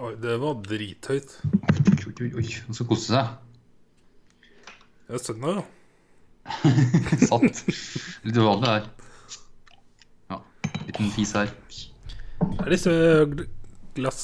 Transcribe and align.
Oi, 0.00 0.14
det 0.22 0.36
var 0.40 0.54
drithøyt. 0.64 1.32
Oi, 2.06 2.14
oi, 2.24 2.30
oi. 2.40 2.46
Han 2.66 2.76
skal 2.76 2.88
kose 2.88 3.10
seg. 3.12 3.34
Jeg 5.10 5.18
er 5.18 5.22
noe, 5.42 5.60
ja. 5.60 5.64
Sant. 7.28 7.60
Litt 8.24 8.38
uvanlig 8.40 8.70
her. 8.70 8.86
Ja, 10.30 10.38
liten 10.86 11.10
fis 11.12 11.34
her. 11.36 11.50
Det 12.40 12.64
er 12.64 12.72
disse 12.72 12.94
glass, 13.98 14.22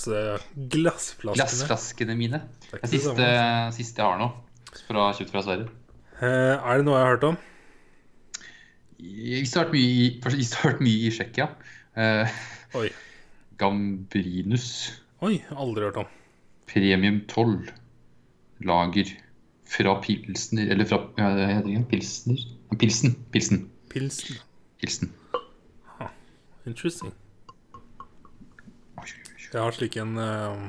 glassflaskene. 0.72 1.36
Glassflaskene 1.42 2.16
mine. 2.18 2.40
Det 2.70 2.78
er 2.78 2.80
Det 2.80 2.80
er 2.80 2.86
det 2.86 3.02
siste, 3.02 3.28
siste 3.80 4.00
jeg 4.02 4.08
har 4.08 4.20
nå. 4.22 4.30
Fra 4.86 5.10
kjøpt 5.18 5.32
fra 5.34 5.42
Sverige. 5.44 5.68
Eh, 6.22 6.54
er 6.56 6.80
det 6.80 6.86
noe 6.88 6.96
jeg 6.96 7.04
har 7.04 7.12
hørt 7.16 7.28
om? 7.28 7.36
Jeg 8.96 9.44
har 9.52 9.64
hørt 9.66 9.74
mye, 9.76 9.90
i- 10.06 10.20
først- 10.24 10.38
jeg 10.40 10.48
har 10.62 10.70
vært 10.72 10.84
mye 10.86 11.02
i 11.04 11.12
Tsjekkia. 11.12 11.48
Eh. 11.96 12.38
Gambrinus 13.60 14.68
Oi, 15.26 15.40
aldri 15.50 15.82
hørt 15.88 15.96
om. 15.98 16.10
Premium 16.70 17.16
12 17.26 17.70
lager 18.66 19.08
fra 19.66 19.96
Pilsner 20.02 20.70
Eller 20.70 20.86
fra 20.86 21.00
ja, 21.18 21.30
det 21.34 21.46
heter 21.50 21.70
ikke 21.72 21.88
Pilsner? 21.96 22.42
Pilsen. 22.78 23.16
Pilsen. 23.32 23.64
Pilsen. 23.90 24.34
Pilsen. 24.78 25.12
Interesting. 26.66 27.10
Oi, 28.98 29.06
oi. 29.06 29.46
Jeg 29.52 29.60
har 29.62 29.74
slik 29.74 29.96
en 30.02 30.16
uh, 30.18 30.66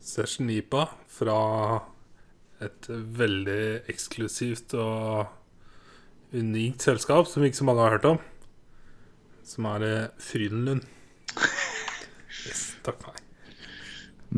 Session 0.00 0.50
IPA 0.52 0.86
fra 1.12 1.38
et 2.64 2.88
veldig 2.88 3.88
eksklusivt 3.92 4.74
og 4.80 6.36
unikt 6.36 6.84
selskap 6.84 7.28
som 7.28 7.44
ikke 7.44 7.60
så 7.60 7.68
mange 7.68 7.84
har 7.84 7.96
hørt 7.96 8.10
om. 8.12 8.20
Som 9.46 9.68
er 9.72 9.84
eh, 9.86 10.12
Frydenlund. 10.18 10.84
Yes, 12.46 12.76
takk 12.86 13.00
for 13.02 13.12
meg. 13.12 13.22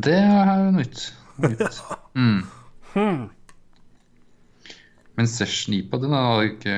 Det 0.05 0.13
er 0.17 0.63
jo 0.65 0.71
nytt. 0.77 1.05
Nytt. 1.45 1.81
Mm. 2.19 2.39
Hmm. 2.93 3.29
Men 5.15 5.27
Session 5.29 5.75
IPA, 5.77 5.97
den 6.01 6.13
er 6.17 6.41
ikke 6.49 6.73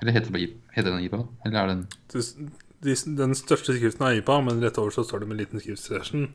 Eller 0.00 0.14
heter 0.16 0.32
det? 0.34 0.46
Heter 0.74 0.90
den 0.94 1.04
IPA? 1.06 1.20
Eller 1.46 1.58
er 1.60 1.66
den 1.72 1.82
Det- 2.12 2.50
de- 2.82 3.16
Den 3.16 3.34
største 3.38 3.76
skriften 3.76 4.06
er 4.06 4.16
IPA, 4.20 4.40
men 4.42 4.60
rett 4.62 4.78
over 4.78 4.90
så 4.90 5.04
står 5.06 5.20
det 5.20 5.28
med 5.28 5.36
liten 5.38 5.60
skrift 5.60 5.82
Session. 5.84 6.32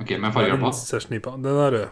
Ok, 0.00 0.10
men 0.20 0.32
farger 0.32 0.52
den 0.56 0.60
på? 0.64 0.72
Session 0.72 1.12
IPA. 1.18 1.30
Den 1.42 1.46
er 1.66 1.70
rød. 1.70 1.88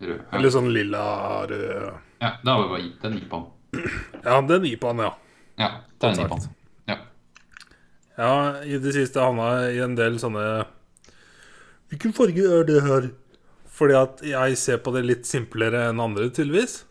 Rød. 0.00 0.18
Ja, 0.32 0.38
Eller 0.38 0.50
sånn 0.50 0.72
lilla 0.72 1.04
rød. 1.46 1.92
ja 2.20 2.30
det 2.42 2.50
har 2.50 2.62
vi 2.62 2.68
bare 2.72 2.82
gitt 2.82 3.02
den 3.02 3.18
IPA-en. 3.18 3.46
Ja, 4.24 4.40
den 4.42 4.64
IPA-en, 4.66 4.98
ja. 4.98 5.12
Ja, 5.58 5.70
den 6.00 6.18
er. 6.18 6.24
IPA-en. 6.26 6.48
Ja. 6.88 6.96
Ja, 8.18 8.60
i 8.64 8.78
det 8.78 8.92
siste 8.94 9.20
havna 9.20 9.62
jeg 9.68 9.76
i 9.76 9.84
en 9.84 9.94
del 9.94 10.18
sånne 10.18 10.66
Hvilken 11.90 12.14
farge 12.14 12.46
er 12.46 12.66
det 12.68 12.84
her? 12.86 13.10
Fordi 13.80 13.96
at 13.96 14.22
jeg 14.26 14.56
ser 14.60 14.80
på 14.84 14.92
det 14.94 15.06
litt 15.06 15.28
simplere 15.28 15.86
enn 15.88 16.02
andre, 16.02 16.28
tydeligvis. 16.30 16.84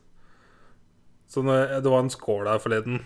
Så 1.29 1.43
når 1.45 1.59
jeg, 1.59 1.81
det 1.85 1.91
var 1.93 2.03
en 2.03 2.13
skål 2.13 2.49
her 2.49 2.61
forleden 2.63 3.03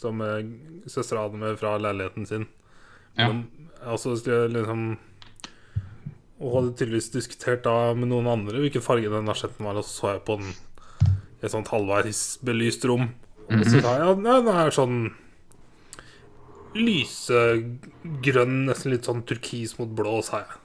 som 0.00 0.20
eh, 0.24 0.48
søstera 0.88 1.26
hadde 1.26 1.40
med 1.40 1.58
fra 1.60 1.76
leiligheten 1.80 2.28
sin. 2.28 2.46
Ja. 3.16 3.28
Men, 3.28 3.44
altså, 3.80 4.16
skulle 4.16 4.42
jeg 4.44 4.54
liksom 4.58 4.80
Og 6.36 6.52
hadde 6.52 6.74
tydeligvis 6.76 7.08
diskutert 7.14 7.62
da 7.64 7.94
med 7.96 8.10
noen 8.10 8.26
andre 8.28 8.60
hvilken 8.60 8.84
farge 8.84 9.08
den 9.08 9.30
asjetten 9.32 9.64
var, 9.64 9.78
og 9.78 9.86
så 9.86 9.94
så 9.94 10.10
jeg 10.12 10.26
på 10.28 10.36
den 10.42 10.50
i 11.36 11.46
et 11.46 11.52
sånt 11.52 11.70
halvveis 11.72 12.20
belyst 12.44 12.84
rom. 12.88 13.06
Og 13.46 13.64
så 13.64 13.80
sa 13.80 13.94
jeg 13.96 14.02
ja, 14.02 14.12
den 14.18 14.50
er 14.52 14.74
sånn 14.74 14.98
lysegrønn, 16.76 18.58
nesten 18.68 18.92
litt 18.92 19.08
sånn 19.08 19.24
turkis 19.28 19.78
mot 19.78 19.92
blå, 19.96 20.18
sa 20.24 20.42
jeg. 20.42 20.60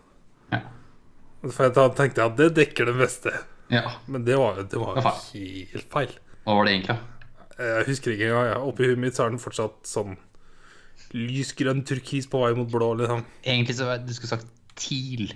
For 1.48 1.66
jeg 1.66 1.74
da 1.78 1.88
tenkte 1.98 2.22
jeg 2.22 2.32
at 2.32 2.38
det 2.38 2.50
dekker 2.60 2.92
det 2.92 2.98
meste. 3.00 3.32
ja. 3.74 3.96
Men 4.08 4.26
det 4.28 4.38
var 4.38 4.62
det 4.62 4.78
var 4.82 5.00
helt 5.02 5.88
feil. 5.94 6.14
Hva 6.46 6.58
var 6.58 6.68
det 6.68 6.76
egentlig? 6.76 6.98
Jeg 7.62 7.86
husker 7.88 8.14
ikke 8.16 8.28
engang. 8.30 8.48
ja. 8.52 8.60
Oppi 8.66 8.90
huet 8.90 9.02
mitt 9.02 9.18
så 9.18 9.26
er 9.26 9.34
den 9.34 9.42
fortsatt 9.42 9.86
sånn 9.90 10.18
lysgrønn 11.18 11.84
turkis 11.88 12.28
på 12.32 12.40
vei 12.44 12.54
mot 12.58 12.70
blå, 12.72 12.94
liksom. 13.02 13.24
Egentlig 13.44 13.76
så 13.78 13.90
du 14.00 14.14
skulle 14.16 14.32
sagt 14.38 14.48
TIL. 14.80 15.34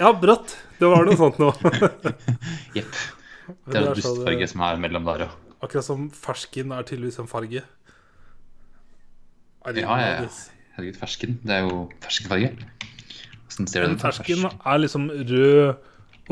Ja, 0.00 0.10
brått. 0.12 0.56
Det 0.78 0.90
var 0.90 1.06
noe 1.06 1.16
sånt 1.18 1.38
nå. 1.40 1.48
Jepp. 2.76 2.98
Det 3.44 3.78
er 3.78 3.80
en 3.80 3.88
er 3.90 3.98
dustfarge 3.98 4.48
som 4.50 4.64
er 4.66 4.82
mellom 4.82 5.06
der, 5.08 5.26
ja. 5.26 5.30
Akkurat 5.64 5.86
som 5.86 6.10
fersken 6.12 6.74
er 6.76 6.84
tydeligvis 6.84 7.18
en 7.22 7.30
farge. 7.30 7.62
Ja, 9.64 9.72
ja, 9.72 10.08
ja. 10.20 10.28
Herregud, 10.76 10.98
fersken. 11.00 11.38
Det 11.46 11.54
er 11.56 11.68
jo 11.68 11.84
ferskenfarge. 12.04 12.50
Hvordan 13.48 13.66
ser 13.68 13.80
Men 13.84 13.90
den 13.94 13.98
fersken 14.02 14.44
er 14.50 14.78
liksom 14.80 15.08
rød, 15.10 15.74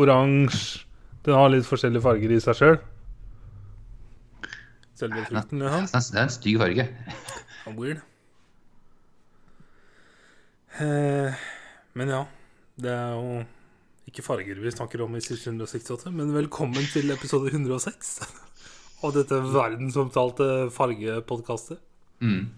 oransje 0.01 0.85
Den 1.25 1.35
har 1.39 1.49
litt 1.53 1.67
forskjellige 1.69 2.03
farger 2.03 2.33
i 2.35 2.39
seg 2.43 2.57
sjøl. 2.59 2.79
Selve 4.99 5.23
frukten, 5.29 5.61
Ja. 5.63 5.81
Det 5.87 5.95
er- 5.95 6.01
Det 6.13 6.19
er 6.19 6.23
en 6.23 6.29
stygg 6.35 6.59
farge. 6.59 6.89
Weird. 7.79 8.01
Eh, 10.81 11.35
men 11.95 12.09
ja. 12.09 12.25
Det 12.81 12.91
er 12.91 13.13
jo 13.15 13.45
ikke 14.09 14.23
farger 14.25 14.59
vi 14.59 14.71
snakker 14.73 15.03
om 15.05 15.15
i 15.15 15.21
768, 15.21 16.11
men 16.13 16.33
velkommen 16.35 16.83
til 16.93 17.11
episode 17.13 17.53
106 17.53 18.17
av 19.05 19.13
dette 19.19 19.39
verdensomtalte 19.53 20.49
fargepodkastet. 20.75 21.79
Mm. 22.21 22.49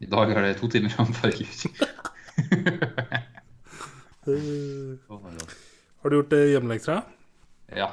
I 0.00 0.06
dag 0.06 0.30
er 0.32 0.42
det 0.48 0.56
to 0.62 0.68
timer 0.68 0.94
om 0.98 1.12
farger. 1.12 1.46
Eh, 2.32 2.48
Oh 2.48 2.62
my 2.62 2.78
God. 2.80 3.28
Har 4.26 6.10
du 6.10 6.16
gjort 6.16 6.32
eh, 6.38 6.52
hjemmeleksa? 6.54 7.02
ja. 7.74 7.90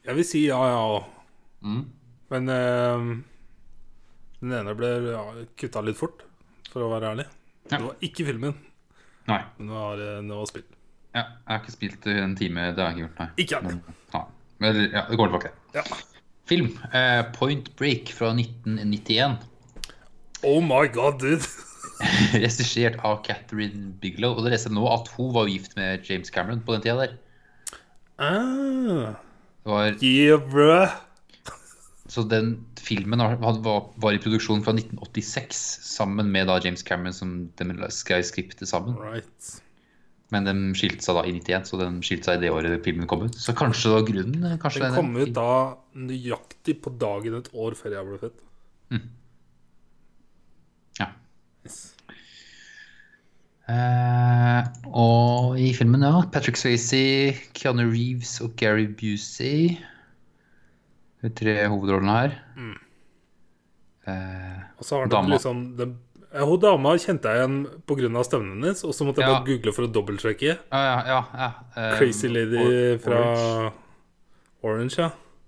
Jeg 0.00 0.16
vil 0.16 0.24
si 0.24 0.40
ja, 0.46 0.56
ja. 0.64 1.00
Mm. 1.60 1.82
Men 2.32 2.48
uh, 2.48 3.10
den 4.40 4.54
ene 4.56 4.72
ble 4.78 4.88
ja, 5.10 5.24
kutta 5.60 5.82
litt 5.84 5.98
fort, 5.98 6.24
for 6.72 6.86
å 6.86 6.88
være 6.94 7.10
ærlig. 7.12 7.26
Ja. 7.66 7.76
Det 7.76 7.82
var 7.84 8.06
ikke 8.08 8.26
filmen, 8.30 8.56
Nei. 9.28 9.42
men 9.58 9.68
det 9.68 9.76
var, 9.76 10.00
eh, 10.00 10.22
det 10.24 10.38
var 10.38 10.48
spill. 10.48 10.64
Ja, 11.10 11.24
jeg 11.26 11.50
har 11.52 11.60
ikke 11.60 11.74
spilt 11.76 12.06
en 12.14 12.36
time. 12.38 12.70
Det 12.72 12.82
har 12.82 12.90
jeg 12.90 12.96
ikke 12.96 13.04
gjort, 13.04 13.20
nei. 13.20 13.28
Ikke. 13.44 13.60
Men, 13.66 13.80
ja. 14.14 14.24
Men 14.62 14.80
ja, 14.86 15.04
det 15.10 15.18
går 15.20 15.30
tilbake. 15.30 15.52
Ja. 15.76 15.84
Film. 16.50 16.72
Uh, 16.94 17.22
Point 17.36 17.70
Break 17.76 18.14
fra 18.16 18.32
1991. 18.32 19.36
Oh 20.48 20.62
my 20.64 20.86
god, 20.88 21.20
dude! 21.20 21.44
Regissert 22.44 22.98
av 23.06 23.20
Catherine 23.26 23.92
Bigelow. 24.00 24.36
Og 24.36 24.46
det 24.46 24.54
leste 24.54 24.72
nå 24.72 24.84
at 24.90 25.10
hun 25.16 25.32
var 25.36 25.50
gift 25.50 25.76
med 25.78 26.06
James 26.08 26.32
Cameron 26.34 26.62
på 26.64 26.76
den 26.76 26.86
tida 26.86 26.98
der. 27.04 27.18
Ah, 28.20 29.14
var, 29.64 29.94
yeah, 30.04 30.40
bruh. 30.40 30.92
så 32.08 32.24
den 32.28 32.66
filmen 32.80 33.22
var, 33.40 34.12
i 34.12 34.20
produksjon 34.20 34.64
fra 34.66 34.74
1986 34.76 35.60
sammen 35.86 36.28
med 36.32 36.50
da 36.50 36.58
James 36.60 36.82
Cameron 36.84 37.16
som 37.16 37.34
de 37.56 37.90
skrev 37.94 38.24
skriptet 38.28 38.68
sammen. 38.68 38.98
Right. 39.00 39.52
Men 40.30 40.46
de 40.46 40.54
skilte 40.78 41.04
seg 41.04 41.16
da 41.16 41.24
i 41.26 41.32
91, 41.34 41.70
så 41.70 41.78
de 41.80 41.88
skilte 42.06 42.28
seg 42.28 42.38
i 42.38 42.44
det 42.44 42.52
året 42.54 42.84
filmen 42.84 43.08
kom 43.10 43.24
ut. 43.26 43.38
Så 43.40 43.54
kanskje 43.56 43.88
det 43.88 43.96
var 43.96 44.04
grunnen? 44.10 44.44
Den 44.60 44.98
kom 44.98 45.16
ut 45.18 45.32
da 45.34 45.52
nøyaktig 45.98 46.76
på 46.84 46.92
dagen 47.00 47.40
et 47.40 47.50
år 47.56 47.78
før 47.78 47.96
jeg 47.96 48.08
ble 48.10 48.20
født. 48.26 48.44
Ja. 48.94 49.00
Eh, 53.70 54.68
og 54.90 55.58
i 55.62 55.70
filmen, 55.76 56.02
ja. 56.02 56.22
Patrick 56.32 56.58
Swayze, 56.58 57.00
Keanu 57.54 57.84
Reeves 57.92 58.40
og 58.42 58.56
Gary 58.58 58.88
Busey. 58.98 59.76
De 61.22 61.28
tre 61.36 61.54
hovedrollene 61.68 62.16
her. 62.16 62.38
Mm. 62.56 62.78
Uh, 64.08 64.62
Og 64.80 64.84
så 64.88 64.96
har 65.02 65.10
Dama. 65.12 65.28
liksom 65.36 65.76
den, 65.76 65.90
ja, 66.32 66.44
Hun 66.48 66.58
dama 66.60 66.94
kjente 66.98 67.28
jeg 67.28 67.36
igjen 67.44 67.66
pga. 67.86 68.22
stemmen 68.24 68.54
hennes, 68.62 68.82
og 68.84 68.94
så 68.94 69.04
måtte 69.04 69.20
jeg 69.20 69.28
Ja. 69.28 69.34
bare 69.38 69.44
google 69.46 69.72
for 69.72 69.82
å 69.86 69.92
dobbeltsjekke. 69.92 70.58
ja, 70.72 70.80
ja, 70.80 71.04
ja, 71.06 71.24
ja. 71.34 71.50
eh, 71.76 71.98
Crazy 71.98 72.28
Lady 72.28 72.56
Or- 72.56 72.98
fra 72.98 73.20
Orange. 73.20 73.72
Orange, 74.62 74.98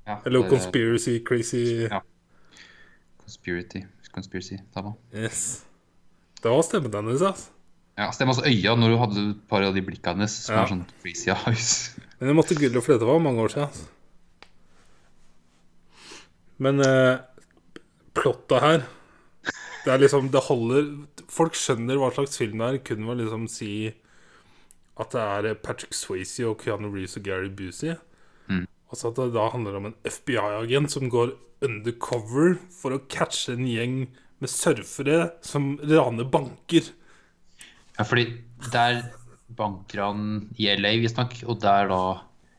ja. 0.06 0.16
Eller 0.26 0.48
Conspiracy 0.48 1.18
Crazy 1.24 1.88
Ja. 1.90 2.00
Conspiracy. 3.24 3.84
Conspiracy 4.12 4.58
dama. 4.76 4.92
Yes. 5.14 5.64
Det 6.42 6.50
var 6.50 6.62
stemmen 6.66 6.92
hennes, 6.96 7.22
altså. 7.22 7.50
Ja, 8.00 8.08
stemmen 8.14 8.34
hans 8.34 8.46
øya 8.48 8.72
når 8.78 8.88
du 8.94 8.98
hadde 9.02 9.22
et 9.30 9.42
par 9.50 9.62
av 9.66 9.74
de 9.76 9.82
blikkene 9.84 10.16
hennes 10.22 10.32
som 10.46 10.54
Ja. 10.56 10.62
var 10.64 10.70
sånn 10.72 10.86
crazy 11.02 11.30
eyes. 11.30 11.72
Men 12.18 12.32
jeg 12.32 12.38
måtte 12.38 12.56
google, 12.58 12.80
for 12.82 12.94
dette 12.96 13.08
var 13.08 13.20
mange 13.22 13.42
år 13.44 13.52
siden. 13.52 13.68
Altså. 13.68 13.88
Men 16.62 16.80
eh, 16.84 17.18
plotta 18.14 18.58
her 18.62 18.82
Det 19.84 19.90
er 19.90 19.98
liksom 20.02 20.28
Det 20.30 20.42
holder 20.46 20.90
Folk 21.32 21.56
skjønner 21.58 21.98
hva 21.98 22.10
slags 22.14 22.36
film 22.38 22.60
det 22.60 22.68
er, 22.68 22.78
kun 22.86 23.06
ved 23.06 23.14
å 23.16 23.20
liksom 23.22 23.46
si 23.50 23.70
at 25.00 25.14
det 25.16 25.22
er 25.48 25.54
Patrick 25.64 25.94
Swayze 25.96 26.44
og 26.44 26.60
Keanu 26.60 26.90
Reeves 26.92 27.16
og 27.16 27.24
Gary 27.24 27.48
Busey. 27.48 27.94
Mm. 28.52 28.66
Altså 28.92 29.08
at 29.08 29.16
det 29.16 29.30
da 29.32 29.46
handler 29.50 29.78
om 29.78 29.86
en 29.88 29.94
FBI-agent 30.04 30.92
som 30.92 31.08
går 31.10 31.32
undercover 31.64 32.58
for 32.76 32.92
å 32.92 33.00
catche 33.10 33.54
en 33.56 33.64
gjeng 33.64 33.94
med 34.42 34.50
surfere 34.50 35.30
som 35.46 35.76
raner 35.86 36.26
banker. 36.32 36.88
Ja, 37.98 38.04
fordi 38.08 38.26
der 38.72 39.02
bankran 39.52 40.48
i 40.58 40.68
LA, 40.76 40.94
visstnok. 41.02 41.38
Og 41.46 41.60
der 41.62 41.88
da 41.90 42.00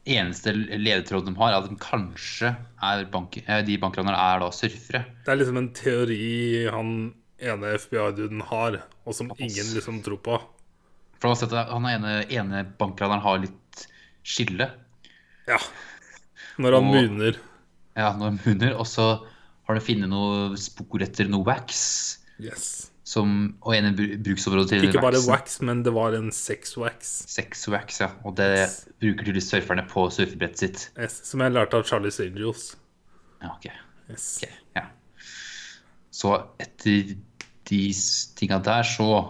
eneste 0.05 0.51
ledetråden 0.53 1.31
de 1.33 1.39
har, 1.39 1.53
er 1.55 1.61
at 1.63 1.69
de 1.71 1.77
kanskje 1.79 2.53
er 2.83 3.05
bank, 3.11 3.37
eh, 3.47 3.61
de 3.65 3.77
bankranerne 3.81 4.19
er 4.19 4.41
da 4.43 4.49
surfere. 4.53 5.03
Det 5.25 5.31
er 5.33 5.39
liksom 5.39 5.59
en 5.61 5.69
teori 5.75 6.67
han 6.71 6.91
ene 7.43 7.73
FBI-duden 7.79 8.43
har, 8.49 8.81
og 9.07 9.15
som 9.15 9.31
ingen 9.37 9.71
liksom 9.75 10.01
tror 10.05 10.19
på. 10.23 10.37
For 11.19 11.29
han 11.29 11.35
har 11.35 11.39
sett 11.39 11.55
at 11.55 11.71
han 11.71 11.87
ene, 11.87 12.13
ene 12.31 12.63
bankraneren 12.79 13.23
har 13.23 13.39
litt 13.45 13.87
skille. 14.23 14.69
Ja. 15.47 15.57
Når 16.59 16.77
han 16.77 16.83
Og- 16.87 16.93
munner. 16.93 17.39
Ja, 17.95 18.11
når 18.15 18.25
han 18.31 18.39
munner. 18.45 18.75
Og 18.79 18.85
så 18.87 19.07
har 19.67 19.77
de 19.77 19.83
funnet 19.85 20.11
noe 20.11 20.57
spor 20.59 21.03
etter 21.05 21.29
noe 21.31 21.45
wax. 21.47 21.83
Yes. 22.43 22.89
Som, 23.07 23.57
og 23.61 23.75
en 23.75 23.91
bruksområde 24.23 24.71
til 24.71 24.87
Ikke 24.87 25.01
bare 25.03 25.19
waxen. 25.19 25.29
wax, 25.31 25.57
men 25.61 25.83
det 25.85 25.91
var 25.93 26.15
en 26.17 26.31
sex-wax. 26.33 27.11
Sex 27.29 27.67
wax, 27.69 27.99
ja. 28.01 28.09
Og 28.23 28.35
det 28.39 28.49
bruker 29.03 29.27
tydeligvis 29.27 29.51
surferne 29.51 29.83
på 29.91 30.07
surfebrettet 30.11 30.63
sitt. 30.63 30.85
Yes. 30.97 31.19
Som 31.27 31.43
jeg 31.45 31.53
lærte 31.53 31.77
av 31.77 31.85
Charlies 31.87 32.19
Angels. 32.23 32.71
Ja, 33.43 33.53
ok. 33.53 33.69
Yes. 34.09 34.27
Ok, 34.41 34.49
ja. 34.79 34.85
Så 36.13 36.33
etter 36.63 37.13
de 37.69 37.81
tinga 38.39 38.59
der, 38.63 38.83
så 38.87 39.29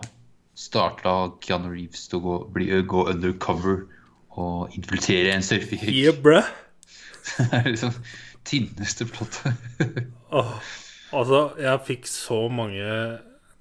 starta 0.57 1.33
Keanu 1.43 1.71
Reeves 1.73 2.07
til 2.09 2.21
å 2.21 2.23
gå, 2.23 2.35
bli, 2.55 2.69
gå 2.87 3.05
undercover 3.11 3.83
og 4.33 4.73
infiltrere 4.77 5.33
en 5.35 5.45
surfehytte. 5.45 5.93
Yeah, 5.93 6.17
bruh. 6.23 6.45
Det 7.37 7.49
er 7.57 7.69
liksom 7.69 7.93
tynneste 8.47 9.07
plottet. 9.09 9.53
Åh, 10.37 10.57
altså, 11.13 11.45
jeg 11.61 11.85
fikk 11.87 12.09
så 12.09 12.39
mange 12.51 12.83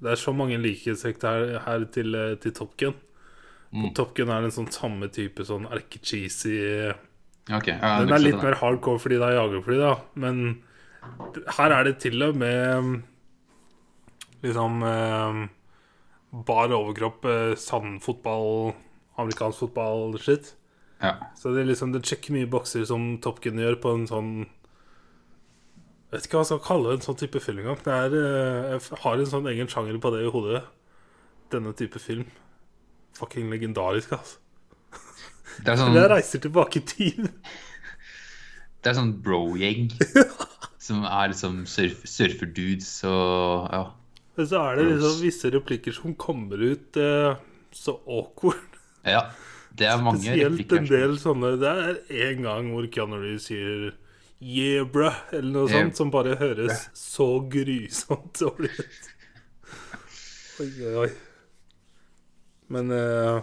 Det 0.02 0.10
er 0.14 0.18
så 0.18 0.32
mange 0.34 0.58
likhetstrekk 0.58 1.22
her, 1.28 1.46
her 1.66 1.86
til, 1.94 2.14
eh, 2.18 2.34
til 2.42 2.54
Top 2.56 2.76
Gun. 2.80 2.96
Mm. 3.72 3.92
Top 3.96 4.16
Gun 4.16 4.32
er 4.32 4.44
en 4.44 4.54
sånn 4.54 4.70
samme 4.72 5.08
type 5.12 5.46
sånn 5.48 5.68
erkecheesy 5.70 6.58
okay, 7.48 7.78
ja, 7.78 7.94
Den 8.02 8.12
er 8.12 8.20
litt 8.20 8.42
mer 8.42 8.58
hardcore 8.60 9.00
fordi 9.00 9.20
det 9.20 9.30
er 9.30 9.38
jagerfly, 9.38 9.78
da. 9.80 9.94
Men 10.20 10.42
her 11.56 11.74
er 11.78 11.88
det 11.88 11.96
til 12.02 12.22
og 12.26 12.36
med 12.38 13.00
liksom 14.42 14.82
eh, 14.86 15.42
bar 16.48 16.74
overkropp, 16.74 17.24
eh, 17.30 17.54
sandfotball, 17.58 18.74
amerikansk 19.20 19.64
fotball-shit. 19.66 20.54
Ja. 21.02 21.16
Så 21.36 21.52
det 21.54 21.62
er 21.62 21.70
liksom 21.72 21.92
det 21.94 22.04
sjekker 22.06 22.34
mye 22.36 22.50
bokser 22.50 22.84
som 22.88 23.16
Top 23.22 23.42
Gun 23.42 23.60
gjør 23.60 23.78
på 23.82 23.94
en 23.96 24.06
sånn 24.10 24.32
vet 26.12 26.26
ikke 26.28 26.36
hva 26.38 26.42
jeg 26.44 26.50
skal 26.52 26.62
kalle 26.66 26.92
en 26.96 27.02
sånn 27.04 27.18
type 27.20 27.40
film 27.40 27.62
engang. 27.62 27.80
Det 27.86 28.20
eh, 28.20 28.70
Jeg 28.76 29.00
har 29.04 29.18
en 29.22 29.30
sånn 29.32 29.48
egen 29.52 29.70
sjanger 29.72 29.98
på 30.02 30.12
det 30.14 30.22
i 30.26 30.30
hodet. 30.34 30.62
Denne 31.52 31.72
type 31.76 32.00
film. 32.02 32.26
Fucking 33.18 33.50
legendarisk, 33.52 34.12
altså. 34.16 34.38
Det 35.62 35.72
er 35.72 35.76
sånn, 35.82 35.96
Jeg 35.96 36.10
reiser 36.12 36.42
tilbake 36.44 36.80
i 36.80 36.84
tid. 36.88 37.26
det 38.82 38.90
er 38.90 38.96
sånn 38.98 39.12
bro-gjeng 39.22 39.90
som 40.86 41.04
er 41.06 41.28
liksom 41.30 41.60
surf, 41.70 42.00
surferdudes 42.08 42.88
og 43.06 43.68
ja. 43.70 43.82
Men 44.34 44.48
så 44.48 44.62
er 44.64 44.78
det 44.80 44.86
liksom 44.88 45.18
visse 45.22 45.50
replikker 45.52 45.92
som 45.94 46.14
kommer 46.18 46.56
ut 46.64 46.96
eh, 46.98 47.34
så 47.76 47.98
awkward. 48.08 48.78
ja. 49.06 49.26
Det 49.72 49.86
er 49.88 50.02
mange 50.04 50.20
Spesielt 50.20 50.50
replikker. 50.52 50.82
en 50.82 50.88
del 50.90 51.14
sånne 51.16 51.50
Det 51.56 51.68
er 51.72 52.00
en 52.26 52.42
gang 52.44 52.66
hvor 52.74 52.84
Keanu 52.92 53.14
Reeves 53.22 53.46
sier 53.48 53.86
'yeah, 54.42 54.84
bruh', 54.90 55.22
eller 55.32 55.52
noe 55.54 55.68
Yeah. 55.70 55.84
sånt, 55.86 55.96
som 55.96 56.10
bare 56.10 56.36
høres 56.40 56.88
så 56.98 57.26
grusomt 57.48 58.34
dårlig 58.42 58.70
ut. 58.78 59.10
Oi, 60.60 60.68
oi, 60.84 60.94
oi. 61.06 61.10
Men 62.72 62.90
uh, 62.90 63.42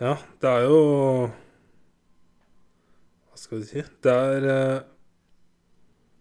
Ja, 0.00 0.14
det 0.40 0.48
er 0.50 0.62
jo 0.66 0.78
Hva 3.28 3.36
skal 3.38 3.60
vi 3.60 3.66
si? 3.68 3.82
Det 4.02 4.14
er 4.14 4.46
uh, 4.48 4.80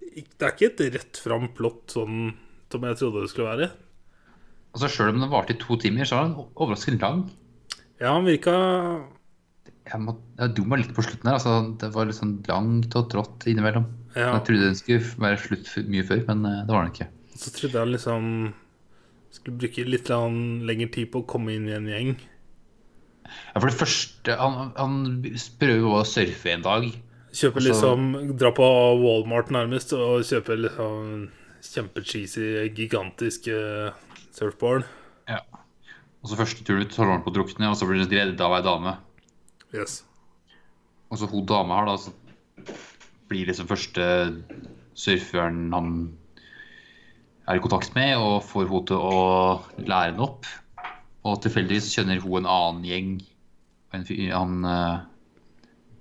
Det 0.09 0.41
er 0.45 0.53
ikke 0.53 0.69
et 0.73 0.83
rett 0.97 1.21
fram 1.21 1.47
plott 1.57 1.95
sånn 1.95 2.33
som 2.69 2.83
jeg 2.85 2.97
trodde 2.99 3.23
det 3.23 3.29
skulle 3.31 3.49
være. 3.49 3.67
Altså 4.75 4.89
Sjøl 4.93 5.09
om 5.15 5.21
den 5.23 5.31
varte 5.31 5.55
i 5.55 5.57
to 5.57 5.73
timer, 5.81 6.05
så 6.05 6.19
var 6.19 6.27
den 6.27 6.35
overraskende 6.53 7.01
lang. 7.01 7.23
Ja, 7.97 8.11
han 8.13 8.27
virka 8.27 8.53
Jeg, 9.89 10.01
må, 10.06 10.13
jeg 10.38 10.65
meg 10.69 10.83
litt 10.83 10.95
på 10.95 11.03
slutten 11.06 11.30
her. 11.30 11.38
altså 11.39 11.53
Det 11.81 11.89
var 11.95 12.09
litt 12.09 12.19
sånn 12.19 12.36
langt 12.50 12.95
og 13.00 13.09
trått 13.12 13.47
innimellom. 13.50 13.88
ja, 14.15 14.33
Jeg 14.36 14.45
trodde 14.47 14.68
den 14.68 14.77
skulle 14.77 15.13
være 15.25 15.41
slutt 15.41 15.71
mye 15.89 16.06
før, 16.06 16.25
men 16.30 16.45
eh, 16.45 16.59
det 16.68 16.75
var 16.75 16.86
den 16.86 16.94
ikke. 16.94 17.09
Så 17.39 17.53
trodde 17.56 17.80
jeg 17.80 17.94
liksom 17.95 18.27
skulle 19.33 19.57
bruke 19.62 19.86
litt 19.88 20.09
lengre 20.09 20.89
tid 20.94 21.12
på 21.13 21.21
å 21.24 21.27
komme 21.30 21.53
inn 21.56 21.68
i 21.69 21.75
en 21.77 21.89
gjeng. 21.89 22.13
Ja, 23.30 23.59
For 23.59 23.69
det 23.69 23.77
første 23.77 24.36
Han, 24.39 24.71
han 24.77 24.95
prøver 25.62 25.83
jo 25.83 25.92
å 26.00 26.06
surfe 26.07 26.53
en 26.53 26.65
dag. 26.65 26.88
Kjøpe 27.30 27.62
Altså- 27.62 27.68
liksom 27.69 28.38
Dra 28.42 28.50
på 28.57 28.69
Walmart 29.03 29.51
nærmest 29.53 29.94
og 29.94 30.24
kjøpe 30.25 30.57
liksom 30.63 31.30
kjempecheesy, 31.62 32.69
gigantiske 32.74 33.53
surfboard. 34.31 34.85
Ja. 35.27 35.42
Og 36.24 36.31
så 36.31 36.38
første 36.39 36.63
turen 36.65 36.88
ut 36.88 36.95
holder 36.95 37.18
han 37.18 37.24
på 37.24 37.31
å 37.31 37.35
drukne, 37.35 37.69
og 37.69 37.77
så 37.77 37.88
blir 37.88 38.00
han 38.01 38.09
reddet 38.12 38.42
av 38.42 38.56
ei 38.57 38.63
dame. 38.65 38.97
Yes. 39.75 40.04
Og 41.10 41.19
så 41.21 41.30
hun 41.30 41.45
dama 41.50 41.80
her, 41.80 41.89
da, 41.89 41.98
så 41.98 42.13
blir 43.30 43.50
liksom 43.50 43.69
første 43.69 44.06
surferen 44.98 45.69
han 45.74 45.92
er 47.50 47.57
i 47.57 47.62
kontakt 47.63 47.95
med, 47.95 48.16
og 48.18 48.44
får 48.45 48.68
henne 48.68 48.81
til 48.89 49.01
å 49.01 49.21
lære 49.81 50.12
henne 50.12 50.25
opp. 50.25 50.50
Og 51.25 51.39
tilfeldigvis 51.44 51.89
kjenner 51.95 52.21
hun 52.21 52.44
en 52.44 52.50
annen 52.50 52.86
gjeng, 52.88 53.10
en, 53.94 54.06
fyr- 54.06 54.33
han 54.33 54.66
uh, 54.66 55.01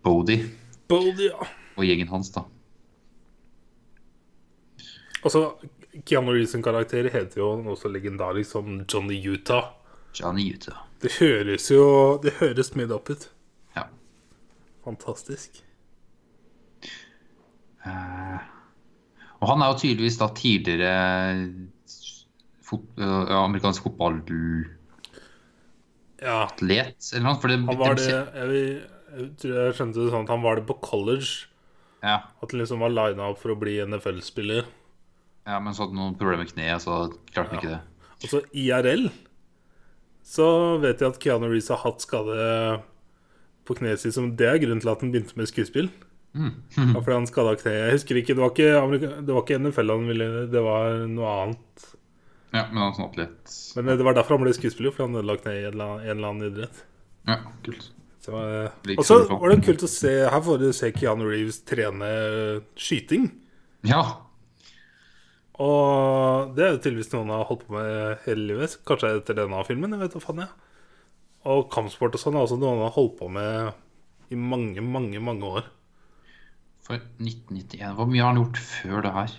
Bodie 0.05 0.45
Bold, 0.89 1.21
ja. 1.21 1.49
og 1.77 1.85
gjengen 1.85 2.09
hans, 2.13 2.31
da. 2.37 2.45
Altså, 5.25 5.57
Keanu 6.07 6.33
Reeves 6.33 6.55
karakter 6.65 7.09
heter 7.13 7.41
jo 7.43 7.49
noe 7.61 7.77
så 7.81 7.91
legendarisk 7.91 8.55
som 8.55 8.85
Johnny 8.85 9.19
Utah. 9.25 9.73
Johnny 10.17 10.47
Utah. 10.55 10.85
Det 11.03 11.13
høres 11.21 11.69
jo 11.71 11.83
Det 12.23 12.39
høres 12.41 12.75
made 12.75 12.95
up 12.95 13.11
ut. 13.11 13.29
Ja. 14.89 14.93
Fantastisk. 14.95 15.61
Eh, 17.87 18.39
og 19.39 19.51
han 19.53 19.63
er 19.63 19.71
jo 19.73 19.79
tydeligvis 19.83 20.17
da 20.21 20.29
tidligere 20.35 20.95
fot, 22.69 22.85
øh, 22.99 23.31
amerikansk 23.45 23.85
fotballatlet, 23.87 24.75
Ja. 26.21 26.49
eller 26.61 27.23
noe. 27.23 27.37
For 27.41 27.49
det, 27.49 27.59
Han 27.65 27.79
var 27.79 27.95
det 27.95 28.09
jeg, 28.09 28.83
jeg 29.19 29.37
tror 29.39 29.55
jeg 29.55 29.75
skjønte 29.79 29.95
det 30.03 30.11
sånn 30.13 30.25
at 30.27 30.33
han 30.35 30.43
var 30.43 30.57
det 30.59 30.67
på 30.67 30.81
college. 30.83 31.47
Ja, 32.03 32.17
At 32.43 32.51
han 32.53 32.61
liksom 32.61 32.81
var 32.81 32.91
lina 32.91 33.31
opp 33.31 33.39
for 33.41 33.51
å 33.55 33.59
bli 33.59 33.79
NFL-spiller. 33.85 34.65
ja, 35.47 35.59
men 35.61 35.73
så 35.73 35.83
hadde 35.87 35.97
han 35.97 36.03
noen 36.03 36.19
problemer 36.19 36.45
med 36.45 36.53
kneet, 36.53 36.83
så 36.83 37.09
klarte 37.33 37.49
han 37.55 37.59
ikke 37.59 37.73
det. 37.73 37.81
Og 38.23 38.29
så 38.29 38.43
IRL 38.53 39.11
så 40.23 40.79
vet 40.81 40.99
jeg 41.01 41.09
at 41.09 41.19
Keanu 41.21 41.47
Reeves 41.49 41.69
har 41.69 41.79
hatt 41.79 42.01
skade 42.01 42.83
på 43.69 43.77
kneet 43.79 44.01
sitt. 44.03 44.17
Det 44.39 44.49
er 44.49 44.59
grunnen 44.63 44.81
til 44.83 44.91
at 44.95 45.05
han 45.05 45.13
begynte 45.13 45.37
med 45.39 45.51
skuespill. 45.51 45.91
Ja, 46.39 46.51
fordi 47.01 47.15
han 47.17 47.27
skada 47.29 47.55
kneet. 47.59 47.79
Jeg 47.89 47.95
husker 47.99 48.19
ikke, 48.21 48.35
det 48.37 48.43
var 48.45 48.51
ikke, 48.53 48.73
Amerika- 48.81 49.15
det 49.27 49.35
var 49.35 49.45
ikke 49.45 49.59
NFL 49.63 49.93
han 49.95 50.09
ville, 50.11 50.27
det 50.53 50.63
var 50.65 50.99
noe 51.09 51.31
annet. 51.45 51.87
Ja, 52.55 52.63
men 52.73 52.81
han 52.83 52.95
sånn 52.97 53.17
litt. 53.19 53.55
Men 53.77 53.89
det 53.99 54.05
var 54.07 54.15
derfor 54.17 54.37
han 54.39 54.45
ble 54.47 54.53
skuespiller, 54.57 54.93
fordi 54.95 55.09
han 55.09 55.19
ødela 55.21 55.37
kneet 55.41 55.61
i 55.61 55.69
en 55.69 56.15
eller 56.17 56.29
annen- 56.31 56.47
idrett. 56.53 56.83
Ja, 57.29 57.39
kult. 57.67 57.91
Så, 58.25 58.33
eh, 58.37 58.95
og 58.99 59.05
så 59.09 59.19
var 59.29 59.49
det 59.55 59.63
kult 59.65 59.83
å 59.85 59.89
se 59.89 60.11
Her 60.29 60.41
får 60.45 60.59
du 60.61 60.67
se 60.77 60.91
Keanu 60.93 61.25
Reeves 61.29 61.61
trene 61.65 62.09
eh, 62.09 62.61
skyting. 62.77 63.31
Ja, 63.89 64.03
Og 65.59 66.55
det 66.55 66.65
er 66.65 66.75
jo 66.77 66.81
tydeligvis 66.85 67.11
noe 67.13 67.25
han 67.25 67.33
har 67.35 67.47
holdt 67.49 67.65
på 67.67 67.75
med 67.75 68.19
hele 68.27 68.45
livet. 68.53 68.77
Kanskje 68.87 69.11
etter 69.19 69.35
denne 69.41 69.65
filmen. 69.67 69.91
jeg 69.91 70.01
vet 70.05 70.15
hva 70.15 70.23
faen 70.23 70.43
jeg. 70.45 70.53
Og 71.47 71.69
kampsport 71.71 72.17
og 72.17 72.21
sånn 72.23 72.37
er 72.37 72.47
også 72.47 72.59
noe 72.59 72.75
han 72.75 72.87
har 72.87 72.97
holdt 72.97 73.19
på 73.21 73.29
med 73.31 73.71
i 74.33 74.37
mange, 74.37 74.83
mange 74.85 75.21
mange 75.21 75.45
år. 75.45 75.69
for 76.83 76.97
1991. 77.21 77.95
Hvor 77.95 78.07
mye 78.09 78.23
har 78.23 78.33
han 78.33 78.41
gjort 78.41 78.59
før 78.59 79.03
det 79.05 79.13
her? 79.13 79.33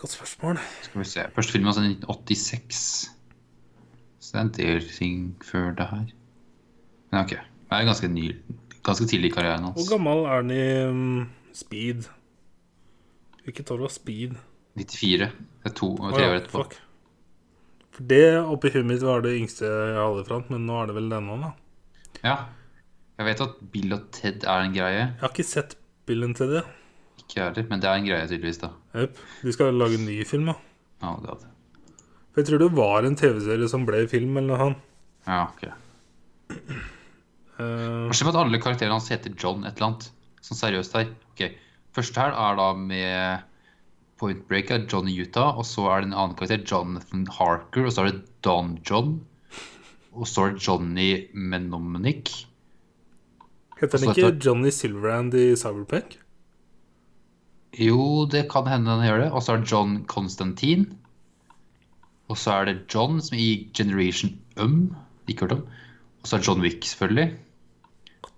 Godt 0.00 0.10
spørsmål. 0.10 0.58
Skal 0.82 0.98
vi 0.98 1.04
se. 1.06 1.24
Første 1.34 1.52
film 1.52 1.64
var 1.64 1.76
altså 1.76 1.84
1986. 1.86 3.10
Så 4.18 4.32
det 4.32 4.40
er 4.40 4.42
en 4.42 4.52
del 4.56 4.88
ting 4.88 5.44
før 5.44 5.70
det 5.78 5.86
her. 5.86 6.06
Men 7.10 7.20
ok. 7.20 7.30
Det 7.30 7.78
er 7.78 7.84
ganske 7.88 8.08
ny, 8.08 8.26
ganske 8.84 9.06
tidlig 9.06 9.30
i 9.30 9.34
karrieren 9.34 9.64
Hvor 9.64 9.88
gammel 9.88 10.24
er 10.26 10.34
han 10.42 10.50
i 10.50 10.64
um, 10.90 11.30
Speed? 11.54 12.08
Hvilket 13.44 13.70
år 13.70 13.86
var 13.86 13.88
Speed? 13.94 14.34
94. 14.76 15.18
Det 15.62 15.70
er 15.70 15.74
to 15.76 15.96
tre 15.96 16.28
år 16.28 16.34
etterpå. 16.40 16.62
fuck. 16.62 16.76
For 17.92 18.08
det 18.08 18.24
oppi 18.40 18.72
huet 18.72 18.88
mitt 18.88 19.04
var 19.04 19.24
det 19.24 19.34
yngste 19.36 19.68
jeg 19.68 19.98
hadde 19.98 20.24
fram, 20.28 20.44
men 20.52 20.64
nå 20.68 20.78
er 20.80 20.90
det 20.90 20.96
vel 20.96 21.10
denne, 21.12 21.38
da. 21.42 21.50
Ja. 22.22 22.36
Jeg 23.20 23.28
vet 23.28 23.42
at 23.44 23.58
Bill 23.74 23.92
og 23.96 24.06
Ted 24.16 24.46
er 24.48 24.64
en 24.66 24.76
greie. 24.76 25.02
Jeg 25.02 25.20
har 25.20 25.32
ikke 25.34 25.46
sett 25.46 25.76
Bill 26.08 26.24
og 26.26 26.36
Ted, 26.38 26.54
ja. 26.56 26.62
Ikke 27.20 27.38
jeg 27.38 27.44
heller, 27.50 27.66
men 27.68 27.82
det 27.82 27.90
er 27.90 28.00
en 28.00 28.08
greie 28.08 28.28
tydeligvis, 28.30 28.62
da. 28.62 28.72
Jepp. 28.96 29.20
De 29.42 29.54
skal 29.54 29.76
lage 29.76 29.98
en 30.00 30.06
ny 30.08 30.16
film, 30.28 30.48
da. 30.48 30.56
Ja, 31.04 31.12
det 31.20 31.32
hadde. 31.34 31.50
For 32.32 32.40
jeg 32.40 32.48
tror 32.48 32.62
det 32.62 32.70
var 32.78 33.04
en 33.04 33.18
TV-serie 33.20 33.68
som 33.68 33.84
ble 33.88 34.06
film, 34.08 34.32
eller 34.40 34.48
noe 34.54 34.62
sånt. 34.62 34.88
Ja, 35.28 35.42
ok. 35.52 35.68
Hva 37.58 38.16
skjer 38.16 38.26
med 38.26 38.32
at 38.32 38.40
alle 38.40 38.60
karakterene 38.62 38.96
hans 38.96 39.12
heter 39.12 39.36
John 39.36 39.66
et 39.68 39.76
eller 39.76 39.90
annet? 39.92 40.08
Sånn 40.42 40.58
seriøst 40.58 40.96
her. 40.96 41.12
Ok, 41.34 41.44
Første 41.92 42.22
her 42.22 42.32
er 42.32 42.56
da 42.56 42.70
med 42.78 43.42
Point 44.22 44.46
Break 44.46 44.70
er 44.70 44.86
Johnny 44.86 45.16
Utah, 45.18 45.58
og 45.58 45.66
så 45.66 45.88
er 45.90 46.04
det 46.04 46.12
en 46.12 46.16
annen 46.16 46.38
karakter, 46.38 46.62
Jonathan 46.62 47.26
Harker, 47.40 47.90
og 47.90 47.92
så 47.92 48.06
er 48.06 48.12
det 48.12 48.22
Don 48.46 48.76
John. 48.86 49.18
Og 50.14 50.30
så 50.30 50.46
er 50.46 50.54
det 50.54 50.62
Johnny 50.62 51.10
Menomenic 51.34 52.46
heter 53.82 53.98
altså, 53.98 54.14
ikke 54.14 54.46
Johnny 54.46 54.70
Silverhand 54.70 55.34
i 55.34 55.52
Cyberpunk? 55.58 56.18
Jo, 57.78 58.26
det 58.30 58.46
kan 58.52 58.68
hende 58.68 58.90
han 58.90 59.04
gjør 59.06 59.22
det. 59.24 59.30
Og 59.32 59.42
så 59.42 59.54
er 59.54 59.62
det 59.62 59.72
John 59.72 60.04
Constantine. 60.06 60.86
Og 62.28 62.38
så 62.38 62.58
er 62.60 62.68
det 62.70 62.76
John 62.94 63.20
som 63.20 63.38
i 63.38 63.70
Generation 63.74 64.38
Um. 64.60 64.94
Ikke 65.28 65.46
hørt 65.46 65.52
om. 65.52 65.66
Og 66.22 66.28
så 66.28 66.36
er 66.36 66.40
det 66.40 66.48
John 66.48 66.60
Wick, 66.60 66.84
selvfølgelig. 66.84 67.28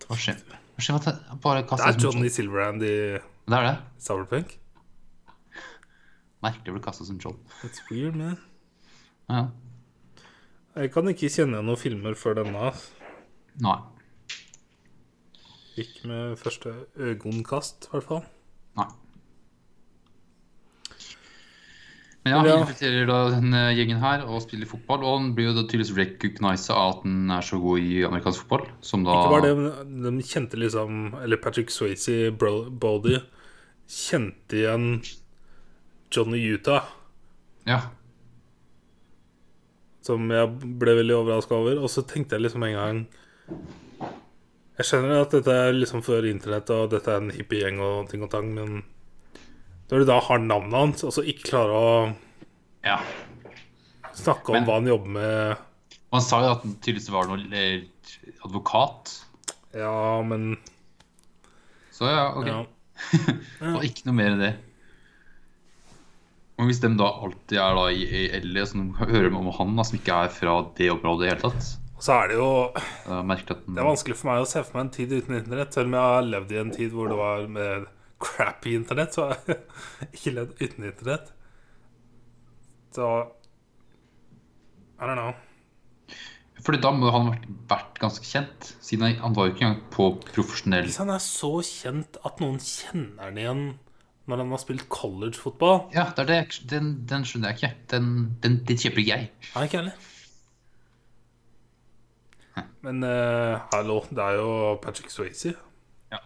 Hva 0.07 0.19
skjer? 0.21 0.39
Hva 0.75 0.85
skjer 0.85 1.01
at 1.01 1.09
jeg 1.11 1.41
bare 1.43 1.65
Det 1.67 1.89
er 1.89 1.99
Johnny 2.01 2.29
Silverhand 2.29 2.83
i 2.83 2.95
Det 3.19 3.59
er 3.59 3.67
det. 3.69 3.77
Cyberpunk. 4.01 4.59
Merkelig 6.45 6.73
å 6.73 6.77
bli 6.77 6.85
kasta 6.85 7.07
som 7.09 7.19
Joel. 7.23 7.39
It's 7.67 7.81
weird, 7.91 8.17
man. 8.21 8.37
Ja. 9.31 9.45
Jeg 10.75 10.91
kan 10.93 11.09
ikke 11.09 11.31
kjenne 11.31 11.57
igjen 11.61 11.69
noen 11.71 11.81
filmer 11.81 12.17
før 12.19 12.41
denne. 12.43 12.73
Nei. 13.65 13.79
Ikke 15.81 16.11
med 16.11 16.37
første 16.39 16.75
øyekast, 17.01 17.89
i 17.89 17.95
hvert 17.95 18.09
fall. 18.11 18.23
Nei. 18.79 18.91
Men 22.25 22.33
ja, 22.33 22.39
han 22.41 22.63
infiltrerer 22.63 23.09
da 23.11 23.17
denne 23.35 23.63
gjengen 23.77 23.99
her 24.01 24.23
og 24.25 24.41
spiller 24.47 24.69
fotball. 24.69 25.03
Og 25.05 25.19
han 25.19 25.33
blir 25.37 25.51
jo 25.51 25.57
da 25.59 25.65
tydeligvis 25.69 25.93
recognisa 25.99 26.77
at 26.89 27.03
han 27.05 27.33
er 27.37 27.45
så 27.45 27.59
god 27.61 27.83
i 27.85 27.99
amerikansk 28.07 28.45
fotball. 28.47 28.69
Som 28.85 29.05
da 29.05 29.19
Ikke 29.19 29.35
bare 29.35 29.51
det, 29.51 29.89
men 29.93 30.21
de 30.21 30.25
kjente 30.25 30.61
liksom 30.61 31.03
Eller 31.21 31.41
Patrick 31.43 31.73
Swayze, 31.75 32.31
Bro- 32.33 32.71
kjente 33.85 34.57
igjen 34.57 34.87
Johnny 36.15 36.41
Utah, 36.55 36.87
Ja. 37.67 37.81
som 40.05 40.27
jeg 40.31 40.51
ble 40.81 40.95
veldig 41.01 41.17
overraska 41.17 41.57
over. 41.57 41.79
Og 41.85 41.91
så 41.93 42.05
tenkte 42.07 42.37
jeg 42.37 42.45
liksom 42.47 42.65
en 42.69 42.75
gang 42.79 42.99
Jeg 44.75 44.87
skjønner 44.89 45.21
at 45.23 45.31
dette 45.37 45.53
er 45.55 45.73
liksom 45.77 46.03
før 46.03 46.27
internett, 46.27 46.71
og 46.75 46.89
dette 46.91 47.13
er 47.13 47.21
en 47.23 47.31
hippiegjeng 47.31 47.77
og 47.85 48.09
ting 48.11 48.25
og 48.27 48.31
tang, 48.33 48.49
men 48.57 48.81
når 49.87 50.03
du 50.03 50.05
da 50.09 50.17
har 50.27 50.41
navnet 50.43 50.75
hans, 50.75 51.05
og 51.07 51.13
så 51.15 51.23
ikke 51.23 51.47
klarer 51.53 51.75
å 51.79 52.17
ja. 52.83 52.97
snakke 54.19 54.51
om 54.51 54.57
Men- 54.59 54.67
hva 54.67 54.81
han 54.81 54.91
jobber 54.91 55.13
med 55.15 55.57
Man 56.11 56.21
han 56.21 56.27
sa 56.27 56.41
jo 56.43 56.51
at 56.57 56.63
han 56.67 56.75
tydeligvis 56.83 57.11
var 57.11 57.27
noe 57.31 57.85
advokat. 58.45 59.13
Ja, 59.75 60.23
men 60.23 60.57
Så 61.95 62.07
ja, 62.11 62.35
ok. 62.35 62.47
ja. 62.47 62.65
Og 63.77 63.83
ikke 63.87 64.07
noe 64.07 64.15
mer 64.19 64.31
enn 64.35 64.43
det. 64.43 64.53
Og 66.59 66.69
hvis 66.69 66.79
de 66.85 66.91
da 66.97 67.09
alltid 67.25 67.59
er 67.59 67.75
da 67.75 67.87
i 67.91 68.05
i 68.07 68.41
LA, 68.45 68.65
så 68.71 68.83
hører 69.01 69.31
de 69.31 69.37
om 69.41 69.49
han 69.57 69.73
da, 69.77 69.83
som 69.89 69.99
ikke 69.99 70.19
er 70.27 70.29
fra 70.31 70.53
det 70.79 70.91
området 70.93 71.25
i 71.25 71.29
det 71.29 71.33
hele 71.35 71.49
tatt 71.51 71.73
så 72.05 72.13
er 72.21 72.29
det 72.29 72.35
jo 72.37 72.49
Det 72.75 73.79
er 73.81 73.87
vanskelig 73.87 74.17
for 74.19 74.29
meg 74.29 74.43
å 74.43 74.49
se 74.51 74.61
for 74.67 74.77
meg 74.77 74.83
en 74.85 74.91
tid 74.93 75.13
uten 75.15 75.37
internett. 75.39 75.73
Selv 75.73 75.87
om 75.89 75.95
jeg 75.97 76.11
har 76.13 76.27
levd 76.27 76.51
i 76.53 76.59
en 76.61 76.73
tid 76.75 76.91
hvor 76.93 77.09
det 77.09 77.17
var 77.17 77.47
med 77.49 77.87
crappy 78.21 78.75
internett, 78.77 79.15
så 79.17 79.29
har 79.31 79.39
jeg 79.49 80.11
ikke 80.13 80.33
levd 80.35 80.61
uten 80.61 80.85
internett. 80.91 81.31
Så 82.93 83.09
I 85.01 85.09
don't 85.09 85.17
know. 85.17 85.33
Fordi 86.65 86.83
da 86.83 86.93
må 86.93 87.09
han 87.15 87.27
ha 87.31 87.33
vært, 87.33 87.49
vært 87.73 87.99
ganske 88.03 88.29
kjent, 88.29 88.69
siden 88.85 89.07
han- 89.09 89.23
han 89.25 89.35
var 89.39 89.49
jo 89.49 89.55
ikke 89.55 89.65
engang 89.67 89.83
på 89.95 90.11
profesjonell 90.35 90.87
Hvis 90.91 91.01
han 91.01 91.11
er 91.15 91.25
så 91.25 91.55
kjent 91.65 92.21
at 92.25 92.41
noen 92.45 92.61
kjenner 92.61 93.31
han 93.31 93.41
igjen 93.41 93.65
når 94.31 94.41
han 94.41 94.55
har 94.55 94.61
spilt 94.63 94.87
collegefotball 94.89 95.91
Ja, 95.95 96.09
det 96.17 96.27
det. 96.31 96.41
Den, 96.71 96.95
den 97.09 97.27
skjønner 97.29 97.53
jeg 97.53 97.61
ikke. 97.61 97.73
Den, 97.93 98.07
den, 98.43 98.59
den 98.65 98.81
kjøper 98.81 99.05
jeg. 99.05 99.31
Nei, 99.55 99.65
ikke 99.69 99.83
heller. 99.83 100.11
Men 102.85 103.03
uh, 103.03 103.65
hallo, 103.73 104.03
det 104.13 104.23
er 104.23 104.39
jo 104.39 104.49
Patrick 104.83 105.11
Swayze. 105.13 105.55
Ja. 106.13 106.21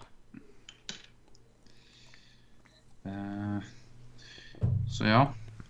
Uh, 3.06 3.62
så 4.90 5.06
ja, 5.06 5.22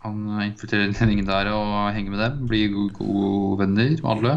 han 0.02 0.22
infiltrerer 0.46 0.88
den 0.88 1.26
der 1.28 1.52
og 1.52 1.92
henger 1.94 2.14
med 2.14 2.24
dem. 2.24 2.46
Blir 2.48 2.72
gode, 2.72 2.94
gode 2.98 3.58
venner 3.62 3.94
med 4.00 4.10
alle. 4.14 4.34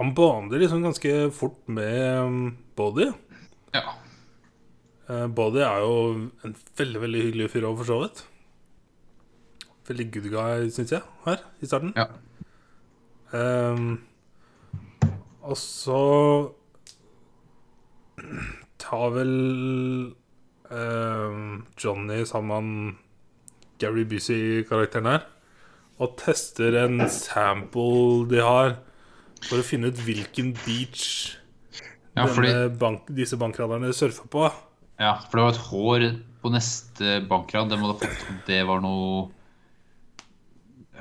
Han 0.00 0.14
baner 0.16 0.58
liksom 0.58 0.82
ganske 0.82 1.12
fort 1.30 1.60
med 1.70 2.24
um, 2.24 2.56
Body. 2.76 3.12
Ja. 3.74 3.94
Eh, 5.08 5.26
Body 5.36 5.60
er 5.64 5.82
jo 5.84 5.96
en 6.44 6.56
veldig 6.78 7.00
veldig 7.02 7.22
hyggelig 7.26 7.50
fyr 7.52 7.66
òg, 7.68 7.76
for 7.80 7.90
så 7.90 8.00
vidt. 8.04 8.24
Veldig 9.88 10.06
good 10.14 10.30
guy, 10.32 10.68
syns 10.72 10.94
jeg, 10.96 11.02
her 11.26 11.44
i 11.60 11.68
starten. 11.68 11.92
ja. 11.96 12.08
Um, 13.34 13.96
og 15.42 15.56
så 15.58 16.52
tar 18.78 19.08
vel 19.16 19.32
um, 20.70 21.64
Johnny 21.74 22.20
sammen 22.30 22.68
Gary 23.82 24.04
Busey-karakteren 24.06 25.10
her 25.10 25.26
og 25.98 26.14
tester 26.18 26.76
en 26.84 27.02
sample 27.10 28.28
de 28.30 28.40
har, 28.42 28.76
for 29.48 29.60
å 29.60 29.66
finne 29.66 29.90
ut 29.90 30.00
hvilken 30.06 30.54
beach 30.64 31.36
Ja, 32.14 32.28
fordi, 32.30 32.54
bank, 32.78 33.08
disse 33.10 33.36
bankraderne 33.38 33.90
surfer 33.92 34.30
på. 34.30 34.46
Ja, 35.00 35.14
for 35.28 35.38
det 35.38 35.44
var 35.44 35.54
et 35.54 35.64
hår 35.70 36.04
på 36.44 36.52
neste 36.54 37.16
bankran. 37.28 37.70
Det 37.70 37.78
må 37.80 37.88
du 37.90 37.94
ha 37.94 38.00
fått 38.04 38.46
Det 38.46 38.60
var 38.68 38.82
noe 38.84 39.30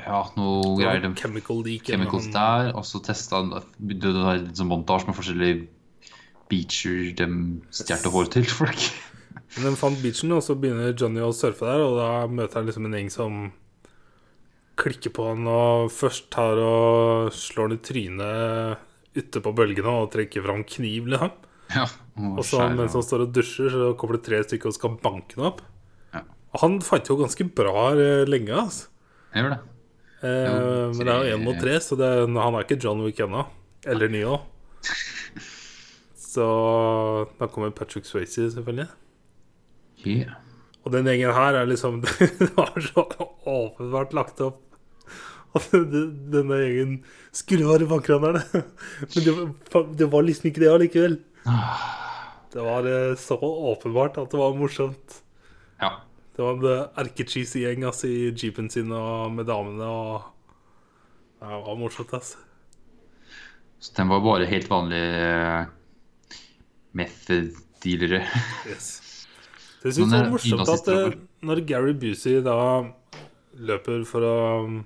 Ja, 0.04 0.24
noe 0.38 0.74
greier. 0.80 1.04
De 1.04 1.14
Chemical 1.20 1.62
leak. 1.64 1.86
chemicals 1.88 2.28
der, 2.34 2.72
og 2.76 2.84
så 2.88 3.00
testa 3.04 3.40
han 3.42 3.54
Du 3.78 3.94
det 3.96 4.14
å 4.18 4.26
ha 4.28 4.36
en 4.40 4.54
sånn 4.56 4.72
montasje 4.72 5.08
med 5.10 5.18
forskjellige 5.20 5.68
beacher 6.52 7.14
de 7.18 7.28
stjal 7.72 8.10
hår 8.12 8.32
til 8.34 8.48
folk. 8.50 8.88
Men 9.56 9.70
de 9.70 9.78
fant 9.80 10.00
beachen, 10.02 10.32
og 10.34 10.42
så 10.44 10.56
begynner 10.58 10.96
Johnny 10.98 11.22
å 11.22 11.30
surfe 11.36 11.66
der, 11.66 11.84
og 11.86 12.00
da 12.00 12.10
møter 12.28 12.60
han 12.60 12.68
liksom 12.68 12.88
en 12.90 12.98
gjeng 12.98 13.12
som 13.14 13.38
klikker 14.82 15.14
på 15.14 15.28
han 15.30 15.46
og 15.46 15.92
først 15.94 16.32
tar 16.34 16.58
og 16.58 17.30
slår 17.38 17.70
han 17.70 17.76
i 17.78 17.82
trynet 17.86 18.78
ute 19.14 19.42
på 19.46 19.52
bølgene 19.54 19.92
og 20.02 20.10
trekker 20.16 20.42
fram 20.42 20.64
kniv, 20.66 21.12
liksom. 21.14 21.36
Ja, 21.74 21.86
Og 22.38 22.44
så 22.46 22.58
skjærer 22.60 22.76
mens 22.78 22.94
han 22.98 23.04
står 23.06 23.24
og 23.26 23.32
dusjer, 23.36 23.70
så 23.74 23.92
kommer 23.98 24.18
det 24.20 24.26
tre 24.28 24.40
stykker 24.46 24.70
og 24.70 24.76
skal 24.78 24.98
banke 25.04 25.38
ham 25.40 25.48
opp. 25.52 25.62
Ja. 26.14 26.22
Og 26.54 26.60
han 26.62 26.80
fant 26.86 27.10
jo 27.10 27.18
ganske 27.18 27.48
bra 27.58 27.88
eh, 27.98 28.24
lenge, 28.30 28.54
altså. 28.54 28.90
Jeg 29.34 29.44
gjør 29.46 29.56
det. 29.56 29.62
Eh, 30.24 30.48
Jo, 30.48 30.92
men 30.94 31.08
det 31.08 31.14
er 31.16 31.24
jo 31.32 31.38
én 31.38 31.44
mot 31.44 31.58
tre, 31.60 31.78
så 31.84 31.98
det, 32.00 32.08
er- 32.08 32.28
han 32.28 32.56
er 32.60 32.64
ikke 32.68 32.78
John 32.84 33.02
Wick 33.04 33.20
ennå. 33.26 33.46
Eller 33.86 34.08
Neo. 34.14 34.38
Så 36.16 36.46
da 37.40 37.48
kommer 37.52 37.72
Patrick 37.76 38.06
Swayze, 38.08 38.48
selvfølgelig. 38.54 38.88
Yeah. 40.06 40.34
Og 40.84 40.92
den 40.92 41.06
gjengen 41.08 41.32
her 41.36 41.56
er 41.62 41.68
liksom 41.70 42.02
Det 42.40 42.50
var 42.58 42.74
så 42.84 43.04
åpenbart 43.48 44.14
lagt 44.18 44.42
opp. 44.44 44.60
at 45.56 45.68
denne 45.72 46.58
gjengen 46.64 46.96
skulle 47.36 47.68
være 47.70 47.86
bankranerne. 47.92 48.42
Men 48.54 49.24
det, 49.28 49.36
var- 49.38 49.92
det 50.00 50.08
var 50.12 50.26
liksom 50.26 50.50
ikke 50.50 50.64
det 50.64 50.72
allikevel. 50.74 51.20
Det 52.54 52.62
var 52.64 52.86
eh, 52.88 53.16
så 53.18 53.38
åpenbart 53.42 54.18
at 54.22 54.32
det 54.32 54.38
var 54.40 54.54
morsomt. 54.56 55.20
Ja. 55.82 55.90
Det 56.36 56.42
var 56.46 56.54
en 56.58 56.90
erkecheese-gjeng 57.04 57.84
altså, 57.86 58.08
i 58.10 58.32
jeepen 58.32 58.70
sin 58.74 58.92
og 58.94 59.32
med 59.36 59.46
damene 59.50 59.86
og 59.86 60.30
Det 61.44 61.50
var 61.66 61.76
morsomt, 61.78 62.14
altså. 62.14 62.38
Så 63.84 63.92
den 63.98 64.08
var 64.14 64.22
bare 64.24 64.46
helt 64.48 64.70
vanlige 64.72 65.66
method-dealere. 66.96 68.22
Yes. 68.70 68.88
Så 69.82 69.90
jeg 69.90 69.98
syns 69.98 70.14
det 70.14 70.20
var 70.22 70.30
morsomt 70.32 70.62
at 70.62 70.68
nynazister, 70.70 71.00
eh, 71.10 71.18
når 71.44 71.62
Gary 71.68 71.94
Busey 72.00 72.38
da 72.46 72.56
løper 73.60 74.06
for 74.08 74.24
å 74.24 74.36
um, 74.64 74.78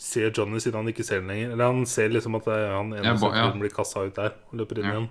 se 0.00 0.30
Johnny 0.30 0.58
siden 0.62 0.80
han 0.80 0.88
ikke 0.90 1.04
ser 1.06 1.20
den 1.22 1.28
lenger 1.30 1.52
Eller 1.54 1.68
han 1.70 1.84
ser 1.88 2.10
liksom 2.12 2.34
at 2.40 2.48
det 2.48 2.56
han 2.72 2.90
ene 2.96 3.04
Ja, 3.06 3.12
ba- 3.20 3.30
ja. 3.36 3.44
blir 3.54 3.70
kassa 3.72 4.02
ut 4.08 4.16
der 4.16 4.32
og 4.50 4.56
løper 4.62 4.80
inn 4.80 4.88
Ja. 4.88 4.94
igjen. 4.96 5.08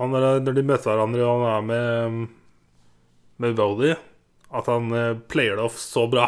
Han 0.00 0.16
er, 0.16 0.40
når 0.40 0.56
de 0.56 0.64
møter 0.64 0.90
hverandre 0.90 1.26
og 1.26 1.42
han 1.44 1.50
er 1.50 1.66
med 1.68 2.20
Med 3.40 3.56
Bodie, 3.56 3.96
at 4.52 4.66
han 4.68 4.92
eh, 4.96 5.18
player 5.32 5.56
det 5.56 5.64
off 5.64 5.78
så 5.80 6.06
bra. 6.10 6.26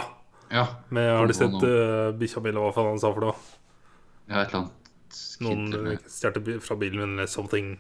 Ja. 0.53 0.67
Med, 0.93 1.09
har 1.17 1.29
du 1.29 1.35
sett 1.37 1.57
uh, 1.65 2.13
bikkja 2.17 2.41
mi, 2.45 2.53
eller 2.53 2.67
hva 2.67 2.73
faen 2.77 2.91
han 2.93 3.01
sa 3.01 3.11
for 3.13 3.25
noe? 3.25 3.37
ja, 4.29 4.43
et 4.43 4.53
eller 4.53 4.59
annet 4.63 5.21
Noen 5.45 5.67
kid, 5.73 5.89
uh, 5.89 6.09
stjal 6.13 6.61
fra 6.65 6.77
bilen 6.81 7.01
min, 7.01 7.15
eller 7.17 7.29
something. 7.29 7.75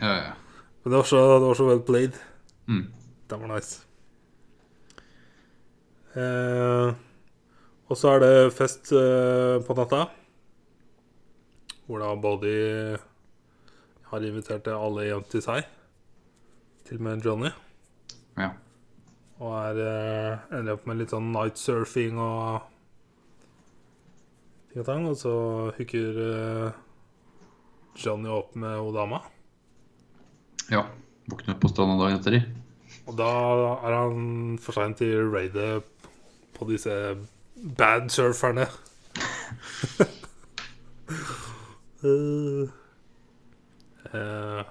Ja, 0.00 0.12
ja. 0.18 0.60
Men 0.82 0.92
det 0.92 1.00
var 1.00 1.08
så, 1.08 1.20
det 1.38 1.48
var 1.48 1.60
så 1.60 1.68
well 1.68 1.80
played. 1.84 2.16
Mm. 2.68 2.86
Det 3.28 3.40
var 3.40 3.52
nice. 3.54 3.84
Eh, 6.14 6.90
og 7.90 7.98
så 7.98 8.14
er 8.14 8.22
det 8.22 8.34
fest 8.54 8.92
eh, 8.94 9.56
på 9.64 9.76
natta. 9.78 10.04
Hvor 11.84 12.00
da 12.00 12.12
Bodhi 12.16 12.58
har 14.14 14.26
invitert 14.26 14.68
alle 14.72 15.08
hjem 15.08 15.24
til 15.30 15.42
seg. 15.44 15.66
Til 16.88 17.00
og 17.00 17.06
med 17.06 17.26
Johnny. 17.26 17.50
Ja. 18.38 18.50
Og 19.42 19.54
er, 19.58 19.80
eh, 19.82 20.58
ender 20.58 20.76
opp 20.76 20.86
med 20.86 21.00
litt 21.00 21.12
sånn 21.14 21.32
nightsurfing 21.34 22.18
og 22.22 22.66
ting 24.70 24.82
og 24.82 24.86
tang. 24.88 25.08
Og 25.10 25.16
så 25.18 25.34
hooker 25.78 26.20
eh, 26.26 26.82
Johnny 27.98 28.30
opp 28.30 28.54
med 28.54 28.78
Odama. 28.78 29.22
ja. 30.70 30.86
Våkner 31.24 31.56
på 31.56 31.70
stranda 31.72 31.96
dagen 32.04 32.18
etter. 32.18 32.34
Og 33.08 33.14
da 33.16 33.28
er 33.80 33.94
han 33.96 34.58
for 34.60 34.76
seint 34.76 34.98
til 35.00 35.30
raidet 35.32 35.80
på 36.52 36.66
disse 36.68 37.16
bad 37.78 38.10
surferne. 38.12 38.66
uh, 42.04 42.68
uh, 44.14 44.62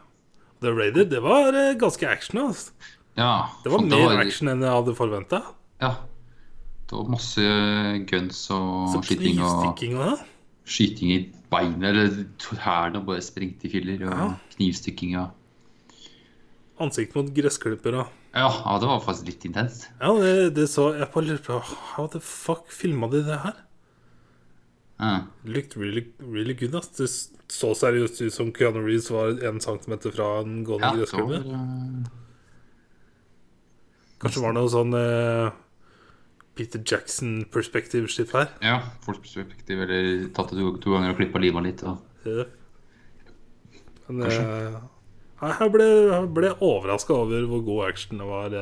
The 0.63 0.71
Raider, 0.73 1.05
det 1.11 1.21
var 1.23 1.51
uh, 1.53 1.73
ganske 1.79 2.07
action. 2.09 2.41
Altså. 2.47 2.71
Ja. 3.19 3.33
Det 3.63 3.71
var 3.73 3.85
mer 3.85 4.17
action 4.23 4.49
enn 4.49 4.63
jeg 4.65 4.73
hadde 4.73 4.95
forventa. 4.97 5.41
Ja. 5.83 5.93
Det 6.89 6.97
var 6.97 7.09
masse 7.13 7.43
guns 8.09 8.41
og 8.53 8.91
Så 8.93 9.03
skyting 9.07 9.39
og 9.41 9.69
og 9.99 10.19
skyting 10.65 11.11
i 11.11 11.19
beinet, 11.51 11.85
eller 11.89 12.59
hælene 12.63 12.99
og 13.01 13.07
bare 13.07 13.21
sprengte 13.21 13.69
filler. 13.71 14.03
Og 14.07 14.17
Ja. 14.19 14.27
knivstikking 14.55 15.17
og 15.19 15.31
Ansikt 16.81 17.13
mot 17.15 17.27
gressklipper 17.35 17.99
og 18.01 18.07
ja, 18.33 18.47
ja, 18.49 18.79
det 18.81 18.87
var 18.89 19.01
faktisk 19.05 19.27
litt 19.29 19.43
intenst. 19.45 19.83
Ja, 20.01 20.09
det, 20.17 20.55
det 20.55 20.63
så 20.71 20.87
Jeg 20.97 21.05
bare 21.13 21.23
lurer 21.27 21.43
på 21.45 21.59
How 21.93 22.07
the 22.09 22.19
fuck 22.19 22.71
filma 22.73 23.05
de 23.11 23.21
det 23.27 23.37
her? 23.43 23.59
Ja. 24.99 25.27
Looked 25.45 25.75
really, 25.77 26.05
really 26.21 26.53
good. 26.53 26.75
Ass. 26.75 26.89
Det 26.97 27.09
så 27.53 27.73
seriøst 27.75 28.21
ut 28.21 28.33
som 28.33 28.51
Keanu 28.55 28.79
Reeves 28.85 29.09
var 29.11 29.33
en 29.45 29.59
centimeter 29.61 30.11
fra 30.15 30.39
en 30.41 30.63
gående 30.65 30.87
Ja, 30.87 30.91
det 30.93 31.11
var, 31.11 31.27
gressklippe. 31.27 31.53
eh, 31.53 32.19
Kanskje 34.23 34.39
det 34.39 34.45
var 34.47 34.55
noe 34.55 34.71
sånn 34.71 34.93
eh, 34.95 35.51
Peter 36.55 36.79
Jackson-perspektiv-shit 36.85 38.31
her. 38.37 38.47
ja, 38.63 38.77
folks 39.03 39.19
perspektiv, 39.25 39.81
eller 39.83 40.27
tatt 40.37 40.53
det 40.53 40.59
to, 40.61 40.71
to 40.83 40.93
ganger 40.95 41.11
og 41.13 41.17
klippa 41.19 41.41
livet 41.43 41.63
litt. 41.67 41.83
Og, 41.83 41.97
Ja. 42.25 42.45
Men 44.07 44.21
eh, 44.27 44.77
jeg 45.59 45.71
ble, 45.73 45.85
jeg 46.11 46.29
ble 46.35 46.53
overraska 46.61 47.15
over 47.15 47.45
hvor 47.49 47.61
god 47.65 47.89
action 47.89 48.17
det 48.21 48.27
var 48.27 48.55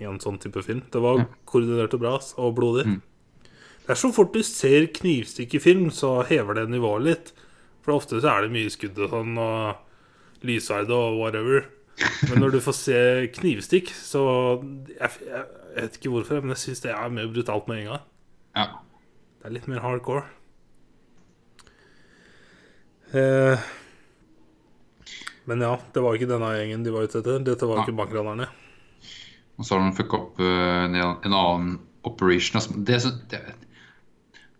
i 0.00 0.04
en 0.04 0.18
sånn 0.20 0.38
type 0.40 0.62
film. 0.64 0.82
Det 0.92 1.00
var 1.02 1.18
Ja. 1.18 1.26
koordinert 1.48 1.94
og 1.94 2.00
bra, 2.00 2.14
og 2.38 2.54
blodig. 2.56 2.86
Mm. 2.86 3.02
Det 3.86 3.94
er 3.94 4.00
så 4.00 4.10
fort 4.10 4.34
du 4.34 4.42
ser 4.42 4.88
knivstikkefilm, 4.90 5.92
så 5.94 6.18
hever 6.26 6.58
det 6.58 6.68
nivået 6.72 7.06
litt. 7.06 7.28
For 7.86 7.94
ofte 7.94 8.18
så 8.18 8.32
er 8.32 8.44
det 8.44 8.54
mye 8.56 8.72
skudd 8.74 8.98
og 8.98 9.12
sånn, 9.12 9.36
og 9.38 10.46
lyssverd 10.46 10.90
og 10.90 11.20
whatever. 11.20 11.68
Men 12.26 12.42
når 12.42 12.56
du 12.56 12.58
får 12.64 12.76
se 12.76 12.98
knivstikk, 13.38 13.92
så 13.94 14.22
Jeg, 14.90 15.10
jeg, 15.22 15.44
jeg 15.76 15.84
vet 15.84 16.00
ikke 16.00 16.12
hvorfor, 16.12 16.42
men 16.42 16.56
jeg 16.56 16.64
syns 16.64 16.82
det 16.82 16.92
er 16.92 17.14
mer 17.14 17.30
brutalt 17.30 17.70
med 17.70 17.84
en 17.84 17.92
gang. 17.94 18.10
ja. 18.58 18.66
Det 19.36 19.50
er 19.52 19.54
litt 19.54 19.68
mer 19.70 19.78
hardcore. 19.84 20.24
Eh, 23.14 23.66
men 25.46 25.62
ja, 25.62 25.76
det 25.94 26.02
var 26.02 26.16
ikke 26.16 26.26
denne 26.32 26.48
gjengen 26.56 26.82
de 26.82 26.94
var 26.94 27.06
ute 27.06 27.20
etter. 27.22 27.44
Dette 27.46 27.68
var 27.70 27.78
ja. 27.78 27.84
ikke 27.86 27.94
bankranerne. 28.00 28.48
Og 29.56 29.68
så 29.68 29.76
har 29.76 29.84
de 29.84 29.94
fucka 29.96 30.18
opp 30.18 30.40
uh, 30.42 30.82
en, 30.82 30.96
en 30.98 31.36
annen 31.36 31.76
operation. 32.08 32.58
Altså, 32.58 32.74
det, 32.74 32.98
det, 33.30 33.65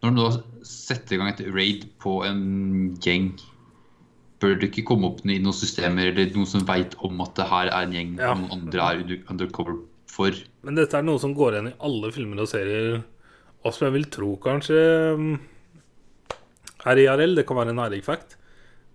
når 0.07 0.17
du 0.17 0.23
da 0.23 0.65
setter 0.67 1.17
i 1.17 1.19
gang 1.21 1.33
et 1.33 1.45
raid 1.55 1.85
på 2.03 2.19
en 2.27 2.41
gjeng, 3.03 3.33
bør 4.43 4.57
det 4.61 4.71
ikke 4.71 4.85
komme 4.91 5.09
opp 5.11 5.23
i 5.25 5.39
noen 5.41 5.57
systemer 5.57 6.11
eller 6.11 6.33
noen 6.35 6.49
som 6.50 6.65
veit 6.69 6.97
om 7.07 7.21
at 7.25 7.35
det 7.39 7.47
her 7.50 7.71
er 7.73 7.87
en 7.87 7.95
gjeng 7.97 8.17
Ja. 8.21 8.35
noen 8.37 8.52
andre 8.52 8.89
er 8.93 9.15
undercover 9.33 9.78
for? 10.11 10.37
Men 10.63 10.76
dette 10.78 10.97
er 10.99 11.07
noe 11.07 11.19
som 11.23 11.35
går 11.37 11.57
igjen 11.57 11.71
i 11.73 11.76
alle 11.89 12.13
filmer 12.13 12.43
og 12.45 12.49
serier. 12.50 13.02
Og 13.65 13.75
som 13.75 13.87
jeg 13.89 13.97
vil 13.97 14.11
tro 14.13 14.37
kanskje 14.43 14.80
mm, 15.19 15.39
er 16.87 17.00
IRL. 17.02 17.35
Det 17.39 17.47
kan 17.49 17.57
være 17.59 17.73
en 17.75 17.83
ærlig 17.83 18.02
fact. 18.04 18.37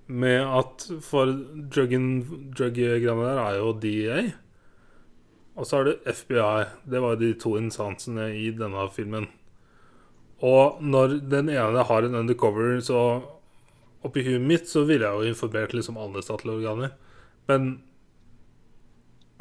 Med 0.08 0.42
at 0.46 0.86
for 1.04 1.26
drug-greiene 1.72 2.56
der 2.56 3.42
er 3.42 3.58
jo 3.60 3.74
DEA. 3.74 4.22
Og 5.56 5.68
så 5.68 5.82
er 5.82 5.84
det 5.90 6.16
FBI. 6.16 6.64
Det 6.90 7.02
var 7.04 7.16
de 7.20 7.34
to 7.40 7.58
instansene 7.60 8.30
i 8.38 8.52
denne 8.56 8.88
filmen. 8.96 9.28
Og 10.42 10.80
når 10.82 11.20
den 11.30 11.50
ene 11.54 11.84
har 11.86 12.08
en 12.08 12.16
undercover, 12.24 12.80
så 12.82 12.98
oppi 14.04 14.24
huet 14.26 14.42
mitt 14.42 14.70
så 14.70 14.82
ville 14.90 15.06
jeg 15.06 15.14
jo 15.28 15.30
informert 15.36 15.74
liksom 15.78 16.00
alle 16.02 16.24
statlige 16.26 16.58
organer. 16.58 16.96
Men 17.48 17.68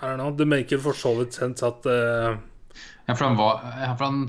I 0.00 0.04
don't 0.10 0.20
know, 0.20 0.30
det 0.36 0.46
maker 0.48 0.80
for 0.80 0.96
så 0.96 1.14
vidt 1.18 1.36
sense 1.36 1.64
at 1.66 1.86
uh, 1.88 2.36
Ja, 3.08 3.14
for 3.14 3.24
han, 3.26 3.36
var, 3.36 3.64
for 3.98 4.04
han 4.06 4.20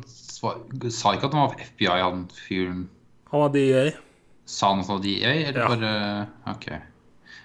sa 0.91 1.13
ikke 1.15 1.27
at 1.29 1.35
han 1.35 1.43
var 1.45 1.59
FBI, 1.59 1.91
han 2.01 2.23
fyren. 2.47 2.85
han 3.31 3.43
var 3.45 3.51
DEA. 3.53 3.83
Sa 4.49 4.71
han 4.73 4.81
at 4.81 4.87
han 4.89 4.97
var 4.97 5.03
DEA, 5.05 5.35
eller 5.51 5.61
Ja. 5.61 5.67
bare 5.71 6.55
OK. 6.55 6.65
Ja, 6.71 6.81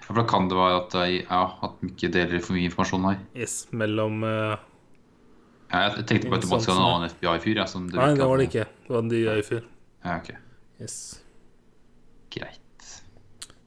for 0.07 0.15
da 0.21 0.25
kan 0.31 0.47
det 0.51 0.57
være 0.59 0.79
at, 0.85 0.95
de, 0.95 1.19
ja, 1.27 1.43
at 1.67 1.79
de 1.83 1.91
ikke 1.91 2.13
deler 2.15 2.43
for 2.43 2.55
mye 2.55 2.69
informasjon 2.71 3.07
her. 3.11 3.19
Yes, 3.35 3.57
mellom 3.75 4.23
eh, 4.27 4.57
Ja, 5.73 5.81
jeg 5.97 6.07
tenkte 6.07 6.31
på 6.31 6.37
at 6.37 6.45
det 6.45 6.51
måtte 6.51 6.71
være 6.71 6.79
en 6.79 6.87
annen 6.87 7.11
FBI-fyr. 7.11 7.59
Ja, 7.59 7.67
Nei, 7.97 8.11
det 8.15 8.29
var 8.31 8.39
det 8.39 8.47
ikke. 8.51 8.67
Det 8.87 8.93
var 8.95 9.03
en 9.03 9.11
FBI-fyr 9.11 9.65
Ja, 10.05 10.19
ok. 10.21 10.31
Yes. 10.81 10.97
Greit. 12.31 12.91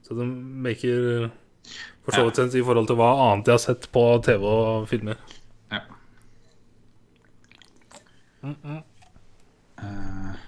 Så 0.05 0.15
det 0.17 0.27
maker 0.65 1.29
for 2.05 2.15
så 2.15 2.25
vidt 2.25 2.39
sens 2.39 2.55
i 2.57 2.63
forhold 2.65 2.87
til 2.89 2.97
hva 2.99 3.09
annet 3.27 3.49
jeg 3.49 3.57
har 3.57 3.63
sett 3.65 3.89
på 3.93 4.03
TV 4.25 4.45
og 4.47 4.87
filmer. 4.89 5.19
Ja. 5.73 5.83
Eh, 9.79 10.39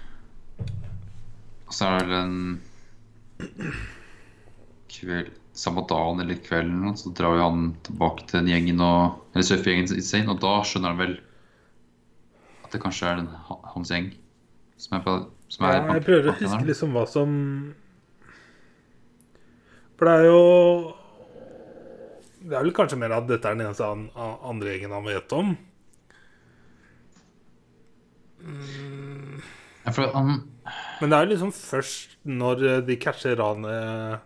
og 1.68 1.76
så 1.76 1.92
er 1.98 2.08
det 2.08 2.18
en 2.22 2.40
kveld 4.92 5.30
Samme 5.52 5.82
dagen 5.84 6.20
eller 6.22 6.38
kvelden 6.40 6.94
så 6.96 7.10
drar 7.12 7.36
jo 7.36 7.44
han 7.44 7.64
tilbake 7.84 8.24
til 8.24 8.38
den 8.38 8.48
gjengen 8.48 8.78
og 8.80 9.18
Eller 9.34 9.44
surfegjengen 9.44 10.00
sin, 10.00 10.30
og 10.32 10.40
da 10.40 10.52
skjønner 10.64 10.94
han 10.94 11.00
vel 11.02 11.12
at 12.72 12.78
det 12.78 12.80
kanskje 12.80 13.08
er 13.10 13.20
den, 13.20 13.28
hans 13.74 13.92
gjeng 13.92 14.08
som 14.80 14.96
er 14.96 15.04
på 15.04 15.16
som 15.52 15.66
er 15.68 15.76
Ja, 15.76 15.96
jeg 15.98 16.04
prøver 16.06 16.30
å 16.32 16.36
huske 16.38 16.64
liksom 16.64 16.94
hva 16.96 17.04
som 17.10 17.34
For 19.98 20.08
det 20.08 20.14
er 20.14 20.28
jo 20.30 20.44
Det 22.40 22.56
er 22.56 22.64
vel 22.64 22.72
kanskje 22.74 22.98
mer 23.02 23.12
at 23.18 23.28
dette 23.28 23.50
er 23.50 23.58
den 23.58 23.66
eneste 23.66 23.84
an, 23.84 24.08
andre 24.16 24.72
gjengen 24.72 24.96
han 24.96 25.04
vet 25.06 25.34
om. 25.36 25.52
Ja, 29.84 29.92
for 29.92 30.08
han 30.16 30.32
Men 31.02 31.12
det 31.12 31.18
er 31.18 31.26
jo 31.28 31.32
liksom 31.34 31.52
først 31.54 32.16
når 32.24 32.64
eh, 32.70 32.82
de 32.86 32.96
catcher 33.02 33.36
ranet 33.38 34.22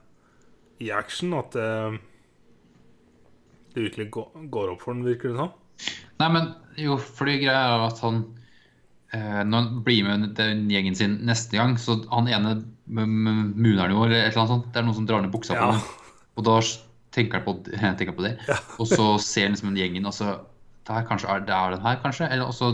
i 0.84 0.90
action, 0.92 1.32
at 1.32 1.54
det, 1.56 1.68
det 3.72 3.84
virkelig 3.86 4.10
går, 4.12 4.26
går 4.52 4.72
opp 4.74 4.82
for 4.84 4.92
den, 4.92 5.06
virker 5.08 5.32
det 5.32 5.38
som. 5.40 5.54
Nei, 6.20 6.28
men 6.34 6.50
jo, 6.80 6.98
fordi 7.00 7.38
greia 7.40 7.62
er 7.72 7.86
at 7.86 8.02
han 8.04 8.18
eh, 8.20 8.35
Når 9.46 9.56
han 9.62 9.82
blir 9.86 10.04
med 10.06 10.34
den 10.38 10.64
gjengen 10.72 10.96
sin 10.98 11.18
neste 11.28 11.56
gang, 11.58 11.76
så 11.80 11.98
han 12.12 12.28
ene 12.32 12.56
muner 12.86 13.90
jo, 13.92 14.02
eller 14.06 14.20
et 14.20 14.32
eller 14.32 14.42
annet 14.42 14.52
sånt, 14.54 14.68
det 14.72 14.80
er 14.80 14.86
noen 14.86 14.98
som 14.98 15.06
drar 15.08 15.22
ned 15.24 15.32
buksa 15.34 15.56
på 15.58 15.70
ham. 15.72 15.80
Og 16.36 16.44
da 16.46 16.58
tenker 17.16 17.40
han 17.40 17.46
på, 17.46 17.54
tenker 18.00 18.16
på 18.16 18.26
det. 18.26 18.34
Og 18.78 18.86
så 18.90 19.08
ser 19.22 19.48
han 19.48 19.56
liksom 19.56 19.72
den 19.72 19.80
gjengen, 19.82 20.06
og 20.10 20.14
så 20.16 20.32
det, 20.36 20.92
her 20.94 21.06
kanskje 21.08 21.40
det 21.48 21.54
er 21.56 21.74
den 21.76 21.82
her, 21.86 21.98
kanskje? 22.04 22.28
Eller 22.30 22.46
og 22.50 22.54
så 22.54 22.70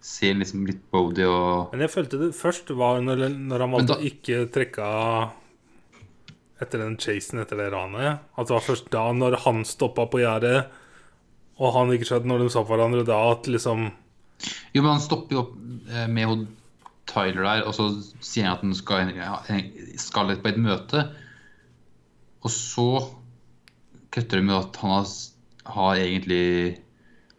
ser 0.00 0.32
han 0.32 0.40
liksom 0.40 0.62
litt 0.68 0.80
Bodie 0.94 1.26
og 1.28 1.74
Men 1.74 1.82
jeg 1.84 1.92
følte 1.92 2.20
det 2.22 2.30
først 2.38 2.70
var 2.78 3.02
når, 3.04 3.26
når 3.36 3.64
han 3.66 3.74
valgte 3.74 3.96
da- 3.98 4.06
ikke 4.08 4.38
trekke 4.54 4.86
av 4.86 5.36
etter 6.60 6.80
den 6.82 6.96
chasen 7.00 7.40
etter 7.40 7.56
det 7.60 7.70
ranet. 7.72 8.20
At 8.36 8.48
det 8.48 8.54
var 8.56 8.64
først 8.64 8.88
da, 8.92 9.06
når 9.16 9.38
han 9.46 9.62
stoppa 9.68 10.04
på 10.12 10.20
gjerdet, 10.22 10.66
og 11.60 11.74
han 11.76 11.92
ikke 11.92 12.08
skjønte 12.08 12.28
når 12.28 12.44
de 12.46 12.48
så 12.52 12.62
hverandre, 12.68 13.04
da 13.08 13.18
at 13.32 13.48
liksom 13.48 13.90
Jo, 14.72 14.82
men 14.82 14.92
han 14.94 15.02
stopper 15.04 15.36
jo 15.36 15.44
opp 15.44 15.54
eh, 15.90 16.08
med 16.10 16.30
hun 16.30 16.48
Tyler 17.10 17.42
der, 17.42 17.64
og 17.66 17.74
så 17.74 17.88
sier 18.22 18.46
han 18.46 18.54
at 18.54 18.62
han 18.62 18.76
skal, 18.78 19.10
ja, 19.16 19.38
skal 19.98 20.30
på 20.38 20.50
et 20.52 20.60
møte. 20.62 21.08
Og 22.46 22.52
så 22.54 22.86
kutter 24.14 24.40
de 24.40 24.46
med 24.46 24.56
at 24.56 24.78
han 24.82 24.94
har, 24.94 25.08
har 25.74 26.02
egentlig 26.04 26.78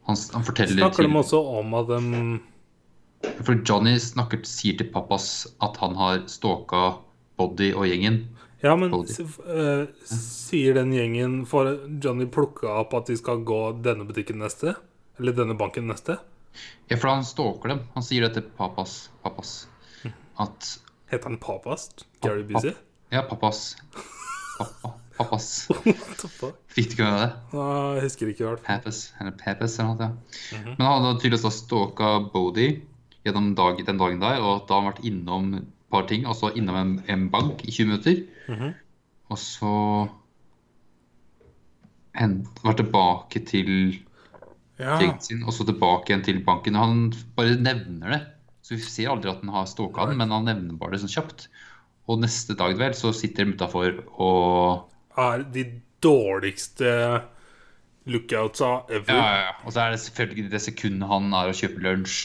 han, 0.07 0.17
han 0.33 0.45
forteller 0.45 0.81
Snakker 0.81 1.07
de 1.07 1.17
også 1.21 1.39
om 1.59 1.73
at 1.77 1.89
de 1.91 2.01
For 3.45 3.55
Johnny 3.67 3.95
snakker, 4.01 4.43
sier 4.47 4.77
til 4.79 4.89
pappas 4.93 5.47
at 5.63 5.77
han 5.81 5.95
har 5.99 6.23
stalka 6.31 6.97
Body 7.39 7.71
og 7.73 7.87
gjengen. 7.87 8.23
Ja, 8.61 8.75
men 8.77 8.91
eh, 8.93 9.87
sier 10.05 10.75
den 10.77 10.91
gjengen 10.93 11.39
Får 11.49 11.71
Johnny 12.03 12.27
plukka 12.29 12.75
opp 12.83 12.93
at 12.99 13.09
de 13.09 13.17
skal 13.17 13.41
gå 13.47 13.61
denne 13.81 14.05
butikken 14.09 14.41
neste? 14.43 14.75
Eller 15.17 15.37
denne 15.37 15.55
banken 15.57 15.87
neste? 15.89 16.19
Ja, 16.91 16.97
for 16.97 17.07
han 17.13 17.25
stalker 17.27 17.71
dem. 17.75 17.83
Han 17.95 18.03
sier 18.05 18.25
det 18.27 18.33
til 18.35 18.47
papas. 18.57 19.09
pappas. 19.23 19.67
At 20.41 20.77
Heter 21.11 21.27
han 21.29 21.37
Papas? 21.43 21.89
Gary 22.23 22.43
Busey? 22.47 22.71
Ja, 23.11 23.21
Papas. 23.27 23.75
Pappa, 24.57 25.37
fuck? 25.41 26.55
Fikk 26.71 26.93
du 26.93 26.93
ikke 26.95 27.07
med 27.07 27.17
det? 27.19 27.29
Nei, 27.51 27.73
jeg 27.97 28.05
husker 28.05 28.31
ikke 28.31 28.45
hvert 28.47 28.63
Papas, 28.63 29.01
eller 29.19 29.35
Papas 29.35 29.75
eller 29.81 29.97
noe. 29.99 30.07
Ja. 30.53 30.61
Men 30.69 30.85
han 30.87 31.05
hadde 31.07 31.19
tydeligvis 31.19 31.43
da 31.43 31.51
stalka 31.55 32.11
Bodie 32.31 32.77
gjennom 33.27 33.51
dag, 33.59 33.81
den 33.85 33.99
dagen 33.99 34.23
der, 34.23 34.39
og 34.39 34.63
da 34.69 34.77
har 34.77 34.85
han 34.85 34.89
vært 34.93 35.03
innom 35.11 35.51
et 35.59 35.67
par 35.91 36.07
ting. 36.09 36.23
Altså 36.31 36.53
innom 36.55 36.79
en, 36.79 36.93
en 37.11 37.27
bank 37.33 37.65
i 37.67 37.73
20 37.75 37.91
minutter. 37.91 38.23
Mhm. 38.47 38.71
Og 39.31 39.39
så 39.39 39.73
hent, 42.19 42.47
vært 42.65 42.81
tilbake 42.81 43.43
til 43.47 43.69
Ja. 44.81 44.97
sin, 45.21 45.43
og 45.45 45.53
så 45.53 45.65
tilbake 45.67 46.09
igjen 46.11 46.23
til 46.25 46.39
banken. 46.45 46.75
Han 46.79 47.03
bare 47.37 47.55
nevner 47.61 48.15
det. 48.15 48.21
Så 48.65 48.75
vi 48.77 48.81
ser 48.85 49.09
aldri 49.13 49.29
at 49.31 49.41
han 49.43 49.53
har 49.53 49.65
stalka 49.69 50.07
den, 50.09 50.17
men 50.21 50.33
han 50.33 50.45
nevner 50.49 50.77
bare 50.79 50.95
det 50.95 51.01
sånn 51.03 51.13
kjapt. 51.15 51.47
Og 52.09 52.19
neste 52.21 52.55
dag 52.57 52.73
vel, 52.79 52.93
så 52.97 53.11
sitter 53.15 53.45
de 53.45 53.55
utafor 53.55 54.01
og 54.17 54.87
Er 55.21 55.43
de 55.53 55.65
dårligste 56.01 56.89
lookoutsa 58.09 58.69
ever. 58.89 59.13
Ja, 59.13 59.21
ja, 59.21 59.41
ja. 59.45 59.55
Og 59.65 59.73
så 59.75 59.83
er 59.83 59.93
det 59.93 60.01
selvfølgelig 60.01 60.51
det 60.53 60.61
sekundet 60.63 61.09
han 61.11 61.27
er 61.37 61.51
og 61.51 61.57
kjøper 61.59 61.83
lunsj, 61.85 62.15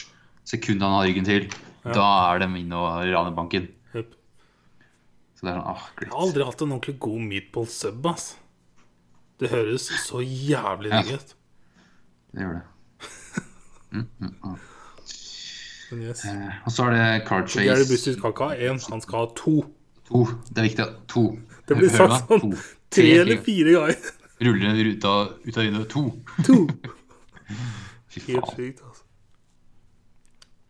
sekundet 0.47 0.87
han 0.87 0.95
har 0.97 1.05
ryggen 1.09 1.27
til, 1.27 1.47
da 1.85 2.07
er 2.33 2.41
de 2.43 2.47
inne 2.61 2.79
og 2.79 3.03
raner 3.11 3.35
banken. 3.37 3.67
Yep. 3.93 4.15
Så 5.37 5.45
det 5.45 5.51
er 5.53 5.59
sånn, 5.59 5.69
ah, 5.75 5.85
Jeg 6.01 6.09
har 6.09 6.23
aldri 6.25 6.47
hatt 6.47 6.63
en 6.65 6.73
ordentlig 6.73 6.97
god 7.05 7.25
meatball 7.29 7.67
sub, 7.69 8.07
ass. 8.09 8.31
Det 9.37 9.51
høres 9.53 9.85
så 10.07 10.23
jævlig 10.25 10.89
Ja. 10.95 11.03
digg 11.05 11.19
ut. 11.19 11.35
Det 12.37 12.43
gjør 12.45 12.57
det. 12.57 12.65
Men 15.87 16.01
yes. 16.03 16.25
Eh, 16.27 16.55
Og 16.67 16.73
så 16.75 16.83
er 16.87 16.95
det 16.95 17.25
Car 17.27 17.45
chase 17.47 17.63
Gary 17.65 17.85
skal 17.97 18.17
ikke 18.33 18.49
ha 18.51 18.55
én, 18.69 18.79
han 18.91 19.01
skal 19.03 19.21
ha 19.23 19.29
to. 19.39 19.53
to. 20.09 20.23
Det 20.51 20.59
er 20.61 20.67
viktig. 20.67 20.87
To. 21.13 21.23
Det 21.67 21.77
blir 21.79 21.93
sagt 21.99 22.27
sånn 22.29 22.43
To. 22.43 22.63
tre 22.93 23.13
eller 23.23 23.39
fire 23.45 23.75
ganger. 23.77 24.09
Ruller 24.43 24.67
ned 24.69 24.83
ruta 24.85 25.13
ut 25.47 25.57
av 25.57 25.63
vinduet. 25.63 25.89
To. 25.95 26.03
To. 26.45 26.57
Fy 28.13 28.21
Helt 28.27 28.51
sykt, 28.53 28.83
altså. 28.85 29.05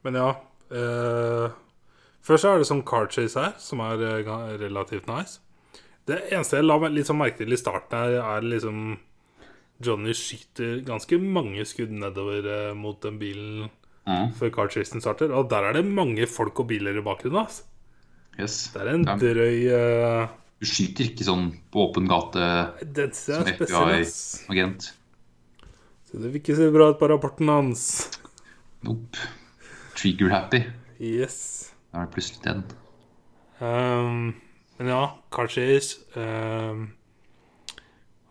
Men 0.08 0.20
ja. 0.22 0.30
Eh, 0.72 1.48
først 2.24 2.46
så 2.46 2.54
er 2.54 2.62
det 2.62 2.70
sånn 2.70 2.86
Car 2.88 3.10
chase 3.12 3.42
her, 3.42 3.58
som 3.60 3.82
er 3.84 4.06
eh, 4.22 4.32
relativt 4.62 5.10
nice. 5.12 5.42
Det 6.08 6.22
eneste 6.32 6.62
jeg 6.62 6.70
la 6.70 6.78
meg 6.80 6.96
sånn 7.04 7.20
merke 7.20 7.42
til 7.42 7.52
i 7.52 7.60
starten 7.60 7.98
her, 8.00 8.16
er 8.38 8.46
liksom 8.48 8.94
Johnny 9.84 10.14
skyter 10.18 10.82
ganske 10.88 11.20
mange 11.22 11.66
skudd 11.70 11.94
nedover 11.94 12.48
eh, 12.50 12.74
mot 12.78 12.98
den 13.04 13.20
bilen 13.22 13.68
mm. 14.08 14.34
før 14.40 14.54
card 14.56 14.74
chasen 14.74 15.04
starter. 15.04 15.34
Og 15.36 15.50
der 15.52 15.70
er 15.70 15.78
det 15.78 15.86
mange 15.86 16.28
folk 16.30 16.64
og 16.64 16.70
biler 16.72 16.98
i 16.98 17.06
bakgrunnen. 17.06 17.44
Altså. 17.46 17.68
Yes. 18.38 18.60
Det 18.74 18.84
er 18.84 18.94
en 18.94 19.08
drøy 19.08 19.68
eh... 19.74 20.36
Du 20.58 20.66
skyter 20.66 21.12
ikke 21.12 21.26
sånn 21.26 21.52
på 21.70 21.84
åpen 21.86 22.08
gate 22.10 22.46
som. 23.14 23.46
FBI-agent. 23.46 24.90
Så 26.08 26.18
det 26.18 26.32
vil 26.32 26.40
ikke 26.42 26.56
se 26.58 26.70
bra 26.74 26.90
ut 26.94 26.98
på 26.98 27.10
rapporten 27.12 27.52
hans. 27.52 27.84
Nope. 28.88 29.22
Trigger 29.98 30.34
happy. 30.34 30.64
Yes. 30.98 31.74
Da 31.92 32.02
er 32.02 32.08
det 32.08 32.16
plutselig 32.16 32.42
den. 32.46 32.64
Um, 33.62 34.34
men 34.80 34.90
ja, 34.94 35.04
car 35.34 35.50
chase. 35.52 36.02
Um, 36.18 36.97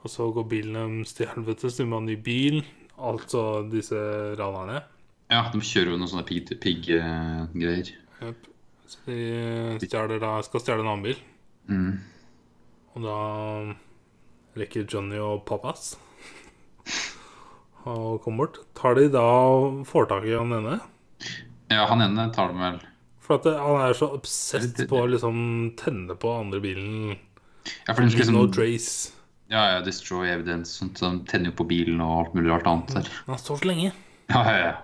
og 0.07 0.13
så 0.13 0.29
går 0.31 0.47
bilen 0.51 0.77
deres 0.79 1.17
til 1.17 1.31
helvete, 1.33 1.71
så 1.71 1.83
de 1.83 1.89
må 1.91 1.99
ha 1.99 2.07
ny 2.07 2.17
bil. 2.23 2.61
Altså 2.97 3.65
disse 3.69 3.99
ranerne. 4.39 4.85
Ja, 5.33 5.43
de 5.51 5.59
kjører 5.59 5.93
jo 5.93 5.99
noen 5.99 6.11
sånne 6.13 6.27
pigg-greier. 6.63 7.91
Yep. 8.23 8.53
Så 8.87 9.01
de 9.11 9.89
stjeler 9.89 10.23
da, 10.23 10.37
skal 10.47 10.63
stjele 10.63 10.85
en 10.85 10.93
annen 10.93 11.09
bil. 11.09 11.19
Mm. 11.67 11.97
Og 12.95 13.05
da 13.05 13.17
rekker 14.57 14.87
Johnny 14.89 15.19
og 15.21 15.43
pappas 15.49 15.97
og 17.91 18.23
kommer 18.23 18.47
bort. 18.47 18.63
Tar 18.79 18.97
de 18.97 19.09
da 19.13 19.27
får 19.91 20.09
tak 20.13 20.29
i 20.31 20.37
han 20.39 20.55
ene? 20.61 20.79
Ja, 21.73 21.83
han 21.91 22.05
ene 22.05 22.29
tar 22.31 22.53
dem 22.53 22.63
vel 22.63 22.79
For 23.27 23.41
at 23.41 23.49
det, 23.49 23.57
han 23.59 23.83
er 23.83 23.99
så 23.99 24.13
obsessed 24.15 24.87
på 24.87 25.03
å 25.03 25.11
liksom 25.11 25.39
tenne 25.81 26.15
på 26.15 26.31
andre 26.39 26.63
bilen. 26.63 27.17
Ja, 27.89 27.91
for 27.91 28.05
de 28.05 28.15
skal 28.15 28.29
liksom... 28.29 28.39
no 28.39 28.47
trace. 28.55 29.16
Ja, 29.49 29.63
ja, 29.73 29.81
destroy 29.87 30.29
evidence. 30.33 30.73
Sånt, 30.75 30.99
så 30.99 31.13
de 31.13 31.23
tenner 31.31 31.53
jo 31.53 31.59
på 31.61 31.69
bilen 31.71 32.01
og 32.03 32.17
alt 32.21 32.35
mulig 32.35 32.51
rart 32.51 32.67
annet 32.71 32.97
der. 32.97 33.11
Han 33.29 33.39
står 33.39 33.63
så 33.63 33.71
lenge. 33.71 33.93
Ja, 34.33 34.43
ja, 34.43 34.59
ja. 34.65 34.75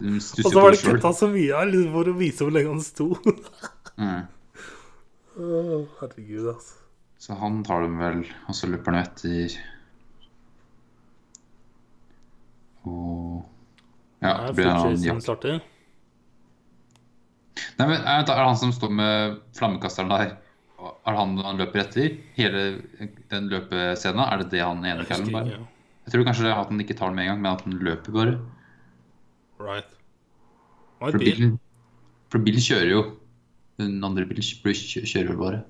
Og 0.00 0.22
så 0.24 0.56
var 0.56 0.72
det 0.72 0.80
kutta 0.82 1.12
så 1.14 1.28
mye 1.30 1.54
her 1.54 1.68
liksom, 1.68 1.92
for 1.94 2.10
å 2.10 2.18
vise 2.18 2.46
hvor 2.46 2.54
lenge 2.56 2.72
han 2.72 2.84
sto. 2.84 3.08
Mm. 4.00 4.22
Herregud, 6.00 6.46
altså. 6.54 6.80
Så 7.20 7.36
han 7.36 7.60
tar 7.64 7.84
dem 7.84 7.98
vel, 8.00 8.22
og 8.48 8.56
så 8.56 8.68
løper 8.70 8.94
han 8.96 9.02
etter 9.04 9.58
Og 12.88 13.42
Ja, 14.24 14.46
det 14.46 14.54
blir 14.56 14.70
en 14.70 14.78
annen 14.78 15.04
jakt. 15.04 15.44
Nei, 17.76 17.86
men 17.90 17.98
Er 18.08 18.24
det 18.24 18.36
han 18.40 18.56
som 18.56 18.72
står 18.72 18.94
med 18.96 19.36
flammekasteren 19.56 20.12
der? 20.12 20.32
Er 20.80 21.12
det 21.12 21.18
han 21.18 21.36
han 21.44 21.58
løper 21.60 21.80
etter? 21.82 22.14
Hele 22.36 22.60
den 23.30 23.48
løpescenen? 23.52 24.22
Er 24.32 24.38
det 24.42 24.50
det 24.54 24.60
han 24.64 24.80
ene 24.84 25.04
kallen 25.08 25.30
bare? 25.34 25.58
Jeg 26.06 26.12
tror 26.14 26.24
kanskje 26.24 26.50
at 26.54 26.68
han 26.70 26.80
ikke 26.80 26.96
tar 26.96 27.10
den 27.12 27.16
med 27.16 27.26
en 27.26 27.30
gang, 27.34 27.42
men 27.42 27.52
at 27.52 27.60
han 27.66 27.74
løper 27.84 28.12
bare. 28.16 28.38
Right. 29.60 29.90
For 31.00 31.18
bilen, 31.20 31.58
for 32.32 32.38
bilen 32.44 32.60
kjører 32.64 32.90
jo. 32.90 33.02
Den 33.80 34.02
andre 34.04 34.24
bilen 34.28 34.42
kjø- 34.44 34.72
kjø- 34.72 35.04
kjører 35.08 35.36
bare. 35.40 35.60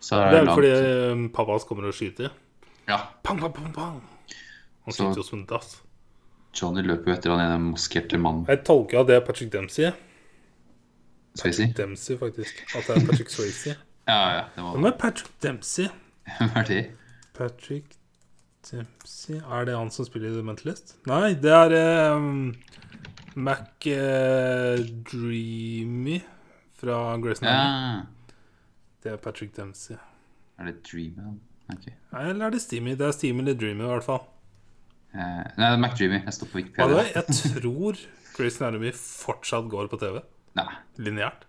Så 0.00 0.14
er 0.18 0.30
Det 0.30 0.32
det 0.32 0.40
er 0.40 0.44
langt. 0.44 0.58
fordi 0.58 1.28
pappa 1.34 1.50
hans 1.52 1.64
kommer 1.64 1.86
og 1.88 1.94
skyter. 1.94 2.30
Ja, 2.88 2.98
Pang, 3.22 3.38
pang, 3.40 3.52
pang, 3.52 3.72
pang. 3.74 4.00
Han 4.84 4.92
Så- 4.92 5.04
skyter 5.04 5.16
jo 5.16 5.22
som 5.22 5.38
en 5.40 5.46
dass. 5.46 5.80
Johnny 6.54 6.82
løper 6.82 7.06
jo 7.06 7.12
etter 7.14 7.30
han 7.30 7.40
ene 7.40 7.72
maskerte 7.74 8.18
mannen, 8.18 8.46
Jeg 8.48 8.64
tolker 8.64 9.00
at 9.00 9.06
det 9.06 9.16
er 9.16 9.20
Patrick 9.26 9.50
Dempsey. 9.52 9.92
Patrick 11.36 11.58
vi. 11.58 11.72
Dempsey, 11.74 12.16
faktisk. 12.18 12.64
At 12.74 12.86
det 12.86 12.96
er 13.02 13.06
Patrick 13.06 13.28
Swayze. 13.30 13.76
Ja, 14.08 14.18
ja, 14.32 14.44
det 14.54 14.64
var 14.64 14.88
er 14.88 14.96
Patrick 14.96 15.32
Dempsey? 15.44 15.88
Hvem 16.38 16.54
er 16.56 16.68
de? 16.68 16.78
Patrick 17.36 17.96
Dempsey 18.70 19.36
Er 19.38 19.64
det 19.68 19.76
han 19.76 19.90
som 19.92 20.08
spiller 20.08 20.32
i 20.32 20.36
The 20.36 20.44
Mentalist? 20.44 20.96
Nei, 21.08 21.34
det 21.40 21.52
er 21.52 21.74
um, 22.16 22.54
Mac 23.36 23.84
uh, 23.86 24.80
Dreamy 25.12 26.22
fra 26.78 27.16
Grace 27.22 27.44
Anatomy. 27.44 28.00
Ja, 28.00 28.32
Det 29.04 29.12
er 29.12 29.20
Patrick 29.22 29.54
Dempsey. 29.56 29.96
er 30.58 30.64
det 30.70 30.80
Dreamy? 30.88 31.36
Okay. 31.68 31.92
Nei, 32.12 32.24
Eller 32.30 32.46
er 32.46 32.50
det 32.56 32.62
Steamy? 32.64 32.96
Det 32.96 33.06
er 33.06 33.12
Steamy 33.12 33.44
eller 33.44 33.58
Dreamy, 33.60 33.84
i 33.84 33.92
hvert 33.92 34.06
fall. 34.06 34.24
Uh, 35.12 35.20
nei, 35.20 35.66
det 35.66 35.68
er 35.74 35.80
McDreamy. 35.82 36.22
Jeg 36.24 36.36
står 36.36 36.50
på 36.52 36.60
Wikipedia. 36.62 37.02
Ja, 37.02 37.20
jeg 37.20 37.36
tror 37.60 38.00
Grace 38.36 38.64
Anatomy 38.64 38.92
fortsatt 38.96 39.68
går 39.72 39.92
på 39.92 40.00
TV. 40.00 40.20
Nei, 40.56 40.68
Lineært. 41.00 41.47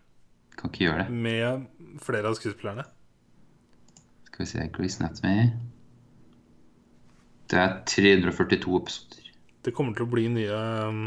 Kan 0.60 0.72
ikke 0.72 0.86
gjøre 0.86 1.04
det. 1.06 1.10
Med 1.26 1.66
flere 2.04 2.30
av 2.30 2.36
skuespillerne. 2.38 2.86
Skal 4.30 4.44
vi 4.46 4.50
se 4.52 4.68
Grace 4.76 5.00
Anatomy. 5.04 5.50
Det 7.50 7.58
er 7.60 7.78
342 7.90 8.76
episoder. 8.78 9.30
Det 9.66 9.74
kommer 9.76 9.96
til 9.98 10.06
å 10.06 10.12
bli 10.12 10.28
nye 10.32 10.60
um, 10.90 11.00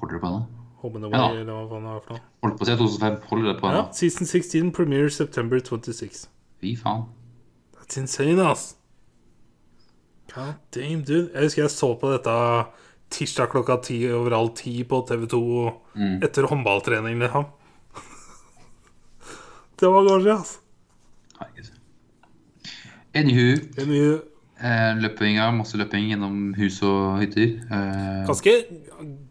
holder 0.00 0.18
du 0.18 0.22
på 0.24 0.32
nå? 0.32 0.40
Home 0.82 1.00
and 1.02 1.14
Ja. 1.14 1.28
Eller 1.34 1.46
hva 1.50 1.62
faen 1.70 1.86
det 1.86 1.92
er 1.94 2.02
for 2.06 2.14
noe. 2.16 2.24
Holder 2.44 2.58
på 2.60 2.66
siden 2.68 2.80
2005. 2.86 3.20
Holder 3.30 3.52
det 3.52 3.60
på 3.62 3.70
Ja. 3.74 3.84
Season 3.92 4.26
16 4.28 4.72
premiere 4.76 5.10
September 5.10 5.58
26. 5.62 6.26
Fy 6.62 6.74
faen. 6.78 7.06
That's 7.78 7.98
insane, 7.98 8.38
ass. 8.44 8.74
God 10.34 10.54
damn, 10.74 11.02
dude. 11.02 11.30
Jeg 11.34 11.42
husker 11.48 11.62
jeg 11.64 11.70
så 11.72 11.92
på 11.98 12.10
dette 12.12 12.34
tirsdag 13.10 13.48
klokka 13.54 13.78
ti 13.82 14.02
over 14.12 14.34
halv 14.36 14.52
ti 14.58 14.82
på 14.84 15.00
TV2 15.08 15.40
Mm. 15.96 16.18
etter 16.22 16.46
håndballtrening, 16.46 17.18
liksom. 17.18 17.46
Det 19.80 19.88
var 19.94 20.06
kanskje, 20.08 20.34
ass. 20.34 20.58
Anywho. 23.14 23.56
Anywho, 23.80 24.18
eh, 24.60 24.92
løpinga, 25.00 25.48
masse 25.56 25.78
løping 25.80 26.10
gjennom 26.12 26.52
hus 26.58 26.80
og 26.86 27.20
hytter. 27.22 27.54
Eh, 27.72 28.26
ganske 28.28 28.54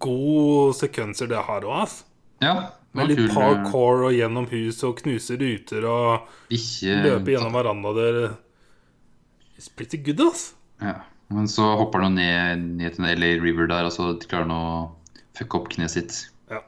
gode 0.04 0.74
sekvenser 0.80 1.30
det 1.32 1.44
har 1.48 1.62
òg, 1.68 1.84
ass. 1.84 2.04
ja, 2.42 2.56
Med 2.94 3.08
litt 3.12 3.18
kul, 3.20 3.30
eh, 3.30 3.36
parkour 3.36 4.06
og 4.08 4.14
gjennom 4.16 4.48
hus 4.50 4.82
og 4.88 4.98
knuse 5.04 5.38
ruter 5.38 5.86
og 5.86 6.28
Ikke 6.50 6.96
løpe 7.04 7.36
gjennom 7.36 7.54
verandaer. 7.54 8.38
It's 9.58 9.70
pretty 9.70 9.98
good, 9.98 10.20
ass. 10.28 10.54
Ja. 10.82 10.96
Men 11.30 11.48
så 11.52 11.76
hopper 11.78 12.02
han 12.06 12.16
ned, 12.16 12.62
ned 12.80 12.96
til 12.96 13.04
en 13.06 13.20
LA 13.20 13.34
River 13.44 13.68
der, 13.68 13.86
og 13.86 13.92
så 13.92 14.14
klarer 14.22 14.48
han 14.48 14.56
å 14.56 14.92
fucke 15.38 15.56
opp 15.60 15.70
kneet 15.74 15.90
sitt. 15.92 16.30
Ja. 16.50 16.62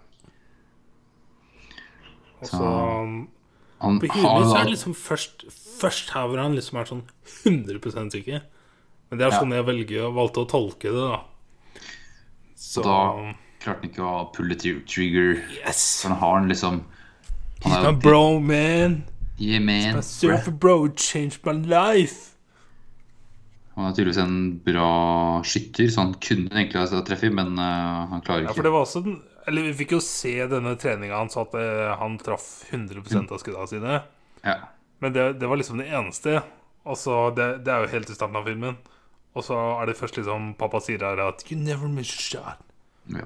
Og 2.42 2.48
Så- 2.48 2.58
så 2.58 3.04
um, 3.04 3.28
Han 3.82 4.00
På 4.00 4.08
har 4.12 4.44
så 4.44 4.56
er 4.60 4.64
det 4.68 4.74
liksom 4.76 4.94
først, 4.94 5.46
først 5.80 6.10
her 6.12 6.28
hvor 6.28 6.42
han 6.42 6.56
liksom 6.56 6.80
er 6.82 6.86
sånn 6.90 7.04
100% 7.46 8.12
sikker. 8.12 8.42
Men 9.10 9.18
det 9.20 9.26
er 9.28 9.32
Ja. 9.32 9.40
sånn 9.40 9.54
jeg 9.56 9.66
velger, 9.66 10.12
valgte 10.14 10.44
å 10.44 10.50
tolke 10.50 10.92
det, 10.92 11.06
da. 11.12 11.22
Så 12.56 12.84
Da- 12.84 13.34
klarte 13.62 13.82
han 13.82 13.90
ikke 13.90 14.04
å 14.04 14.34
pulle 14.34 14.56
tri- 14.56 14.84
trigger. 14.86 15.42
Yes! 15.66 15.78
Så 16.04 16.10
han 16.10 16.18
har 16.18 16.40
den 16.40 16.50
liksom 16.50 16.84
Han 17.64 17.72
er 17.86 17.92
My 17.92 18.00
bro, 18.00 18.40
man. 18.40 19.04
Yeah, 19.38 19.60
man. 19.60 19.96
My 19.96 20.02
surfer 20.02 20.52
bro 20.52 20.88
changed 20.96 21.40
my 21.46 21.52
life. 21.54 22.36
Han 23.76 23.86
er 23.92 23.96
tydeligvis 23.96 24.18
en 24.18 24.58
bra 24.64 25.42
skytter, 25.42 25.88
så 25.90 26.02
han 26.04 26.14
kunne 26.20 26.50
egentlig 26.52 26.90
ha 26.90 27.02
treffet, 27.08 27.32
men 27.34 27.58
uh, 27.58 28.08
han 28.12 28.22
klarer 28.22 28.42
ikke. 28.44 28.50
Ja, 28.50 28.54
for 28.54 28.64
det 28.64 28.72
var 28.72 28.86
også 28.86 29.04
den 29.04 29.22
Eller 29.50 29.66
vi 29.66 29.74
fikk 29.82 29.96
jo 29.98 30.00
se 30.06 30.36
denne 30.52 30.76
treninga 30.78 31.18
hans, 31.18 31.38
at 31.42 31.56
eh, 31.58 31.88
han 31.98 32.20
traff 32.22 32.48
100% 32.70 33.34
av 33.34 33.42
skuddene 33.42 33.70
sine. 33.72 34.00
Ja. 34.46 34.56
Men 35.02 35.16
det, 35.16 35.26
det 35.42 35.50
var 35.50 35.58
liksom 35.58 35.82
det 35.82 35.88
eneste. 35.90 36.40
Og 36.86 36.98
så 37.00 37.16
det, 37.36 37.48
det 37.66 37.74
er 37.74 37.84
jo 37.84 37.92
helt 37.96 38.12
i 38.14 38.18
starten 38.18 38.38
av 38.38 38.46
filmen. 38.48 38.78
Og 39.38 39.46
så 39.46 39.58
er 39.80 39.90
det 39.90 39.98
først 39.98 40.20
liksom 40.20 40.54
pappa 40.60 40.82
sier 40.84 41.04
her 41.06 41.20
at 41.26 41.44
You 41.50 41.58
never 41.60 41.90
miss 41.92 42.14
a 42.14 42.22
shot. 42.24 42.66
ja. 43.14 43.26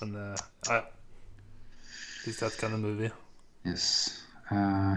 Men 0.00 0.14
eh, 0.16 0.42
ja, 0.68 0.78
ja. 0.80 0.82
Is 2.30 2.38
that 2.40 2.54
kind 2.60 2.74
of 2.74 2.80
movie? 2.80 3.10
Yes. 3.66 3.88
Eh, 4.50 4.96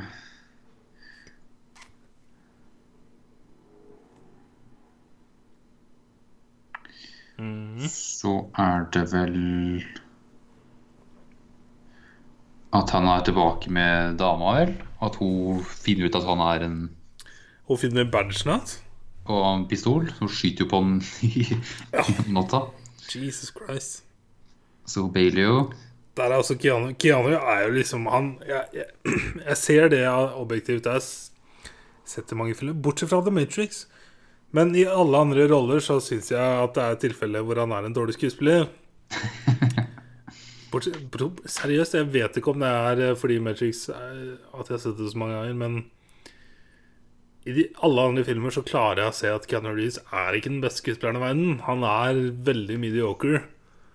Mhm. 7.44 7.88
Så 7.92 8.34
er 8.58 8.86
det 8.94 9.04
vel 9.12 9.84
At 12.74 12.90
han 12.90 13.06
er 13.06 13.22
tilbake 13.26 13.70
med 13.70 14.18
dama, 14.18 14.54
vel? 14.60 14.72
At 15.04 15.18
hun 15.22 15.62
finner 15.68 16.08
ut 16.10 16.16
at 16.18 16.26
han 16.26 16.42
er 16.42 16.66
en 16.66 16.78
Hun 17.68 17.78
finner 17.78 18.08
badgen 18.12 18.50
hans. 18.52 18.80
og 19.26 19.44
en 19.56 19.68
pistol. 19.68 20.10
Hun 20.20 20.28
skyter 20.30 20.66
jo 20.66 20.70
på 20.72 20.80
han 20.82 21.02
i 21.24 21.46
natta. 22.34 22.64
Jesus 23.14 23.52
Christ. 23.54 24.04
Så 24.86 25.06
Bailey 25.14 25.44
jo. 25.46 25.72
Der 26.18 26.24
er 26.24 26.36
også 26.42 26.56
Keanu. 26.60 26.94
Keanu 27.00 27.30
er 27.38 27.62
jo 27.68 27.72
liksom 27.74 28.06
han 28.12 28.38
Jeg, 28.48 28.66
jeg, 28.74 28.86
jeg 29.48 29.58
ser 29.58 29.88
det 29.90 30.08
objektivt. 30.10 30.86
Jeg 30.86 30.94
har 30.94 31.06
sett 32.06 32.32
i 32.32 32.36
mange 32.36 32.56
filmer, 32.56 32.74
bortsett 32.84 33.10
fra 33.10 33.22
The 33.22 33.32
Matrix. 33.32 33.86
Men 34.54 34.76
i 34.78 34.84
alle 34.86 35.18
andre 35.26 35.48
roller 35.50 35.82
så 35.82 35.98
syns 36.04 36.30
jeg 36.34 36.40
at 36.64 36.76
det 36.78 36.84
er 36.86 37.00
tilfeller 37.08 37.46
hvor 37.46 37.58
han 37.64 37.74
er 37.74 37.88
en 37.88 37.96
dårlig 37.96 38.16
skuespiller. 38.20 38.68
Seriøst, 40.74 41.94
jeg 42.00 42.10
vet 42.14 42.38
ikke 42.40 42.54
om 42.54 42.62
det 42.64 42.70
er 42.70 43.02
eh, 43.10 43.18
fordi 43.18 43.38
Matrix 43.44 43.88
er, 43.94 44.38
at 44.58 44.70
jeg 44.70 44.78
har 44.78 44.82
sett 44.82 44.98
det 44.98 45.12
så 45.12 45.20
mange 45.22 45.36
ganger, 45.38 45.58
men 45.60 45.76
i 47.46 47.54
de, 47.54 47.66
alle 47.84 48.06
andre 48.10 48.24
filmer 48.26 48.54
så 48.56 48.64
klarer 48.66 49.04
jeg 49.04 49.12
å 49.12 49.18
se 49.18 49.32
at 49.36 49.46
Keanu 49.52 49.74
Reeves 49.74 50.00
er 50.16 50.38
ikke 50.38 50.50
den 50.50 50.62
beste 50.64 50.82
skuespilleren 50.82 51.20
i 51.20 51.24
verden. 51.26 51.58
Han 51.68 51.84
er 51.86 52.22
veldig 52.48 52.78
mediocre. 52.82 53.42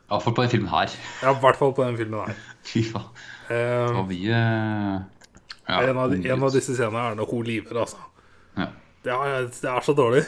Iallfall 0.08 0.36
på 0.36 0.44
den 0.44 0.52
filmen 0.52 0.70
her. 0.72 0.92
Ja, 1.22 1.32
i 1.32 1.40
hvert 1.42 1.58
fall 1.60 1.72
på 1.76 1.86
den 1.86 1.96
filmen 1.98 2.28
her. 2.28 2.42
Fy 2.68 2.82
faen. 2.86 3.08
Eh, 3.48 3.56
Det 3.56 3.94
var 3.96 4.06
mye 4.10 4.42
ja, 5.68 5.80
en, 5.84 5.98
av, 6.00 6.14
en 6.14 6.44
av 6.44 6.52
disse 6.54 6.76
scenene 6.76 7.08
er 7.10 7.16
når 7.18 7.32
hun 7.32 7.48
liver, 7.48 7.80
altså. 7.82 8.04
Ja. 8.56 8.68
Det 9.04 9.14
er, 9.14 9.46
det 9.48 9.70
er 9.70 9.84
så 9.86 9.94
dårlig. 9.96 10.24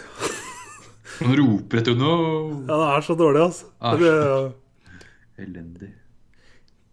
Han 1.20 1.35
roper 1.37 1.80
etter 1.80 1.96
noe. 1.98 2.61
Ja, 2.68 2.76
det 2.80 2.90
er 2.94 3.06
så 3.06 3.16
dårlig, 3.18 3.42
altså. 3.48 3.70
Ah. 3.80 3.96
Det, 3.98 4.12
Elendig. 5.40 5.90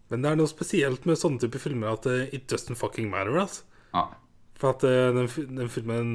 men 0.10 0.24
det 0.24 0.32
er 0.32 0.40
noe 0.40 0.50
spesielt 0.50 1.06
med 1.08 1.20
sånne 1.20 1.42
typer 1.44 1.60
filmer 1.62 1.92
at 1.94 2.08
uh, 2.08 2.24
it 2.36 2.48
doesn't 2.52 2.80
fucking 2.80 3.10
matter, 3.12 3.38
altså. 3.40 3.64
Ja. 3.94 4.06
For 4.58 4.74
at 4.74 4.84
uh, 4.88 5.14
den, 5.16 5.30
den 5.60 5.70
filmen 5.72 6.12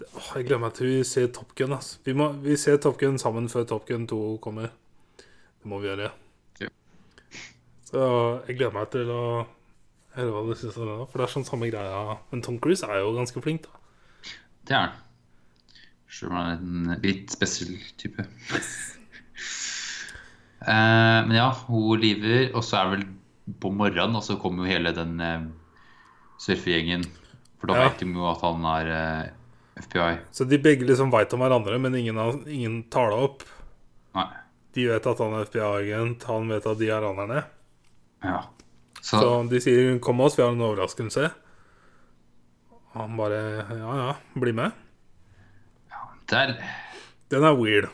det- 0.00 0.08
Åh, 0.12 0.30
Jeg 0.42 0.60
meg 0.60 0.74
til 0.74 0.86
vi 0.90 1.04
ser 1.04 1.26
Top 1.32 1.54
Gun. 1.56 1.72
Altså. 1.72 1.98
Vi, 2.04 2.12
må, 2.12 2.32
vi 2.44 2.56
ser 2.56 2.76
Top 2.76 2.98
Gun 3.00 3.18
sammen 3.18 3.48
før 3.48 3.64
Top 3.64 3.86
Gun 3.88 4.06
2 4.06 4.38
kommer. 4.44 4.72
Det 5.16 5.70
må 5.70 5.78
vi 5.80 5.88
gjøre. 5.88 6.10
Ja. 6.60 6.68
Så 7.84 8.02
jeg 8.48 8.58
gleder 8.58 8.74
meg 8.76 8.90
til 8.92 9.08
å 9.14 9.22
høre 10.16 10.32
hva 10.34 10.42
du 10.48 10.54
syns 10.58 10.76
om 10.80 10.88
det. 10.90 10.96
For 11.12 11.18
det 11.20 11.26
er 11.26 11.32
sånn 11.34 11.46
samme 11.48 11.68
greia. 11.70 12.16
Men 12.32 12.42
Tom 12.46 12.58
Cruise 12.62 12.86
er 12.88 13.00
jo 13.02 13.14
ganske 13.16 13.42
flink, 13.44 13.66
da. 13.68 14.32
Det 14.66 14.74
er 14.76 14.82
han. 14.86 14.96
Selv 16.16 16.30
om 16.32 16.36
han 16.38 16.50
er 16.50 16.60
en 16.96 17.00
litt 17.04 17.32
spesiell 17.34 17.76
type. 18.00 18.26
Eh, 20.66 21.18
men 21.28 21.36
ja, 21.36 21.50
hun 21.68 22.00
lever, 22.00 22.48
og 22.56 22.64
så 22.64 22.78
er 22.80 22.88
vel 22.94 23.02
på 23.62 23.70
morgenen, 23.76 24.16
og 24.18 24.24
så 24.24 24.34
kommer 24.40 24.64
jo 24.64 24.72
hele 24.72 24.90
den 24.96 25.12
eh, 25.22 25.44
surfegjengen. 26.42 27.04
For 27.60 27.70
da 27.70 27.76
Ja. 27.76 27.84
vet 27.90 28.00
de 28.00 28.08
jo 28.16 28.24
at 28.30 28.40
han 28.42 28.64
er 28.72 28.90
eh, 28.96 29.28
FBI. 29.84 30.08
Så 30.32 30.48
de 30.48 30.58
begge 30.58 30.88
liksom 30.88 31.12
veit 31.12 31.32
om 31.36 31.44
hverandre, 31.44 31.78
men 31.78 31.94
ingen, 31.94 32.16
har, 32.18 32.40
ingen 32.48 32.80
tar 32.90 33.12
det 33.12 33.20
opp. 33.28 33.44
Nei. 34.16 34.26
De 34.74 34.88
vet 34.88 35.06
at 35.06 35.18
han 35.22 35.36
er 35.38 35.44
FBI-agent, 35.46 36.24
han 36.32 36.48
vet 36.50 36.66
at 36.66 36.78
de 36.80 36.88
er 36.90 37.04
ranerne. 37.04 37.44
Ja. 38.24 38.40
Så, 39.06 39.20
Så 39.22 39.34
de 39.50 39.60
sier 39.62 39.98
'kom 40.02 40.16
med 40.18 40.26
oss, 40.26 40.36
vi 40.38 40.42
har 40.42 40.50
en 40.50 40.64
overraskelse'. 40.66 41.30
Og 42.70 43.00
han 43.00 43.16
bare 43.16 43.38
'ja 43.70 43.92
ja, 44.00 44.16
bli 44.34 44.52
med'. 44.52 44.72
Ja, 45.90 46.02
der 46.28 46.56
Den 47.30 47.44
er 47.44 47.54
weird. 47.54 47.90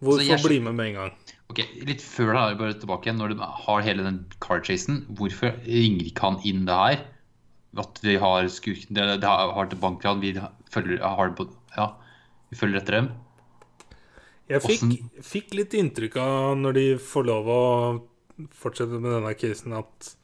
Hvorfor 0.00 0.20
Altså, 0.20 0.30
jeg 0.30 0.44
bli 0.44 0.58
med 0.60 0.72
med 0.74 0.86
en 0.86 0.94
gang? 0.94 1.12
Ok, 1.48 1.60
Litt 1.86 2.02
før 2.02 2.34
da, 2.34 2.54
bare 2.54 2.74
tilbake 2.74 3.06
igjen, 3.06 3.18
når 3.18 3.28
du 3.34 3.40
har 3.40 3.80
hele 3.82 4.04
den 4.04 4.26
car-chasen, 4.40 5.06
hvorfor 5.08 5.54
ringer 5.66 6.04
ikke 6.06 6.20
han 6.20 6.40
inn 6.44 6.64
det 6.66 6.74
her? 6.74 7.04
At 7.78 8.00
vi 8.02 8.16
har 8.16 8.46
skurken 8.48 8.94
det, 8.94 9.20
det 9.20 9.24
har 9.24 9.52
har 9.52 9.66
til 9.66 9.78
bankran, 9.78 10.20
vi 10.20 10.34
følger, 10.70 11.00
har 11.02 11.34
ja, 11.76 11.94
vi 12.50 12.56
følger 12.56 12.80
etter 12.80 12.92
dem. 12.92 13.10
Jeg 14.48 14.62
fikk, 14.62 15.22
fikk 15.22 15.54
litt 15.54 15.74
inntrykk 15.74 16.16
av 16.16 16.56
når 16.58 16.72
de 16.74 16.98
får 16.98 17.24
lov 17.24 17.48
å 17.48 17.62
fortsette 18.54 18.98
med 19.00 19.10
denne 19.12 19.34
casen, 19.38 19.72
at 19.78 20.14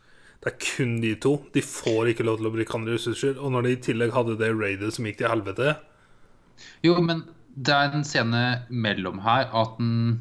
det 0.42 0.52
er 0.52 0.56
kun 0.64 1.00
de 1.02 1.14
to. 1.20 1.34
De 1.52 1.60
får 1.60 2.12
ikke 2.14 2.24
lov 2.24 2.38
til 2.40 2.48
å 2.48 2.54
bruke 2.54 2.74
andre 2.78 2.94
ressurser. 2.96 3.36
Og 3.38 3.52
når 3.52 3.62
de 3.66 3.72
i 3.76 3.80
tillegg 3.90 4.12
hadde 4.16 4.38
det 4.40 4.52
raidet 4.56 4.92
som 4.96 5.04
gikk 5.04 5.18
til 5.20 5.28
helvete 5.28 5.76
Jo, 6.84 6.94
men 7.00 7.24
det 7.56 7.72
er 7.74 7.94
en 7.96 8.04
scene 8.04 8.40
mellom 8.70 9.20
her 9.24 9.48
at 9.52 9.76
den 9.78 10.20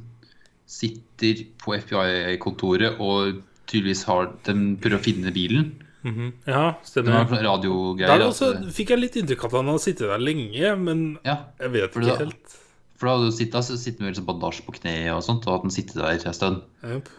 sitter 0.70 1.46
på 1.62 1.74
FBI-kontoret 1.80 3.00
og 3.02 3.40
tydeligvis 3.70 4.04
har 4.10 4.32
Den 4.48 4.76
prøver 4.82 5.00
å 5.00 5.04
finne 5.04 5.32
bilen. 5.34 5.72
Ja, 6.04 6.76
Det 6.82 7.04
var 7.06 7.26
stemmer. 7.28 7.44
radiogreier. 7.44 8.08
Der 8.20 8.28
også 8.28 8.54
altså. 8.56 8.72
fikk 8.72 8.90
jeg 8.94 9.00
litt 9.00 9.16
inntrykk 9.20 9.44
av 9.46 9.54
at 9.54 9.58
han 9.60 9.68
hadde 9.74 9.84
sittet 9.84 10.08
der 10.08 10.18
lenge, 10.24 10.76
men 10.80 11.20
Ja, 11.26 11.38
jeg 11.60 11.72
vet 11.72 11.92
ikke 11.92 12.06
da- 12.08 12.18
helt. 12.24 12.56
for 12.98 13.08
da 13.08 13.18
hadde 13.18 13.32
du 13.32 13.36
sittet, 13.38 13.64
så 13.68 13.78
sitter 13.78 14.04
med 14.04 14.16
liksom 14.16 14.26
bandasje 14.26 14.64
på 14.66 14.74
kneet 14.80 15.12
og 15.14 15.24
sånt, 15.24 15.46
og 15.48 15.56
at 15.56 15.62
den 15.64 15.72
sitter 15.72 16.02
der 16.02 16.28
en 16.28 16.34
stund. 16.34 16.62
Jep. 16.84 17.10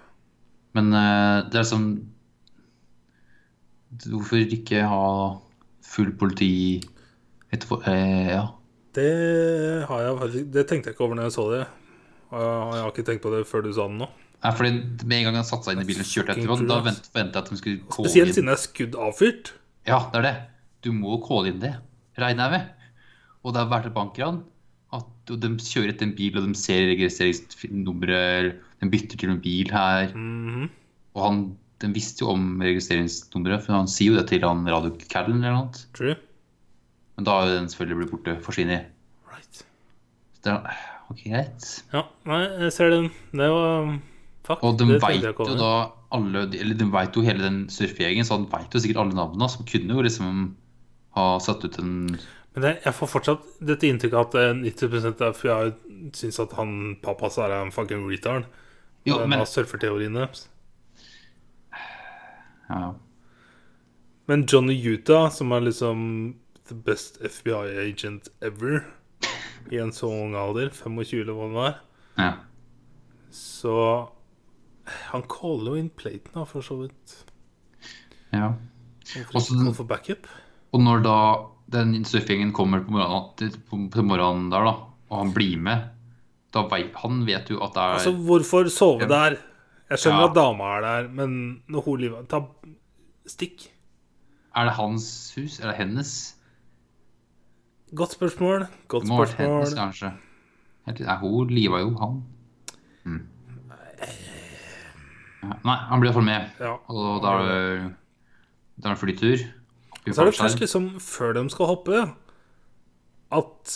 Men 0.77 0.93
eh, 0.95 1.49
det 1.51 1.59
er 1.59 1.65
liksom 1.65 1.87
Hvorfor 4.07 4.39
ikke 4.55 4.85
ha 4.87 5.05
full 5.91 6.13
politi 6.19 6.81
etterfor... 7.51 7.83
Eh, 7.91 8.29
ja. 8.31 8.45
Det 8.95 9.07
har 9.87 10.01
jeg 10.05 10.15
faktisk 10.21 10.49
Det 10.55 10.63
tenkte 10.71 10.91
jeg 10.91 10.95
ikke 10.97 11.05
over 11.07 11.19
når 11.19 11.29
jeg 11.29 11.35
så 11.37 11.45
det. 11.51 11.65
Og 12.31 12.75
jeg 12.75 12.83
har 12.85 12.91
ikke 12.93 13.05
tenkt 13.09 13.23
på 13.25 13.33
det 13.35 13.41
før 13.51 13.65
du 13.67 13.73
sa 13.75 13.89
det 13.91 13.99
nå. 13.99 14.07
Nei, 14.41 14.53
fordi 14.57 14.71
Med 15.11 15.17
en 15.19 15.27
gang 15.29 15.41
han 15.41 15.47
satte 15.49 15.67
seg 15.69 15.77
inn 15.77 15.83
i 15.83 15.89
bilen 15.91 16.05
og 16.07 16.11
kjørte 16.11 16.33
etter 16.37 16.47
etterpå, 16.47 16.69
da 16.71 16.79
vent- 16.87 17.11
forventet 17.11 17.37
jeg 17.37 17.43
at 17.45 17.51
de 17.51 17.59
skulle 17.61 17.83
calle 17.91 18.07
Spesielt 18.09 18.31
inn. 18.31 18.37
siden 18.39 18.51
det 18.51 18.55
er 18.57 18.63
skudd 18.63 18.97
avfyrt. 19.09 19.51
Ja, 19.91 19.99
det 20.13 20.21
er 20.23 20.27
det. 20.29 20.35
Du 20.87 20.91
må 20.97 21.19
calle 21.27 21.51
inn 21.53 21.61
det, 21.63 21.75
regner 22.23 22.47
jeg 22.47 22.55
med. 22.55 22.89
Og 23.43 23.53
det 23.57 23.61
har 23.65 23.71
vært 23.75 23.91
et 23.91 23.97
bankran. 23.99 24.41
At 24.97 25.07
de 25.31 25.51
kjører 25.61 25.93
etter 25.93 26.07
en 26.09 26.15
bil, 26.19 26.39
og 26.41 26.47
de 26.49 26.55
ser 26.59 26.87
registreringsnummeret. 26.95 28.63
De 28.81 28.91
bytter 28.93 29.21
til 29.21 29.33
en 29.33 29.43
bil 29.43 29.73
her. 29.75 30.15
Mhm. 30.15 30.69
Og 31.17 31.25
han, 31.25 31.41
den 31.83 31.95
visste 31.97 32.25
jo 32.25 32.35
om 32.35 32.61
registreringsnummeret, 32.63 33.65
for 33.65 33.77
han 33.77 33.91
sier 33.91 34.13
jo 34.15 34.21
det 34.21 34.29
til 34.31 34.47
han 34.47 34.63
radiocallen 34.69 35.43
eller 35.43 35.57
noe. 35.57 35.87
True. 35.97 36.17
Men 37.17 37.27
da 37.27 37.37
har 37.37 37.49
jo 37.49 37.57
den 37.59 37.69
selvfølgelig 37.73 37.99
blitt 38.01 38.15
borte. 38.15 38.37
Forsvinner. 38.45 38.87
Right. 39.29 39.65
Så 40.37 40.47
det 40.47 40.55
er, 40.55 40.79
ok, 41.11 41.25
greit. 41.25 41.73
Ja, 41.93 42.07
nei, 42.31 42.45
jeg 42.67 42.73
ser 42.77 42.95
den. 42.95 43.11
Det 43.35 43.51
var 43.53 43.99
Fuck. 44.51 44.63
Og 44.65 44.79
de 44.81 44.87
veit 44.97 45.23
jo 45.23 45.55
da 45.59 45.73
alle 46.11 46.47
Eller 46.49 46.75
de 46.75 46.87
vet 46.91 47.15
jo 47.15 47.23
hele 47.23 47.45
den 47.45 47.59
surfegjengen, 47.71 48.27
så 48.27 48.39
han 48.39 48.49
veit 48.51 48.73
jo 48.75 48.83
sikkert 48.83 49.05
alle 49.05 49.17
navnene. 49.19 49.49
Som 49.53 49.67
kunne 49.69 49.95
jo 49.95 50.05
liksom 50.07 50.55
ha 51.19 51.27
satt 51.43 51.65
ut 51.67 51.79
en 51.83 51.93
Men 52.55 52.65
det, 52.65 52.73
jeg 52.85 52.97
får 52.97 53.11
fortsatt 53.13 53.45
dette 53.63 53.87
inntrykket 53.87 54.19
at 54.19 54.35
eh, 54.41 54.57
90% 54.59 55.21
av 55.23 55.37
FIA 55.39 55.59
syns 56.19 56.41
at 56.43 56.57
han 56.59 56.97
pappas 57.03 57.39
er 57.39 57.55
en 57.61 57.71
fucking 57.75 58.09
retard. 58.11 58.49
Jo, 59.09 59.21
men 59.27 59.39
har 59.41 59.49
surferteoriene. 59.49 60.29
ja. 62.69 62.95
Men 64.31 64.45
Johnny 64.47 64.77
Utah, 64.87 65.31
som 65.31 65.53
er 65.53 65.65
liksom 65.67 66.03
the 66.69 66.77
best 66.87 67.19
FBI 67.25 67.73
agent 67.91 68.29
ever 68.41 68.85
i 69.71 69.81
en 69.83 69.93
så 69.93 70.07
ung 70.07 70.37
alder, 70.39 70.71
25 70.71 71.25
eller 71.25 71.35
hva 71.35 71.49
det 71.49 71.57
var, 71.57 71.75
ja. 72.21 72.33
så 73.35 73.75
Han 75.13 75.23
caller 75.31 75.75
jo 75.75 75.81
inn 75.81 75.91
Platen, 75.95 76.33
da, 76.35 76.45
for 76.49 76.65
så 76.67 76.81
vidt. 76.81 77.17
ja. 78.35 78.55
Også 79.35 79.73
for 79.75 79.87
backup? 79.87 80.27
Og 80.71 80.83
når 80.83 81.03
da 81.05 81.17
den 81.71 82.05
surfingen 82.07 82.53
kommer 82.55 82.83
på 82.87 82.95
morgenen, 82.95 83.59
på, 83.67 83.79
på 83.91 84.03
morgenen 84.07 84.51
der, 84.51 84.67
da, 84.67 84.75
og 85.11 85.17
han 85.25 85.33
blir 85.35 85.59
med, 85.59 85.89
da 86.53 86.63
vei, 86.69 86.83
han 87.03 87.25
vet 87.27 87.49
jo 87.51 87.61
at 87.63 87.75
det 87.75 87.83
er 87.83 87.95
Altså, 87.99 88.13
hvorfor 88.27 88.69
sove 88.71 89.07
der? 89.09 89.37
Jeg 89.91 89.99
skjønner 89.99 90.21
Ja. 90.25 90.29
at 90.29 90.35
dama 90.35 90.65
er 90.77 90.81
der, 90.87 91.09
men 91.09 91.63
når 91.69 91.85
hun 91.85 92.01
lever 92.01 92.27
Ta 92.29 92.41
stikk. 93.27 93.69
Er 94.57 94.65
det 94.65 94.75
hans 94.75 95.33
hus? 95.37 95.61
Er 95.61 95.67
det 95.71 95.77
hennes? 95.77 96.37
Godt 97.95 98.13
spørsmål. 98.15 98.67
Godt 98.89 99.03
Det 99.03 99.09
må 99.11 99.17
ha 99.17 99.25
vært 99.25 99.35
hennes, 99.39 99.71
spørsmål. 99.73 99.79
kanskje. 99.79 100.13
Helt- 100.87 101.01
Nei, 101.07 101.17
hun 101.19 101.49
liva 101.49 101.79
jo 101.81 101.91
han. 101.99 102.23
Mm. 103.05 103.27
Nei, 105.65 105.77
han 105.89 106.01
blir 106.01 106.11
iallfall 106.11 106.27
med. 106.27 106.51
Ja. 106.61 106.75
Og 106.93 107.23
da 107.25 107.33
er 107.39 107.47
det, 107.49 107.95
da 108.83 108.91
er 108.91 108.95
det 108.95 109.01
flytur. 109.01 109.39
Så 110.11 110.21
er 110.23 110.31
det 110.31 110.37
først 110.39 110.61
liksom 110.61 110.91
før 111.01 111.33
de 111.37 111.45
skal 111.53 111.67
hoppe, 111.71 112.01
at 113.33 113.75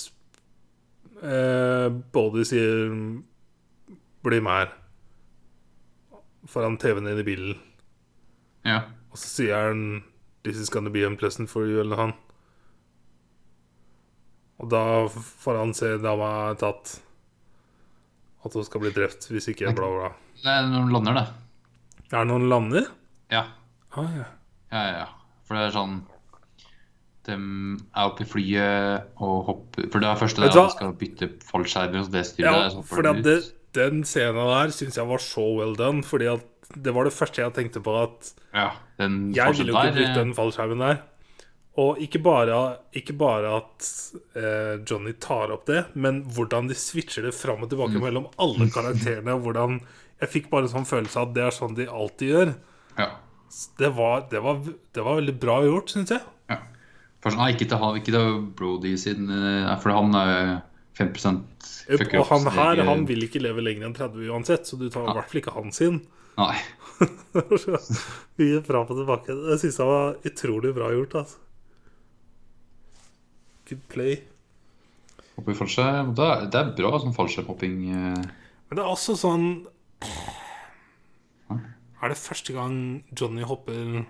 eh, 1.24 1.88
Bodhi 2.12 2.44
sier 2.44 2.90
'bli 4.24 4.40
med 4.40 4.52
her' 4.52 4.72
foran 6.46 6.76
TV-en 6.78 7.08
din 7.08 7.18
i 7.18 7.26
bilen. 7.26 7.56
Ja. 8.64 8.82
Og 9.10 9.18
så 9.18 9.28
sier 9.28 9.68
han 9.68 10.04
'This 10.44 10.56
is 10.56 10.70
gonna 10.70 10.90
be 10.90 11.06
unpleasant 11.06 11.50
for 11.50 11.64
you', 11.64 11.80
eller 11.80 11.96
han. 11.96 12.12
Og 14.58 14.70
da 14.70 15.08
får 15.08 15.58
han 15.58 15.74
se 15.74 15.96
dama 15.98 16.54
tatt. 16.54 17.00
At 18.44 18.54
hun 18.54 18.64
skal 18.64 18.80
bli 18.80 18.92
drept 18.92 19.28
hvis 19.30 19.48
ikke 19.48 19.72
bla, 19.74 19.88
bla. 19.88 20.12
Det 20.42 20.52
er 20.52 20.66
når 20.68 20.86
de 20.86 20.92
lander, 20.92 21.14
det. 21.14 21.26
Er 22.12 22.18
det 22.18 22.28
noen 22.28 22.48
lander? 22.48 22.88
Ja. 23.32 23.46
Ah, 23.96 24.10
ja. 24.14 24.26
Ja, 24.70 24.82
ja, 24.84 24.98
ja. 24.98 25.06
For 25.44 25.56
det 25.56 25.68
er 25.68 25.74
sånn 25.74 26.02
De 27.24 27.32
er 27.34 28.04
oppe 28.04 28.24
i 28.24 28.28
flyet 28.28 29.06
og 29.24 29.46
hopper 29.48 29.86
For 29.92 30.02
det 30.02 30.08
er 30.10 30.18
første 30.20 30.44
at 30.44 30.52
de 30.56 30.64
skal 30.74 30.92
bytte 31.00 31.28
fallskjermer 31.48 32.10
det. 32.12 32.24
Ja, 32.44 32.56
fordi 32.84 33.14
det, 33.24 33.36
den 33.78 34.02
scenen 34.04 34.50
der 34.50 34.74
syns 34.76 34.98
jeg 35.00 35.08
var 35.08 35.22
så 35.24 35.44
well 35.56 35.72
done. 35.78 36.02
Fordi 36.04 36.28
at 36.34 36.44
det 36.76 36.92
var 36.96 37.04
det 37.08 37.14
første 37.16 37.40
jeg 37.42 37.54
tenkte 37.56 37.80
på 37.84 37.94
at 38.02 38.30
Ja, 38.54 38.70
den 39.00 39.32
jeg 39.36 39.56
ville 39.56 39.72
jo 39.72 39.76
ikke 39.78 39.92
bytte 39.92 40.00
brukt 40.02 40.20
den 40.20 40.34
fallskjermen 40.36 40.84
der. 40.84 41.02
Og 41.80 41.98
ikke 41.98 42.20
bare, 42.22 42.58
ikke 42.94 43.16
bare 43.18 43.56
at 43.56 43.86
eh, 44.38 44.76
Johnny 44.86 45.10
tar 45.18 45.50
opp 45.50 45.64
det, 45.66 45.80
men 45.98 46.20
hvordan 46.36 46.68
de 46.70 46.76
switcher 46.78 47.26
det 47.26 47.32
fram 47.34 47.64
og 47.64 47.66
Mm. 47.66 47.72
tilbake 47.72 48.02
mellom 48.04 48.28
alle 48.38 48.68
karakterene. 48.70 49.34
Hvordan 49.42 49.80
Jeg 50.20 50.28
fikk 50.30 50.50
bare 50.52 50.68
en 50.68 50.70
sånn 50.70 50.86
følelse 50.86 51.18
av 51.18 51.28
at 51.28 51.34
det 51.34 51.42
er 51.42 51.50
sånn 51.56 51.74
de 51.74 51.86
alltid 51.90 52.28
gjør. 52.30 52.54
Ja. 53.00 53.08
Det 53.78 53.90
var, 53.96 54.28
det 54.30 54.40
var, 54.42 54.60
det 54.94 55.02
var 55.04 55.16
veldig 55.18 55.34
bra 55.40 55.56
gjort, 55.66 55.90
syns 55.90 56.10
jeg. 56.14 56.20
For 57.24 57.32
sånn, 57.32 57.40
ah, 57.40 57.48
ikke 57.54 57.64
til, 57.70 57.78
han- 57.80 57.96
ikke 57.96 58.12
til 58.12 58.34
Brody 58.58 58.94
sin 59.00 59.30
eh, 59.32 59.70
For 59.80 59.94
han 59.96 60.12
er 60.20 60.62
5 60.98 61.14
fucker 61.16 62.18
Og 62.20 62.26
opp 62.26 62.34
han 62.34 62.50
her 62.54 62.82
han 62.86 63.06
vil 63.08 63.24
ikke 63.26 63.40
leve 63.42 63.64
lenger 63.64 63.88
enn 63.88 63.96
30 63.96 64.28
uansett, 64.30 64.68
så 64.68 64.76
du 64.78 64.84
tar 64.92 65.08
i 65.08 65.14
hvert 65.16 65.30
fall 65.32 65.40
ikke 65.40 65.54
han 65.56 65.72
sin. 65.74 65.96
Nei. 66.38 66.58
Mye 68.38 68.60
fram 68.66 68.84
og 68.90 68.96
tilbake. 69.00 69.34
Det 69.48 69.56
syns 69.62 69.80
jeg 69.80 69.88
var 69.88 70.16
utrolig 70.30 70.74
bra 70.76 70.90
gjort. 70.94 71.16
altså 71.22 71.40
Good 73.70 73.82
play. 73.88 74.16
Hoppe 75.38 75.50
i 75.54 75.58
fallskjerm. 75.58 76.12
Det 76.18 76.28
det 76.52 76.60
er 76.60 76.72
bra 76.78 76.92
sånn 77.02 77.14
fallskjermhopping. 77.16 77.76
eh. 77.90 78.24
Men 78.68 78.76
det 78.78 78.82
er 78.84 78.90
også 78.92 79.16
sånn 79.18 79.46
Er 82.04 82.12
det 82.12 82.18
første 82.20 82.52
gang 82.52 82.76
Johnny 83.16 83.42
hopper 83.48 84.04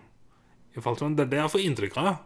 i 0.74 0.82
fallskjerm? 0.82 1.14
Det 1.16 1.28
er 1.28 1.30
det 1.30 1.42
jeg 1.44 1.52
får 1.54 1.64
inntrykk 1.68 1.98
av. 2.02 2.16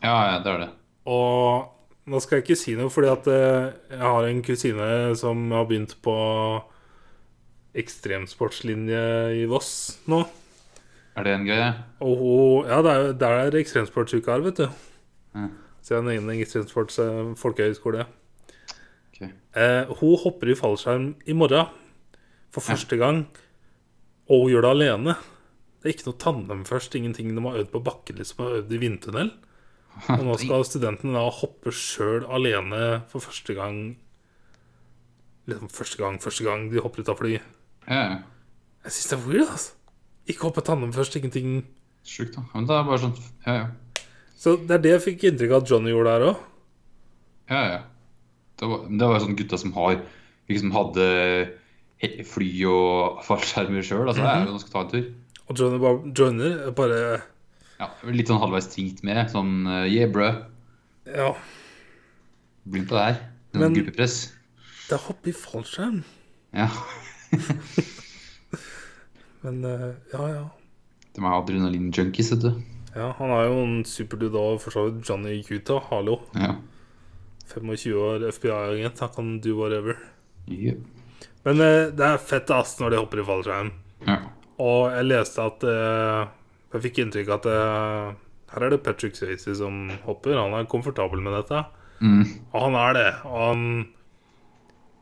Ja, 0.00 0.16
ja, 0.32 0.36
det 0.42 0.52
er 0.52 0.62
det. 0.64 0.70
Og 1.10 2.10
nå 2.10 2.20
skal 2.22 2.38
jeg 2.38 2.46
ikke 2.46 2.58
si 2.58 2.74
noe, 2.78 2.90
fordi 2.92 3.10
at 3.12 3.26
eh, 3.30 3.72
jeg 3.92 4.02
har 4.02 4.28
en 4.28 4.42
kusine 4.44 4.90
som 5.20 5.50
har 5.54 5.66
begynt 5.68 5.96
på 6.04 6.14
ekstremsportslinje 7.80 9.02
i 9.38 9.44
Voss 9.50 9.72
nå. 10.10 10.24
Er 11.18 11.26
det 11.26 11.34
en 11.36 11.46
greie? 11.46 11.72
Og 12.02 12.22
hun 12.22 12.70
Ja, 12.70 12.80
det 12.82 12.94
er, 12.94 13.12
det 13.18 13.28
er 13.28 13.58
ekstremsportsuka 13.60 14.32
her, 14.32 14.46
vet 14.46 14.62
du. 14.62 14.66
Ja. 15.36 15.50
Så 15.80 15.94
jeg 15.94 16.00
har 16.00 16.06
en 16.06 16.14
egen 16.14 16.32
ekstremsports 16.42 16.98
eh, 17.02 17.20
folkehøyskole. 17.40 18.06
Ok. 19.10 19.20
Eh, 19.28 19.92
hun 20.00 20.16
hopper 20.24 20.50
i 20.50 20.58
fallskjerm 20.58 21.12
i 21.26 21.36
morgen 21.36 21.70
for 22.50 22.66
første 22.66 22.96
gang, 22.98 23.22
og 24.26 24.46
hun 24.46 24.50
gjør 24.50 24.66
det 24.66 24.72
alene. 24.74 25.14
Det 25.80 25.88
er 25.88 25.94
ikke 25.94 26.08
noe 26.10 26.20
tandem 26.20 26.64
først, 26.68 26.96
ingenting 26.98 27.30
de 27.32 27.44
har 27.46 27.62
øvd 27.62 27.70
på 27.72 27.84
bakken, 27.86 28.18
liksom, 28.18 28.42
har 28.44 28.58
øvd 28.60 28.74
i 28.74 28.82
vindtunnel. 28.82 29.30
Og 30.18 30.22
nå 30.26 30.36
skal 30.40 30.64
studentene 30.66 31.16
da 31.16 31.26
hoppe 31.34 31.72
sjøl 31.74 32.24
alene 32.32 33.02
for 33.10 33.24
første 33.24 33.56
gang 33.56 33.80
Liksom 35.50 35.70
første 35.72 35.98
gang, 35.98 36.18
første 36.22 36.44
gang 36.46 36.66
de 36.70 36.82
hopper 36.84 37.02
ut 37.02 37.08
av 37.10 37.16
fly. 37.18 37.30
Ja, 37.88 38.00
ja. 38.00 38.18
Jeg 38.84 38.94
syns 38.94 39.08
det 39.10 39.16
er 39.16 39.22
weird, 39.24 39.48
altså. 39.50 39.72
Ikke 40.30 40.46
hoppe 40.46 40.62
tandem 40.62 40.92
først, 40.94 41.16
ingenting 41.18 41.64
Sjukt, 42.06 42.36
da. 42.36 42.44
Men 42.52 42.68
det 42.68 42.76
er 42.76 42.86
bare 42.86 43.02
sånn 43.02 43.16
Ja, 43.46 43.54
ja. 43.56 44.04
Så 44.40 44.54
det 44.60 44.76
er 44.78 44.84
det 44.84 44.92
jeg 44.94 45.04
fikk 45.04 45.24
inntrykk 45.28 45.56
av 45.56 45.64
at 45.64 45.72
Johnny 45.72 45.90
gjorde 45.92 46.12
der 46.14 46.26
òg. 46.30 46.44
Ja, 47.50 47.62
ja. 47.66 47.80
Det 48.60 48.68
var, 48.68 48.84
jo 48.86 49.00
det 49.00 49.08
var 49.10 49.24
sånne 49.24 49.40
gutta 49.40 49.58
som 49.60 49.74
har 49.76 49.98
Liksom 50.50 50.72
hadde 50.74 51.08
fly 52.26 52.48
og 52.70 53.20
fallskjermer 53.26 53.84
sjøl. 53.84 54.06
Altså, 54.08 54.22
det 54.24 54.30
er 54.30 54.46
jo 54.46 54.54
man 54.54 54.62
skal 54.62 54.72
ta 54.72 54.84
en 54.86 54.92
tur. 54.94 55.10
Og 55.50 55.58
Johnny 55.60 55.80
bare 55.82 56.12
Johnny 56.16 56.50
Bare 56.78 57.02
Ja, 57.80 57.88
Litt 58.12 58.28
sånn 58.28 58.40
halvveis 58.42 58.68
tvingt 58.74 59.00
med. 59.06 59.22
Sånn 59.32 59.64
uh, 59.66 59.86
yeah, 59.88 60.10
bro. 60.12 60.28
Ja, 61.08 61.30
Bli 62.68 62.82
med 62.82 62.88
på 62.90 62.98
det 62.98 63.04
her. 63.06 63.20
Men- 63.56 63.74
gruppepress. 63.74 64.18
det 64.90 64.94
er 64.98 65.04
hoppe 65.06 65.30
i 65.32 65.34
fallskjerm. 65.34 66.02
Ja. 66.54 66.68
Men 69.42 69.64
eh, 69.64 69.92
ja, 70.12 70.26
ja. 70.28 70.42
De 71.16 71.22
er 71.24 71.32
adrenalin-junkies, 71.38 72.32
vet 72.34 72.42
du. 72.44 72.50
Ja, 72.94 73.12
Han 73.18 73.30
er 73.32 73.46
jo 73.48 73.60
en 73.64 73.76
superdude 73.88 74.38
òg, 74.38 74.58
for 74.62 74.74
så 74.74 74.84
vidt. 74.88 75.04
Johnny 75.08 75.38
Cuta, 75.46 75.78
Hallo. 75.88 76.18
Ja. 76.36 76.56
25 77.54 77.94
år 77.98 78.26
FBI-agent. 78.30 79.00
Han 79.06 79.14
kan 79.14 79.30
do 79.42 79.56
whatever. 79.58 79.96
Yeah. 80.50 80.76
Men 81.46 81.62
eh, 81.64 81.88
det 81.96 82.04
er 82.04 82.20
fett 82.20 82.50
ass 82.52 82.76
når 82.82 82.92
de 82.92 83.00
hopper 83.00 83.22
i 83.22 83.26
fallskjerm. 83.30 83.72
ja. 84.06 84.18
Og 84.60 84.90
jeg 84.92 85.06
leste 85.08 85.40
at 85.40 85.62
eh, 85.64 86.26
Jeg 86.70 86.84
fikk 86.86 87.00
inntrykk 87.02 87.30
av 87.30 87.40
at 87.40 87.48
det... 87.48 87.60
her 88.54 88.66
er 88.66 88.74
det 88.74 88.82
Patrick 88.86 89.16
Swayze 89.18 89.56
som 89.58 89.88
hopper. 90.06 90.38
Han 90.38 90.54
er 90.54 90.68
komfortabel 90.70 91.22
med 91.24 91.34
dette. 91.40 91.64
Mm. 92.00 92.22
Og 92.52 92.60
han 92.66 92.78
er 92.78 92.96
det. 92.96 93.08
Og 93.26 93.40
han 93.42 93.64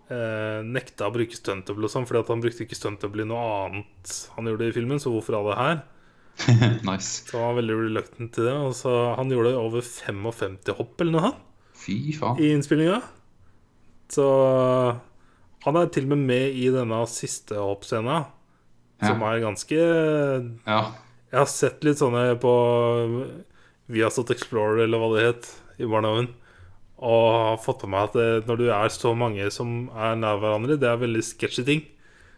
eh, 0.09 0.65
nekta 0.67 1.09
å 1.09 1.15
bruke 1.15 1.37
stuntdouble 1.37 1.89
og 1.89 1.93
sånn, 1.93 2.09
fordi 2.09 2.25
han 2.31 2.43
brukte 2.45 2.65
ikke 2.65 2.79
stuntdouble 2.79 3.27
i 3.27 3.29
noe 3.29 3.45
annet 3.67 4.17
han 4.37 4.51
gjorde 4.51 4.71
i 4.71 4.75
filmen, 4.77 5.03
så 5.03 5.13
hvorfor 5.13 5.39
all 5.39 5.51
det 5.51 5.59
her? 5.61 5.79
nice. 6.89 7.27
Så 7.27 7.37
han 7.37 7.51
var 7.51 7.61
veldig 7.61 7.77
reluctant 7.83 8.33
til 8.35 8.49
det. 8.49 8.55
Og 8.63 8.75
så 8.79 8.95
Han 9.19 9.33
gjorde 9.33 9.57
over 9.59 9.83
55 9.85 10.59
hopp 10.79 11.01
eller 11.03 11.17
noe 11.17 11.27
han, 11.29 11.39
Fy 11.79 11.99
faen. 12.17 12.41
i 12.43 12.53
innspillinga. 12.55 13.03
Så 14.09 14.25
han 15.67 15.77
er 15.77 15.91
til 15.93 16.07
og 16.07 16.15
med 16.15 16.25
med 16.31 16.57
i 16.57 16.69
denne 16.73 17.03
siste 17.11 17.59
hoppscena, 17.59 18.23
som 19.03 19.21
er 19.27 19.43
ganske 19.43 19.77
ja. 19.77 20.81
Jeg 21.29 21.41
har 21.43 21.49
sett 21.53 21.85
litt 21.85 22.01
sånne 22.01 22.39
på 22.41 22.53
Viasat 23.93 24.31
Explorer, 24.33 24.85
eller 24.85 25.01
hva 25.01 25.11
det 25.15 25.27
het, 25.27 25.51
i 25.79 25.89
barnehagen. 25.89 26.31
Og 26.99 27.27
har 27.35 27.59
fått 27.63 27.83
på 27.85 27.91
meg 27.91 28.09
at 28.09 28.17
det, 28.17 28.29
når 28.49 28.61
du 28.61 28.65
er 28.75 28.95
så 28.95 29.13
mange 29.17 29.45
som 29.55 29.91
er 29.95 30.17
nær 30.19 30.41
hverandre, 30.43 30.79
det 30.81 30.89
er 30.89 31.03
veldig 31.03 31.23
sketchy 31.25 31.65
ting. 31.67 31.85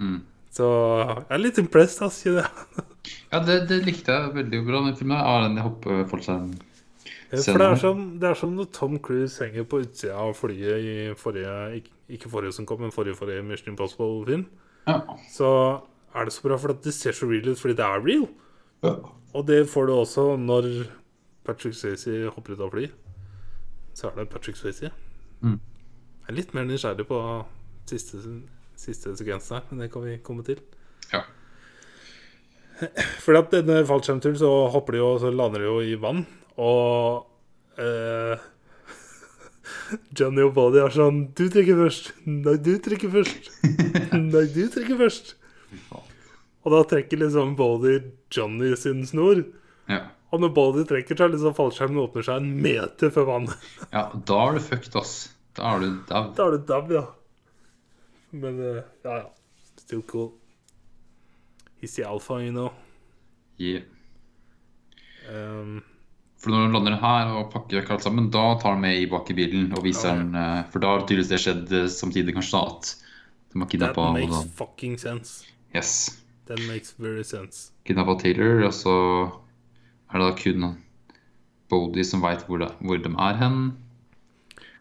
Mm. 0.03 0.19
Så 0.51 0.67
jeg 0.67 1.37
er 1.37 1.45
litt 1.45 1.61
impressed, 1.63 2.03
ikke 2.03 2.41
det? 2.41 2.83
Ja, 3.31 3.39
det, 3.47 3.61
det 3.71 3.79
likte 3.87 4.13
jeg 4.13 4.35
veldig 4.35 4.61
bra. 4.67 4.83
Den 4.89 4.99
filmen 4.99 5.23
av 5.23 5.47
den 5.47 5.63
hoppefallskjerm. 5.63 6.51
For 7.31 7.63
det 7.63 7.67
er, 7.69 7.79
som, 7.79 8.03
det 8.19 8.27
er 8.27 8.39
som 8.39 8.57
når 8.57 8.67
Tom 8.75 8.97
Cruise 8.99 9.39
henger 9.39 9.63
på 9.71 9.85
utsida 9.85 10.17
av 10.19 10.33
flyet 10.35 10.83
i 10.83 10.95
forrige 11.15 11.53
Ikke, 11.79 11.93
ikke 12.17 12.31
forrige 12.33 12.57
som 12.57 12.67
kom, 12.67 12.83
men 12.83 12.91
forrige 12.91 13.15
forrige 13.21 13.45
Mission 13.47 13.71
Impossible-film. 13.71 14.49
Ja. 14.91 14.99
Så 15.31 15.51
er 16.11 16.27
det 16.27 16.35
så 16.35 16.49
bra, 16.49 16.59
for 16.59 16.75
at 16.75 16.83
det 16.83 16.95
ser 16.97 17.15
så 17.15 17.31
real 17.31 17.53
ut 17.53 17.61
fordi 17.61 17.77
det 17.79 17.87
er 17.87 18.03
real. 18.03 18.27
Ja. 18.85 18.95
Og 19.31 19.47
det 19.47 19.63
får 19.71 19.87
du 19.87 19.95
også 19.95 20.25
når 20.41 20.69
Patrick 21.47 21.77
Swayze 21.79 22.31
hopper 22.35 22.57
ut 22.57 22.65
av 22.65 22.73
fly. 22.75 22.89
Så 23.95 24.09
er 24.11 24.19
det 24.19 24.31
Patrick 24.33 24.59
Swayze. 24.59 24.91
Mm. 25.41 25.59
Jeg 25.59 26.33
er 26.33 26.39
litt 26.39 26.55
mer 26.55 26.67
nysgjerrig 26.69 27.07
på 27.09 27.21
siste, 27.91 28.21
siste 28.79 29.15
sekvensen 29.19 29.59
her, 29.59 29.69
men 29.71 29.85
det 29.85 29.91
kan 29.93 30.05
vi 30.05 30.19
komme 30.25 30.45
til. 30.47 30.61
Ja. 31.13 31.25
Fordi 33.21 33.41
at 33.41 33.53
denne 33.53 33.83
fallskjermturen 33.89 34.39
så 34.41 34.51
hopper 34.73 34.97
de 34.97 35.03
jo, 35.03 35.11
så 35.21 35.33
lander 35.35 35.65
de 35.65 35.69
jo 35.69 35.81
i 35.85 35.97
vann, 36.01 36.23
og 36.61 37.27
eh, 37.81 38.47
Johnny 40.17 40.47
og 40.47 40.55
Body 40.57 40.81
er 40.83 40.95
sånn 40.95 41.27
Du 41.37 41.45
trykker 41.53 41.77
først. 41.79 42.13
Nei, 42.27 42.57
du 42.63 42.73
trykker 42.83 43.13
først. 43.13 43.51
Nei, 44.33 44.47
du 44.55 44.65
trykker 44.73 44.99
først. 45.01 45.35
Og 46.65 46.73
da 46.75 46.81
trekker 46.91 47.21
liksom 47.23 47.55
Body 47.57 47.99
Johnny 48.31 48.75
sin 48.77 49.05
snor. 49.09 49.45
ja. 49.89 50.07
Og 50.31 50.39
når 50.39 50.53
Body 50.55 50.85
trekker, 50.87 51.17
så 51.19 51.25
er 51.27 51.33
liksom 51.33 51.55
fallskjermen 51.57 51.99
åpner 52.05 52.23
seg 52.23 52.37
en 52.39 52.51
meter 52.63 53.11
før 53.11 53.25
vannet. 53.27 53.65
Ja, 53.97 54.05
da 54.15 54.37
er 54.47 54.53
du 54.55 54.61
fucked, 54.63 54.95
ass. 55.01 55.15
Da 55.59 55.73
er 55.73 55.81
du 55.83 55.89
dau. 56.07 56.29
Da 56.37 56.45
er 56.47 56.55
du 56.55 56.69
dab, 56.69 56.93
ja. 56.95 57.03
Men 58.31 58.61
eh, 58.63 58.85
ja, 59.03 59.17
ja. 59.25 59.27
Still 59.83 60.05
cool. 60.07 60.29
He's 61.83 61.97
the 61.97 62.05
alpha, 62.07 62.39
you 62.45 62.53
know. 62.55 62.71
Yeah. 63.59 63.83
Um, 65.29 65.83
For 66.41 66.55
når 66.55 66.69
han 66.69 66.79
lander 66.79 66.97
her 67.03 67.35
og 67.37 67.51
pakker 67.53 67.81
vekk 67.81 67.91
alt 67.97 68.07
sammen, 68.07 68.31
da 68.33 68.45
tar 68.63 68.77
han 68.77 68.85
med 68.87 69.03
i 69.03 69.11
bak 69.11 69.29
i 69.35 69.37
bilen 69.37 69.67
og 69.75 69.83
viser 69.85 70.15
han 70.15 70.31
eh, 70.39 70.63
For 70.73 70.81
da 70.83 70.95
har 70.95 71.03
tydeligvis 71.09 71.35
det 71.35 71.43
skjedd 71.43 71.75
eh, 71.77 71.89
samtidig, 71.93 72.39
kanskje, 72.39 72.55
da, 72.55 72.71
at 72.71 72.95
de 73.51 73.83
har 73.83 73.93
that 73.93 73.99
makes 74.15 74.47
fucking 74.55 74.95
sense. 75.03 75.43
Yes. 75.75 76.21
That 76.51 76.59
makes 76.67 76.91
very 76.99 77.23
sense. 77.23 77.71
Kidnappa 77.87 78.17
Taylor, 78.19 78.65
og 78.67 78.73
så 78.75 78.93
er 80.11 80.19
det 80.19 80.27
da 80.27 80.37
kun 80.43 80.65
Bodie 81.71 82.03
som 82.05 82.25
veit 82.25 82.43
hvor, 82.49 82.65
hvor 82.83 82.99
de 82.99 83.13
er 83.15 83.37
hen. 83.39 83.61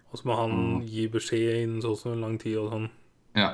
Og 0.09 0.17
så 0.17 0.26
må 0.26 0.36
han 0.39 0.51
Mm. 0.55 0.86
gi 0.89 1.03
beskjed 1.13 1.59
innen 1.63 1.82
så 1.86 1.91
sånn 1.95 2.22
lang 2.24 2.39
tid 2.41 2.57
og 2.57 2.72
sånn. 2.74 2.88
Ja. 3.38 3.51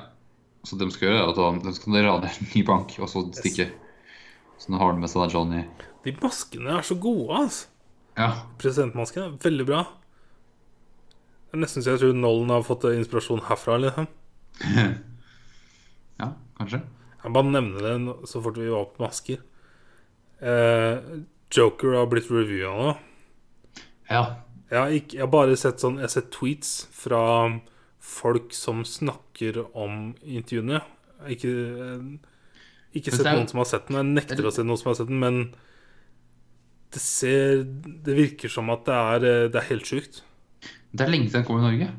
Så 0.64 0.78
de 0.80 0.88
skal 0.92 1.10
gjøre 1.10 1.30
at 1.30 1.36
han- 1.44 1.60
de 1.60 1.74
skal 1.76 1.94
rane 2.06 2.24
en 2.32 2.48
ny 2.56 2.64
bank, 2.64 2.96
og 3.00 3.10
så 3.12 3.26
stikke. 3.36 3.68
Så 4.58 4.70
nå 4.72 4.78
har 4.80 4.94
de 4.94 5.00
med 5.00 5.10
seg 5.10 5.28
da 5.28 5.34
Johnny. 5.38 5.66
De 6.06 6.12
maskene 6.14 6.78
er 6.78 6.82
så 6.82 6.96
gode, 7.00 7.30
altså. 7.36 7.66
Ja. 8.18 8.44
Presidentmasken 8.58 9.24
er 9.24 9.38
veldig 9.38 9.66
bra. 9.66 9.84
Det 11.52 11.54
er 11.54 11.58
nesten 11.58 11.84
så 11.84 11.92
jeg 11.92 12.00
tror 12.00 12.14
Nolan 12.16 12.50
har 12.50 12.64
fått 12.64 12.84
inspirasjon 12.96 13.42
herfra. 13.42 13.78
Liksom. 13.78 14.08
ja, 16.20 16.34
kanskje. 16.58 16.82
Jeg 17.26 17.34
bare 17.34 17.50
nevner 17.50 17.82
det 17.82 18.30
så 18.30 18.40
fort 18.46 18.58
vi 18.62 18.70
var 18.70 18.90
på 18.94 19.02
masker. 19.02 19.40
Eh, 20.46 20.98
Joker 21.56 21.96
har 21.98 22.10
blitt 22.12 22.30
reviewa 22.30 22.76
nå. 22.78 22.92
Ja. 24.12 24.22
Jeg 24.70 24.78
har, 24.78 24.94
ikke, 24.94 25.18
jeg 25.18 25.24
har 25.24 25.32
bare 25.34 25.56
sett 25.58 25.82
sånn 25.82 26.00
Jeg 26.00 26.08
har 26.08 26.12
sett 26.14 26.28
tweets 26.34 26.70
fra 26.94 27.22
folk 28.06 28.54
som 28.54 28.84
snakker 28.86 29.64
om 29.74 30.14
intervjuene. 30.22 30.84
Ikke, 31.34 31.50
eh, 31.50 32.06
ikke 33.00 33.14
sett 33.16 33.32
noen 33.32 33.50
som 33.50 33.64
har 33.64 33.70
sett 33.72 33.90
den. 33.90 33.98
Jeg 34.04 34.18
nekter 34.20 34.46
å 34.46 34.54
se 34.54 34.66
noen 34.66 34.82
som 34.82 34.92
har 34.92 35.00
sett 35.00 35.10
den, 35.10 35.22
men 35.24 35.40
det 36.94 37.02
ser 37.02 37.64
Det 37.66 38.16
virker 38.16 38.52
som 38.54 38.70
at 38.70 38.86
det 38.86 38.94
er, 38.94 39.26
eh, 39.26 39.48
det 39.50 39.62
er 39.64 39.70
helt 39.74 39.90
sjukt. 39.90 40.22
Det 40.94 41.08
er 41.08 41.10
lenge 41.10 41.32
siden 41.32 41.42
den 41.42 41.48
kom 41.50 41.58
i 41.58 41.66
Norge. 41.66 41.90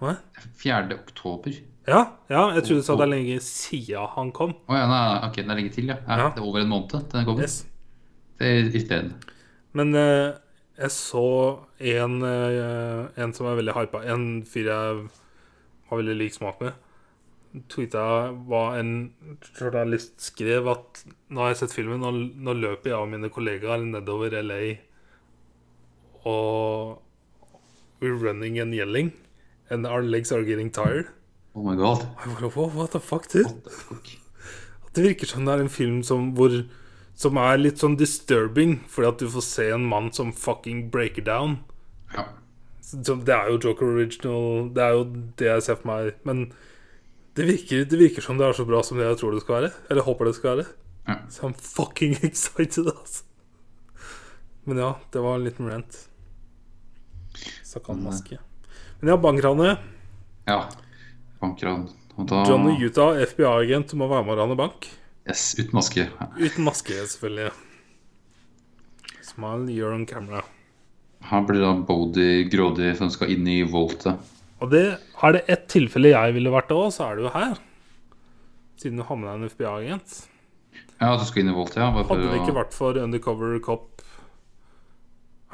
Hva? 0.00 0.16
4. 0.64 0.96
oktober. 0.96 1.60
Ja, 1.88 2.02
ja, 2.28 2.42
jeg 2.54 2.64
trodde 2.66 2.82
du 2.82 2.86
sa 2.86 2.94
det 2.98 3.06
er 3.06 3.12
lenge 3.14 3.40
siden 3.44 4.12
han 4.14 4.30
kom. 4.36 4.52
Å 4.68 4.76
ja, 4.76 4.84
nei, 4.90 5.00
ok, 5.30 5.40
den 5.40 5.52
er 5.52 5.60
lenge 5.62 5.72
til, 5.74 5.88
ja. 5.90 5.96
ja. 6.04 6.18
Ja. 6.20 6.28
Det 6.34 6.42
er 6.42 6.48
over 6.50 6.62
en 6.62 6.70
måned 6.70 6.92
til 6.92 7.08
den 7.14 7.26
kommer. 7.28 7.46
Yes. 7.46 7.62
Det 8.38 8.48
er 8.48 8.60
irriterende. 8.68 9.34
Men 9.76 9.96
eh, 9.96 10.28
jeg 10.80 10.92
så 10.94 11.24
en, 11.94 12.20
eh, 12.26 13.00
en 13.20 13.34
som 13.36 13.48
er 13.48 13.58
veldig 13.58 13.76
hypa. 13.76 14.04
En 14.12 14.28
fyr 14.48 14.70
jeg 14.70 15.02
har 15.90 16.00
veldig 16.02 16.16
lik 16.18 16.36
smak 16.36 16.62
med. 16.64 16.78
Tweeta 17.72 18.04
hva 18.46 18.62
en 18.78 18.92
journalist 19.58 20.20
skrev 20.22 20.68
at 20.70 21.02
nå 21.32 21.42
har 21.42 21.54
jeg 21.54 21.64
sett 21.64 21.74
filmen, 21.74 22.04
nå, 22.04 22.12
nå 22.38 22.54
løper 22.54 22.92
jeg 22.92 23.00
og 23.00 23.10
mine 23.10 23.32
kollegaer 23.32 23.82
nedover 23.82 24.36
LA 24.38 24.60
og 26.30 27.00
we're 28.00 28.14
running 28.14 28.58
and 28.60 28.74
yelling. 28.74 29.12
And 29.70 29.86
our 29.86 30.02
legs 30.02 30.32
are 30.32 30.44
getting 30.44 30.70
tired. 30.70 31.08
Oh 31.54 31.64
my 31.66 31.76
god. 31.76 32.04
Og 32.06 32.26
jeg 32.26 32.36
bare, 32.36 32.50
"Wow, 32.56 32.68
What 32.76 32.90
the 32.90 33.00
fuck, 33.00 33.26
dude? 33.32 33.44
What 33.44 33.64
the 33.64 33.70
fuck? 33.70 34.10
Det 34.94 35.04
virker 35.04 35.26
som 35.26 35.44
det 35.46 35.54
er 35.54 35.60
en 35.62 35.68
film 35.68 36.02
som, 36.02 36.32
hvor, 36.34 36.50
som 37.14 37.36
er 37.36 37.56
litt 37.58 37.78
sånn 37.78 37.96
disturbing, 37.98 38.80
fordi 38.88 39.08
at 39.08 39.18
du 39.18 39.28
får 39.30 39.42
se 39.46 39.70
en 39.70 39.86
mann 39.86 40.12
som 40.12 40.32
fucking 40.32 40.90
breaker 40.90 41.22
down. 41.22 41.58
Ja. 42.14 42.24
Det 42.92 43.28
er 43.28 43.50
jo 43.52 43.58
Joker 43.58 43.86
Original, 43.86 44.70
det 44.74 44.82
er 44.82 44.90
jo 44.96 45.04
det 45.38 45.46
jeg 45.46 45.62
ser 45.62 45.76
for 45.78 45.86
meg. 45.92 46.14
Men 46.24 46.52
det 47.34 47.46
virker, 47.46 47.84
det 47.86 47.98
virker 47.98 48.22
som 48.22 48.38
det 48.38 48.48
er 48.48 48.52
så 48.52 48.66
bra 48.66 48.82
som 48.82 48.98
det 48.98 49.06
jeg 49.06 49.18
tror 49.20 49.32
det 49.32 49.42
skal 49.44 49.60
være. 49.62 49.72
Eller 49.90 50.02
håper 50.02 50.24
det 50.24 50.34
skal 50.34 50.56
være. 50.56 50.66
Ja. 51.06 51.16
Så 51.30 51.46
I'm 51.46 51.54
fucking 51.54 52.16
excited, 52.26 52.86
altså. 52.90 53.22
Men 54.66 54.78
ja, 54.78 54.94
det 55.12 55.22
var 55.22 55.38
en 55.38 55.44
liten 55.44 55.70
rant. 55.70 56.08
Stakk 57.62 57.88
maske. 57.94 58.38
Men 59.00 59.14
ja, 59.14 59.16
bankranet. 59.16 59.78
ja. 60.46 60.64
Bankran. 61.40 61.88
Og 62.18 62.26
da 62.28 62.42
Johnny 62.48 62.76
Utah, 62.82 63.16
FBI-agent, 63.24 63.94
må 63.98 64.08
være 64.10 64.26
med 64.26 64.36
å 64.36 64.42
rane 64.42 64.56
bank. 64.58 64.88
Yes, 65.28 65.52
uten 65.58 65.76
maske. 65.78 66.06
Ja. 66.08 66.28
Uten 66.36 66.66
maske, 66.66 66.96
selvfølgelig. 67.12 67.52
Smile, 69.24 69.70
you're 69.72 69.94
on 69.94 70.06
camera. 70.08 70.42
Her 71.30 71.44
blir 71.46 71.62
da 71.62 71.72
Bodie 71.86 72.46
grådig 72.50 72.94
for 72.96 73.06
hun 73.06 73.14
skal 73.14 73.32
inn 73.34 73.48
i 73.48 73.60
voltet. 73.68 74.20
Og 74.60 74.72
det, 74.72 74.84
er 74.98 75.36
det 75.36 75.44
ett 75.52 75.68
tilfelle 75.72 76.12
jeg 76.12 76.36
ville 76.36 76.52
vært 76.52 76.72
òg, 76.76 76.88
så 76.92 77.08
er 77.08 77.16
det 77.16 77.28
jo 77.28 77.34
her. 77.36 77.60
Siden 78.80 79.00
du 79.00 79.06
har 79.08 79.20
med 79.20 79.28
deg 79.30 79.36
en 79.38 79.52
FBI-agent. 79.52 80.16
Ja, 81.00 81.14
du 81.16 81.24
skal 81.28 81.44
inn 81.44 81.52
i 81.52 81.56
voltet, 81.56 81.80
ja. 81.80 81.88
Hadde 81.96 82.28
det 82.28 82.42
ikke 82.42 82.56
vært 82.58 82.76
for 82.76 82.98
Undercover 83.00 83.56
Cop 83.64 84.04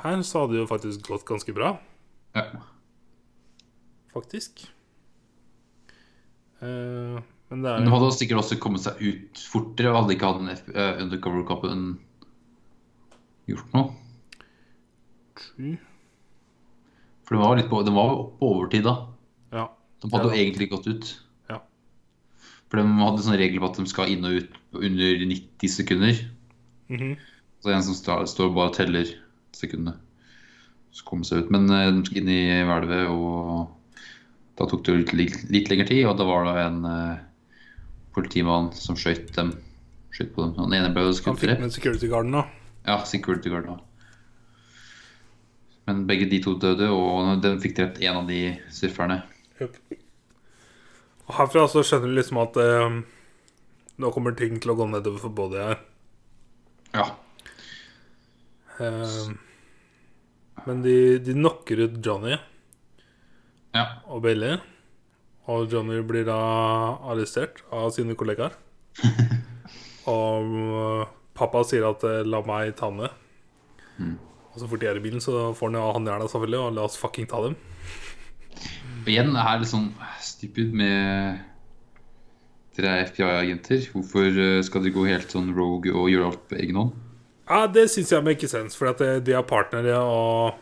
her, 0.02 0.22
så 0.22 0.42
hadde 0.42 0.56
det 0.56 0.62
jo 0.64 0.70
faktisk 0.70 1.06
gått 1.08 1.26
ganske 1.28 1.54
bra. 1.56 1.76
ja. 2.36 2.48
Faktisk. 4.16 4.70
Eh, 6.64 7.18
men 7.50 7.62
det 7.62 7.72
Men 7.72 7.82
er 7.82 7.84
de 7.86 7.92
hadde 7.94 8.14
sikkert 8.16 8.42
også 8.42 8.58
kommet 8.62 8.82
seg 8.82 9.02
ut 9.02 9.42
fortere, 9.52 9.92
og 9.92 10.00
hadde 10.02 10.16
ikke 10.16 10.30
hatt 10.30 10.40
den 10.42 10.54
F 10.54 10.64
eh, 10.72 11.02
undercover-kappen 11.04 11.84
gjort 13.46 13.76
noe. 13.76 13.92
True. 15.36 15.76
For 17.26 17.36
den 17.36 17.42
var 17.42 17.58
litt 17.58 17.70
på, 17.70 17.82
den 17.86 17.96
var 17.98 18.10
på 18.14 18.48
overtid 18.48 18.86
da. 18.86 18.96
Ja. 19.54 19.68
De 20.02 20.10
hadde 20.12 20.30
jo 20.30 20.38
egentlig 20.38 20.70
gått 20.72 20.88
ut. 20.90 21.12
Ja. 21.50 21.60
For 22.70 22.80
de 22.80 22.86
hadde 23.02 23.24
sånn 23.26 23.38
regel 23.38 23.62
på 23.62 23.70
at 23.70 23.78
de 23.80 23.86
skal 23.90 24.10
inn 24.14 24.26
og 24.26 24.40
ut 24.40 24.58
under 24.78 25.26
90 25.26 25.74
sekunder. 25.76 26.18
Mhm. 26.90 27.16
Så 27.56 27.70
det 27.70 27.72
er 27.72 27.78
en 27.78 27.86
som 27.86 27.98
står, 27.98 28.26
står 28.30 28.52
bare 28.54 28.70
og 28.70 28.76
teller 28.76 29.08
sekundene. 29.56 29.96
Så 30.94 31.06
kommer 31.06 31.26
seg 31.28 31.44
ut. 31.44 31.54
Men 31.54 31.70
eh, 31.70 31.90
de 31.92 32.04
skal 32.06 32.22
inn 32.22 32.32
i 32.32 32.42
hvelvet, 32.66 33.10
og 33.10 33.75
da 34.56 34.66
tok 34.68 34.84
det 34.86 34.96
litt, 35.12 35.38
litt, 35.52 35.70
lengre 35.70 35.88
tid. 35.88 36.04
Og 36.08 36.16
da 36.18 36.26
var 36.28 36.46
det 36.48 36.54
en 36.64 36.78
uh, 36.88 37.18
politimann 38.16 38.70
som 38.76 38.96
skjøt 38.98 39.34
dem. 39.36 39.52
Skjøt 40.14 40.32
på 40.34 40.46
dem. 40.46 40.54
Han 40.60 40.76
ene 40.76 40.92
ble 40.94 41.04
jo 41.04 41.12
Han 41.12 41.18
skutt 41.18 41.42
fikk 41.42 41.50
drept. 41.50 41.66
med 41.66 41.74
security 41.74 42.08
guarden, 42.12 42.38
da. 42.38 42.46
Ja, 42.86 43.02
security 43.04 43.52
guard 43.52 43.68
da. 43.68 43.76
Men 45.86 46.06
begge 46.08 46.26
de 46.30 46.40
to 46.42 46.56
døde, 46.58 46.88
og 46.90 47.42
den 47.44 47.60
fikk 47.62 47.76
drept 47.76 48.00
en 48.02 48.22
av 48.22 48.30
de 48.30 48.40
surferne. 48.74 49.20
Og 51.26 51.36
herfra 51.36 51.66
så 51.70 51.82
skjønner 51.86 52.10
du 52.10 52.16
liksom 52.18 52.40
at 52.42 52.58
eh, 52.62 52.96
nå 54.02 54.10
kommer 54.14 54.34
ting 54.38 54.58
til 54.62 54.72
å 54.72 54.76
gå 54.78 54.88
nedover 54.90 55.22
for 55.22 55.34
både 55.36 55.68
her. 55.68 55.78
Ja. 56.96 57.06
Eh, 58.82 59.30
men 60.66 60.82
de, 60.82 60.96
de 61.22 61.36
knocker 61.38 61.86
ut 61.86 61.98
Johnny 62.02 62.34
Ja. 63.76 63.84
og 64.08 64.24
Bailey. 64.24 64.56
Og 65.46 65.68
Johnny 65.70 66.00
blir 66.02 66.24
da 66.26 66.38
arrestert 67.06 67.60
av 67.70 67.92
sine 67.94 68.16
kollegaer. 68.18 68.56
og 70.16 70.56
øh, 70.56 71.04
pappa 71.36 71.62
sier 71.68 71.86
at 71.86 72.02
eh, 72.08 72.24
'la 72.24 72.42
meg 72.46 72.74
ta 72.76 72.90
den 72.90 73.08
Mm. 73.96 74.18
Og 74.52 74.60
så 74.60 74.66
fort 74.68 74.80
de 74.80 74.86
er 74.86 74.98
i 74.98 75.00
bilen, 75.00 75.20
så 75.24 75.54
får 75.56 75.70
han 75.70 75.78
jo 75.78 75.92
han 75.92 76.04
gjerne 76.04 76.28
selvfølgelig, 76.28 76.58
og 76.60 76.74
la 76.76 76.82
oss 76.84 76.98
fucking 77.00 77.28
ta 77.28 77.40
dem. 77.40 77.54
Og 79.06 79.08
igjen 79.08 79.32
det 79.32 79.68
sånn 79.70 79.94
stupid 80.20 80.74
med 80.76 81.40
Dere 82.76 82.90
er 82.92 83.06
FBI-agenter. 83.08 83.86
Hvorfor 83.94 84.26
eh, 84.26 84.62
skal 84.66 84.84
dere 84.84 84.92
gå 84.92 85.06
helt 85.08 85.32
sånn 85.32 85.54
rogue 85.56 85.94
og 85.96 86.10
gjøre 86.12 86.26
alt 86.28 86.42
på 86.50 86.58
egen 86.60 86.76
hånd? 86.76 86.92
Ja, 87.48 87.62
det 87.72 87.86
syns 87.88 88.12
jeg 88.12 88.26
make 88.26 88.48
sense, 88.50 88.76
for 88.76 88.90
at 88.90 89.00
eh, 89.00 89.16
de 89.24 89.32
er 89.32 89.46
partnere, 89.48 89.96
og 89.96 90.58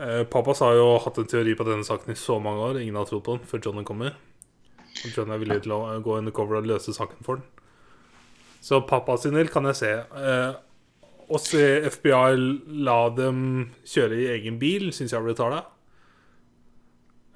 eh, 0.00 0.22
Pappas 0.30 0.62
har 0.64 0.74
jo 0.78 0.88
hatt 1.04 1.20
en 1.20 1.28
teori 1.30 1.54
på 1.58 1.66
denne 1.68 1.86
saken 1.86 2.12
i 2.12 2.18
så 2.18 2.38
mange 2.42 2.64
år. 2.70 2.80
Ingen 2.80 2.98
har 2.98 3.08
trodd 3.08 3.24
på 3.26 3.36
den 3.38 3.46
før 3.48 3.62
Johnny 3.66 3.84
kommer. 3.86 4.16
Og 4.90 5.12
Johnny 5.14 5.36
er 5.36 5.42
villig 5.44 5.60
til 5.66 5.76
å 5.76 5.82
gå 6.02 6.16
undercover 6.18 6.58
og 6.60 6.68
løse 6.72 6.94
saken 6.96 7.22
for 7.26 7.40
den. 7.40 7.46
Så 8.60 8.82
pappa 8.88 9.16
sin 9.16 9.36
del 9.38 9.48
kan 9.52 9.68
jeg 9.70 9.78
se. 9.78 9.92
Eh, 10.00 10.50
å 11.30 11.38
se 11.40 11.62
FBI 11.86 12.40
la 12.84 12.98
dem 13.14 13.70
kjøre 13.86 14.18
i 14.18 14.26
egen 14.34 14.58
bil, 14.60 14.90
syns 14.92 15.14
jeg 15.14 15.24
blir 15.24 15.36
tala. 15.38 15.62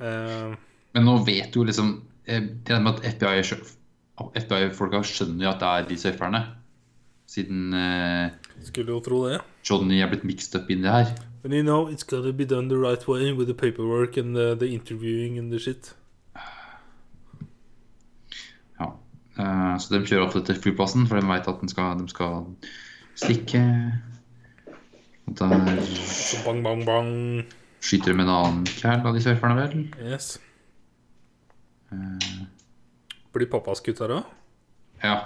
Eh, 0.02 0.56
Men 0.94 1.06
nå 1.06 1.20
vet 1.26 1.54
jo 1.54 1.62
liksom 1.62 1.92
Det 2.26 2.34
Jeg 2.34 2.42
regner 2.66 2.82
med 2.82 2.96
at 2.98 3.04
FBI-folka 3.14 4.30
FBI-folka 4.40 5.00
skjønner 5.06 5.44
jo 5.44 5.50
at 5.50 5.60
det 5.60 5.68
er 5.70 5.86
de 5.88 5.96
surferne. 6.00 6.40
Siden 7.28 7.74
eh, 7.74 8.30
skulle 8.64 8.94
jo 8.94 9.00
tro 9.04 9.18
det. 9.28 9.40
Johnny 9.66 9.98
er 10.00 10.08
blitt 10.12 10.24
mixed 10.28 10.54
up 10.56 10.70
inn 10.70 10.84
i 10.84 10.86
det 10.86 10.94
her. 10.94 11.10
But 11.44 11.52
you 11.52 11.62
know, 11.62 11.88
it's 11.88 12.02
gotta 12.02 12.32
be 12.32 12.46
done 12.46 12.68
the 12.68 12.78
right 12.78 13.06
way 13.06 13.30
with 13.32 13.48
the 13.48 13.54
paperwork 13.54 14.16
and 14.16 14.34
the, 14.34 14.54
the 14.54 14.66
interviewing 14.74 15.38
and 15.38 15.52
the 15.52 15.58
shit. 15.58 15.94
Ja. 18.80 18.86
Uh, 19.36 19.76
så 19.78 19.90
de 19.92 20.06
kjører 20.06 20.24
ofte 20.24 20.40
til 20.46 20.56
flyplassen, 20.62 21.04
for 21.06 21.20
de 21.20 21.28
vet 21.28 21.48
at 21.52 21.60
de 21.60 21.68
skal, 21.68 21.98
de 22.00 22.08
skal 22.08 22.46
stikke. 23.14 23.60
Og 25.26 25.36
der 25.38 25.84
Så 25.84 26.40
bang, 26.46 26.64
bang, 26.64 26.86
bang. 26.86 27.44
skyter 27.80 28.12
de 28.12 28.16
med 28.16 28.24
en 28.24 28.30
annen 28.30 28.64
kæl 28.64 29.04
av 29.04 29.12
de 29.14 29.20
surferne, 29.20 29.60
vel. 29.60 29.84
Yes. 30.00 30.38
Uh, 31.92 32.46
Blir 33.36 33.50
pappa 33.52 33.74
skutt 33.76 34.00
her 34.00 34.16
òg? 34.16 34.32
ja. 35.04 35.18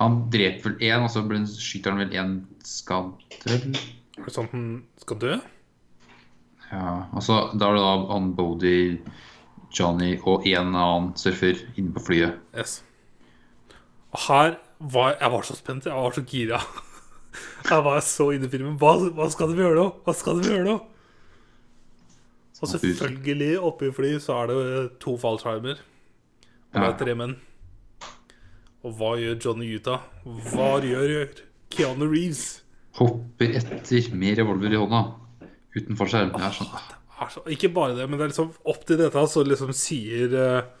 Han 0.00 0.16
dreper 0.32 0.70
vel 0.70 0.80
én, 0.80 1.04
og 1.04 1.10
så 1.12 1.20
skyter 1.60 1.92
han 1.92 2.00
vel 2.00 2.16
én 2.16 2.34
skadd, 2.64 3.12
vel? 3.44 3.76
Er 4.16 4.24
det 4.24 4.32
sånn 4.34 4.48
at 4.48 4.56
han 4.56 4.66
skal 5.02 5.20
dø? 5.22 5.36
Ja, 6.70 7.06
Altså, 7.14 7.38
da 7.54 7.68
er 7.68 7.76
det 7.76 7.84
da 7.84 7.94
han 8.10 8.32
Bodie, 8.38 8.98
Johnny 9.76 10.16
og 10.24 10.46
en 10.48 10.72
annen 10.74 11.12
surfer 11.20 11.60
inne 11.76 11.92
på 11.94 12.02
flyet. 12.08 12.38
Yes. 12.56 12.80
Og 14.14 14.20
her 14.26 14.56
var 14.80 15.16
jeg 15.20 15.32
var 15.32 15.46
så 15.46 15.56
spent. 15.58 15.86
Jeg 15.86 15.94
var 15.94 16.16
så 16.16 16.24
gira. 16.26 16.60
Jeg 17.66 17.82
var 17.84 17.98
så 18.00 18.30
inne 18.32 18.46
i 18.46 18.48
filmen. 18.48 18.78
Hva, 18.80 18.94
hva 19.12 19.26
skal 19.28 19.50
de 19.50 19.58
gjøre 19.60 19.76
nå? 19.76 19.86
Hva 20.06 20.12
skal 20.16 20.38
de 20.40 20.48
gjøre 20.48 20.64
nå? 20.64 20.76
Og 22.62 22.70
selvfølgelig, 22.70 23.58
oppe 23.60 23.90
i 23.90 23.92
fly 23.92 24.14
så 24.22 24.38
er 24.40 24.48
det 24.48 24.84
to 25.02 25.18
fallskjermer. 25.20 25.82
Og 26.72 26.78
det 26.78 26.86
er 26.86 26.96
tre 27.02 27.16
menn. 27.18 27.34
Og 28.86 28.94
hva 28.96 29.10
gjør 29.20 29.36
Johnny 29.42 29.68
Utah? 29.76 30.06
Hva 30.24 30.78
gjør 30.80 31.34
Keanu 31.74 32.06
Reeves? 32.08 32.62
Hopper 32.96 33.56
etter 33.58 34.12
med 34.16 34.38
revolver 34.40 34.72
i 34.72 34.80
hånda. 34.80 35.02
Uten 35.76 35.98
forskjell. 35.98 36.30
Jeg 36.32 36.46
er 36.46 36.54
sånn, 36.56 36.72
er 37.16 37.30
så, 37.32 37.42
ikke 37.52 37.72
bare 37.72 37.96
det, 37.96 38.08
men 38.08 38.18
det 38.18 38.26
er 38.26 38.32
liksom 38.32 38.52
opp 38.68 38.82
til 38.88 38.98
dette 39.00 39.22
så 39.32 39.44
liksom 39.44 39.72
sier 39.76 40.34
eh, 40.36 40.72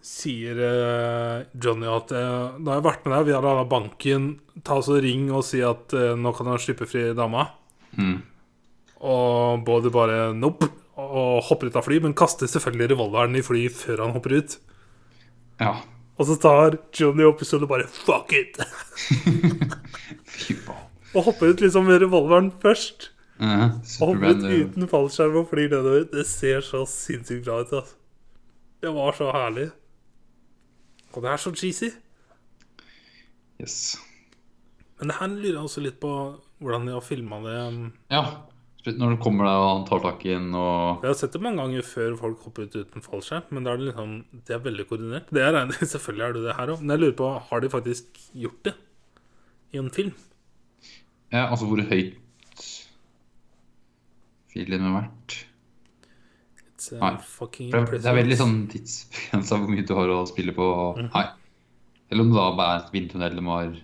Sier 0.00 0.56
eh, 0.64 1.42
Johnny 1.60 1.88
at 1.90 2.14
eh, 2.16 2.56
Nå 2.56 2.72
har 2.72 2.78
jeg 2.78 2.86
vært 2.86 3.04
med 3.04 3.14
deg, 3.14 3.26
vi 3.28 3.34
har 3.36 3.44
laga 3.44 3.66
banken, 3.68 4.30
ta 4.64 4.78
oss 4.80 4.88
og 4.90 5.02
ring 5.04 5.28
og 5.28 5.44
si 5.46 5.60
at 5.64 5.92
nå 5.92 6.32
kan 6.36 6.48
han 6.50 6.62
slippe 6.62 6.88
fri 6.88 7.10
dama. 7.16 7.50
mm. 7.98 8.18
Og 9.00 9.62
både 9.64 9.92
bare 9.92 10.34
nope 10.36 10.66
og 11.00 11.46
hopper 11.46 11.70
ut 11.70 11.78
av 11.80 11.86
fly, 11.86 12.02
men 12.04 12.12
kaster 12.12 12.50
selvfølgelig 12.50 12.90
revolveren 12.92 13.38
i 13.38 13.44
fly 13.44 13.62
før 13.72 14.02
han 14.04 14.12
hopper 14.12 14.34
ut. 14.36 14.58
Ja. 15.62 15.72
Og 16.20 16.28
så 16.28 16.36
tar 16.36 16.76
Johnny 16.92 17.24
opp 17.24 17.40
pistolen 17.40 17.64
og 17.64 17.72
bare 17.72 17.88
fuck 17.88 18.34
it! 18.36 18.60
Fy 20.36 20.58
faen. 20.66 20.79
Og 21.14 21.24
hopper 21.26 21.50
ut 21.50 21.62
liksom 21.64 21.88
med 21.88 22.02
revolveren 22.04 22.52
først. 22.62 23.10
Ja, 23.40 23.70
Og 24.00 24.12
hopper 24.12 24.34
ut 24.36 24.44
uten 24.44 24.88
fallskjerm 24.90 25.38
og 25.40 25.48
flyr 25.50 25.70
nedover. 25.72 26.04
Det 26.12 26.26
ser 26.28 26.60
så 26.64 26.84
sinnssykt 26.88 27.46
bra 27.46 27.62
ut. 27.62 27.72
Altså. 27.72 27.96
Det 28.80 28.92
var 28.94 29.16
så 29.16 29.30
herlig. 29.34 29.70
Og 31.14 31.24
det 31.24 31.32
er 31.32 31.42
så 31.42 31.52
cheesy. 31.56 31.90
Yes. 33.60 33.98
Men 35.00 35.10
det 35.10 35.18
her 35.18 35.32
lurer 35.32 35.56
jeg 35.56 35.64
også 35.66 35.82
litt 35.84 35.98
på 36.00 36.12
hvordan 36.60 36.86
de 36.86 36.94
har 36.94 37.04
filma 37.04 37.40
det. 37.44 37.58
Ja. 38.12 38.22
Når 38.86 39.12
det 39.12 39.20
kommer 39.20 39.44
der 39.44 39.60
og 39.60 39.66
han 39.74 39.82
tar 39.88 40.00
tak 40.00 40.22
i 40.24 40.30
den 40.32 40.54
og 40.56 41.02
Jeg 41.02 41.10
har 41.10 41.16
sett 41.18 41.34
det 41.34 41.42
mange 41.44 41.60
ganger 41.60 41.84
før 41.84 42.14
folk 42.16 42.46
hopper 42.46 42.64
ut 42.64 42.76
uten 42.80 43.04
fallskjerm, 43.04 43.50
men 43.52 43.66
da 43.66 43.74
er 43.74 43.80
det 43.80 43.90
liksom 43.90 44.14
Det 44.48 44.54
er 44.56 44.62
veldig 44.64 44.86
koordinert. 44.88 45.28
Det 45.28 45.42
er 45.44 45.58
Selvfølgelig 45.92 46.24
er 46.24 46.36
det 46.36 46.44
det 46.46 46.56
her 46.56 46.72
òg, 46.72 46.80
men 46.80 46.94
jeg 46.94 47.02
lurer 47.02 47.18
på 47.18 47.28
Har 47.50 47.60
de 47.60 47.72
faktisk 47.72 48.22
gjort 48.32 48.62
det 48.70 48.74
i 49.76 49.82
en 49.82 49.92
film? 49.92 50.14
Ja, 51.30 51.46
altså 51.46 51.68
hvor 51.70 51.82
høyt 51.86 52.16
filen 54.50 54.82
har 54.82 54.96
vært. 54.96 55.36
It's 56.74 56.88
Nei. 56.96 57.12
Det 57.70 58.00
er 58.08 58.16
veldig 58.16 58.38
sånn 58.40 58.56
tidsbegrensa 58.72 59.58
hvor 59.60 59.70
mye 59.70 59.84
du 59.86 59.92
har 59.98 60.10
å 60.14 60.24
spille 60.26 60.54
på. 60.56 60.66
Mm. 60.98 61.10
Nei. 61.12 61.26
Eller 62.10 62.24
om 62.26 62.32
det 62.32 62.40
da 62.40 62.48
bare 62.58 62.72
er 62.78 62.82
et 62.82 62.92
vindtunnel 62.96 63.36
de 63.38 63.46
har 63.46 63.78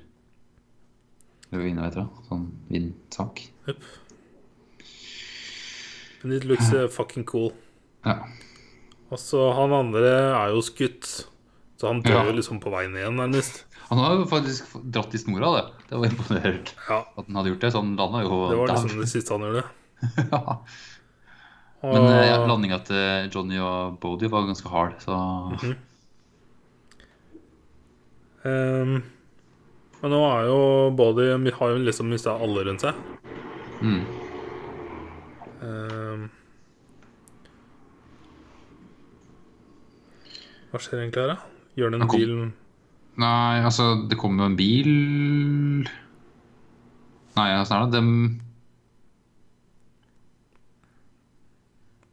Vind, 1.57 1.79
vet 1.79 1.95
du. 1.95 2.03
Sånn 2.27 2.49
vindsak. 2.69 3.45
Yep. 3.71 3.85
Men 6.23 6.33
it 6.35 6.45
looks 6.45 6.73
uh, 6.75 6.89
fucking 6.91 7.23
cool. 7.25 7.53
Ja. 8.05 8.17
Og 9.15 9.21
så 9.23 9.45
han 9.55 9.71
andre 9.73 10.11
er 10.35 10.51
jo 10.57 10.65
skutt, 10.67 11.07
så 11.79 11.93
han 11.93 12.03
dør 12.03 12.27
Ja. 12.27 12.35
liksom 12.35 12.59
på 12.61 12.73
veien 12.75 12.97
igjen, 12.99 13.15
nærmest. 13.21 13.63
Han 13.89 13.99
har 14.03 14.15
jo 14.19 14.27
faktisk 14.27 14.77
dratt 14.83 15.15
i 15.15 15.19
snora, 15.19 15.53
det. 15.57 15.65
Det 15.89 15.99
var 16.01 16.07
imponert 16.11 16.75
Ja, 16.89 17.01
at 17.17 17.27
han 17.27 17.37
hadde 17.39 17.53
gjort 17.53 17.61
det. 17.61 17.71
Så 17.71 17.83
han 17.83 17.97
landa 17.97 18.23
jo 18.25 18.39
det 18.51 18.57
var 18.59 18.67
der. 18.67 18.79
liksom 18.81 19.01
det 19.01 19.11
siste 19.11 19.35
han 19.35 19.47
gjorde. 19.47 19.65
ja. 20.33 20.57
Men 21.87 22.07
eh, 22.11 22.25
ja, 22.27 22.39
landinga 22.47 22.81
til 22.89 23.29
Johnny 23.31 23.61
og 23.63 24.01
Bodie 24.03 24.31
var 24.33 24.49
ganske 24.49 24.69
hard, 24.69 24.97
så 24.99 25.13
mm 25.13 25.57
-hmm. 25.57 25.77
um, 28.49 29.03
men 30.03 30.11
nå 30.11 30.21
er 30.31 30.45
jo 30.45 30.91
Body 30.97 31.51
Har 31.55 31.69
jo 31.71 31.79
liksom 31.79 32.09
mista 32.09 32.37
alle 32.37 32.65
rundt 32.65 32.81
seg. 32.81 32.95
mm. 33.83 34.05
Um, 35.67 36.31
hva 40.71 40.79
skjer 40.79 41.01
egentlig 41.01 41.23
her, 41.23 41.29
da? 41.33 41.37
Gjør 41.75 41.91
den 41.91 42.09
bilen 42.13 42.53
Nei, 43.17 43.63
altså, 43.65 43.95
det 44.09 44.19
kommer 44.21 44.45
jo 44.45 44.51
en 44.51 44.59
bil 44.59 44.91
Nei, 47.37 47.49
altså? 47.57 47.79
Dem 47.93 48.11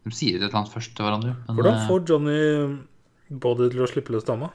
De 0.03 0.11
sier 0.11 0.35
et 0.37 0.45
eller 0.49 0.61
annet 0.61 0.71
først 0.73 0.95
til 0.95 1.05
hverandre. 1.05 1.33
men, 1.47 1.55
Hvordan 1.55 1.77
eh, 1.79 1.87
får 1.87 2.05
Johnny 2.09 2.39
Body 3.43 3.69
til 3.71 3.83
å 3.85 3.87
slippe 3.87 4.11
løs 4.11 4.25
dama? 4.27 4.49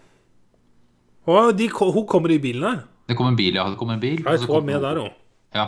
Å, 1.29 1.51
de, 1.57 1.69
hun 1.73 2.05
kommer 2.09 2.33
i 2.33 2.41
bilen 2.41 2.67
her. 2.69 2.83
Det 3.09 3.17
kommer 3.17 3.33
en 3.33 3.39
bil, 3.39 3.57
ja. 3.57 3.65
Det 3.73 3.79
kommer 3.81 3.97
en 3.97 4.03
bil. 4.03 4.21
Jeg 4.21 4.43
tror 4.45 4.65
med 4.65 4.85
der 4.85 5.01
òg. 5.01 5.15
Ja. 5.57 5.67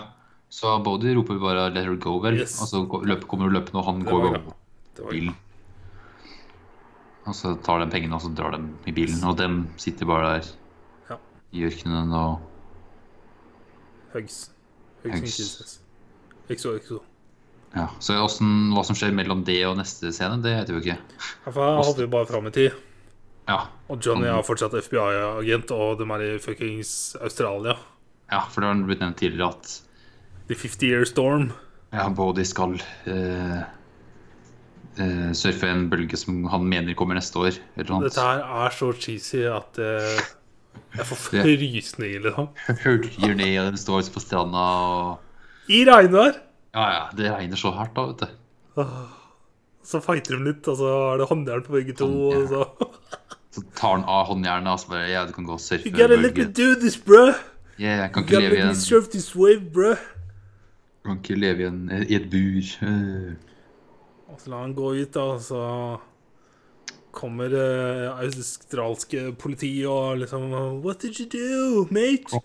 Så 0.52 0.74
Body 0.84 1.14
roper 1.16 1.38
bare 1.40 1.70
'let 1.70 1.86
her 1.86 1.96
go', 1.96 2.18
vel. 2.20 2.40
Yes. 2.42 2.58
Og 2.60 2.68
så 2.68 2.82
løper, 3.06 3.26
kommer 3.26 3.48
hun 3.48 3.54
løpende, 3.56 3.80
og 3.80 3.84
han 3.88 4.00
Det 4.00 4.10
går 4.10 4.26
over 4.28 5.10
bilen. 5.10 5.34
Og 7.26 7.34
så 7.36 7.54
tar 7.62 7.80
de 7.80 7.90
pengene, 7.92 8.14
og 8.14 8.20
så 8.20 8.34
drar 8.34 8.56
de 8.56 8.60
i 8.86 8.92
bilen. 8.92 9.22
Og 9.24 9.36
dem 9.38 9.68
sitter 9.76 10.06
bare 10.06 10.40
der. 10.40 10.52
I 11.52 11.64
ørkenen 11.66 12.12
og 12.14 12.40
Hugs. 14.14 14.50
Hugs 15.02 15.14
and 15.14 15.22
Hugs. 15.22 15.36
kisses. 15.36 15.78
XO, 16.50 16.76
XO. 16.78 17.00
Ja. 17.76 17.86
Så 18.02 18.16
hvordan, 18.18 18.72
hva 18.74 18.82
som 18.86 18.96
skjer 18.98 19.14
mellom 19.14 19.44
det 19.46 19.60
og 19.68 19.76
neste 19.78 20.10
scene, 20.14 20.40
det 20.42 20.56
vet 20.56 20.70
vi 20.72 20.78
jo 20.78 20.82
ikke. 20.82 20.96
Ja, 21.46 21.52
for 21.54 21.98
vi 21.98 22.08
bare 22.10 22.26
fram 22.26 22.48
i 22.50 22.54
tid. 22.54 22.74
Ja. 23.46 23.60
Og 23.90 24.02
Johnny 24.02 24.28
er 24.30 24.42
fortsatt 24.46 24.74
FBI-agent, 24.84 25.70
og 25.74 25.98
de 25.98 26.06
er 26.14 26.26
i 26.26 26.38
fuckings 26.42 27.16
Australia. 27.22 27.76
ja, 28.30 28.44
for 28.50 28.62
det 28.62 28.68
har 28.68 28.86
blitt 28.86 29.00
nevnt 29.02 29.18
tidligere 29.18 29.48
at 29.48 29.82
The 30.48 30.54
50 30.54 30.82
Year 30.86 31.04
Storm. 31.04 31.52
ja, 31.92 32.08
Body 32.08 32.44
skal 32.46 32.74
eh, 33.06 33.62
eh, 34.98 35.32
surfe 35.32 35.66
en 35.66 35.88
bølge 35.90 36.16
som 36.16 36.44
han 36.50 36.66
mener 36.68 36.94
kommer 36.94 37.14
neste 37.18 37.38
år. 37.38 37.58
Eller 37.76 37.90
noe 37.90 38.06
Dette 38.06 38.22
her 38.22 38.42
er 38.66 38.74
så 38.74 38.92
cheesy 38.92 39.42
at 39.50 39.78
eh, 39.78 40.20
jeg 40.96 41.06
får 41.06 41.20
frysninger, 41.28 42.22
liksom. 42.26 42.48
Hørger 42.84 43.34
ned, 43.38 43.56
og 43.62 43.72
de 43.74 43.80
står 43.80 44.10
på 44.14 44.22
stranda 44.22 44.64
og 44.90 45.70
I 45.70 45.84
regnvær! 45.88 46.38
Ja, 46.74 46.86
ja, 46.94 47.02
det 47.18 47.30
regner 47.32 47.58
så 47.58 47.72
hardt 47.74 47.96
da, 47.96 48.06
vet 48.10 48.24
du. 48.24 48.84
Så 49.90 49.98
fighter 50.04 50.36
de 50.36 50.44
litt, 50.50 50.66
og 50.70 50.76
så 50.78 50.90
er 51.12 51.22
det 51.22 51.28
håndjern 51.30 51.64
på 51.66 51.74
begge 51.78 51.94
to. 51.98 52.08
Og 52.30 52.50
så 52.50 52.66
Så 53.50 53.64
tar 53.74 53.96
han 53.96 54.04
av 54.06 54.28
håndjernet 54.28 54.70
og 54.70 54.78
så 54.78 54.92
bare 54.92 55.08
Ja, 55.10 55.24
du 55.26 55.32
kan 55.34 55.46
gå 55.48 55.56
og 55.56 55.62
surfe 55.62 55.88
You 55.88 55.90
gotta 55.96 56.14
let 56.14 56.36
me 56.38 56.44
do 56.44 56.74
this, 56.78 56.94
bro. 56.96 57.32
Yeah, 57.80 58.04
jeg 58.04 58.12
kan 58.14 58.22
ikke 58.26 58.42
leve 58.44 58.58
i 58.60 58.66
en 58.68 58.76
surf 58.78 59.08
this 59.10 59.32
wave, 59.34 59.64
bro. 59.74 59.96
Kan 61.06 61.18
ikke 61.18 61.38
leve 61.40 61.64
i, 61.64 61.66
en, 61.66 61.80
i 62.04 62.14
et 62.14 62.28
bur. 62.30 62.70
Og 64.30 64.38
så 64.38 64.52
lar 64.52 64.62
han 64.66 64.74
gå 64.76 64.92
ut, 65.00 65.10
da, 65.16 65.24
og 65.34 65.40
så 65.42 65.64
kommer 67.12 67.52
uh, 67.54 68.20
australske 68.20 69.30
politi 69.38 69.72
og 69.88 70.22
liksom 70.22 70.50
What 70.84 71.02
did 71.02 71.20
you 71.20 71.26
do, 71.26 71.86
mate? 71.90 72.40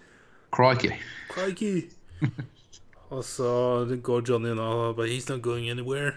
Crikey. 0.56 0.94
Crikey. 1.30 1.90
og 3.14 3.26
så 3.26 3.86
går 4.02 4.24
Johnny 4.30 4.54
unna 4.54 4.70
og 4.90 4.96
bare 5.00 5.12
He's 5.12 5.30
not 5.30 5.42
going 5.42 5.70
anywhere. 5.70 6.16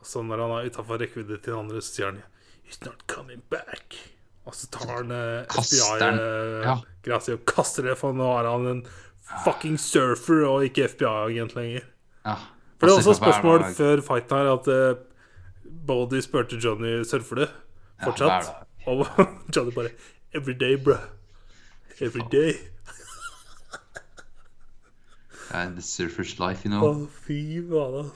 Og 0.00 0.06
så 0.06 0.22
når 0.22 0.44
han 0.44 0.54
er 0.56 0.70
utafor 0.70 1.00
rekkevidde 1.02 1.40
til 1.42 1.52
den 1.52 1.66
andre, 1.66 1.82
så 1.82 1.94
sier 1.94 2.12
han 2.12 2.22
He's 2.68 2.80
not 2.84 3.06
coming 3.06 3.42
back. 3.50 3.98
Og 4.48 4.54
så 4.56 4.68
tar 4.72 4.94
han 4.94 5.12
eh. 5.12 5.44
FBI-greia 5.52 7.20
si 7.20 7.34
og 7.34 7.44
kaster 7.48 7.84
det, 7.84 7.98
for 8.00 8.16
nå 8.16 8.28
er 8.38 8.48
han 8.48 8.68
en 8.70 8.86
fucking 9.44 9.76
surfer 9.80 10.46
og 10.48 10.64
ikke 10.68 10.88
FBI-agent 10.94 11.56
lenger. 11.56 11.84
Ja. 12.24 12.38
For 12.78 12.88
det 12.88 12.94
er 12.94 13.00
også 13.02 13.12
et 13.16 13.20
spørsmål 13.20 13.64
før 13.76 14.02
fighten 14.06 14.38
her 14.38 14.50
at 14.54 14.70
Bodie 15.88 16.22
spurte 16.22 16.60
Johnny 16.62 16.98
surfer 17.04 17.42
du 17.42 17.46
fortsatt. 18.04 18.50
Ja, 18.86 18.92
og 18.92 19.06
Johnny 19.54 19.74
bare 19.74 19.90
Every 20.34 20.54
day, 20.54 20.76
bro. 20.76 20.98
Every 22.00 22.22
day. 22.30 22.52
And 25.50 25.76
the 25.76 25.82
surfer's 25.82 26.38
life, 26.38 26.64
you 26.66 26.74
Å, 26.76 26.80
know. 26.92 27.06
fy 27.24 27.40
faen. 27.70 28.10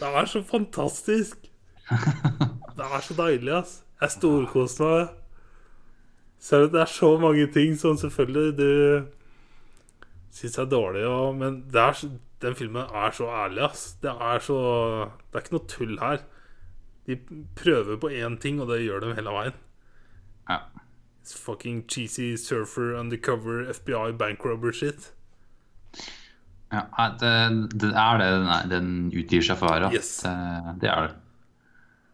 Det 0.00 0.08
er 0.10 0.26
så 0.26 0.42
fantastisk. 0.42 1.46
Det 2.76 2.86
er 2.90 3.04
så 3.06 3.14
deilig, 3.14 3.52
ass. 3.54 3.76
Jeg 4.02 4.10
storkoser 4.16 4.88
meg. 4.90 5.12
Selv 6.42 6.66
om 6.66 6.72
det 6.74 6.80
er 6.82 6.90
så 6.90 7.10
mange 7.22 7.44
ting 7.54 7.76
som 7.78 7.94
selvfølgelig 7.96 8.56
du 8.58 9.06
syns 10.34 10.58
er 10.58 10.66
dårlig, 10.68 11.04
og, 11.06 11.36
men 11.38 11.60
er, 11.72 12.00
den 12.42 12.56
filmen 12.58 12.82
er 12.90 13.14
så 13.16 13.30
ærlig, 13.30 13.62
ass. 13.68 13.84
Det 14.02 14.10
er 14.10 14.42
så 14.44 14.58
Det 15.34 15.40
er 15.40 15.42
ikke 15.48 15.54
noe 15.56 15.66
tull 15.66 15.96
her. 15.98 16.20
De 17.08 17.16
prøver 17.58 17.96
på 17.98 18.08
én 18.14 18.36
ting, 18.38 18.60
og 18.62 18.68
det 18.70 18.84
gjør 18.84 19.02
de 19.02 19.14
hele 19.18 19.32
veien. 19.34 19.56
Ja. 20.46 20.60
It's 21.24 21.34
fucking 21.34 21.80
cheesy 21.90 22.36
surfer 22.38 22.94
undercover 23.00 23.66
FBI 23.72 24.12
bank 24.20 24.46
robber 24.46 24.72
shit. 24.72 25.10
Ja, 26.70 27.10
det, 27.18 27.32
det 27.74 27.90
er 27.90 28.22
det 28.22 28.30
er, 28.30 28.70
den 28.70 29.10
utgir 29.10 29.42
seg 29.42 29.58
for 29.58 29.72
å 29.72 29.74
være. 29.74 29.90
Yes. 29.98 30.12
Det, 30.22 30.78
det 30.84 30.92
er 30.92 31.08
det. 31.08 31.18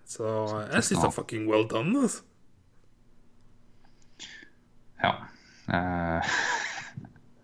Så 0.09 0.33
jeg 0.73 0.89
syns 0.89 0.97
det 0.97 1.07
er 1.11 1.15
fucking 1.21 1.47
well 1.53 1.69
done. 1.69 2.07
Altså. 2.09 2.25
Ja. 5.05 5.15
Uh... 5.69 6.33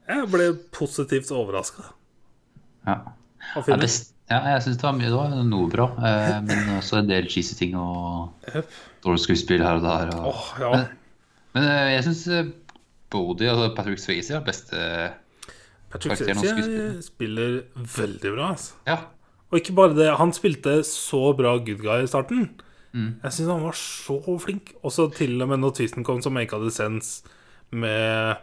Jeg 0.07 0.29
ble 0.31 0.45
positivt 0.71 1.33
overraska 1.35 1.83
ja. 2.87 3.01
av 3.59 3.67
Det 3.67 3.89
ja, 4.31 4.39
jeg 4.55 4.63
syns 4.65 4.77
det, 4.81 4.87
var 4.87 4.95
mye- 4.99 5.11
det 5.11 5.19
var 5.19 5.35
noe 5.47 5.69
bra, 5.71 5.87
eh, 6.03 6.39
men 6.47 6.73
også 6.79 6.99
en 7.01 7.11
del 7.11 7.29
cheesy 7.31 7.55
ting 7.59 7.77
og 7.79 8.33
dårlig 9.05 9.23
skuespill 9.23 9.63
her 9.63 9.79
og 9.79 9.85
der. 9.87 10.15
Og, 10.19 10.31
Åh, 10.33 10.47
ja. 10.65 10.71
Men, 10.73 10.87
men 11.55 11.69
eh, 11.71 11.93
jeg 11.97 12.07
syns 12.09 12.25
Bodie, 13.11 13.49
altså 13.53 13.69
Patrick 13.77 14.03
Swayze, 14.03 14.35
er 14.35 14.43
beste 14.47 14.81
Patrick 15.93 16.19
Swayze 16.19 17.03
spiller 17.07 17.61
veldig 17.77 18.33
bra. 18.35 18.49
Altså. 18.57 18.75
Ja. 18.89 18.99
Og 19.53 19.61
ikke 19.61 19.77
bare 19.79 19.95
det, 19.95 20.09
han 20.19 20.33
spilte 20.35 20.81
så 20.85 21.29
bra 21.39 21.55
good 21.63 21.79
guy 21.85 22.03
i 22.03 22.11
starten. 22.11 22.49
Mm. 22.97 23.13
Jeg 23.23 23.33
syns 23.37 23.53
han 23.53 23.63
var 23.63 23.77
så 23.79 24.19
flink. 24.43 24.73
Også 24.83 25.07
til 25.15 25.37
og 25.45 25.49
med 25.53 25.63
når 25.63 25.77
tvisten 25.79 26.05
kom 26.05 26.19
som 26.25 26.35
make 26.35 26.51
hadde 26.57 26.73
sens 26.75 27.21
med 27.71 28.37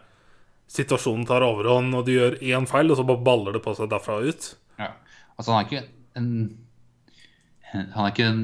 situasjonen 0.73 1.25
tar 1.27 1.43
overhånd, 1.45 1.91
og 1.93 2.05
du 2.07 2.13
gjør 2.15 2.39
én 2.41 2.65
feil, 2.69 2.89
og 2.91 2.97
så 2.97 3.03
bare 3.05 3.21
baller 3.25 3.53
det 3.57 3.61
på 3.65 3.73
seg 3.77 3.91
derfra 3.91 4.21
og 4.21 4.31
ut. 4.31 4.53
ja. 4.79 4.93
Altså, 5.38 5.51
han 5.51 5.59
er 5.63 5.69
ikke 5.69 5.84
en 6.15 6.29
Han 7.73 8.05
er 8.05 8.11
ikke 8.11 8.27
en 8.29 8.43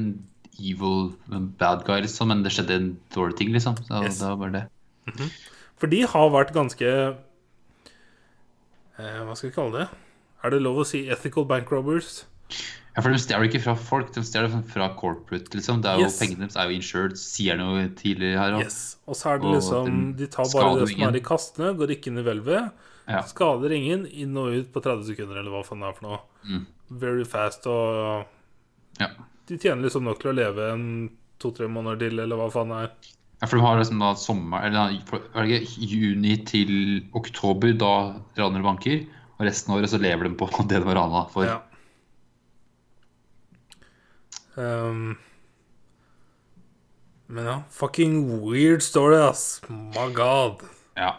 evil 0.58 1.12
bad 1.58 1.84
guy, 1.86 2.00
liksom, 2.02 2.28
men 2.28 2.42
det 2.42 2.50
skjedde 2.52 2.74
en 2.76 2.88
dårlig 3.14 3.36
ting, 3.38 3.52
liksom. 3.54 3.76
Så 3.86 4.02
Yes. 4.04 4.18
det 4.18 4.26
var 4.28 4.36
bare 4.36 4.52
det. 4.58 5.30
For 5.78 5.86
de 5.88 6.00
har 6.02 6.30
vært 6.34 6.52
ganske 6.52 6.90
eh, 8.98 9.20
Hva 9.24 9.36
skal 9.38 9.50
vi 9.50 9.54
kalle 9.54 9.78
det? 9.78 9.86
Er 10.44 10.50
det 10.54 10.62
lov 10.64 10.80
å 10.82 10.86
si 10.88 11.04
ethical 11.12 11.44
bank 11.48 11.70
robbers? 11.72 12.24
Ja, 12.96 13.02
for 13.04 13.12
de 13.14 13.20
stjeler 13.22 13.46
ikke 13.46 13.60
fra 13.62 13.74
folk, 13.78 14.08
de 14.16 14.22
stjeler 14.26 14.50
fra 14.72 14.88
corporate, 14.98 15.52
liksom. 15.54 15.80
Det 15.84 15.90
er 15.92 16.00
jo, 16.00 16.08
Yes. 16.08 16.18
Pengene 16.18 16.46
deres 16.48 16.56
er 16.58 16.68
jo 16.70 16.76
insured, 16.80 17.16
sier 17.20 17.56
noe 17.60 17.84
tidligere 17.94 18.38
her. 18.40 18.52
òg. 18.58 18.64
Yes. 18.64 18.96
Og 19.06 19.14
så 19.14 19.30
er 19.34 19.38
det 19.38 19.52
liksom 19.54 20.16
De 20.18 20.26
tar 20.26 20.44
bare 20.50 20.80
det 20.80 20.88
som 20.88 20.96
ingen. 20.96 21.08
er 21.14 21.18
i 21.20 21.20
kastene, 21.20 21.76
går 21.78 21.94
ikke 21.94 22.10
inn 22.10 22.18
i 22.18 22.22
hvelvet. 22.26 22.72
Ja. 23.10 23.22
Skader 23.22 23.70
ingen, 23.74 24.06
inn 24.06 24.36
og 24.36 24.52
ut 24.58 24.72
på 24.72 24.82
30 24.82 25.04
sekunder, 25.06 25.38
eller 25.38 25.50
hva 25.54 25.62
faen 25.64 25.80
det 25.80 25.88
er 25.88 25.96
for 26.00 26.08
noe. 26.08 26.20
Mm. 26.44 26.66
Very 26.90 27.24
fast, 27.24 27.66
og 27.70 28.26
Ja. 29.00 29.08
de 29.46 29.56
tjener 29.58 29.82
liksom 29.86 30.04
nok 30.04 30.18
til 30.20 30.32
å 30.32 30.34
leve 30.34 30.72
en 30.72 30.84
to-tre 31.38 31.68
måneder 31.70 31.98
til, 32.08 32.18
eller 32.20 32.36
hva 32.36 32.50
faen 32.52 32.68
det 32.68 32.80
er. 32.84 32.90
ja, 33.40 33.46
for 33.46 33.56
de 33.56 33.62
har 33.64 33.78
liksom 33.78 33.98
da 34.02 34.10
sommer 34.14 34.64
Eller 34.66 34.98
er 35.34 35.46
det 35.46 35.62
ikke 35.62 35.86
juni 35.88 36.36
til 36.44 36.72
oktober, 37.14 37.72
da 37.78 37.92
raner 38.36 38.62
banker. 38.62 39.06
Og 39.38 39.46
resten 39.46 39.72
av 39.72 39.78
året 39.80 39.88
så 39.90 40.00
lever 40.02 40.28
de 40.28 40.34
på 40.36 40.50
det 40.68 40.80
de 40.82 40.84
har 40.84 40.94
rana 40.98 41.26
for. 41.30 41.44
Ja. 41.46 41.60
Um, 44.56 45.16
men 47.28 47.46
ja, 47.46 47.62
fucking 47.70 48.40
weird 48.50 48.82
story, 48.82 49.16
ass. 49.16 49.62
My 49.68 50.10
god. 50.12 50.62
Ja. 50.96 51.14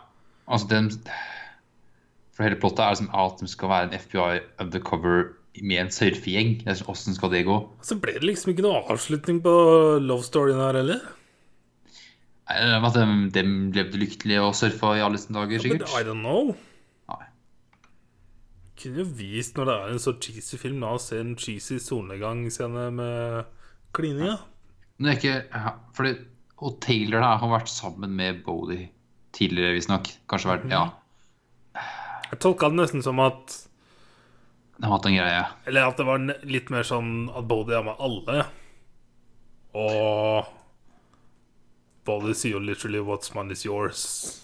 Altså, 0.47 0.67
den 0.67 0.89
For 2.35 2.43
hele 2.43 2.57
plottet 2.59 2.79
er 2.83 2.91
liksom 2.95 3.09
at 3.15 3.39
de 3.39 3.47
skal 3.47 3.69
være 3.71 3.87
en 3.89 3.99
FBI 3.99 4.39
undercover 4.59 5.33
med 5.59 5.81
en 5.81 5.91
surfegjeng. 5.91 6.61
Åssen 6.91 7.17
skal 7.17 7.33
det 7.33 7.43
gå? 7.47 7.57
Så 7.83 7.97
ble 7.99 8.15
det 8.17 8.27
liksom 8.27 8.53
ikke 8.53 8.63
noe 8.65 8.83
avslutning 8.93 9.41
på 9.43 9.53
love 10.03 10.23
storyen 10.27 10.61
her 10.63 10.79
heller. 10.79 11.01
At 12.51 12.95
de, 12.97 13.05
de 13.31 13.43
levde 13.75 13.99
lykkelig 13.99 14.39
og 14.43 14.55
surfa 14.59 14.95
i 14.97 15.03
alle 15.03 15.19
sine 15.21 15.39
dager, 15.39 15.63
sikkert? 15.63 15.87
I 15.95 16.03
don't 16.07 16.23
know. 16.23 16.51
Nei. 17.11 17.27
Kunne 18.81 19.03
jo 19.03 19.07
vist 19.19 19.59
når 19.59 19.69
det 19.69 19.75
er 19.77 19.93
en 19.93 20.03
så 20.03 20.15
cheesy 20.23 20.59
film, 20.59 20.81
da, 20.83 20.95
å 20.95 21.01
se 21.01 21.19
en 21.21 21.35
cheesy 21.39 21.79
solnedgangsscene 21.83 22.87
med 22.97 23.53
klininga. 23.95 24.37
Men 24.97 25.07
det 25.07 25.13
er 25.13 25.19
ikke 25.19 25.37
ja, 25.47 25.75
fordi, 25.97 26.15
Og 26.61 26.75
Taylor 26.83 27.23
da, 27.23 27.35
har 27.41 27.53
vært 27.55 27.71
sammen 27.71 28.11
med 28.19 28.43
Bodie 28.45 28.89
tidligere, 29.33 29.77
visstnok. 29.77 30.11
Kanskje 30.29 30.51
vært 30.51 30.67
Ja, 30.71 30.83
Jeg 32.31 32.39
tolka 32.43 32.69
det 32.69 32.79
nesten 32.81 33.03
som 33.03 33.19
at 33.23 33.55
de 34.81 34.87
har 34.87 34.97
hatt 34.97 35.05
en 35.05 35.13
greie. 35.15 35.41
Eller 35.69 35.85
at 35.85 35.99
det 35.99 36.07
var 36.07 36.23
litt 36.49 36.71
mer 36.73 36.85
sånn 36.87 37.27
at 37.37 37.45
Bodie 37.45 37.77
er 37.77 37.83
med 37.85 37.99
alle. 38.01 38.47
Og 39.77 40.47
Bodie 42.07 42.33
sier 42.33 42.55
jo 42.55 42.61
literally 42.65 42.97
'What's 42.97 43.35
mine 43.35 43.53
is 43.53 43.61
yours'. 43.65 44.41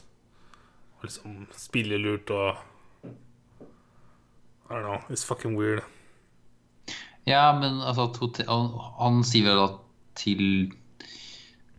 Og 0.98 1.08
liksom 1.10 1.48
spiller 1.58 1.98
lurt 1.98 2.30
og 2.30 2.56
I 4.70 4.74
don't 4.74 4.84
know. 4.86 5.02
It's 5.10 5.26
fucking 5.26 5.58
weird. 5.58 5.82
Ja, 7.26 7.52
men 7.60 7.82
altså 7.82 8.12
han, 8.48 8.70
han 9.00 9.24
sier 9.24 9.50
vel 9.50 9.58
da 9.58 9.68
til 10.20 10.72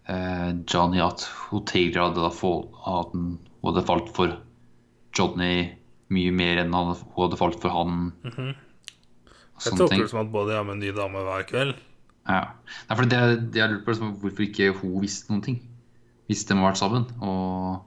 eh, 0.09 0.51
Johnny 0.67 0.99
at 0.99 1.29
hotellet 1.53 1.95
hadde 1.95 2.27
da 2.27 2.27
at 2.27 3.15
hun 3.15 3.39
hadde 3.63 3.87
falt 3.87 4.11
for 4.17 4.35
Johnny 5.15 5.79
mye 6.15 6.33
mer 6.33 6.63
enn 6.63 6.73
han, 6.77 6.95
hun 6.97 7.23
hadde 7.25 7.39
falt 7.41 7.59
for 7.63 7.75
han. 7.75 8.13
og 8.25 8.39
Jeg 8.39 9.65
sånne 9.67 9.81
tolker 9.83 10.05
det 10.07 10.11
som 10.13 10.23
at 10.23 10.33
både 10.33 10.55
har 10.57 10.65
med 10.65 10.79
en 10.79 10.85
ny 10.87 10.93
dame 10.97 11.25
hver 11.27 11.45
kveld. 11.49 11.75
Ja. 12.29 12.43
Nei, 12.89 12.95
for 12.97 13.09
det, 13.09 13.19
det 13.55 13.61
jeg 13.63 13.71
lurer 13.73 13.83
på, 13.87 13.93
liksom 13.95 14.15
hvorfor 14.23 14.45
ikke 14.45 14.71
hun 14.83 14.99
visste 15.03 15.33
noen 15.33 15.45
ting. 15.47 15.59
Hvis 16.29 16.45
de 16.49 16.57
har 16.59 16.67
vært 16.71 16.81
sammen. 16.81 17.07
Og 17.25 17.85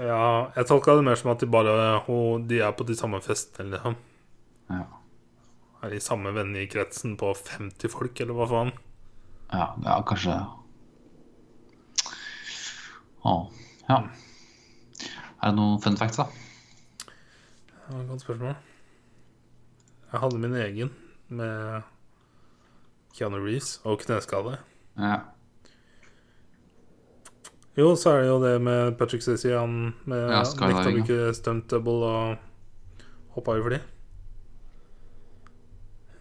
Ja, 0.00 0.48
jeg 0.56 0.66
tolka 0.68 0.94
det 0.96 1.04
mer 1.04 1.16
som 1.20 1.30
at 1.32 1.40
de 1.42 1.48
bare 1.52 1.72
hun, 2.06 2.46
De 2.48 2.60
er 2.64 2.72
på 2.76 2.84
de 2.88 2.94
samme 2.96 3.20
festene, 3.24 3.70
liksom. 3.74 3.96
ja, 4.72 4.84
Er 5.82 5.90
de 5.94 6.00
samme 6.00 6.32
vennene 6.36 6.62
i 6.64 6.68
kretsen 6.72 7.16
på 7.20 7.32
50 7.36 7.88
folk, 7.92 8.20
eller 8.20 8.36
hva 8.36 8.46
faen. 8.48 8.72
ja, 9.52 9.66
ja 9.84 9.96
kanskje 10.08 10.36
Å, 13.24 13.32
ja. 13.88 13.98
Er 15.40 15.50
det 15.50 15.56
noen 15.56 15.80
fun 15.84 15.96
facts, 16.00 16.16
da? 16.20 16.26
Det 17.90 17.96
var 17.96 18.02
et 18.02 18.08
godt 18.08 18.20
spørsmål. 18.20 18.54
Jeg 20.12 20.20
hadde 20.20 20.38
min 20.38 20.52
egen 20.54 20.90
med 21.28 21.82
Keanu 23.16 23.38
Reeves 23.42 23.80
og 23.84 23.98
kneskade. 23.98 24.58
Ja. 24.98 25.16
Jo, 27.78 27.96
så 27.96 28.10
er 28.10 28.20
det 28.20 28.28
jo 28.28 28.36
det 28.44 28.60
med 28.62 28.92
Patrick 28.98 29.22
Stacey. 29.22 29.50
Han 29.50 29.94
med 30.04 30.22
Ja, 30.30 30.44
nekta 30.44 30.84
å 30.86 30.92
bruke 30.94 31.34
stunt 31.34 31.66
double 31.70 32.06
og 32.06 32.36
hoppa 33.34 33.56
over 33.58 33.66
fly. 33.72 33.80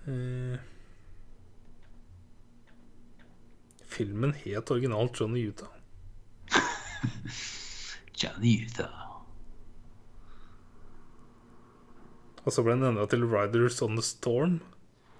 Uh, 0.09 0.57
filmen 3.85 4.33
het 4.41 4.73
originalt 4.73 5.21
Johnny 5.21 5.45
Utah. 5.51 5.69
Johnny 8.23 8.57
Utah. 8.65 8.98
Og 12.45 12.53
så 12.55 12.63
ble 12.63 12.77
den 12.77 12.87
endra 12.93 13.05
til 13.11 13.25
Riders 13.27 13.81
on 13.85 13.97
the 13.99 14.05
Storm. 14.05 14.59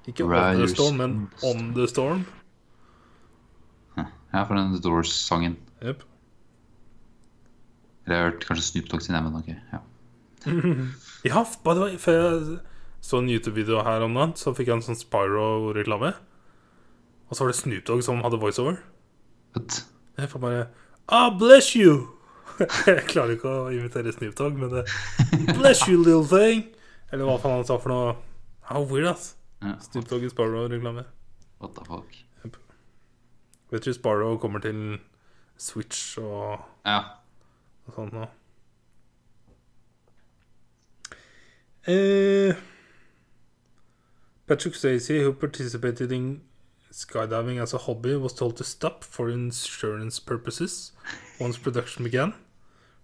Ikke 0.07 0.26
On 0.26 0.59
the 0.61 0.67
Storm, 0.72 0.97
men 1.01 1.17
on 1.45 1.74
the 1.76 1.88
Storm. 1.88 2.26
Ja, 4.34 4.43
for 4.45 4.53
den 4.53 4.82
Doors-sangen. 4.82 5.57
Yep. 5.84 6.03
Eller 8.05 8.15
jeg 8.15 8.24
har 8.24 8.32
hørt 8.32 8.45
kanskje 8.45 8.65
Snoop 8.65 8.91
Dogg 8.91 9.01
sin, 9.01 9.15
men 9.24 9.36
ok. 9.36 9.47
Ja. 9.74 9.80
Ja, 11.26 11.43
by 11.63 11.97
for 11.99 12.11
jeg 12.15 12.59
så 13.01 13.17
en 13.20 13.30
YouTube-video 13.30 13.82
her 13.84 14.05
om 14.05 14.13
dagen, 14.15 14.36
så 14.39 14.53
fikk 14.55 14.70
jeg 14.70 14.78
en 14.78 14.86
sånn 14.86 14.99
Spyro-reklame. 14.99 16.13
Og 17.28 17.36
så 17.36 17.43
var 17.43 17.51
det 17.51 17.57
Snoop 17.59 17.88
Dogg 17.88 18.03
som 18.05 18.22
hadde 18.24 18.39
voiceover. 18.39 18.80
What? 19.55 19.82
Jeg 20.20 20.30
får 20.32 20.39
bare 20.45 20.67
Ah, 21.09 21.30
bless 21.38 21.74
you! 21.76 22.07
jeg 22.88 23.05
klarer 23.09 23.34
ikke 23.36 23.49
å 23.49 23.70
invitere 23.74 24.13
Snoop 24.13 24.38
Dogg, 24.38 24.59
men 24.61 24.72
det 24.74 24.86
Bless 25.59 25.88
you, 25.89 25.97
little 26.03 26.26
thing! 26.28 26.67
Eller 27.12 27.26
hva 27.26 27.38
faen 27.41 27.55
han 27.57 27.66
sa 27.66 27.78
for 27.82 27.89
noe. 27.93 28.16
How 28.70 28.84
weird, 28.86 29.07
ass. 29.10 29.36
ja. 29.64 29.76
Snoop 29.82 30.07
Dogg 30.10 30.24
i 30.24 30.30
Sparrow-reklame. 30.30 31.05
What 31.60 31.74
the 31.76 31.86
fuck. 31.86 32.16
Vet 33.72 33.86
du 33.86 33.93
Sparrow 33.93 34.38
kommer 34.41 34.60
til 34.60 34.99
Switch 35.57 36.18
og, 36.18 36.60
Ja. 36.86 36.99
og 37.88 37.93
sånt 37.93 38.14
nå? 38.14 38.24
Uh, 41.88 42.53
Patrick 44.47 44.76
Stacey, 44.76 45.20
who 45.24 45.34
participated 45.34 46.12
in 46.12 46.41
skydiving 46.91 47.60
as 47.62 47.74
a 47.74 47.78
hobby, 47.78 48.16
was 48.16 48.34
told 48.34 48.57
to 48.57 48.64
stop 48.64 49.03
for 49.03 49.30
insurance 49.30 50.20
purposes 50.20 50.91
once 51.39 51.57
production 51.57 52.03
began. 52.03 52.34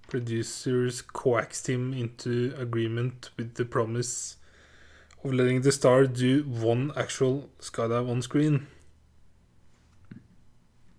Producers 0.07 1.01
coaxed 1.01 1.67
him 1.67 1.93
into 1.93 2.53
agreement 2.57 3.31
with 3.37 3.55
the 3.55 3.65
promise 3.65 4.37
of 5.23 5.33
letting 5.33 5.61
the 5.61 5.71
star 5.71 6.05
do 6.05 6.43
one 6.43 6.91
actual 6.95 7.49
skydive 7.59 8.09
on 8.09 8.21
screen. 8.21 8.67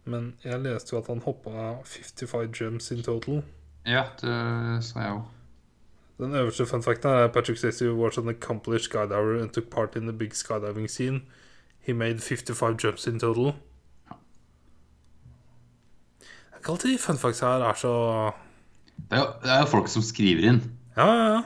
Men 0.04 0.34
jeg 0.44 0.60
leste 0.60 0.92
jo 0.92 0.98
at 0.98 1.06
han 1.06 1.22
hoppa 1.22 1.82
55 1.84 2.60
jumps 2.60 2.90
in 2.90 3.02
total. 3.02 3.42
Ja, 3.86 4.04
det 4.20 4.84
sa 4.84 5.00
jeg 5.00 5.12
òg. 5.12 5.22
Den 6.18 6.34
øverste 6.34 6.66
fun 6.66 6.82
facten 6.82 7.10
er 7.10 7.28
Patrick 7.28 7.58
Stacey 7.58 7.88
was 7.88 8.18
an 8.18 8.28
accomplished 8.28 8.84
skydiver 8.84 9.42
and 9.42 9.50
took 9.50 9.70
part 9.70 9.96
in 9.96 10.02
the 10.02 10.12
big 10.12 10.32
skydiving 10.34 10.90
scene. 10.90 11.22
He 11.78 11.92
made 11.92 12.18
55 12.18 12.76
jumps 12.84 13.06
in 13.06 13.20
total. 13.20 13.44
Det 13.44 13.52
er 16.52 16.56
ikke 16.56 16.70
alltid 16.70 16.98
fun 16.98 17.18
facts 17.18 17.40
her 17.40 17.48
er 17.48 17.74
så 17.74 18.32
Det 18.96 19.18
er 19.18 19.22
jo, 19.22 19.28
det 19.42 19.50
er 19.54 19.60
jo 19.62 19.68
folk 19.70 19.88
som 19.92 20.02
skriver 20.02 20.48
inn. 20.50 20.60
Ja, 20.96 21.06
ja, 21.06 21.26
ja. 21.36 21.42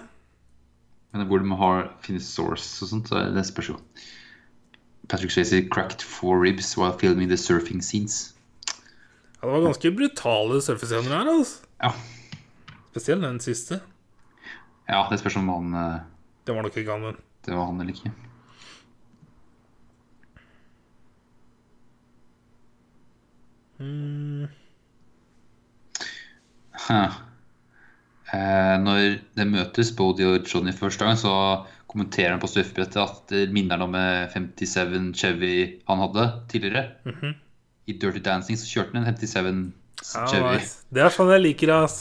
Men 1.13 1.27
hvor 1.27 1.43
de 1.43 1.57
har 1.59 1.89
finnes 2.05 2.29
source 2.31 2.85
og 2.85 2.89
sånt, 2.93 3.09
så 3.11 3.19
er 3.19 3.33
det 3.35 3.43
spørs 3.49 3.69
jo. 3.73 3.79
Patrick 5.11 5.33
Shazy 5.35 5.65
cracked 5.69 6.05
four 6.07 6.39
ribs 6.39 6.77
while 6.79 6.95
filming 7.01 7.29
the 7.29 7.37
surfing 7.37 7.83
scenes. 7.83 8.35
Ja, 9.43 9.49
Det 9.49 9.51
var 9.57 9.65
ganske 9.67 9.91
brutale 9.97 10.61
surfescener 10.63 11.11
her. 11.17 11.31
altså 11.33 11.67
Ja, 11.83 11.91
Spesielt 12.93 13.23
den 13.23 13.41
siste. 13.41 13.81
ja 14.89 15.03
det 15.11 15.19
spørs 15.21 15.37
om 15.37 15.49
han 15.49 15.75
uh, 15.75 16.01
Det 16.47 16.55
var 16.55 16.63
nok 16.63 16.77
ikke 16.77 16.91
han, 16.93 17.01
men 17.03 17.17
Det 17.47 17.55
var 17.57 17.67
han 17.67 17.81
eller 17.81 17.93
ikke. 17.95 18.13
mm, 23.79 24.47
Huh. 26.89 27.30
Eh, 28.35 28.77
når 28.79 29.19
det 29.37 29.47
møtes, 29.51 29.91
Bodie 29.99 30.27
og 30.31 30.45
Johnny 30.47 30.73
første 30.77 31.05
gang, 31.05 31.17
så 31.19 31.33
kommenterer 31.91 32.31
han 32.37 32.41
på 32.43 32.47
surfebrettet 32.51 33.01
at 33.03 33.25
det 33.33 33.49
minner 33.53 33.75
han 33.81 33.89
om 33.89 33.95
eh, 33.99 34.29
57 34.31 35.13
Chevy 35.19 35.81
han 35.89 35.99
hadde 36.05 36.27
tidligere. 36.53 36.85
I 37.91 37.97
Dirty 37.99 38.21
Dancing 38.23 38.57
så 38.61 38.69
kjørte 38.71 38.95
han 39.01 39.09
en 39.11 39.17
57 39.19 39.73
ja, 40.15 40.27
Chevy. 40.31 40.53
nice. 40.55 40.77
Det 40.95 41.03
er 41.03 41.11
sånn 41.17 41.33
jeg 41.35 41.43
liker 41.49 41.73
det. 41.73 41.79
ass. 41.89 41.99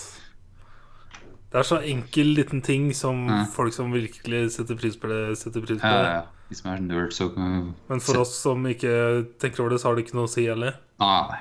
Det 1.50 1.58
er 1.58 1.66
så 1.66 1.80
enkel 1.82 2.30
liten 2.38 2.62
ting 2.62 2.92
som 2.94 3.24
Ja. 3.28 3.40
folk 3.50 3.74
som 3.74 3.90
virkelig 3.92 4.52
setter 4.54 4.76
pris 4.78 4.96
på 5.02 5.10
det, 5.10 5.36
setter 5.40 5.62
pris 5.66 5.80
på 5.82 5.88
Ja, 5.88 5.96
ja, 5.96 6.04
det. 6.04 6.12
ja. 6.20 6.26
De 6.50 6.56
som 6.56 6.72
er 6.72 6.80
nerd, 6.82 7.12
så 7.14 7.28
kan 7.34 7.74
Men 7.90 8.00
for 8.02 8.20
oss 8.22 8.36
som 8.38 8.64
ikke 8.66 9.26
tenker 9.42 9.62
over 9.62 9.70
det, 9.74 9.80
så 9.82 9.90
har 9.90 9.96
det 9.98 10.06
ikke 10.06 10.16
noe 10.18 10.26
å 10.30 10.30
si 10.30 10.46
heller. 10.46 10.78
Nei. 11.00 11.40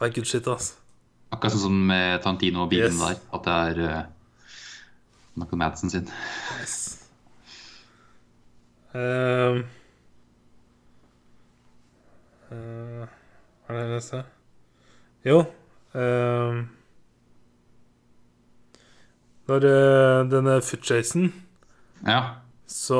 Det 0.00 0.08
er 0.08 0.14
good 0.16 0.26
shit, 0.26 0.48
ass. 0.48 0.74
Akkurat 1.32 1.52
sånn 1.52 1.60
som 1.68 1.86
med 1.86 2.22
Tantino 2.24 2.62
og 2.64 2.70
bilen 2.70 2.92
Yes. 2.92 3.00
der. 3.00 3.20
At 3.36 3.44
det 3.44 3.52
er 3.52 4.00
uh, 4.00 4.02
Michael 5.40 5.58
Madsen 5.62 5.90
sin. 5.92 6.08
Yes. 6.60 6.78
Ehm. 8.94 9.62
uh, 12.50 13.04
hva 13.66 13.76
er 13.76 13.84
det 13.86 13.90
neste? 13.94 14.22
Jo 15.22 15.36
uh, 15.94 16.56
Når 19.50 19.66
eh, 19.68 20.30
denne 20.30 20.56
footchasen 20.62 21.28
Ja. 22.06 22.20
så 22.66 22.98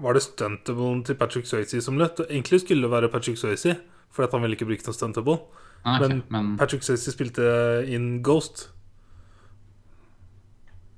var 0.00 0.16
det 0.16 0.22
stuntablen 0.24 1.02
til 1.04 1.14
Patrick 1.20 1.46
Swayze 1.46 1.80
som 1.84 1.98
løp. 2.00 2.20
Egentlig 2.28 2.60
skulle 2.62 2.82
det 2.82 2.90
være 2.90 3.08
Patrick 3.12 3.36
Swayze, 3.38 3.76
fordi 4.10 4.28
han 4.32 4.42
ville 4.42 4.56
ikke 4.56 4.68
bruke 4.68 4.86
noe 4.86 4.96
stuntable. 4.96 5.38
Ah, 5.84 6.00
okay, 6.00 6.08
Men 6.08 6.22
Men, 6.30 6.56
Patrick 6.58 6.82
Swayze 6.84 7.12
spilte 7.12 7.84
inn 7.88 8.22
Ghost, 8.24 8.70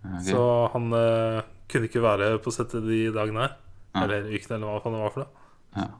ok. 0.02 0.22
så 0.26 0.44
han 0.74 0.88
uh, 0.92 1.42
kunne 1.70 1.88
ikke 1.88 2.02
være 2.04 2.38
på 2.42 2.52
settet 2.54 2.84
de 2.86 3.04
dagene 3.14 3.46
her. 3.46 3.58
Ja. 3.94 4.04
Eller 4.04 4.30
ukene, 4.32 4.56
eller 4.58 4.68
hva 4.72 4.80
faen 4.82 4.96
det 4.96 5.02
var 5.04 5.14
for 5.14 5.24
noe. 5.24 5.48
Ja. 5.76 5.90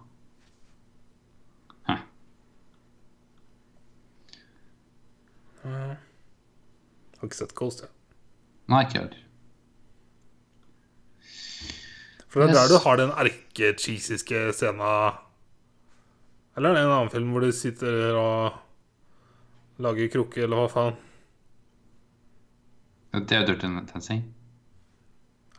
Hm. 5.63 5.93
Har 7.21 7.29
ikke 7.29 7.39
sett 7.39 7.55
Ghost, 7.55 7.85
jeg. 7.85 7.93
Nei, 8.73 8.81
ikke 8.87 8.99
heller. 8.99 9.19
For 12.33 12.41
det 12.41 12.49
er 12.49 12.55
Yes. 12.55 12.59
der 12.59 12.73
du 12.73 12.79
har 12.83 12.97
den 12.97 13.11
erkecheesiske 13.11 14.53
scena 14.57 15.19
Eller 16.57 16.71
er 16.71 16.75
det 16.75 16.83
en 16.85 16.91
annen 16.91 17.11
film 17.11 17.31
hvor 17.31 17.41
du 17.41 17.53
sitter 17.53 18.15
og 18.17 18.53
lager 19.79 20.09
krukke, 20.13 20.43
eller 20.43 20.57
hva 20.57 20.69
faen? 20.69 20.97
Det 23.13 23.33
er 23.37 23.47
Dirty 23.47 23.67
Dancing, 23.93 24.23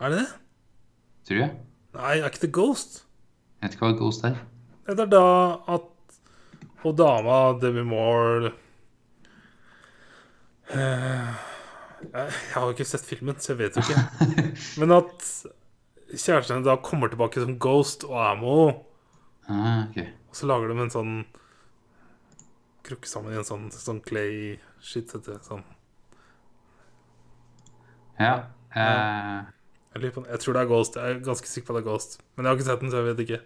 Er 0.02 0.10
det 0.10 0.20
det? 0.20 0.28
tror 1.28 1.38
jeg. 1.40 1.52
Nei, 1.94 2.16
er 2.20 2.26
ikke 2.32 2.42
det 2.48 2.52
Ghost? 2.56 3.04
Jeg 3.62 3.70
vet 3.70 3.76
ikke 3.78 3.86
hva 3.86 3.98
Ghost 4.00 4.24
er. 4.28 4.40
Det 4.88 5.00
er 5.00 5.12
da 5.12 5.22
at 5.76 6.18
hun 6.84 6.96
dama, 7.00 7.38
Demi 7.62 7.84
Moore 7.88 8.52
Eh, 10.74 11.34
Jeg 12.04 12.32
har 12.56 12.66
jo 12.66 12.74
ikke 12.74 12.86
sett 12.88 13.06
filmen, 13.08 13.38
så 13.40 13.54
jeg 13.54 13.60
vet 13.62 13.78
jo 13.78 13.84
ikke. 13.84 14.02
Men 14.82 14.92
at 14.98 15.24
kjæresten 16.14 16.58
hennes 16.58 16.68
da 16.68 16.76
kommer 16.84 17.08
tilbake 17.12 17.40
som 17.44 17.56
Ghost 17.64 18.04
og 18.10 18.18
er 18.20 18.36
med 18.42 18.50
henne. 18.50 18.82
Ah, 19.48 19.86
ok. 19.90 19.98
Og 20.32 20.36
så 20.40 20.48
lager 20.50 20.72
de 20.74 20.82
en 20.82 20.92
sånn 20.94 21.16
Krukke 22.84 23.08
sammen 23.08 23.32
i 23.32 23.38
en 23.40 23.48
sånn, 23.48 23.70
sånn 23.72 24.02
clay 24.04 24.58
shit. 24.84 25.08
heter 25.14 25.38
det, 25.38 25.44
Sånn. 25.48 25.62
Ja. 28.20 28.36
Uh... 28.76 29.52
Jeg, 29.94 30.10
jeg 30.10 30.40
tror 30.42 30.56
det 30.56 30.62
er 30.62 30.70
Ghost. 30.70 30.96
Jeg 30.98 31.12
er 31.12 31.20
ganske 31.26 31.48
sikker 31.48 31.68
på 31.68 31.78
det 31.78 31.84
er 31.84 31.90
Ghost. 31.92 32.18
Men 32.36 32.46
jeg 32.46 32.50
har 32.50 32.58
ikke 32.58 32.70
sett 32.70 32.82
den, 32.82 32.92
så 32.92 33.02
jeg 33.02 33.10
vet 33.12 33.24
ikke. 33.26 33.40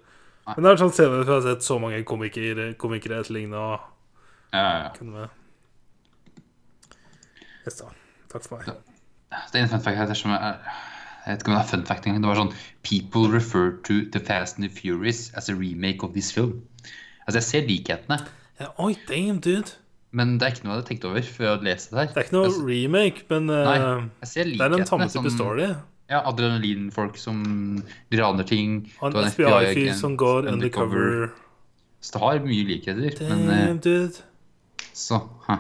Nei. 0.48 0.54
Men 0.56 0.64
det 0.64 0.70
er 0.70 0.78
en 0.78 0.82
sånn 0.86 0.94
scene 0.96 1.12
hvor 1.12 1.26
jeg 1.26 1.34
har 1.34 1.48
sett 1.48 1.66
så 1.68 1.78
mange 1.84 2.04
komikere, 2.08 2.68
komikere 2.80 3.20
etterligne 3.20 3.60
og 3.60 3.94
ja, 4.56 4.62
ja, 4.64 4.92
ja. 4.96 5.26
Yes. 7.68 7.82
Takk 8.32 8.46
for 8.46 8.56
meg. 8.56 8.70
Det 9.52 9.60
er 9.60 9.66
en 9.66 9.74
fun 9.74 9.84
fact 9.84 10.00
her 10.00 10.14
som 10.16 10.32
er 10.32 10.56
Jeg 11.26 11.34
vet 11.34 11.42
ikke 11.44 11.52
om 11.52 11.58
det 11.58 11.64
er 11.66 11.72
fun 11.74 11.84
fact 11.90 12.08
engang. 12.08 12.24
Det 12.24 12.32
var 12.32 12.40
sånn 12.40 12.54
People 12.88 13.28
refer 13.34 13.74
to 13.90 14.00
The 14.14 14.24
Fast 14.24 14.56
and 14.56 14.64
the 14.64 14.72
Furious 14.72 15.28
as 15.36 15.52
a 15.52 15.56
remake 15.58 16.08
of 16.08 16.16
this 16.16 16.32
film. 16.32 16.62
Altså, 17.28 17.42
jeg 17.42 17.48
ser 17.52 17.68
likhetene, 17.68 18.22
Yeah, 18.58 18.72
oi, 18.80 18.96
damn, 19.08 19.38
dude. 19.40 19.76
Men 20.18 20.38
det 20.40 20.48
er 20.48 20.56
ikke 20.56 20.66
noe 20.66 20.74
jeg 20.74 20.80
hadde 20.80 20.90
tenkt 20.90 21.06
over 21.10 21.26
før 21.28 21.46
jeg 21.46 21.54
hadde 21.54 21.68
lest 21.68 21.92
det 21.92 22.00
her. 22.00 22.08
Det 22.14 22.18
er 22.22 22.26
ikke 22.28 22.36
noe 22.38 22.48
Altså, 22.50 22.64
remake, 22.66 23.24
men 23.30 23.52
eh, 23.54 23.68
Nei, 23.68 23.78
jeg 24.24 24.30
ser 24.32 24.50
det 24.52 24.66
er 24.66 24.76
en 24.78 24.86
type 24.90 25.10
sånn- 25.14 25.30
story. 25.36 25.68
Ja, 26.08 26.22
adrenalinfolk 26.30 27.18
som 27.20 27.42
raner 28.16 28.48
ting. 28.48 28.78
En 29.04 29.18
FBI-fyr 29.28 29.92
som 30.00 30.16
går 30.20 30.48
undercover. 30.54 31.34
Så 32.00 32.14
det 32.16 32.22
har 32.24 32.40
mye 32.46 32.68
likheter. 32.70 33.18
Men 33.28 33.50
eh, 33.52 33.74
dude. 33.84 34.24
så 34.96 35.20
hæ. 35.50 35.58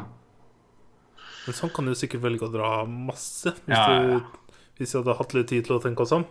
Men 1.47 1.55
sånn 1.55 1.72
kan 1.76 1.88
du 1.88 1.93
sikkert 1.95 2.24
velge 2.24 2.47
å 2.47 2.51
dra 2.51 2.70
masse, 2.88 3.53
hvis, 3.68 3.76
ja. 3.76 3.99
du, 4.03 4.55
hvis 4.80 4.91
du 4.93 4.97
hadde 5.01 5.18
hatt 5.20 5.36
litt 5.36 5.51
tid 5.51 5.68
til 5.68 5.78
å 5.78 5.82
tenke 5.84 6.03
oss 6.03 6.16
om. 6.16 6.26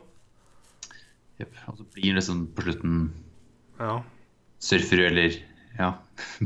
Jepp. 1.40 1.52
Og 1.68 1.78
så 1.80 1.86
blir 1.96 2.16
det 2.16 2.24
sånn 2.24 2.46
på 2.56 2.64
slutten 2.64 2.98
Ja. 3.80 3.98
surfer 4.60 5.06
eller 5.10 5.36
ja, 5.78 5.90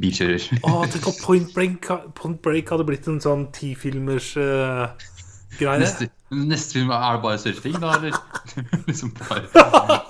bilkjører. 0.03 0.47
Å, 0.67 0.85
tenk 0.91 1.07
om 1.11 1.17
Point 1.23 1.53
Break, 1.55 1.89
Point 2.19 2.41
Break 2.45 2.71
hadde 2.73 2.87
blitt 2.89 3.07
en 3.11 3.21
sånn 3.23 3.47
tifilmers 3.55 4.33
uh, 4.41 4.91
greie. 5.59 5.79
Neste, 5.83 6.09
neste 6.35 6.79
film 6.79 6.91
er 6.95 7.17
det 7.17 7.23
bare 7.27 7.39
surfing, 7.43 7.77
da, 7.83 7.95
eller? 7.99 8.19
liksom 8.89 9.15
bare 9.21 9.45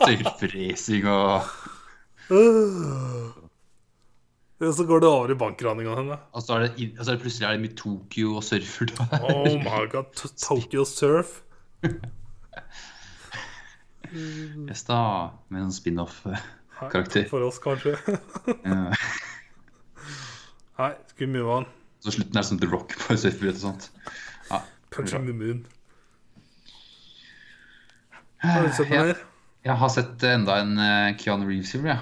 surferacing 0.04 1.08
og 1.10 1.50
Og 4.60 4.74
så 4.76 4.84
går 4.84 5.00
det 5.02 5.08
over 5.08 5.32
i 5.32 5.36
bankraninga 5.40 5.94
hennes. 5.96 6.24
Og 6.36 6.44
så 6.44 6.56
er 6.56 6.66
det, 6.66 6.70
altså 6.76 7.00
og 7.00 7.04
så 7.04 7.10
er 7.10 7.14
det 7.16 7.22
plutselig 7.24 7.46
er 7.48 7.52
det 7.56 7.70
i 7.70 7.76
Tokyo 7.80 8.34
og 8.36 8.44
surfer 8.44 8.90
der. 8.92 9.24
Oh 9.24 9.54
my 9.64 9.84
god, 9.90 10.12
to- 10.16 10.34
Tokyo 10.36 10.84
Surf. 10.88 11.40
Yes, 14.10 14.82
da, 14.88 15.30
med 15.54 15.62
en 15.62 15.70
spin-off-karakter. 16.80 17.28
For 17.28 17.44
oss, 17.46 17.58
kanskje. 17.62 17.92
Nei, 20.80 20.92
skulle 21.12 21.28
mye 21.34 21.44
vann. 21.44 21.66
Så 22.00 22.14
slutten 22.16 22.38
er 22.40 22.44
som 22.48 22.56
The 22.60 22.68
Rock 22.72 22.94
på 22.96 23.12
surferbrett 23.20 23.58
og 23.60 23.64
sånt. 23.66 23.90
Ja. 24.48 24.62
Punching 24.94 25.26
the 25.28 25.34
moon. 25.36 25.58
Har 28.40 28.64
du 28.64 28.70
sett 28.72 28.88
noe 28.88 29.04
mer? 29.10 29.18
Jeg 29.68 29.76
har 29.76 29.90
sett 29.92 30.22
enda 30.24 30.54
en 30.62 30.72
uh, 30.80 31.12
Keanu 31.20 31.44
Reeves-film, 31.50 31.84
ja. 31.90 31.98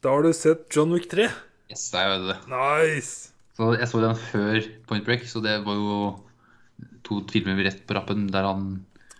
Da 0.00 0.06
har 0.14 0.22
du 0.22 0.30
sett 0.36 0.68
John 0.70 0.94
Wick 0.94 1.08
3. 1.10 1.26
Yes, 1.70 1.88
det 1.90 1.98
er 1.98 2.06
jo 2.14 2.28
det. 2.30 2.38
Nice! 2.52 3.32
Så 3.58 3.62
jeg 3.74 3.88
så 3.90 3.98
den 4.00 4.16
før 4.16 4.60
Point 4.88 5.04
Break, 5.04 5.26
så 5.28 5.42
det 5.44 5.58
var 5.66 5.74
jo 5.76 5.96
to 7.04 7.18
filmer 7.28 7.58
rett 7.66 7.82
på 7.88 7.92
rappen 7.98 8.30
der 8.32 8.44
han 8.46 8.62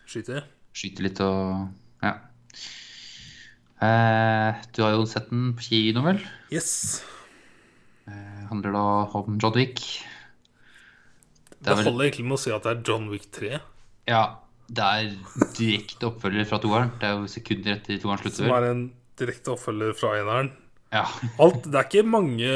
Skyter. 0.09 0.43
skyter 0.73 1.03
litt 1.09 1.21
og 1.27 1.67
Ja. 2.07 2.15
Eh, 3.81 4.59
du 4.77 4.83
har 4.85 4.93
jo 4.93 5.07
sett 5.09 5.31
den 5.31 5.55
på 5.57 5.65
kino, 5.71 6.03
vel? 6.05 6.21
Yes. 6.53 7.03
Eh, 8.07 8.47
handler 8.51 8.75
da 8.77 8.85
om 9.17 9.39
John 9.41 9.55
Wick. 9.57 9.81
Det, 11.61 11.65
Det 11.65 11.75
holder 11.77 11.91
vel- 11.93 12.07
egentlig 12.11 12.25
med 12.27 12.37
å 12.39 12.41
si 12.41 12.51
at 12.53 12.63
det 12.65 12.73
er 12.77 12.83
John 12.91 13.09
Wick 13.11 13.31
3, 13.33 13.61
Ja, 14.09 14.37
det 14.69 14.85
er 14.85 15.11
direkte 15.57 16.09
oppfølger 16.11 16.47
fra 16.49 16.59
toeren. 16.59 16.91
Det 16.99 17.09
er 17.09 17.19
jo 17.21 17.27
sekunder 17.29 17.77
etter 17.77 17.99
toeren 18.01 18.19
slutter. 18.19 18.47
som 18.47 18.51
er 18.57 18.71
en 18.71 18.93
direkte 19.17 19.53
oppfølger 19.55 19.95
fra 19.97 20.15
eneren. 20.21 20.53
Ja. 20.93 21.05
Alt, 21.39 21.63
det 21.71 21.75
er 21.75 21.85
ikke 21.87 22.05
mange 22.09 22.49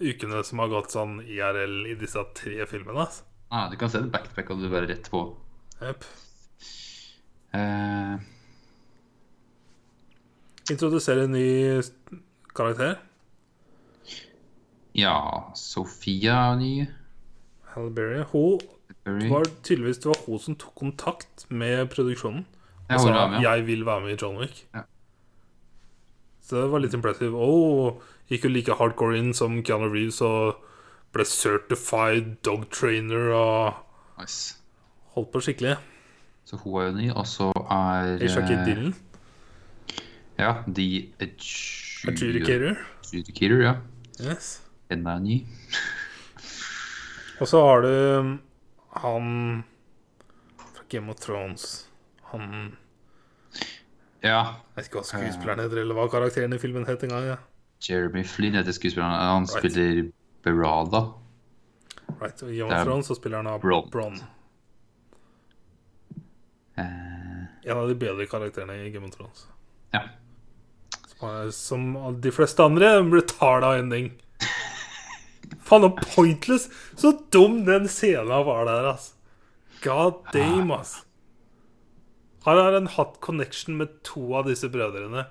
ukene 0.00 0.44
som 0.44 0.58
har 0.58 0.68
gått 0.68 0.90
sånn 0.90 1.20
IRL 1.28 1.86
i 1.92 1.94
disse 1.94 2.18
tre 2.34 2.64
filmene. 2.66 3.04
Altså. 3.06 3.22
Nei, 3.52 3.68
du 3.70 3.76
kan 3.76 3.88
se 3.88 4.00
det 4.00 4.10
back 4.12 4.24
to 4.28 4.34
back, 4.34 4.50
og 4.50 4.60
du 4.60 4.68
bare 4.68 4.88
rett 4.88 5.08
på. 5.10 5.36
Yep. 5.80 6.04
Eh, 7.54 8.16
Introdusere 10.70 11.24
en 11.24 11.32
ny 11.32 11.80
karakter. 12.54 12.98
ja, 14.98 15.14
Sofia 15.54 16.34
er 16.52 16.56
ny. 16.58 16.72
Halle 17.74 17.90
Berry. 17.94 18.22
Hun 18.32 18.58
Berry. 19.04 19.28
var 19.30 19.44
tydeligvis 19.62 19.98
det 20.02 20.06
var 20.10 20.20
hun 20.26 20.38
som 20.42 20.56
tok 20.58 20.74
kontakt 20.74 21.46
med 21.50 21.88
produksjonen. 21.92 22.44
Og 22.90 23.00
sa 23.00 23.28
med, 23.28 23.42
ja. 23.42 23.54
'jeg 23.54 23.66
vil 23.66 23.84
være 23.86 24.00
med 24.00 24.10
i 24.12 24.18
John 24.22 24.36
Wick'. 24.40 24.64
Ja. 24.74 24.82
Så 26.42 26.56
det 26.62 26.70
var 26.72 26.78
litt 26.80 26.94
impressive. 26.94 27.34
Og 27.36 28.02
gikk 28.30 28.44
jo 28.44 28.48
like 28.48 28.74
hardcore 28.74 29.18
inn 29.18 29.34
som 29.34 29.62
Keanu 29.62 29.88
Reeves 29.92 30.20
og 30.22 30.56
ble 31.12 31.24
certified 31.24 32.36
dog 32.44 32.70
trainer 32.70 33.32
og 33.32 33.74
Nice. 34.18 34.56
holdt 35.14 35.30
på 35.32 35.40
skikkelig. 35.40 35.76
Så 36.44 36.56
hun 36.56 36.80
er 36.80 36.86
jo 36.86 36.92
ny, 36.96 37.10
og 37.12 37.26
så 37.26 37.52
er 37.70 38.14
eh, 38.22 38.64
Dillon, 38.64 38.94
Ja, 40.38 40.62
The 40.66 40.84
Adju- 41.18 42.08
adjudicator. 42.12 42.76
Adjudicator, 43.04 43.62
ja. 43.64 43.74
Yes. 44.20 44.62
Den 44.90 45.06
er 45.06 45.18
ny. 45.22 45.40
Og 47.40 47.48
så 47.50 47.60
har 47.62 47.82
du 47.82 47.88
um, 48.18 48.30
han 49.02 49.64
fra 50.58 50.84
Game 50.90 51.10
of 51.10 51.18
Thrones. 51.22 51.88
Han 52.32 52.76
Ja. 54.22 54.38
Jeg 54.42 54.76
vet 54.76 54.88
ikke 54.88 54.98
hva 54.98 55.06
skuespilleren 55.06 55.60
heter, 55.62 55.82
eller 55.84 55.94
hva 55.94 56.08
karakteren 56.10 56.54
i 56.54 56.58
filmen 56.58 56.86
het 56.88 57.02
engang. 57.06 57.24
Ja. 57.28 57.36
Jeremy 57.88 58.24
Flynn 58.26 58.54
heter 58.58 58.72
skuespilleren. 58.74 59.14
Han 59.14 59.46
Right. 59.46 59.58
spiller 59.58 60.10
Berada. 60.42 61.04
Right, 62.20 62.42
og 62.42 62.50
I 62.50 62.58
Game 62.58 62.74
of 62.74 62.84
Thrones 62.86 63.06
så 63.06 63.14
spiller 63.14 63.36
han 63.42 63.46
av 63.46 63.60
Bronn. 63.62 63.90
Bron. 63.90 64.18
Uh... 66.78 67.44
En 67.64 67.76
av 67.78 67.88
de 67.88 67.94
bedre 67.98 68.26
karakterene 68.26 68.74
i 68.86 68.90
Game 68.90 69.06
of 69.06 69.14
Thrones. 69.16 69.46
ja. 69.92 70.00
Som, 71.54 71.90
er, 71.98 72.16
de 72.22 72.32
fleste 72.34 72.62
andre 72.62 72.92
brutal 73.08 73.66
av 73.66 73.80
ending. 73.80 74.12
Faen, 75.66 75.86
og 75.88 75.98
pointless! 76.14 76.68
Så 76.98 77.12
dum 77.34 77.64
den 77.66 77.88
scenen 77.90 78.46
var 78.46 78.68
der, 78.68 78.92
ass. 78.94 79.12
God 79.82 80.22
damn, 80.34 80.70
ass. 80.74 81.00
Her 82.46 82.62
har 82.62 82.78
en 82.78 82.88
hatt 82.94 83.18
connection 83.24 83.76
med 83.80 83.98
to 84.06 84.22
av 84.38 84.46
disse 84.48 84.70
brødrene. 84.72 85.26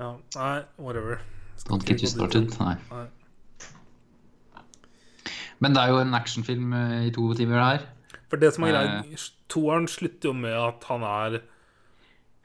Ja, 0.00 0.10
nei, 0.36 0.56
whatever. 0.80 1.20
Skal 1.56 1.76
Don't 1.76 1.86
get 1.88 2.02
you 2.02 2.10
started. 2.10 2.52
Nei. 2.60 2.74
Nei. 2.90 3.06
Men 5.60 5.76
det 5.76 5.82
er 5.82 5.92
jo 5.92 6.00
en 6.00 6.16
actionfilm 6.16 6.72
eh, 6.72 6.98
i 7.08 7.10
to 7.12 7.26
timer 7.36 7.60
her. 7.60 7.82
For 8.32 8.40
det 8.40 8.54
som 8.54 8.64
er 8.64 8.76
greit, 8.76 9.26
toeren 9.52 9.88
slutter 9.90 10.30
jo 10.30 10.36
med 10.36 10.54
at 10.56 10.86
han 10.88 11.04
er 11.04 11.40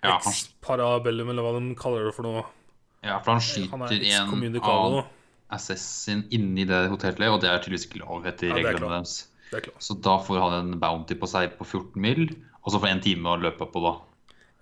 Ja, 0.06 0.16
ex-parabellum, 0.22 1.30
eller 1.34 1.46
hva 1.46 1.54
de 1.58 1.76
kaller 1.80 2.10
det 2.10 2.16
for 2.16 2.28
noe. 2.28 2.46
ja 3.06 3.20
for 3.22 3.36
han 3.36 3.42
er 3.42 3.46
skyter 3.46 4.16
en 4.24 4.60
av 4.62 5.06
assassin 5.56 6.26
inni 6.34 6.66
det 6.68 6.88
hotellet, 6.90 7.30
og 7.30 7.40
det 7.44 7.52
er 7.52 7.62
tydeligvis 7.62 7.88
ikke 7.90 8.02
lov 8.02 8.26
etter 8.30 8.50
Ja, 8.50 8.58
reglene 8.58 8.98
deres. 8.98 9.28
Er. 9.54 9.70
Så 9.80 9.96
da 10.02 10.18
får 10.26 10.42
han 10.42 10.56
en 10.58 10.80
bounty 10.82 11.16
på 11.20 11.30
seg 11.30 11.54
på 11.60 11.68
14 11.68 12.02
mil, 12.02 12.26
og 12.64 12.74
så 12.74 12.80
får 12.80 12.90
han 12.90 12.98
en 12.98 13.06
time 13.06 13.36
å 13.36 13.40
løpe 13.40 13.68
på, 13.72 13.84
da. 13.84 13.94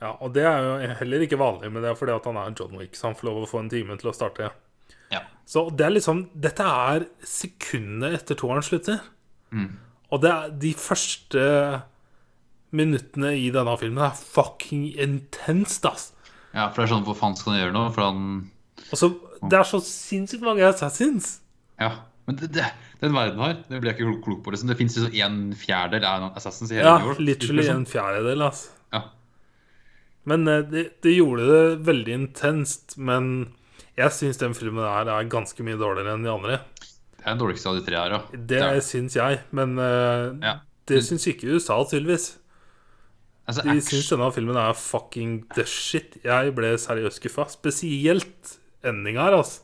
Ja, 0.03 0.11
og 0.19 0.33
det 0.35 0.43
er 0.43 0.65
jo 0.65 0.95
heller 0.99 1.23
ikke 1.23 1.39
vanlig, 1.39 1.71
men 1.71 1.85
det 1.85 1.93
er 1.93 1.97
fordi 1.97 2.13
at 2.17 2.27
han 2.27 2.37
er 2.41 2.51
John 2.59 2.75
Wick, 2.75 2.97
så 2.99 3.07
han 3.07 3.15
får 3.15 3.29
lov 3.29 3.45
å 3.45 3.49
få 3.53 3.61
en 3.63 3.71
time 3.71 3.95
til 4.01 4.11
å 4.11 4.15
starte. 4.15 4.51
Ja. 5.13 5.21
Så 5.47 5.67
det 5.71 5.85
er 5.85 5.93
liksom 5.93 6.25
Dette 6.33 6.65
er 6.65 7.05
sekundene 7.27 8.11
etter 8.17 8.37
toeren 8.39 8.65
slutter. 8.65 8.99
Mm. 9.53 9.71
Og 10.13 10.21
det 10.23 10.31
er 10.33 10.53
de 10.61 10.73
første 10.77 11.43
minuttene 12.73 13.33
i 13.37 13.49
denne 13.53 13.75
filmen 13.79 14.03
er 14.07 14.15
fucking 14.17 14.87
intenst, 14.99 15.85
ass. 15.89 16.09
Ja, 16.53 16.67
for 16.69 16.81
det 16.83 16.87
er 16.89 16.93
sånn, 16.95 17.05
hvor 17.07 17.17
faen 17.17 17.35
skal 17.37 17.53
han 17.55 17.61
gjøre 17.63 17.75
noe? 17.77 17.91
For 17.95 18.05
han 18.09 18.25
Altså, 18.93 19.07
Det 19.49 19.57
er 19.57 19.65
så 19.65 19.79
sinnssykt 19.81 20.43
mange 20.45 20.65
assassins. 20.67 21.39
Ja. 21.81 21.91
Men 22.27 22.37
det, 22.39 22.51
det, 22.55 22.65
den 23.01 23.13
verden 23.15 23.39
her, 23.41 23.55
det 23.67 23.79
blir 23.81 23.91
jeg 23.91 23.99
ikke 23.99 24.19
klok- 24.23 24.43
på. 24.45 24.51
Liksom. 24.53 24.69
Det 24.69 24.77
fins 24.79 24.95
liksom 24.97 25.17
en 25.25 25.39
fjerdedel 25.59 26.05
av 26.07 26.37
Assassins 26.39 26.71
i 26.71 26.77
hele 26.77 26.85
Ja, 26.87 26.97
New 27.01 27.09
York. 27.11 27.19
literally 27.19 27.63
liksom. 27.63 27.81
en 27.81 27.89
fjerdedel, 27.89 28.43
ass. 28.45 28.61
Ja. 28.93 29.01
Men 30.29 30.47
eh, 30.47 30.61
det, 30.71 30.83
det 31.03 31.15
gjorde 31.17 31.47
det 31.49 31.63
veldig 31.89 32.13
intenst. 32.21 32.95
Men 32.97 33.31
jeg 33.99 34.13
syns 34.15 34.39
den 34.39 34.55
filmen 34.55 34.85
her 34.87 35.09
er 35.11 35.27
ganske 35.31 35.65
mye 35.67 35.79
dårligere 35.81 36.15
enn 36.15 36.23
de 36.23 36.31
andre. 36.31 36.59
Det 36.79 37.25
er 37.25 37.33
den 37.33 37.41
dårligste 37.43 37.71
av 37.73 37.79
de 37.79 37.83
tre 37.87 37.99
her, 37.99 38.15
ja. 38.15 38.21
Det 38.35 38.61
det 38.61 38.83
syns 38.87 39.17
jeg, 39.19 39.41
men 39.55 39.75
uh, 39.79 40.31
Ja. 40.43 40.55
det 40.91 41.01
syns 41.07 41.27
ikke 41.31 41.51
USA, 41.57 41.81
tydeligvis. 41.87 42.37
Altså, 43.47 43.63
De 43.67 43.81
syns 43.83 44.07
denne 44.13 44.29
filmen 44.31 44.55
er 44.57 44.73
fucking 44.79 45.33
the 45.55 45.65
shit. 45.67 46.17
Jeg 46.23 46.53
ble 46.55 46.73
seriøst 46.79 47.19
skuffa. 47.19 47.43
Spesielt 47.51 48.53
endinga 48.87 49.25
her, 49.27 49.35
altså. 49.41 49.61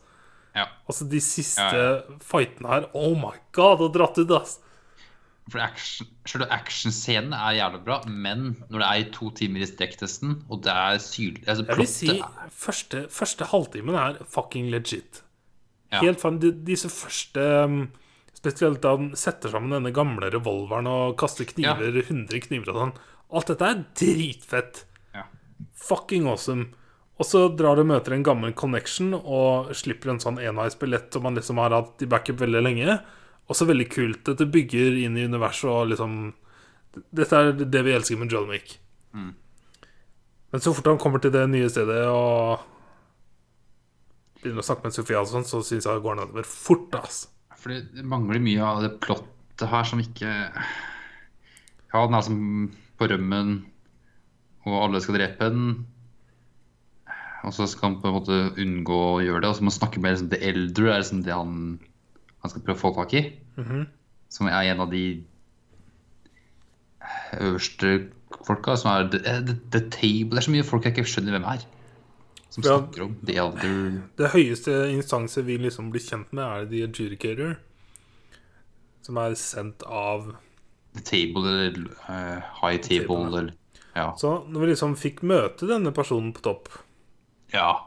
ja. 0.55 0.65
Altså, 0.89 1.07
de 1.11 1.21
siste 1.23 1.61
Ja, 1.77 2.01
fightene 2.19 2.67
her, 2.73 2.89
oh 2.93 3.13
my 3.15 3.37
god, 3.55 3.79
og 3.85 3.93
dratt 3.95 4.17
ut, 4.19 4.33
ass. 4.35 4.57
For 5.49 5.61
action, 5.63 6.05
Selve 6.29 6.45
actionscenen 6.53 7.31
er 7.33 7.55
jævlig 7.57 7.79
bra, 7.87 7.95
men 8.05 8.43
når 8.69 8.83
det 8.83 8.89
er 8.89 8.99
i 9.01 9.07
to 9.15 9.31
timer 9.33 9.63
i 9.63 9.69
strekktesten, 9.71 10.35
og 10.49 10.59
det 10.67 10.69
er 10.75 10.99
syrlig 11.01 11.41
altså, 11.47 11.63
Jeg 11.65 11.77
vil 11.79 11.87
si 11.89 12.09
er- 12.19 12.51
første, 12.53 13.05
første 13.09 13.47
halvtimen 13.49 13.95
er 13.97 14.19
fucking 14.29 14.67
legit. 14.69 15.23
Ja. 15.91 16.03
Helt 16.03 16.21
fan, 16.21 16.37
de, 16.37 16.51
Disse 16.67 16.85
første 16.93 17.41
um, 17.63 17.79
Spesielt 18.37 18.79
da 18.83 18.91
han 18.95 19.09
setter 19.17 19.49
sammen 19.49 19.73
denne 19.73 19.89
gamle 19.91 20.29
revolveren 20.31 20.85
og 20.87 21.17
kaster 21.19 21.43
kniver, 21.49 21.97
100 22.05 22.39
kniver 22.45 22.69
og 22.71 22.77
sånn. 22.83 22.93
Alt 23.29 23.51
dette 23.51 23.69
er 23.69 23.81
dritfett. 24.01 24.83
Ja. 25.15 25.27
Fucking 25.77 26.27
awesome. 26.29 26.71
Og 27.19 27.27
så 27.27 27.43
drar 27.51 27.75
du 27.75 27.83
og 27.83 27.89
møter 27.91 28.15
en 28.15 28.23
gammel 28.23 28.53
connection 28.57 29.11
og 29.17 29.73
slipper 29.75 30.13
en 30.13 30.21
sånn 30.23 30.39
enveisbillett 30.39 31.11
som 31.13 31.25
man 31.27 31.35
liksom 31.35 31.59
har 31.59 31.75
hatt 31.75 32.05
i 32.05 32.07
backup 32.09 32.39
veldig 32.39 32.61
lenge. 32.63 32.95
Også 33.51 33.67
veldig 33.67 33.89
kult. 33.91 34.21
Dette 34.29 34.47
bygger 34.47 34.95
inn 35.03 35.17
i 35.19 35.27
universet 35.27 35.69
og 35.69 35.91
liksom 35.93 36.21
Dette 37.13 37.37
er 37.37 37.51
det 37.59 37.81
vi 37.85 37.93
elsker 37.93 38.17
med 38.17 38.31
John 38.33 38.47
Wick. 38.49 38.79
Mm. 39.13 39.33
Men 40.49 40.63
så 40.63 40.73
fort 40.73 40.87
han 40.89 40.97
kommer 41.01 41.21
til 41.21 41.33
det 41.35 41.43
nye 41.51 41.69
stedet 41.69 42.01
og 42.09 42.63
begynner 44.39 44.63
å 44.63 44.65
snakke 44.65 44.87
med 44.87 44.95
Sofia 44.95 45.21
og 45.21 45.29
sånn, 45.29 45.45
så 45.45 45.59
syns 45.61 45.85
jeg 45.85 45.99
det 45.99 46.05
går 46.05 46.17
nedover 46.17 46.47
fort, 46.47 46.95
ass. 46.97 47.27
For 47.59 47.75
det 47.75 48.05
mangler 48.07 48.41
mye 48.41 48.63
av 48.63 48.81
det 48.85 48.93
plottet 49.03 49.67
her 49.69 49.87
som 49.87 49.99
ikke 50.01 50.29
Ja, 50.31 52.01
den 52.05 52.15
er 52.15 52.23
som 52.23 52.39
på 52.99 53.07
rømmen, 53.09 53.53
og 54.67 54.75
alle 54.83 54.99
skal 55.01 55.15
drepe 55.17 55.47
den. 55.53 55.69
Og 57.47 57.53
så 57.55 57.65
skal 57.71 57.93
han 57.93 58.01
på 58.03 58.09
en 58.11 58.17
måte 58.17 58.37
unngå 58.59 58.97
å 59.15 59.21
gjøre 59.23 59.41
det. 59.45 59.49
Og 59.49 59.55
så 59.55 59.63
må 59.63 59.71
han 59.71 59.77
snakke 59.79 60.01
med 60.03 60.11
liksom, 60.17 60.29
The 60.33 60.39
Elder, 60.49 60.89
er 60.91 60.99
liksom 60.99 61.21
det 61.23 61.31
han, 61.37 61.53
han 62.43 62.51
skal 62.51 62.65
prøve 62.67 62.75
å 62.77 62.81
få 62.83 62.91
tak 62.99 63.15
i. 63.15 63.21
Mhm. 63.57 63.85
Som 64.29 64.45
er 64.51 64.67
en 64.73 64.83
av 64.83 64.91
de 64.91 65.03
øverste 67.39 67.93
folka. 68.45 68.75
Som 68.77 68.91
er 68.91 69.07
the, 69.13 69.19
the, 69.47 69.55
the 69.73 69.81
Table. 69.89 70.35
Det 70.37 70.43
er 70.43 70.47
så 70.49 70.53
mye 70.53 70.67
folk 70.67 70.85
jeg 70.85 70.97
ikke 70.97 71.07
skjønner 71.09 71.37
hvem 71.37 71.47
er. 71.53 71.63
Som 72.49 72.63
Ja. 72.65 72.75
snakker 72.79 73.03
om 73.05 73.15
The 73.25 73.37
Elder. 73.37 74.01
Det 74.17 74.29
høyeste 74.33 74.75
instanset 74.93 75.45
vi 75.45 75.57
liksom 75.57 75.91
blir 75.93 76.01
kjent 76.03 76.31
med, 76.33 76.43
er 76.43 76.65
The 76.69 76.83
Adjudicator. 76.87 77.57
Som 79.05 79.17
er 79.17 79.33
sendt 79.39 79.83
av 79.87 80.35
Table 81.03 81.45
eller 81.47 81.89
uh, 82.09 82.39
High 82.61 82.81
Table, 82.81 83.07
Table, 83.07 83.25
eller 83.27 83.53
Ja. 83.95 84.13
Så 84.17 84.43
når 84.47 84.61
vi 84.61 84.71
liksom 84.71 84.95
fikk 84.95 85.21
møte 85.27 85.67
denne 85.69 85.91
personen 85.95 86.31
på 86.33 86.43
topp 86.45 86.69
ja. 87.53 87.85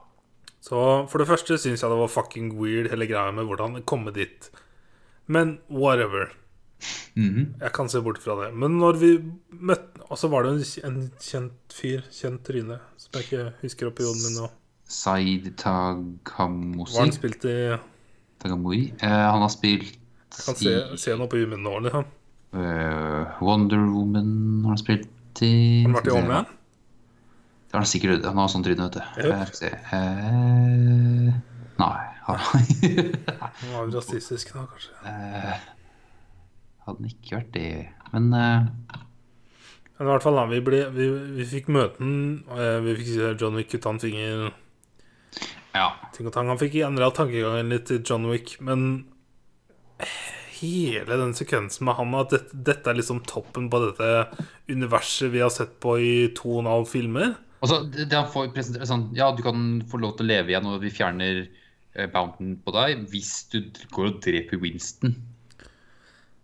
Så 0.63 0.79
for 1.11 1.23
det 1.23 1.29
første 1.29 1.59
syns 1.59 1.83
jeg 1.83 1.91
det 1.91 1.99
var 1.99 2.11
fucking 2.11 2.53
weird, 2.59 2.91
hele 2.91 3.07
greia 3.11 3.33
med 3.35 3.47
hvordan 3.49 3.77
det 3.79 3.85
kom 3.87 4.07
dit. 4.15 4.51
Men 5.27 5.59
whatever. 5.71 6.33
Mhm. 7.15 7.55
Jeg 7.61 7.73
kan 7.73 7.89
se 7.89 8.01
bort 8.03 8.19
fra 8.23 8.35
det. 8.41 8.55
Men 8.55 8.79
når 8.79 8.99
vi 8.99 9.11
møtte 9.51 10.03
Og 10.11 10.19
så 10.19 10.29
var 10.29 10.43
det 10.43 10.53
en, 10.53 10.65
en 10.89 11.13
kjent 11.23 11.73
fyr, 11.73 12.03
kjent 12.11 12.43
tryne, 12.45 12.81
som 12.99 13.15
jeg 13.15 13.25
ikke 13.29 13.45
husker 13.63 13.89
oppi 13.89 14.05
hodet 14.05 14.27
min 14.27 14.41
nå. 14.43 14.49
Saeed 14.93 15.55
Hva 15.63 15.77
har 16.27 16.99
han 16.99 17.15
spilt 17.15 17.47
i 17.49 17.55
Jeg 17.55 17.79
Tagamori. 18.43 18.83
Eh, 19.01 19.09
han 19.09 19.41
har 19.41 19.49
spilt 19.49 19.95
kan 20.33 20.57
se, 20.57 20.75
se 20.99 21.15
noe 21.17 21.29
på 21.31 21.39
huet 21.39 21.51
mitt 21.53 21.63
nå, 21.63 21.79
liksom. 21.85 22.05
Eh, 22.53 23.39
Wonder 23.41 23.79
Woman 23.79 24.65
har 24.65 24.75
han 24.75 24.81
spilt 24.81 25.43
i. 25.43 25.83
Har 25.83 25.89
han 25.89 25.97
vært 25.99 26.11
i. 26.11 26.17
Homeland? 26.17 26.59
Det 27.73 27.79
har 27.79 27.85
han 27.85 27.89
sikkert. 27.89 28.27
Han 28.29 28.41
har 28.41 28.51
sånn 28.53 28.65
tryne, 28.67 28.89
vet 28.89 28.99
du. 28.99 29.05
Yep. 29.25 29.53
Skal 29.53 29.53
vi 29.53 29.61
se. 29.61 29.71
Uh, 29.93 31.29
nei. 31.81 31.95
Har 32.27 32.43
han 32.45 32.67
Han 33.63 33.71
var 33.73 33.95
rasistisk 33.97 34.53
nå, 34.55 34.67
kanskje. 34.71 34.93
Uh, 35.07 35.71
Hadde 36.85 36.99
han 36.99 37.09
ikke 37.09 37.39
vært 37.39 37.55
det. 37.55 37.71
Men 38.13 38.29
uh, 38.37 38.67
Men 39.97 40.05
i 40.05 40.11
hvert 40.11 40.27
fall, 40.27 40.37
da, 40.37 40.45
vi, 40.51 40.61
ble, 40.67 40.83
vi, 40.93 41.09
vi 41.39 41.49
fikk 41.49 41.71
møte 41.73 42.03
ham. 42.03 42.43
Vi 42.85 42.99
fikk 42.99 43.09
se 43.15 43.33
John 43.41 43.57
Wick 43.57 43.73
kutte 43.73 43.95
en 43.95 44.03
finger. 44.03 44.51
ting 46.13 46.29
og 46.29 46.35
tang. 46.35 46.53
Han 46.53 46.61
fikk 46.61 46.77
endra 46.85 47.09
tankegangen 47.15 47.73
litt 47.73 47.89
til 47.89 48.03
John 48.05 48.29
Wick, 48.29 48.59
men 48.61 49.07
hele 50.63 51.19
den 51.21 51.35
sekvensen 51.37 51.85
med 51.87 51.99
han, 51.99 52.15
at 52.17 52.33
dette, 52.33 52.65
dette 52.71 52.91
er 52.91 52.99
liksom 52.99 53.21
toppen 53.29 53.69
på 53.73 53.83
dette 53.83 54.11
universet 54.71 55.33
vi 55.35 55.43
har 55.45 55.53
sett 55.53 55.77
på 55.83 55.99
i 56.01 56.15
to 56.39 56.57
og 56.57 56.63
en 56.65 56.73
halv 56.73 56.89
filmer 56.91 57.35
Altså, 57.63 57.85
det, 57.95 58.11
han 58.11 58.31
får 58.31 58.49
presentert 58.57 58.89
sånn, 58.91 59.11
Ja, 59.15 59.31
du 59.35 59.43
kan 59.45 59.83
få 59.91 60.01
lov 60.03 60.17
til 60.19 60.27
å 60.27 60.33
leve 60.33 60.51
igjen, 60.51 60.67
og 60.67 60.83
vi 60.83 60.91
fjerner 60.91 61.45
eh, 61.45 62.09
bounten 62.11 62.57
på 62.65 62.75
deg 62.75 63.05
hvis 63.13 63.37
du 63.53 63.61
går 63.95 64.09
og 64.09 64.19
dreper 64.25 64.59
Winston. 64.63 65.15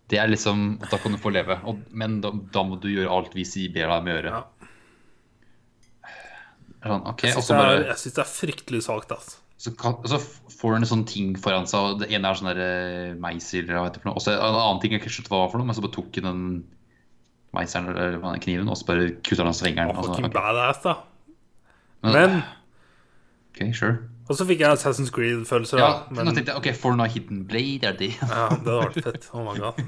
Det 0.09 0.21
er 0.23 0.31
liksom 0.31 0.79
Da 0.87 1.01
kan 1.03 1.13
du 1.13 1.19
få 1.21 1.33
leve. 1.35 1.59
Og, 1.69 1.83
men 1.91 2.21
da, 2.25 2.31
da 2.55 2.63
må 2.65 2.79
du 2.81 2.87
gjøre 2.93 3.11
alt 3.13 3.35
vi 3.37 3.45
sier 3.49 3.75
ber 3.75 3.91
deg 3.91 3.97
om 3.99 4.07
å 4.07 4.15
gjøre. 4.15 4.37
Ja. 4.37 4.45
Sånn, 6.79 7.05
okay, 7.11 7.33
Jeg 7.33 7.43
syns 7.43 7.51
det, 7.51 8.15
det 8.15 8.23
er 8.23 8.31
fryktelig 8.31 8.85
svakt, 8.87 9.11
altså. 9.11 9.43
Så, 9.59 9.73
kan, 9.75 9.97
så 10.07 10.19
får 10.23 10.73
han 10.77 10.85
en 10.85 10.91
sånn 10.91 11.07
ting 11.11 11.33
foran 11.43 11.67
seg, 11.67 11.81
og 11.83 12.03
det 12.03 12.13
ene 12.15 12.31
er 12.31 12.39
sånn 12.39 12.51
der 12.53 12.61
eh, 12.63 13.15
meisel 13.19 13.65
eller 13.65 13.81
hva 13.81 13.87
heter 13.89 14.05
det 14.05 14.07
noe. 14.09 14.15
Og 14.21 14.23
så 14.23 14.35
en 14.37 14.55
annen 14.55 14.81
ting 14.83 14.93
jeg 14.95 15.03
ikke 15.03 15.11
skjønte 15.17 15.33
hva 15.35 15.41
var 15.45 15.51
for 15.51 15.59
noe, 15.63 15.67
men 15.67 15.75
så 15.79 15.83
bare 15.83 15.97
tok 15.99 16.21
han 16.21 16.29
den 16.29 16.45
meiselen 17.57 17.89
eller 17.91 18.19
den 18.23 18.43
kniven, 18.45 18.69
og 18.71 18.79
så 18.79 18.87
bare 18.87 19.09
kutter 19.19 19.45
han 19.49 19.57
svingeren. 19.57 19.91
fingeren. 19.91 19.97
Han 19.99 20.31
og 20.31 20.31
så- 20.31 20.37
badass, 20.39 20.83
da. 20.85 20.95
Men- 22.03 22.15
Men 22.15 22.43
Ok, 23.59 23.75
sure. 23.75 23.97
Og 24.31 24.37
så 24.37 24.45
fikk 24.47 24.61
jeg 24.61 24.71
Assassin's 24.77 25.11
Creed-følelser, 25.11 25.79
Ja, 25.81 25.89
da. 25.91 26.15
men 26.15 26.27
tenkte 26.37 26.53
jeg, 26.53 26.57
ok, 26.61 26.69
får 26.79 26.91
du 26.93 26.97
noe 27.01 27.09
hidden 27.09 27.45
blade, 27.49 27.83
er 27.89 27.93
det 27.97 27.99
det? 27.99 28.11
ja, 28.21 28.49
det 28.51 28.59
hadde 28.61 28.77
vært 28.85 29.03
fett. 29.03 29.29
Oh 29.35 29.43
my 29.43 29.59
god. 29.59 29.81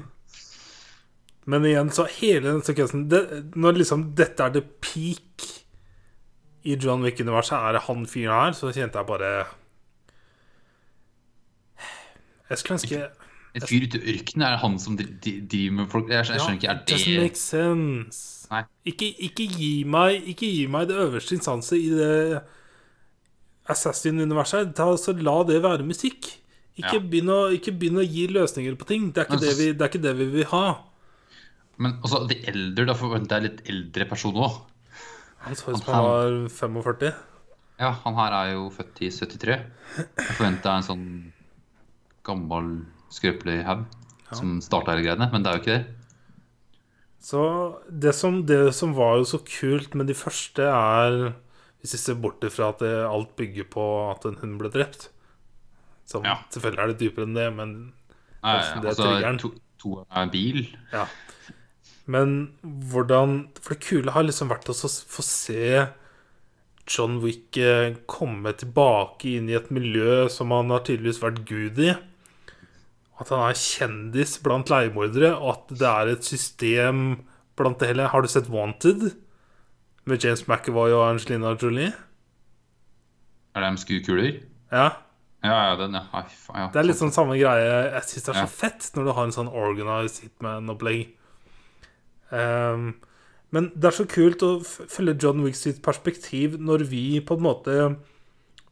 Men 1.45 1.63
igjen, 1.65 1.89
så 1.93 2.05
hele 2.19 2.41
den 2.51 2.61
sekvensen 2.61 3.07
det, 3.09 3.21
Når 3.55 3.77
liksom 3.79 4.03
dette 4.17 4.43
er 4.45 4.49
the 4.57 4.61
peak 4.61 5.45
i 6.65 6.75
John 6.75 7.01
Wick-universet, 7.01 7.53
er 7.57 7.73
det 7.77 7.81
han 7.87 8.03
fyren 8.05 8.35
her, 8.35 8.51
så 8.57 8.69
kjente 8.73 8.99
jeg 8.99 9.07
bare 9.07 9.31
Jeg 12.51 12.59
skulle 12.61 12.77
ønske 12.79 13.01
En 13.51 13.65
fyr 13.67 13.83
ute 13.83 13.99
i 13.99 14.13
ørkenen, 14.15 14.43
er 14.47 14.53
det 14.55 14.59
han 14.61 14.77
som 14.79 14.95
dri- 14.95 15.11
dri- 15.23 15.41
driver 15.51 15.73
med 15.81 15.89
folk? 15.91 16.07
Jeg 16.11 16.23
skjønner, 16.29 16.47
ja, 16.47 16.55
ikke, 16.55 16.69
er 16.71 16.83
Doesn't 16.87 17.17
make 17.19 17.39
sense. 17.39 18.47
Nei. 18.51 18.61
Ikke, 18.91 19.09
ikke, 19.27 19.47
gi 19.57 19.71
meg, 19.83 20.23
ikke 20.31 20.47
gi 20.47 20.67
meg 20.71 20.87
det 20.87 20.95
øverste 21.03 21.35
instanset 21.35 21.75
i 21.79 21.89
det 21.95 22.43
Assassin-universet. 23.71 24.73
Ta- 24.75 24.95
Så 24.97 25.13
la 25.21 25.43
det 25.43 25.61
være 25.63 25.83
musikk. 25.83 26.37
Ikke, 26.77 26.93
Ja. 26.95 26.99
begynn 26.99 27.27
å, 27.29 27.51
ikke 27.51 27.71
begynn 27.77 27.99
å 27.99 28.05
gi 28.07 28.27
løsninger 28.27 28.75
på 28.79 28.87
ting. 28.87 29.11
Det 29.11 29.17
er 29.21 29.25
ikke, 29.25 29.39
Men 29.39 29.39
det 29.41 29.57
vi, 29.57 29.71
det 29.73 29.81
er 29.81 29.89
ikke 29.89 30.01
det 30.01 30.15
vi 30.17 30.25
vil 30.37 30.45
ha. 30.45 30.77
Men 31.77 31.99
også 32.01 32.27
de 32.29 32.35
eldre, 32.47 32.85
da 32.85 32.93
forventer 32.93 33.41
jeg 33.41 33.43
litt 33.43 33.69
eldre 33.69 34.05
person 34.09 34.33
òg. 34.33 34.61
Han 35.39 35.55
så 35.55 35.71
ut 35.75 35.83
som 35.83 35.93
Han- 35.93 36.03
var 36.03 36.49
45. 36.49 37.13
Ja, 37.79 37.91
han 38.03 38.13
her 38.15 38.31
er 38.31 38.53
jo 38.53 38.69
født 38.69 39.01
i 39.01 39.09
73. 39.09 39.59
Jeg 39.97 40.25
forventer 40.37 40.69
en 40.77 40.83
sånn 40.83 41.31
gammel, 42.27 42.85
skrøpelig 43.11 43.63
haug 43.67 43.87
som 44.31 44.59
starta 44.63 44.93
hele 44.93 45.03
greiene, 45.03 45.27
men 45.33 45.43
det 45.43 45.51
er 45.51 45.57
jo 45.57 45.61
ikke 45.63 45.73
det. 45.75 45.97
Så 47.21 47.41
det 47.91 48.13
som, 48.17 48.39
det 48.49 48.73
som 48.73 48.95
var 48.97 49.19
jo 49.19 49.25
så 49.29 49.37
kult 49.45 49.93
med 49.93 50.07
de 50.09 50.15
første, 50.17 50.65
er 50.65 51.35
Hvis 51.81 51.93
vi 51.93 51.97
ser 51.97 52.17
bort 52.21 52.43
ifra 52.45 52.69
at 52.69 52.79
det, 52.81 52.93
alt 53.05 53.35
bygger 53.37 53.67
på 53.69 53.83
at 54.11 54.25
en 54.25 54.37
hund 54.41 54.57
ble 54.57 54.69
drept 54.73 55.09
Som 56.05 56.25
Ja. 56.25 56.39
Selvfølgelig 56.49 56.81
er 56.81 56.87
det 56.93 56.99
dypere 57.01 57.25
enn 57.25 57.37
det, 57.37 57.47
men 57.53 57.71
Nei, 58.41 58.55
Det 58.57 58.85
er 58.85 58.89
altså, 58.89 59.05
triggeren. 59.05 59.37
to, 59.37 59.51
to 59.77 59.95
er 60.01 60.21
en 60.23 60.31
bil. 60.33 60.63
Ja. 60.91 61.05
Men 62.09 62.57
hvordan 62.63 63.49
For 63.61 63.75
det 63.75 63.83
kule 63.85 64.11
har 64.15 64.25
liksom 64.25 64.49
vært 64.49 64.69
å 64.69 64.73
få 64.73 65.21
se 65.21 65.87
John 66.89 67.19
Wick 67.21 67.57
eh, 67.57 67.93
komme 68.09 68.53
tilbake 68.57 69.35
inn 69.37 69.49
i 69.49 69.53
et 69.59 69.69
miljø 69.69 70.25
som 70.33 70.49
han 70.51 70.73
har 70.73 70.81
tydeligvis 70.87 71.21
vært 71.21 71.45
gud 71.45 71.77
i. 71.79 71.93
At 73.21 73.29
han 73.29 73.43
er 73.45 73.57
kjendis 73.57 74.39
blant 74.41 74.71
leiemordere, 74.71 75.35
og 75.37 75.51
at 75.53 75.75
det 75.77 75.89
er 75.89 76.13
et 76.15 76.25
system 76.25 77.21
blant 77.59 77.77
det 77.81 77.91
hele. 77.91 78.09
Har 78.09 78.23
du 78.23 78.31
sett 78.31 78.49
Wanted? 78.49 79.11
Med 80.09 80.23
James 80.25 80.47
McAvoy 80.47 80.95
og 80.95 81.05
Angelina 81.11 81.53
Jolie? 81.53 81.91
Er 83.53 83.61
det 83.61 83.69
de 83.75 83.83
skuekuler? 83.83 84.39
Ja. 84.71 84.89
Ja, 85.43 85.57
ja, 85.69 85.75
den, 85.77 85.97
ja. 85.97 86.23
Ja. 86.53 86.67
Det 86.73 86.81
er 86.81 86.85
litt 86.85 86.99
sånn 86.99 87.13
samme 87.13 87.37
greie. 87.37 87.69
Jeg 87.95 88.07
syns 88.09 88.25
det 88.27 88.33
er 88.33 88.43
så 88.43 88.51
fett 88.53 88.89
når 88.95 89.07
du 89.07 89.13
har 89.17 89.27
en 89.27 89.35
sånn 89.35 89.49
organized 89.49 90.25
hitman-opplegg. 90.25 91.15
Um, 92.31 92.93
men 93.51 93.69
det 93.75 93.89
er 93.89 93.97
så 93.97 94.05
kult 94.09 94.45
å 94.45 94.51
følge 94.63 95.17
John 95.19 95.41
Wick 95.43 95.57
sitt 95.59 95.81
perspektiv 95.83 96.55
når 96.61 96.85
vi 96.89 97.05
på 97.25 97.35
en 97.35 97.45
måte 97.45 97.77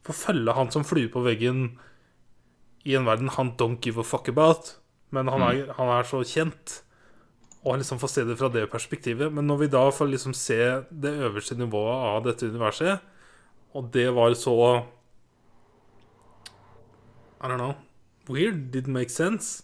får 0.06 0.16
følge 0.16 0.54
han 0.56 0.70
som 0.72 0.86
flue 0.86 1.10
på 1.12 1.22
veggen 1.26 1.66
i 2.90 2.96
en 2.98 3.08
verden 3.08 3.30
han 3.36 3.54
don't 3.60 3.80
give 3.84 4.00
a 4.02 4.06
fuck 4.06 4.28
about. 4.28 4.74
Men 5.14 5.30
han 5.30 5.42
er, 5.42 5.72
han 5.78 5.90
er 5.94 6.06
så 6.06 6.22
kjent. 6.26 6.80
Og 7.60 7.80
liksom 7.80 8.00
får 8.00 8.12
se 8.12 8.24
det 8.24 8.38
fra 8.40 8.50
det 8.52 8.70
perspektivet. 8.72 9.32
Men 9.32 9.46
når 9.50 9.64
vi 9.64 9.72
da 9.74 9.82
får 9.92 10.10
liksom 10.10 10.34
se 10.36 10.60
det 10.90 11.12
øverste 11.26 11.58
nivået 11.58 12.06
av 12.10 12.22
dette 12.24 12.48
universet, 12.48 13.02
og 13.76 13.90
det 13.94 14.08
var 14.14 14.34
så 14.34 14.56
I 17.40 17.48
don't 17.48 17.56
know. 17.56 17.74
Weird. 18.28 18.70
Didn't 18.74 18.92
make 18.92 19.10
sense. 19.10 19.62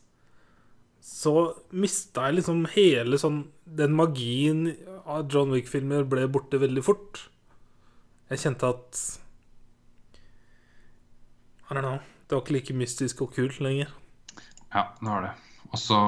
Så 1.00 1.32
mista 1.70 2.26
jeg 2.26 2.40
liksom 2.40 2.64
hele 2.72 3.18
sånn 3.20 3.44
Den 3.78 3.92
magien 3.94 4.64
av 5.06 5.28
John 5.30 5.52
Wick-filmer 5.54 6.06
ble 6.08 6.24
borte 6.32 6.58
veldig 6.58 6.82
fort. 6.82 7.20
Jeg 8.30 8.42
kjente 8.42 8.72
at 8.72 9.02
I 11.70 11.74
don't 11.74 11.82
know. 11.82 11.98
Det 12.26 12.34
var 12.34 12.42
ikke 12.42 12.56
like 12.56 12.74
mystisk 12.74 13.20
og 13.22 13.34
kult 13.36 13.60
lenger. 13.62 13.92
Ja, 14.74 14.82
det 15.00 15.06
var 15.08 15.22
det. 15.22 15.30
Og 15.70 15.78
så 15.78 15.98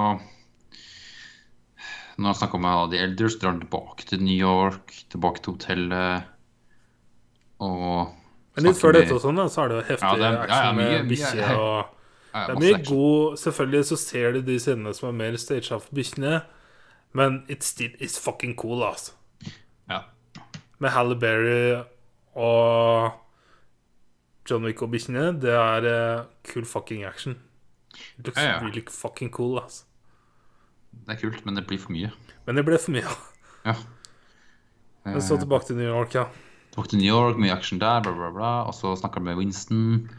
Når 2.19 2.33
jeg 2.33 2.39
snakker 2.41 2.59
med 2.59 2.91
The 2.93 3.03
Elders, 3.05 3.37
drar 3.39 3.53
han 3.55 3.61
tilbake 3.63 4.07
til 4.09 4.23
New 4.27 4.35
York, 4.35 4.91
tilbake 5.11 5.43
til 5.45 5.55
hotellet 5.55 6.27
og 7.63 8.09
Men 8.57 8.67
litt 8.67 8.81
før 8.81 8.97
dette 8.97 9.15
og 9.15 9.23
sånn, 9.23 9.39
så 9.51 9.65
er 9.65 9.71
det 9.71 9.77
jo 9.79 9.85
heftig 9.93 10.09
Ja, 10.09 10.17
det 10.19 10.31
ja, 10.33 10.59
ja, 10.65 10.73
mye- 10.75 10.89
med 10.97 11.09
bikkje 11.13 11.49
og 11.55 11.95
Det 12.35 12.43
er 12.57 12.61
mye 12.65 12.81
god 12.89 13.39
Selvfølgelig 13.39 13.85
så 13.93 13.99
ser 14.03 14.33
du 14.35 14.41
de 14.43 14.59
scenene 14.63 14.95
som 14.95 15.09
er 15.13 15.17
mer 15.21 15.39
staged 15.39 15.71
for 15.71 15.95
bikkjene, 15.95 16.43
men 17.15 17.39
it's, 17.49 17.71
still 17.71 17.95
is 18.01 18.19
fucking 18.19 18.57
cool, 18.59 18.83
altså. 18.85 19.13
Ja. 19.89 20.03
Med 20.79 20.91
Halle 20.91 21.17
Berry 21.19 21.85
og 22.35 23.15
John 24.49 24.65
Wick 24.65 24.81
og 24.83 24.91
bikkjene, 24.93 25.31
det 25.43 25.53
er 25.53 25.87
uh, 25.89 26.25
cool 26.49 26.67
fucking 26.69 27.05
action. 27.05 27.37
It 28.19 28.27
looks 28.27 28.41
Ja, 28.41 28.57
ja. 28.57 28.59
really 28.65 28.83
fucking 28.89 29.31
cool, 29.35 29.59
altså. 29.61 29.85
Det 31.07 31.17
er 31.17 31.21
kult, 31.21 31.45
men 31.47 31.57
det 31.57 31.67
blir 31.69 31.79
for 31.79 31.93
mye. 31.93 32.11
Men 32.47 32.57
det 32.57 32.65
ble 32.65 32.79
for 32.81 32.95
mye. 32.97 33.17
Ja. 33.67 33.75
Men 35.09 35.23
så 35.25 35.39
tilbake 35.41 35.65
til 35.65 35.79
New 35.79 35.89
York, 35.89 36.15
ja. 36.15 36.27
Tilbake 36.73 36.91
til 36.93 36.99
New 37.01 37.09
York, 37.09 37.39
mye 37.41 37.53
action 37.55 37.79
der, 37.81 38.03
bla, 38.05 38.13
bla, 38.13 38.29
bla. 38.35 38.51
Og 38.69 38.75
så 38.77 38.93
snakker 38.99 39.23
han 39.23 39.29
med 39.31 39.39
Winston. 39.41 40.11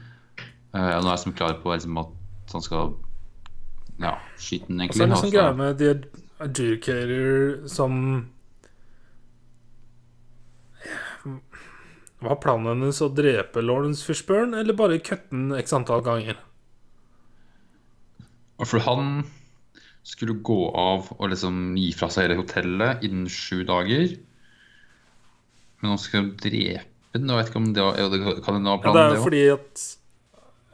Uh, 0.73 0.95
og 0.97 1.03
nå 1.03 1.11
er 1.11 1.13
jeg 1.13 1.21
som 1.25 1.35
klar 1.37 1.59
på 1.61 1.73
liksom, 1.73 1.99
at 2.01 2.53
han 2.53 2.65
skal 2.65 2.95
ja, 4.01 4.15
skyte 4.37 4.71
den, 4.71 4.81
Og 4.81 4.95
så 4.95 5.03
er 5.03 5.11
det 5.11 5.17
en 5.17 5.23
sånn 5.23 5.35
greie 5.35 5.55
med 5.59 5.77
The 5.81 5.93
Adjudicator 6.39 7.67
som 7.69 7.93
Var 12.19 12.39
planen 12.43 12.67
hennes 12.73 12.99
å 13.03 13.07
drepe 13.15 13.63
Lawrence 13.63 14.03
Fishburne, 14.03 14.59
eller 14.59 14.75
bare 14.75 14.99
kutte 14.99 15.31
den 15.31 15.53
x 15.55 15.75
antall 15.75 16.03
ganger? 16.03 16.39
For 18.67 18.83
han 18.83 19.21
skulle 20.03 20.39
gå 20.43 20.59
av 20.75 21.13
og 21.15 21.29
liksom 21.31 21.77
gi 21.79 21.91
fra 21.95 22.09
seg 22.11 22.27
hele 22.27 22.41
hotellet 22.41 23.05
innen 23.07 23.29
sju 23.31 23.63
dager. 23.67 24.17
Men 25.79 25.93
han 25.93 26.01
skulle 26.01 26.35
drepe 26.35 26.87
den, 27.15 27.25
jeg 27.25 27.39
vet 27.39 27.47
ikke 27.49 27.57
om 27.57 27.71
det 27.73 27.81
var, 27.81 27.95
ja, 27.97 28.09
det 28.11 28.19
kan 28.45 28.57
hende 28.59 28.69
var 28.69 28.75
Ja, 28.77 28.81
det 28.83 28.91
planen, 28.91 28.99
er 28.99 29.15
jo 29.15 29.23
fordi 29.23 29.39
at 29.49 29.85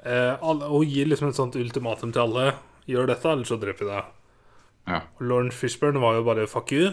eh, 0.04 0.48
Hun 0.68 0.89
gir 0.91 1.08
liksom 1.08 1.30
et 1.30 1.38
sånt 1.38 1.56
ultimatum 1.56 2.12
til 2.12 2.26
alle. 2.26 2.48
Gjør 2.89 3.08
dette, 3.08 3.30
eller 3.32 3.48
så 3.48 3.58
dreper 3.62 3.86
vi 3.86 3.91
deg. 3.93 4.10
Ja. 4.91 5.00
Og 5.16 5.22
Lawrence 5.30 5.58
Fishburne 5.58 6.02
var 6.04 6.18
jo 6.18 6.26
bare 6.28 6.50
fuck 6.50 6.74
you. 6.76 6.91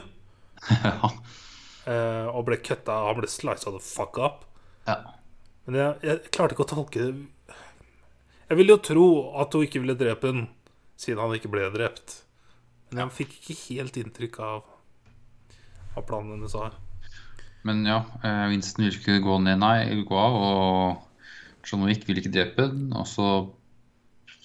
Eh, 1.89 2.28
og 2.30 2.47
ble 2.47 2.59
cutta. 2.62 2.95
Han 3.09 3.18
ble 3.18 3.30
sliced 3.30 3.70
the 3.70 3.83
fuck 3.83 4.18
up. 4.22 4.47
ja. 4.87 5.01
Men 5.62 5.78
jeg, 5.78 5.99
jeg 6.03 6.30
klarte 6.35 6.57
ikke 6.57 6.64
å 6.64 6.70
tolke 6.72 7.05
det 7.05 7.55
Jeg 8.49 8.59
ville 8.59 8.74
jo 8.74 8.80
tro 8.83 9.05
at 9.39 9.53
hun 9.55 9.62
ikke 9.62 9.78
ville 9.78 9.95
drepe 9.95 10.33
ham, 10.33 10.41
siden 10.99 11.22
han 11.22 11.35
ikke 11.37 11.53
ble 11.53 11.68
drept. 11.70 12.16
Men 12.91 13.05
jeg 13.05 13.16
fikk 13.20 13.37
ikke 13.39 13.59
helt 13.62 13.99
inntrykk 14.01 14.41
av 14.43 14.64
hva 15.95 16.03
planen 16.09 16.35
hennes 16.35 16.57
var. 16.59 16.74
Men 17.62 17.87
ja, 17.87 18.03
eh, 18.26 18.45
Winston 18.51 18.89
vil 18.89 18.99
ikke 18.99 19.22
gå 19.22 19.39
ned, 19.47 19.62
nei, 19.62 19.87
vil 19.93 20.05
gå 20.09 20.18
av, 20.18 20.37
og 20.37 21.64
John 21.68 21.87
Wick 21.87 22.05
vil 22.09 22.18
ikke 22.20 22.35
drepe 22.35 22.66
den. 22.74 22.91
Og 22.99 23.07
så 23.09 23.28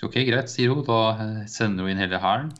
OK, 0.05 0.19
greit, 0.29 0.53
sier 0.53 0.71
hun. 0.71 0.85
Da 0.87 1.01
eh, 1.17 1.45
sender 1.49 1.83
hun 1.87 1.95
inn 1.95 2.03
hele 2.05 2.21
hæren. 2.21 2.53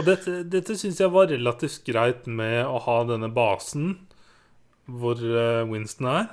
Og 0.00 0.08
dette, 0.08 0.40
dette 0.50 0.74
syns 0.76 1.00
jeg 1.00 1.12
var 1.14 1.30
relativt 1.30 1.86
greit 1.86 2.26
med 2.26 2.64
å 2.66 2.80
ha 2.82 3.02
denne 3.08 3.30
basen 3.32 3.94
hvor 4.86 5.18
eh, 5.22 5.62
Winston 5.70 6.08
er. 6.10 6.30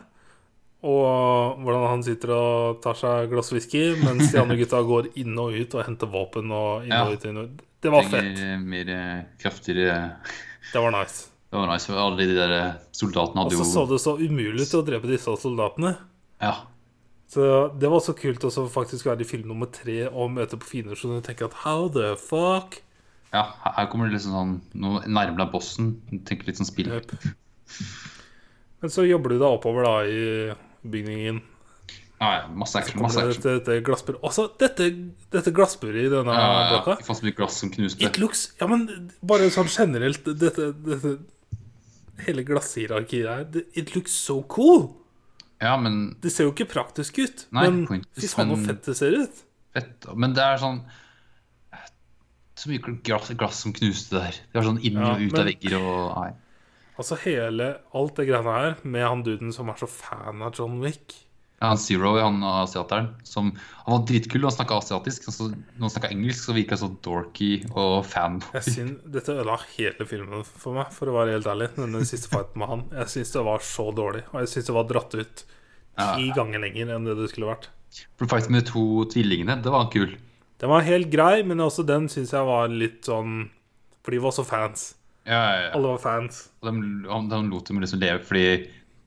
Og 0.79 1.59
hvordan 1.59 1.89
han 1.91 2.03
sitter 2.07 2.31
og 2.31 2.77
tar 2.83 2.95
seg 2.95 3.25
et 3.25 3.31
glass 3.33 3.51
whisky, 3.51 3.81
mens 3.99 4.31
de 4.31 4.39
andre 4.39 4.55
gutta 4.61 4.79
går 4.87 5.09
inn 5.19 5.35
og 5.41 5.57
ut 5.57 5.75
og 5.75 5.83
henter 5.83 6.07
våpen. 6.13 6.53
og 6.55 6.85
inn 6.87 6.95
og 6.95 7.17
ut, 7.17 7.25
inn 7.27 7.41
og 7.41 7.49
ut. 7.49 7.65
Det 7.83 7.91
var 7.91 8.07
fett. 8.07 8.31
Trenger 8.35 8.63
mer 8.63 8.89
eh, 8.95 9.19
kraftigere 9.39 9.97
Det 10.71 10.81
var 10.83 10.91
nice. 10.95 11.27
Det 11.49 11.57
var 11.57 11.71
nice. 11.71 11.91
Alle 11.95 12.17
de 12.19 12.35
der 12.35 12.55
eh, 12.55 12.73
soldatene 12.95 13.43
Og 13.43 13.49
hadde 13.49 13.59
så 13.59 13.63
Og 13.63 13.71
så 13.71 13.85
det 13.93 14.01
så 14.03 14.15
umulig 14.19 14.67
ut 14.67 14.75
å 14.79 14.83
drepe 14.87 15.11
disse 15.11 15.35
soldatene. 15.43 15.93
Ja. 16.43 16.53
Så 17.29 17.45
det 17.79 17.89
var 17.91 18.01
så 18.01 18.15
kult 18.17 18.43
å 18.47 18.51
faktisk 18.73 19.05
være 19.05 19.21
i 19.21 19.27
film 19.29 19.51
nummer 19.51 19.69
tre 19.71 20.07
og 20.09 20.31
møte 20.33 20.57
på 20.57 20.65
fiender 20.71 20.97
som 20.97 21.11
du 21.13 21.19
tenker 21.25 21.45
at 21.49 21.59
how 21.65 21.89
the 21.91 22.15
fuck? 22.17 22.79
ja. 23.35 23.43
Her 23.75 23.85
kommer 23.91 24.07
det 24.09 24.15
liksom 24.17 24.33
sånn 24.33 24.55
Nå 24.81 24.95
nærmer 25.05 25.43
deg 25.43 25.51
bossen. 25.53 25.91
Tenker 26.25 26.49
litt 26.49 26.57
sånn 26.57 26.71
spill. 26.71 26.89
Jep. 26.95 27.13
Men 28.81 28.91
så 28.93 29.03
jobber 29.07 29.33
du 29.33 29.39
deg 29.41 29.47
oppover 29.49 29.83
da 29.83 29.95
i 30.07 30.53
bygningen. 30.87 31.41
Ja, 32.19 32.47
masse 32.51 32.75
action. 32.79 33.01
Masse 33.01 33.15
det 33.21 33.29
action. 33.29 33.43
dette, 33.43 33.65
dette 33.71 33.83
glassburet 33.87 34.19
Også 34.27 34.49
dette, 34.59 34.89
dette 35.31 35.51
glassburet 35.55 36.01
i 36.03 36.09
denne 36.11 36.33
Ja, 36.35 36.47
ja, 36.51 36.69
blokka. 36.73 36.97
Fy 37.07 37.13
så 37.15 37.23
mye 37.23 37.35
glass 37.37 37.59
som 37.61 37.71
knuste. 37.71 38.03
It 38.03 38.17
looks 38.19 38.41
Ja, 38.59 38.67
men 38.67 39.11
bare 39.23 39.47
sånn 39.55 39.69
generelt 39.71 40.27
Dette, 40.27 40.65
dette 40.83 41.13
Hele 42.25 42.43
glasshierarkiet 42.43 43.23
her 43.23 43.63
It 43.79 43.93
looks 43.95 44.11
so 44.11 44.41
cool! 44.51 44.89
Ja, 45.63 45.77
men 45.79 46.17
Det 46.19 46.33
ser 46.35 46.49
jo 46.49 46.51
ikke 46.51 46.67
praktisk 46.73 47.21
ut, 47.23 47.45
Nei, 47.55 47.69
men 47.71 48.03
fy 48.19 48.27
faen 48.31 48.51
så 48.51 48.59
fett 48.67 48.83
det 48.91 48.97
ser 48.99 49.15
ut. 49.23 49.39
fett. 49.79 50.09
Men 50.19 50.35
det 50.35 50.43
er 50.43 50.59
sånn 50.59 50.81
Så 52.59 52.67
mye 52.73 52.83
glass, 53.07 53.31
glass 53.39 53.63
som 53.63 53.71
knuste 53.71 54.19
der. 54.19 54.35
Det 54.51 54.59
var 54.59 54.67
sånn 54.67 54.81
inn 54.83 54.99
og 54.99 55.21
ut 55.23 55.31
av 55.39 55.45
men- 55.45 55.53
vegger 55.53 55.79
og 55.79 56.17
Nei. 56.19 56.31
Altså 56.99 57.15
hele 57.23 57.71
Alt 57.95 58.19
det 58.19 58.27
greiene 58.27 58.53
her 58.59 58.77
med 58.83 59.05
han 59.07 59.23
duden 59.25 59.53
som 59.55 59.69
er 59.71 59.79
så 59.79 59.87
fan 59.89 60.41
av 60.45 60.53
John 60.59 60.79
Wick. 60.83 61.15
Ja, 61.59 61.73
han 61.73 61.79
Zero, 61.81 62.13
han 62.19 62.37
asiateren, 62.43 63.09
som 63.27 63.49
Han 63.85 63.91
var 63.97 64.03
dritkul, 64.07 64.45
han 64.47 64.53
snakka 64.55 64.77
asiatisk. 64.79 65.25
Så 65.27 65.49
når 65.49 65.81
han 65.87 65.91
snakka 65.91 66.11
engelsk, 66.13 66.45
så 66.45 66.55
virka 66.55 66.77
han 66.77 66.81
så 66.85 66.89
dorky 67.03 67.49
og 67.73 68.05
fanboy. 68.07 68.47
Jeg 68.55 68.63
synes, 68.77 69.01
Dette 69.11 69.33
ødela 69.35 69.57
hele 69.73 70.07
filmen 70.07 70.45
for 70.47 70.77
meg, 70.77 70.93
for 70.95 71.11
å 71.11 71.17
være 71.17 71.33
helt 71.35 71.49
ærlig. 71.51 71.67
Denne 71.75 72.03
siste 72.07 72.31
fighten 72.31 72.61
med 72.63 72.71
han 72.71 72.85
Jeg 73.01 73.11
syns 73.15 73.33
det 73.35 73.43
var 73.49 73.59
så 73.59 73.89
dårlig. 73.95 74.23
Og 74.31 74.39
jeg 74.45 74.53
syns 74.53 74.69
det 74.71 74.77
var 74.77 74.87
dratt 74.93 75.15
ut 75.19 75.43
Ja. 75.99 76.15
ti 76.15 76.29
ganger 76.31 76.63
lenger 76.63 76.95
enn 76.95 77.03
det 77.09 77.17
det 77.19 77.27
skulle 77.33 77.49
vært. 77.51 77.67
For 78.15 78.27
fighten 78.31 78.51
med 78.55 78.63
de 78.63 78.71
to 78.71 78.85
tvillingene, 79.11 79.59
det 79.63 79.71
var 79.73 79.89
kul. 79.91 80.15
Den 80.59 80.69
var 80.69 80.81
helt 80.87 81.09
grei, 81.11 81.43
men 81.43 81.59
også 81.59 81.83
den 81.87 82.07
syns 82.07 82.31
jeg 82.31 82.45
var 82.47 82.67
litt 82.71 83.03
sånn 83.03 83.49
For 84.03 84.11
de 84.15 84.19
var 84.23 84.31
så 84.31 84.45
fans. 84.47 84.95
Ja, 85.29 85.39
ja. 85.61 85.71
Alle 85.77 85.91
var 85.93 85.99
fans. 86.01 86.39
De, 86.65 86.71
de 86.73 87.39
lot 87.51 87.67
dem 87.69 87.79
liksom 87.83 88.01
leve, 88.01 88.23
fordi 88.25 88.45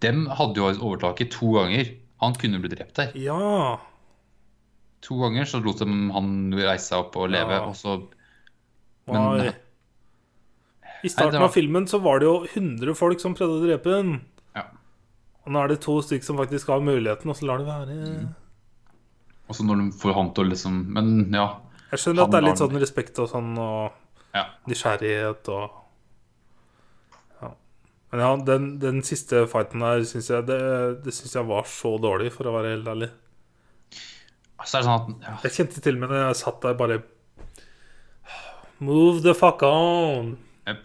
dem 0.05 0.27
hadde 0.31 0.61
jo 0.63 0.69
overtaket 0.87 1.33
to 1.35 1.49
ganger. 1.57 1.89
Han 2.23 2.37
kunne 2.39 2.61
blitt 2.63 2.77
drept 2.77 2.95
der. 3.01 3.11
Ja. 3.19 3.81
To 5.03 5.17
ganger 5.19 5.49
så 5.51 5.59
lot 5.65 5.81
de 5.83 5.89
han 6.15 6.29
reise 6.55 6.93
seg 6.93 7.01
opp 7.09 7.17
og 7.19 7.33
leve, 7.35 7.57
Ja. 7.59 7.65
og 7.67 7.75
så 7.75 7.97
Men 9.11 9.39
Men- 9.39 9.55
I 11.03 11.09
starten 11.11 11.33
Nei, 11.35 11.41
var- 11.41 11.49
av 11.49 11.55
filmen 11.57 11.87
så 11.91 11.99
var 12.01 12.21
det 12.21 12.27
jo 12.29 12.47
100 12.47 12.95
folk 12.95 13.19
som 13.21 13.35
prøvde 13.35 13.59
å 13.59 13.67
drepe 13.67 13.91
ham. 13.97 14.21
Ja. 14.55 14.63
Og 15.45 15.51
nå 15.53 15.65
er 15.65 15.69
det 15.73 15.81
to 15.81 15.97
stykker 16.01 16.23
som 16.25 16.37
faktisk 16.39 16.69
har 16.69 16.79
muligheten, 16.81 17.27
og 17.29 17.35
så 17.35 17.47
lar 17.49 17.59
de 17.59 17.65
være. 17.65 17.97
Mm. 18.23 18.35
Og 19.49 19.57
så 19.57 19.65
når 19.67 19.77
de 19.83 19.99
får 19.99 20.15
han 20.15 20.31
til 20.33 20.45
å 20.45 20.49
liksom 20.53 20.87
Men 20.87 21.33
ja. 21.35 21.49
Jeg 21.91 21.99
skjønner 21.99 22.23
at 22.23 22.31
det 22.31 22.39
er 22.39 22.47
litt 22.47 22.59
sånn 22.63 22.79
respekt 22.81 23.19
og 23.19 23.29
sånn, 23.29 23.59
og 23.59 23.91
ja. 24.35 24.47
nysgjerrighet 24.69 25.49
og. 25.49 25.71
Men 28.13 28.21
ja, 28.21 28.31
den, 28.45 28.65
den 28.77 29.01
siste 29.07 29.47
fighten 29.49 29.81
der 29.81 30.03
syns 30.05 30.29
jeg 30.29 30.45
det, 30.45 30.61
det 31.07 31.15
synes 31.17 31.33
jeg 31.39 31.49
var 31.49 31.65
så 31.71 31.95
dårlig, 31.97 32.29
for 32.35 32.49
å 32.49 32.53
være 32.59 32.75
helt 32.75 32.91
ærlig. 32.93 33.09
Så 34.63 34.79
er 34.79 34.83
det 34.83 34.87
sånn 34.87 34.99
at 35.01 35.25
ja, 35.25 35.33
Jeg 35.47 35.55
kjente 35.57 35.83
til 35.83 35.97
og 35.97 36.03
med 36.03 36.13
når 36.13 36.21
jeg 36.21 36.39
satt 36.39 36.61
der 36.63 36.77
bare 36.79 37.01
Move 38.83 39.23
the 39.25 39.33
fuck 39.35 39.65
on! 39.67 40.37
Yep. 40.69 40.85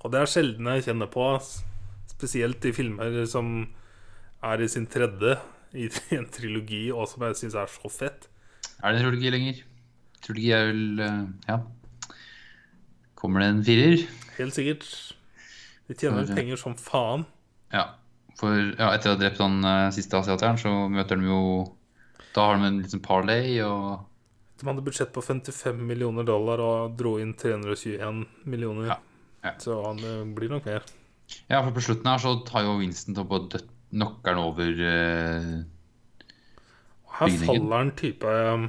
Og 0.00 0.14
det 0.14 0.22
er 0.22 0.32
sjelden 0.32 0.72
jeg 0.72 0.86
kjenner 0.88 1.10
på, 1.12 1.28
spesielt 2.10 2.66
i 2.66 2.74
filmer 2.74 3.20
som 3.30 3.52
er 4.42 4.64
i 4.64 4.70
sin 4.70 4.88
tredje 4.90 5.36
i 5.76 5.88
en 6.18 6.28
trilogi, 6.32 6.86
og 6.94 7.06
som 7.10 7.28
jeg 7.28 7.38
syns 7.44 7.58
er 7.58 7.70
så 7.70 7.92
fett. 7.92 8.28
Er 8.80 8.94
det 8.94 9.02
en 9.02 9.06
trilogi 9.06 9.32
lenger? 9.34 9.62
Trilogi 10.24 10.52
er 10.56 10.68
vel 10.72 11.02
eh, 11.04 11.24
Ja. 11.50 11.60
Kommer 13.18 13.44
det 13.44 13.50
en 13.52 13.66
firer? 13.66 14.06
Helt 14.38 14.56
sikkert. 14.56 14.86
De 15.92 15.98
tjener 16.00 16.24
For- 16.24 16.38
penger 16.38 16.56
som 16.60 16.74
faen. 16.80 17.26
Ja. 17.72 17.84
For 18.40 18.56
ja, 18.56 18.88
etter 18.96 19.12
å 19.12 19.14
ha 19.14 19.20
drept 19.20 19.42
han 19.44 19.58
uh, 19.60 19.90
siste 19.92 20.16
asiateren, 20.16 20.56
så 20.60 20.72
møter 20.88 21.20
de 21.20 21.28
jo 21.28 21.40
Da 22.32 22.46
har 22.48 22.56
de 22.56 22.64
en 22.70 22.78
liten 22.80 23.02
parlay 23.04 23.58
og 23.60 24.06
De 24.62 24.64
hadde 24.70 24.84
budsjett 24.86 25.12
på 25.12 25.20
55 25.20 25.76
millioner 25.84 26.24
dollar 26.24 26.62
og 26.64 26.94
dro 26.96 27.18
inn 27.20 27.34
321 27.36 28.22
millioner. 28.48 28.86
Ja, 28.94 28.96
ja. 29.44 29.52
Så 29.60 29.76
han 29.84 30.00
blir 30.36 30.48
nok 30.54 30.64
mer. 30.70 30.86
Ja, 31.50 31.60
for 31.64 31.72
på 31.76 31.82
slutten 31.84 32.08
her 32.08 32.20
så 32.22 32.32
tar 32.48 32.64
jo 32.64 32.78
Winston 32.80 33.18
opp 33.20 33.32
og 33.36 33.56
knocker 33.92 34.32
han 34.36 34.40
over 34.46 34.70
uh, 34.70 35.64
Her 37.18 37.26
Bygningen. 37.26 37.46
faller 37.50 37.76
han 37.82 37.92
type 38.00 38.32
um, 38.54 38.68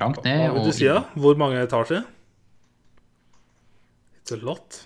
langt 0.00 0.20
Hva 0.26 0.52
vil 0.58 0.68
du 0.68 0.72
si? 0.76 0.88
da? 0.88 1.02
Hvor 1.16 1.38
mange 1.40 1.62
etasjer? 1.64 2.04
It's 4.20 4.34
a 4.36 4.40
lot. 4.42 4.82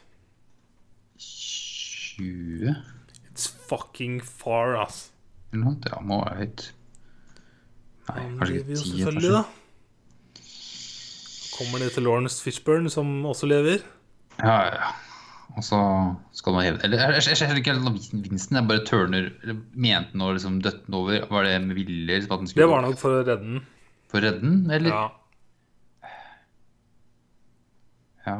20 2.22 2.74
It's 3.32 3.46
fucking 3.48 4.20
far, 4.20 4.76
ass. 4.82 5.10
eller 5.52 5.64
noe? 5.64 5.76
Ja, 5.88 6.00
må 6.04 6.18
være 6.24 6.36
høyt. 6.42 6.64
Nei, 8.08 8.18
Han 8.18 8.38
kanskje 8.38 8.54
lever 8.56 8.62
ikke 8.62 8.72
jo 8.72 8.82
10, 8.82 8.90
selvfølgelig, 8.90 9.30
kanskje. 9.30 9.32
da. 9.38 9.44
Kommer 11.52 11.78
det 11.84 11.88
til 11.94 12.02
Lawrence 12.06 12.42
Fishburne, 12.42 12.90
som 12.90 13.10
også 13.28 13.46
lever? 13.48 13.82
Ja, 14.40 14.54
ja, 14.66 14.74
ja. 14.82 14.92
Og 15.52 15.60
så 15.66 15.78
skal 16.32 16.54
man 16.56 16.64
heve 16.64 16.78
Eller 16.86 16.96
jeg, 17.02 17.12
jeg, 17.18 17.24
jeg 17.28 17.36
skjønner 17.36 17.58
ikke 17.60 17.72
helt 17.74 17.88
om 17.90 17.96
Winston. 18.24 18.56
Jeg 18.56 18.68
bare 18.70 18.84
turner 18.88 19.26
eller 19.42 19.58
Mente 19.76 20.14
han 20.14 20.22
å 20.24 20.30
liksom 20.32 20.54
døtte 20.64 20.86
den 20.86 20.96
over? 20.96 21.26
Var 21.28 21.44
det 21.44 21.50
med 21.66 21.76
vilje? 21.76 22.06
Liksom, 22.08 22.32
at 22.32 22.40
den 22.40 22.48
skulle 22.48 22.64
Det 22.64 22.70
var 22.72 22.80
nok 22.86 22.96
for 23.02 23.12
å 23.12 23.18
redde 23.20 23.36
den. 23.42 23.58
For 24.08 24.16
å 24.16 24.24
redde 24.24 24.40
den, 24.46 24.70
eller? 24.72 24.94
Ja. 24.96 25.02
Ja. 28.26 28.36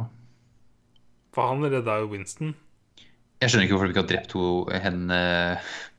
For 1.36 1.48
han 1.52 1.65
redda 1.69 1.98
jo 2.01 2.09
Winston. 2.15 2.55
Jeg 3.43 3.51
skjønner 3.51 3.66
ikke 3.66 3.74
hvorfor 3.74 3.89
vi 3.90 3.94
ikke 3.97 4.02
har 4.05 4.10
drept 4.12 4.32
ho, 4.39 4.43
henne 4.70 5.16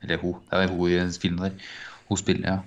Eller 0.04 0.22
hun. 0.22 0.38
Det 0.50 0.62
er 0.64 0.72
hun 0.72 0.90
i 0.90 1.20
filmen 1.20 1.44
der. 1.44 1.58
Hun 2.10 2.18
spiller, 2.20 2.48
ja. 2.54 2.60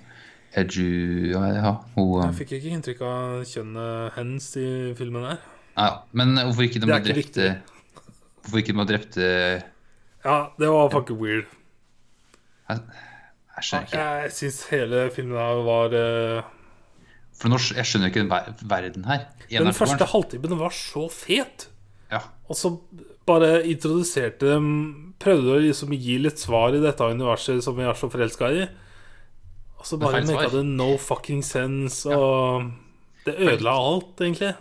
Edju 0.61 1.31
Ja, 1.33 1.41
ja 1.57 1.71
hun 1.95 2.21
Jeg 2.23 2.35
fikk 2.43 2.51
ikke 2.59 2.71
inntrykk 2.77 3.01
av 3.05 3.43
kjønnet 3.49 4.15
hennes 4.17 4.47
i 4.61 4.67
filmen 4.97 5.25
her. 5.27 5.41
ja, 5.77 5.89
Men 6.13 6.35
hvorfor 6.37 6.65
ikke 6.67 6.79
de 6.83 6.91
har 6.91 7.01
ikke 7.03 7.17
drept 7.17 7.41
Hvorfor 8.45 8.61
ikke 8.61 8.73
de 8.73 8.79
har 8.83 8.89
drept 8.93 9.17
Ja, 10.27 10.37
det 10.59 10.69
var 10.71 10.89
fucking 10.93 11.19
weird. 11.21 11.45
jeg 12.69 12.79
skjønner 13.63 13.87
ikke. 13.87 14.05
Jeg 14.23 14.31
syns 14.37 14.57
hele 14.71 15.03
filmen 15.15 15.37
her 15.39 15.61
var 15.67 15.93
eh, 15.97 16.41
For 17.37 17.53
skj- 17.61 17.77
jeg 17.79 17.85
skjønner 17.89 18.11
ikke 18.11 18.23
den 18.23 18.31
ver 18.31 18.53
verden 18.71 19.05
her. 19.07 19.25
Den 19.51 19.73
første 19.77 20.05
halvtimen 20.09 20.57
var 20.59 20.73
så 20.75 21.05
fet. 21.13 21.67
Ja. 22.11 22.19
Og 22.49 22.55
så 22.57 22.71
bare 23.27 23.61
introduserte 23.67 24.47
dem 24.55 24.67
Prøvde 25.19 25.55
å 25.55 25.61
liksom 25.63 25.93
gi 25.97 26.19
litt 26.21 26.37
svar 26.37 26.75
i 26.77 26.81
dette 26.83 27.01
universet 27.09 27.63
som 27.65 27.73
vi 27.75 27.83
er 27.89 27.95
så 27.97 28.05
forelska 28.13 28.51
i. 28.53 28.67
Og 29.79 29.85
så 29.89 29.97
bare 29.97 30.19
merka 30.27 30.51
det 30.53 30.61
no 30.67 30.91
fucking 31.01 31.41
sense, 31.45 32.05
og 32.05 32.67
det 33.25 33.33
ødela 33.33 33.73
alt, 33.73 34.13
egentlig. 34.21 34.51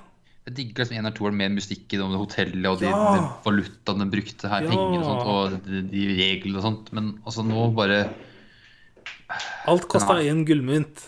Jeg 0.46 0.54
digger 0.56 0.80
liksom 0.80 0.96
en 0.96 1.04
eller 1.04 1.16
toeren 1.18 1.36
med 1.42 1.54
musikken 1.58 2.02
om 2.06 2.14
det 2.14 2.20
hotellet 2.22 2.70
og 2.70 2.80
de, 2.80 2.86
Ja. 2.88 3.02
de 3.18 3.20
valutaene 3.44 4.06
de 4.06 4.14
brukte 4.16 4.48
her, 4.48 4.64
Ja. 4.64 4.70
penger 4.70 4.96
og 4.96 5.04
sånt, 5.10 5.26
og 5.26 5.68
de, 5.68 5.82
de 5.92 6.06
reglene 6.22 6.56
og 6.56 6.64
sånt. 6.64 6.92
Men 6.96 7.12
altså 7.26 7.44
nå 7.44 7.66
bare 7.76 8.00
Alt 9.66 9.88
kosta 9.90 10.16
én 10.22 10.44
gullmynt. 10.46 11.02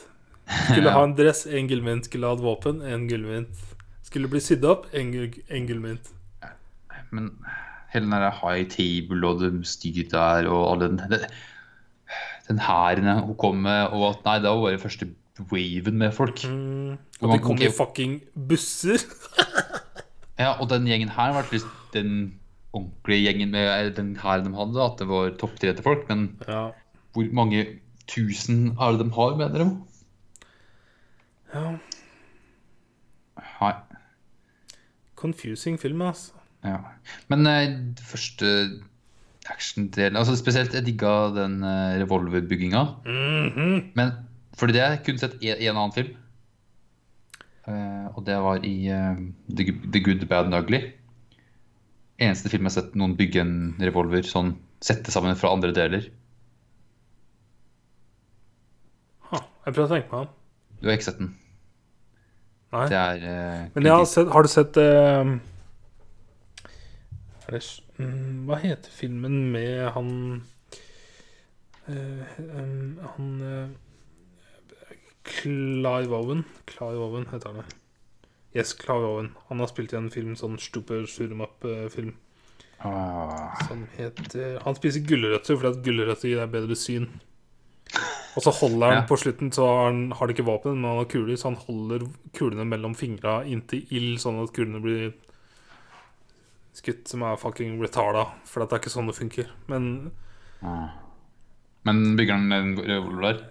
Skulle 0.69 0.91
ha 0.97 1.03
en 1.07 1.15
dress, 1.17 1.47
én 1.47 1.69
gullmynt. 1.71 2.05
Skulle 2.11 2.27
ha 2.29 2.35
et 2.37 2.43
våpen, 2.45 2.81
én 2.83 3.09
gullmynt. 3.09 3.65
Skulle 4.05 4.29
bli 4.29 4.41
sydd 4.45 4.65
opp, 4.69 4.89
én 4.93 5.09
gullmynt. 5.13 6.13
Men 7.11 7.31
hele 7.93 8.05
den 8.05 8.13
der 8.13 8.31
high 8.43 8.67
table 8.69 9.29
og 9.29 9.41
det 9.41 9.67
styret 9.67 10.11
der 10.13 10.49
og 10.51 10.73
all 10.73 10.81
den 10.87 10.99
det, 11.11 11.23
Den 12.49 12.59
hæren 12.65 13.09
hun 13.25 13.37
kom 13.37 13.57
med, 13.65 13.89
og 13.93 14.09
at 14.11 14.25
nei, 14.25 14.39
det 14.41 14.49
var 14.49 14.63
bare 14.65 14.79
første 14.81 15.09
waven 15.53 15.99
med 15.99 16.13
folk. 16.13 16.45
Mm. 16.49 16.97
Hvor 17.21 17.29
Og 17.29 17.35
de 17.35 17.43
kom 17.45 17.59
i 17.63 17.69
fucking 17.71 18.21
busser. 18.49 18.99
Ja, 20.39 20.53
og 20.63 20.69
den 20.71 20.85
gjengen 20.87 21.09
her 21.11 21.33
var 21.35 21.49
liksom 21.51 21.71
den 21.93 22.35
ordentlige 22.73 23.25
gjengen 23.25 23.51
med 23.51 23.91
den 23.97 24.13
hæren 24.17 24.45
de 24.47 24.55
hadde, 24.55 24.85
at 24.85 24.99
det 25.01 25.09
var 25.09 25.33
topptrente 25.41 25.83
folk. 25.83 26.05
Men 26.09 26.39
Ja. 26.49 26.69
hvor 27.13 27.33
mange 27.35 27.65
tusen 28.07 28.77
er 28.81 28.93
det 28.93 29.01
de 29.01 29.11
har, 29.17 29.35
mener 29.37 29.59
de? 29.59 29.83
ja. 31.55 31.73
Nei. 33.61 33.73
Confusing 35.17 35.81
film, 35.81 36.03
altså. 36.03 36.33
Ja. 36.67 36.79
Men 37.31 37.47
uh, 37.47 38.03
første 38.03 38.49
actiondelen 39.49 40.19
altså 40.19 40.35
Spesielt 40.37 40.75
jeg 40.75 40.85
digga 40.89 41.13
den 41.37 41.61
uh, 41.65 41.95
revolverbygginga. 42.03 42.83
Mhm. 43.07 43.93
Men 43.99 44.17
fordi 44.59 44.75
det 44.75 44.83
jeg 44.83 45.03
kun 45.07 45.21
sett 45.23 45.37
i 45.45 45.53
en 45.55 45.77
annen 45.77 45.95
film. 45.95 46.15
Uh, 47.69 48.09
og 48.17 48.25
det 48.27 48.37
var 48.43 48.65
i 48.67 48.75
uh, 48.91 49.19
The, 49.53 49.69
Good- 49.69 49.91
The 49.95 50.01
Good, 50.03 50.25
Bad 50.31 50.49
and 50.51 50.57
Ugly. 50.59 50.81
Eneste 52.19 52.51
film 52.51 52.67
jeg 52.67 52.73
har 52.73 52.81
sett 52.81 52.97
noen 52.99 53.15
bygge 53.19 53.45
en 53.45 53.57
revolver 53.79 54.25
sånn 54.27 54.57
sette 54.83 55.13
sammen 55.15 55.37
fra 55.39 55.53
andre 55.55 55.71
deler. 55.77 56.09
Ha, 59.31 59.41
jeg 59.67 59.75
prøver 59.77 59.85
å 59.87 59.93
tenke 59.93 60.11
meg 60.13 60.25
om. 60.25 60.33
Du 60.81 60.89
har 60.89 60.97
ikke 60.99 61.09
sett 61.11 61.21
den. 61.21 61.31
Nei. 62.75 62.85
Det 62.91 62.99
er 62.99 63.23
uh, 63.23 63.63
Men 63.77 63.89
har 63.93 64.05
sett, 64.09 64.29
har 64.35 64.45
du 64.45 64.51
sett 64.53 64.77
eh, 64.81 65.31
det, 67.51 67.63
mm, 67.99 68.47
Hva 68.49 68.59
heter 68.63 68.91
filmen 68.93 69.51
med 69.53 69.91
han 69.95 70.43
eh, 71.89 72.39
em, 72.61 72.99
Han 73.17 73.29
eh, 73.43 73.69
Clive 75.29 76.15
Owen. 76.17 76.45
Clive 76.67 77.05
Owen 77.05 77.27
heter 77.33 77.53
han. 77.53 77.65
Yes, 78.57 78.73
Clive 78.75 79.05
Owen. 79.05 79.35
Han 79.49 79.61
har 79.61 79.69
spilt 79.69 79.93
i 79.93 79.99
en 79.99 80.11
film, 80.11 80.35
sånn 80.37 80.59
Shoot 80.59 80.89
'em 80.91 81.43
Up-film. 81.45 82.15
Ah, 82.81 83.59
Som 83.67 83.87
heter 83.97 84.61
Han 84.63 84.75
spiser 84.79 85.01
gulrøtter 85.05 85.57
fordi 85.59 85.69
at 85.73 85.85
gulrøtter 85.85 86.29
gir 86.31 86.39
deg 86.39 86.53
bedre 86.53 86.77
syn. 86.79 87.09
Og 88.37 88.43
så 88.45 88.53
holder 88.55 88.87
han 88.87 88.97
Ja. 89.03 89.07
på 89.09 89.17
slutten, 89.19 89.51
så 89.53 89.67
har 89.67 89.85
han 89.91 90.13
har 90.13 90.27
det 90.27 90.37
ikke 90.37 90.47
våpen, 90.47 90.75
men 90.81 90.85
han 90.85 90.99
har 90.99 91.05
kuler, 91.11 91.35
så 91.37 91.49
han 91.51 91.57
holder 91.57 92.07
kulene 92.35 92.65
mellom 92.65 92.95
fingra 92.95 93.43
inntil 93.45 93.85
ild, 93.91 94.19
sånn 94.21 94.43
at 94.43 94.53
kulene 94.55 94.81
blir 94.81 95.13
skutt, 96.79 97.05
som 97.11 97.23
er 97.27 97.37
fucking 97.41 97.77
retarda. 97.83 98.25
For 98.49 98.63
det 98.65 98.73
er 98.73 98.83
ikke 98.83 98.93
sånn 98.95 99.11
det 99.11 99.17
funker. 99.19 99.53
Men 99.71 100.11
ah. 100.63 100.89
Men 101.87 102.17
bygger 102.19 102.35
han 102.39 102.53
en 102.53 102.75
revolver 102.83 103.45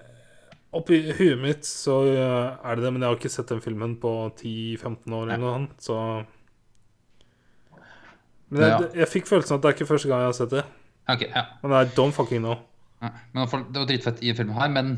oppi 0.77 0.97
huet 1.15 1.39
mitt 1.39 1.65
så 1.65 1.93
øh, 2.05 2.57
er 2.59 2.75
det 2.77 2.83
det, 2.83 2.89
men 2.93 3.01
jeg 3.01 3.07
har 3.09 3.15
ikke 3.17 3.31
sett 3.31 3.49
den 3.49 3.61
filmen 3.63 3.95
på 4.01 4.11
10-15 4.37 5.13
år 5.15 5.23
eller 5.23 5.39
noe 5.41 5.53
annet, 5.55 5.77
så 5.81 5.95
Men 8.49 8.61
jeg, 8.61 8.69
Ja. 8.69 8.89
jeg 9.01 9.07
fikk 9.11 9.27
følelsen 9.27 9.57
at 9.57 9.63
det 9.63 9.69
er 9.69 9.75
ikke 9.77 9.89
første 9.89 10.07
gang 10.11 10.21
jeg 10.23 10.29
har 10.31 10.37
sett 10.37 10.53
det. 10.53 10.63
Okay, 11.07 11.27
ja. 11.33 11.45
Men 11.63 11.73
I 11.79 11.89
don't 11.97 12.15
fucking 12.15 12.43
know. 12.43 12.59
Ja, 13.01 13.09
Men 13.33 13.43
i 13.43 13.47
Det 13.73 13.79
var 13.81 13.89
dritfett 13.89 14.21
i 14.23 14.33
filmen 14.33 14.55
her, 14.55 14.69
men 14.69 14.93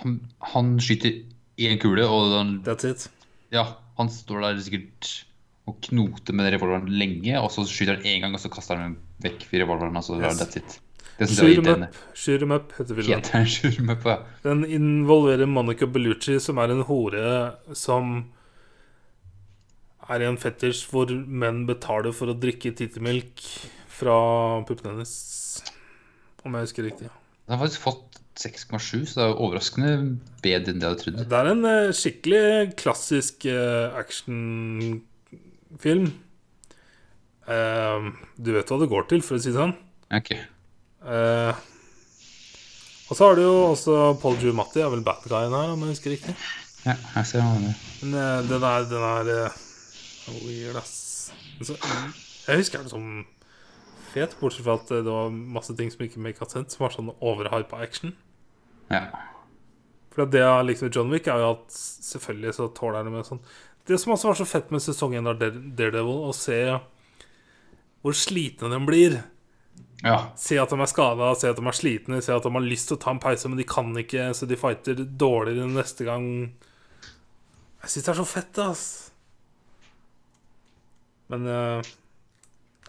han, 0.00 0.18
han 0.52 0.74
skyter 0.80 1.22
én 1.60 1.78
kule, 1.80 2.04
og 2.08 2.34
han, 2.38 2.62
That's 2.66 2.84
it. 2.88 3.06
ja, 3.52 3.64
han 3.98 4.08
står 4.08 4.40
der 4.40 4.60
sikkert 4.60 5.24
og 5.68 5.76
knoter 5.86 6.34
med 6.34 6.52
revolveren 6.54 6.88
lenge, 6.88 7.34
og 7.40 7.50
så 7.52 7.64
skyter 7.68 7.96
han 8.00 8.04
én 8.08 8.20
gang, 8.24 8.34
og 8.34 8.40
så 8.42 8.50
kaster 8.50 8.76
han 8.80 8.96
vekk 9.22 9.44
revolveren. 9.52 9.96
Og 9.96 10.04
så 10.04 10.20
Yes. 10.20 10.40
that's 10.40 10.56
it. 10.56 10.80
Shoot 11.20 11.58
'em 11.66 11.82
up, 11.84 11.96
shoot 12.14 12.40
'em 12.42 12.52
up 12.54 12.72
heter 12.78 12.94
filmen. 12.96 13.20
Heter 13.20 13.44
Shoot 13.44 13.78
'em 13.78 13.90
up, 13.92 14.04
ja. 14.06 14.16
Den 14.42 14.64
involverer 14.64 15.46
Monica 15.46 15.84
Bellucci, 15.86 16.38
som 16.40 16.56
er 16.58 16.70
en 16.70 16.80
hore 16.82 17.54
som 17.74 18.24
er 20.08 20.22
i 20.22 20.24
en 20.24 20.38
fetisj 20.38 20.86
hvor 20.90 21.10
menn 21.26 21.66
betaler 21.68 22.12
for 22.16 22.26
å 22.32 22.38
drikke 22.40 22.72
tittemelk 22.74 23.42
fra 23.88 24.16
puppene 24.66 24.94
hennes. 24.96 25.62
Om 26.44 26.54
jeg 26.56 26.62
husker 26.62 26.82
riktig. 26.88 27.10
Den 27.46 27.58
har 27.58 27.66
faktisk 27.66 27.84
fått 27.84 28.16
6,7, 28.40 29.04
så 29.04 29.14
det 29.20 29.24
er 29.26 29.36
overraskende 29.44 30.18
bedre 30.42 30.72
enn 30.72 30.80
det 30.80 30.86
jeg 30.86 30.94
hadde 30.94 31.02
trodd. 31.04 31.28
Det 31.28 31.38
er 31.38 31.50
en 31.50 31.64
eh, 31.68 31.92
skikkelig 31.92 32.76
klassisk 32.80 33.44
eh, 33.44 33.92
actionfilm. 35.70 36.10
Uh, 37.50 38.12
du 38.36 38.52
vet 38.54 38.68
hva 38.68 38.78
det 38.80 38.90
går 38.90 39.08
til, 39.10 39.22
for 39.22 39.36
å 39.36 39.42
si 39.42 39.50
det 39.50 39.58
sånn. 39.58 39.74
Ok. 40.14 40.34
Uh, 41.02 41.54
og 43.10 43.16
så 43.16 43.26
har 43.26 43.36
du 43.36 43.42
jo 43.42 43.54
også 43.72 43.96
Paul 44.22 44.38
Giamatti, 44.38 44.82
er 44.82 44.90
vel 44.92 45.02
bad 45.02 45.24
guyen 45.26 45.54
her, 45.54 45.72
om 45.74 45.82
jeg 45.82 45.96
husker 45.96 46.14
riktig. 46.14 46.36
Ja, 46.84 46.94
jeg 47.16 47.26
ser 47.26 47.42
hva 47.42 47.56
det 47.58 47.72
er. 47.72 47.80
Men 48.02 48.14
uh, 48.14 48.38
den 48.46 48.66
er, 48.68 48.86
den 48.90 49.06
er 49.08 49.32
eh, 49.34 49.58
weird, 50.44 50.78
ass. 50.78 51.32
Så, 51.60 51.76
jeg 52.46 52.62
husker 52.62 52.84
den 52.84 52.92
som 52.92 53.08
fet, 54.12 54.36
bortsett 54.40 54.66
fra 54.66 54.78
at 54.78 54.88
det 54.90 55.10
var 55.10 55.30
masse 55.30 55.74
ting 55.78 55.90
som 55.92 56.06
ikke 56.06 56.22
make 56.22 56.46
sense, 56.46 56.76
som 56.76 56.86
var 56.86 56.94
sånn 56.94 57.10
overhypa 57.18 57.82
action. 57.82 58.14
Ja. 58.90 59.08
For 60.10 60.26
det 60.26 60.42
jeg 60.42 60.66
likte 60.66 60.86
med 60.86 60.96
John 60.96 61.12
Wick, 61.14 61.28
er 61.30 61.42
jo 61.42 61.52
at 61.56 61.74
selvfølgelig 61.74 62.56
så 62.56 62.70
tåler 62.74 63.06
det 63.06 63.12
med 63.14 63.28
sånn 63.28 63.42
Det 63.88 63.98
som 63.98 64.12
også 64.14 64.30
var 64.30 64.38
så 64.38 64.46
fett 64.48 64.70
med 64.74 64.82
sesongen 64.84 65.26
av 65.30 65.38
Daredevil, 65.40 66.24
å 66.28 66.32
se 66.36 66.60
hvor 68.00 68.16
slitne 68.16 68.70
de 68.72 68.80
blir. 68.86 69.18
ja. 70.04 70.18
Se 70.38 70.56
at 70.60 70.70
de 70.72 70.78
er 70.80 70.88
skada, 70.90 71.34
se 71.36 71.50
at 71.50 71.58
de 71.58 71.66
er 71.66 71.76
slitne, 71.76 72.20
se 72.24 72.32
at 72.32 72.44
de 72.46 72.52
har 72.54 72.64
lyst 72.64 72.88
til 72.88 72.96
å 72.96 73.02
ta 73.02 73.12
en 73.14 73.20
pause, 73.22 73.48
men 73.48 73.60
de 73.60 73.66
kan 73.68 73.90
ikke, 74.00 74.30
så 74.36 74.48
de 74.48 74.56
fighter 74.60 74.94
dårligere 75.20 75.68
neste 75.68 76.06
gang. 76.08 76.26
Jeg 77.82 77.92
syns 77.94 78.06
det 78.06 78.12
er 78.14 78.20
så 78.20 78.28
fett, 78.28 78.60
ass. 78.62 78.84
Men 81.30 81.46
eh, 81.46 81.90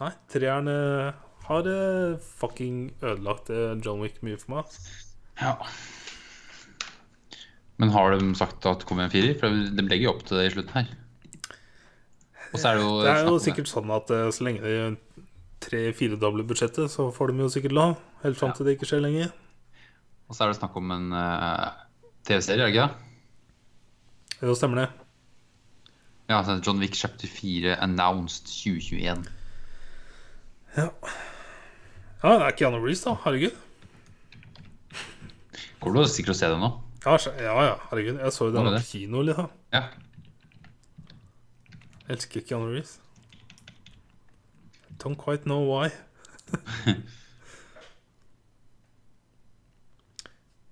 Nei, 0.02 0.12
treeren 0.34 0.70
eh, 0.72 1.12
har 1.46 1.68
eh, 1.70 2.16
fucking 2.40 2.88
ødelagt 3.04 3.52
John 3.86 4.02
Wick 4.02 4.22
mye 4.26 4.40
for 4.42 4.58
meg. 4.58 4.78
ja. 5.42 5.56
Men 7.82 7.90
har 7.96 8.14
de 8.14 8.32
sagt 8.38 8.66
at 8.70 8.84
det 8.84 8.88
kommer 8.90 9.08
en 9.08 9.14
firer? 9.14 9.34
For 9.42 9.50
de 9.50 9.86
legger 9.88 10.06
jo 10.06 10.14
opp 10.14 10.26
til 10.28 10.38
det 10.38 10.48
i 10.52 10.54
slutten 10.54 10.78
her. 10.78 10.90
Er 12.52 12.78
det 12.78 12.84
jo 12.84 12.96
Det 13.02 13.10
er 13.10 13.26
jo 13.26 13.38
sikkert 13.42 13.70
sånn 13.72 13.92
at 13.96 14.12
eh, 14.14 14.28
så 14.36 14.44
lenge 14.46 14.62
de 14.62 14.74
tre-firedobler 15.62 16.46
budsjettet, 16.46 16.92
så 16.92 17.08
får 17.16 17.32
de 17.32 17.46
jo 17.46 17.52
sikkert 17.54 17.76
lov. 17.78 17.96
Helt 18.24 18.38
fram 18.38 18.52
Ja. 18.52 18.58
til 18.58 18.66
det 18.68 18.76
ikke 18.78 18.90
skjer 18.90 19.02
lenger. 19.02 19.32
Og 20.30 20.36
så 20.36 20.44
er 20.44 20.52
det 20.52 20.60
snakk 20.60 20.76
om 20.78 20.92
en 20.94 21.08
uh, 21.14 21.72
TV-serie, 22.28 22.62
er 22.62 22.70
det 22.70 22.76
ikke 22.76 22.88
det? 22.88 24.46
Jo, 24.46 24.54
stemmer 24.58 24.82
det. 24.82 24.90
Ja, 26.30 26.38
altså 26.40 26.60
John 26.66 26.80
Wick 26.80 26.96
chapter 26.96 27.28
4 27.28 27.76
announced 27.84 28.46
2021. 28.48 29.26
Ja. 30.78 30.88
ja, 32.24 32.38
det 32.38 32.46
er 32.48 32.56
Keanu 32.58 32.80
Reece, 32.86 33.10
da. 33.10 33.18
Herregud. 33.26 33.58
Kommer 35.82 36.02
du 36.06 36.08
sikkert 36.08 36.36
å 36.36 36.40
se 36.40 36.48
det 36.54 36.62
nå? 36.62 36.72
Ja, 37.06 37.18
ja, 37.42 37.64
ja, 37.66 37.76
herregud. 37.90 38.20
Jeg 38.20 38.34
så 38.34 38.46
jo 38.46 38.52
den 38.56 38.66
på 38.66 38.80
kino, 38.86 39.22
liksom. 39.26 39.48
Ja. 39.74 39.82
Jeg 42.08 42.18
elsker 42.18 42.42
Keanu 42.48 42.68
Reeves. 42.70 43.00
Don't 45.04 45.16
quite 45.18 45.44
know 45.50 45.64
why. 45.66 45.90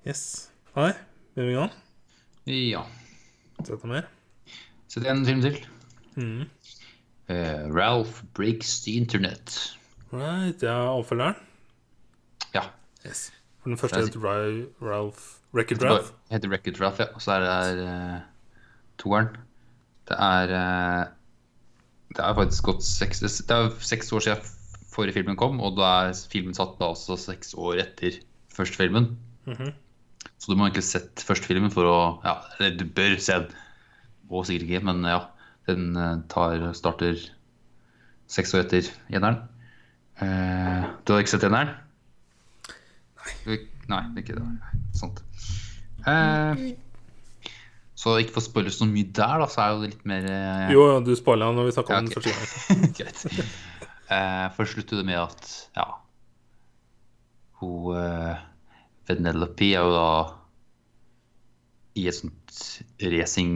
yes. 0.08 0.52
Hei, 0.76 0.92
begynner 1.36 1.50
vi 1.50 1.56
i 1.56 1.58
gang? 1.58 1.74
Ja. 2.50 2.84
Sett 3.66 3.84
noe 3.84 3.92
mer? 3.96 4.08
Sett 4.90 5.06
en 5.10 5.26
film 5.26 5.42
til. 5.44 5.58
Mm. 6.20 6.46
Uh, 7.30 7.66
Ralph 7.74 8.22
Breaks 8.38 8.80
the 8.86 8.92
Internet. 9.02 9.58
Right, 10.14 10.62
er 10.64 10.94
oppfølgeren. 10.94 11.36
Ja. 12.56 12.68
Yes. 13.06 13.30
For 13.62 13.70
den 13.74 13.78
første 13.78 14.00
Det 14.06 14.14
het 14.14 14.22
Ry- 14.24 14.70
Ralph 14.82 15.39
Wreck-It 15.54 15.82
Det 15.82 15.94
heter 16.30 16.52
Record 16.52 16.80
Wrath, 16.80 17.02
ja. 17.02 17.08
Og 17.16 17.24
så 17.24 17.38
er 17.38 17.46
det 17.46 17.86
uh, 17.88 18.20
toeren. 19.02 19.32
Det 20.10 20.18
er 20.18 20.54
uh, 20.54 21.06
Det 22.14 22.24
er 22.26 22.38
faktisk 22.38 22.70
gått 22.70 22.86
seks 22.86 23.22
Det 23.22 23.56
er 23.56 23.70
seks 23.82 24.12
år 24.14 24.26
siden 24.26 24.56
forrige 24.90 25.20
filmen 25.20 25.38
kom, 25.40 25.60
og 25.62 25.78
da 25.78 25.90
er 26.10 26.18
filmen 26.32 26.56
satt 26.58 26.80
da 26.80 26.90
også 26.92 27.18
seks 27.22 27.54
år 27.58 27.84
etter 27.86 28.20
første 28.56 28.80
filmen. 28.80 29.14
Mhm. 29.48 29.74
Så 30.40 30.52
du 30.52 30.58
må 30.58 30.68
egentlig 30.68 30.88
sett 30.88 31.24
første 31.24 31.48
filmen 31.48 31.72
for 31.72 31.88
å 31.88 32.00
Ja, 32.24 32.40
eller 32.58 32.78
du 32.78 32.86
bør 32.86 33.18
se 33.20 33.34
den. 33.34 33.54
Og 34.30 34.46
sikkert 34.46 34.70
ikke, 34.70 34.86
men 34.86 35.04
ja. 35.08 35.28
Den 35.68 35.96
eh, 35.98 36.18
tar 36.30 36.74
starter 36.74 37.18
seks 38.30 38.54
år 38.54 38.64
etter 38.64 38.88
eneren. 39.14 39.44
Uh, 40.20 40.90
du 41.06 41.14
har 41.14 41.22
ikke 41.22 41.36
sett 41.36 41.46
eneren? 41.48 41.76
Nei. 43.46 43.60
Nei, 43.90 44.04
det 44.14 44.22
er 44.22 44.26
ikke 44.28 44.38
det. 44.38 44.76
Sant. 44.98 45.24
Eh, 46.10 46.64
så 48.00 48.14
ikke 48.22 48.36
for 48.38 48.42
å 48.44 48.46
spoile 48.46 48.72
så 48.72 48.86
mye 48.88 49.10
der, 49.12 49.42
da, 49.42 49.48
så 49.52 49.64
er 49.64 49.72
jo 49.74 49.80
det 49.82 49.90
litt 49.96 50.06
mer 50.08 50.28
eh, 50.32 50.70
Jo, 50.72 50.84
du 51.04 51.10
spoila 51.20 51.50
når 51.56 51.68
vi 51.68 51.74
snakka 51.76 51.98
Ja, 51.98 52.00
om 52.00 52.08
ok. 52.08 52.14
den 52.14 52.24
første 52.24 52.70
gangen. 52.70 52.94
Greit. 53.00 53.26
Eh, 54.10 54.46
for 54.56 54.64
å 54.64 54.70
slutte 54.72 54.98
det 55.02 55.06
med 55.10 55.20
at 55.22 55.50
ja 55.76 55.84
Hun 57.60 57.98
eh, 58.00 58.40
Venelope 59.10 59.68
er 59.68 59.84
jo 59.84 59.92
da 59.94 60.08
i 62.00 62.06
et 62.08 62.16
sånt 62.16 62.62
racing 63.12 63.54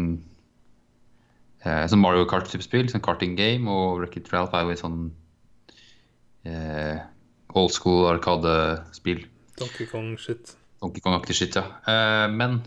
eh, 1.64 1.86
Som 1.90 2.04
Mario 2.04 2.28
Kart-type 2.30 2.66
spill, 2.66 2.90
sånn 2.92 3.06
karting 3.06 3.38
game, 3.40 3.70
og 3.72 4.02
Wreck-It 4.02 4.28
Ralph 4.34 4.54
er 4.58 4.66
jo 4.68 4.74
et 4.76 4.82
sånn 4.84 5.00
eh, 6.50 7.00
old 7.54 7.72
school 7.72 8.10
arkadespill. 8.10 9.24
Donkey 9.60 9.88
Kong-shit. 9.90 10.56
Donkey 10.82 11.04
Kong-aktig 11.04 11.38
shit, 11.38 11.58
ja. 11.60 11.68
Uh, 11.88 12.28
men 12.34 12.62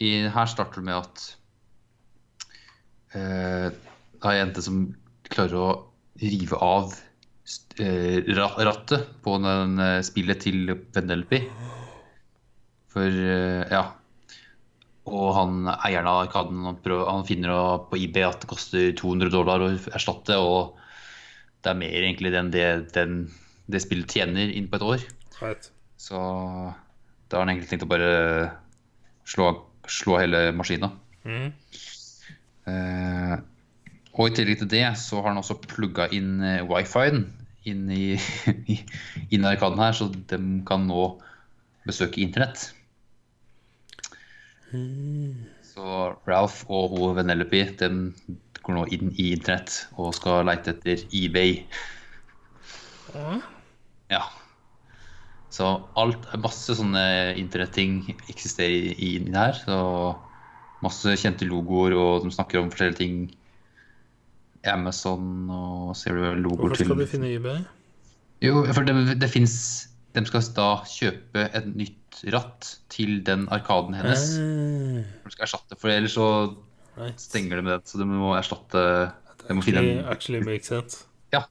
i, 0.00 0.26
her 0.32 0.50
starter 0.50 0.80
det 0.80 0.88
med 0.88 0.98
at 0.98 1.22
uh, 3.14 3.68
det 3.70 4.26
er 4.28 4.34
en 4.34 4.42
jente 4.42 4.64
som 4.64 4.82
klarer 5.30 5.56
å 5.56 5.70
rive 6.20 6.58
av 6.60 6.92
eh, 7.80 8.20
rattet 8.36 9.08
på 9.24 9.38
den 9.40 9.78
eh, 9.80 10.02
spillet 10.04 10.42
til 10.44 10.74
Vendelpi. 10.94 11.40
For 12.90 13.08
eh, 13.08 13.64
ja. 13.70 13.84
Og 15.10 15.32
han 15.34 15.64
eieren 15.72 16.10
av 16.10 16.26
Arkaden 16.26 16.66
han, 16.68 16.78
prøver, 16.84 17.08
han 17.08 17.26
finner 17.26 17.86
på 17.88 17.98
eBay 17.98 18.26
at 18.28 18.42
det 18.42 18.50
koster 18.50 18.90
200 18.98 19.32
dollar 19.32 19.64
å 19.64 19.72
erstatte, 19.96 20.36
og 20.36 20.76
det 21.64 21.72
er 21.72 21.80
mer 21.80 21.96
egentlig 22.04 22.34
enn 22.36 22.52
det 22.52 22.66
den, 22.94 23.22
det 23.70 23.82
spillet 23.82 24.12
tjener 24.12 24.52
inn 24.52 24.68
på 24.70 24.78
et 24.78 24.86
år. 24.86 25.06
Right. 25.40 25.70
Så 26.00 26.18
da 27.28 27.36
har 27.36 27.44
han 27.44 27.52
egentlig 27.52 27.70
tenkt 27.70 27.84
å 27.84 27.90
bare 27.90 28.12
slå, 29.28 29.52
slå 29.84 30.16
hele 30.20 30.46
maskina. 30.56 30.92
Mm. 31.28 31.50
Eh, 32.70 33.34
og 34.16 34.30
i 34.30 34.34
tillegg 34.36 34.62
til 34.62 34.72
det 34.72 34.86
så 35.00 35.20
har 35.20 35.32
han 35.32 35.42
også 35.42 35.60
plugga 35.68 36.08
inn 36.16 36.40
wifi'en 36.40 36.70
wifi-en 36.70 37.22
inn 37.68 37.90
i, 37.92 38.16
i, 38.72 38.78
inn 39.28 39.44
i 39.44 39.50
arkaden 39.50 39.80
her, 39.82 39.96
så 39.96 40.08
de 40.10 40.40
kan 40.68 40.86
nå 40.88 41.06
besøke 41.86 42.22
internett. 42.24 42.70
Så 45.70 45.86
Ralph 46.28 46.62
og 46.70 46.96
hun 46.96 47.16
Venelope 47.18 47.62
de 47.80 47.90
går 48.60 48.76
nå 48.76 48.84
inn 48.94 49.12
i 49.16 49.32
internett 49.34 49.84
og 49.98 50.14
skal 50.16 50.44
leite 50.48 50.74
etter 50.74 51.04
eBay. 51.16 51.60
Ja. 54.10 54.24
Så 55.50 55.66
alt, 55.98 56.28
masse 56.38 56.76
sånne 56.78 57.36
internetting 57.40 58.04
eksisterer 58.30 58.94
i- 58.94 59.16
inni 59.16 59.34
her. 59.34 59.52
Så 59.58 59.76
masse 60.82 61.16
kjente 61.18 61.48
logoer, 61.48 61.92
og 61.98 62.24
de 62.24 62.30
snakker 62.30 62.60
om 62.62 62.70
forskjellige 62.70 62.96
ting. 63.00 63.16
Amazon 64.68 65.48
og 65.50 65.96
ser 65.96 66.12
du 66.18 66.24
logoer 66.42 66.68
Hvorfor 66.68 66.76
til 66.76 66.86
skal 66.90 66.98
de 67.00 67.06
finne 67.08 67.30
eBay? 67.32 67.62
Jo, 68.44 68.60
for 68.72 68.84
det, 68.84 69.18
det 69.20 69.30
fins 69.32 69.54
De 70.14 70.22
skal 70.26 70.42
da 70.56 70.66
kjøpe 70.90 71.46
et 71.54 71.68
nytt 71.78 72.20
ratt 72.34 72.66
til 72.90 73.20
den 73.24 73.44
arkaden 73.54 73.94
hennes. 73.94 74.24
Eh. 74.36 75.04
De 75.24 75.30
skal 75.30 75.46
erstatte, 75.46 75.76
for 75.78 75.88
ellers 75.92 76.16
så 76.16 76.26
right. 76.98 77.20
stenger 77.22 77.60
de 77.60 77.62
med 77.62 77.72
den. 77.78 77.84
Så 77.86 78.00
de 78.00 78.08
må 78.10 78.32
erstatte 78.34 78.82
De 79.46 79.54
må 79.54 79.62
finne 79.62 79.84
en 79.84 80.04
actually 80.10 80.42
makes 80.44 80.66
sense. 80.72 81.04
Ja, 81.32 81.44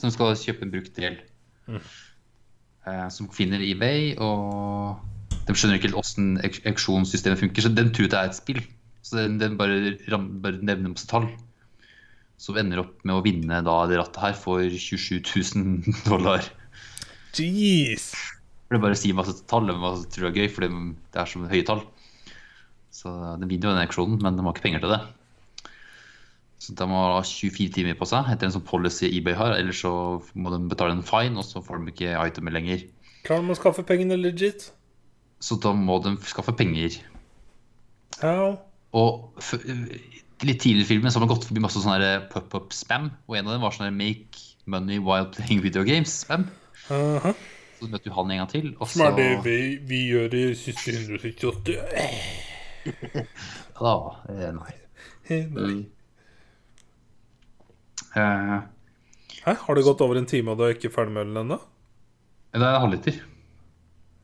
som 0.00 0.10
skal 0.14 0.32
kjøpe 0.40 0.64
en 0.64 0.72
brukt 0.72 0.96
del. 0.96 1.18
Eh, 1.68 1.90
som 3.12 3.28
finner 3.34 3.62
eBay, 3.62 4.12
og 4.22 5.00
de 5.46 5.54
skjønner 5.54 5.78
ikke 5.78 5.90
helt 5.90 6.00
åssen 6.00 6.36
auksjonssystemet 6.42 7.40
funker, 7.40 7.64
så 7.64 7.72
den 7.74 7.92
tror 7.94 8.10
det 8.10 8.18
er 8.18 8.30
et 8.30 8.38
spill. 8.38 8.62
Så 9.06 9.20
den, 9.20 9.36
den 9.38 9.58
bare, 9.58 9.94
bare 10.42 10.62
nevner 10.62 10.92
masse 10.92 11.08
tall. 11.10 11.28
Som 12.42 12.58
ender 12.60 12.82
opp 12.82 13.04
med 13.06 13.16
å 13.16 13.24
vinne 13.24 13.62
da 13.64 13.76
det 13.88 14.00
rattet 14.00 14.22
her 14.22 14.34
for 14.38 14.60
27 14.60 15.20
000 15.22 15.92
dollar. 16.10 16.46
Jeez! 17.36 18.10
For 18.66 18.76
det 18.76 18.82
bare 18.82 18.98
sier 18.98 19.16
masse 19.16 19.36
tall, 19.46 19.68
men 19.68 19.78
man 19.82 20.02
tror 20.10 20.28
det 20.28 20.32
er 20.32 20.42
gøy, 20.42 20.50
for 20.52 20.66
det 20.66 21.22
er 21.22 21.30
så 21.30 21.44
høye 21.46 21.66
tall. 21.68 21.84
Så 22.96 23.12
den 23.38 23.50
vinner 23.50 23.70
jo 23.70 23.76
den 23.76 23.84
auksjonen, 23.84 24.18
men 24.24 24.38
de 24.38 24.42
har 24.42 24.56
ikke 24.56 24.66
penger 24.66 24.82
til 24.82 24.94
det. 24.96 25.02
Så 26.62 26.72
de 26.76 26.86
må 26.88 27.00
ha 27.12 27.20
24 27.20 27.68
timer 27.74 27.96
på 27.98 28.08
seg 28.08 28.30
etter 28.32 28.48
en 28.48 28.54
sånn 28.54 28.64
policy 28.66 29.10
eBay 29.18 29.36
har, 29.36 29.56
ellers 29.58 29.82
så 29.84 29.92
må 30.34 30.52
de 30.54 30.62
betale 30.70 30.96
en 30.96 31.04
fine, 31.04 31.36
og 31.36 31.44
så 31.44 31.60
får 31.64 31.82
de 31.82 31.92
ikke 31.92 32.14
itemet 32.16 32.56
lenger. 32.56 32.86
Klarer 33.26 33.44
de 33.44 33.52
å 33.52 33.58
skaffe 33.58 33.84
pengene 33.86 34.16
legit? 34.16 34.70
Så 35.44 35.58
da 35.60 35.74
må 35.76 35.98
de 36.04 36.14
skaffe 36.24 36.54
penger. 36.56 36.96
How? 38.22 38.56
Og 38.96 39.42
litt 40.46 40.62
tidligere 40.62 40.86
i 40.86 40.88
filmen 40.88 41.12
så 41.12 41.18
har 41.18 41.26
man 41.26 41.34
gått 41.34 41.44
forbi 41.48 41.62
masse 41.64 41.82
sånne 41.82 42.12
pop-up 42.32 42.72
spam, 42.76 43.10
og 43.28 43.36
en 43.36 43.50
av 43.50 43.56
dem 43.56 43.66
var 43.66 43.76
sånn 43.76 43.92
make 43.96 44.40
money 44.70 44.96
while 45.02 45.28
playing 45.34 45.60
video 45.64 45.84
games 45.86 46.14
spam. 46.24 46.48
Aha. 46.92 47.34
Så 47.76 47.90
møtte 47.92 48.08
du 48.08 48.14
han 48.16 48.32
en 48.32 48.40
gang 48.40 48.48
til, 48.48 48.70
og 48.80 48.88
Som 48.88 49.02
så 49.02 49.10
er 49.10 49.18
det 49.18 49.28
vi, 49.44 49.58
vi 49.84 50.00
gjør 50.08 50.38
i 50.40 50.46
siste 50.56 50.96
168. 50.96 51.76
Ja, 53.76 53.92
eh, 54.30 54.50
nei. 54.56 54.74
Nei. 55.28 55.72
Eh, 58.16 58.56
Hæ, 59.46 59.52
har 59.62 59.78
det 59.78 59.84
gått 59.86 60.00
over 60.02 60.18
en 60.18 60.26
time, 60.26 60.50
og 60.52 60.58
du 60.58 60.64
er 60.66 60.74
ikke 60.74 60.90
ferdig 60.94 61.12
med 61.14 61.26
ølen 61.26 61.42
ennå? 61.44 61.58
det 62.56 62.64
er 62.64 62.72
en 62.72 62.80
halvliter. 62.86 63.18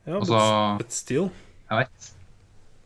Ja, 0.07 0.17
Også, 0.17 0.33
but, 0.33 0.81
but 0.81 0.91
still. 0.95 1.29
Jeg 1.69 1.83
veit. 1.83 2.07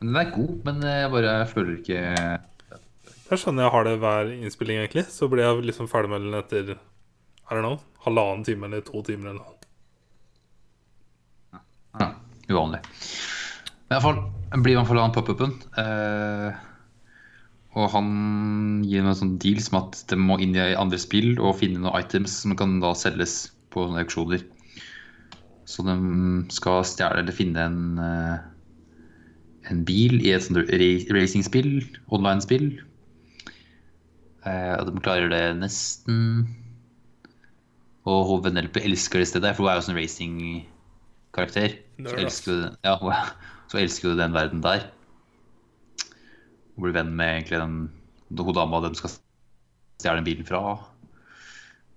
Den 0.03 0.19
er 0.19 0.29
god, 0.35 0.51
men 0.67 0.83
jeg 0.85 1.09
bare 1.09 1.31
føler 1.49 1.77
ikke 1.79 1.97
Jeg 1.97 3.39
skjønner 3.41 3.65
jeg 3.65 3.73
har 3.73 3.87
det 3.87 3.95
hver 4.03 4.29
innspilling, 4.35 4.81
egentlig. 4.83 5.05
Så 5.09 5.29
blir 5.31 5.43
jeg 5.47 5.65
liksom 5.65 5.89
ferdig 5.89 6.11
med 6.11 6.27
den 6.27 6.37
etter 6.37 6.75
I 6.75 7.55
don't 7.55 7.63
know, 7.63 7.79
halvannen 8.03 8.43
time 8.45 8.67
eller 8.67 8.83
to 8.85 9.01
timer 9.07 9.31
eller 9.31 9.39
noe. 9.41 9.55
Ja, 11.97 12.11
uvanlig. 12.51 12.83
Men 13.87 13.97
iallfall 13.97 14.19
blir 14.63 14.77
man 14.77 14.87
for 14.87 14.99
han 14.99 15.15
pop-upen. 15.15 15.55
Eh, 15.79 16.59
og 17.77 17.91
han 17.93 18.07
gir 18.87 19.03
en 19.05 19.15
sånn 19.17 19.35
deal 19.41 19.59
som 19.61 19.77
at 19.83 19.99
de 20.09 20.17
må 20.17 20.39
inn 20.41 20.55
i 20.57 20.73
andre 20.73 20.97
spill 21.01 21.35
og 21.37 21.59
finne 21.59 21.83
noen 21.83 21.99
items 21.99 22.39
som 22.41 22.55
kan 22.57 22.79
da 22.81 22.93
selges 22.97 23.51
på 23.73 23.85
sånne 23.85 24.01
auksjoner. 24.01 24.45
Så 25.67 25.83
de 25.85 25.95
skal 26.55 26.85
stjele 26.87 27.21
eller 27.21 27.35
finne 27.35 27.65
en, 27.67 27.79
eh, 27.99 28.37
en 29.69 29.83
bil 29.85 30.15
i 30.23 30.31
et 30.33 30.41
sånt 30.45 30.57
ra- 30.71 31.13
racingspill, 31.13 31.83
online-spill. 32.09 32.69
Eh, 34.47 34.73
og 34.79 34.87
de 34.87 35.03
klarer 35.03 35.29
det 35.29 35.43
nesten. 35.59 36.47
Og 38.07 38.39
hun 38.45 38.57
elsker 38.57 39.19
det 39.19 39.27
stedet, 39.27 39.55
for 39.55 39.67
hun 39.67 39.73
er 39.73 39.81
jo 39.81 39.87
sånn 39.89 39.99
racing-karakter. 39.99 41.77
Så 41.99 42.15
elsker, 42.23 42.51
hun- 42.63 42.77
ja, 42.83 42.95
er- 42.95 43.33
så 43.67 43.81
elsker 43.83 44.09
hun 44.09 44.17
den 44.17 44.33
verden 44.33 44.61
der. 44.63 44.89
Hun 46.77 46.85
blir 46.85 46.93
venn 46.93 47.15
med 47.17 47.39
egentlig 47.39 47.57
den 47.57 47.77
hun 48.37 48.53
dama 48.53 48.81
de 48.83 48.93
skal 48.99 49.15
stjele 49.97 50.19
den 50.19 50.27
bilen 50.27 50.45
fra. 50.47 50.61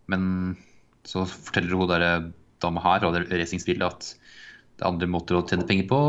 Men 0.09 0.23
så 1.05 1.27
forteller 1.29 1.77
hun 1.77 1.91
der 1.91 2.31
dama 2.65 2.83
her 2.85 3.05
og 3.05 3.15
det 3.15 3.29
racingspillet 3.29 3.87
at 3.87 4.09
det 4.81 4.87
er 4.87 4.89
andre 4.89 5.11
måter 5.11 5.37
å 5.37 5.45
tjene 5.45 5.67
penger 5.69 5.89
på. 5.91 6.01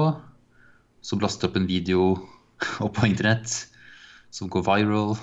Så 1.03 1.19
blaster 1.19 1.49
opp 1.49 1.59
en 1.59 1.67
video 1.67 2.15
opp 2.85 2.95
på 2.95 3.09
internett 3.09 3.51
som 4.31 4.47
går 4.47 4.63
viral. 4.69 5.17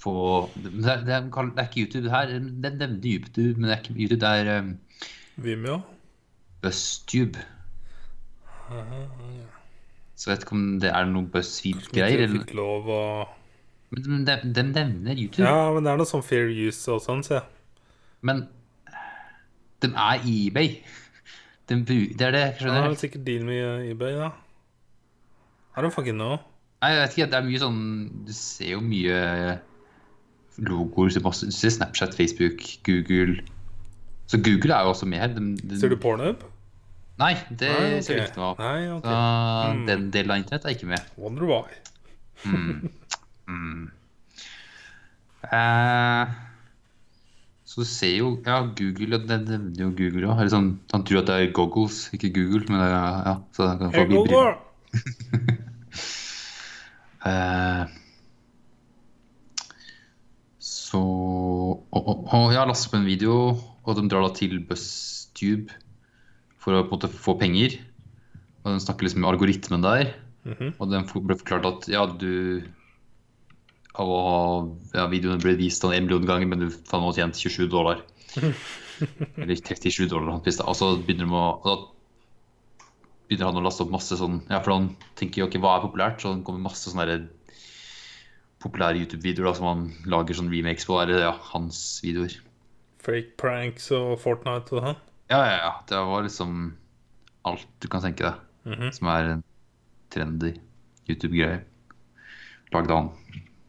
På, 0.00 0.12
det, 0.56 0.72
er, 0.88 1.04
det, 1.04 1.12
er, 1.12 1.64
ikke 1.66 1.84
YouTube 1.84 2.08
her. 2.08 2.32
Den 2.32 2.80
nevner 2.80 3.04
YouTube, 3.04 3.60
men 3.60 3.68
det 3.68 3.76
er 3.76 3.82
ikke 3.84 3.98
YouTube. 4.00 4.20
Det 4.24 4.34
er 4.40 4.52
um, 4.64 4.74
Vimeo? 5.44 5.80
BuzzTube. 6.64 7.44
Så 10.20 10.28
jeg 10.28 10.34
vet 10.36 10.42
ikke 10.44 10.56
om 10.58 10.64
det 10.82 10.90
er 10.92 11.06
noe 11.08 11.28
BuzzFeed-greier. 11.32 12.26
Eller- 12.26 12.42
fikk 12.42 12.50
lov 12.58 12.88
å 12.92 13.02
Men 13.90 14.24
de, 14.28 14.34
de 14.44 14.62
nevner 14.62 15.16
YouTube. 15.18 15.42
Ja, 15.48 15.72
men 15.74 15.82
det 15.86 15.90
er 15.90 15.96
noe 15.98 16.06
sånn 16.06 16.22
fair 16.22 16.46
use 16.52 16.92
og 16.92 17.00
sånn, 17.02 17.24
ser 17.26 17.40
jeg. 17.40 17.46
Men 18.22 18.44
de 19.82 19.88
er 19.96 20.20
eBay. 20.28 20.76
De, 21.70 21.78
det 21.86 22.20
er 22.26 22.34
det 22.36 22.42
jeg 22.44 22.52
du. 22.58 22.66
Ja, 22.66 22.70
skjønner. 22.74 22.96
sikkert 23.00 23.24
deal 23.26 23.44
med 23.48 23.88
eBay, 23.90 24.14
da. 24.20 24.28
I 25.76 25.80
don't 25.82 25.94
fucking 25.94 26.18
know. 26.20 26.36
Nei, 26.82 26.92
jeg 26.92 27.00
vet 27.00 27.16
ikke, 27.16 27.26
det 27.32 27.38
er 27.40 27.48
mye 27.48 27.60
sånn 27.60 27.80
Du 28.26 28.32
ser 28.36 28.70
jo 28.74 28.80
mye 28.84 29.58
logoer. 30.58 31.10
så 31.14 31.20
masse- 31.24 31.46
Du 31.46 31.52
ser 31.52 31.70
Snapchat, 31.70 32.14
Facebook, 32.14 32.60
Google. 32.84 33.40
Så 34.28 34.38
Google 34.42 34.74
er 34.74 34.82
jo 34.84 34.92
også 34.92 35.06
med 35.06 35.18
her. 35.18 35.28
De, 35.34 35.56
de, 35.56 35.80
Ser 35.80 35.88
du 35.88 35.96
Pornhub? 35.96 36.44
Nei, 37.20 37.34
det 37.50 37.68
Nei, 37.68 37.88
okay. 37.90 38.02
ser 38.06 38.20
ikke 38.24 38.40
noe 38.40 38.50
av. 38.54 38.60
Nei, 38.64 38.88
okay. 38.96 39.10
Så 39.12 39.72
Mm. 39.74 39.86
den 39.86 40.04
delen 40.14 40.30
av 40.34 40.38
internett 40.40 40.64
er 40.64 40.74
ikke 40.76 40.88
med. 40.88 41.02
Wonder 41.20 41.44
why. 41.50 41.66
Eh, 45.50 46.26
så 47.64 47.80
du 47.80 47.86
ser 47.88 48.12
jo 48.18 48.28
Ja, 48.46 48.60
Google 48.76 49.18
Det 49.24 49.38
nevner 49.48 49.80
jo 49.80 49.90
Google 49.96 50.28
òg. 50.30 50.42
Sånn, 50.52 50.70
han 50.92 51.04
tror 51.08 51.20
at 51.22 51.26
det 51.30 51.36
er 51.40 51.52
goggles, 51.56 52.10
ikke 52.16 52.30
Google. 52.36 52.64
Men 52.68 52.80
det 52.82 52.88
er, 52.88 53.22
ja, 53.26 53.34
så 53.56 53.68
det 53.68 53.78
kan 53.80 53.92
få 53.92 54.04
Hey. 54.04 54.08
Google! 54.14 54.54
Eh, 57.20 57.82
så 60.58 60.96
og, 60.96 61.82
og, 61.92 62.22
og 62.32 62.46
Jeg 62.54 62.56
har 62.56 62.70
lastet 62.70 62.88
på 62.94 62.96
en 62.96 63.04
video, 63.04 63.34
og 63.84 63.98
de 63.98 64.06
drar 64.08 64.24
da 64.24 64.30
til 64.38 64.54
BuzzTube 64.64 65.68
for 66.60 66.76
å 66.76 66.82
på 66.84 66.92
en 66.92 66.98
måte 66.98 67.12
få 67.12 67.36
penger. 67.40 67.78
Og 68.62 68.74
den 68.74 68.82
snakker 68.84 69.06
liksom 69.06 69.24
med 69.24 69.32
algoritmen 69.32 69.84
der. 69.84 70.12
Mhm. 70.44 70.74
Og 70.78 70.92
den 70.92 71.08
ble 71.08 71.36
forklart 71.36 71.68
at 71.68 71.88
ja, 71.92 72.06
du 72.06 72.62
Av 74.00 74.08
å 74.08 74.18
ha 74.24 74.42
ja, 74.94 75.02
Videoene 75.10 75.42
ble 75.42 75.56
vist 75.58 75.82
sånn 75.82 75.92
en 75.92 76.06
million 76.06 76.24
ganger, 76.24 76.46
men 76.48 76.62
du 76.62 76.68
faen 76.70 77.02
meg 77.02 77.18
tjent 77.18 77.36
27 77.36 77.66
dollar. 77.72 78.04
Eller 79.42 79.58
37 79.58 80.06
dollar. 80.08 80.30
han 80.30 80.44
spiste. 80.44 80.64
Og 80.64 80.78
så 80.78 80.92
begynner 80.96 81.26
de 81.26 81.34
å 81.34 81.48
da 81.64 81.74
begynner 83.30 83.50
han 83.50 83.60
å 83.60 83.64
laste 83.66 83.84
opp 83.84 83.92
masse 83.94 84.16
sånn 84.18 84.40
Ja, 84.48 84.58
for 84.58 84.74
han 84.74 84.88
tenker 85.18 85.42
jo 85.42 85.50
ikke, 85.50 85.60
hva 85.62 85.76
er 85.76 85.84
populært? 85.84 86.22
Så 86.22 86.32
det 86.34 86.46
kommer 86.46 86.64
masse 86.66 86.90
sånne 86.90 87.06
der 87.06 87.28
populære 88.60 89.02
YouTube-videoer 89.02 89.56
som 89.56 89.68
han 89.68 89.84
lager 90.10 90.36
sånn 90.36 90.50
remakes 90.52 90.86
på. 90.88 90.98
Er 91.00 91.10
det 91.10 91.20
ja, 91.22 91.34
hans 91.52 92.00
videoer. 92.04 92.34
Fake 93.00 93.38
pranks 93.40 93.88
og 93.96 94.18
Fortnite 94.20 94.76
og 94.76 94.84
sånn. 94.84 94.98
Ja, 95.30 95.40
ja, 95.46 95.56
ja. 95.62 95.72
Det 95.88 95.96
var 96.06 96.22
liksom 96.26 96.72
alt 97.48 97.66
du 97.80 97.88
kan 97.88 98.02
tenke 98.02 98.24
deg 98.26 98.34
Mhm. 98.66 98.92
som 98.92 99.08
er 99.08 99.28
en 99.36 99.44
trendy 100.10 100.54
YouTube-greie. 101.08 101.60
Lagde 102.72 102.90
han 102.94 103.10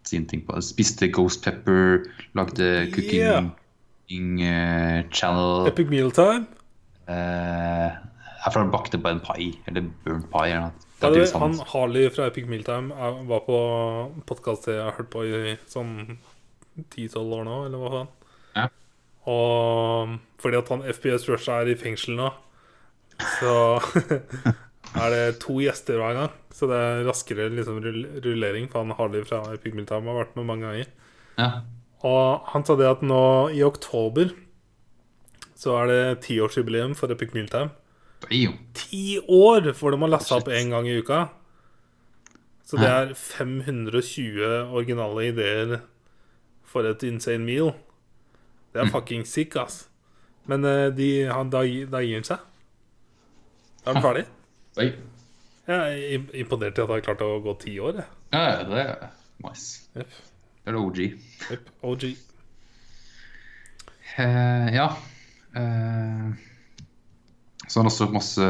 sine 0.03 0.25
ting 0.27 0.41
på 0.45 0.57
Spiste 0.61 1.07
Ghost 1.13 1.43
Pepper, 1.45 2.03
lagde 2.35 2.91
cooking 2.91 3.19
Yeah. 3.21 3.43
cooking, 4.09 4.41
uh, 4.41 5.03
channel 5.11 5.67
Epic 5.67 5.87
Mealtime. 5.89 6.47
Uh, 7.07 7.91
Jeg 8.41 8.53
tror 8.53 8.63
han 8.63 8.71
bakte 8.71 8.97
bare 8.97 9.13
en 9.13 9.19
pai, 9.19 9.51
eller 9.67 9.81
burnt 10.03 10.29
pai. 10.31 10.47
Eller 10.49 10.61
noe. 10.61 10.71
Det 10.99 11.07
Ja, 11.07 11.09
det, 11.13 11.31
han 11.33 11.41
han. 11.41 11.65
Harley 11.67 12.09
fra 12.09 12.25
Epic 12.27 12.45
Mealtime 12.47 12.91
er- 12.91 13.23
var 13.27 13.39
på 13.45 14.23
podkast 14.25 14.65
jeg 14.65 14.81
har 14.81 14.91
hørt 14.91 15.09
på 15.11 15.21
i 15.23 15.55
sånn 15.67 16.17
10-12 16.89 17.33
år 17.37 17.43
nå, 17.45 17.65
eller 17.67 17.77
hva 17.77 17.89
faen. 17.91 18.07
Ja. 18.55 18.67
Og 19.29 20.17
fordi 20.41 20.57
at 20.57 20.71
han 20.73 20.85
FPS 20.89 21.27
Rush 21.29 21.51
er 21.53 21.69
i 21.69 21.77
fengsel 21.77 22.17
nå, 22.17 22.31
så 23.37 23.55
er 25.03 25.13
det 25.13 25.25
to 25.43 25.59
gjester 25.61 26.01
hver 26.01 26.17
gang. 26.17 26.31
Så 26.51 26.69
det 26.69 26.77
er 26.77 27.03
raskere 27.07 27.49
liksom, 27.53 27.81
rullering, 28.25 28.69
for 28.71 28.83
han 28.83 28.95
Harley 28.97 29.25
fra 29.27 29.43
Epic 29.53 29.75
Mealtime 29.77 30.09
har 30.09 30.23
vært 30.23 30.39
med 30.39 30.49
mange 30.49 30.67
ganger. 30.67 30.89
Ja. 31.37 31.51
Og 32.07 32.49
han 32.49 32.65
sa 32.65 32.75
det 32.79 32.89
at 32.89 33.03
nå 33.05 33.23
i 33.53 33.61
oktober 33.65 34.33
så 35.61 35.75
er 35.83 35.91
det 35.91 36.23
tiårsjubileum 36.25 36.95
for 36.97 37.13
Epic 37.13 37.35
Mealtime. 37.37 37.69
Ti 38.77 39.05
år! 39.21 39.71
For 39.77 39.93
de 39.93 40.01
har 40.01 40.09
laste 40.09 40.33
opp 40.33 40.49
én 40.49 40.73
gang 40.73 40.89
i 40.89 40.97
uka. 40.97 41.27
Så 42.65 42.79
det 42.79 42.89
er 42.89 43.13
520 43.17 44.71
originale 44.71 45.27
ideer 45.29 45.73
for 46.65 46.87
et 46.87 47.03
insane 47.03 47.43
meal. 47.45 47.73
Det 48.71 48.83
er 48.83 48.91
fucking 48.91 49.25
sick, 49.27 49.55
ass. 49.59 49.85
Men 50.49 50.65
eh, 50.65 50.87
de, 50.95 51.09
han, 51.29 51.51
da, 51.53 51.63
da 51.91 52.01
gir 52.03 52.21
han 52.21 52.27
seg. 52.27 52.43
Da 53.83 53.91
er 53.91 53.97
han 53.97 54.05
ferdig. 54.05 54.25
Oi. 54.81 54.89
Jeg 55.71 56.03
er 56.15 56.37
imponert 56.41 56.79
i 56.79 56.83
at 56.83 56.87
han 56.87 56.97
har 56.97 57.05
klart 57.05 57.25
å 57.25 57.31
gå 57.43 57.55
ti 57.61 57.75
år. 57.79 58.01
jeg. 58.01 58.09
Ja, 58.33 58.61
det 58.67 58.83
er 58.83 59.09
nice. 59.43 59.87
Yep. 59.95 60.15
Det 60.61 60.71
er 60.71 60.77
OG. 60.77 61.01
Yep, 61.51 61.73
OG. 61.89 62.07
Uh, 64.11 64.67
ja. 64.75 64.87
Uh, 65.55 66.31
så 67.67 67.79
har 67.79 67.85
han 67.85 67.91
også 67.91 68.09
masse 68.11 68.47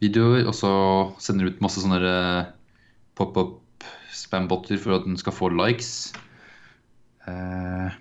videoer, 0.00 0.46
og 0.48 0.54
så 0.56 0.72
sender 1.20 1.46
han 1.46 1.54
ut 1.54 1.64
masse 1.64 1.82
sånne 1.82 1.98
eh, 2.08 2.52
pop-up 3.18 3.84
spam-botter 4.16 4.80
for 4.80 4.96
at 4.96 5.04
den 5.04 5.18
skal 5.20 5.34
få 5.36 5.50
likes. 5.52 6.14
Eh, 7.28 7.98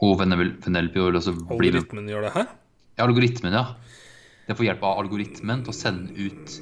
og 0.00 0.18
Venel- 0.20 0.56
Venelope 0.64 0.94
vil 1.08 1.18
også 1.18 1.34
bli 1.58 1.70
med. 1.72 1.82
Algoritmen 1.82 2.08
gjør 2.12 2.26
det 2.28 2.32
her. 2.36 2.48
Ja, 2.98 3.04
algoritmen, 3.06 3.52
ja. 3.52 3.64
Det 4.48 4.56
får 4.56 4.68
hjelp 4.70 4.82
av 4.88 4.98
algoritmen 5.02 5.62
til 5.64 5.72
å 5.72 5.76
sende 5.76 6.14
ut 6.16 6.54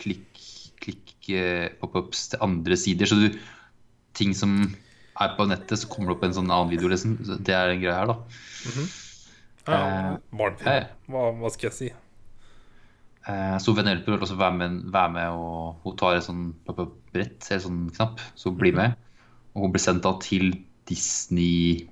klikk, 0.00 0.40
klikk 0.82 1.28
eh, 1.36 1.68
pop-ups 1.80 2.28
til 2.32 2.42
andre 2.44 2.76
sider. 2.80 3.06
Så 3.10 3.18
du, 3.20 3.38
ting 4.18 4.34
som 4.34 4.56
er 5.20 5.34
på 5.36 5.46
nettet, 5.50 5.78
så 5.80 5.88
kommer 5.90 6.10
det 6.12 6.16
opp 6.16 6.24
en 6.28 6.34
sånn 6.36 6.50
annen 6.50 6.70
video. 6.72 6.88
Liksom. 6.90 7.16
Det 7.44 7.54
er 7.54 7.74
en 7.74 7.80
greie 7.82 7.94
her, 7.98 8.06
da. 8.10 8.18
Ja, 9.68 9.80
Eh. 10.64 10.86
Hva, 11.12 11.26
hva 11.36 11.50
skal 11.52 11.68
jeg 11.68 11.76
si? 11.76 11.88
Eh, 13.28 13.56
så 13.60 13.74
Venelope 13.76 14.08
vil 14.14 14.22
også 14.24 14.38
være 14.40 14.56
med, 14.56 14.78
være 14.94 15.12
med 15.12 15.28
og 15.36 15.82
hun 15.84 15.96
tar 16.00 16.16
et 16.16 16.24
sånn 16.24 16.54
pop-up-brett, 16.64 17.36
eller 17.50 17.60
sånn 17.66 17.82
knapp, 17.92 18.22
så 18.38 18.52
blir 18.56 18.72
med. 18.78 18.94
Og 19.54 19.66
hun 19.66 19.74
blir 19.74 19.82
sendt 19.84 20.06
da 20.06 20.14
til 20.22 20.54
Disney 20.88 21.84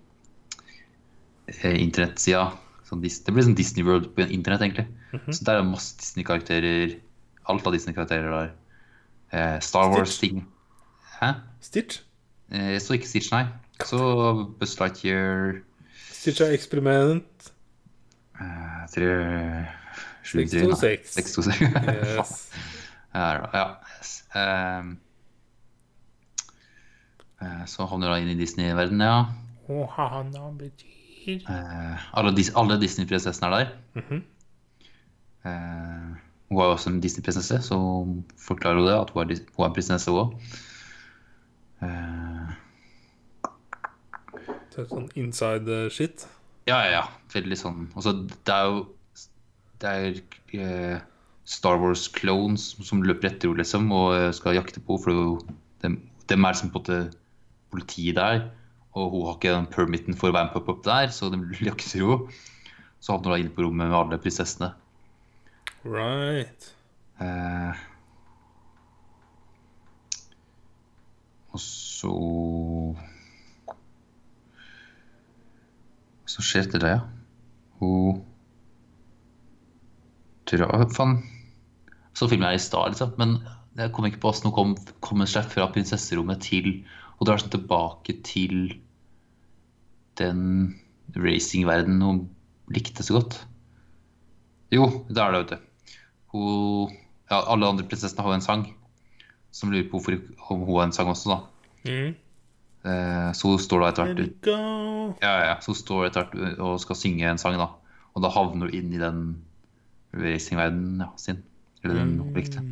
internettsida. 1.46 2.52
Sånn, 2.86 3.00
det 3.02 3.32
blir 3.34 3.42
sånn 3.46 3.56
Disney 3.58 3.82
World 3.86 4.12
på 4.14 4.22
internett, 4.30 4.62
egentlig. 4.62 4.86
Så 5.34 5.44
der 5.46 5.58
er 5.60 5.66
masse 5.66 5.96
Disney-karakterer. 5.98 6.96
Alt 7.50 7.66
av 7.66 7.72
Disney-karakterer 7.74 8.30
der. 8.34 8.52
Eh, 9.32 9.56
Star 9.62 9.88
Wars-ting. 9.90 10.44
Hæ? 11.20 11.32
Stitch? 11.62 12.00
Eh, 12.52 12.76
så 12.82 12.94
ikke 12.94 13.08
Stitch, 13.10 13.30
nei. 13.34 13.46
Så 13.84 13.98
Buzz 14.60 14.76
Lightyear 14.80 15.60
Stitch 16.12 16.40
er 16.40 16.54
eksperiment. 16.54 17.50
eh, 18.40 18.86
tre, 18.94 19.10
sju, 20.22 20.38
Seks 20.46 20.50
tre, 20.52 20.60
to 20.62 20.68
nei. 20.70 20.78
seks. 20.80 21.14
Seks 21.18 21.32
to 21.34 21.42
seks. 21.42 21.60
Yes. 22.16 22.50
Her. 23.16 23.42
Ja. 23.54 23.66
Yes. 23.98 24.12
Eh, 24.36 24.82
så 27.68 27.86
havner 27.90 28.14
du 28.14 28.20
inn 28.22 28.32
i 28.32 28.38
Disney-verdenen, 28.38 29.02
ja. 29.06 29.18
Oh, 29.68 29.86
han 29.96 30.30
har 30.34 30.52
betyr 31.26 31.50
Eh, 31.50 32.06
alle, 32.14 32.32
alle 32.62 32.78
Disney-prinsessene 32.80 33.48
er 33.50 33.56
der. 33.56 33.72
Mhm. 34.00 34.22
Eh, 35.46 36.14
hun 36.48 36.60
er 36.60 36.64
jo 36.68 36.72
også 36.76 36.90
en 36.92 37.00
Disney-prinsesse, 37.02 37.58
så 37.66 37.78
forklarer 38.38 38.78
hun 38.80 38.86
det, 38.86 38.94
at 39.00 39.10
hun 39.10 39.22
er, 39.30 39.40
hun 39.56 39.66
er 39.66 39.74
prinsesse 39.74 40.10
hun 40.10 40.20
òg. 40.22 40.30
Eh, 41.82 42.54
sånn 44.76 45.08
inside 45.16 45.68
eh, 45.72 45.90
shit. 45.92 46.26
ja, 46.68 46.78
ja, 46.84 46.90
ja. 47.00 47.04
Veldig 47.32 47.56
sånn 47.58 47.86
Altså, 47.96 48.12
det 48.28 48.52
er 48.54 48.64
jo 48.70 48.80
Det 49.80 49.90
er 49.92 50.18
eh, 50.56 50.98
Star 51.46 51.76
Wars-clones 51.80 52.74
som 52.84 53.02
løper 53.06 53.28
etter 53.30 53.48
henne, 53.48 53.60
liksom, 53.62 53.90
og 53.94 54.14
eh, 54.16 54.30
skal 54.36 54.56
jakte 54.56 54.80
på 54.84 54.96
for 55.02 55.12
det 55.12 55.16
er 55.16 55.24
jo- 55.30 55.56
dem, 55.84 55.96
dem 56.28 56.44
er 56.48 56.52
som 56.58 56.70
på 56.70 56.80
en 56.80 56.82
måte 56.82 57.16
politiet 57.70 58.16
der. 58.16 58.50
Og 58.96 59.12
hun 59.12 59.26
har 59.26 59.36
ikke 59.36 59.52
den 59.52 59.68
permitten 59.72 60.16
for 60.16 60.30
å 60.30 60.36
være 60.36 60.48
med 60.48 60.54
på 60.56 60.64
pop 60.70 60.84
der, 60.86 61.10
så 61.12 61.28
de 61.32 61.40
jakter 61.60 62.00
henne. 62.00 62.30
Så 63.00 63.12
havner 63.12 63.28
hun 63.28 63.34
da 63.34 63.40
inne 63.42 63.52
på 63.52 63.66
rommet 63.66 63.90
med 63.90 63.98
alle 63.98 64.18
prinsessene. 64.22 64.70
Right. 65.84 66.70
Eh, 67.20 67.84
og 71.52 71.60
så 71.62 72.14
Så 76.26 76.42
skjer 76.44 76.66
det, 76.72 76.88
ja. 76.90 77.04
Hun 77.80 78.18
tror 80.44 80.66
Hva 80.68 80.88
faen? 80.92 81.14
Så 82.16 82.28
filmen 82.28 82.50
jeg 82.50 82.60
i 82.60 82.64
stad, 82.64 82.92
liksom. 82.92 83.14
Men 83.20 83.38
jeg 83.76 83.92
kom 83.94 84.08
ikke 84.08 84.20
på 84.24 84.32
hvordan 84.32 84.50
hun 84.50 84.56
kom, 84.56 84.74
kom 85.04 85.24
seg 85.28 85.48
fra 85.52 85.68
prinsesserommet 85.72 86.42
til 86.44 86.82
Og 87.16 87.28
drar 87.28 87.40
sånn 87.40 87.54
tilbake 87.54 88.18
til 88.26 88.74
den 90.18 90.40
racingverdenen 91.16 92.02
hun 92.02 92.22
likte 92.72 93.04
så 93.06 93.18
godt. 93.18 93.38
Jo, 94.74 94.88
det 95.08 95.22
er 95.22 95.32
det, 95.32 95.40
vet 95.40 95.50
du. 95.54 95.96
Hun, 96.34 96.94
ja, 97.30 97.40
alle 97.40 97.68
andre 97.68 97.86
prinsessene 97.86 98.24
har 98.24 98.34
jo 98.34 98.40
en 98.40 98.44
sang. 98.44 98.64
Som 99.54 99.72
lurer 99.72 99.88
på 99.88 100.00
hvorfor 100.00 100.18
om 100.52 100.64
hun 100.66 100.80
har 100.80 100.88
en 100.88 100.96
sang 100.96 101.10
også, 101.12 101.32
da. 101.32 101.38
Mm. 101.86 102.14
Eh, 102.86 103.30
så 103.34 103.50
hun 103.50 103.62
står 103.62 103.82
da 103.82 103.90
etter 103.90 104.12
hvert 104.14 104.48
ja, 105.22 105.32
ja. 105.48 105.54
Så 105.62 105.72
hun 105.72 105.78
står 105.78 106.08
etter 106.08 106.26
hvert 106.30 106.60
og 106.62 106.80
skal 106.82 106.98
synge 106.98 107.30
en 107.30 107.40
sang, 107.40 107.58
da. 107.60 107.70
Og 108.16 108.24
da 108.24 108.32
havner 108.32 108.68
hun 108.68 108.74
inn 108.74 108.92
i 108.94 109.00
den 109.00 109.22
racingverdenen 110.16 111.04
ja, 111.06 111.10
sin. 111.20 111.42
Eller 111.84 112.00
den 112.02 112.18
hun 112.20 112.34
likte. 112.36 112.64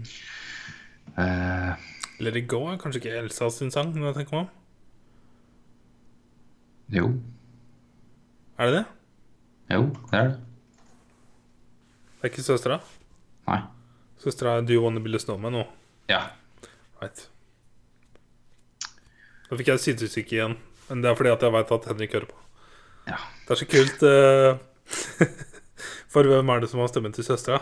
Eh, 1.20 1.90
Let 2.22 2.36
it 2.38 2.48
go 2.50 2.64
er 2.70 2.78
kanskje 2.80 3.02
ikke 3.02 3.16
Elsa 3.22 3.50
sin 3.50 3.72
sang, 3.74 3.94
når 3.94 4.12
jeg 4.12 4.20
tenker 4.20 4.36
meg 4.36 4.46
om. 4.46 4.52
jo. 6.94 7.08
Er 8.58 8.70
det 8.70 8.74
det? 8.76 8.84
Jo, 9.74 9.86
det 10.10 10.18
er 10.18 10.28
det. 10.28 10.40
Det 12.14 12.28
er 12.28 12.32
ikke 12.32 12.44
søstera? 12.46 12.78
Nei. 13.48 13.60
Søstera 14.22 14.58
er 14.58 14.66
Do 14.66 14.76
You 14.76 14.84
Wanna 14.84 15.02
Build 15.04 15.18
a 15.18 15.20
Snowman 15.22 15.52
nå. 15.56 15.64
Ja. 16.08 16.20
Right. 17.02 17.26
Da 19.48 19.58
fikk 19.58 19.72
jeg 19.74 19.82
sidestykke 19.82 20.36
igjen. 20.38 20.54
Men 20.88 21.02
det 21.02 21.10
er 21.10 21.18
fordi 21.18 21.32
at 21.32 21.42
jeg 21.44 21.52
veit 21.54 21.72
at 21.74 21.88
Henrik 21.90 22.14
hører 22.16 22.30
på. 22.30 22.38
ja. 23.10 23.18
Det 23.44 23.52
er 23.52 23.60
så 23.60 23.66
kult. 23.68 24.04
Uh, 24.04 25.28
For 26.14 26.24
hvem 26.30 26.48
er 26.54 26.62
det 26.62 26.70
som 26.70 26.80
har 26.80 26.88
stemmen 26.88 27.12
til 27.12 27.26
søstera? 27.26 27.58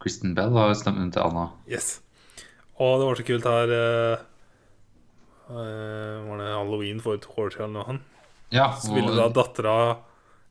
Kristen 0.00 0.32
Bell 0.36 0.54
har 0.56 0.72
stemmen 0.78 1.10
til 1.12 1.20
Anna. 1.20 1.48
Yes. 1.68 1.98
Og 2.80 3.00
det 3.00 3.08
var 3.10 3.18
så 3.18 3.26
kult 3.28 3.44
her 3.50 3.74
uh, 3.76 4.22
uh, 5.50 6.28
Var 6.30 6.40
det 6.40 6.48
halloween 6.54 7.02
for 7.04 7.20
to 7.20 7.34
år 7.36 7.52
siden? 7.52 7.76
og 7.76 7.84
Han. 7.90 8.00
Ja, 8.50 8.72
Så 8.82 8.94
ville 8.94 9.14
da 9.16 9.28
dattera 9.28 9.96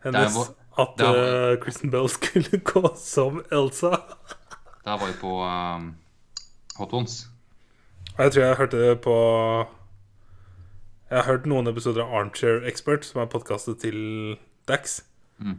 hennes 0.04 0.36
var- 0.36 0.56
at 0.80 0.94
det 0.98 1.08
var- 1.08 1.52
eh, 1.52 1.58
Kristen 1.64 1.90
Bell 1.92 2.08
skulle 2.10 2.60
gå 2.74 2.96
som 2.98 3.42
Elsa. 3.52 3.90
Da 4.86 4.96
var 4.98 5.08
vi 5.08 5.14
på 5.20 5.34
um, 5.44 5.96
Hot 6.78 6.94
Ones. 6.94 7.28
Jeg 8.18 8.32
tror 8.32 8.44
jeg 8.44 8.56
hørte 8.58 8.80
det 8.80 9.02
på 9.02 9.16
Jeg 11.10 11.18
har 11.24 11.26
hørt 11.26 11.46
noen 11.46 11.68
episoder 11.68 12.04
av 12.04 12.14
Armchair 12.14 12.64
Expert, 12.68 13.04
som 13.06 13.22
er 13.22 13.26
podkastet 13.32 13.80
til 13.82 14.38
Dax. 14.68 15.02
Mm. 15.42 15.58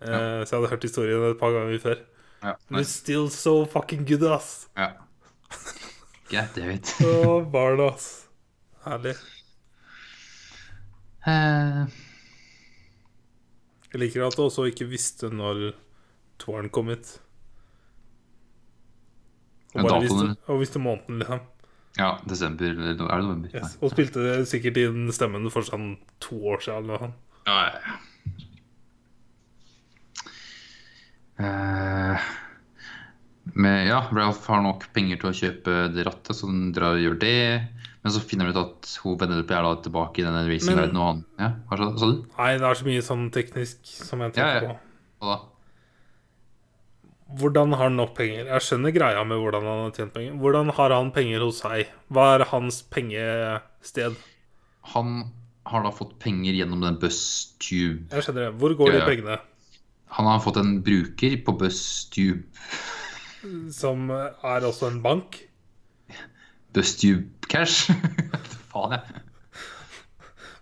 Eh, 0.00 0.44
Så 0.44 0.50
jeg 0.50 0.58
hadde 0.60 0.70
hørt 0.70 0.82
historien 0.86 1.24
et 1.30 1.38
par 1.40 1.52
ganger 1.54 1.78
før. 1.82 1.98
Ja. 2.42 2.52
Men 2.68 2.82
it's 2.84 2.92
still 2.94 3.28
so 3.30 3.64
fucking 3.66 4.04
good, 4.06 4.22
ass. 4.30 4.68
ja. 4.76 4.90
God 6.30 6.48
damn 6.54 6.70
it. 6.70 6.84
Å, 7.00 7.40
barn, 7.50 7.80
ass. 7.80 8.26
Herlig. 8.84 9.14
Eh, 11.28 11.96
Jeg 13.92 14.00
liker 14.02 14.26
at 14.26 14.36
du 14.36 14.42
også 14.46 14.66
ikke 14.70 14.88
visste 14.90 15.30
når 15.32 15.70
toeren 16.40 16.68
kom 16.72 16.90
ut. 16.92 17.14
Og 19.76 19.84
bare 19.84 20.02
visste, 20.04 20.26
og 20.48 20.60
visste 20.62 20.80
måneden, 20.80 21.20
liksom. 21.22 21.40
Ja, 21.98 22.12
desember 22.30 22.68
eller 22.70 22.92
er 22.92 22.94
det 23.00 23.06
november? 23.26 23.50
Yes. 23.56 23.74
Og 23.82 23.90
spilte 23.92 24.22
det 24.22 24.34
sikkert 24.48 24.76
inn 24.80 25.08
stemmen 25.12 25.48
for 25.52 25.66
sånn 25.66 25.96
to 26.22 26.36
år 26.52 26.62
siden. 26.62 26.84
Eller 26.84 27.08
noe. 27.08 27.14
Nei. 27.48 27.56
Ja, 27.58 27.58
ja, 27.64 27.80
ja. 27.88 27.96
Eh, 31.38 32.28
men 33.58 33.86
ja, 33.88 34.00
Ralph 34.12 34.46
har 34.50 34.62
nok 34.64 34.88
penger 34.94 35.20
til 35.22 35.30
å 35.30 35.36
kjøpe 35.40 35.76
det 35.94 36.04
rattet, 36.06 36.36
så 36.36 36.48
han 36.50 36.70
drar 36.76 36.96
og 36.98 37.02
gjør 37.04 37.18
det. 37.22 37.36
Men 38.04 38.14
så 38.14 38.22
finner 38.22 38.46
han 38.48 38.54
ut 38.54 38.60
at 38.62 38.90
hun 39.02 39.16
vender 39.18 39.40
er 39.42 39.64
da 39.66 39.74
tilbake 39.82 40.22
i 40.22 40.26
denne 40.26 40.44
racingverdenen, 40.46 40.98
og 41.02 41.08
han 41.08 41.24
Ja, 41.40 41.48
hva 41.68 41.78
sa, 41.80 41.88
sa 41.98 42.10
du? 42.12 42.20
Nei, 42.38 42.50
det 42.60 42.68
er 42.68 42.78
så 42.78 42.86
mye 42.86 43.04
sånn 43.04 43.24
teknisk 43.34 43.78
som 43.90 44.22
jeg 44.22 44.36
tenker 44.36 44.68
Ja, 44.68 44.68
ja. 44.68 44.76
på. 45.22 45.38
Hvordan 47.38 47.74
har 47.76 47.90
han 47.90 47.98
nok 47.98 48.14
penger? 48.16 48.46
Jeg 48.48 48.64
skjønner 48.64 48.94
greia 48.94 49.24
med 49.28 49.42
hvordan 49.42 49.66
han 49.68 49.82
har 49.84 49.90
tjent 49.96 50.14
penger. 50.14 50.38
Hvordan 50.40 50.70
har 50.78 50.94
han 50.94 51.10
penger 51.12 51.42
hos 51.44 51.58
seg? 51.60 51.90
Hva 52.08 52.28
er 52.38 52.46
hans 52.54 52.78
pengested? 52.88 54.16
Han 54.94 55.18
har 55.68 55.84
da 55.84 55.92
fått 55.92 56.14
penger 56.22 56.56
gjennom 56.56 56.80
den 56.80 56.96
BuzzTube 57.02 58.08
Jeg 58.14 58.24
skjønner 58.24 58.46
det. 58.46 58.54
Hvor 58.62 58.72
går 58.78 58.94
de 58.94 59.02
pengene? 59.04 59.36
Han 60.16 60.30
har 60.30 60.40
fått 60.40 60.56
en 60.62 60.78
bruker 60.80 61.36
på 61.44 61.52
BuzzTube 61.60 62.46
Som 63.76 64.08
er 64.08 64.64
også 64.64 64.88
en 64.88 65.02
bank? 65.04 65.42
BuzzTube 66.76 67.48
Cash. 67.48 67.90
Faen, 68.72 68.98
jeg. 68.98 69.24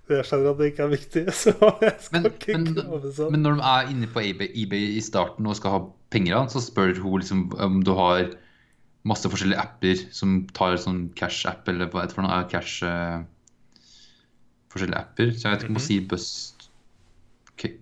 Jeg 0.07 0.23
skjønner 0.29 0.53
at 0.53 0.59
det 0.61 0.67
ikke 0.71 0.85
er 0.85 0.91
viktig, 0.93 1.23
så 1.43 1.53
jeg 1.83 1.95
skal 2.05 2.21
Men, 2.21 2.27
ikke 2.31 2.55
men, 2.55 2.67
grave 2.77 3.11
sånn. 3.17 3.33
men 3.35 3.43
når 3.43 3.57
de 3.59 3.65
er 3.73 3.89
inne 3.91 4.09
på 4.13 4.23
eBay, 4.23 4.51
eBay 4.63 4.85
i 4.95 5.03
starten 5.03 5.49
og 5.51 5.57
skal 5.59 5.73
ha 5.75 5.81
penger 6.15 6.37
av 6.37 6.45
den, 6.45 6.53
så 6.55 6.63
spør 6.63 6.93
hun 7.03 7.17
liksom 7.25 7.41
om 7.59 7.81
du 7.83 7.91
har 7.99 8.29
masse 9.07 9.27
forskjellige 9.31 9.59
apper 9.63 10.05
som 10.15 10.37
tar 10.55 10.79
sånn 10.83 11.09
cash-app, 11.19 11.67
eller 11.71 11.91
hva 11.91 12.05
heter 12.05 12.15
det 12.15 12.19
for 12.21 12.27
noe? 12.27 12.39
Cash 12.51 12.87
uh, 12.87 13.25
Forskjellige 14.71 14.99
apper. 15.03 15.31
Så 15.35 15.47
jeg 15.47 15.53
vet 15.57 15.63
ikke 15.67 15.73
om 15.75 15.79
hun 15.79 15.85
sier 15.89 16.07
bust, 16.11 16.67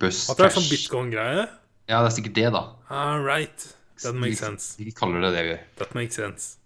bust 0.01 0.29
Mhm. 0.29 0.33
At 0.33 0.41
det 0.41 0.45
er 0.47 0.53
sånn 0.57 0.69
bitcoin-greie? 0.71 1.47
Ja, 1.91 2.01
det 2.01 2.09
er 2.09 2.15
sikkert 2.17 2.37
det, 2.39 2.51
da. 2.55 2.61
All 2.89 3.25
right. 3.25 3.65
That 4.03 4.17
makes 4.17 4.41
sense. 4.41 4.77
De 4.81 4.93
kaller 4.97 5.25
det 5.25 5.33
det. 5.37 5.57
That 5.81 5.95
makes 5.97 6.17
sense. 6.17 6.57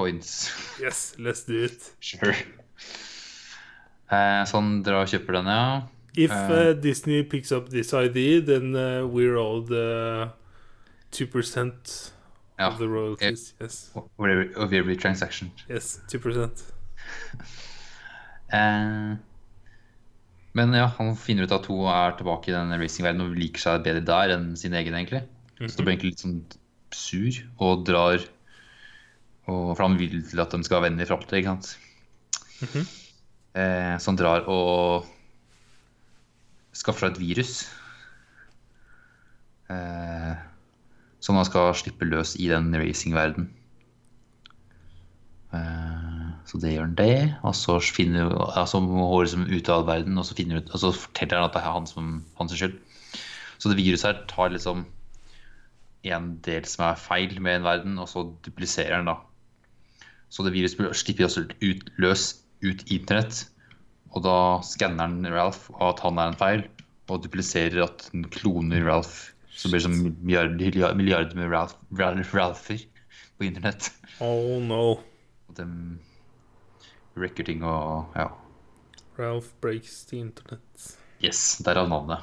Buzzcoins. 0.00 0.50
Yes, 0.80 1.14
let's 1.18 1.44
do 1.44 1.64
it. 1.64 1.92
Sure. 2.00 2.34
Eh, 4.10 4.44
så 4.44 4.56
han 4.58 4.82
drar 4.82 5.04
og 5.04 5.10
kjøper 5.12 5.36
den, 5.38 5.46
ja. 5.46 5.82
If 6.16 6.30
Eh. 6.32 6.50
uh, 6.50 6.72
Disney 6.82 7.22
picks 7.22 7.52
up 7.52 7.68
this 7.70 7.92
ID, 7.92 8.40
then 8.44 8.74
uh, 8.74 9.06
we're 9.06 9.36
all 9.38 9.62
the 9.62 10.30
2% 11.12 12.12
ja. 12.58 12.68
of 12.68 12.78
the 12.78 12.88
royalties. 12.88 13.54
Yes, 13.60 13.90
every, 14.18 14.54
of 14.56 14.72
every 14.72 14.96
transaction. 14.96 15.52
yes, 15.68 16.00
2%. 16.08 16.64
Eh, 18.52 19.16
men 20.52 20.72
ja, 20.74 20.86
han 20.98 21.14
finner 21.16 21.44
ut 21.46 21.52
at 21.54 21.66
hun 21.70 21.86
er 21.86 22.16
tilbake 22.18 22.50
i 22.50 22.54
den 22.56 22.74
racingverdenen 22.80 23.28
og 23.30 23.38
liker 23.38 23.62
seg 23.62 23.84
bedre 23.84 24.02
der 24.02 24.34
enn 24.34 24.56
sin 24.58 24.74
egen, 24.74 24.94
egentlig. 24.98 25.22
Så 25.60 25.76
da 25.76 25.84
blir 25.84 25.92
han 25.92 25.92
egentlig 25.94 26.10
litt 26.16 26.24
sånn 26.24 26.40
sur 26.90 27.36
og 27.62 27.84
drar 27.86 28.24
og, 29.50 29.74
For 29.74 29.86
han 29.86 29.98
vil 30.00 30.20
til 30.30 30.42
at 30.42 30.54
de 30.54 30.66
skal 30.66 30.80
være 30.80 30.90
venner 30.90 31.06
i 31.06 31.10
framtida, 31.10 31.40
ikke 31.40 31.54
sant. 31.54 31.74
eh, 33.54 33.94
så 33.98 34.12
han 34.12 34.20
drar 34.20 34.48
og 34.52 35.08
skaffer 36.76 37.08
seg 37.08 37.16
et 37.16 37.22
virus. 37.22 37.54
Eh, 39.70 40.34
som 41.20 41.36
han 41.36 41.48
skal 41.48 41.74
slippe 41.76 42.08
løs 42.08 42.36
i 42.40 42.48
den 42.50 42.72
racingverdenen. 42.74 43.50
Eh, 45.54 46.28
så 46.46 46.58
det 46.62 46.72
gjør 46.74 46.86
han 46.88 46.96
det. 46.98 47.16
Og 47.46 47.56
så 47.58 47.78
finner 47.84 48.32
altså, 48.48 48.80
må 48.82 49.08
liksom 49.22 49.48
ut 49.50 49.72
av 49.72 49.86
verden, 49.90 50.18
og 50.18 50.26
så, 50.26 50.36
finner, 50.38 50.62
og 50.64 50.82
så 50.82 50.92
forteller 50.96 51.42
han 51.42 51.50
at 51.50 51.56
det 51.56 51.62
er 51.62 51.74
han 51.74 51.90
som 51.90 52.14
hans 52.40 52.56
skyld. 52.56 52.78
Så 53.60 53.68
det 53.68 53.80
viruset 53.80 54.08
her 54.08 54.22
tar 54.30 54.54
liksom 54.54 54.86
en 56.08 56.30
del 56.46 56.64
som 56.64 56.86
er 56.86 57.00
feil 57.00 57.34
med 57.44 57.58
en 57.58 57.66
verden, 57.66 57.98
og 58.00 58.08
så 58.08 58.24
dupliserer 58.46 58.96
den 58.96 59.10
da. 59.10 59.18
Så 60.30 60.46
det 60.46 60.54
viruset 60.54 60.78
slipper 60.96 61.26
også 61.26 61.46
ut, 61.60 61.88
løs 61.98 62.26
ut 62.62 62.84
internett. 62.86 63.44
Og 64.14 64.22
da 64.26 64.36
skanner 64.66 65.10
den 65.10 65.30
Ralph 65.30 65.70
og 65.76 65.88
at 65.92 66.02
han 66.04 66.18
er 66.18 66.32
en 66.32 66.38
feil, 66.38 66.64
og 67.10 67.24
dupliserer 67.24 67.82
at 67.84 68.06
den 68.12 68.26
kloner 68.30 68.84
Ralph. 68.86 69.32
Så 69.50 69.68
blir 69.68 69.82
det 69.82 69.88
som 69.88 69.96
milliarder, 70.22 70.94
milliarder 70.94 71.36
med 71.36 71.50
Ralph, 71.50 71.74
Ralph, 71.98 72.34
Ralpher 72.34 72.78
på 73.36 73.44
internett. 73.44 73.90
Oh 74.22 74.60
no. 74.62 75.00
Og 75.50 75.58
de 75.58 75.66
wrecker 77.18 77.44
ting 77.44 77.64
og 77.66 78.14
ja. 78.16 78.30
Ralph 79.18 79.50
breaks 79.60 80.04
the 80.08 80.22
internet. 80.22 80.94
Yes, 81.20 81.58
derav 81.64 81.90
navnet. 81.90 82.22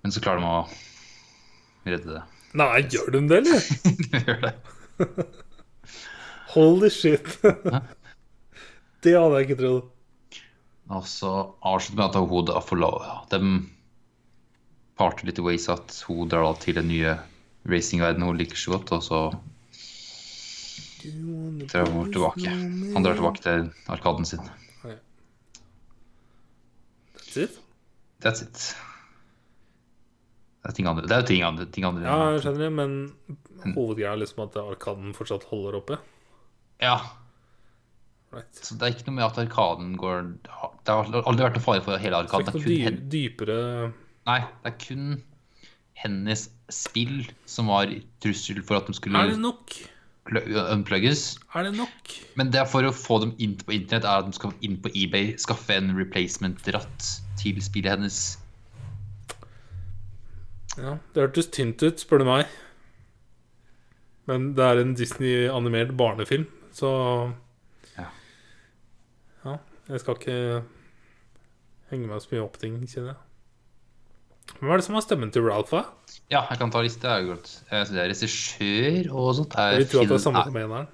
Men 0.00 0.14
så 0.14 0.22
klarer 0.24 0.40
de 0.40 0.48
å 0.48 1.90
redde 1.90 2.14
det. 2.14 2.22
Nei, 2.56 2.68
gjør 2.90 3.10
de 3.14 3.20
det, 3.30 3.40
eller? 3.42 3.66
De 4.00 4.22
gjør 4.24 4.46
det. 4.46 4.54
Holy 6.54 6.90
shit. 6.90 7.26
det 9.04 9.14
hadde 9.16 9.38
jeg 9.38 9.48
ikke 9.48 9.58
trodd. 9.60 9.90
Og 10.90 11.06
så 11.06 11.30
avslutter 11.62 12.00
med 12.00 12.08
at 12.08 12.32
hun 12.32 12.48
da 12.48 12.62
får 12.64 12.80
De 13.30 13.40
parter 14.98 15.28
litt 15.28 15.38
i 15.38 15.44
ways 15.46 15.68
at 15.70 15.94
hun 16.08 16.28
drar 16.28 16.48
da 16.48 16.56
til 16.60 16.76
den 16.80 16.90
nye 16.90 17.14
racingverdenen 17.70 18.26
hun 18.26 18.40
liker 18.40 18.58
så 18.58 18.74
godt, 18.74 18.92
og 18.96 19.02
så 19.06 19.20
drar 21.70 21.88
hun 21.94 22.10
tilbake. 22.12 22.50
Han 22.50 23.06
drar 23.06 23.14
tilbake 23.14 23.44
til 23.46 23.70
arkaden 23.88 24.26
sin. 24.26 24.50
That's 27.14 27.36
it? 27.36 27.60
That's 28.20 28.42
it. 28.42 28.74
Det 30.60 30.68
er 30.70 30.76
ting 30.76 30.86
andre. 30.90 31.06
Det 31.08 31.14
er 31.16 31.22
jo 31.22 31.28
ting 31.30 31.42
andre. 31.46 31.64
Ting 31.72 31.84
andre. 31.88 32.04
Ja, 32.04 32.32
jeg 32.34 32.42
skjønner 32.44 32.64
det, 32.66 32.72
men 32.76 33.74
hovedgreia 33.74 34.12
er 34.12 34.20
liksom 34.20 34.42
at 34.44 34.58
arkaden 34.60 35.14
fortsatt 35.16 35.46
holder 35.52 35.78
oppe. 35.80 35.98
ja. 36.84 36.98
Right. 38.30 38.54
Så 38.62 38.76
det 38.78 38.86
er 38.86 38.92
ikke 38.94 39.08
noe 39.08 39.16
med 39.16 39.24
at 39.26 39.38
arkaden 39.42 39.96
går 39.98 40.20
Det 40.46 40.92
har 40.94 41.08
aldri 41.26 41.42
vært 41.42 41.56
noe 41.58 41.64
fare 41.64 41.82
for 41.82 41.98
hele 41.98 42.14
arkaden. 42.22 42.46
ikke 42.46 42.60
Det 42.62 42.76
er 42.76 42.92
noe 42.92 42.92
kun 42.92 43.00
dy 43.00 43.08
dypere 43.10 43.56
Nei, 44.28 44.36
det 44.62 44.70
er 44.70 44.76
kun 44.84 45.08
hennes 45.98 46.44
spill 46.70 47.24
som 47.50 47.66
var 47.72 47.90
trussel 48.22 48.62
for 48.62 48.78
at 48.78 48.86
de 48.86 48.94
skulle 48.94 49.18
Er 49.18 49.32
det 49.32 49.40
nok? 49.42 49.74
unplugges. 50.30 51.40
Er 51.58 51.66
det 51.66 51.74
nok? 51.74 52.12
Men 52.38 52.52
det 52.54 52.60
er 52.62 52.68
for 52.70 52.86
å 52.86 52.92
få 52.94 53.18
dem 53.24 53.32
inn 53.42 53.56
på 53.58 53.74
internett 53.74 54.06
er 54.06 54.22
at 54.22 54.30
de 54.30 54.36
skal 54.38 54.54
inn 54.62 54.76
på 54.78 54.92
eBay, 54.94 55.32
skaffe 55.40 55.74
en 55.74 55.90
replacement-ratt 55.98 57.08
til 57.40 57.58
spillet 57.64 57.96
hennes. 57.96 58.38
Ja, 60.80 60.96
det 61.14 61.24
hørtes 61.26 61.50
tynt 61.52 61.82
ut, 61.84 62.00
spør 62.00 62.22
du 62.22 62.26
meg. 62.28 62.50
Men 64.30 64.52
det 64.56 64.64
er 64.64 64.80
en 64.82 64.94
Disney-animert 64.96 65.96
barnefilm, 65.98 66.46
så 66.72 66.90
Ja. 67.98 68.06
Ja, 69.44 69.56
jeg 69.88 70.00
skal 70.00 70.16
ikke 70.16 70.36
henge 71.90 72.06
meg 72.06 72.22
så 72.22 72.32
mye 72.32 72.44
opp 72.44 72.56
i 72.56 72.64
ting, 72.64 72.78
kjenner 72.86 73.14
jeg. 73.14 73.20
Hvem 74.60 74.70
er 74.70 74.80
det 74.80 74.84
som 74.86 74.96
har 74.98 75.04
stemmen 75.04 75.30
til 75.32 75.44
Ralph? 75.46 75.70
da? 75.70 75.84
Ja, 76.30 76.44
jeg 76.50 76.58
kan 76.58 76.72
ta 76.72 76.80
liste. 76.82 77.02
Det 77.02 77.10
er 77.10 77.20
jo 77.22 77.34
godt. 77.34 77.52
Er 77.70 77.84
regissør 78.10 79.12
og 79.14 79.34
sånt. 79.38 79.54
Er 79.54 79.76
Jeg 79.76 79.84
vil 79.84 79.90
tro 79.92 80.00
at 80.02 80.08
det 80.08 80.16
er 80.16 80.24
samme 80.24 80.42
som 80.48 80.56
eneren. 80.58 80.88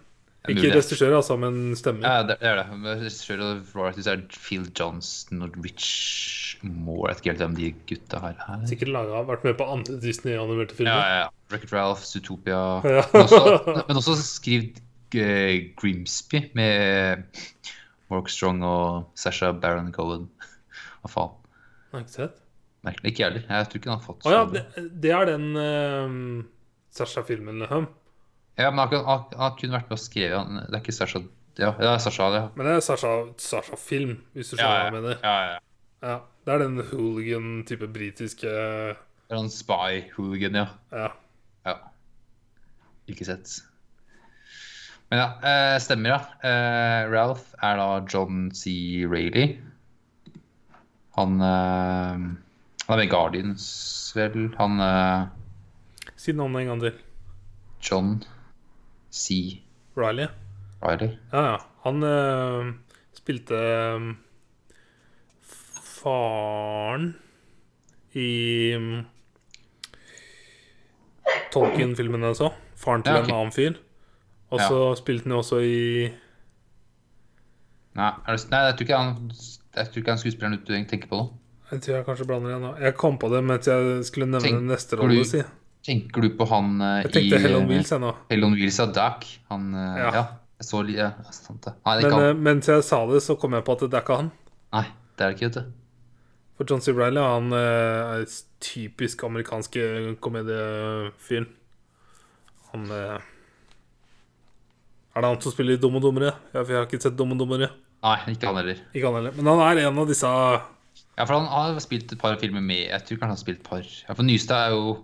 Ikke 0.52 0.70
regissør, 0.74 1.16
altså, 1.18 1.36
men 1.40 1.74
stemmer. 1.78 2.06
Ja, 2.06 2.23
det 2.27 2.36
det 2.40 2.48
er 2.51 2.60
det. 2.60 2.66
Regissør 3.02 3.43
og 3.47 3.73
royalties 3.77 4.06
er 4.12 4.23
Phil 4.35 4.66
Johnston 4.78 5.43
og 5.47 5.56
Rich 5.64 6.59
Moore. 6.62 7.10
Jeg 7.10 7.16
vet 7.16 7.23
ikke 7.23 7.32
helt 7.32 7.43
hvem 7.44 7.56
de 7.59 7.70
gutta 7.90 8.20
her 8.23 8.40
er. 8.47 8.64
Sikkert 8.70 8.93
laga, 8.94 9.23
vært 9.28 9.44
med 9.48 9.59
på 9.59 9.68
andre 9.77 9.98
Disney-animerte 10.02 10.78
filmer. 10.78 10.94
ja, 10.94 11.16
ja. 11.16 11.24
ja. 11.27 11.28
Record 11.55 11.73
Ralph, 11.77 12.02
Zootopia 12.02 12.60
Ja. 12.85 13.05
men, 13.12 13.23
også, 13.23 13.82
men 13.89 14.01
også 14.01 14.16
skrevet 14.23 14.81
eh, 15.14 15.68
Grimsby 15.78 16.40
med 16.59 17.23
Mark 18.10 18.28
Strong 18.31 18.62
og 18.66 19.12
Sasha 19.18 19.52
Baron 19.52 19.93
Cohen. 19.94 20.27
Hva 21.02 21.12
faen? 21.12 21.36
Har 21.93 22.02
ikke 22.02 22.16
sett. 22.16 22.43
Merkelig. 22.86 23.12
Ikke 23.12 23.23
jeg 23.23 23.32
heller. 23.32 23.47
Jeg 23.51 23.68
tror 23.70 23.81
ikke 23.81 23.90
han 23.90 24.01
har 24.01 24.06
fått 24.06 24.27
Å 24.27 24.35
ja, 24.35 24.43
det, 24.51 24.64
det 25.02 25.12
er 25.14 25.31
den 25.31 25.47
uh, 25.59 26.44
Sasha-filmen, 26.94 27.62
liksom. 27.64 27.89
Ja, 28.58 28.70
men 28.70 28.78
han, 28.88 29.04
han, 29.04 29.24
han 29.36 29.56
kunne 29.58 29.76
vært 29.76 29.90
med 29.90 29.98
og 29.98 30.00
skrevet 30.00 30.52
Det 30.70 30.74
er 30.78 30.80
ikke 30.80 30.94
Sasha 30.96 31.20
Ja, 31.58 31.70
det 31.76 31.88
er 31.90 31.98
Sasha, 32.00 32.28
ja. 32.32 32.44
Men 32.56 32.66
det 32.68 32.74
er 32.78 32.84
Sasha- 32.84 33.34
Sasha-film, 33.40 34.14
hvis 34.36 34.50
du 34.52 34.56
skjønner 34.56 34.76
hva 34.76 34.84
jeg 34.86 34.94
mener. 34.96 35.18
ja, 35.24 35.36
ja. 35.50 35.58
Ja, 36.06 36.16
Det 36.46 36.52
er 36.54 36.58
den 36.64 36.80
hooligan-type 36.90 37.88
britiske 37.92 38.50
han 39.32 39.48
spy-hooligan, 39.50 40.54
ja. 40.54 40.66
Ja. 40.94 41.08
ja. 41.66 41.72
Ikke 43.10 43.24
sett. 43.26 43.48
Men 45.10 45.18
ja, 45.18 45.26
eh, 45.42 45.78
stemmer, 45.82 46.12
ja. 46.12 46.20
Eh, 46.46 47.08
Ralph 47.10 47.48
er 47.62 47.76
da 47.80 47.88
John 48.12 48.50
C. 48.54 49.02
Rayleigh. 49.10 49.56
Han 51.16 51.40
eh, 51.40 52.22
Han 52.86 52.94
er 52.94 53.02
med 53.02 53.10
Guardians, 53.10 53.66
vel. 54.14 54.52
Han 54.60 54.78
Si 56.16 56.32
navnet 56.32 56.62
en 56.62 56.70
gang 56.70 56.80
til. 56.86 57.00
John 57.90 58.12
C. 59.16 59.36
Riley. 59.97 60.28
Riley. 60.84 61.14
Ja, 61.32 61.43
ja. 61.52 61.59
Han 61.86 62.02
uh, 62.05 62.70
spilte 63.16 63.59
um, 63.97 64.10
faren 65.86 67.14
i 68.16 68.28
um, 68.76 68.90
Tolkien-filmen 71.55 72.22
jeg 72.28 72.36
så. 72.38 72.51
Faren 72.78 73.02
til 73.06 73.12
Ja, 73.16 73.22
okay. 73.22 73.30
en 73.32 73.38
annen 73.40 73.52
fyr. 73.55 73.78
Og 74.55 74.60
så 74.62 74.80
spilte 75.01 75.26
han 75.26 75.32
jo 75.34 75.40
også 75.43 75.59
i 75.66 76.06
Nei, 77.97 78.10
det, 78.28 78.43
nei, 78.52 78.59
jeg 78.68 78.74
tror 78.76 78.84
ikke 78.84 78.98
han 79.01 79.30
Jeg 79.32 79.86
tror 79.88 80.02
ikke 80.02 80.12
han 80.12 80.20
skuespilleren 80.20 80.59
du 80.60 80.72
tenker 80.93 81.09
på 81.10 81.16
nå. 81.18 81.24
Jeg 81.72 81.80
tror 81.82 81.97
jeg 81.97 82.05
kanskje 82.06 82.26
blander 82.28 82.52
igjen 82.52 82.62
nå. 82.68 82.72
Jeg 82.84 82.94
kom 83.01 83.16
på 83.18 83.30
det 83.32 83.40
mens 83.43 83.66
jeg 83.66 84.05
skulle 84.06 84.28
nevne 84.30 84.44
Tenk, 84.47 84.62
neste 84.68 84.97
du- 84.97 85.02
rolle. 85.02 85.24
Si. 85.26 85.40
Tenker 85.86 86.24
du 86.24 86.32
på 86.34 86.46
han 86.50 86.80
uh, 86.82 86.88
Jeg 87.04 87.12
tenkte 87.14 87.38
i 87.38 87.42
Hell 87.44 87.56
on 87.60 87.62
eh, 87.62 87.70
Wheels, 87.70 87.92
jeg 87.94 88.02
nå. 88.02 88.10
Hell 88.32 88.46
on 88.46 88.56
Wheels, 88.58 88.78
ja. 88.82 88.86
Dak. 88.96 89.26
Han 89.52 89.68
uh, 89.74 89.84
Ja. 90.00 90.10
ja. 90.18 90.24
Jeg 90.56 90.64
så 90.70 90.78
ja, 90.88 91.10
sant 91.36 91.66
det. 91.66 91.74
Nei, 91.84 91.94
det 92.00 92.10
Men 92.16 92.38
mens 92.40 92.68
jeg 92.70 92.80
sa 92.86 93.02
det, 93.10 93.18
så 93.20 93.34
kom 93.36 93.52
jeg 93.52 93.64
på 93.66 93.74
at 93.76 93.82
det 93.84 93.98
er 93.98 94.04
ikke 94.06 94.16
han. 94.22 94.30
Nei, 94.72 94.86
det 94.88 95.20
er 95.26 95.28
det 95.28 95.36
ikke, 95.36 95.50
vet 95.50 95.58
du. 95.58 95.74
For 96.56 96.70
John 96.70 96.80
C. 96.80 96.94
Reilly 96.96 97.20
han 97.20 97.52
er 97.52 98.24
typisk 98.64 99.20
amerikanske 99.28 100.16
komediefyren. 100.24 101.50
Han 102.70 102.88
Er 102.88 103.20
det 105.20 105.28
han 105.28 105.42
som 105.44 105.52
spiller 105.52 105.76
i 105.76 105.82
Dum 105.82 106.00
og 106.00 106.06
dummere? 106.08 106.32
Jeg 106.56 106.72
har 106.72 106.88
ikke 106.88 107.02
sett 107.04 107.20
Dum 107.20 107.36
og 107.36 107.42
dummere. 107.44 107.68
Nei, 108.06 108.16
ikke 108.32 108.48
han 108.48 108.56
heller. 108.62 108.80
Ikke 108.94 109.10
han 109.10 109.18
heller. 109.20 109.36
Men 109.36 109.52
han 109.52 109.60
er 109.66 109.82
en 109.84 110.00
av 110.02 110.08
disse 110.08 110.30
Ja, 110.30 111.24
for 111.24 111.34
han 111.36 111.52
har 111.52 111.76
spilt 111.84 112.12
et 112.12 112.20
par 112.20 112.36
filmer 112.40 112.64
med 112.64 112.86
Jeg 112.86 113.04
tror 113.04 113.20
kanskje 113.20 113.28
han 113.28 113.36
har 113.36 113.42
spilt 113.44 113.60
et 113.60 113.68
par. 113.68 113.84
Ja, 113.84 114.16
For 114.16 114.24
nyeste 114.24 114.56
er 114.56 114.72
jo 114.72 114.96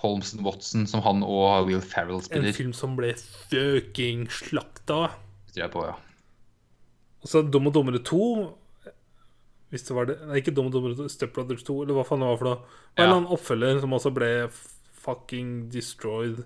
Holmes 0.00 0.32
and 0.34 0.44
Watson, 0.46 0.86
som 0.88 1.02
han 1.04 1.22
og 1.26 1.66
Will 1.68 1.82
Ferrell 1.84 2.22
En 2.32 2.52
film 2.56 2.72
som 2.72 2.94
ble 2.96 3.12
fucking 3.50 4.26
slakta. 4.32 5.10
Det 5.46 5.54
tror 5.58 5.64
jeg 5.66 5.72
på, 5.74 5.82
ja. 5.90 5.94
Og 7.20 7.28
så 7.28 7.42
Dum 7.52 7.66
og 7.68 7.74
dummere 7.76 8.00
2. 8.02 8.20
Hvis 9.70 9.84
det 9.86 9.94
var 9.94 10.08
det 10.08 10.16
Nei, 10.26 10.40
ikke 10.40 10.54
Dum 10.56 10.66
og 10.70 10.72
dummere 10.74 10.96
2, 10.98 11.08
Step 11.12 11.34
Brothers 11.36 11.62
2, 11.68 11.82
eller 11.84 11.94
hva 11.98 12.04
faen 12.08 12.22
det 12.24 12.30
var 12.30 12.38
for 12.40 12.48
noe. 12.48 12.56
Og 12.56 12.64
en 12.64 13.02
Ja. 13.02 13.04
eller 13.04 13.16
annen 13.20 13.34
oppfølger 13.36 13.80
som 13.84 13.92
også 13.92 14.12
ble 14.16 14.30
fucking 15.00 15.50
destroyed. 15.70 16.44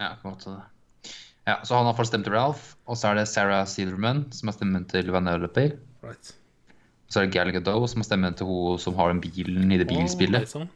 Ja, 0.00 0.14
på 0.22 0.28
en 0.28 0.34
måte. 0.34 0.62
Ja, 1.46 1.58
Så 1.62 1.76
han 1.76 1.84
har 1.84 1.92
fått 1.94 2.08
stemt 2.08 2.24
til 2.24 2.32
Ralph, 2.32 2.74
og 2.88 2.96
så 2.96 3.10
er 3.10 3.14
det 3.20 3.28
Sarah 3.28 3.66
Silverman 3.66 4.32
som 4.32 4.48
har 4.48 4.54
stemmen 4.56 4.86
til 4.88 5.10
Vanellope. 5.12 5.76
Right. 6.02 6.32
Så 7.08 7.20
er 7.20 7.26
det 7.26 7.34
Gal 7.34 7.52
Gadot 7.52 7.90
som 7.90 8.00
har 8.00 8.08
stemmen 8.08 8.34
til 8.34 8.46
hun 8.48 8.78
som 8.80 8.94
har 8.96 9.12
den 9.12 9.20
bilen 9.20 9.70
i 9.70 9.76
det 9.76 9.86
bilspillet. 9.88 10.40
liksom. 10.48 10.68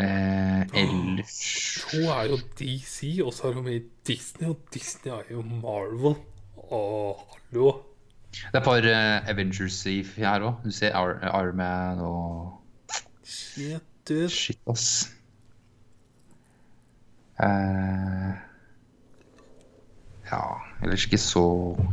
Eh, 0.00 0.62
ellers 0.80 1.84
Hun 1.90 2.06
er 2.08 2.28
jo 2.30 2.38
DC, 2.58 3.20
og 3.24 3.32
så 3.36 3.48
er 3.48 3.52
hun 3.52 3.64
med 3.64 3.74
i 3.74 3.82
Disney, 4.06 4.48
og 4.48 4.60
Disney 4.74 5.12
er 5.12 5.22
jo 5.30 5.42
Marvel. 5.42 6.16
Å, 6.56 6.78
hallo. 7.34 7.72
Det 8.32 8.54
er 8.54 8.60
et 8.62 8.64
par 8.64 8.86
uh, 8.88 9.28
Avengers 9.28 9.82
i 9.86 9.98
her 10.16 10.46
òg. 10.48 10.62
Du 10.64 10.72
ser 10.72 10.96
Iron 10.96 11.56
Man 11.56 12.00
og 12.00 12.62
Shit, 13.22 13.84
dude. 14.08 14.30
Shit, 14.32 14.58
ass. 14.66 15.12
Eh, 17.42 18.32
ja 20.30 20.40
Ellers 20.82 21.04
ikke 21.06 21.18
så 21.18 21.44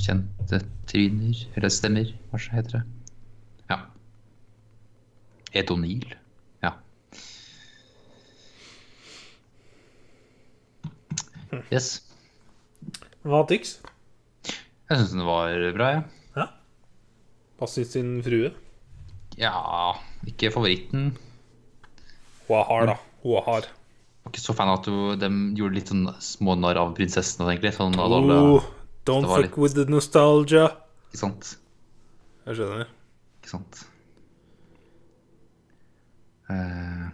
kjente 0.01 0.61
tryner. 0.89 1.43
Eller 1.55 1.69
stemmer, 1.73 2.11
kanskje 2.31 2.55
heter 2.55 2.77
det. 2.77 2.81
Ja. 3.69 3.77
Ed 5.53 5.71
O'Neill. 5.71 6.15
Ja. 6.63 6.71
Yes. 11.73 12.01
Hva 13.25 13.41
tyks? 13.49 13.77
Jeg 14.89 14.97
syns 14.99 15.11
den 15.13 15.25
var 15.27 15.53
bra, 15.75 15.87
jeg. 15.95 16.03
Ja. 16.37 16.45
Passet 17.59 17.91
sin 17.93 18.19
frue. 18.25 18.51
Ja. 19.39 19.95
Ikke 20.29 20.51
favoritten. 20.53 21.11
Hun 22.47 22.57
er 22.57 22.65
hard, 22.69 22.87
da. 22.93 22.95
Hun 23.23 23.37
er 23.39 23.45
hard. 23.49 23.67
Var 24.23 24.33
ikke 24.33 24.43
så 24.43 24.55
fan 24.57 24.69
av 24.71 24.79
at 24.81 25.19
de 25.21 25.29
gjorde 25.57 25.77
litt 25.77 25.89
sånn 25.91 26.05
smånarr 26.21 26.79
av 26.81 26.93
prinsessen. 26.97 27.45
egentlig. 27.49 27.73
Sånn 27.77 27.93
at 27.97 27.99
alle, 28.05 28.39
Oh, 28.39 28.65
don't 29.05 29.25
fuck 29.29 29.41
litt- 29.45 29.57
with 29.57 29.73
the 29.75 29.85
nostalgia. 29.85 30.67
Ikke 31.09 31.17
sant? 31.23 31.55
Jeg 32.45 32.55
skjønner. 32.57 32.87
Ikke 33.41 33.49
sant? 33.49 33.85
Eh, 36.49 37.05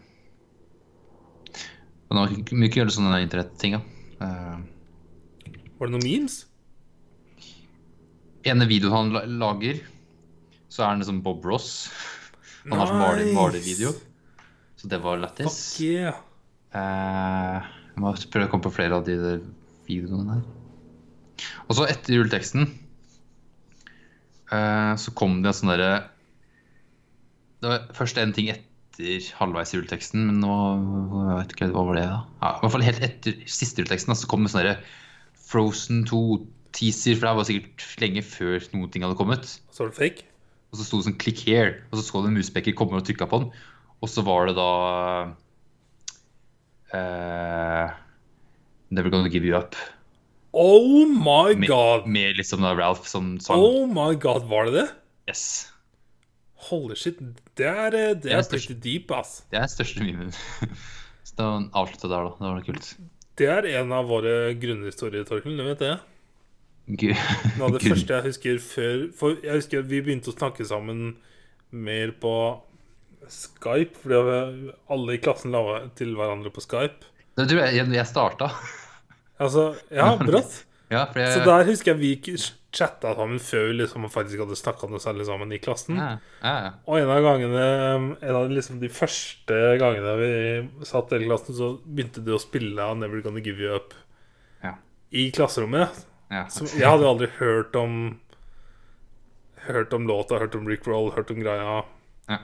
men 2.10 2.16
man 2.20 2.44
kunne 2.48 2.68
ikke 2.70 2.80
gjøre 2.84 2.94
sånne 2.96 3.20
internetting. 3.26 3.76
Uh, 3.76 3.82
Var 4.20 5.88
det 5.90 5.94
noen 5.96 6.04
memes? 6.06 6.42
ene 8.46 8.68
videoen 8.70 8.94
han 8.94 9.38
lager, 9.42 9.80
så 10.70 10.84
er 10.84 10.92
han 10.92 11.00
liksom 11.02 11.24
Bob 11.26 11.46
Ross. 11.50 11.88
Han 12.70 12.78
har 12.78 12.92
sånn 12.92 13.00
maler- 13.02 13.24
Nice. 13.26 13.34
malervideo. 13.34 13.94
Så 14.78 14.88
det 14.92 15.00
var 15.02 15.18
lættis. 15.18 15.46
Fuck 15.50 15.82
yeah. 15.82 16.14
Eh, 16.76 17.62
jeg 17.96 17.98
må 18.04 18.12
prøve 18.30 18.46
å 18.46 18.52
komme 18.52 18.64
på 18.68 18.74
flere 18.76 18.94
av 19.00 19.06
de 19.08 19.16
der 19.18 19.40
videoene 19.88 20.36
der. 20.36 20.44
Og 21.68 21.76
så 21.76 21.88
etter 21.90 22.14
juleteksten 22.20 22.68
eh, 24.52 24.94
så 24.96 25.14
kom 25.16 25.42
det 25.42 25.50
en 25.50 25.58
sånn 25.58 25.72
derre 25.74 26.10
Det 27.62 27.68
var 27.72 27.88
først 27.98 28.18
en 28.22 28.32
ting 28.34 28.50
etter 28.54 28.64
halvveis 29.40 29.74
i 29.74 29.80
rulleteksten, 29.80 30.28
men 30.30 30.38
nå 30.44 30.52
jeg 31.30 31.40
vet 31.40 31.56
ikke 31.56 31.72
hva 31.74 31.84
var 31.90 31.98
det 32.00 32.06
da. 32.08 32.20
Ja, 32.42 32.52
I 32.52 32.62
hvert 32.64 32.76
fall 32.76 32.86
helt 32.88 33.02
etter 33.08 33.40
siste 33.50 33.82
rulleteksten 33.84 34.16
så 34.18 34.30
kom 34.32 34.46
det 34.46 34.54
sånn 34.54 34.78
Frozen 35.46 36.06
2-teaser, 36.10 37.20
for 37.20 37.28
det 37.28 37.34
var 37.38 37.48
sikkert 37.50 37.86
lenge 38.02 38.24
før 38.26 38.64
noen 38.74 38.90
ting 38.94 39.04
hadde 39.06 39.18
kommet. 39.20 39.46
Så 39.70 39.84
var 39.84 39.92
det 39.92 40.00
fake? 40.00 40.26
Og 40.72 40.80
så 40.80 40.88
sto 40.88 41.00
det 41.00 41.08
sånn 41.08 41.20
'click 41.22 41.44
here', 41.46 41.76
og 41.92 42.00
så 42.00 42.04
så 42.08 42.22
du 42.24 42.28
en 42.32 42.40
muspekker 42.40 42.76
komme 42.76 42.98
og 42.98 43.06
trykka 43.08 43.28
på 43.30 43.44
den. 43.44 43.52
Og 44.02 44.10
så 44.12 44.24
var 44.26 44.48
det 44.50 44.56
da 44.58 44.72
uh, 46.96 47.94
'Never 48.92 49.10
Gonna 49.10 49.30
Give 49.30 49.46
You 49.46 49.60
Up'. 49.60 49.78
Oh 50.56 51.06
my 51.06 51.54
Med, 51.56 51.68
god. 51.68 52.08
med 52.08 52.38
liksom 52.38 52.62
da 52.64 52.74
Ralph 52.76 53.06
som 53.08 53.40
sang. 53.40 53.60
Oh 53.60 53.88
my 53.88 54.16
god, 54.16 54.48
var 54.48 54.66
det 54.66 54.74
det? 54.74 54.90
Yes. 55.28 55.72
Holy 56.70 56.96
shit. 57.00 57.20
Det 57.58 57.68
er, 57.68 57.92
det 57.94 58.02
er, 58.02 58.16
Det 58.24 58.34
er 58.34 58.48
pretty 58.50 58.76
deep, 58.82 59.12
ass. 59.14 59.44
Det 59.52 59.60
er 59.60 59.70
største 59.72 60.04
memen. 60.04 60.34
så 61.28 61.38
da 61.40 61.50
avslutta 61.78 62.10
der, 62.12 62.30
da. 62.30 62.36
Det 62.40 62.52
var 62.52 62.66
kult. 62.66 62.92
Det 63.36 63.48
er 63.52 63.68
en 63.82 63.92
av 63.96 64.08
våre 64.10 64.54
grunnhistorier, 64.60 65.26
Torkel. 65.28 65.58
Du 65.60 65.66
vet 65.68 65.82
det? 65.84 65.96
Gud. 66.86 67.16
Noe 67.58 67.70
av 67.70 67.76
det 67.76 67.84
første 67.88 68.14
jeg 68.14 68.26
husker 68.28 68.60
før 68.62 69.00
For 69.18 69.40
jeg 69.42 69.58
husker 69.58 69.88
vi 69.90 70.04
begynte 70.06 70.30
å 70.30 70.36
snakke 70.36 70.68
sammen 70.70 71.16
mer 71.74 72.14
på 72.22 72.36
Skype. 73.32 73.98
Fordi 74.04 74.72
alle 74.94 75.18
i 75.18 75.22
klassen 75.22 75.56
la 75.56 75.82
til 75.98 76.14
hverandre 76.18 76.54
på 76.54 76.64
Skype. 76.64 77.12
Det 77.36 77.50
tror 77.50 77.66
jeg 77.66 77.90
jeg 77.98 78.08
starta. 78.08 78.52
Altså, 79.42 79.74
ja, 79.92 80.14
brått. 80.30 80.62
Ja, 80.94 81.08
jeg 81.18 81.34
Så 81.34 81.42
der 81.44 81.66
husker 81.68 81.96
jeg 81.96 82.02
vi 82.04 82.12
chatta 82.76 83.14
sammen 83.16 83.40
før 83.40 83.68
vi 83.70 83.78
liksom 83.80 84.06
faktisk 84.12 84.42
hadde 84.44 84.58
snakka 84.60 84.90
noe 84.92 85.00
særlig 85.04 85.26
sammen 85.30 85.52
i 85.56 85.60
klassen. 85.64 85.96
ja, 86.00 86.18
ja, 86.44 86.56
ja. 86.66 86.72
Og 86.88 86.98
en 87.00 87.10
av 87.14 87.22
gangene 87.24 87.64
En 88.22 88.36
av 88.36 88.50
liksom 88.52 88.80
de 88.82 88.90
første 88.92 89.60
gangene 89.82 90.16
vi 90.20 90.86
satt 90.86 91.14
i 91.16 91.22
klassen, 91.26 91.56
så 91.56 91.72
begynte 91.86 92.24
du 92.26 92.34
å 92.36 92.42
spille 92.42 92.80
av 92.84 92.98
'Never 92.98 93.22
Gonna 93.24 93.40
Give 93.44 93.60
You 93.64 93.76
Up' 93.80 93.94
Ja. 94.64 94.76
i 95.12 95.32
klasserommet. 95.32 96.06
ja. 96.32 96.48
Som, 96.48 96.68
jeg 96.68 96.86
hadde 96.88 97.04
jo 97.08 97.14
aldri 97.16 97.28
hørt 97.40 97.76
om 97.76 98.20
Hørt 99.66 99.94
om 99.94 100.06
låta, 100.08 100.38
hørt 100.38 100.54
om 100.56 100.68
Rick 100.68 100.86
Roll, 100.88 101.12
hørt 101.16 101.32
om 101.32 101.40
greia. 101.42 101.84
ja. 102.30 102.38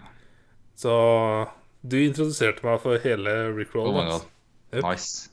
Så 0.75 1.47
du 1.85 1.97
introduserte 2.01 2.63
meg 2.65 2.79
for 2.81 2.97
hele 2.97 3.53
Rick 3.55 3.75
Roll. 3.75 3.93
Oh. 3.95 4.21
Yep. 4.73 4.83
Nice. 4.83 5.29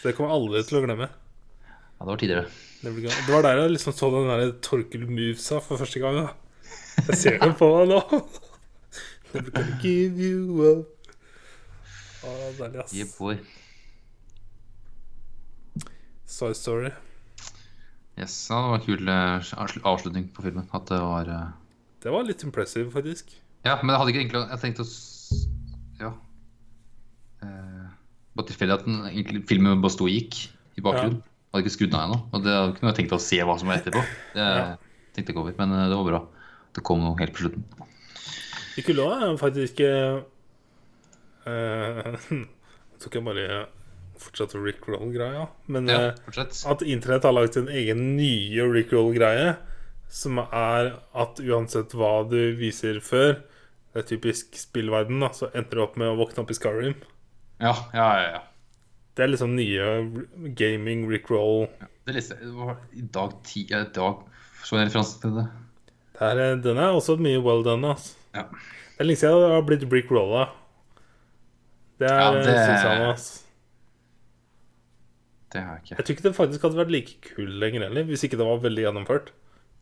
Så 0.00 0.08
det 0.08 0.12
kommer 0.16 0.30
jeg 0.30 0.36
aldri 0.38 0.62
til 0.68 0.78
å 0.78 0.82
glemme. 0.84 1.08
Ja, 1.08 2.04
det 2.04 2.06
var 2.12 2.16
tidligere. 2.20 2.46
Gonna- 2.94 3.26
Det 3.26 3.32
var 3.34 3.42
der 3.42 3.60
jeg 3.62 3.70
liksom 3.74 3.92
så 3.96 4.10
den 4.14 4.28
der 4.30 4.52
Torkel 4.62 5.06
Movesa 5.10 5.58
for 5.60 5.76
første 5.80 6.00
gang. 6.00 6.16
Da. 6.16 6.28
Jeg 7.08 7.16
ser 7.20 7.38
den 7.42 7.54
på 7.58 7.68
meg 7.76 7.88
nå. 7.90 8.00
Never 9.34 9.50
gonna 9.50 9.78
give 9.82 10.16
you 10.16 10.64
up. 10.70 10.92
Å, 12.26 12.34
deilig, 12.58 12.80
ass. 12.84 12.94
Yeah, 12.96 13.08
boy. 13.18 13.36
Story. 16.26 16.90
Yes, 18.18 18.34
ja, 18.50 18.56
det 18.56 18.68
var 18.70 18.78
en 18.80 18.84
kul 18.86 19.82
avslutning 19.86 20.28
på 20.34 20.42
filmen. 20.46 20.66
At 20.74 20.88
det 20.88 20.98
var 21.00 21.28
eh, 21.28 21.50
Det 22.02 22.12
var 22.12 22.24
litt 22.26 22.42
impressive, 22.46 22.90
faktisk. 22.92 23.34
Ja, 23.66 23.76
men 23.82 23.92
jeg 23.92 23.98
hadde 24.00 24.12
ikke 24.12 24.22
egentlig 24.24 24.42
Jeg 24.50 24.62
tenkte 24.62 24.84
å 24.84 24.88
Ja. 26.00 26.10
Eh, 27.42 27.86
Bare 28.36 28.46
tilfeldig 28.50 28.74
at 28.78 28.84
den, 28.88 28.98
egentlig, 29.08 29.44
filmen 29.48 29.80
bare 29.80 29.94
sto 29.94 30.04
og 30.08 30.12
gikk 30.12 30.42
i 30.76 30.82
bakgrunnen. 30.84 31.22
Hadde 31.56 31.64
ikke 31.64 31.72
skrudd 31.72 31.92
den 31.94 31.96
av 31.96 32.10
ennå. 32.10 32.16
Og 32.36 32.42
det 32.44 32.54
kunne 32.76 32.90
jeg 32.90 32.98
tenkt 32.98 33.14
å 33.16 33.22
se 33.22 33.38
hva 33.40 33.54
som 33.56 33.70
var 33.70 33.78
etterpå. 33.80 34.02
Det 34.36 34.48
tenkte 35.16 35.32
jeg 35.32 35.32
ikke 35.32 35.40
over, 35.40 35.54
men 35.56 35.72
eh, 35.72 35.86
det 35.88 35.96
var 35.96 36.10
bra. 36.10 36.20
Det 36.76 36.82
kom 36.84 37.00
noe 37.00 37.16
helt 37.16 37.32
på 37.32 37.46
slutten. 37.46 37.64
Lov 38.92 39.12
er 39.16 39.38
faktisk 39.40 39.78
ikke 39.78 39.92
uh, 41.48 42.18
Tok 43.00 43.14
jeg 43.16 43.24
bare 43.24 43.62
fortsatt 44.20 44.52
Rick 44.60 44.84
Roll-greia. 44.88 45.46
Men 45.72 45.88
Ja, 45.88 46.12
eh, 46.12 46.44
at 46.68 46.84
internett 46.84 47.24
har 47.24 47.32
laget 47.32 47.56
sin 47.56 47.72
egen 47.72 48.04
nye 48.18 48.68
Rick 48.68 48.92
Roll-greie, 48.92 49.54
som 50.12 50.42
er 50.44 50.92
at 51.16 51.40
uansett 51.40 51.96
hva 51.96 52.28
du 52.28 52.52
viser 52.60 53.00
før, 53.00 53.38
det 53.92 54.04
er 54.04 54.08
typisk 54.12 54.56
spillverden, 54.60 55.24
da, 55.24 55.32
så 55.32 55.48
ender 55.54 55.80
du 55.80 55.84
opp 55.86 55.96
med 55.96 56.12
å 56.12 56.18
våkne 56.20 56.44
opp 56.44 56.52
i 56.52 56.56
Skyrim. 56.56 57.00
Ja, 57.64 57.72
ja, 57.96 58.08
ja. 58.20 58.28
ja. 58.36 58.44
Det 59.16 59.24
er 59.24 59.30
liksom 59.32 59.54
nye 59.56 59.86
gaming 60.58 61.06
Rick 61.08 61.30
Roll. 61.32 61.66
Det 62.06 62.14
leste 62.18 62.36
jeg 62.36 62.76
i 63.00 63.04
dag 63.14 63.32
ti 63.48 63.62
ja, 63.70 63.80
i 63.86 63.92
dag 63.96 64.20
så 64.66 64.76
en 64.76 64.84
referanse 64.88 65.20
til 65.22 65.32
det. 65.38 65.46
Det 66.16 66.26
er, 66.26 66.40
eh, 66.42 66.56
den 66.64 66.78
er 66.80 66.92
også 66.96 67.16
mye 67.20 67.40
well 67.44 67.62
done. 67.64 67.94
Altså. 67.94 68.14
Ja. 68.34 68.42
Det 68.96 69.00
er 69.04 69.08
lenge 69.08 69.20
siden 69.22 69.40
det 69.42 69.50
har 69.54 69.64
blitt 69.68 69.86
Rick 69.92 70.10
Rolla. 70.12 70.46
Det 72.00 72.10
er 72.10 72.18
Ja, 72.20 72.30
ja, 72.32 72.42
det- 72.42 72.44
synes 72.66 72.84
jeg, 72.84 73.00
altså. 73.08 73.42
Det 75.52 75.62
har 75.62 75.72
jeg 75.76 75.82
ikke. 75.84 75.96
Jeg 75.96 76.04
tror 76.04 76.14
ikke 76.16 76.22
det 76.28 76.34
faktisk 76.36 76.62
hadde 76.62 76.76
vært 76.82 76.90
like 76.90 77.16
kul 77.34 77.48
lenger 77.48 77.86
heller, 77.86 78.04
hvis 78.04 78.24
ikke 78.24 78.36
det 78.36 78.46
var 78.46 78.58
veldig 78.60 78.84
gjennomført. 78.84 79.30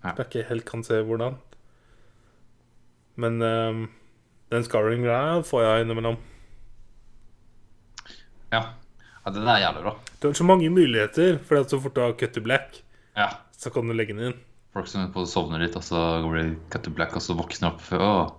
Ja. 0.05 0.13
Jeg 0.19 0.27
ikke 0.27 0.49
helt 0.49 0.65
kan 0.65 0.83
se 0.85 1.03
hvordan. 1.03 1.39
Men 3.17 3.43
um, 3.43 3.91
den 4.53 4.63
scarring-greia 4.65 5.43
får 5.43 5.63
jeg 5.65 5.85
innimellom. 5.87 6.17
Ja. 8.53 8.63
Ja, 9.25 9.31
den 9.33 9.49
er 9.49 9.61
jævlig 9.63 9.83
bra. 9.87 9.95
Du 10.21 10.29
har 10.29 10.35
så 10.37 10.45
mange 10.45 10.71
muligheter, 10.71 11.39
for 11.45 11.65
så 11.65 11.81
fort 11.81 11.95
du 11.97 12.01
har 12.05 12.17
cut 12.21 12.35
to 12.35 12.41
black, 12.45 12.83
Ja. 13.17 13.31
så 13.57 13.71
kan 13.73 13.89
du 13.89 13.95
legge 13.95 14.15
den 14.15 14.33
inn. 14.33 14.41
Folk 14.75 14.89
som 14.91 15.13
på 15.13 15.25
sovner 15.27 15.63
litt, 15.63 15.77
og 15.77 15.83
så 15.87 16.01
går 16.25 16.35
det 16.41 16.47
cut 16.71 16.83
to 16.85 16.91
black, 16.91 17.15
og 17.17 17.23
så 17.23 17.37
våkner 17.39 17.73
opp 17.73 17.83
Åh. 17.93 18.33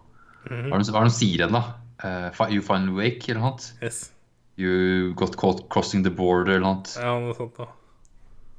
Mm 0.51 0.61
-hmm. 0.65 0.69
hva 0.69 0.99
er 0.99 1.03
det 1.03 1.09
de 1.09 1.15
sier 1.15 1.39
igjen, 1.39 1.51
da? 1.51 1.63
Uh, 2.03 2.51
you 2.53 2.61
finally 2.61 2.91
wake, 2.91 3.31
eller 3.31 3.41
noe 3.41 3.51
sånt? 3.57 3.73
Yes. 3.81 4.11
You 4.57 5.13
got 5.13 5.35
caught 5.37 5.69
crossing 5.69 6.03
the 6.03 6.11
border, 6.11 6.53
eller 6.53 6.59
noe 6.59 6.75
sånt? 6.75 7.03
Ja, 7.03 7.19
noe 7.19 7.33
sånt 7.33 7.57
da. 7.57 7.65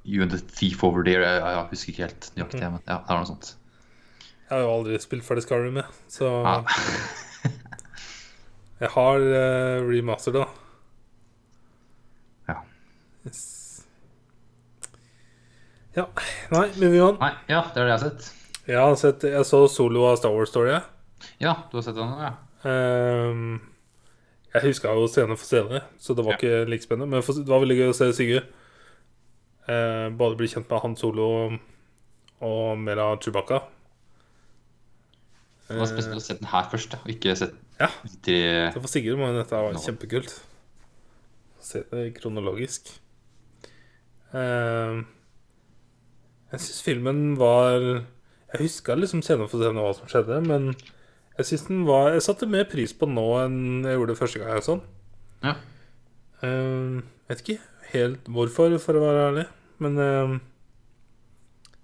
You 0.04 0.22
and 0.22 0.30
the 0.30 0.38
thief 0.38 0.84
over 0.84 1.02
there. 1.02 1.22
Jeg, 1.22 1.40
jeg, 1.42 1.56
jeg 1.56 1.66
husker 1.70 1.92
ikke 1.92 2.02
helt 2.02 2.30
nøyaktig, 2.36 2.60
men 2.60 2.80
ja, 2.86 2.98
det 3.02 3.10
er 3.10 3.16
noe 3.16 3.26
sånt. 3.26 3.56
Jeg 4.50 4.58
har 4.58 4.60
jo 4.62 4.74
aldri 4.76 4.98
spilt 5.02 5.24
ferdig 5.24 5.42
Skyrim, 5.42 5.76
jeg, 5.76 5.84
så 6.08 6.28
Ja. 6.46 6.62
jeg 8.80 8.88
har 8.94 9.16
uh, 9.18 9.88
remaster, 9.88 10.32
da. 10.32 10.44
Ja. 13.26 13.30
Yes. 13.30 13.52
Ja, 15.96 16.04
nei, 16.52 16.66
moving 16.76 17.00
on. 17.02 17.16
Nei, 17.22 17.30
ja, 17.48 17.62
det 17.72 17.80
er 17.80 17.86
det 17.86 17.92
jeg 17.92 17.96
har 17.96 18.02
sett. 18.04 18.26
Jeg 18.66 18.80
har 18.82 18.96
sett, 19.00 19.22
jeg 19.32 19.46
så 19.48 19.62
solo 19.72 20.02
av 20.10 20.18
Star 20.20 20.34
Wars 20.34 20.50
Story. 20.52 20.74
Ja, 21.40 21.54
du 21.70 21.78
har 21.78 21.84
sett 21.86 21.96
den? 21.96 22.10
Ja. 22.20 22.32
Um, 22.66 23.60
jeg 24.52 24.66
huska 24.66 24.92
jo 24.96 25.06
scene 25.08 25.36
for 25.38 25.46
scene, 25.48 25.80
så 26.02 26.14
det 26.18 26.24
var 26.26 26.36
Ja. 26.36 26.40
ikke 26.42 26.68
like 26.68 26.84
spennende. 26.84 27.08
Men 27.08 27.22
det 27.24 27.48
var 27.48 27.62
veldig 27.64 27.78
gøy 27.78 27.88
å 27.92 27.96
se 27.96 28.10
Sigurd. 28.12 28.50
Uh, 29.66 30.10
både 30.14 30.36
bli 30.38 30.46
kjent 30.52 30.68
med 30.70 30.82
han 30.84 30.96
solo 31.00 31.30
og 32.44 32.78
mer 32.78 33.00
av 33.00 33.16
Chewbacca. 33.24 33.62
Det 35.66 35.78
var 35.80 35.88
spesielt 35.90 36.20
å 36.20 36.22
se 36.22 36.34
den 36.38 36.46
her 36.52 36.68
først, 36.70 36.94
og 37.00 37.08
ikke 37.10 37.32
sett 37.36 37.54
Ja. 37.80 37.88
de 38.04 38.20
tre 38.22 38.72
Så 38.76 38.80
for 38.84 38.88
Sigurd 38.92 39.18
må 39.18 39.32
dette 39.34 39.50
være 39.56 39.80
kjempekult. 39.80 40.36
Se 41.60 41.82
det 41.90 42.12
kronologisk. 42.20 42.92
Ehm, 44.34 45.04
jeg 46.50 46.62
syns 46.62 46.82
filmen 46.82 47.20
var 47.38 47.78
Jeg 47.78 48.62
huska 48.62 48.96
liksom 48.96 49.22
scene 49.22 49.46
for 49.50 49.62
scene 49.62 49.82
hva 49.82 49.92
som 49.94 50.10
skjedde, 50.10 50.40
men 50.46 50.74
jeg 51.36 51.48
synes 51.50 51.66
den 51.68 51.86
var 51.86 52.12
Jeg 52.14 52.24
satte 52.26 52.48
mer 52.50 52.66
pris 52.70 52.94
på 52.96 53.06
den 53.06 53.18
nå 53.18 53.26
enn 53.44 53.86
jeg 53.86 53.98
gjorde 53.98 54.18
første 54.18 54.40
gang. 54.42 54.54
jeg 54.54 54.66
så 54.66 54.78
den. 54.78 54.84
Ja. 55.44 55.54
Uh, 56.42 57.02
vet 57.28 57.42
ikke 57.42 57.60
helt 57.92 58.28
hvorfor, 58.28 58.76
for 58.82 58.98
å 58.98 59.04
være 59.04 59.26
ærlig. 59.30 59.46
Men 59.82 59.98
uh, 59.98 60.38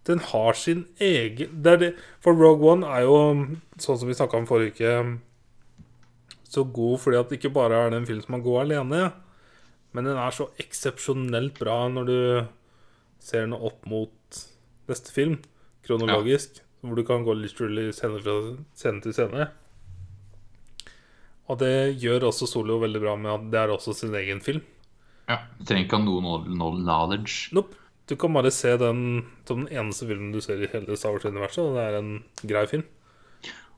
den 0.09 0.23
har 0.33 0.57
sin 0.59 0.87
egen 1.01 1.63
det 1.63 1.77
det, 1.81 1.91
For 2.21 2.35
Rogue 2.35 2.71
One 2.73 2.87
er 2.87 3.05
jo, 3.07 3.19
sånn 3.79 4.01
som 4.01 4.09
vi 4.09 4.17
snakka 4.19 4.41
om 4.41 4.49
forrige 4.49 4.75
uke, 4.75 5.19
så 6.53 6.65
god 6.65 6.99
fordi 7.01 7.21
at 7.21 7.31
det 7.31 7.39
ikke 7.39 7.55
bare 7.55 7.79
er 7.79 7.93
det 7.93 8.03
en 8.03 8.09
film 8.09 8.23
som 8.25 8.37
er 8.37 8.45
god 8.45 8.65
alene, 8.65 9.03
men 9.93 10.07
den 10.09 10.17
er 10.19 10.33
så 10.35 10.49
eksepsjonelt 10.63 11.59
bra 11.61 11.79
når 11.93 12.07
du 12.09 12.19
ser 13.23 13.45
den 13.47 13.53
opp 13.57 13.85
mot 13.87 14.39
neste 14.89 15.13
film, 15.15 15.39
kronologisk, 15.87 16.61
hvor 16.83 16.97
du 16.99 17.05
kan 17.07 17.23
gå 17.27 17.35
literally 17.39 17.91
scene 17.95 18.19
fra 18.25 18.37
scene 18.75 19.03
til 19.05 19.15
scene. 19.15 19.51
Og 21.51 21.59
det 21.61 21.99
gjør 22.01 22.29
også 22.31 22.47
Solo 22.49 22.79
veldig 22.83 23.03
bra 23.03 23.15
med 23.19 23.33
at 23.35 23.47
det 23.53 23.61
er 23.61 23.73
også 23.75 23.95
sin 23.99 24.15
egen 24.19 24.41
film. 24.43 24.63
ja. 25.29 25.41
Du 25.59 25.65
trenger 25.69 25.87
ikke 25.87 25.99
ha 26.01 26.05
noe 26.05 26.23
no- 26.25 26.43
no- 26.49 26.75
knowledge. 26.79 27.53
Nope. 27.55 27.77
Du 28.11 28.17
kan 28.19 28.33
bare 28.35 28.51
se 28.51 28.77
den 28.77 29.25
som 29.47 29.65
den 29.65 29.71
eneste 29.79 30.07
filmen 30.09 30.33
du 30.35 30.41
ser 30.43 30.59
i 30.63 30.67
hele 30.73 30.97
Star 30.99 31.13
Wars-universet, 31.15 31.63
og 31.63 31.77
det 31.77 31.85
er 31.87 31.99
en 32.01 32.25
grei 32.43 32.65
film. 32.67 32.83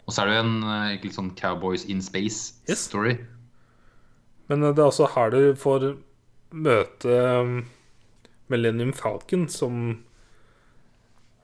Og 0.07 0.12
så 0.12 0.23
er 0.23 0.27
det 0.31 0.35
jo 0.36 0.45
en 0.45 0.62
eh, 0.65 0.86
egentlig 0.95 1.12
sånn 1.16 1.35
Cowboys 1.36 1.85
in 1.89 2.01
space-story. 2.03 3.19
Yes. 3.19 3.28
Men 4.49 4.62
eh, 4.65 4.73
det 4.73 4.81
er 4.82 4.89
også 4.91 5.11
her 5.15 5.31
du 5.32 5.55
får 5.61 5.86
møte 6.55 7.18
um, 7.40 7.64
Millennium 8.52 8.93
Falcon, 8.97 9.48
som 9.51 10.05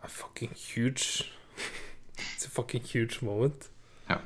er 0.04 0.12
fucking 0.12 0.52
huge. 0.54 1.26
It's 2.16 2.46
a 2.46 2.52
fucking 2.52 2.84
huge 2.86 3.24
moment. 3.26 3.70
Ja. 4.08 4.20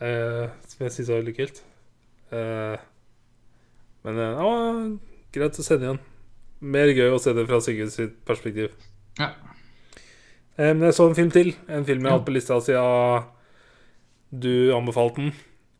Uh, 0.00 0.48
som 0.68 0.86
jeg 0.86 0.94
syns 0.94 1.10
var 1.10 1.22
veldig 1.22 1.36
kult. 1.40 1.62
Uh, 2.30 2.78
men 4.06 4.22
ja, 4.22 4.30
uh, 4.38 4.86
greit 5.34 5.58
å 5.58 5.66
se 5.66 5.78
det 5.78 5.88
igjen. 5.88 6.00
Mer 6.58 6.90
gøy 6.90 7.12
å 7.14 7.20
se 7.22 7.34
det 7.36 7.46
fra 7.48 7.60
Sigurd 7.62 7.92
sitt 7.94 8.16
perspektiv. 8.26 8.72
Ja. 9.18 9.32
Eh, 10.58 10.74
Men 10.74 10.88
jeg 10.88 10.96
så 10.96 11.06
en 11.08 11.14
film 11.14 11.30
til. 11.30 11.52
En 11.70 11.86
film 11.86 12.02
jeg 12.02 12.10
har 12.10 12.18
hatt 12.18 12.26
på 12.26 12.34
lista 12.34 12.58
siden 12.62 13.28
du 14.28 14.74
anbefalte 14.74 15.22
den. 15.22 15.36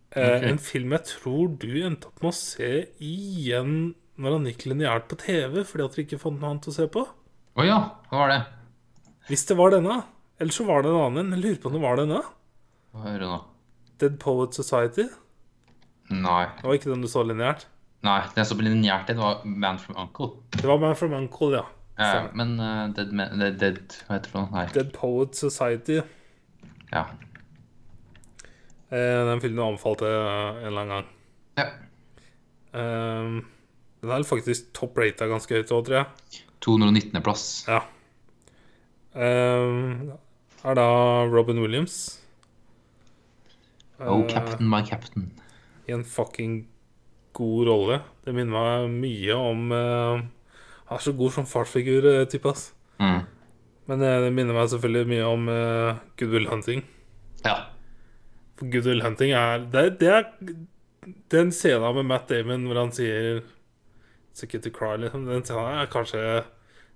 Okay. 0.09 0.45
En 0.49 0.59
film 0.63 0.95
jeg 0.95 1.05
tror 1.05 1.51
du 1.61 1.73
endte 1.85 2.09
opp 2.09 2.23
med 2.23 2.31
å 2.31 2.37
se 2.39 2.71
igjen 3.05 3.75
når 4.19 4.35
han 4.37 4.47
gikk 4.51 4.67
lineært 4.71 5.09
på 5.11 5.19
TV, 5.21 5.61
fordi 5.67 5.85
at 5.85 5.95
dere 5.97 6.05
ikke 6.07 6.21
fant 6.23 6.41
noe 6.41 6.51
annet 6.53 6.69
å 6.71 6.75
se 6.75 6.87
på. 6.91 7.05
Å 7.59 7.67
ja, 7.67 7.79
hva 8.11 8.23
var 8.25 8.33
det? 8.33 8.41
Hvis 9.29 9.45
det 9.49 9.57
var 9.59 9.73
denne. 9.75 10.03
Eller 10.39 10.55
så 10.55 10.67
var 10.69 10.85
det 10.85 10.91
en 10.93 11.01
annen 11.01 11.25
en. 11.25 11.33
Jeg 11.35 11.43
lurer 11.45 11.59
på 11.63 11.71
om 11.71 11.75
det 11.75 11.83
var 11.83 11.99
denne. 11.99 12.21
Hva 12.95 13.05
hører 13.07 13.25
du 13.25 13.29
nå? 13.31 13.39
Dead 13.99 14.15
Poet 14.23 14.55
Society. 14.55 15.09
Nei. 16.15 16.45
Det 16.61 16.67
var 16.69 16.79
ikke 16.79 16.93
den 16.93 17.03
du 17.05 17.09
så 17.11 17.25
lineært. 17.27 17.67
Nei, 18.07 18.21
den 18.31 18.39
jeg 18.45 18.49
så 18.53 18.57
lineært 18.63 19.09
det 19.11 19.17
var 19.19 19.43
Man 19.43 19.81
from 19.83 19.99
Uncle. 19.99 20.31
Det 20.55 20.69
var 20.71 20.79
Man 20.83 20.95
from 20.97 21.17
Uncle, 21.19 21.51
ja. 21.59 21.65
Ja, 21.99 22.29
men 22.39 22.55
uh, 22.63 22.87
Dead, 22.95 23.11
Man, 23.11 23.41
Dead, 23.43 23.57
Dead 23.59 23.97
Hva 24.07 24.21
heter 24.21 24.37
det? 24.37 24.45
Nei. 24.55 24.65
Dead 24.77 24.93
Poet 24.95 25.35
Society. 25.35 25.99
Ja. 26.93 27.05
Eh, 28.89 29.21
den 29.29 29.43
filmen 29.43 29.65
anbefalte 29.67 30.07
en 30.09 30.63
eller 30.71 30.81
annen 30.81 30.95
gang. 30.95 31.09
ja. 31.59 31.69
Eh, 32.79 33.41
den 34.03 34.15
er 34.15 34.27
faktisk 34.27 34.71
top 34.77 34.99
rata 35.01 35.27
ganske 35.31 35.59
høyt 35.59 35.73
òg, 35.75 35.87
tror 35.89 35.97
jeg. 36.01 36.43
219. 36.65 37.23
plass. 37.25 37.45
Ja. 37.69 37.83
Uh, 39.19 40.15
er 40.63 40.79
da 40.79 40.89
Robin 41.31 41.61
Williams. 41.63 42.19
Oh, 43.99 44.23
captain, 44.31 44.69
my 44.71 44.85
captain. 44.87 45.33
I 45.89 45.97
en 45.97 46.05
fucking 46.05 46.69
god 47.35 47.67
rolle. 47.67 48.03
Det 48.25 48.35
minner 48.35 48.55
meg 48.55 48.93
mye 49.03 49.35
om 49.35 49.73
uh, 49.75 50.21
Han 50.89 51.01
er 51.01 51.03
så 51.03 51.13
god 51.17 51.35
som 51.35 51.49
farsfigur, 51.49 52.07
eh, 52.07 52.27
type, 52.31 52.49
ass. 52.49 52.71
Mm. 53.03 53.27
Men 53.91 54.01
det 54.05 54.31
minner 54.37 54.57
meg 54.57 54.71
selvfølgelig 54.71 55.11
mye 55.11 55.27
om 55.27 55.51
uh, 55.51 55.99
Good 56.21 56.33
Will 56.33 56.49
Hunting. 56.49 56.85
Ja. 57.45 57.57
For 58.59 58.71
Good 58.71 58.89
Will 58.89 59.05
Hunting 59.05 59.35
er 59.37 59.67
Det, 59.73 59.85
det 60.01 60.09
er 60.09 60.25
den 61.33 61.53
scenen 61.55 61.95
med 61.95 62.09
Matt 62.09 62.29
Damon 62.31 62.67
hvor 62.69 62.81
han 62.81 62.91
sier 62.93 63.43
Okay 64.47 64.61
to 64.63 64.71
cry, 64.75 64.95
liksom. 65.03 65.27
Den 65.29 65.43
scenen 65.47 65.81
er 65.83 65.91
kanskje 65.93 66.23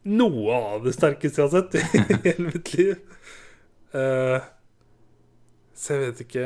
noe 0.04 0.54
av 0.56 0.84
det 0.86 0.92
sterkeste 0.96 1.42
jeg 1.42 1.48
har 1.48 1.52
sett 1.62 1.74
i 1.78 1.82
hele 2.26 2.48
mitt 2.50 2.72
liv. 2.78 2.94
Uh, 3.94 4.38
så 5.76 5.94
jeg 5.96 6.02
vet 6.06 6.20
ikke 6.24 6.44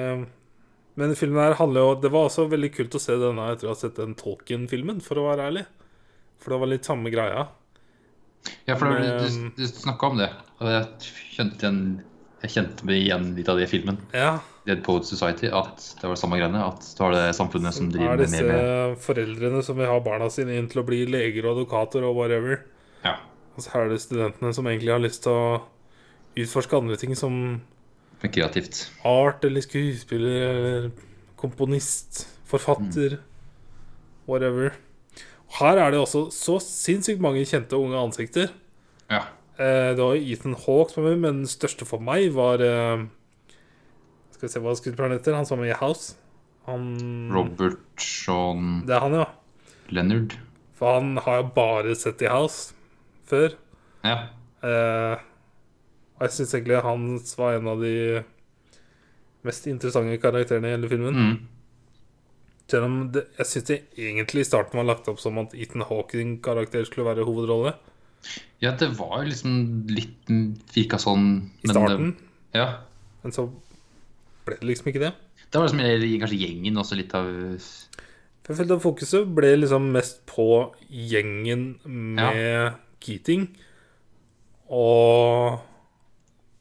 Men 0.98 1.12
filmen 1.14 1.38
her 1.44 1.54
handler 1.60 1.84
jo 1.84 1.90
Det 2.02 2.10
var 2.10 2.24
også 2.26 2.46
veldig 2.50 2.70
kult 2.74 2.96
å 2.96 3.00
se 3.02 3.14
denne 3.20 3.44
etter 3.52 3.68
å 3.68 3.74
ha 3.74 3.78
sett 3.78 3.98
den 4.00 4.16
Tolkien-filmen, 4.18 4.98
for 5.04 5.20
å 5.20 5.26
være 5.28 5.46
ærlig. 5.50 5.62
For 6.42 6.52
det 6.54 6.58
var 6.62 6.70
litt 6.72 6.88
samme 6.88 7.12
greia. 7.14 7.46
Ja, 8.66 8.76
for 8.76 8.90
det- 8.92 9.06
du, 9.06 9.24
Men- 9.36 9.52
du, 9.56 9.62
du 9.62 9.66
snakka 9.68 10.10
om 10.10 10.18
det, 10.20 10.30
og 10.60 10.68
jeg 10.72 11.12
kjente, 11.36 11.58
igjen, 11.62 11.80
jeg 12.44 12.52
kjente 12.52 12.86
meg 12.86 13.00
igjen 13.00 13.30
litt 13.36 13.48
av 13.48 13.58
det 13.58 13.66
i 13.66 13.70
filmen. 13.70 13.98
Ja, 14.14 14.36
Dead 14.66 14.82
Poet 14.84 15.06
Society, 15.06 15.46
at 15.46 15.78
det 16.00 16.08
var 16.08 16.16
det 16.16 16.20
samme 16.20 16.38
greiene. 16.40 16.64
At 16.66 16.84
du 16.98 17.04
har 17.04 17.14
det 17.14 17.36
samfunnet 17.38 17.76
som 17.76 17.88
driver 17.92 18.16
er 18.16 18.18
med 18.18 18.26
disse 18.26 18.42
mer 18.42 18.50
med 18.56 18.98
foreldrene 19.04 19.62
som 19.62 19.78
vil 19.78 19.90
ha 19.90 19.96
barna 20.02 20.28
sine 20.32 20.58
inn 20.58 20.66
til 20.70 20.82
å 20.82 20.86
bli 20.88 21.04
leger 21.08 21.46
og 21.46 21.56
advokater 21.56 22.06
og 22.06 22.18
whatever. 22.18 22.64
Ja. 23.06 23.16
Og 23.54 23.64
så 23.64 23.72
er 23.78 23.92
det 23.92 24.02
studentene 24.02 24.52
som 24.56 24.66
egentlig 24.68 24.92
har 24.92 25.02
lyst 25.04 25.22
til 25.24 25.32
å 25.32 25.46
utforske 26.36 26.76
andre 26.76 26.98
ting 27.00 27.14
som 27.16 27.38
kreativt. 28.26 28.88
art 29.06 29.44
eller 29.46 29.62
skuespiller 29.62 30.50
eller 30.50 30.90
komponist, 31.38 32.24
forfatter, 32.48 33.20
whatever. 34.26 34.74
Her 35.60 35.78
er 35.78 35.94
det 35.94 36.00
også 36.02 36.26
så 36.34 36.58
sinnssykt 36.60 37.22
mange 37.22 37.44
kjente 37.46 37.78
unge 37.78 38.00
ansikter. 38.00 38.50
Ja. 39.06 39.22
Eh, 39.56 39.90
det 39.96 40.02
var 40.02 40.16
Ethan 40.16 40.56
Hawke 40.66 40.92
som 40.92 41.04
var 41.04 41.14
med, 41.14 41.22
men 41.24 41.42
den 41.42 41.50
største 41.50 41.88
for 41.88 42.02
meg 42.04 42.28
var 42.36 42.60
eh, 42.60 43.06
Skal 44.34 44.48
vi 44.48 44.52
se 44.52 44.60
hva 44.60 44.74
skuespilleren 44.76 45.16
heter. 45.16 45.36
Han 45.38 45.48
som 45.48 45.56
var 45.56 45.64
med 45.64 45.72
i 45.72 45.80
House. 45.80 46.16
Han 46.66 46.88
Robert 47.32 48.02
Sean 48.02 48.82
Det 48.86 48.96
er 48.96 49.04
han, 49.04 49.14
ja. 49.22 49.28
Leonard. 49.88 50.34
For 50.76 50.98
han 50.98 51.16
har 51.24 51.40
jeg 51.40 51.52
bare 51.56 51.96
sett 51.96 52.24
i 52.26 52.28
House 52.28 52.74
før. 53.30 53.54
Ja. 54.04 54.18
Eh, 54.66 55.24
og 56.16 56.26
jeg 56.26 56.34
syns 56.36 56.54
egentlig 56.56 56.84
han 56.84 57.10
var 57.38 57.56
en 57.56 57.68
av 57.70 57.84
de 57.84 57.96
mest 59.46 59.68
interessante 59.70 60.16
karakterene 60.20 60.68
i 60.68 60.74
hele 60.74 60.90
filmen. 60.90 61.16
Mm. 61.16 61.36
Selv 62.66 62.88
om 62.88 62.94
det, 63.14 63.28
jeg 63.38 63.48
syns 63.50 63.72
egentlig 63.76 64.42
i 64.42 64.48
starten 64.48 64.80
var 64.80 64.88
lagt 64.88 65.08
opp 65.10 65.20
som 65.22 65.38
at 65.38 65.54
Ethan 65.54 65.86
Hawking 65.86 66.40
karakter 66.42 66.84
skulle 66.88 67.06
være 67.08 67.26
hovedrolle. 67.28 67.76
Ja, 68.60 68.72
det 68.72 68.88
var 68.98 69.22
jo 69.22 69.28
liksom 69.30 69.86
litt 69.92 70.30
Virka 70.74 70.98
sånn 70.98 71.50
I 71.64 71.68
starten. 71.68 72.16
eh, 72.52 72.58
Ja. 72.60 72.66
Men 73.22 73.32
så 73.32 73.48
ble 74.46 74.56
det 74.60 74.68
liksom 74.70 74.92
ikke 74.92 75.02
det. 75.02 75.12
Det 75.50 75.58
var 75.60 75.68
liksom 75.68 76.20
kanskje 76.20 76.40
gjengen 76.40 76.76
også 76.80 76.96
litt 76.96 77.14
av 77.14 77.26
jeg 78.46 78.54
følte 78.60 78.76
at 78.78 78.82
fokuset 78.84 79.30
ble 79.34 79.48
liksom 79.58 79.88
mest 79.90 80.20
på 80.30 80.44
gjengen 80.86 81.80
med 81.84 82.76
Keating. 83.02 83.48
Og 84.70 85.58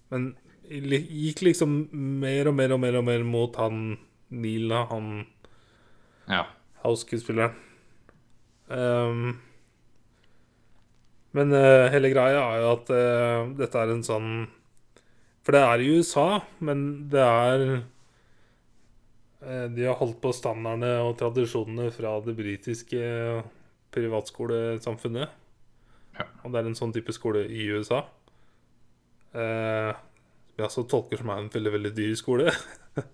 Men 0.09 0.31
gikk 0.65 1.43
liksom 1.45 1.75
mer 1.93 2.49
og 2.49 2.55
mer 2.57 2.73
og 2.73 2.79
mer 2.81 2.97
og 2.97 3.05
mer 3.05 3.23
mot 3.23 3.55
han 3.61 3.99
Nila, 4.33 4.85
han 4.89 5.27
Ja. 6.27 6.47
House-skuespilleren. 6.83 7.53
Ehm, 8.73 9.37
men 11.35 11.51
uh, 11.51 11.87
hele 11.93 12.11
greia 12.13 12.39
er 12.39 12.61
jo 12.63 12.71
at 12.71 12.91
uh, 12.93 13.49
dette 13.59 13.81
er 13.81 13.91
en 13.91 14.05
sånn 14.05 14.29
For 15.45 15.55
det 15.55 15.61
er 15.67 15.83
i 15.83 15.91
USA, 15.97 16.27
men 16.65 16.85
det 17.11 17.23
er 17.23 17.65
uh, 19.43 19.67
De 19.75 19.85
har 19.85 19.99
holdt 19.99 20.21
på 20.23 20.33
standardene 20.35 20.97
og 21.05 21.17
tradisjonene 21.19 21.91
fra 21.95 22.15
det 22.25 22.35
britiske 22.37 23.01
privatskolesamfunnet. 23.95 25.41
Ja. 26.15 26.25
Og 26.43 26.51
det 26.51 26.59
er 26.59 26.67
en 26.67 26.77
sånn 26.79 26.91
type 26.95 27.13
skole 27.15 27.45
i 27.47 27.67
USA. 27.71 28.01
vi 29.35 29.39
jeg 30.59 30.65
også 30.65 30.83
tolker 30.91 31.21
som 31.21 31.31
er 31.31 31.39
en 31.39 31.51
veldig, 31.53 31.71
veldig 31.77 31.95
dyr 31.95 32.15
skole. 32.19 32.51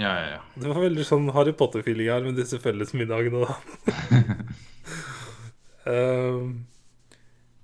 Ja, 0.00 0.08
ja, 0.16 0.28
ja. 0.30 0.38
Det 0.56 0.70
var 0.70 0.80
veldig 0.80 1.04
sånn 1.04 1.26
Harry 1.36 1.52
Potter-feeling 1.52 2.08
her 2.08 2.24
med 2.24 2.38
disse 2.40 2.56
fellesmiddagene. 2.64 3.44
da. 3.44 3.52
Ehm, 5.92 6.62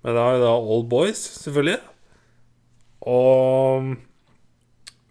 men 0.03 0.15
det 0.15 0.23
er 0.23 0.37
jo 0.37 0.45
da 0.45 0.53
All 0.57 0.85
Boys, 0.89 1.23
selvfølgelig. 1.43 1.79
Og 3.09 3.97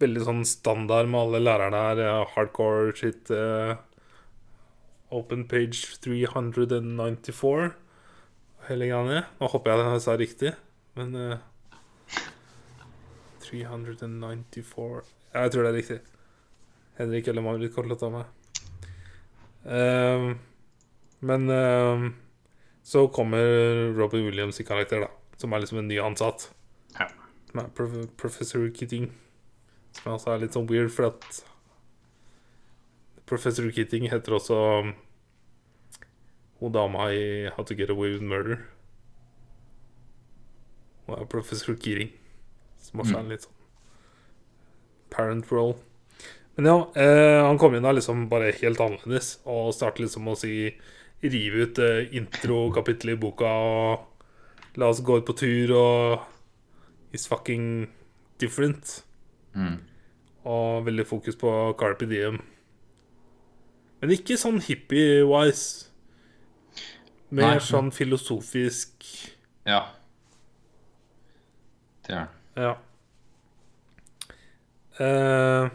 veldig 0.00 0.24
sånn 0.24 0.44
standard 0.48 1.10
med 1.10 1.20
alle 1.20 1.42
lærerne 1.42 1.82
her. 1.88 2.24
Hardcore 2.34 2.94
shit. 2.96 3.30
Uh, 3.30 3.76
open 5.14 5.44
page 5.50 5.98
394. 6.04 7.70
Hele 8.68 8.90
greia. 8.90 9.22
Nå 9.40 9.52
håper 9.52 9.72
jeg 9.72 9.92
jeg 9.92 10.04
sa 10.04 10.16
riktig, 10.20 10.52
men 10.98 11.14
uh, 11.16 11.38
394 13.48 15.04
Ja, 15.32 15.44
Jeg 15.44 15.52
tror 15.52 15.64
det 15.64 15.70
er 15.70 15.78
riktig. 15.78 16.00
Henrik 16.98 17.28
eller 17.30 17.44
Marit 17.44 17.74
kommer 17.74 17.94
til 17.94 18.00
ta 18.02 18.10
meg. 18.12 18.26
Uh, 19.68 20.34
men 21.20 21.50
ehm, 21.50 22.12
så 22.88 23.08
kommer 23.08 23.44
Robin 23.96 24.24
Williams 24.24 24.60
i 24.60 24.64
karakter, 24.64 25.00
da. 25.04 25.10
Som 25.36 25.52
er 25.52 25.60
liksom 25.60 25.82
en 25.82 25.88
ny 25.90 25.98
ansatt. 26.00 26.46
Ja. 26.94 27.10
Som 27.50 27.60
er 27.60 27.68
prof 27.76 27.98
Professor 28.16 28.64
Keating. 28.72 29.10
Som 29.98 30.14
også 30.14 30.32
er 30.32 30.40
litt 30.40 30.56
sånn 30.56 30.70
weird, 30.70 30.88
for 30.94 31.10
at 31.10 31.26
Professor 33.28 33.68
Keating 33.68 34.08
heter 34.08 34.38
også 34.38 34.56
um, 34.80 34.94
hun 36.62 36.72
dama 36.72 37.10
i 37.12 37.52
How 37.52 37.68
to 37.68 37.76
Get 37.76 37.92
Away 37.92 38.14
with 38.14 38.24
Murder. 38.24 38.64
Hun 41.04 41.20
er 41.20 41.28
Professor 41.28 41.76
Keating. 41.76 42.14
Som 42.80 43.04
også 43.04 43.18
er 43.18 43.26
en 43.26 43.32
litt 43.34 43.44
sånn 43.44 43.58
parent 45.12 45.52
role. 45.52 45.76
Men 46.56 46.72
ja, 46.72 46.78
eh, 46.96 47.44
han 47.44 47.60
kom 47.60 47.76
inn 47.76 47.84
da 47.84 47.92
liksom 47.92 48.30
bare 48.32 48.48
helt 48.62 48.80
annerledes 48.80 49.36
og 49.44 49.74
startet 49.76 50.06
liksom 50.06 50.32
å 50.32 50.40
si 50.40 50.70
Rive 51.22 51.64
ut 51.64 51.80
eh, 51.82 52.08
introkapittelet 52.18 53.16
i 53.16 53.20
boka 53.20 53.48
og 53.48 54.78
la 54.78 54.90
oss 54.92 55.02
gå 55.02 55.18
ut 55.18 55.26
på 55.26 55.36
tur 55.38 55.74
og 55.76 56.26
It's 57.08 57.24
fucking 57.24 57.88
different. 58.38 58.98
Mm. 59.56 59.78
Og 60.44 60.84
veldig 60.84 61.06
fokus 61.08 61.38
på 61.40 61.50
Carpe 61.80 62.04
Diem. 62.06 62.36
Men 63.98 64.12
ikke 64.12 64.36
sånn 64.38 64.60
hippie-wise. 64.60 65.88
Mer 67.32 67.56
Nei. 67.56 67.64
sånn 67.64 67.88
filosofisk 67.92 69.04
ja. 69.68 69.82
Det 72.06 72.14
er 72.16 72.28
det. 72.56 72.62
Ja. 72.64 72.74
Eh, 74.98 75.68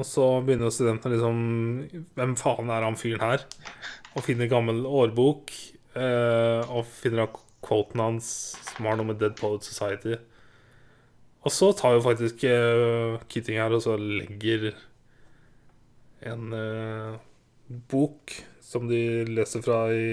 og 0.00 0.06
så 0.08 0.24
begynner 0.42 0.72
studentene 0.74 1.14
liksom 1.14 1.36
Hvem 2.16 2.32
faen 2.40 2.72
er 2.72 2.86
han 2.88 2.96
fyren 2.98 3.22
her? 3.22 3.44
Og 4.16 4.26
finner 4.26 4.50
gammel 4.50 4.82
årbok. 4.86 5.52
uh, 5.96 6.62
og 6.70 6.86
finner 6.86 7.24
av 7.24 7.38
quoten 7.64 8.02
hans 8.02 8.28
som 8.70 8.86
har 8.88 8.98
noe 8.98 9.10
med 9.10 9.18
Dead 9.20 9.34
Poet 9.38 9.66
Society. 9.66 10.16
Og 11.40 11.54
så 11.54 11.70
tar 11.76 11.96
jo 11.96 12.04
faktisk 12.04 12.44
uh, 12.46 13.18
Keating 13.30 13.58
her 13.60 13.74
og 13.74 13.82
så 13.84 13.96
legger 13.98 14.70
en 16.30 16.52
uh, 16.52 17.18
bok 17.90 18.36
som 18.62 18.86
de 18.90 19.24
leser 19.26 19.64
fra 19.64 19.86
i 19.94 20.04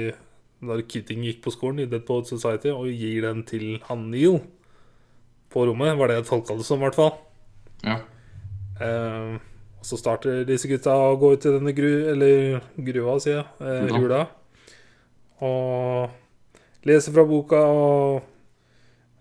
når 0.66 0.88
Keating 0.90 1.22
gikk 1.28 1.44
på 1.46 1.54
skolen, 1.54 1.84
i 1.84 1.90
Dead 1.90 2.02
Poet 2.08 2.26
Society, 2.26 2.72
og 2.74 2.90
gir 2.90 3.28
den 3.28 3.44
til 3.46 3.76
han 3.86 4.08
Neil 4.10 4.40
på 5.54 5.68
rommet, 5.70 5.94
var 6.00 6.10
det 6.10 6.16
jeg 6.18 6.26
tolka 6.32 6.56
det 6.58 6.66
som, 6.66 6.82
i 6.82 6.88
hvert 6.88 6.98
fall. 6.98 7.12
Ja. 7.86 8.00
Og 8.82 9.38
så 9.88 9.98
starter 10.00 10.44
disse 10.48 10.68
gutta 10.68 10.92
å 10.92 11.16
gå 11.20 11.32
ut 11.36 11.46
i 11.48 11.54
denne 11.54 11.74
gru... 11.76 11.92
Eller 12.12 12.58
gruva, 12.76 13.18
sier 13.24 13.38
jeg. 13.40 13.46
Eh, 13.64 13.86
ja. 13.88 14.00
hula. 14.02 14.24
Og 15.48 16.88
leser 16.88 17.16
fra 17.16 17.28
boka 17.28 17.62
og 17.72 18.34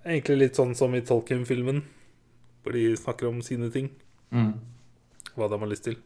Egentlig 0.06 0.36
litt 0.38 0.58
sånn 0.58 0.76
som 0.78 0.92
i 0.94 1.00
Tolkien-filmen, 1.02 1.80
hvor 2.62 2.76
de 2.76 2.92
snakker 2.94 3.26
om 3.26 3.40
sine 3.42 3.72
ting. 3.74 3.88
Mm. 4.30 4.52
Hva 5.34 5.48
de 5.50 5.58
har 5.58 5.66
lyst 5.66 5.88
til. 5.88 5.96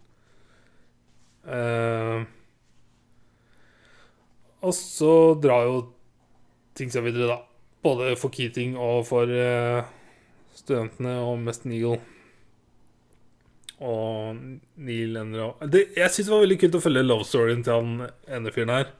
Eh, 1.44 2.22
og 4.64 4.72
så 4.72 5.12
drar 5.40 5.68
jo 5.68 5.82
ting 6.80 6.88
seg 6.88 7.04
videre, 7.10 7.28
da. 7.28 7.38
Både 7.84 8.14
for 8.16 8.32
Keating 8.32 8.72
og 8.80 9.04
for 9.08 9.28
eh, 9.28 9.84
studentene, 10.56 11.18
og 11.20 11.36
mest 11.44 11.68
Neil. 11.68 12.00
Og 13.80 14.36
Neil 14.76 15.16
opp 15.40 15.62
det, 15.72 15.86
Jeg 15.96 16.12
syns 16.12 16.26
det 16.26 16.34
var 16.34 16.42
veldig 16.44 16.58
kult 16.60 16.74
å 16.76 16.82
følge 16.84 17.04
love 17.06 17.24
storyen 17.24 17.62
til 17.64 17.78
han 17.78 18.10
ene 18.28 18.52
fyren 18.52 18.74
her. 18.74 18.90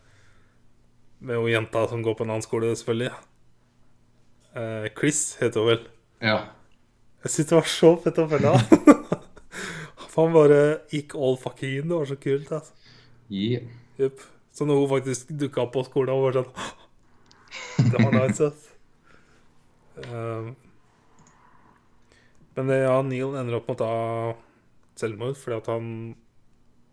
Med 1.21 1.37
jo 1.37 1.51
jenta 1.53 1.85
som 1.91 2.01
går 2.05 2.17
på 2.17 2.25
en 2.25 2.33
annen 2.33 2.47
skole, 2.47 2.73
selvfølgelig. 2.73 3.13
Eh, 4.57 4.89
Chris 4.97 5.21
heter 5.43 5.61
hun 5.61 5.69
vel. 5.69 5.85
Ja. 6.25 6.39
Jeg 7.21 7.35
syns 7.35 7.51
det 7.51 7.59
var 7.59 7.69
så 7.69 7.93
fett 8.01 8.23
å 8.23 8.29
følge 8.31 8.55
han. 8.57 8.87
Han 10.17 10.33
bare 10.35 10.61
gikk 10.91 11.15
all 11.15 11.37
fucking 11.39 11.77
in. 11.79 11.89
Det 11.89 11.97
var 12.01 12.09
så 12.09 12.17
kult. 12.21 12.51
Altså. 12.53 12.97
Yeah. 13.31 13.69
Yep. 14.01 14.25
Så 14.53 14.67
når 14.67 14.81
hun 14.81 14.91
faktisk 14.91 15.31
dukka 15.39 15.63
opp 15.63 15.77
på 15.77 15.85
skolen, 15.87 16.17
og 16.17 16.25
var 16.25 16.41
sånn 16.41 17.93
Det 17.93 18.01
var 18.01 18.17
nice, 18.17 18.49
ass. 18.49 18.67
Um, 20.11 20.55
men 22.57 22.73
det, 22.73 22.81
ja, 22.83 22.97
Neil 23.07 23.37
ender 23.39 23.61
opp 23.61 23.69
med 23.71 23.77
å 23.77 23.85
ta 23.85 23.93
selvmord 25.01 25.39
fordi 25.41 25.59
at 25.59 25.71
han 25.73 25.91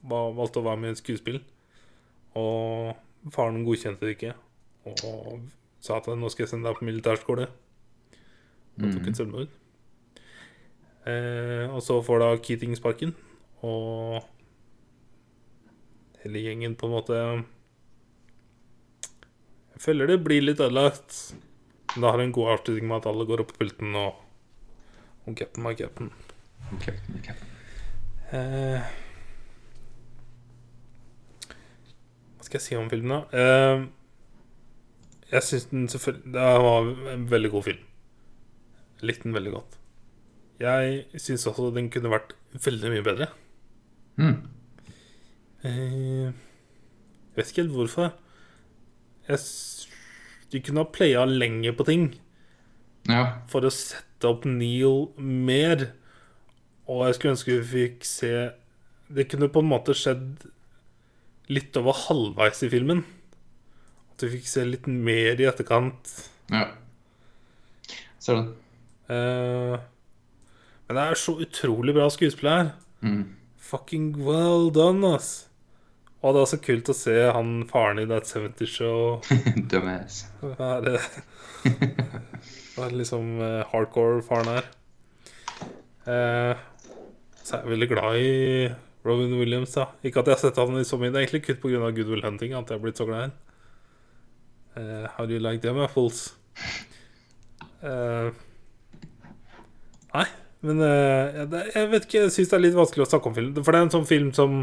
var, 0.08 0.34
valgte 0.38 0.62
å 0.62 0.68
være 0.68 0.82
med 0.82 0.92
i 0.92 0.96
et 0.96 1.02
skuespill. 1.04 1.40
Og 2.38 3.32
faren 3.34 3.66
godkjente 3.68 4.06
det 4.06 4.18
ikke. 4.18 4.34
Og 4.88 5.48
sa 5.84 6.00
at 6.00 6.10
nå 6.16 6.30
skal 6.32 6.46
jeg 6.46 6.54
sende 6.54 6.70
deg 6.70 6.80
på 6.80 6.88
militærskole. 6.88 7.48
Og 8.78 8.92
tok 8.94 9.10
et 9.10 9.20
selvmord. 9.20 9.54
Eh, 11.08 11.66
og 11.72 11.80
så 11.86 12.02
får 12.04 12.20
da 12.22 12.30
Keating 12.44 12.74
sparken, 12.76 13.14
og 13.64 14.26
hele 16.20 16.42
gjengen 16.44 16.76
på 16.76 16.90
en 16.90 16.96
måte 16.98 17.20
Jeg 19.72 19.84
føler 19.86 20.12
det 20.12 20.24
blir 20.26 20.44
litt 20.44 20.60
ødelagt. 20.60 21.16
Men 21.94 22.04
det 22.04 22.12
har 22.12 22.22
en 22.22 22.36
god 22.36 22.54
avslutning 22.58 22.90
med 22.90 23.00
at 23.00 23.08
alle 23.10 23.26
går 23.30 23.42
opp 23.42 23.54
på 23.54 23.62
pulten 23.64 23.96
og 23.96 24.24
Og 25.28 25.36
cap'n 25.36 25.64
my 25.64 25.74
cap'n. 25.76 26.12
Ok, 26.76 26.92
ok. 27.20 27.57
Eh, 28.34 28.82
hva 31.48 32.44
skal 32.44 32.58
jeg 32.60 32.66
si 32.66 32.76
om 32.80 32.90
filmen, 32.92 33.14
da? 33.14 33.20
Eh, 33.32 33.86
jeg 35.32 35.44
syns 35.44 35.66
den 35.72 35.88
selvfølgelig 35.92 36.34
Det 36.36 36.48
var 36.64 36.90
en 37.14 37.26
veldig 37.32 37.52
god 37.54 37.64
film. 37.70 37.82
Jeg 38.98 39.10
likte 39.12 39.28
den 39.28 39.36
veldig 39.38 39.54
godt. 39.54 39.78
Jeg 40.60 41.06
syns 41.22 41.46
også 41.48 41.70
den 41.76 41.90
kunne 41.94 42.10
vært 42.12 42.34
veldig 42.66 42.92
mye 42.96 43.06
bedre. 43.06 43.28
Mm. 44.18 44.38
Eh, 45.64 46.32
jeg 46.32 47.36
vet 47.38 47.52
ikke 47.52 47.62
helt 47.66 47.76
hvorfor. 47.76 48.14
Jeg, 49.28 49.40
de 50.52 50.62
kunne 50.64 50.82
ha 50.84 50.92
playa 50.96 51.26
lenger 51.28 51.76
på 51.78 51.86
ting 51.86 52.08
Ja. 53.08 53.42
for 53.52 53.62
å 53.68 53.72
sette 53.72 54.28
opp 54.28 54.46
Neil 54.50 55.12
mer. 55.20 55.92
Og 56.88 57.06
jeg 57.06 57.18
skulle 57.18 57.34
ønske 57.36 57.58
vi 57.58 57.68
fikk 57.72 58.06
se 58.08 58.32
Det 59.12 59.28
kunne 59.32 59.50
på 59.52 59.60
en 59.64 59.70
måte 59.70 59.96
skjedd 59.96 60.46
litt 61.52 61.76
over 61.80 61.96
halvveis 62.08 62.64
i 62.68 62.70
filmen. 62.72 63.06
At 64.12 64.26
vi 64.26 64.34
fikk 64.38 64.50
se 64.52 64.66
litt 64.68 64.88
mer 64.88 65.40
i 65.40 65.48
etterkant. 65.48 66.12
ja. 66.52 66.66
Ser 68.20 68.42
den. 68.42 68.48
Eh, 69.08 69.78
men 70.88 70.98
det 70.98 71.04
er 71.04 71.20
så 71.20 71.38
utrolig 71.44 71.94
bra 71.96 72.10
skuespill 72.12 72.50
her. 72.50 72.72
Mm. 73.00 73.22
Fucking 73.70 74.10
well 74.26 74.68
done, 74.76 75.14
ass. 75.16 75.48
Og 76.20 76.34
det 76.36 76.42
er 76.42 76.50
så 76.52 76.60
kult 76.66 76.90
å 76.92 76.96
se 76.98 77.16
han 77.32 77.52
faren 77.70 78.02
i 78.02 78.08
That 78.10 78.28
70 78.28 78.68
Show 78.68 79.22
Dumbass. 79.72 80.26
være 80.42 80.98
Være 82.78 82.98
liksom 82.98 83.38
uh, 83.40 83.62
hardcore-faren 83.72 84.50
her. 84.58 84.68
Eh, 86.08 86.66
så 87.48 87.56
er 87.58 87.64
jeg 87.64 87.72
veldig 87.76 87.88
glad 87.94 88.18
i 88.20 88.32
Robin 89.08 89.38
Williams, 89.40 89.72
da. 89.78 89.86
Ikke 90.04 90.20
at 90.20 90.28
jeg 90.28 90.36
har 90.36 90.42
sett 90.44 90.58
han 90.60 90.80
i 90.82 90.84
så 90.88 90.98
mye. 91.00 91.14
Det 91.14 91.22
er 91.22 91.26
egentlig 91.28 91.46
kutt 91.48 91.62
pga. 91.64 91.92
Good 91.96 92.10
Will 92.12 92.26
Hunting 92.26 92.56
at 92.58 92.68
jeg 92.68 92.76
har 92.76 92.84
blitt 92.84 93.00
så 93.00 93.08
glad 93.08 93.22
i 93.22 93.28
han. 93.30 93.38
Uh, 94.78 95.08
how 95.16 95.26
do 95.26 95.34
you 95.34 95.40
like 95.42 95.62
them 95.64 95.80
apples? 95.82 96.36
Uh, 97.82 98.30
nei, 100.14 100.26
men 100.66 100.82
uh, 100.82 101.40
jeg, 101.40 101.64
jeg 101.76 101.90
vet 101.94 102.06
ikke. 102.10 102.22
Jeg 102.26 102.34
syns 102.36 102.52
det 102.52 102.58
er 102.60 102.64
litt 102.68 102.78
vanskelig 102.78 103.06
å 103.06 103.10
snakke 103.14 103.32
om 103.32 103.38
film. 103.38 103.56
For 103.62 103.72
det 103.74 103.80
er 103.80 103.88
en 103.88 103.96
sånn 103.96 104.10
film 104.10 104.30
som 104.38 104.60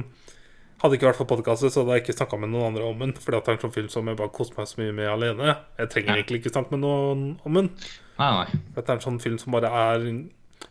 hadde 0.85 0.99
ikke 0.99 1.09
vært 1.09 1.21
for 1.23 1.31
podkastet, 1.31 1.73
så 1.73 1.81
hadde 1.83 1.97
jeg 1.97 2.05
ikke 2.05 2.17
snakka 2.19 2.39
med 2.43 2.51
noen 2.53 2.69
andre 2.73 2.85
om 2.91 3.01
den. 3.07 3.17
Fordi 3.17 3.39
at 3.41 3.47
det 3.49 3.55
er 3.55 3.59
en 3.59 3.65
sånn 3.65 3.77
film 3.79 3.91
som 3.93 4.11
jeg 4.11 4.19
bare 4.21 4.35
koser 4.35 4.59
meg 4.59 4.69
så 4.71 4.81
mye 4.83 4.97
med 5.01 5.09
alene. 5.17 5.55
Jeg 5.81 5.93
trenger 5.95 6.13
Ja. 6.13 6.17
egentlig 6.21 6.43
ikke 6.43 6.53
snakke 6.55 6.75
med 6.77 6.85
noen 6.85 7.23
om 7.49 7.61
den. 7.63 7.71
Nei, 8.21 8.31
nei. 8.43 8.49
For 8.53 8.81
Dette 8.83 8.93
er 8.93 8.99
en 9.01 9.07
sånn 9.09 9.21
film 9.23 9.39
som 9.41 9.55
bare 9.57 9.71
er 9.73 10.05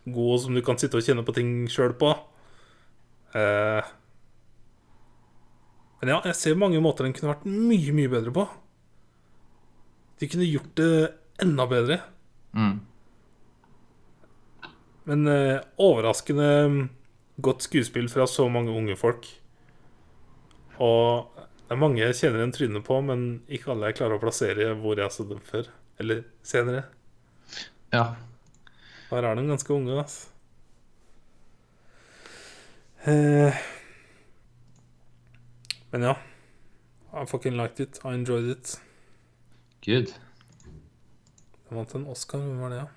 god, 0.06 0.42
som 0.44 0.56
du 0.56 0.62
kan 0.66 0.80
sitte 0.80 1.00
og 1.00 1.06
kjenne 1.06 1.26
på 1.26 1.36
ting 1.36 1.52
sjøl 1.72 1.96
på. 2.00 2.14
Eh, 3.38 3.92
men 6.02 6.12
ja, 6.12 6.18
jeg 6.28 6.36
ser 6.36 6.60
mange 6.60 6.82
måter 6.84 7.08
den 7.08 7.14
kunne 7.16 7.32
vært 7.32 7.46
mye, 7.48 7.94
mye 7.96 8.12
bedre 8.12 8.34
på. 8.36 8.48
De 10.20 10.28
kunne 10.32 10.50
gjort 10.50 10.74
det 10.80 10.96
enda 11.44 11.68
bedre. 11.70 12.02
Mm. 12.54 12.76
Men 15.08 15.32
eh, 15.32 15.64
overraskende 15.82 16.50
godt 17.44 17.66
skuespill 17.66 18.10
fra 18.12 18.28
så 18.30 18.50
mange 18.52 18.76
unge 18.76 18.98
folk. 19.00 19.30
Og 20.84 21.32
det 21.40 21.72
er 21.76 21.80
mange 21.80 22.04
jeg 22.04 22.20
kjenner 22.20 22.44
en 22.44 22.54
trynet 22.54 22.86
på, 22.86 23.00
men 23.06 23.26
ikke 23.48 23.72
alle 23.74 23.90
jeg 23.90 24.02
klarer 24.02 24.20
å 24.20 24.22
plassere 24.22 24.74
hvor 24.80 25.00
jeg 25.00 25.08
har 25.08 25.16
sett 25.16 25.32
dem 25.32 25.42
før. 25.48 25.72
Eller 26.04 26.24
senere. 26.46 26.84
Ja. 27.94 28.06
Her 29.10 29.24
er 29.30 29.36
de 29.36 29.48
ganske 29.48 29.74
unge, 29.74 29.98
altså. 30.02 30.28
Eh, 33.06 33.54
men 35.92 36.02
ja. 36.02 36.14
I 37.14 37.26
fucking 37.28 37.56
liked 37.56 37.80
it. 37.80 38.00
I 38.06 38.14
enjoyed 38.14 38.50
it. 38.50 38.82
Good. 39.86 40.14
Den 41.70 41.78
vant 41.78 41.96
en 41.96 42.08
Oscar. 42.08 42.40
Hvem 42.40 42.60
var 42.60 42.70
det, 42.70 42.80
da? 42.80 42.88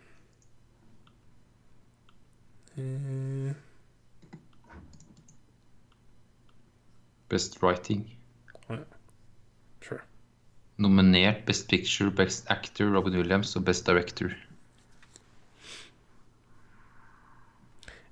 Eh, 2.83 3.55
Best 7.29 7.63
writing. 7.63 8.07
sure. 9.83 10.01
Nominert 10.79 11.45
Best 11.47 11.69
Picture, 11.69 12.11
Best 12.11 12.47
Actor, 12.51 12.95
Robin 12.95 13.17
Williams 13.17 13.57
og 13.57 13.65
Best 13.65 13.87
Director. 13.87 14.31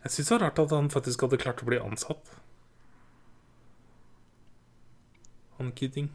Jeg 0.05 0.13
syns 0.13 0.29
det 0.29 0.35
var 0.37 0.43
rart 0.47 0.61
at 0.61 0.75
han 0.77 0.91
faktisk 0.93 1.25
hadde 1.25 1.41
klart 1.41 1.63
å 1.65 1.69
bli 1.69 1.79
ansatt. 1.81 2.35
Han 5.59 5.73
Keating. 5.79 6.11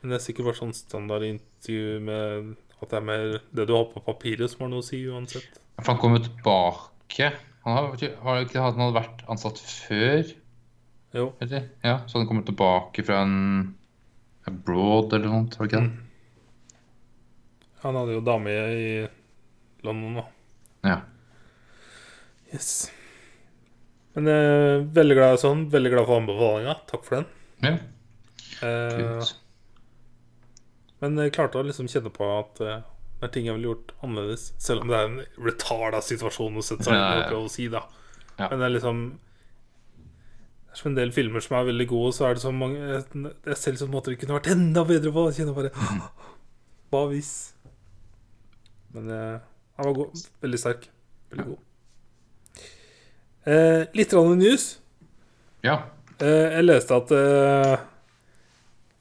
Men 0.00 0.12
det 0.12 0.18
er 0.20 0.24
sikkert 0.28 0.50
bare 0.50 0.60
sånn 0.60 0.76
standardintervju 0.76 2.00
med 2.06 2.54
at 2.76 2.90
det 2.92 2.98
er 2.98 3.06
mer 3.08 3.24
det 3.56 3.66
du 3.66 3.72
har 3.74 3.88
på 3.90 4.02
papiret 4.04 4.52
som 4.52 4.66
har 4.66 4.70
noe 4.70 4.84
å 4.84 4.86
si 4.86 5.00
uansett. 5.08 5.58
For 5.80 5.90
han 5.90 6.00
kom 6.00 6.14
jo 6.14 6.22
tilbake. 6.28 7.32
Han 7.64 7.74
har, 7.74 7.88
har 8.22 8.44
ikke 8.44 8.62
han 8.62 8.78
hadde 8.84 8.98
vært 9.00 9.24
ansatt 9.32 9.58
før? 9.58 10.30
Jo. 11.16 11.30
Eller? 11.42 11.70
Ja, 11.82 11.98
Så 12.06 12.20
han 12.20 12.28
kommer 12.28 12.44
tilbake 12.46 13.02
fra 13.06 13.22
en 13.24 13.74
abroad 14.46 15.16
eller 15.16 15.32
noe, 15.32 15.48
var 15.56 15.66
det 15.66 15.72
ikke 15.72 15.82
det? 15.82 16.76
Han 17.82 17.98
hadde 17.98 18.14
jo 18.16 18.22
dame 18.24 18.54
i 18.54 18.86
London, 19.86 20.20
da. 20.20 20.26
Ja. 20.86 20.96
Yes. 22.56 22.70
Men 24.16 24.30
eh, 24.32 24.84
veldig 24.96 25.16
glad 25.18 25.42
sånn. 25.42 25.66
Veldig 25.72 25.92
glad 25.92 26.08
for 26.08 26.22
anbefalinga. 26.22 26.78
Takk 26.88 27.04
for 27.04 27.20
den. 27.20 27.28
ja. 27.66 27.76
Eh, 28.64 29.34
men 31.04 31.18
jeg 31.20 31.34
klarte 31.36 31.60
å 31.60 31.66
liksom 31.66 31.90
kjenne 31.92 32.08
på 32.14 32.24
at 32.38 32.60
eh, 32.64 32.84
det 33.20 33.28
er 33.28 33.32
ting 33.34 33.46
jeg 33.48 33.56
ville 33.58 33.70
gjort 33.70 33.92
annerledes. 34.04 34.48
Selv 34.62 34.84
om 34.84 34.90
det 34.92 34.96
er 34.98 35.10
en 35.10 35.20
retarda 35.44 36.00
situasjon 36.04 36.56
å 36.56 36.64
sette 36.64 36.88
seg 36.88 36.96
inn 36.96 37.22
i 37.22 37.36
og 37.36 37.52
si, 37.52 37.68
da. 37.72 37.84
Ja. 38.36 38.50
Men 38.50 38.60
det 38.60 38.66
er 38.66 38.74
liksom 38.74 38.98
Det 39.16 40.72
er 40.74 40.80
som 40.80 40.90
en 40.90 40.98
del 40.98 41.12
filmer 41.16 41.40
som 41.44 41.56
er 41.56 41.68
veldig 41.70 41.86
gode, 41.88 42.10
så 42.12 42.26
er 42.28 42.36
det 42.36 42.42
så 42.42 42.52
mange 42.52 42.76
Jeg, 42.76 43.04
er 43.48 43.56
selv 43.56 43.80
som 43.80 43.88
måter 43.92 44.12
det 44.12 44.18
kunne 44.20 44.36
vært 44.36 44.50
enda 44.52 44.84
bedre 44.88 45.12
på. 45.12 45.28
Jeg 45.30 45.40
kjenner 45.40 45.56
bare 45.56 45.72
Hva 46.92 47.06
hvis? 47.12 47.32
Men 48.96 49.08
eh, 49.12 49.38
han 49.76 49.88
var 49.90 49.96
god. 50.00 50.26
Veldig 50.44 50.60
sterk. 50.60 50.90
Veldig 51.32 51.48
god. 51.52 51.64
Eh, 53.46 53.84
litt 53.94 54.12
rann 54.16 54.38
news. 54.40 54.78
ja. 55.62 55.82
Eh, 56.18 56.46
jeg 56.56 56.64
leste 56.64 56.96
at 56.96 57.10
eh, 57.12 57.76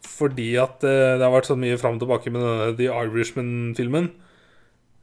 fordi 0.03 0.49
at 0.59 0.83
eh, 0.83 1.13
det 1.15 1.23
har 1.23 1.31
vært 1.31 1.47
så 1.47 1.55
mye 1.55 1.77
fram 1.79 1.95
og 1.95 2.01
tilbake 2.03 2.31
med 2.33 2.43
denne 2.43 2.73
The 2.75 2.89
Irishman-filmen 2.91 4.09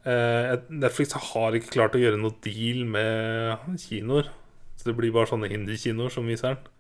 eh, 0.05 0.53
Netflix 0.69 1.17
har 1.33 1.57
ikke 1.57 1.73
klart 1.73 1.97
å 1.97 2.03
gjøre 2.03 2.21
noe 2.21 2.37
deal 2.45 2.85
med 2.85 3.79
kinoer. 3.81 4.29
Så 4.77 4.91
det 4.91 4.97
blir 4.99 5.13
bare 5.15 5.31
sånne 5.31 5.49
hindi-kinoer 5.53 6.13
som 6.13 6.29
viser 6.29 6.53
den. 6.57 6.71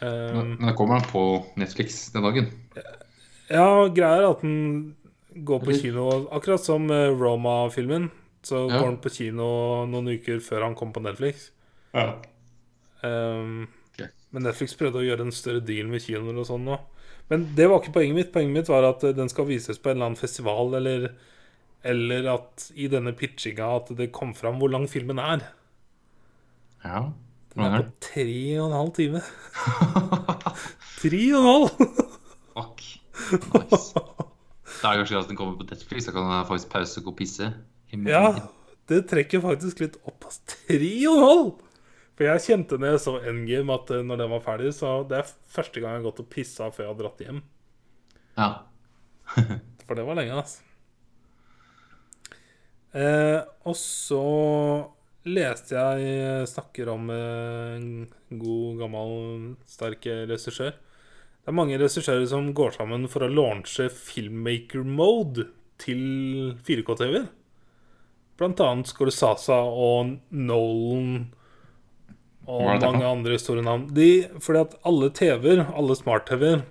Eh, 0.00 0.32
Men 0.38 0.56
men 0.58 0.68
det 0.70 0.76
kommer 0.78 1.00
den 1.00 1.10
på 1.12 1.24
Netflix 1.60 2.10
den 2.14 2.24
dagen. 2.24 2.50
ja, 3.50 3.68
greia 3.92 4.22
er 4.22 4.30
at 4.30 4.40
den 4.42 4.94
går 5.44 5.60
på 5.66 5.76
kino 5.82 6.08
akkurat 6.32 6.64
som 6.64 6.88
eh, 6.90 7.10
Roma-filmen. 7.12 8.08
Så 8.44 8.66
Ja. 8.70 8.78
går 8.80 8.90
den 8.90 9.00
på 9.04 9.12
kino 9.14 9.46
noen 9.88 10.08
uker 10.18 10.40
før 10.44 10.66
han 10.68 10.74
kom 10.76 10.92
på 10.92 11.00
Netflix. 11.04 11.50
Ja. 11.94 12.18
Um, 13.02 13.68
okay. 13.92 14.08
Men 14.32 14.44
Netflix 14.48 14.74
prøvde 14.76 15.00
å 15.00 15.06
gjøre 15.06 15.24
en 15.26 15.32
større 15.32 15.60
deal 15.64 15.88
med 15.88 16.02
kinoer 16.04 16.38
og 16.42 16.46
sånn 16.48 16.64
nå. 16.66 16.78
Men 17.30 17.46
det 17.56 17.68
var 17.70 17.80
ikke 17.80 17.94
poenget 17.96 18.18
mitt. 18.18 18.32
Poenget 18.34 18.52
mitt 18.52 18.68
var 18.68 18.84
at 18.84 19.04
eh, 19.04 19.14
den 19.16 19.30
skal 19.32 19.46
vises 19.48 19.78
på 19.80 19.90
en 19.90 19.96
eller 19.96 20.10
annen 20.10 20.20
festival, 20.20 20.74
eller, 20.76 21.06
eller 21.82 22.28
at 22.34 22.66
i 22.76 22.88
denne 22.92 23.14
pitchinga 23.16 23.68
at 23.78 23.92
det 23.96 24.10
kom 24.12 24.34
fram 24.36 24.58
hvor 24.60 24.68
lang 24.72 24.84
filmen 24.88 25.18
er. 25.18 25.46
ja. 26.84 27.10
Den 27.54 27.62
er 27.68 27.84
på 27.84 27.90
tre 28.02 28.38
og 28.58 28.64
en 28.66 28.72
halv 28.74 28.88
time. 28.96 29.20
tre 31.00 31.20
og 31.32 31.38
en 31.38 31.46
halv! 31.46 31.68
Fuck. 32.54 32.80
Nice. 33.54 33.94
Da 34.82 34.90
er 34.90 34.98
det 34.98 35.04
kanskje 35.04 35.20
at 35.20 35.28
den 35.30 35.38
kommer 35.38 35.54
på 35.60 35.66
Netflix, 35.70 36.08
da 36.08 36.12
kan 36.16 36.26
jeg 36.32 36.48
faktisk 36.48 36.72
pause 36.72 36.98
og 37.00 37.06
gå 37.06 37.12
og 37.12 37.18
pisse. 37.20 37.50
Ja, 38.08 38.50
det 38.90 39.04
trekker 39.10 39.42
faktisk 39.44 39.80
litt 39.84 40.00
opp. 40.04 40.26
Tre 40.50 40.90
og 41.08 41.14
en 41.14 41.24
halv! 41.28 41.52
For 42.14 42.28
jeg 42.28 42.44
kjente 42.44 42.78
ned 42.78 43.00
så 43.02 43.16
Endgame 43.26 43.74
at 43.74 43.90
eh, 43.90 44.04
når 44.06 44.20
den 44.22 44.34
var 44.36 44.44
ferdig, 44.44 44.70
så 44.76 45.00
det 45.10 45.18
er 45.18 45.32
første 45.56 45.82
gang 45.82 45.96
jeg 45.96 46.02
har 46.02 46.06
gått 46.06 46.22
og 46.22 46.30
pissa 46.30 46.68
før 46.70 46.86
jeg 46.86 46.92
har 46.92 47.00
dratt 47.00 47.24
hjem. 47.24 47.40
Ja. 48.38 48.50
For 49.84 49.98
det 49.98 50.04
var 50.06 50.18
lenge, 50.20 50.38
altså. 50.38 50.62
Eh, 52.94 53.40
og 53.66 53.74
så 53.74 54.22
leste 55.26 55.74
jeg 55.74 56.46
snakker 56.46 56.92
om 56.92 57.10
eh, 57.10 57.74
en 57.80 57.88
god, 58.30 58.78
gammel, 58.84 59.16
sterk 59.66 60.06
regissør. 60.30 60.76
Det 61.44 61.50
er 61.50 61.58
mange 61.58 61.80
regissører 61.80 62.24
som 62.30 62.52
går 62.56 62.76
sammen 62.78 63.08
for 63.10 63.26
å 63.26 63.32
launche 63.32 63.90
filmmaker 63.92 64.86
mode 64.86 65.48
til 65.82 66.54
4K-TV-er. 66.64 67.26
Blant 68.38 68.60
annet 68.60 68.90
Scorsasa 68.90 69.56
og 69.62 70.16
Nolan 70.34 71.26
og 72.44 72.66
er 72.74 72.80
mange 72.82 73.06
andre 73.08 73.38
store 73.40 73.62
navn. 73.64 73.86
De, 73.96 74.26
fordi 74.42 74.60
at 74.66 74.74
alle 74.84 75.08
TV-er, 75.16 75.62
alle 75.72 75.94
smart-TV-er, 75.96 76.64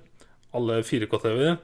alle 0.54 0.82
4K-TV-er 0.86 1.56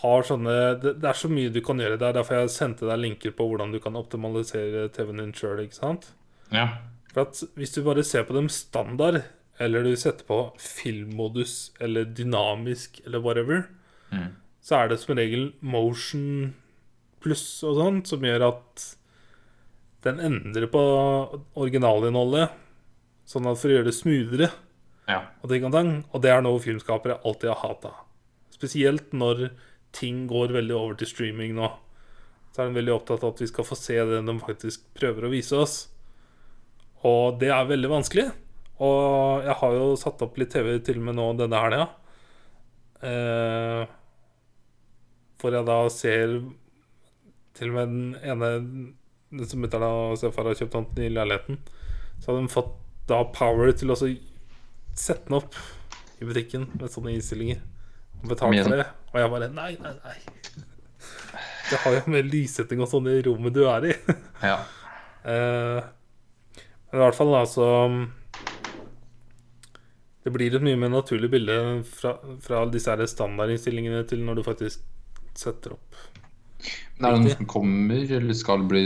har 0.00 0.22
sånne 0.24 0.54
det, 0.80 0.94
det 1.02 1.08
er 1.10 1.18
så 1.18 1.28
mye 1.28 1.50
du 1.52 1.58
kan 1.64 1.82
gjøre 1.82 1.98
der. 2.00 2.14
Derfor 2.16 2.38
jeg 2.38 2.52
sendte 2.54 2.88
deg 2.88 3.02
linker 3.02 3.34
på 3.36 3.44
hvordan 3.50 3.74
du 3.74 3.80
kan 3.82 3.98
optimalisere 3.98 4.86
TV-en 4.94 5.20
din 5.20 5.34
sjøl. 5.36 5.66
Ja. 6.54 6.64
For 7.12 7.26
at 7.26 7.42
hvis 7.58 7.74
du 7.76 7.82
bare 7.84 8.06
ser 8.06 8.24
på 8.24 8.36
dem 8.38 8.48
standard, 8.48 9.20
eller 9.60 9.84
du 9.84 9.92
setter 10.00 10.24
på 10.24 10.38
filmmodus 10.56 11.74
eller 11.82 12.08
dynamisk 12.08 13.02
eller 13.04 13.20
whatever, 13.20 13.66
Mm. 14.10 14.32
så 14.60 14.74
er 14.74 14.88
det 14.88 14.96
som 14.98 15.14
regel 15.14 15.52
motion 15.62 16.54
pluss 17.22 17.62
og 17.62 17.76
sånn 17.78 18.00
som 18.04 18.24
gjør 18.26 18.42
at 18.48 18.86
den 20.06 20.20
endrer 20.24 20.68
på 20.72 20.80
originalinnholdet, 21.60 22.54
sånn 23.28 23.48
at 23.50 23.60
for 23.60 23.70
å 23.70 23.76
gjøre 23.76 23.88
det 23.90 23.96
smoothere 23.96 24.48
ja. 25.10 25.20
og 25.42 25.50
ting 25.52 25.66
og 25.66 26.22
det 26.22 26.32
er 26.32 26.44
noe 26.44 26.62
filmskapere 26.62 27.20
alltid 27.24 27.52
har 27.52 27.62
hata. 27.62 27.92
Spesielt 28.54 29.12
når 29.16 29.50
ting 29.96 30.26
går 30.30 30.54
veldig 30.54 30.76
over 30.76 30.98
til 30.98 31.10
streaming 31.10 31.56
nå. 31.58 31.70
Så 32.50 32.62
er 32.62 32.70
de 32.70 32.78
veldig 32.80 32.94
opptatt 32.94 33.24
av 33.24 33.34
at 33.34 33.42
vi 33.42 33.48
skal 33.50 33.66
få 33.66 33.78
se 33.78 33.96
det 34.06 34.20
de 34.26 34.36
faktisk 34.42 34.86
prøver 34.98 35.26
å 35.26 35.32
vise 35.32 35.58
oss. 35.58 35.76
Og 37.06 37.38
det 37.40 37.50
er 37.54 37.68
veldig 37.68 37.90
vanskelig. 37.90 38.26
Og 38.80 39.46
jeg 39.46 39.56
har 39.60 39.76
jo 39.76 39.88
satt 40.00 40.22
opp 40.24 40.38
litt 40.40 40.52
TV 40.54 40.72
til 40.84 41.00
og 41.00 41.06
med 41.08 41.18
nå 41.18 41.26
denne 41.38 41.62
helga. 41.62 41.86
Eh, 43.06 43.82
for 45.40 45.56
jeg 45.56 45.68
da 45.68 45.78
ser 45.92 46.34
til 47.56 47.72
og 47.72 47.76
med 47.76 47.92
den 47.92 48.32
ene 48.32 48.50
som 49.30 49.62
mutter'n 49.62 49.86
og 49.86 50.16
stefar 50.18 50.48
har 50.50 50.58
kjøpt 50.58 50.72
tomten 50.74 51.04
i 51.06 51.12
leiligheten, 51.12 51.60
så 52.18 52.32
hadde 52.32 52.46
de 52.46 52.52
fått 52.52 52.72
da 53.10 53.20
power 53.34 53.70
til 53.74 53.92
å 53.92 53.98
sette 53.98 55.22
den 55.28 55.38
opp 55.38 55.56
i 56.20 56.26
butikken 56.28 56.68
med 56.74 56.90
sånne 56.92 57.14
innstillinger. 57.16 57.62
Og 58.20 58.34
betalt 58.34 58.58
for 58.66 58.76
det. 58.76 58.88
Og 59.12 59.22
jeg 59.22 59.32
bare 59.32 59.48
Nei, 59.54 59.70
nei, 59.80 59.94
nei. 60.04 60.18
Det 61.70 61.78
har 61.84 61.96
jo 61.96 62.12
med 62.12 62.28
lyssetting 62.28 62.82
og 62.82 62.90
sånn 62.90 63.08
i 63.08 63.20
rommet 63.24 63.54
du 63.54 63.62
er 63.70 63.86
i. 63.92 63.94
ja. 64.50 64.58
Eh, 65.24 65.80
men 66.90 66.98
i 66.98 67.02
hvert 67.04 67.14
fall 67.14 67.34
altså 67.36 67.66
Det 70.24 70.32
blir 70.34 70.56
et 70.56 70.64
mye 70.64 70.78
mer 70.80 70.90
naturlig 70.90 71.28
bilde 71.30 71.56
fra, 71.86 72.14
fra 72.42 72.64
disse 72.72 72.96
standardinnstillingene 73.14 74.02
til 74.10 74.24
når 74.26 74.40
du 74.40 74.46
faktisk 74.48 74.82
setter 75.38 75.76
opp. 75.76 76.00
Men 76.98 77.08
er 77.08 77.16
det 77.16 77.24
noe 77.24 77.34
som 77.40 77.50
kommer, 77.50 78.14
eller 78.18 78.36
skal 78.36 78.64
bli, 78.68 78.84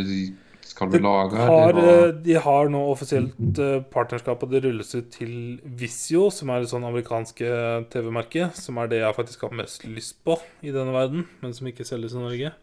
skal 0.68 0.90
bli 0.92 1.00
laga? 1.04 1.46
Har, 1.50 1.78
eh, 1.82 2.10
de 2.24 2.36
har 2.46 2.72
nå 2.72 2.82
offisielt 2.92 3.62
eh, 3.62 3.78
partnerskap, 3.94 4.42
og 4.42 4.52
det 4.52 4.64
rulles 4.66 4.94
ut 4.94 5.08
til 5.14 5.32
Visio, 5.64 6.28
som 6.34 6.52
er 6.54 6.64
et 6.64 6.72
sånn 6.72 6.86
amerikanske 6.88 7.54
TV-merke, 7.94 8.50
som 8.58 8.78
er 8.82 8.92
det 8.92 9.02
jeg 9.02 9.18
faktisk 9.18 9.48
har 9.48 9.56
mest 9.62 9.86
lyst 9.88 10.20
på 10.26 10.38
i 10.62 10.74
denne 10.74 10.94
verden, 10.94 11.26
men 11.42 11.56
som 11.56 11.70
ikke 11.70 11.86
selges 11.88 12.16
i 12.16 12.22
Norge. 12.22 12.54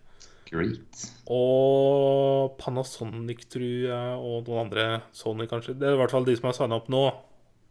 Great. 0.51 1.03
Og 1.31 2.57
Panasonic, 2.59 3.45
tror 3.51 3.67
jeg, 3.87 4.15
og 4.19 4.47
noen 4.47 4.65
andre. 4.65 4.87
Sony, 5.15 5.47
kanskje. 5.47 5.77
Det 5.79 5.87
er 5.87 5.95
i 5.95 6.01
hvert 6.01 6.11
fall 6.11 6.27
de 6.27 6.35
som 6.35 6.49
har 6.49 6.57
signa 6.57 6.79
opp 6.81 6.89
nå. 6.91 7.05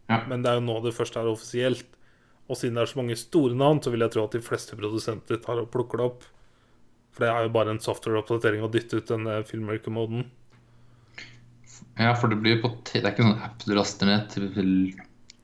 Ja. 0.09 0.23
Men 0.31 0.43
det 0.43 0.51
er 0.51 0.59
jo 0.59 0.67
nå 0.67 0.79
det 0.87 0.97
første 0.97 1.21
er 1.21 1.29
offisielt. 1.29 1.99
Og 2.51 2.59
siden 2.59 2.79
det 2.79 2.87
er 2.87 2.91
så 2.91 2.99
mange 2.99 3.19
store 3.21 3.55
navn, 3.55 3.83
så 3.85 3.93
vil 3.93 4.03
jeg 4.03 4.15
tro 4.17 4.25
at 4.25 4.35
de 4.35 4.43
fleste 4.43 4.79
produsenter 4.79 5.39
tar 5.45 5.61
og 5.61 5.69
plukker 5.71 6.01
det 6.01 6.07
opp. 6.09 6.25
For 7.21 7.27
det 7.29 7.33
er 7.37 7.43
jo 7.45 7.53
bare 7.53 7.73
en 7.75 7.81
software-oppdatering 7.85 8.63
å 8.65 8.69
dytte 8.73 8.97
ut 8.97 9.11
denne 9.11 9.35
filmmaker-moden. 9.45 10.23
Ja, 12.01 12.15
for 12.17 12.33
det 12.33 12.39
blir 12.41 12.63
på 12.63 12.71
Det 12.89 13.03
er 13.03 13.11
ikke 13.11 13.27
sånn 13.27 13.43
app 13.45 13.61
du 13.67 13.75
laster 13.77 14.09
ned 14.09 14.31
til 14.33 14.47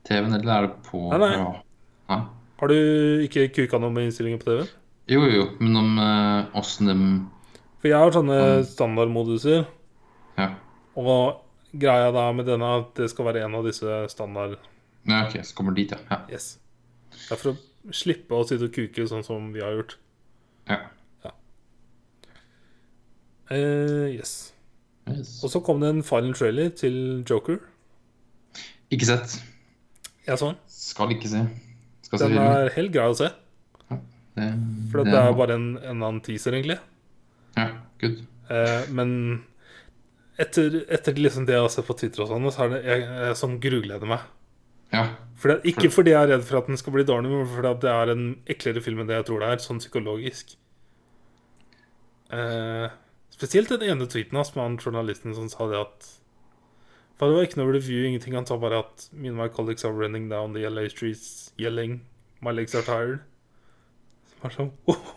TV-en, 0.08 0.32
eller 0.38 0.52
er 0.54 0.68
det 0.70 0.78
på 0.86 1.02
Nei, 1.10 1.18
nei. 1.20 1.30
Ja. 1.36 1.50
Nei? 2.08 2.18
Har 2.62 2.72
du 2.72 2.76
ikke 3.26 3.44
kuka 3.52 3.80
noe 3.82 3.92
med 3.92 4.06
innstillinger 4.08 4.40
på 4.40 4.48
TV-en? 4.48 4.70
Jo, 5.12 5.20
jo, 5.28 5.44
men 5.60 5.76
om 5.82 6.00
eh, 6.00 6.56
åssen 6.56 6.88
dem 6.88 7.04
For 7.82 7.90
jeg 7.90 8.00
har 8.00 8.16
sånne 8.16 8.38
standardmoduser, 8.72 9.66
Ja. 10.40 10.48
og 10.96 11.42
greia 11.76 12.08
da 12.16 12.30
med 12.32 12.48
denne 12.48 12.72
at 12.80 12.94
det 12.96 13.10
skal 13.12 13.28
være 13.28 13.44
en 13.44 13.58
av 13.60 13.68
disse 13.68 14.00
standard 14.16 14.56
ja, 15.06 15.26
OK, 15.26 15.36
så 15.44 15.54
kommer 15.60 15.76
dit, 15.76 15.92
ja. 15.92 16.00
ja. 16.08 16.22
Yes. 16.32 16.54
Det 17.12 17.36
er 17.36 17.42
for 17.44 17.52
å 17.52 17.92
slippe 17.94 18.32
å 18.34 18.48
sitte 18.48 18.70
og 18.70 18.74
kuke 18.74 19.04
sånn 19.12 19.22
som 19.28 19.52
vi 19.52 19.60
har 19.60 19.76
gjort. 19.76 19.98
ja. 20.72 20.80
Eh, 23.50 24.16
yes. 24.16 24.52
Yes. 25.06 25.36
Og 25.44 25.52
så 25.52 25.62
kom 25.62 25.82
det 25.82 25.92
en 25.92 26.04
final 26.06 26.34
trailer 26.34 26.72
til 26.74 27.24
Joker. 27.28 27.60
Ikke 28.90 29.06
sett. 29.06 29.38
Jeg 30.26 30.38
så 30.40 30.52
den. 30.52 30.62
Skal 30.70 31.12
ikke 31.14 31.30
se. 31.30 31.42
Skal 32.06 32.18
se 32.18 32.24
Den 32.24 32.34
filmen. 32.34 32.52
er 32.52 32.72
helt 32.74 32.94
grei 32.94 33.10
å 33.10 33.18
se. 33.18 33.30
Det, 34.36 34.46
For 34.90 35.06
det, 35.06 35.16
er 35.16 35.36
bare 35.38 35.54
en, 35.56 35.68
en 35.78 36.02
annen 36.02 36.22
teaser, 36.24 36.56
egentlig. 36.58 36.76
Ja, 37.56 37.70
good. 38.02 38.18
Uh, 38.50 38.82
men 38.92 39.12
etter, 40.38 40.82
etter 40.92 41.16
liksom 41.16 41.46
det 41.48 41.56
jeg 41.56 41.64
har 41.64 41.72
sett 41.72 41.86
på 41.88 41.96
Twitter, 41.96 42.26
og 42.26 42.34
sånn, 42.34 42.50
så 42.52 42.66
er 42.66 42.74
det 42.74 42.82
jeg, 42.84 43.06
jeg 43.30 43.38
som 43.40 43.56
grugleder 43.62 44.10
meg. 44.10 44.26
Ja. 44.92 45.06
For 45.40 45.52
det, 45.52 45.72
ikke 45.72 45.90
fordi 45.92 46.12
jeg 46.12 46.26
er 46.26 46.34
redd 46.34 46.44
for 46.46 46.60
at 46.60 46.68
den 46.70 46.78
skal 46.80 46.94
bli 46.94 47.06
dårlig, 47.06 47.32
men 47.32 47.48
fordi 47.54 47.72
det 47.86 47.94
er 47.94 48.12
en 48.12 48.28
eklere 48.52 48.82
film 48.84 49.02
enn 49.02 49.10
det 49.10 49.18
jeg 49.18 49.28
tror 49.30 49.42
det 49.42 49.48
er, 49.54 49.64
sånn 49.64 49.80
psykologisk. 49.82 50.54
Eh, 52.36 52.86
spesielt 53.36 53.68
den 53.68 53.84
ene 53.84 54.08
tweeten 54.08 54.38
hans 54.38 54.54
med 54.54 54.64
han 54.64 54.78
journalisten 54.80 55.36
som 55.36 55.50
sa 55.52 55.68
det 55.70 55.82
at 55.84 56.12
For 57.16 57.30
det 57.30 57.36
var 57.36 57.46
ikke 57.46 57.60
noe 57.62 57.72
review, 57.72 58.04
ingenting. 58.04 58.34
Han 58.36 58.44
sa 58.48 58.58
bare 58.60 58.82
at 58.84 59.08
Me 59.12 59.30
and 59.30 59.38
my 59.38 59.48
colleagues 59.48 59.84
are 59.84 59.92
running 59.92 60.28
down 60.28 60.52
the 60.52 60.68
LA 60.68 60.88
streets 60.92 61.52
yelling 61.58 62.02
My 62.44 62.52
legs 62.52 62.74
are 62.74 62.84
tired. 62.84 63.22
Som 64.32 64.48
er 64.48 64.56
sånn 64.56 64.72
oh, 64.92 65.12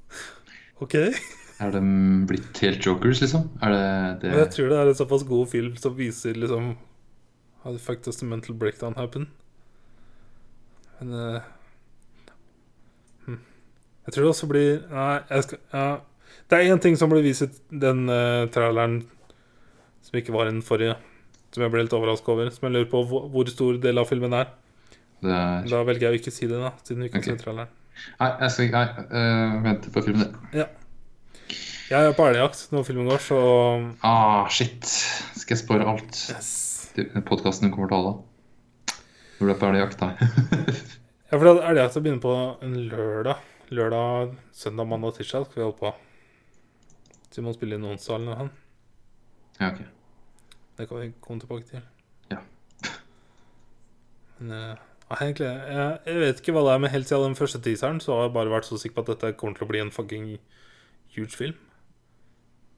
OK. 0.82 0.96
Er 1.62 1.70
de 1.72 1.82
blitt 2.28 2.58
helt 2.60 2.84
jokers, 2.84 3.22
liksom? 3.22 3.46
Er 3.64 3.72
det 3.72 3.84
det 4.24 4.32
jeg 4.34 4.50
tror 4.56 4.72
det 4.72 4.80
er 4.80 4.90
en 4.90 4.98
såpass 4.98 5.24
god 5.24 5.46
film 5.48 5.76
som 5.80 5.94
viser 5.96 6.36
liksom 6.36 6.74
How 7.62 7.72
the 7.72 7.78
fuck 7.82 8.02
does 8.04 8.18
the 8.20 8.26
mental 8.26 8.54
breakdown 8.54 8.94
happen? 8.98 9.30
Men 10.98 11.14
uh, 11.14 11.40
hm. 13.24 13.40
Jeg 14.06 14.12
tror 14.12 14.22
det 14.26 14.34
også 14.34 14.50
blir 14.50 14.84
Nei, 14.90 15.22
jeg 15.30 15.48
skal 15.48 15.62
ja. 15.72 15.86
Det 16.46 16.58
er 16.58 16.70
én 16.70 16.80
ting 16.82 16.94
som 16.98 17.10
ble 17.10 17.22
vist 17.24 17.42
i 17.42 17.48
den 17.82 18.06
uh, 18.06 18.46
traileren 18.54 19.00
som 20.06 20.18
ikke 20.20 20.34
var 20.34 20.46
i 20.46 20.52
den 20.52 20.62
forrige, 20.62 20.94
som 21.50 21.64
jeg 21.64 21.72
ble 21.72 21.82
litt 21.82 21.96
overrasket 21.96 22.30
over. 22.30 22.52
Som 22.54 22.68
jeg 22.68 22.76
lurer 22.76 22.90
på 22.92 23.02
hvor, 23.10 23.26
hvor 23.32 23.50
stor 23.50 23.80
del 23.82 23.98
av 23.98 24.06
filmen 24.06 24.36
er. 24.38 24.52
det 25.24 25.34
er 25.34 25.66
Da 25.72 25.82
velger 25.88 26.06
jeg 26.06 26.14
å 26.14 26.20
ikke 26.20 26.34
si 26.34 26.46
det, 26.46 26.60
da, 26.62 26.70
siden 26.86 27.02
du 27.02 27.08
ikke 27.08 27.22
okay. 27.22 27.32
ser 27.34 27.42
traileren. 27.42 27.72
Nei, 28.20 28.28
jeg 28.44 28.52
skal 28.52 28.68
ikke 28.68 28.82
Nei, 28.84 29.06
eh, 29.18 29.56
vente 29.64 29.92
på 29.94 30.02
filmen. 30.04 30.36
Jeg 31.86 32.10
er 32.10 32.14
på 32.18 32.28
elgjakt 32.28 32.72
når 32.74 32.86
filmen 32.86 33.08
går, 33.08 33.22
så 33.24 33.40
Ah, 34.04 34.46
shit. 34.52 34.84
Skal 35.38 35.56
jeg 35.56 35.62
spørre 35.64 35.88
alt? 35.94 36.22
yes. 36.30 36.52
Podkasten 37.28 37.72
kommer 37.72 37.90
til 37.90 37.98
alle. 37.98 38.14
Når 39.40 39.48
du 39.48 39.52
er 39.52 39.60
på 39.60 39.72
elgjakt, 39.72 40.00
da. 40.00 40.12
Ja, 41.26 41.40
for 41.40 41.58
elgjakta 41.58 42.00
begynner 42.00 42.22
på 42.22 42.32
en 42.62 42.74
lørdag. 42.86 43.40
Lørdag, 43.74 44.36
søndag, 44.54 44.86
mandag 44.86 45.10
og 45.10 45.16
tirsdag 45.16 45.48
skal 45.48 45.58
vi 45.58 45.64
holde 45.64 45.80
på. 45.80 45.90
Simon 47.36 47.52
spiller 47.52 47.76
inn 47.76 47.84
onsdag 47.84 48.16
eller 48.16 48.30
noe. 48.30 48.36
han. 48.40 48.50
ja, 49.60 49.68
ok. 49.68 49.84
Det 50.76 50.88
kan 50.88 51.02
vi 51.02 51.12
komme 51.20 51.42
tilbake 51.42 51.68
til. 51.68 51.82
Ja. 52.32 52.38
Men 54.38 54.52
ja, 55.06 55.16
egentlig, 55.20 55.46
jeg, 55.46 55.98
jeg 56.08 56.20
vet 56.22 56.40
ikke 56.40 56.54
hva 56.56 56.62
det 56.66 56.72
er, 56.74 56.80
men 56.82 56.92
helt 56.94 57.08
siden 57.08 57.30
den 57.30 57.38
første 57.38 57.60
teaseren 57.62 58.00
så 58.02 58.14
har 58.16 58.26
jeg 58.26 58.36
bare 58.36 58.52
vært 58.52 58.68
så 58.68 58.78
sikker 58.80 58.96
på 58.96 59.04
at 59.04 59.12
dette 59.12 59.36
kommer 59.40 59.58
til 59.58 59.66
å 59.66 59.70
bli 59.70 59.82
en 59.84 59.92
fucking 59.94 60.30
huge 61.14 61.36
film. 61.36 61.58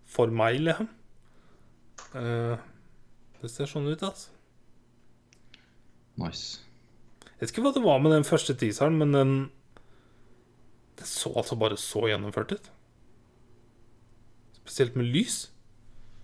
For 0.09 0.33
meg, 0.33 0.59
liksom. 0.65 0.91
Uh, 2.15 2.59
det 3.39 3.53
ser 3.53 3.71
sånn 3.71 3.87
ut, 3.87 4.03
altså. 4.03 4.35
Nice. 6.19 6.65
Jeg 7.23 7.39
vet 7.45 7.55
ikke 7.55 7.65
hva 7.69 7.75
det 7.77 7.85
var 7.85 8.03
med 8.03 8.17
den 8.17 8.27
første 8.27 8.57
teaseren, 8.59 8.99
men 8.99 9.15
den 9.15 9.37
Det 10.99 11.07
så 11.07 11.31
altså 11.39 11.55
bare 11.55 11.77
så 11.79 12.09
gjennomført 12.11 12.57
ut. 12.57 12.73
Spesielt 14.69 14.97
med 15.01 15.09
lys. 15.09 15.47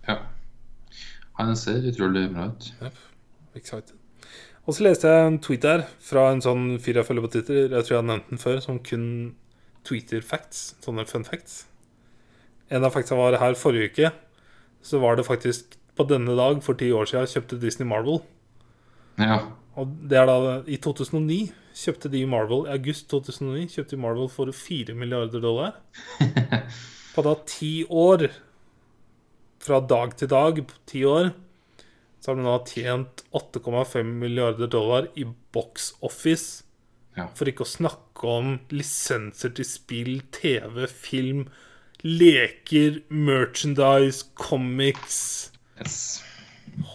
Ja. 0.05 0.19
Han 1.39 1.55
ser 1.57 1.81
utrolig 1.89 2.27
bra 2.29 2.51
ut. 2.53 2.67
Excited. 3.57 3.95
Og 4.65 4.77
så 4.77 4.85
leste 4.85 5.09
jeg 5.09 5.29
en 5.29 5.39
tweet 5.41 5.65
der 5.65 5.87
fra 6.01 6.27
en 6.33 6.43
sånn 6.45 6.77
fyr 6.81 6.99
jeg 7.01 7.07
følger 7.07 7.25
på 7.25 7.31
Twitter. 7.33 7.65
Jeg 7.65 7.87
tror 7.87 7.95
jeg 7.95 8.01
har 8.03 8.07
nevnt 8.11 8.29
den 8.29 8.41
før, 8.41 8.61
som 8.61 8.77
kun 8.85 9.07
tweeter 9.85 10.21
facts. 10.25 10.75
Sånne 10.85 11.07
fun 11.09 11.25
facts. 11.25 11.63
En 12.69 12.85
av 12.85 12.93
factsa 12.93 13.17
var 13.17 13.37
her 13.41 13.57
forrige 13.57 13.91
uke. 13.91 14.13
Så 14.85 15.01
var 15.01 15.17
det 15.17 15.25
faktisk 15.25 15.77
på 15.97 16.05
denne 16.09 16.37
dag 16.37 16.61
for 16.65 16.77
ti 16.77 16.91
år 16.93 17.09
siden 17.09 17.29
kjøpte 17.33 17.61
Disney 17.61 17.89
Marvel. 17.89 18.21
Ja. 19.21 19.41
Og 19.75 19.91
det 20.09 20.21
er 20.21 20.29
da 20.29 20.59
i 20.69 20.77
2009 20.81 21.49
kjøpte 21.75 22.09
de 22.11 22.21
Marvel 22.29 22.65
I 22.69 22.75
august 22.77 23.09
2009 23.11 23.65
kjøpte 23.73 23.95
de 23.97 24.01
Marvel 24.01 24.29
for 24.31 24.51
4 24.55 24.95
milliarder 24.95 25.43
dollar. 25.43 25.79
På 27.15 27.23
da 27.23 27.31
ti 27.47 27.85
år 27.87 28.27
fra 29.63 29.79
dag 29.79 30.17
til 30.19 30.27
dag 30.27 30.57
på 30.67 30.79
ti 30.89 31.05
år 31.07 31.29
så 32.19 32.31
har 32.33 32.39
de 32.39 32.43
nå 32.43 32.55
tjent 32.67 33.21
8,5 33.37 34.09
milliarder 34.19 34.67
dollar 34.67 35.07
i 35.15 35.23
box 35.53 35.91
office. 36.03 36.63
Ja. 37.15 37.27
For 37.37 37.47
ikke 37.47 37.63
å 37.63 37.69
snakke 37.69 38.31
om 38.33 38.49
lisenser 38.73 39.53
til 39.55 39.67
spill, 39.69 40.15
TV, 40.35 40.87
film, 40.89 41.45
leker, 42.01 42.99
merchandise, 43.13 44.25
comics. 44.35 45.53
Yes. 45.77 45.99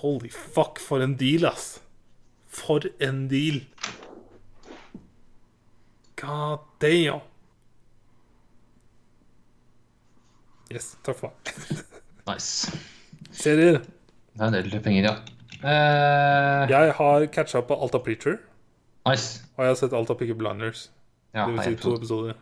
Holy 0.03 0.29
fuck, 0.35 0.83
for 0.83 1.01
en 1.01 1.15
deal, 1.17 1.47
ass. 1.49 1.79
For 2.51 2.91
en 3.01 3.29
deal. 3.31 3.63
God 6.21 6.67
damn. 6.83 7.30
Yes, 10.71 10.95
takk 11.07 11.19
for 11.19 11.33
meg. 11.33 11.85
Nice. 12.31 12.71
Serier. 13.35 13.81
Det 14.37 14.45
er 14.45 14.51
en 14.51 14.55
del 14.55 14.83
penger, 14.85 15.09
ja. 15.09 15.15
Uh... 15.65 16.69
Jeg 16.71 16.93
har 16.95 17.27
catcha 17.35 17.63
på 17.67 17.75
Alta 17.75 17.99
Preacher, 17.99 18.37
nice. 19.09 19.43
og 19.57 19.65
jeg 19.65 19.73
har 19.73 19.79
sett 19.81 19.97
Alta 19.97 20.15
Picky 20.15 20.37
Blinders. 20.39 20.91
Ja, 21.35 21.47
det 21.49 21.57
vil 21.57 21.63
si 21.65 21.83
to 21.83 21.97
episoder. 21.97 22.39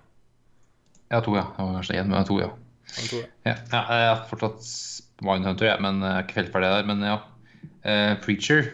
ja, 1.10 1.20
to, 1.20 1.34
ja. 1.36 1.46
Det 1.56 1.64
var 1.64 1.74
kanskje 1.78 2.00
én, 2.02 2.10
men 2.10 2.28
to, 2.28 2.38
ja. 2.42 2.50
To, 2.98 3.16
ja. 3.16 3.30
ja. 3.46 3.56
Ja, 3.72 3.82
jeg 4.02 4.10
har 4.10 4.24
fortsatt 4.28 4.68
Mindhunter, 5.24 5.66
jeg, 5.66 5.82
men 5.82 6.02
jeg 6.02 6.14
er 6.14 6.26
ikke 6.26 6.38
helt 6.38 6.52
ferdig 6.54 6.70
der. 6.70 6.86
Men 6.86 7.02
ja. 7.02 7.16
Uh, 7.82 8.14
Preacher. 8.22 8.70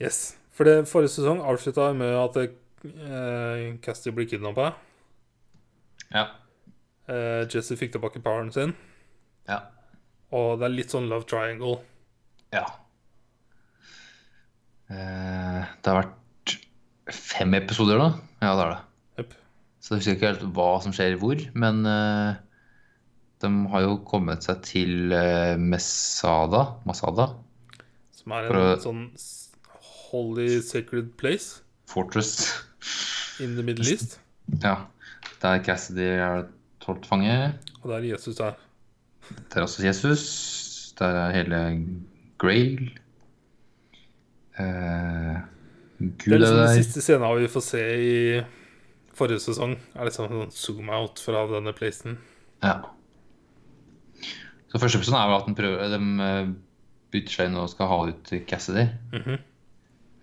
Yes. 0.00 0.36
For 0.54 0.64
det 0.64 0.88
forrige 0.88 1.12
sesong 1.12 1.42
avslutta 1.44 1.90
med 1.96 2.14
at 2.16 2.38
uh, 2.40 3.76
Casty 3.84 4.14
blir 4.14 4.28
kidnappa. 4.30 4.72
Ja. 6.14 6.28
Eh, 7.08 7.46
Jesse 7.48 7.76
fikk 7.80 7.92
tilbake 7.94 8.20
poweren 8.24 8.50
sin. 8.52 8.74
Ja. 9.48 9.62
Og 10.36 10.58
det 10.60 10.66
er 10.68 10.74
litt 10.76 10.92
sånn 10.92 11.08
love 11.08 11.24
triangle. 11.30 11.78
ja. 12.52 12.66
Uh, 14.88 15.64
det 15.84 15.90
har 15.90 15.98
vært 16.00 16.52
fem 17.12 17.52
episoder 17.58 17.98
nå. 18.00 18.06
Ja, 18.40 18.54
det 18.56 18.62
er 18.64 18.70
det. 18.72 18.78
Yep. 19.20 19.34
Så 19.84 19.90
jeg 19.94 20.00
husker 20.00 20.14
ikke 20.16 20.30
helt 20.30 20.46
hva 20.56 20.68
som 20.84 20.94
skjer 20.96 21.16
hvor, 21.20 21.42
men 21.60 21.82
uh, 21.84 22.38
de 23.44 23.50
har 23.74 23.84
jo 23.84 23.98
kommet 24.08 24.46
seg 24.46 24.62
til 24.64 25.12
Mesada. 25.60 26.62
Masada. 26.88 27.28
Som 28.16 28.32
er 28.38 28.48
en 28.48 28.56
å- 28.62 28.80
sånn 28.82 29.02
holy 30.08 30.62
sacred 30.64 31.12
place 31.20 31.60
Fortress. 31.88 32.64
in 33.44 33.56
the 33.56 33.62
Middle 33.62 33.84
East. 33.92 34.16
Ja. 34.64 34.86
Der 35.42 35.60
Cassidy 35.62 36.08
er 36.16 36.46
holdt 36.88 37.08
fange. 37.08 37.36
Og 37.82 37.92
der 37.92 38.06
Jesus 38.08 38.40
er. 38.40 38.56
Der 39.52 39.60
er 39.60 39.66
også 39.66 39.84
Jesus. 39.86 40.24
Der 40.98 41.06
er 41.06 41.34
hele 41.36 41.60
Grail. 42.38 42.90
Eh, 44.58 45.36
Gud 45.98 46.32
er 46.32 46.34
er 46.34 46.42
liksom 46.42 46.62
den 46.62 46.78
siste 46.82 47.02
scenen 47.02 47.40
vi 47.42 47.50
får 47.50 47.64
se 47.66 47.82
i 48.02 48.14
forrige 49.18 49.42
sesong. 49.42 49.76
Er 49.94 50.08
liksom 50.08 50.30
sånn 50.30 50.54
zoom 50.54 50.90
out 50.94 51.20
fra 51.22 51.44
denne 51.50 51.74
placen. 51.76 52.18
Ja. 52.62 52.80
Så 54.68 54.80
første 54.80 55.00
episode 55.00 55.20
er 55.20 55.30
jo 55.30 55.38
at 55.38 55.52
prøver, 55.58 55.94
de 55.94 56.28
eh, 56.28 56.50
bytter 57.14 57.34
seg 57.34 57.50
inn 57.50 57.58
og 57.58 57.70
skal 57.72 57.90
ha 57.90 58.00
ut 58.10 58.34
Cassidy. 58.50 58.86
Mhm. 59.14 59.38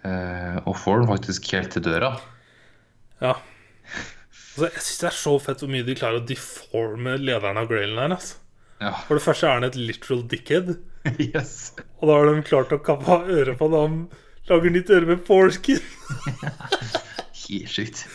Eh, 0.06 0.58
og 0.70 0.78
får 0.78 1.02
den 1.02 1.10
faktisk 1.10 1.52
helt 1.56 1.72
til 1.74 1.86
døra. 1.88 2.14
Ja. 3.24 3.34
Altså, 4.56 4.69
jeg 4.72 4.84
syns 4.86 4.99
det 5.02 5.07
er 5.10 5.18
så 5.19 5.36
fett 5.44 5.61
hvor 5.64 5.72
mye 5.72 5.86
de 5.88 5.95
klarer 5.99 6.22
å 6.22 6.27
deforme 6.30 7.15
lederen 7.19 7.60
av 7.60 7.68
Grailen 7.72 7.99
her. 7.99 8.15
Altså. 8.15 8.38
Ja. 8.80 8.91
For 9.07 9.19
det 9.19 9.26
første 9.26 9.49
er 9.49 9.57
han 9.57 9.68
et 9.68 9.80
literal 9.80 10.22
dickhead. 10.32 10.76
yes. 11.19 11.73
Og 11.99 12.07
da 12.07 12.19
har 12.19 12.30
de 12.32 12.45
klart 12.48 12.76
å 12.76 12.80
kappe 12.84 13.18
av 13.19 13.32
øret 13.32 13.60
på 13.60 13.68
ham. 13.73 14.06
Lager 14.48 14.72
nytt 14.72 14.94
øre 14.95 15.10
med 15.10 15.26
foreskin. 15.27 15.82
Helt 17.45 17.73
sjukt. 17.73 18.06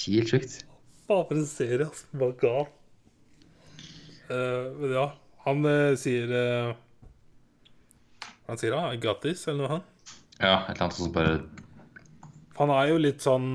Helt 0.00 0.32
sjukt. 0.34 0.58
Bare 1.06 1.28
for 1.28 1.38
en 1.38 1.46
serie, 1.46 1.86
altså. 1.86 2.10
Hva 2.18 2.32
ga 2.40 2.56
Eh, 4.26 4.72
Men 4.80 4.90
ja, 4.90 5.04
han 5.46 5.66
uh, 5.66 5.94
sier 5.94 6.32
uh, 6.34 6.72
Han 8.48 8.58
sier 8.58 8.74
I 8.74 8.98
got 8.98 9.22
this, 9.22 9.46
eller 9.46 9.62
noe 9.62 9.70
han. 9.76 9.84
Ja, 10.40 10.56
et 10.66 10.74
eller 10.74 10.88
annet 10.88 10.98
som 10.98 11.12
bare 11.14 11.36
Han 12.58 12.72
er 12.74 12.90
jo 12.90 12.98
litt 13.00 13.22
sånn 13.24 13.46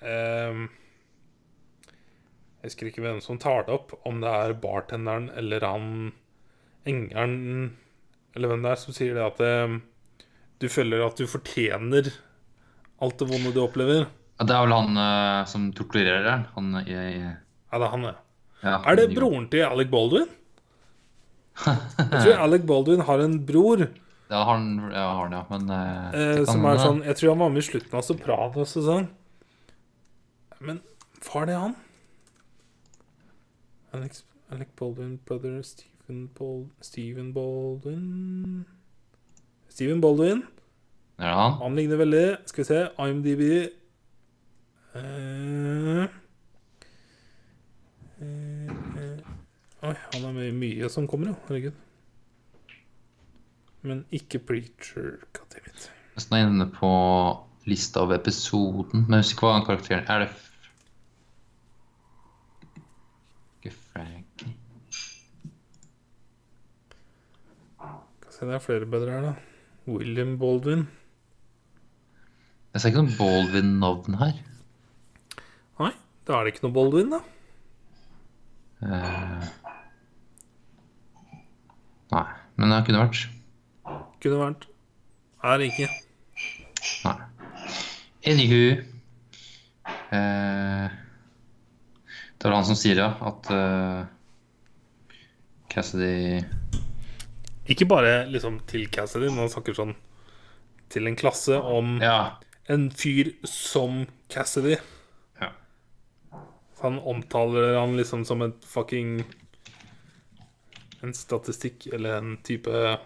eh, 0.00 0.62
Jeg 2.64 2.70
husker 2.70 2.88
ikke 2.88 3.02
hvem 3.04 3.18
som 3.20 3.36
tar 3.36 3.66
det 3.66 3.74
opp, 3.74 3.90
om 4.08 4.22
det 4.22 4.30
er 4.32 4.54
bartenderen 4.56 5.26
eller 5.36 5.66
han 5.68 5.88
engelen 6.88 7.74
Eller 8.32 8.48
hvem 8.48 8.64
det 8.64 8.70
er 8.72 8.80
som 8.80 8.96
sier 8.96 9.12
det 9.12 9.20
at 9.20 9.42
det, 9.42 9.82
du 10.64 10.70
føler 10.72 11.04
at 11.04 11.20
du 11.20 11.28
fortjener 11.28 12.08
alt 13.04 13.20
det 13.20 13.28
vonde 13.28 13.52
du 13.52 13.60
opplever. 13.60 14.06
ja, 14.08 14.46
Det 14.48 14.56
er 14.56 14.64
vel 14.64 14.72
han 14.72 14.96
uh, 14.96 15.44
som 15.44 15.68
torturerer 15.76 16.24
den. 16.24 16.48
Han 16.56 16.72
jeg, 16.88 17.20
Ja, 17.20 17.76
det 17.76 17.84
er 17.84 17.92
han, 17.98 18.08
ja. 18.08 18.16
ja, 18.62 18.80
Er 18.80 18.96
det 18.96 19.06
broren 19.12 19.44
til 19.52 19.68
Alec 19.68 19.92
Baldwin? 19.92 20.32
Jeg 21.68 22.16
tror 22.16 22.44
Alec 22.48 22.64
Baldwin 22.64 23.04
har 23.04 23.28
en 23.28 23.38
bror 23.44 23.84
Ja, 23.84 24.40
han, 24.48 24.70
ja, 24.88 25.04
har 25.04 25.26
han, 25.26 25.36
ja. 25.36 25.44
Men 25.52 25.68
uh, 25.68 26.16
eh, 26.16 26.34
det 26.40 26.48
som 26.48 26.64
er 26.64 26.80
sånn 26.80 27.04
Jeg 27.04 27.20
tror 27.20 27.36
han 27.36 27.44
var 27.44 27.52
med 27.52 27.60
i 27.60 27.68
slutten 27.68 28.00
av 28.00 28.08
Sopranos 28.08 28.76
og 28.80 28.88
sånn. 28.88 29.10
Men 30.64 30.80
var 31.28 31.52
det 31.52 31.60
han? 31.60 31.82
Alex, 33.94 34.24
Alec 34.50 34.68
Baldwin, 34.78 35.18
brother 35.28 35.62
Stephen, 35.62 36.26
Bal 36.38 36.64
Stephen 36.82 37.32
Baldwin 37.36 38.64
Stephen 39.70 40.00
Baldwin. 40.02 40.42
Er 41.18 41.30
det 41.30 41.36
han? 41.38 41.52
Han 41.62 41.76
ligner 41.78 41.96
veldig. 42.00 42.24
Skal 42.50 42.64
vi 42.64 42.68
se. 42.68 42.80
IMDb 42.98 43.42
uh, 44.94 46.04
uh, 48.20 48.68
uh. 48.98 49.18
Oi, 49.84 49.94
han 50.14 50.24
er 50.24 50.32
med 50.32 50.48
i 50.48 50.54
mye 50.56 50.88
som 50.90 51.06
kommer, 51.10 51.26
jo. 51.32 51.34
Herregud. 51.48 51.80
Men 53.84 54.04
ikke 54.16 54.38
Preacher. 54.40 55.18
Goddammit. 55.36 55.90
Nesten 56.16 56.38
inne 56.40 56.66
på 56.72 56.90
lista 57.68 58.00
av 58.04 58.12
episoden, 58.16 59.04
men 59.06 59.18
jeg 59.18 59.26
husker 59.26 59.48
hva 59.50 59.64
karakteren 59.66 60.06
er. 60.08 60.18
det 60.24 60.30
F- 60.30 60.50
Ikke 63.64 63.72
Frankie 63.76 64.54
Skal 68.20 68.23
se, 68.34 68.46
det 68.48 68.56
er 68.56 68.62
flere 68.62 68.88
bedre 68.90 69.14
her, 69.14 69.26
da. 69.30 69.34
William 69.86 70.38
Baldwin. 70.40 70.86
Jeg 72.74 72.82
ser 72.82 72.90
ikke 72.90 73.04
noe 73.04 73.18
Baldwin-navn 73.18 74.16
her. 74.18 74.40
Nei, 75.78 75.92
da 76.26 76.38
er 76.38 76.46
det 76.46 76.54
ikke 76.54 76.64
noe 76.66 76.74
Baldwin, 76.74 77.12
da. 77.14 77.20
Uh, 78.84 79.44
Nei, 82.14 82.24
men 82.58 82.74
det 82.74 82.80
kunne 82.88 83.04
vært. 83.04 83.22
Kunne 84.22 84.40
vært. 84.40 84.66
Er 85.44 85.60
det 85.60 85.70
ikke. 85.70 85.88
Nei. 87.04 87.14
Anywho 88.24 88.60
uh, 90.16 90.86
Det 92.38 92.48
er 92.48 92.54
han 92.54 92.66
som 92.68 92.78
sier, 92.78 92.98
ja, 93.00 93.10
at 93.30 93.50
uh, 93.52 94.04
Cassidy 95.72 96.42
Ikke 97.68 97.86
bare 97.88 98.26
liksom 98.28 98.58
til 98.68 98.86
Cassidy, 98.92 99.28
men 99.30 99.38
han 99.46 99.48
snakker 99.52 99.74
sånn 99.76 99.94
til 100.92 101.06
en 101.08 101.16
klasse 101.16 101.56
om 101.64 101.98
Ja. 102.02 102.36
en 102.68 102.90
fyr 102.90 103.32
som 103.44 104.06
Cassidy. 104.28 104.76
ja. 105.40 105.50
Så 106.76 106.82
han 106.82 106.98
omtaler 106.98 107.78
han 107.78 107.96
liksom 107.96 108.24
som 108.26 108.42
et 108.42 108.60
fucking 108.64 109.24
En 111.02 111.12
statistikk 111.12 111.86
eller 111.92 112.16
en 112.16 112.36
type 112.42 112.98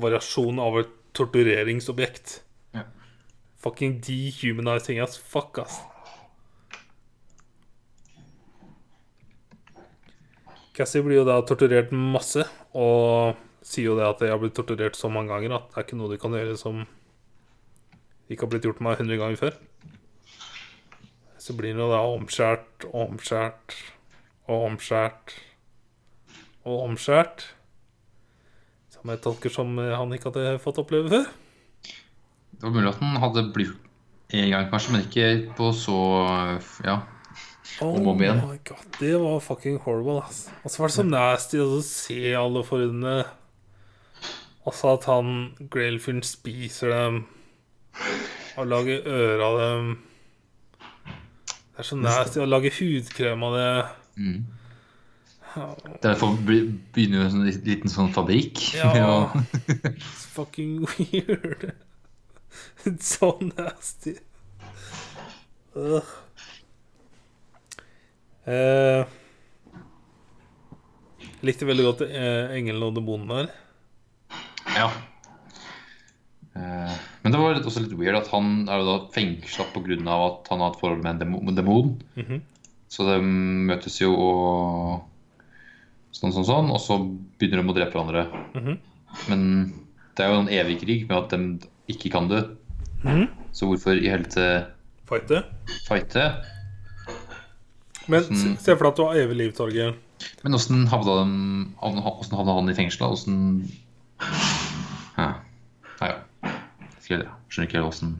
variasjon 0.00 0.58
av 0.58 0.78
et 0.80 0.88
tortureringsobjekt. 1.12 2.38
Ja. 2.72 2.84
Fucking 3.60 4.00
dehumanizing 4.00 4.98
ass. 5.04 5.18
fuck, 5.18 5.58
ass. 5.58 5.80
Cassie 10.72 11.04
blir 11.04 11.20
jo 11.20 11.28
da 11.28 11.38
torturert 11.44 11.92
masse, 11.92 12.44
og 12.72 13.36
sier 13.62 13.90
jo 13.90 13.98
det 13.98 14.06
at 14.08 14.22
jeg 14.24 14.32
har 14.32 14.40
blitt 14.40 14.56
torturert 14.56 14.96
så 14.98 15.10
mange 15.12 15.30
ganger 15.32 15.58
at 15.58 15.68
det 15.70 15.78
er 15.78 15.86
ikke 15.86 15.98
noe 16.00 16.10
de 16.10 16.18
kan 16.20 16.34
gjøre 16.34 16.56
som 16.58 16.82
ikke 18.32 18.46
har 18.46 18.52
blitt 18.54 18.66
gjort 18.66 18.80
meg 18.84 18.96
100 18.96 19.20
ganger 19.20 19.40
før. 19.40 19.58
Så 21.42 21.54
blir 21.58 21.74
det 21.74 21.82
jo 21.82 21.90
da 21.90 22.00
omskjært 22.06 22.86
og 22.88 23.00
omskjært 23.10 23.76
og 24.48 24.66
omskjært 24.70 25.36
og 26.64 26.84
omskjært. 26.86 27.46
Som 28.94 29.10
jeg 29.10 29.22
tolker 29.24 29.52
som 29.52 29.76
han 29.76 30.14
ikke 30.14 30.30
hadde 30.30 30.58
fått 30.62 30.78
oppleve 30.82 31.10
før. 31.10 31.30
Det 32.52 32.62
var 32.62 32.74
mulig 32.76 32.92
at 32.92 33.00
han 33.02 33.18
hadde 33.18 33.48
blitt 33.54 33.88
en 34.32 34.48
gang, 34.48 34.68
kanskje, 34.70 34.92
men 34.94 35.02
ikke 35.04 35.56
på 35.58 35.72
så 35.76 35.98
Ja. 36.86 37.02
Oh 37.80 37.94
Om 37.96 38.06
og 38.06 38.12
om 38.12 38.22
igjen. 38.22 38.40
my 38.46 38.58
god, 38.68 38.84
det 39.00 39.12
var 39.20 39.38
fucking 39.40 39.78
horrible, 39.84 40.22
ass. 40.22 40.50
Og 40.62 40.70
så 40.70 40.82
var 40.82 40.88
det 40.90 40.94
så 40.94 41.02
nasty 41.08 41.58
å 41.62 41.80
se 41.86 42.34
alle 42.36 42.62
forhudene. 42.66 43.24
Og 44.66 44.74
så 44.78 44.92
at 44.94 45.04
han 45.10 45.54
Grailfyren 45.72 46.22
spiser 46.22 46.92
dem 46.92 47.22
og 48.56 48.66
lager 48.68 49.06
ører 49.08 49.42
av 49.46 49.58
dem. 49.62 49.92
Det 51.72 51.80
er 51.82 51.88
så 51.88 51.96
nasty 51.98 52.42
å 52.42 52.46
lage 52.46 52.70
hudkrem 52.76 53.42
av 53.48 53.56
det. 53.56 53.70
Mm. 54.20 54.42
Derfor 56.04 56.36
begynner 56.46 57.18
jo 57.18 57.24
en 57.24 57.32
sånn 57.34 57.48
liten 57.66 57.92
sånn 57.92 58.12
fabrikk. 58.14 58.60
Ja. 58.76 59.32
It's 59.88 60.26
fucking 60.36 60.84
weird. 60.86 61.72
It's 62.86 63.16
so 63.18 63.34
nasty. 63.40 64.18
Ugh. 65.74 66.12
Eh, 68.46 69.04
likte 71.46 71.66
veldig 71.68 71.84
godt 71.86 72.02
eh, 72.08 72.54
Engelen 72.58 72.82
og 72.88 72.96
demonen 72.96 73.30
her. 73.30 73.50
Ja. 74.76 74.88
Eh, 76.56 76.94
Men 77.22 77.32
det 77.34 77.38
var 77.40 77.54
litt, 77.56 77.66
også 77.68 77.84
litt 77.84 77.94
weird 77.98 78.18
at 78.18 78.30
han 78.32 78.64
er 78.68 78.82
da 78.86 78.96
fengsla 79.14 79.68
pga. 79.72 79.98
at 80.26 80.50
han 80.50 80.60
har 80.64 80.72
et 80.72 80.80
forhold 80.80 81.02
med 81.04 81.14
en 81.14 81.18
demon. 81.22 81.54
demon. 81.54 81.92
Mhm. 82.16 82.42
Så 82.92 83.06
de 83.08 83.20
møtes 83.24 84.00
jo 84.02 84.10
og 84.12 85.04
sånn, 86.12 86.32
sånn, 86.34 86.44
sånn, 86.44 86.70
og 86.70 86.80
så 86.82 86.98
begynner 87.38 87.62
de 87.62 87.70
å 87.72 87.76
drepe 87.78 87.94
hverandre. 87.96 88.26
Mhm. 88.54 88.78
Men 89.28 89.72
det 90.16 90.24
er 90.26 90.28
jo 90.32 90.40
en 90.40 90.48
evig 90.48 90.80
krig 90.82 91.08
med 91.08 91.16
at 91.16 91.30
de 91.30 91.68
ikke 91.88 92.10
kan 92.12 92.28
dø. 92.28 92.42
Mhm. 93.04 93.28
Så 93.52 93.66
hvorfor 93.66 93.96
i 93.96 94.08
helvete 94.08 94.66
Fighte. 95.08 95.44
fighte? 95.88 96.44
Men 98.08 98.24
se, 98.58 98.74
for 98.76 98.84
deg 98.84 98.92
at 98.92 98.96
du 98.96 99.02
har 99.06 99.14
evig 99.22 99.36
liv, 99.36 99.52
Torgeir. 99.56 99.94
Men 100.42 100.54
åssen 100.54 100.86
havna, 100.90 102.54
han 102.54 102.70
i 102.70 102.74
fengsla? 102.74 103.08
Åssen 103.14 103.68
ja. 105.18 105.28
Nei, 106.00 106.08
ja. 106.10 106.18
Skjønner 107.02 107.68
ikke 107.68 107.82
åssen 107.84 108.16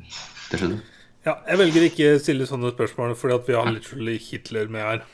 det 0.50 0.60
skjedde. 0.60 0.80
Ja, 1.24 1.36
jeg 1.48 1.58
velger 1.60 1.84
ikke 1.86 2.08
å 2.16 2.20
stille 2.20 2.46
sånne 2.50 2.72
spørsmål 2.74 3.14
fordi 3.18 3.34
at 3.38 3.46
vi 3.48 3.54
har 3.56 3.70
literally 3.70 4.16
Hitler 4.18 4.68
med 4.74 4.82
her. 4.82 5.04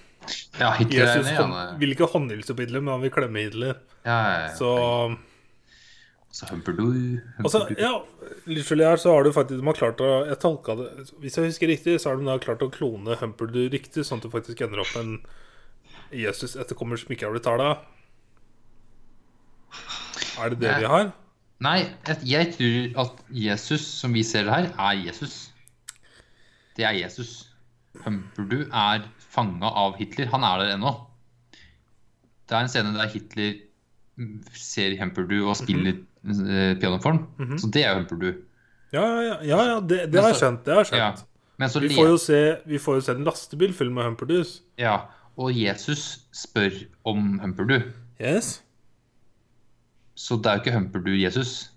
Ja, 0.59 0.73
Hitler 0.77 1.05
er 1.05 1.11
Jesus 1.13 1.29
enig. 1.29 1.37
hånd, 1.39 1.53
Han 1.53 1.69
er- 1.75 1.79
vil 1.79 1.95
ikke 1.95 2.09
håndhilse 2.13 2.55
på 2.57 2.65
Hitler, 2.65 2.81
men 2.81 2.93
han 2.95 3.03
vil 3.05 3.11
klemme 3.15 3.45
Hitler. 3.45 3.77
ja, 4.05 4.19
ja, 4.31 4.49
ja. 4.49 4.55
Så 4.57 5.19
Så 6.31 6.45
Altså, 6.45 7.59
Humperdoo. 7.65 7.81
ja, 7.81 8.05
literally 8.47 8.85
her 8.85 8.97
så 9.01 9.15
har 9.15 9.25
du 9.25 9.33
faktisk 9.33 9.61
De 9.61 9.67
har 9.67 9.75
klart 9.75 10.01
å 10.05 10.27
Jeg 10.29 10.39
tolka 10.43 10.75
det 10.77 10.89
Hvis 11.23 11.39
jeg 11.39 11.49
husker 11.49 11.71
riktig, 11.73 12.01
så 12.01 12.11
har 12.11 12.19
de 12.21 12.27
da 12.29 12.39
klart 12.39 12.63
å 12.63 12.69
klone 12.71 13.17
Humperdu 13.17 13.71
riktig, 13.73 14.05
sånn 14.05 14.21
at 14.21 14.27
du 14.27 14.31
faktisk 14.31 14.61
ender 14.61 14.83
opp 14.85 14.93
med 14.95 15.05
en 15.05 15.21
Jesus 16.13 16.57
etterkommer 16.57 16.97
som 16.97 17.13
ikke 17.13 17.27
har 17.27 17.35
blitt 17.35 17.45
tala. 17.45 17.83
Er 20.41 20.55
det 20.55 20.61
det 20.63 20.71
Nei. 20.71 20.79
vi 20.81 20.89
har? 20.89 21.11
Nei, 21.61 21.79
jeg, 22.23 22.53
tror 22.55 23.01
at 23.03 23.23
Jesus, 23.35 23.85
som 23.99 24.15
vi 24.15 24.23
ser 24.25 24.47
det 24.47 24.55
her, 24.55 24.69
er 24.79 25.01
Jesus. 25.03 25.51
Det 26.79 26.87
er 26.87 26.95
Jesus. 26.97 27.49
Humperdoo 28.05 28.69
er 28.71 29.09
fanga 29.19 29.69
av 29.83 29.99
Hitler. 29.99 30.31
Han 30.33 30.47
er 30.47 30.63
der 30.63 30.77
ennå. 30.77 30.95
Det 32.49 32.57
er 32.57 32.65
en 32.65 32.71
scene 32.73 32.95
der 32.95 33.11
Hitler 33.13 33.57
mm, 34.17 34.37
ser 34.55 34.97
Humperdoo 35.03 35.51
og 35.51 35.59
spiller 35.59 35.99
eh, 35.99 36.05
piano 36.23 36.99
Mm 37.39 37.51
-hmm. 37.51 37.59
Så 37.59 37.71
det 37.73 37.85
er 37.85 37.95
Humperdoo. 37.95 38.33
Ja, 38.93 39.01
ja, 39.07 39.23
ja, 39.23 39.37
ja, 39.43 39.65
ja 39.75 39.81
det, 39.81 40.13
det 40.13 40.21
har 40.21 40.29
jeg 40.29 40.37
skjønt. 40.37 40.65
Det 40.65 40.75
har 40.75 40.85
jeg 40.85 40.93
Ja. 40.93 41.13
skjønt. 41.13 41.25
Men 41.59 41.69
så 41.69 41.81
Vi 41.81 41.89
får 41.89 42.07
jo 42.09 42.17
se, 42.17 42.57
vi 42.67 42.79
får 42.79 42.95
jo 42.95 43.01
se 43.01 43.13
en 43.13 43.25
lastebil 43.25 43.73
full 43.75 43.91
med 43.91 44.05
Humperdus. 44.05 44.63
ja, 44.79 44.99
og 45.37 45.53
Jesus 45.55 46.19
spør 46.33 46.71
om 47.05 47.39
Humperdue. 47.39 47.83
Yes. 48.21 48.63
Så 50.17 50.37
det 50.37 50.47
er 50.47 50.55
jo 50.57 50.61
ikke 50.61 50.73
Humperdue 50.73 51.23
Jesus. 51.23 51.71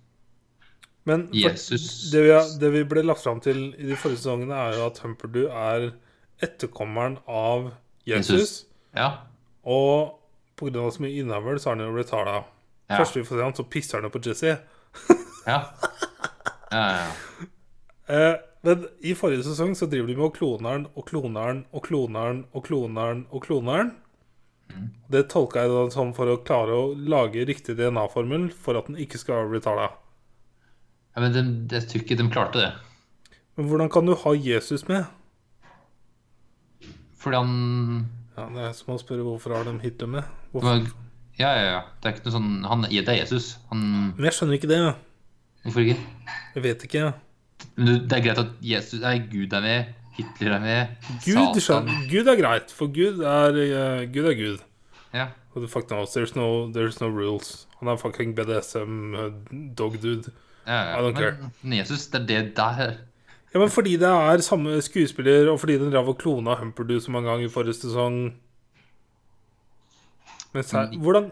Men 1.05 1.29
Jesus 1.33 2.09
det, 2.11 2.23
vi 2.23 2.29
har, 2.29 2.43
det 2.59 2.71
vi 2.73 2.83
ble 2.83 3.01
lagt 3.03 3.23
fram 3.23 3.39
til 3.39 3.73
i 3.77 3.87
de 3.89 3.95
forrige 3.95 4.17
sesongene, 4.17 4.53
er 4.53 4.77
jo 4.77 4.85
at 4.85 4.99
Humperdue 4.99 5.49
er 5.49 5.91
etterkommeren 6.41 7.17
av 7.27 7.71
Jesus. 8.07 8.29
Jesus. 8.29 8.65
Ja. 8.95 9.09
Og 9.63 10.19
pga. 10.57 10.89
så 10.91 11.01
mye 11.01 11.19
innavl, 11.21 11.59
så 11.59 11.69
er 11.71 11.75
han 11.75 11.85
jo 11.85 11.97
retarda. 11.97 12.43
Ja. 12.91 12.99
Først 12.99 13.15
vi 13.15 13.23
får 13.25 13.37
se 13.39 13.45
han, 13.47 13.55
så 13.57 13.63
pisser 13.71 13.99
han 14.01 14.09
opp 14.09 14.17
på 14.19 14.23
Jesse. 14.27 14.57
Ja. 15.47 15.57
Ja, 16.71 16.81
ja, 16.85 16.97
ja. 17.07 17.47
Eh, 18.13 18.35
men 18.61 18.83
i 19.01 19.15
forrige 19.17 19.41
sesong 19.47 19.71
så 19.75 19.87
driver 19.89 20.11
de 20.11 20.15
med 20.19 20.27
å 20.27 20.33
klone 20.35 20.69
han 20.69 20.83
og 20.93 21.07
klone 21.09 21.41
han 21.41 21.63
og 21.73 21.81
klone 21.87 22.21
han 22.21 22.43
og 22.53 22.65
klone 22.67 23.05
han 23.07 23.23
og 23.33 23.41
klone 23.47 23.77
han. 23.79 23.89
Mm. 24.69 24.85
Det 25.11 25.23
tolka 25.33 25.63
jeg 25.65 25.73
da 25.73 25.81
som 25.95 26.13
for 26.15 26.29
å 26.29 26.37
klare 26.45 26.77
å 26.77 26.91
lage 26.93 27.41
riktig 27.49 27.73
DNA-formel 27.79 28.51
for 28.53 28.77
at 28.77 28.91
den 28.91 28.99
ikke 29.01 29.17
skal 29.19 29.41
være 29.41 29.55
retarda. 29.57 29.89
ja 31.15 31.23
men 31.25 31.33
de, 31.33 31.43
jeg 31.73 31.89
tror 31.89 32.05
ikke 32.05 32.19
de 32.21 32.29
klarte 32.31 32.61
det. 32.61 32.69
Men 33.57 33.67
hvordan 33.71 33.89
kan 33.91 34.05
du 34.05 34.13
ha 34.15 34.35
Jesus 34.37 34.85
med? 34.87 35.09
Fordi 37.21 37.41
han 37.41 38.05
Ja, 38.37 38.45
Det 38.53 38.61
er 38.69 38.73
som 38.77 38.93
å 38.93 39.01
spørre 39.01 39.25
hvorfor 39.25 39.57
har 39.57 39.65
de 39.67 39.73
Hitler 39.83 40.07
med? 40.07 40.23
det 40.23 40.53
Hvorfor? 40.53 40.85
Ja, 41.41 41.51
ja, 41.57 41.65
ja. 41.75 41.81
Det 41.97 42.09
er 42.09 42.15
ikke 42.15 42.27
noe 42.27 42.35
sånn 42.35 42.51
han, 42.69 42.85
Det 42.91 43.01
er 43.09 43.17
Jesus. 43.23 43.55
Han 43.71 43.81
Men 44.13 44.27
jeg 44.29 44.37
skjønner 44.37 44.59
ikke 44.59 44.69
det. 44.69 44.81
Hvorfor 45.65 45.85
ikke? 45.85 45.97
Jeg 46.55 46.65
vet 46.67 46.85
ikke. 46.87 47.09
Men 47.77 47.91
det 48.09 48.17
er 48.17 48.23
greit 48.25 48.41
at 48.41 48.53
Jesus 48.65 49.01
Nei, 49.01 49.17
Gud 49.31 49.53
er 49.57 49.65
med. 49.65 49.97
Hitler 50.17 50.57
er 50.57 50.63
med. 50.63 51.11
Gud, 51.23 51.59
Satan. 51.63 51.89
Gud 52.11 52.27
er 52.27 52.39
greit, 52.39 52.73
for 52.75 52.91
Gud 52.91 53.21
er, 53.23 53.57
uh, 53.57 54.01
Gud 54.11 54.27
er 54.27 54.35
Gud. 54.37 54.57
Ja. 55.15 55.29
Og 55.55 55.69
fuck 55.69 55.87
knows? 55.87 56.15
There's 56.15 56.35
no, 56.35 56.67
there's 56.71 56.99
no 57.01 57.07
rules. 57.07 57.67
Han 57.79 57.87
er 57.87 57.99
fucking 57.99 58.35
BDSM 58.35 59.15
uh, 59.15 59.31
dog 59.77 59.97
dude. 60.01 60.31
ja, 60.67 60.81
ja. 60.91 60.99
I 60.99 61.01
don't 61.01 61.17
care. 61.17 61.51
Men 61.61 61.79
Jesus, 61.79 62.07
det 62.07 62.21
er 62.21 62.27
det 62.27 62.57
der 62.57 62.93
Ja, 63.53 63.59
men 63.59 63.69
fordi 63.69 63.97
det 63.99 64.07
er 64.07 64.37
samme 64.37 64.81
skuespiller, 64.81 65.49
og 65.51 65.59
fordi 65.59 65.73
den 65.77 65.91
drev 65.91 66.07
og 66.07 66.17
klona 66.17 66.55
Humperdu 66.55 66.99
så 66.99 67.11
mange 67.11 67.29
ganger 67.29 67.45
i 67.45 67.51
forrige 67.51 67.73
sesong 67.73 68.33
Mens 70.55 70.71
her 70.75 70.91
Mm. 70.91 71.01
Hvordan 71.01 71.31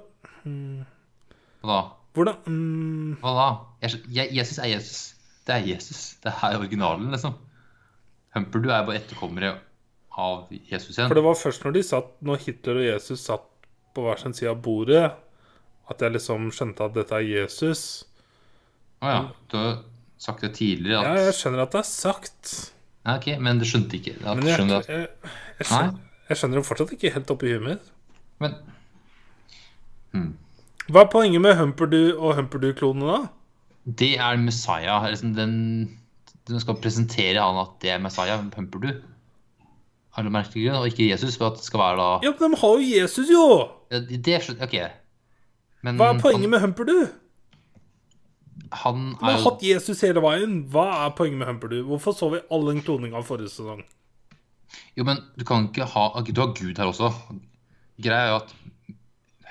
Hva 1.61 1.67
da? 1.67 1.79
Hvordan 2.15 2.35
mm, 2.47 3.15
Hva 3.21 3.33
da? 3.35 3.47
Jeg, 3.83 4.01
jeg, 4.15 4.35
Jesus 4.39 4.59
er 4.59 4.69
Jesus. 4.71 4.99
Det 5.47 5.55
er 5.55 5.65
Jesus. 5.67 6.01
Det 6.23 6.31
er 6.31 6.57
originalen, 6.57 7.09
liksom. 7.11 7.35
Humperdoo 8.35 8.71
er 8.71 8.85
bare 8.87 9.01
etterkommere 9.01 9.53
av 10.19 10.49
Jesus 10.51 10.95
igjen. 10.95 11.09
For 11.09 11.17
det 11.17 11.25
var 11.25 11.37
først 11.39 11.65
når 11.65 11.75
de 11.75 11.83
satt 11.85 12.09
Når 12.25 12.43
Hitler 12.45 12.81
og 12.81 12.87
Jesus 12.87 13.23
satt 13.25 13.45
på 13.95 14.05
hver 14.05 14.19
sin 14.21 14.35
side 14.37 14.51
av 14.51 14.59
bordet, 14.61 15.05
at 15.89 16.03
jeg 16.05 16.13
liksom 16.13 16.51
skjønte 16.53 16.85
at 16.85 16.93
dette 16.93 17.15
er 17.17 17.25
Jesus. 17.25 17.85
Å 19.01 19.13
ja. 19.13 19.21
Du 19.49 19.57
har 19.57 19.79
sagt 20.21 20.43
det 20.45 20.51
tidligere 20.59 21.01
Ja, 21.01 21.23
jeg 21.29 21.37
skjønner 21.37 21.63
at 21.63 21.73
det 21.73 21.81
er 21.81 21.87
sagt, 21.89 22.51
ja, 23.05 23.15
Ok, 23.15 23.31
men 23.41 23.61
du 23.61 23.65
skjønte 23.65 23.97
ikke 23.97 24.17
at, 24.19 24.41
jeg, 24.43 24.57
skjønner 24.59 24.75
jeg, 24.75 24.83
at, 24.83 25.31
jeg, 25.57 25.69
skjønner, 25.69 25.95
jeg 26.29 26.41
skjønner 26.41 26.59
det 26.59 26.65
fortsatt 26.67 26.93
ikke 26.97 27.13
helt 27.15 27.31
oppi 27.33 27.53
huet 27.55 27.65
mitt. 27.65 27.87
Men 28.43 28.57
Hva 30.89 31.03
er 31.03 31.11
poenget 31.11 31.41
med 31.41 31.55
Humperdu 31.59 32.17
og 32.17 32.35
Humperdu-klonene, 32.39 33.05
da? 33.13 33.27
det 33.99 34.17
er 34.19 34.37
Messiah. 34.37 35.05
Liksom 35.09 35.33
den, 35.35 35.53
den 36.47 36.59
skal 36.61 36.77
presentere 36.81 37.41
han 37.41 37.57
at 37.61 37.77
det 37.81 37.91
er 37.93 38.01
Messiah, 38.01 38.41
Humperdoo. 38.55 38.95
Har 40.17 40.25
du 40.25 40.29
merkelig 40.33 40.65
grunn, 40.65 40.81
og 40.81 40.87
ikke 40.89 41.09
Jesus, 41.11 41.37
for 41.37 41.51
at 41.51 41.59
det 41.61 41.63
skal 41.67 41.79
være 41.79 41.97
da 42.01 42.07
Ja, 42.25 42.31
men 42.39 42.51
de 42.55 42.57
har 42.61 42.75
jo 42.75 43.01
Jesus, 43.01 43.29
jo! 43.29 43.45
Ja, 43.91 43.99
Det 43.99 44.41
skjønner 44.43 44.65
Ok. 44.65 44.75
Men 45.85 45.95
Hva 45.99 46.09
er 46.13 46.19
poenget 46.19 46.49
med 46.49 46.59
Humperdu? 46.59 46.97
han, 48.71 48.95
De 49.13 49.15
han 49.21 49.29
har 49.29 49.37
er 49.37 49.43
hatt 49.45 49.63
Jesus 49.63 50.01
hele 50.01 50.21
veien. 50.21 50.57
Hva 50.69 51.05
er 51.05 51.13
poenget 51.17 51.39
med 51.39 51.47
Humperdu? 51.47 51.77
Hvorfor 51.87 52.11
så 52.17 52.29
vi 52.33 52.41
all 52.51 52.67
den 52.67 52.81
kloninga 52.81 53.21
forrige 53.25 53.49
sesong? 53.53 53.85
Jo, 54.97 55.05
men 55.07 55.21
du 55.39 55.45
kan 55.45 55.69
ikke 55.69 55.85
ha 55.85 56.09
Du 56.21 56.41
har 56.41 56.53
Gud 56.57 56.77
her 56.77 56.85
også. 56.89 57.13
Greia 58.01 58.25
er 58.25 58.29
jo 58.33 58.35
at 58.41 58.55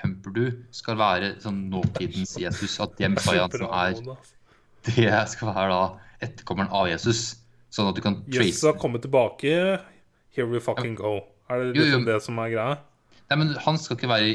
Humperdoo 0.03 0.51
skal 0.75 0.99
være 0.99 1.33
sånn 1.43 1.65
nåtidens 1.71 2.35
Jesus. 2.39 2.77
At 2.83 2.95
det 2.99 3.11
som 3.25 3.35
er 3.35 3.97
Det 4.85 5.09
skal 5.33 5.51
være 5.53 5.71
da 5.73 5.81
etterkommeren 6.25 6.71
av 6.75 6.89
Jesus. 6.91 7.39
Sånn 7.73 7.89
at 7.91 7.97
du 7.97 8.03
kan 8.03 8.21
trace 8.25 8.47
Jesus 8.49 8.65
har 8.65 8.79
kommet 8.81 9.03
tilbake. 9.05 9.51
Here 10.35 10.47
we 10.49 10.61
fucking 10.63 10.95
go. 10.97 11.19
Er 11.49 11.63
det 11.63 11.81
liksom 11.81 12.05
det 12.07 12.21
som 12.23 12.39
er 12.41 12.53
greia? 12.53 12.79
Nei, 13.29 13.37
men 13.41 13.53
han 13.61 13.77
skal 13.77 13.97
ikke 13.97 14.09
være 14.09 14.31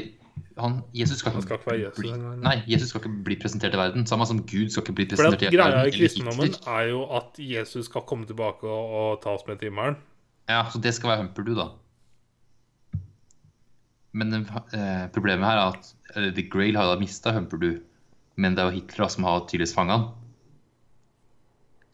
han, 0.59 0.81
Jesus 0.95 1.19
skal, 1.19 1.33
Han 1.35 1.43
skal 1.43 1.57
ikke 1.59 1.71
være 1.71 1.81
Jesus 1.81 1.99
bli, 1.99 2.11
Nei, 2.43 2.55
Jesus 2.67 2.91
skal 2.91 3.01
ikke 3.01 3.23
bli 3.27 3.35
presentert 3.39 3.75
i 3.75 3.79
verden. 3.79 4.05
Samme 4.07 4.27
som 4.27 4.39
Gud 4.47 4.71
skal 4.71 4.83
ikke 4.83 4.95
bli 4.99 5.05
presentert 5.11 5.43
i 5.43 5.57
verden. 5.57 5.79
greia 5.79 5.87
i 5.87 5.95
kristendommen 5.95 6.55
er 6.75 6.91
jo 6.91 7.01
at 7.17 7.39
Jesus 7.39 7.89
skal 7.89 8.05
komme 8.07 8.27
tilbake 8.27 8.67
og, 8.67 8.95
og 8.99 9.17
ta 9.23 9.35
oss 9.35 9.43
med 9.47 9.59
til 9.59 9.71
himmelen. 9.71 9.97
Ja, 10.51 10.63
så 10.71 10.79
det 10.79 10.93
skal 10.95 11.11
være 11.11 11.25
Humperdu, 11.25 11.55
da. 11.57 11.67
Men 14.15 14.35
eh, 14.39 15.05
problemet 15.11 15.47
her 15.47 15.59
er 15.59 15.73
at 15.73 15.91
eller, 16.15 16.31
The 16.35 16.45
Grail 16.47 16.77
har 16.79 16.87
da 16.87 16.99
mista 17.01 17.33
Humperdoo. 17.35 17.81
Men 18.39 18.55
det 18.55 18.63
er 18.63 18.69
jo 18.71 18.79
Hitler 18.79 19.05
da, 19.05 19.09
som 19.11 19.27
har 19.27 19.43
tydeligvis 19.47 19.75
fanga 19.75 19.97
han. 19.97 20.05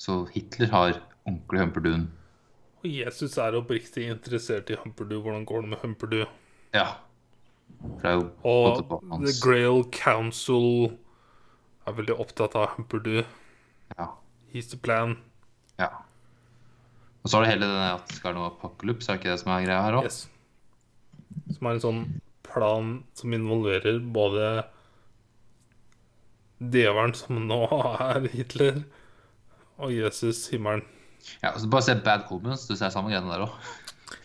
Så 0.02 0.23
Hitler 0.34 0.69
har 0.73 0.99
ordentlig 1.26 1.61
Humperdooen. 1.61 2.06
Og 2.81 2.89
Jesus 2.89 3.38
er 3.38 3.53
oppriktig 3.57 4.07
interessert 4.10 4.69
i 4.73 4.77
Humperdu. 4.81 5.19
Hvordan 5.22 5.45
går 5.45 5.61
det 5.61 5.69
med 5.69 5.81
Humperdu? 5.84 6.23
Ja. 6.73 6.88
Og 8.41 8.81
The 9.22 9.35
Grail 9.43 9.84
Council 9.93 10.98
er 11.85 11.93
veldig 11.98 12.18
opptatt 12.22 12.57
av 12.57 12.73
Humperdu. 12.73 13.22
Ja. 13.98 14.07
He's 14.53 14.69
the 14.73 14.77
plan. 14.81 15.18
ja. 15.80 15.91
Og 17.22 17.30
så 17.30 17.38
er 17.38 17.45
det 17.45 17.52
hele 17.52 17.68
det 17.69 17.81
at 17.85 18.07
det 18.10 18.15
skal 18.18 18.31
være 18.31 18.39
noe 18.39 18.49
apokalypse, 18.49 19.06
er 19.06 19.14
det 19.14 19.22
ikke 19.22 19.30
det 19.30 19.41
som 19.43 19.52
er 19.53 19.65
greia 19.68 19.81
her 19.85 19.98
òg? 19.99 20.07
Yes. 20.10 20.23
Som 21.56 21.68
er 21.68 21.76
en 21.78 21.84
sånn 21.84 22.02
plan 22.48 23.03
som 23.18 23.34
involverer 23.36 23.99
både 24.14 24.48
djevelen, 26.62 27.14
som 27.18 27.40
nå 27.48 27.62
er 28.12 28.28
Hitler, 28.34 28.82
og 29.82 29.94
Jesus, 29.95 30.44
himmelen. 30.52 30.84
Ja, 31.44 31.53
så 31.58 31.70
bare 31.70 31.86
se 31.86 31.95
Bad 32.06 32.26
Comens, 32.30 32.68
du 32.70 32.76
ser 32.76 32.91
samme 32.94 33.10
greiene 33.14 33.30
der 33.32 33.45
òg. 33.45 33.56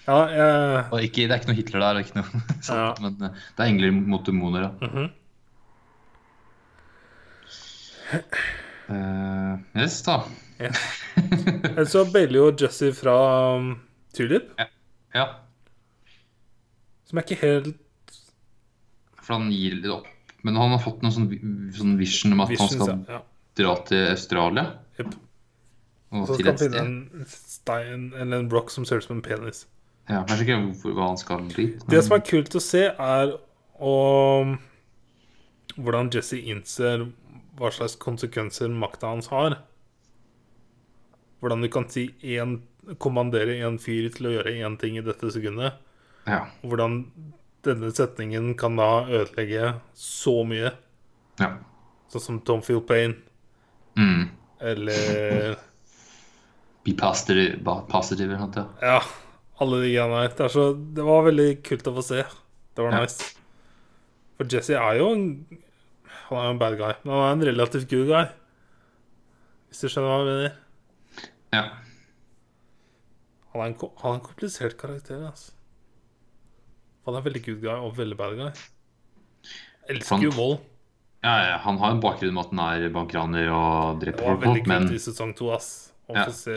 Ja, 0.07 0.17
jeg 0.31 0.85
Og 0.95 1.03
ikke, 1.05 1.27
det 1.29 1.35
er 1.35 1.41
ikke 1.41 1.51
noe 1.51 1.59
Hitler 1.61 1.83
der, 1.85 2.01
ikke 2.03 2.19
noe 2.19 2.43
sant, 2.67 2.79
Ja. 2.81 2.89
men 3.03 3.29
eh, 3.29 3.39
det 3.57 3.63
er 3.65 3.71
engler 3.71 3.95
mot 3.97 4.27
demoner, 4.27 4.67
ja. 4.69 4.73
Mm 4.81 4.93
-hmm. 4.97 5.09
Uh, 8.89 9.59
yes, 9.75 10.03
da. 10.07 10.21
Yeah. 10.61 10.75
Så 11.91 12.05
bailer 12.13 12.39
jo 12.39 12.53
Jesse 12.61 12.93
fra 12.95 13.15
um, 13.57 13.81
Tulip, 14.15 14.53
Ja, 15.15 15.25
som 17.17 17.23
er 17.23 17.27
ikke 17.27 17.41
helt 17.41 17.75
for 19.27 19.41
han 19.41 19.51
gir 19.51 19.77
litt 19.81 19.91
opp. 19.91 20.07
Men 20.47 20.59
han 20.61 20.71
har 20.77 20.83
fått 20.83 21.03
noen 21.03 21.15
sånn, 21.15 21.31
sånn 21.75 21.97
vision 21.99 22.37
om 22.37 22.45
at 22.45 22.53
han 22.55 22.69
skal 22.71 23.01
Ja. 23.09 23.23
dra 23.59 23.75
til 23.89 24.11
Australia. 24.13 24.65
Yep. 25.01 25.15
Og 26.13 26.29
så 26.29 26.35
skal 26.37 26.47
han 26.53 26.59
finne 26.61 26.83
en 26.85 27.27
stein 27.27 28.13
eller 28.15 28.39
en 28.39 28.49
blokk 28.49 28.71
som 28.71 28.85
ser 28.85 28.99
ut 28.99 29.05
som 29.05 29.17
en 29.17 29.23
penis. 29.23 29.67
Ja, 30.09 30.23
jeg 30.23 30.47
vet 30.47 30.47
ikke 30.47 30.95
hva 30.95 31.09
han 31.09 31.17
skal 31.19 31.49
dit. 31.49 31.83
Det 31.89 32.05
som 32.05 32.15
er 32.15 32.21
kult 32.21 32.55
å 32.55 32.63
se, 32.63 32.85
er 32.95 33.35
å 33.81 34.59
hvordan 35.77 36.11
Jesse 36.15 36.39
innser 36.39 37.11
hva 37.59 37.73
slags 37.73 37.97
konsekvenser 37.97 38.69
makta 38.71 39.09
hans 39.09 39.27
har. 39.27 39.59
Hvordan 41.43 41.63
du 41.63 41.69
kan 41.69 41.89
si 41.91 42.15
en, 42.39 42.63
kommandere 42.99 43.59
en 43.67 43.79
fyr 43.79 44.09
til 44.15 44.27
å 44.27 44.35
gjøre 44.37 44.55
én 44.63 44.79
ting 44.79 44.97
i 44.97 45.03
dette 45.03 45.33
sekundet. 45.33 45.75
Ja. 46.27 46.41
Hvordan 46.67 47.01
denne 47.67 47.91
setningen 47.95 48.53
kan 48.59 48.77
da 48.79 49.07
ødelegge 49.09 49.75
så 49.95 50.41
mye. 50.47 50.73
ja. 51.41 51.53
Sånn 52.09 52.23
som 52.23 52.37
Tom 52.47 52.61
Feel 52.63 52.81
Payne. 52.87 53.17
Mm. 53.99 54.29
eller 54.61 55.57
Be 56.85 56.93
positive, 56.95 57.57
positive 57.91 58.31
eller 58.37 58.47
noe. 58.47 58.67
Ja. 58.83 58.99
Ja, 59.01 59.01
alle 59.61 59.81
de 59.83 59.89
greiene 59.91 60.21
her. 60.23 60.29
Det, 60.39 60.47
så, 60.55 60.67
det 60.95 61.03
var 61.07 61.25
veldig 61.27 61.49
kult 61.67 61.89
å 61.91 61.95
få 61.97 62.05
se. 62.07 62.21
Det 62.77 62.85
var 62.85 62.93
Ja. 62.95 63.01
nice. 63.03 63.33
For 64.37 64.45
Jesse 64.53 64.77
er 64.79 64.99
jo 65.01 65.09
en 65.15 65.25
Han 66.29 66.39
er 66.39 66.45
jo 66.45 66.51
en 66.55 66.59
bad 66.59 66.77
guy, 66.79 66.93
men 67.05 67.13
han 67.15 67.25
er 67.27 67.33
en 67.33 67.47
relativt 67.55 67.89
good 67.91 68.07
guy. 68.11 68.27
Hvis 69.71 69.81
du 69.83 69.89
skjønner 69.89 70.11
hva 70.13 70.19
jeg 70.23 70.31
mener. 70.31 70.57
ja. 71.53 71.65
Han 73.53 73.63
er 73.63 73.67
en, 73.73 73.77
han 74.03 74.11
er 74.13 74.15
en 74.21 74.25
komplisert 74.27 74.77
karakter. 74.79 75.23
Altså. 75.27 75.53
Han 77.07 77.15
er 77.15 77.23
veldig 77.23 77.43
good 77.47 77.61
guy 77.63 77.75
og 77.77 77.93
veldig 77.97 78.17
bad 78.19 78.37
guy. 78.37 78.51
Elsker 79.89 80.23
jo 80.27 80.31
vold. 80.35 80.59
Ja, 81.25 81.35
ja, 81.49 81.59
han 81.63 81.79
har 81.79 81.91
en 81.95 82.01
bakgrunn 82.03 82.35
med 82.35 82.45
at 82.45 82.51
han 82.53 82.61
er 82.85 82.89
bankraner 82.95 83.49
og 83.51 84.01
dreper 84.03 84.27
folk, 84.27 84.41
men 84.41 84.43
Det 84.43 84.47
var 84.47 84.55
veldig 84.55 84.65
kult 84.65 84.73
men 84.73 84.95
i 84.95 84.99
sesong 85.03 85.35
to, 85.39 85.51
ass. 85.55 85.93
Å 86.11 86.15
Ja. 86.15 86.25
få 86.27 86.33
se 86.33 86.57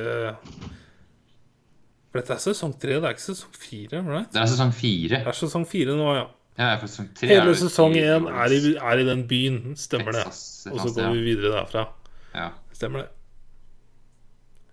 For 2.11 2.21
dette 2.21 2.34
er 2.34 2.41
sesong 2.41 2.73
tre, 2.81 2.95
det 2.99 3.03
er 3.05 3.13
ikke 3.13 3.27
sesong 3.34 3.53
fire? 3.53 4.01
Right? 4.01 4.31
det 4.34 4.41
er 4.41 4.45
sesong 4.49 4.71
fire. 4.73 5.17
Det 5.23 5.27
er 5.27 5.38
sesong 5.38 5.65
fire 5.69 5.93
nå, 5.97 6.07
ja. 6.17 6.27
Ja, 6.59 6.77
sesong 6.81 7.07
tre 7.15 7.27
Hele 7.30 7.53
sesong 7.55 7.93
én 7.93 8.26
er, 8.27 8.49
i- 8.51 8.77
er 8.77 8.99
i 8.99 9.03
den 9.05 9.27
byen, 9.30 9.76
stemmer 9.77 10.11
det. 10.11 10.26
Og 10.26 10.80
så 10.81 10.89
går 10.95 11.13
vi 11.13 11.21
videre 11.35 11.53
derfra. 11.63 11.88
Ja. 12.34 12.49
Stemmer 12.73 13.03
det. 13.05 13.09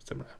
Stemmer 0.04 0.24
det. 0.24 0.36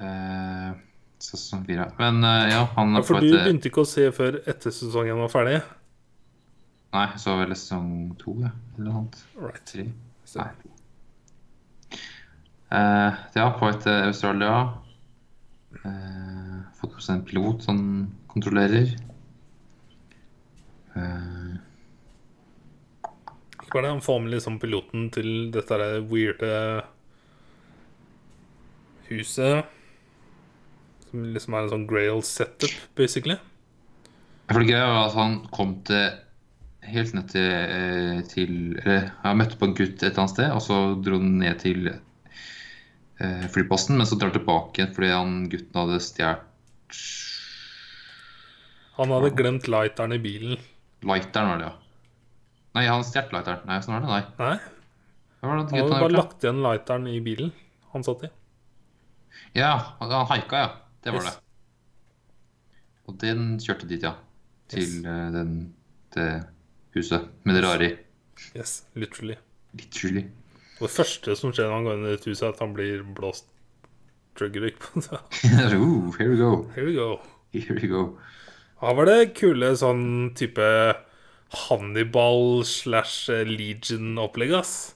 ja. 0.00 0.74
Sesong 1.20 1.66
fire. 1.68 1.90
Men 1.98 2.24
eh, 2.24 2.48
ja, 2.54 2.62
han 2.76 2.94
Ja, 2.96 3.02
er 3.02 3.06
for 3.06 3.20
du 3.20 3.28
etter... 3.28 3.44
begynte 3.44 3.68
ikke 3.70 3.84
å 3.84 3.88
se 3.88 4.06
før 4.16 4.40
etter 4.48 4.72
sesongen 4.72 5.20
var 5.20 5.32
ferdig? 5.32 5.58
Nei, 6.96 7.06
så 7.22 7.36
vel 7.38 7.52
sesong 7.54 7.90
to, 8.18 8.34
ja. 8.42 8.50
Eller 8.76 8.88
noe 8.88 9.02
annet. 9.02 9.18
Right. 9.38 9.64
Tre. 9.68 9.84
Nei. 10.40 10.48
Eh, 12.70 13.20
ja, 13.36 13.46
på 13.58 13.68
et 13.70 13.86
Australia. 13.92 14.54
Uh, 15.84 16.64
fått 16.80 16.96
på 16.96 17.02
seg 17.04 17.20
en 17.20 17.26
pilot 17.28 17.62
som 17.62 17.78
kontrollerer. 18.32 18.90
Uh, 20.96 21.54
Ikke 23.54 23.70
bare 23.76 23.84
det, 23.86 23.92
han 23.94 24.02
får 24.02 24.18
med 24.24 24.34
liksom 24.34 24.58
piloten 24.62 25.06
til 25.14 25.30
dette 25.54 25.78
weirde 26.10 26.50
huset. 29.10 29.70
Som 31.10 31.28
liksom 31.34 31.54
er 31.56 31.64
en 31.66 31.72
sånn 31.74 31.86
grail 31.90 32.22
setup, 32.26 32.74
basically. 32.98 33.36
For 34.50 34.62
det 34.62 34.72
greia 34.72 34.86
var 34.90 35.08
at 35.08 35.16
han 35.18 35.38
kom 35.54 35.76
til 35.86 36.10
helt 36.90 37.14
ned 37.14 37.28
til, 37.30 37.48
eh, 37.50 38.20
til 38.30 38.52
Eller 38.80 39.10
han 39.22 39.38
møtte 39.38 39.58
på 39.60 39.68
en 39.68 39.74
gutt 39.76 40.00
et 40.00 40.10
eller 40.10 40.22
annet 40.24 40.34
sted, 40.34 40.50
og 40.54 40.62
så 40.64 40.78
dro 41.02 41.18
han 41.20 41.38
ned 41.42 41.60
til 41.62 41.90
eh, 41.90 43.46
flyplassen, 43.52 43.98
men 43.98 44.08
så 44.08 44.18
drar 44.18 44.32
han 44.32 44.38
tilbake 44.38 44.80
igjen 44.80 44.94
fordi 44.96 45.12
han 45.12 45.36
gutten 45.52 45.80
hadde 45.82 46.00
stjålet 46.06 46.46
Han 48.98 49.14
hadde 49.14 49.32
glemt 49.36 49.68
lighteren 49.70 50.12
i 50.16 50.20
bilen. 50.20 50.58
lighteren, 51.06 51.48
var 51.48 51.60
det, 51.60 51.70
ja. 51.70 51.76
Nei, 52.76 52.84
han 52.86 53.06
stjal 53.06 53.30
lighteren. 53.32 53.64
Nei, 53.66 53.80
sånn 53.84 53.96
var 53.96 54.04
det, 54.04 54.10
nei. 54.10 54.24
Nei, 54.40 54.58
var 55.40 55.56
det 55.56 55.64
han 55.70 55.80
hadde 55.80 56.02
bare 56.04 56.16
lagt 56.16 56.44
igjen 56.44 56.62
lighteren 56.64 57.08
i 57.08 57.20
bilen 57.24 57.54
han 57.94 58.04
satt 58.06 58.26
i. 58.28 58.30
Ja, 59.56 59.72
han 60.00 60.26
haika, 60.30 60.64
ja. 60.66 60.70
Det 61.04 61.12
var 61.14 61.24
Yes. 61.24 61.34
det. 61.34 61.40
Og 63.08 63.16
den 63.18 63.44
kjørte 63.58 63.88
dit, 63.88 64.02
ja. 64.04 64.14
Til 64.70 64.82
Yes. 64.84 65.04
eh, 65.04 65.30
den, 65.34 65.54
det 66.14 66.26
huset 66.94 67.28
med 67.44 67.54
det 67.56 67.64
rare 67.64 67.88
i. 67.90 67.96
Yes, 68.56 68.84
literally. 68.94 69.36
Literally. 69.74 70.24
Og 70.80 70.86
det 70.88 70.94
første 70.96 71.36
som 71.36 71.52
skjer 71.52 71.68
når 71.68 71.74
han 71.74 71.84
går 71.84 71.98
inn 71.98 72.06
i 72.10 72.14
et 72.16 72.24
hus, 72.24 72.42
er 72.42 72.48
at 72.54 72.58
han 72.62 72.72
blir 72.74 73.02
blåst 73.16 73.46
drug-røyk 74.38 74.78
på. 74.80 75.00
Det. 75.04 75.20
Ooh, 75.80 76.10
here 76.18 76.30
we 76.30 76.36
go. 76.40 76.52
Here 76.74 76.86
we 76.86 76.94
go. 76.94 77.20
Here 77.52 77.74
we 77.76 77.88
go. 77.90 78.18
Her 78.80 78.94
var 78.96 79.04
det 79.10 79.34
kule 79.36 79.74
sånn 79.76 80.32
type 80.38 80.64
Hannibal 81.66 82.62
slash 82.64 83.28
Legion-opplegg, 83.28 84.54
ass. 84.56 84.94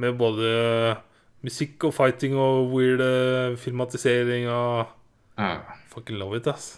Med 0.00 0.16
både 0.18 0.96
musikk 1.44 1.84
og 1.84 1.94
fighting 1.94 2.34
og 2.40 2.72
weird 2.74 3.00
eh, 3.04 3.54
filmatisering 3.60 4.48
og 4.50 4.88
Ja. 5.40 5.54
Fucking 5.88 6.18
love 6.20 6.36
it, 6.36 6.46
ass. 6.50 6.74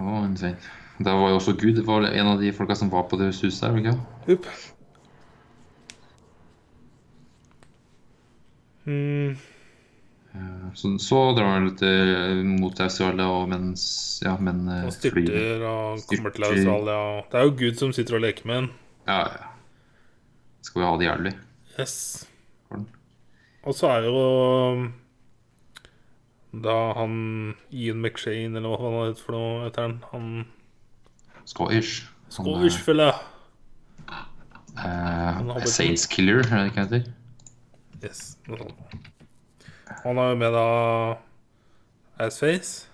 Å, 0.00 0.22
insane. 0.24 0.56
Det 1.00 1.12
var 1.16 1.30
jo 1.32 1.36
også 1.38 1.52
Gud. 1.60 1.76
Det 1.80 1.84
var 1.86 2.04
en 2.08 2.26
av 2.34 2.40
de 2.40 2.50
folka 2.56 2.74
som 2.76 2.90
var 2.92 3.04
på 3.08 3.18
det 3.20 3.30
huset 3.36 3.60
der. 3.60 3.78
ikke? 3.80 3.96
Jupp. 4.32 4.50
Mm, 8.88 9.36
Eh, 10.32 10.72
Så, 10.78 10.92
så 11.02 11.32
drar 11.34 11.48
han 11.56 11.64
litt 11.66 11.80
eh, 11.82 12.38
mot 12.46 12.78
Australia, 12.80 13.24
og 13.34 13.48
mens 13.50 14.20
ja, 14.22 14.36
men 14.38 14.60
eh, 14.70 14.84
og 14.86 14.92
flyr- 14.94 15.10
styrter 15.26 15.64
og 15.66 16.04
kommer 16.06 16.30
til 16.36 16.44
Styrter. 16.44 16.60
Australia. 16.60 16.98
og- 17.18 17.24
Det 17.32 17.40
er 17.40 17.44
jo 17.48 17.56
Gud 17.58 17.76
som 17.80 17.92
sitter 17.92 18.14
og 18.14 18.22
leker 18.22 18.46
med 18.46 18.56
en. 18.60 18.68
Ja, 19.08 19.18
ja. 19.26 19.48
Skal 20.62 20.82
vi 20.82 20.86
ha 20.86 20.96
det 21.00 21.08
jævlig? 21.08 21.32
Yes. 21.80 22.26
Og 23.68 23.74
så 23.76 23.90
er 23.92 24.06
jo 24.08 24.20
um, 24.72 24.86
da 26.64 26.76
han 26.96 27.12
Ian 27.70 28.00
McShane, 28.02 28.56
eller 28.56 28.72
hva 28.72 28.88
han 28.90 29.10
heter 29.10 29.22
for 29.26 29.36
noe, 29.36 29.64
heter 29.66 29.82
han 29.86 29.98
Han 30.12 30.30
Scottish. 31.46 32.06
Han, 32.06 32.10
eh, 32.26 32.34
Scottish 32.38 32.78
føler 32.86 33.12
eh, 34.10 34.76
har 34.78 35.44
blitt- 35.60 35.68
Saints 35.74 36.06
Killer, 36.10 36.40
er 36.46 36.64
det 36.64 36.70
ikke 36.72 36.86
det 36.88 37.02
heter? 37.02 37.12
Yes. 38.02 38.20
noe 38.48 38.58
sånt. 38.58 38.74
Han 40.04 40.18
er 40.22 40.30
jo 40.30 40.36
med 40.40 40.52
da 40.56 40.66
Assface. 42.24 42.86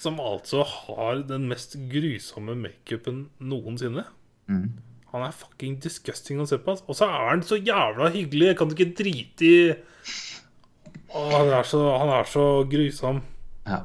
Som 0.00 0.16
altså 0.24 0.62
har 0.64 1.20
den 1.28 1.48
mest 1.50 1.74
grusomme 1.92 2.54
makeupen 2.56 3.26
noensinne. 3.38 4.06
Mm. 4.48 4.70
Han 5.10 5.24
er 5.26 5.34
fucking 5.34 5.78
disgusting 5.82 6.40
å 6.42 6.46
se 6.46 6.60
på. 6.62 6.76
Og 6.86 6.96
så 6.96 7.08
er 7.10 7.28
han 7.32 7.42
så 7.46 7.58
jævla 7.58 8.12
hyggelig. 8.14 8.52
Jeg 8.52 8.58
Kan 8.60 8.70
du 8.70 8.76
ikke 8.76 8.94
drite 9.02 9.48
i 9.48 9.60
Åh, 11.10 11.32
han, 11.34 11.48
er 11.50 11.66
så, 11.66 11.80
han 11.98 12.12
er 12.14 12.28
så 12.30 12.44
grusom. 12.70 13.18
Ja. 13.66 13.80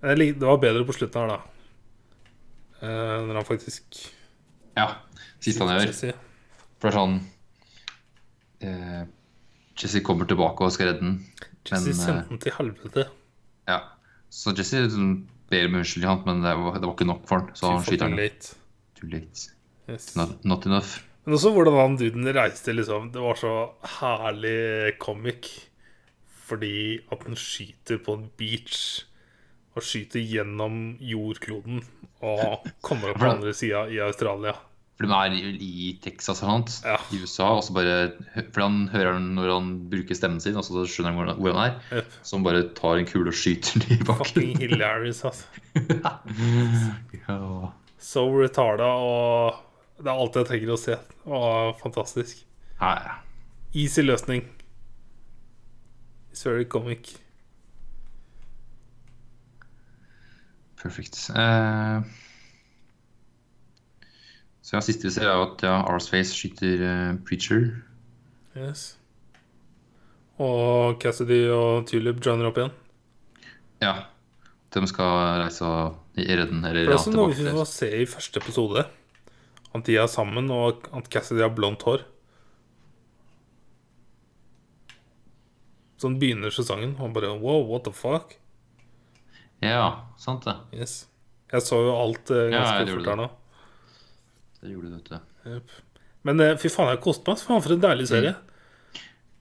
Det 0.00 0.38
var 0.38 0.60
bedre 0.62 0.84
på 0.86 0.94
slutten 0.94 1.24
her, 1.24 1.32
da. 1.32 1.40
Eh, 2.80 3.16
når 3.26 3.40
han 3.40 3.48
faktisk 3.48 3.98
ja. 4.78 4.86
Siste 5.42 5.66
han 5.66 5.74
gjør. 5.74 5.90
Jesse. 5.90 6.12
For 6.80 6.88
det 6.88 6.92
er 6.92 6.96
sånn 6.96 7.16
eh, 8.64 9.02
Jesse 9.80 10.02
kommer 10.06 10.28
tilbake 10.30 10.64
og 10.64 10.72
skal 10.74 10.92
redde 10.92 11.02
den. 11.04 11.18
Jesse 11.66 11.82
Men, 11.82 11.92
eh, 11.92 12.00
sendte 12.04 12.28
den 12.30 12.42
til 12.46 12.56
helvete. 12.56 13.06
Ja. 13.68 13.80
Så 14.30 14.54
Jesse 14.56 14.84
liksom 14.86 15.12
ber 15.50 15.66
om 15.66 15.80
unnskyldning, 15.80 16.26
men 16.28 16.44
det 16.46 16.54
var, 16.62 16.78
det 16.78 16.86
var 16.86 16.94
ikke 16.94 17.10
nok 17.10 17.24
for 17.26 17.42
han, 17.42 17.54
så 17.56 17.66
Too 17.66 17.74
han 17.74 17.88
skyter 17.88 18.14
den. 18.14 18.52
Too 19.00 19.10
late. 19.10 19.50
Yes. 19.90 20.14
Not, 20.16 20.36
not 20.44 20.66
enough. 20.66 20.98
Men 21.26 21.34
også 21.36 21.50
hvordan 21.52 21.76
han 21.76 21.96
duden 22.00 22.30
reiste, 22.34 22.72
liksom. 22.72 23.10
Det 23.12 23.20
var 23.22 23.36
så 23.36 23.52
herlig 23.98 24.94
comic. 25.02 25.50
Fordi 26.48 26.98
at 27.12 27.22
han 27.26 27.36
skyter 27.38 28.00
på 28.06 28.14
en 28.18 28.30
beach. 28.40 29.04
Og 29.76 29.82
skyter 29.86 30.22
gjennom 30.24 30.96
jordkloden. 31.00 31.82
Og 32.22 32.66
kommer 32.82 33.12
opp 33.12 33.20
på 33.22 33.28
andre 33.36 33.52
sida 33.54 33.84
i 33.92 34.00
Australia. 34.02 34.56
For 35.00 35.08
de 35.08 35.16
er 35.16 35.32
i, 35.32 35.52
i 35.64 35.92
Texas 36.04 36.42
eller 36.42 36.58
noe, 36.60 36.72
Ja. 36.84 36.96
i 37.16 37.20
USA, 37.22 37.46
og 37.56 37.62
så 37.64 37.72
bare 37.72 37.94
For 38.52 38.60
han 38.66 38.82
hører 38.92 39.14
den 39.16 39.30
når 39.38 39.52
han 39.54 39.70
bruker 39.88 40.18
stemmen 40.18 40.42
sin, 40.44 40.58
og 40.60 40.66
så 40.66 40.82
skjønner 40.84 41.14
han 41.16 41.38
hvor 41.40 41.54
han- 41.56 41.70
er. 41.70 41.78
Yep. 42.02 42.18
Så 42.22 42.36
han 42.36 42.44
bare 42.44 42.66
tar 42.76 42.98
en 43.00 43.06
kule 43.08 43.32
og 43.32 43.38
skyter 43.38 43.80
den 43.80 43.96
i 43.96 44.02
bakken. 44.04 44.26
Fucking 44.26 44.58
hilarious, 44.60 45.22
altså. 45.24 45.46
Ja. 47.28 47.38
So 48.00 48.26
retarda, 48.42 48.84
og 48.84 49.54
det 50.00 50.08
er 50.08 50.14
alt 50.16 50.38
jeg 50.40 50.48
trenger 50.48 50.74
å 50.74 50.78
se. 50.80 50.98
Åh, 51.28 51.72
fantastisk. 51.80 52.44
Nei, 52.80 52.96
Easy 53.76 54.02
løsning. 54.02 54.46
It's 56.32 56.42
very 56.46 56.64
comic. 56.64 57.20
perfekt. 60.82 61.30
Uh... 61.30 62.02
så 64.62 64.76
ja, 64.76 64.82
siste 64.84 65.08
vi 65.08 65.14
ser, 65.14 65.28
er 65.28 65.44
at 65.44 65.64
ja, 65.66 65.80
Arsface 65.90 66.34
skyter 66.36 66.84
uh, 66.84 67.18
Preacher. 67.26 67.70
Yes. 68.56 68.94
Og 70.40 71.00
Cassidy 71.02 71.44
og 71.52 71.88
Tulip 71.90 72.22
joiner 72.24 72.48
opp 72.48 72.60
igjen. 72.60 72.72
Ja. 73.84 73.94
De 74.70 74.86
skal 74.86 75.40
reise 75.42 75.66
og 75.66 75.98
redde 76.16 76.46
den, 76.52 76.64
eller 76.64 76.86
Det 76.86 76.94
er 76.94 77.00
også 77.00 77.12
noe 77.12 77.34
vi 77.34 77.46
får 77.50 77.68
se 77.68 77.90
i 78.02 78.06
første 78.08 78.40
episode. 78.40 78.84
At 79.76 79.86
de 79.86 79.96
er 80.00 80.08
sammen, 80.10 80.50
og 80.50 80.88
at 80.96 81.10
Cassidy 81.12 81.44
har 81.44 81.52
blondt 81.54 81.84
hår. 81.86 82.02
Sånn 86.00 86.16
begynner 86.20 86.52
sesongen, 86.54 86.96
og 86.98 87.12
bare 87.14 87.34
wow, 87.36 87.60
what 87.68 87.84
the 87.86 87.92
fuck? 87.94 88.38
Ja, 89.60 90.08
sant 90.18 90.46
det. 90.48 90.56
Yes. 90.72 91.04
Jeg 91.52 91.66
så 91.66 91.80
jo 91.84 91.92
alt 91.92 92.30
eh, 92.32 92.46
Ja, 92.48 92.62
ganske 92.62 92.86
jeg 92.86 92.94
fort 92.94 93.10
her 93.10 93.18
nå. 93.20 93.28
Det 94.60 94.72
gjorde 94.72 94.88
du, 94.88 94.94
vet 94.96 95.10
du. 95.10 95.50
Yep. 95.50 95.74
Men 96.28 96.42
eh, 96.44 96.56
fy 96.60 96.70
faen, 96.72 96.92
jeg 96.94 97.02
koste 97.04 97.28
meg. 97.28 97.42
Faen, 97.44 97.62
for 97.64 97.74
en 97.74 97.84
deilig 97.84 98.08
serie. 98.10 98.32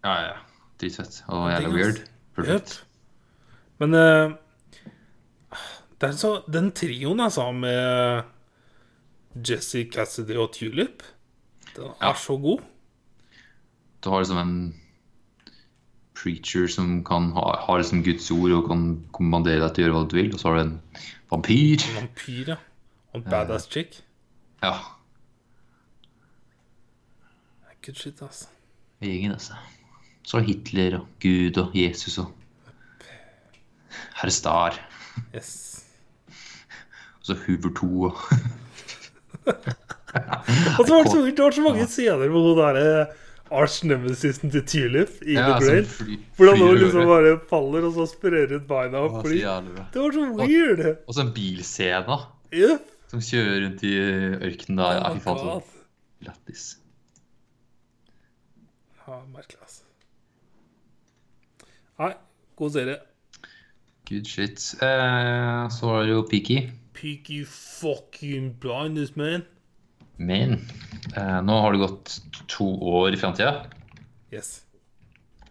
Ja, 0.03 0.15
ja. 0.25 0.35
Dritfett. 0.79 1.21
Og 1.27 1.47
Ja, 1.49 1.59
jævla 1.59 1.71
weird. 1.75 2.03
Perfekt. 2.37 2.75
Yep. 2.79 3.65
Men 3.79 3.95
eh, 3.99 4.35
det 5.99 6.09
er 6.09 6.19
så, 6.19 6.33
den 6.51 6.69
trioen, 6.75 7.23
altså, 7.23 7.49
med 7.55 8.27
Jesse, 9.35 9.85
Cassidy 9.93 10.35
og 10.37 10.51
Tulip, 10.53 11.03
den 11.75 11.83
er 12.01 12.07
Ja. 12.07 12.13
så 12.13 12.37
god. 12.41 12.59
Du 14.03 14.09
har 14.09 14.19
liksom 14.23 14.37
en 14.37 14.81
preacher 16.15 16.67
som 16.67 17.03
kan 17.03 17.31
ha, 17.31 17.55
har 17.65 17.77
liksom 17.77 18.03
Guds 18.03 18.31
ord 18.31 18.51
og 18.51 18.67
kan 18.67 19.05
kommandere 19.13 19.59
deg 19.61 19.75
til 19.75 19.83
å 19.83 19.87
gjøre 19.87 19.97
hva 19.99 20.09
du 20.09 20.15
vil. 20.17 20.33
Og 20.33 20.39
så 20.39 20.47
har 20.49 20.55
du 20.55 20.61
en 20.61 20.81
vampyr. 21.31 21.83
En 21.89 21.95
vampyr, 22.07 22.47
ja. 22.47 22.55
Og 23.13 23.21
en 23.21 23.29
badass 23.31 23.67
chick. 23.71 24.01
Ja. 24.63 24.73
Good 27.85 27.95
shit, 27.95 28.21
altså. 28.21 28.47
Gjengen, 29.01 29.31
altså. 29.31 29.53
Så 30.23 30.37
har 30.39 30.45
Hitler 30.45 30.97
og 30.99 31.07
Gud 31.23 31.57
og 31.57 31.71
Jesus 31.75 32.17
og 32.17 32.33
Herr 34.19 34.29
Star. 34.29 34.75
Yes. 35.35 35.85
Og 37.19 37.25
så 37.29 37.37
Hoover 37.45 37.71
2 37.79 38.03
og 38.03 38.17
Og 40.79 40.83
så 40.87 40.91
var 40.95 41.03
det 41.05 41.35
det 41.37 41.43
var 41.43 41.51
så 41.55 41.61
mange 41.65 41.85
scener 41.89 42.29
med 42.31 42.41
hun 42.45 42.57
derre 42.57 43.07
arch 43.49 43.79
nemesisen 43.85 44.51
til 44.53 44.63
Tulip 44.69 45.19
i 45.25 45.33
Ja, 45.37 45.45
The 45.57 45.65
Grail. 45.65 45.87
Hvordan 46.37 46.59
hun 46.61 46.77
liksom 46.77 47.07
bare 47.09 47.33
faller, 47.49 47.85
og 47.89 47.93
så 47.97 48.05
sprer 48.11 48.53
ut 48.55 48.67
beina 48.69 49.01
og 49.05 49.19
bra. 49.23 49.29
det 49.93 50.01
var 50.01 50.11
så 50.17 50.25
weird. 50.37 50.83
Og 51.07 51.13
så 51.17 51.25
en 51.25 51.33
bilscene 51.33 52.19
Yep. 52.53 52.85
som 53.11 53.21
kjører 53.21 53.59
rundt 53.65 53.83
i 53.85 53.93
ørkenen 54.49 54.81
der. 54.81 55.03
Fy 55.15 55.23
faen, 55.25 55.37
så 55.37 55.61
lættis. 56.25 56.63
Ja, 59.07 59.19
merkelig, 59.33 59.61
altså. 59.61 59.83
Nei, 61.99 62.11
god 62.57 62.73
serie. 62.73 62.97
Good 64.09 64.25
shit. 64.29 64.61
Eh, 64.81 65.63
så 65.73 65.85
var 65.89 66.05
det 66.05 66.13
jo 66.15 66.21
Peaky. 66.29 66.59
Peaky 66.99 67.45
fucking 67.47 68.53
blindness, 68.59 69.15
man. 69.15 69.45
Men 70.19 70.57
eh, 71.15 71.39
nå 71.41 71.59
har 71.63 71.71
det 71.71 71.79
gått 71.79 72.17
to 72.51 72.67
år 72.91 73.15
i 73.15 73.19
framtida. 73.19 73.69
Yes. 74.33 74.65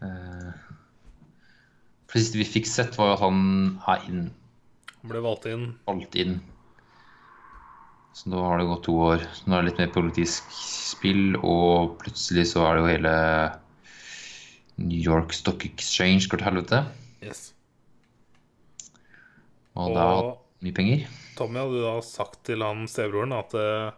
Eh, 0.04 0.50
for 2.04 2.18
det 2.18 2.24
siste 2.24 2.40
vi 2.40 2.46
fikk 2.48 2.68
sett, 2.68 2.98
var 3.00 3.10
jo 3.10 3.16
at 3.16 3.24
han 3.24 3.40
er 3.88 4.04
inn, 4.10 4.28
Han 4.98 5.12
ble 5.12 5.22
valgt 5.24 5.46
inn. 5.48 5.66
Valgt 5.88 6.18
inn. 6.20 6.38
Så 8.18 8.32
nå 8.32 8.42
har 8.42 8.58
det 8.58 8.66
gått 8.68 8.84
to 8.88 8.96
år. 9.08 9.24
Så 9.36 9.46
nå 9.46 9.56
er 9.56 9.62
det 9.62 9.70
litt 9.70 9.80
mer 9.82 9.94
politisk 9.94 10.52
spill, 10.52 11.38
og 11.38 11.96
plutselig 12.02 12.48
så 12.52 12.66
er 12.66 12.76
det 12.76 12.82
jo 12.82 12.90
hele 12.92 13.14
New 14.78 14.98
York 14.98 15.32
Stock 15.36 15.64
Exchange 15.66 16.28
går 16.28 16.42
til 16.42 16.48
helvete. 16.50 16.82
Yes. 17.22 17.48
Og 19.78 19.94
har 19.94 20.12
hatt 20.18 20.44
mye 20.66 20.74
penger. 20.74 21.06
Tommy 21.38 21.62
hadde 21.62 21.82
da 21.84 21.96
sagt 22.04 22.40
til 22.48 22.64
han 22.66 22.86
stebroren 22.90 23.34
at 23.36 23.54
eh, 23.58 23.90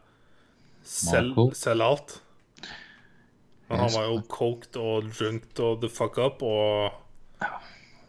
selg, 0.87 1.39
selg 1.57 1.87
alt. 1.87 2.19
Men 3.71 3.85
han 3.85 3.93
var 3.95 4.09
jo 4.09 4.19
coked 4.27 4.77
og 4.83 5.09
drunked 5.15 5.61
og 5.63 5.81
the 5.85 5.89
fuck 5.93 6.19
up 6.19 6.43
og 6.43 6.91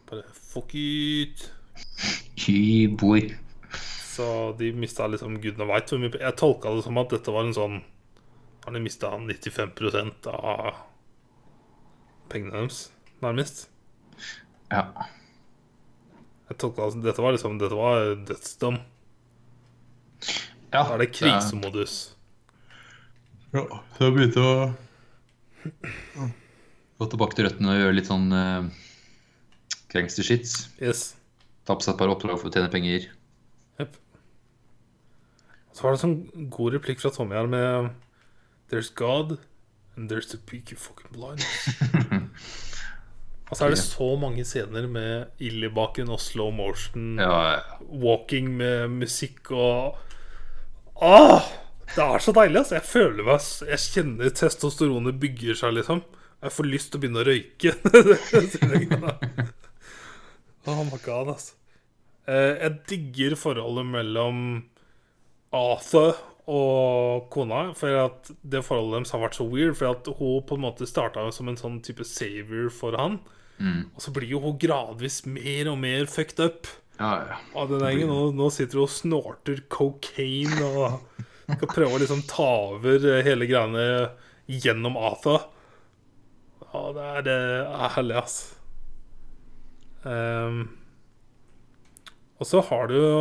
bare 0.09 0.23
fuck 0.33 0.73
it. 0.75 1.51
Boy. 2.99 3.29
Så 4.11 4.55
de 4.59 4.71
mista 4.73 5.05
liksom 5.07 5.37
gudene 5.41 5.67
veit 5.69 5.91
hvor 5.91 6.01
mye 6.01 6.17
Jeg 6.19 6.35
tolka 6.39 6.73
det 6.75 6.83
som 6.83 6.97
at 6.99 7.13
dette 7.13 7.31
var 7.31 7.45
en 7.45 7.53
sånn 7.55 7.77
Har 8.65 8.73
de 8.75 8.81
mista 8.83 9.11
95% 9.15 10.27
av 10.33 10.81
pengene 12.31 12.57
deres, 12.57 12.85
nærmest. 13.23 13.65
Ja. 14.71 14.85
Jeg 16.49 16.57
tolka 16.59 16.89
det 16.89 16.95
som 16.95 17.05
Dette 17.05 17.23
var 17.23 17.37
liksom 17.37 17.61
Dette 17.61 17.77
var 17.77 18.11
dødsdom. 18.27 18.81
Ja 20.71 20.83
Da 20.85 20.95
er 20.95 21.03
det 21.03 21.11
krisemodus. 21.15 21.95
Ja, 23.51 23.65
så 23.97 24.07
jeg 24.07 24.15
begynte 24.15 24.43
å 24.45 24.53
gå 27.01 27.07
tilbake 27.11 27.35
til 27.35 27.47
røttene 27.47 27.73
og 27.73 27.81
gjøre 27.81 27.97
litt 27.97 28.07
sånn 28.07 28.29
uh, 28.31 28.69
gangster 29.91 30.23
shit. 30.25 30.47
Yes. 30.79 31.11
Ta 31.67 31.75
på 31.75 31.85
seg 31.85 31.95
et 31.95 31.99
par 31.99 32.13
oppdrag 32.13 32.39
for 32.39 32.47
å 32.49 32.53
tjene 32.53 32.71
penger. 32.71 33.09
Yep. 33.81 33.97
Så 35.75 35.83
var 35.83 35.93
det 35.93 35.99
en 35.99 36.03
sånn 36.05 36.47
god 36.53 36.77
replikk 36.77 37.03
fra 37.03 37.11
Tommy 37.15 37.35
her 37.37 37.51
med 37.51 37.91
There's 38.71 38.91
God, 38.95 39.39
and 39.97 40.09
there's 40.09 40.31
the 40.31 40.37
peak 40.37 40.71
of 40.71 40.79
fucking 40.79 41.11
blind. 41.11 41.43
Og 43.51 43.57
så 43.59 43.65
er 43.67 43.73
det 43.73 43.81
så 43.83 44.05
mange 44.15 44.45
scener 44.47 44.85
med 44.87 45.27
ild 45.43 45.65
i 45.67 45.69
bakgrunnen 45.75 46.13
og 46.15 46.21
slow 46.23 46.53
motion, 46.55 47.17
Ja, 47.19 47.57
ja. 47.57 47.79
walking 47.91 48.47
med 48.57 48.93
musikk 49.01 49.51
og 49.51 49.97
Åh! 51.01 51.49
Det 51.91 51.99
er 52.05 52.23
så 52.23 52.31
deilig, 52.31 52.61
altså. 52.61 52.77
Jeg 52.77 52.87
føler 52.87 53.25
meg 53.27 53.43
Jeg 53.67 53.81
kjenner 53.91 54.31
testosteronet 54.39 55.17
bygger 55.19 55.57
seg, 55.59 55.73
liksom. 55.81 55.99
Jeg 56.41 56.53
får 56.55 56.69
lyst 56.71 56.87
til 56.93 56.97
å 56.97 57.01
begynne 57.03 57.21
å 57.21 57.27
røyke. 57.27 57.71
oh 60.71 60.83
my 60.87 60.99
god, 61.03 61.27
altså. 61.35 61.53
Eh, 62.29 62.53
Jeg 62.61 62.75
digger 62.89 63.35
forholdet 63.39 63.87
mellom 63.91 64.37
Arthur 65.51 66.15
og 66.49 67.27
kona. 67.33 67.67
For 67.77 67.99
at 68.05 68.31
det 68.41 68.63
forholdet 68.65 69.01
deres 69.01 69.13
har 69.15 69.23
vært 69.25 69.37
så 69.37 69.47
weird. 69.49 69.75
For 69.79 69.91
at 69.93 70.09
hun 70.19 70.41
på 70.47 70.57
en 70.57 70.65
måte 70.65 70.89
starta 70.89 71.27
som 71.35 71.51
en 71.51 71.59
sånn 71.59 71.81
type 71.85 72.05
savior 72.07 72.71
for 72.73 72.97
han. 72.99 73.19
Og 73.93 74.01
så 74.01 74.13
blir 74.15 74.29
jo 74.31 74.41
hun 74.41 74.57
gradvis 74.61 75.21
mer 75.29 75.69
og 75.69 75.77
mer 75.83 76.07
fucked 76.09 76.41
up. 76.41 76.69
ja, 76.97 77.11
ja. 77.29 77.37
Og 77.53 77.69
den 77.69 77.83
gjengen. 77.85 78.09
Nå, 78.09 78.31
nå 78.33 78.49
sitter 78.53 78.81
hun 78.81 78.87
og 78.87 78.93
snorter 78.93 79.61
cocaine 79.69 80.65
og 80.65 81.21
skal 81.51 81.69
prøve 81.69 81.97
å 81.97 82.01
liksom 82.01 82.23
ta 82.29 82.49
over 82.73 83.05
hele 83.25 83.47
greiene 83.49 83.85
gjennom 84.49 84.97
Atha. 84.97 85.37
Ja, 86.71 86.83
det 86.95 87.05
er, 87.05 87.23
det 87.27 87.37
er 87.37 87.95
herlig, 87.97 88.17
ass. 88.21 88.37
Um, 90.01 90.61
og 92.41 92.47
så 92.49 92.61
har 92.71 92.87
du 92.89 92.95
jo 92.97 93.17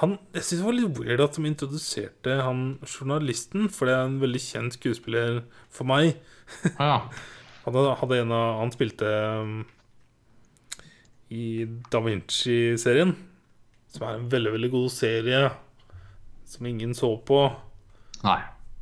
han, 0.00 0.16
Jeg 0.34 0.42
syns 0.42 0.60
det 0.60 0.66
var 0.66 0.74
litt 0.76 0.98
weird 0.98 1.22
at 1.22 1.36
de 1.38 1.46
introduserte 1.46 2.38
han 2.42 2.64
journalisten, 2.82 3.68
for 3.70 3.86
det 3.86 3.94
er 3.94 4.08
en 4.08 4.20
veldig 4.22 4.40
kjent 4.42 4.78
skuespiller 4.78 5.42
for 5.72 5.86
meg. 5.88 6.16
ja. 6.80 6.96
Han 7.64 7.78
hadde, 7.78 8.18
en 8.20 8.32
av 8.34 8.58
Han 8.60 8.72
spilte 8.74 9.08
um, 9.40 9.54
i 11.32 11.64
Da 11.90 12.02
Vinci-serien, 12.04 13.14
som 13.94 14.04
er 14.08 14.18
en 14.18 14.26
veldig, 14.30 14.52
veldig 14.58 14.70
god 14.74 14.90
serie 14.92 15.44
som 16.44 16.66
ingen 16.66 16.92
så 16.94 17.14
på. 17.26 17.38
Nei. 18.26 18.40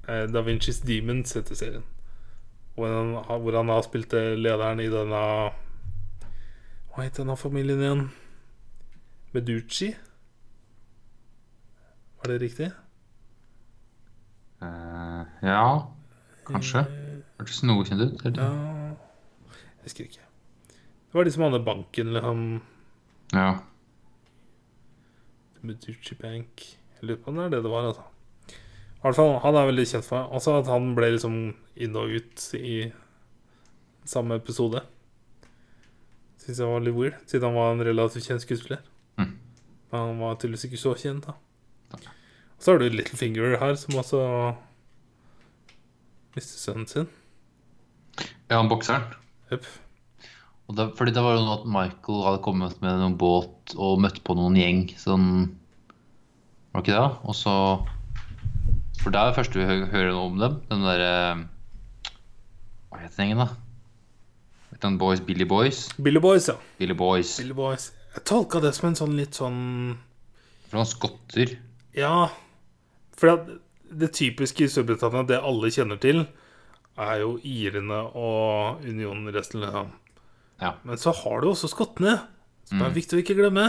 Eh, 0.09 0.25
Da 0.33 0.43
Vinci's 0.43 0.81
Demons 0.85 1.37
heter 1.37 1.55
serien. 1.55 1.85
Hvor 2.75 2.89
han, 2.89 3.13
hvor 3.45 3.57
han 3.57 3.69
har 3.69 3.85
spilt 3.87 4.15
eh, 4.17 4.33
lederen 4.39 4.81
i 4.81 4.89
denne 4.89 5.21
Hva 6.93 7.05
heter 7.05 7.23
denne 7.23 7.37
familien 7.37 7.85
igjen? 7.85 8.07
Meducci? 9.37 9.93
Var 12.23 12.31
det 12.31 12.39
riktig? 12.39 12.71
Uh, 14.63 15.27
ja, 15.43 15.63
kanskje. 16.47 16.85
Hørtes 17.41 17.63
noe 17.67 17.83
kjent 17.83 18.05
ut. 18.05 18.21
eller? 18.29 18.39
Ja 18.39 18.93
Jeg 19.83 19.89
husker 19.89 20.07
ikke. 20.07 20.29
Det 20.71 21.19
var 21.19 21.27
de 21.27 21.33
som 21.35 21.43
hadde 21.49 21.65
banken, 21.67 22.13
liksom. 22.15 22.45
Ja. 23.35 23.49
Meducci 25.67 26.15
Bank. 26.21 26.63
Jeg 27.01 27.09
lurer 27.09 27.19
på 27.25 27.33
om 27.33 27.41
det 27.41 27.45
er 27.49 27.55
det 27.57 27.63
det 27.65 27.75
var, 27.75 27.91
altså. 27.91 28.07
I 28.53 29.03
hvert 29.03 29.19
fall, 29.19 29.39
Han 29.43 29.59
er 29.59 29.67
veldig 29.67 29.87
kjent 29.91 30.07
for 30.07 30.31
Også 30.31 30.55
at 30.61 30.71
han 30.71 30.95
ble 30.95 31.11
liksom 31.17 31.37
inn 31.75 31.97
og 31.99 32.15
ut 32.15 32.55
i 32.55 32.93
samme 34.07 34.39
episode. 34.39 34.85
Syns 36.39 36.59
jeg 36.59 36.71
var 36.71 36.83
litt 36.87 36.95
weird, 36.95 37.19
siden 37.27 37.51
han 37.51 37.59
var 37.59 37.73
en 37.73 37.87
relativt 37.87 38.31
kjent 38.31 38.43
skuespiller. 38.43 38.83
Mm. 39.19 39.35
Men 39.91 39.99
han 39.99 40.23
var 40.23 40.39
tydeligvis 40.39 40.69
ikke 40.71 40.81
så 40.85 40.95
kjent, 40.99 41.27
da. 41.27 41.35
Så 42.63 42.73
har 42.73 42.79
du 42.79 42.93
Littlefinger 42.95 43.57
her, 43.59 43.75
som 43.75 43.97
også 43.99 44.21
mistet 46.37 46.61
sønnen 46.63 46.87
sin. 46.87 47.09
ja, 48.21 48.55
han 48.61 48.69
bokseren. 48.71 49.09
Yep. 49.51 49.67
Og 50.71 50.77
da, 50.79 50.87
fordi 50.97 51.13
det 51.17 51.25
var 51.25 51.35
jo 51.35 51.43
noe 51.43 51.57
at 51.59 51.65
Michael 51.67 52.21
hadde 52.23 52.43
kommet 52.45 52.77
med 52.85 53.01
noen 53.01 53.17
båt 53.19 53.75
og 53.75 53.99
møtt 54.05 54.21
på 54.25 54.37
noen 54.39 54.55
gjeng. 54.57 54.85
Sånn 55.01 55.27
Var 56.73 56.81
det 56.81 56.85
ikke 56.87 57.01
det? 57.01 57.09
Og 57.29 57.37
så 57.37 57.55
For 59.03 59.11
det 59.11 59.19
er 59.19 59.33
det 59.33 59.37
første 59.41 59.59
vi 59.59 59.67
hø 59.67 59.75
hører 59.91 60.15
noe 60.15 60.31
om 60.31 60.39
dem. 60.41 60.55
Den 60.71 60.87
derre 60.87 61.11
Hva 62.93 63.03
heter 63.03 63.19
den 63.19 63.33
gjengen, 63.33 63.43
da? 63.43 64.79
Den 64.87 64.97
Boys, 65.03 65.21
Billy 65.23 65.45
Boys? 65.47 65.89
Billy 65.99 66.23
Boys, 66.23 66.47
ja. 66.49 66.57
Billy 66.79 66.95
Boys. 66.95 67.35
Billy 67.43 67.55
Boys. 67.59 67.91
Jeg 68.15 68.25
tolka 68.31 68.63
det 68.63 68.73
som 68.79 68.89
en 68.89 68.99
sånn 69.03 69.19
litt 69.19 69.37
sånn 69.39 69.61
For 70.69 70.79
noen 70.79 70.89
skotter. 70.91 71.59
Ja, 71.99 72.31
for 73.23 73.31
det, 73.31 73.59
det 74.03 74.11
typiske 74.19 74.67
i 74.67 74.71
Storbritannia, 74.73 75.23
det 75.31 75.39
alle 75.47 75.71
kjenner 75.73 76.01
til, 76.03 76.25
er 77.01 77.21
jo 77.23 77.37
irene 77.47 78.03
og 78.19 78.83
unionen 78.85 79.31
resten 79.33 79.63
av 79.65 79.87
Ja. 80.63 80.75
Men 80.87 80.99
så 81.01 81.15
har 81.17 81.41
du 81.43 81.49
også 81.53 81.71
skottene, 81.71 82.19
som 82.69 82.83
er 82.83 82.91
Mm. 82.91 82.95
viktig 82.99 83.17
å 83.19 83.23
ikke 83.23 83.35
glemme. 83.39 83.65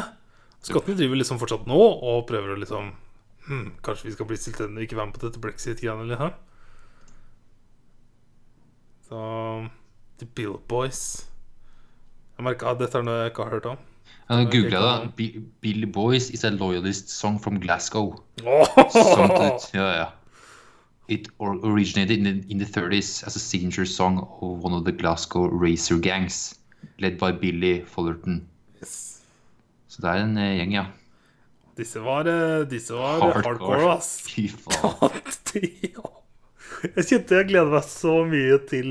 Skottene 0.64 0.96
driver 1.00 1.18
liksom 1.20 1.40
fortsatt 1.42 1.66
nå 1.68 1.78
og 2.04 2.26
prøver 2.28 2.54
å 2.56 2.60
liksom 2.60 2.92
hm, 3.48 3.72
Kanskje 3.84 4.06
vi 4.08 4.12
skal 4.16 4.26
bli 4.30 4.38
selvstendige 4.38 4.78
og 4.80 4.86
ikke 4.88 4.96
være 5.00 5.06
med 5.10 5.16
på 5.18 5.24
dette 5.26 5.42
brexit-greiene 5.44 6.06
eller 6.06 6.20
her. 6.22 6.34
Så 9.10 9.20
The 10.20 10.26
Bill 10.36 10.58
Boys 10.68 11.02
Jeg 12.38 12.46
merka 12.48 12.72
at 12.72 12.80
dette 12.80 12.98
er 12.98 13.04
noe 13.06 13.18
jeg 13.24 13.32
ikke 13.34 13.44
har 13.46 13.52
hørt 13.58 13.68
om. 13.74 13.78
Ok, 14.30 14.52
googla 14.54 14.82
det. 15.04 15.10
Bi- 15.18 15.42
Billy 15.62 15.86
Boys 15.86 16.30
is 16.32 16.44
a 16.46 16.50
loyalist 16.52 17.10
song 17.10 17.40
from 17.40 17.60
Glasgow. 17.60 18.16
Oh! 18.46 18.64
Ut. 18.80 19.70
Ja, 19.74 19.88
ja. 19.98 20.06
It 21.10 21.28
originated 21.40 22.18
in 22.18 22.24
the, 22.24 22.52
in 22.54 22.60
the 22.60 22.66
30s 22.66 23.24
as 23.28 23.36
a 23.36 23.40
signature 23.40 23.86
song 23.86 24.20
of 24.40 24.64
one 24.64 24.74
of 24.74 24.86
the 24.86 24.92
Glasgow 24.92 25.48
racer 25.50 25.98
gangs, 26.00 26.56
led 27.00 27.18
by 27.20 27.32
Billy 27.32 27.82
Fullerton. 27.86 28.46
Yes. 28.80 29.20
Så 29.88 30.02
det 30.02 30.10
er 30.10 30.24
en 30.24 30.38
eh, 30.38 30.54
gjeng, 30.58 30.72
ja. 30.74 30.86
Disse 31.78 32.00
var, 32.06 32.26
eh, 32.30 32.64
disse 32.70 32.94
var 32.96 33.20
hardcore. 33.34 33.92
ass. 33.98 34.22
Fy 34.26 34.48
faen. 34.48 35.20
Jeg 36.84 37.06
kjente 37.08 37.38
jeg 37.38 37.48
gleder 37.52 37.70
meg 37.72 37.86
så 37.88 38.14
mye 38.28 38.58
til 38.68 38.88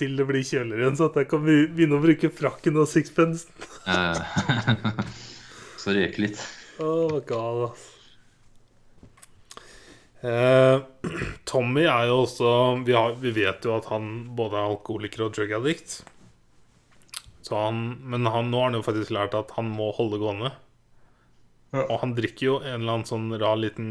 Til 0.00 0.14
det 0.16 0.24
blir 0.28 0.44
kjøligere 0.46 0.86
igjen, 0.86 0.98
så 0.98 1.10
at 1.10 1.18
jeg 1.20 1.28
kan 1.30 1.42
begynne 1.44 1.98
å 1.98 2.02
bruke 2.02 2.30
frakken 2.32 2.78
og 2.80 2.88
sixpence. 2.88 3.48
Eh, 3.84 5.02
Så 5.82 5.92
røyke 5.92 6.22
litt. 6.22 6.40
Oh 6.82 7.18
god, 7.26 7.66
ass. 7.68 7.88
Eh, 10.22 10.78
Tommy 11.50 11.84
er 11.90 12.08
jo 12.08 12.22
også 12.22 12.48
vi, 12.86 12.94
har, 12.94 13.16
vi 13.18 13.34
vet 13.34 13.66
jo 13.66 13.74
at 13.74 13.88
han 13.90 14.10
både 14.38 14.58
er 14.58 14.70
alkoholiker 14.70 15.26
og 15.26 15.36
drug 15.36 15.54
addict. 15.58 16.00
Så 17.42 17.58
han, 17.58 17.82
men 18.06 18.28
han, 18.30 18.52
nå 18.52 18.60
har 18.62 18.70
han 18.70 18.78
jo 18.78 18.86
faktisk 18.86 19.12
lært 19.14 19.34
at 19.34 19.50
han 19.58 19.70
må 19.74 19.90
holde 19.96 20.20
gående. 20.22 20.52
Og 21.72 21.96
han 22.02 22.12
drikker 22.14 22.46
jo 22.46 22.58
en 22.60 22.82
eller 22.82 22.98
annen 22.98 23.08
sånn 23.08 23.32
rar 23.40 23.58
liten 23.58 23.88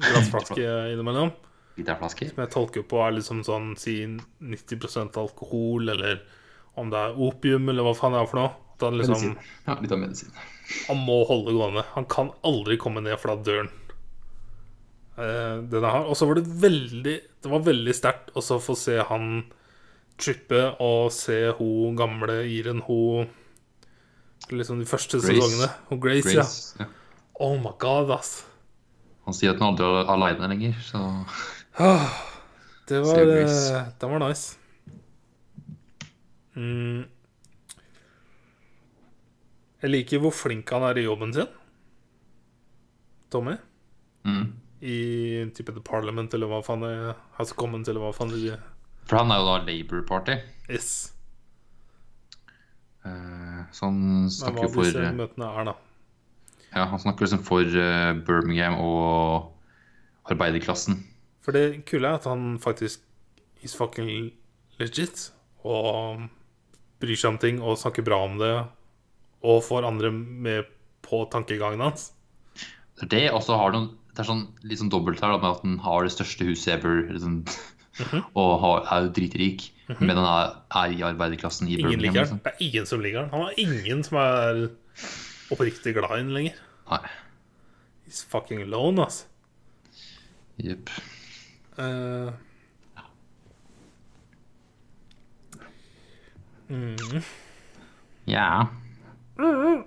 glassflaske 0.00 0.64
innimellom. 0.94 1.30
Literflaske. 1.78 2.28
Som 2.32 2.42
jeg 2.44 2.52
tolker 2.54 2.84
på 2.90 3.00
er 3.06 3.16
liksom 3.16 3.42
sånn 3.46 3.72
si 3.78 4.00
90% 4.06 5.16
alkohol, 5.20 5.88
eller 5.94 6.20
om 6.78 6.90
det 6.92 6.98
er 6.98 7.18
opium, 7.28 7.68
eller 7.70 7.86
hva 7.86 7.94
faen 7.98 8.14
det 8.16 8.22
er 8.22 8.30
for 8.30 8.42
noe. 8.42 8.54
Han 8.80 8.94
liksom 9.00 9.16
Medisin. 9.18 9.36
Ja, 9.66 9.74
litt 9.82 9.92
av 9.94 9.98
medisin. 9.98 10.34
Han 10.86 11.00
må 11.02 11.22
holde 11.26 11.54
gående. 11.56 11.82
Han 11.96 12.04
kan 12.10 12.28
aldri 12.46 12.76
komme 12.78 13.02
ned 13.02 13.18
fra 13.18 13.34
døren. 13.34 13.70
Eh, 15.18 15.56
denne 15.66 15.90
her. 15.90 16.06
Og 16.06 16.14
så 16.14 16.28
var 16.28 16.38
det 16.38 16.44
veldig 16.46 17.14
Det 17.42 17.50
var 17.50 17.64
veldig 17.66 17.94
sterkt 17.96 18.28
å 18.38 18.42
få 18.62 18.76
se 18.78 19.00
han 19.08 19.40
trippe 20.18 20.60
og 20.82 21.10
se 21.14 21.52
hun 21.58 21.96
gamle 21.98 22.40
iren, 22.46 22.82
hun 22.86 23.28
Liksom 24.50 24.78
de 24.80 24.86
første 24.86 25.18
Grace. 25.18 25.34
sesongene. 25.34 25.68
Hun 25.90 26.00
Grace, 26.00 26.32
ja. 26.34 26.44
Ja. 26.78 26.86
Oh 27.40 27.58
my 27.58 27.74
god, 27.78 28.10
ass. 28.14 28.44
Han 29.26 29.34
sier 29.36 29.52
at 29.52 29.60
han 29.60 29.74
aldri 29.74 29.84
er 29.84 30.08
aleine 30.14 30.48
lenger, 30.48 30.78
så 30.86 31.02
Det 32.88 33.00
var, 33.00 33.20
uh, 33.22 33.76
eh, 34.02 34.10
var 34.10 34.22
nice. 34.28 34.58
Mm. 36.56 37.04
Jeg 39.78 39.90
liker 39.92 40.22
hvor 40.24 40.34
flink 40.34 40.70
han 40.74 40.82
er 40.88 40.98
i 40.98 41.04
jobben 41.06 41.34
sin. 41.36 41.52
Tommy. 43.30 43.54
mm. 44.24 44.48
I 44.80 45.50
type 45.54 45.72
The 45.74 45.82
Parliament, 45.82 46.34
eller 46.34 46.50
hva 46.50 46.60
faen 46.62 46.82
det 46.82 46.90
er. 46.94 47.14
House 47.38 47.54
Commons, 47.54 47.88
eller 47.90 48.02
hva 48.02 48.12
faen 48.14 48.30
det 48.30 48.40
er. 48.54 48.60
For 49.10 49.18
han 49.18 49.32
er 49.34 49.40
jo 49.40 49.46
da 49.48 49.56
Labour 49.66 50.02
Party. 50.06 50.36
Yes. 50.70 51.12
Uh, 53.04 53.66
Så 53.70 53.86
han 53.86 54.30
snakker 54.30 54.66
jo 54.66 54.72
for 54.74 54.86
disse 54.86 55.02
eh, 55.02 55.14
møtene 55.14 55.50
er, 55.50 55.70
da. 55.70 55.76
Ja, 56.74 56.88
han 56.90 57.02
snakker 57.02 57.26
liksom 57.26 57.42
for 57.46 57.62
uh, 57.62 58.18
Birmingham 58.26 58.78
og 58.82 59.54
arbeiderklassen. 60.30 61.00
For 61.48 61.56
det 61.56 61.86
kule 61.88 62.04
er 62.04 62.18
at 62.18 62.26
han 62.28 62.58
faktisk 62.60 63.00
is 63.64 63.72
fucking 63.72 64.34
legit. 64.76 65.30
Og 65.64 66.26
bryr 67.00 67.16
seg 67.16 67.30
om 67.30 67.38
ting 67.40 67.62
og 67.64 67.78
snakker 67.80 68.04
bra 68.04 68.18
om 68.26 68.36
det. 68.36 68.52
Og 69.48 69.62
får 69.64 69.86
andre 69.88 70.10
med 70.12 70.68
på 71.08 71.22
tankegangen 71.32 71.80
hans. 71.80 72.10
Det 73.00 73.08
det, 73.14 73.24
har 73.32 73.72
noen 73.72 73.88
Det 74.12 74.26
er 74.26 74.28
sånn 74.28 74.44
litt 74.66 74.82
sånn 74.82 74.92
dobbelt 74.92 75.24
her 75.24 75.32
da, 75.32 75.40
med 75.40 75.54
at 75.54 75.64
han 75.64 75.80
har 75.88 76.04
det 76.04 76.12
største 76.12 76.50
huset 76.50 76.74
ever. 76.76 77.04
Liksom, 77.16 77.40
Og 78.42 78.54
har, 78.66 78.84
er 78.92 79.08
jo 79.08 79.12
dritrik. 79.16 79.70
Men 79.88 80.18
han 80.20 80.28
er, 80.28 80.56
er 80.84 81.00
i 81.00 81.04
arbeiderklassen 81.14 81.72
i 81.72 81.78
Ingen 81.78 81.94
Birmingham. 81.96 82.12
liker. 82.12 82.24
Liksom. 82.26 82.44
Det 82.44 82.52
er 82.58 82.64
ingen 82.68 82.92
som 82.92 83.08
liker 83.08 83.22
han. 83.24 83.30
Han 83.32 83.48
har 83.48 83.62
ingen 83.64 84.04
som 84.04 84.20
er 84.20 84.66
oppriktig 85.48 85.96
glad 85.96 86.12
i 86.12 86.24
han 86.26 86.34
lenger. 86.42 86.64
Nei. 86.92 87.04
He's 88.04 88.26
fucking 88.36 88.68
alone, 88.68 89.08
altså. 89.08 89.24
Jepp. 90.60 90.92
Mm. 96.68 97.22
Ja. 98.24 98.68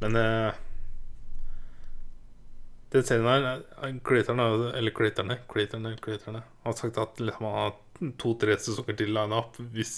Men 0.00 0.16
uh, 0.16 0.52
den 2.92 3.04
serien 3.06 3.26
her 3.26 3.46
eh, 3.86 3.94
Creatoren 4.04 4.38
har 4.42 4.64
Eller 4.76 4.92
creatorene 4.94 5.36
Creatorene, 5.50 5.94
creatorene 6.02 6.42
har 6.66 6.72
sagt 6.78 6.98
at 7.00 7.20
liksom, 7.22 7.46
han 7.48 7.54
har 7.56 7.72
to-tre 8.20 8.56
sesonger 8.60 8.98
til 8.98 9.10
line 9.14 9.34
up 9.38 9.56
hvis, 9.72 9.94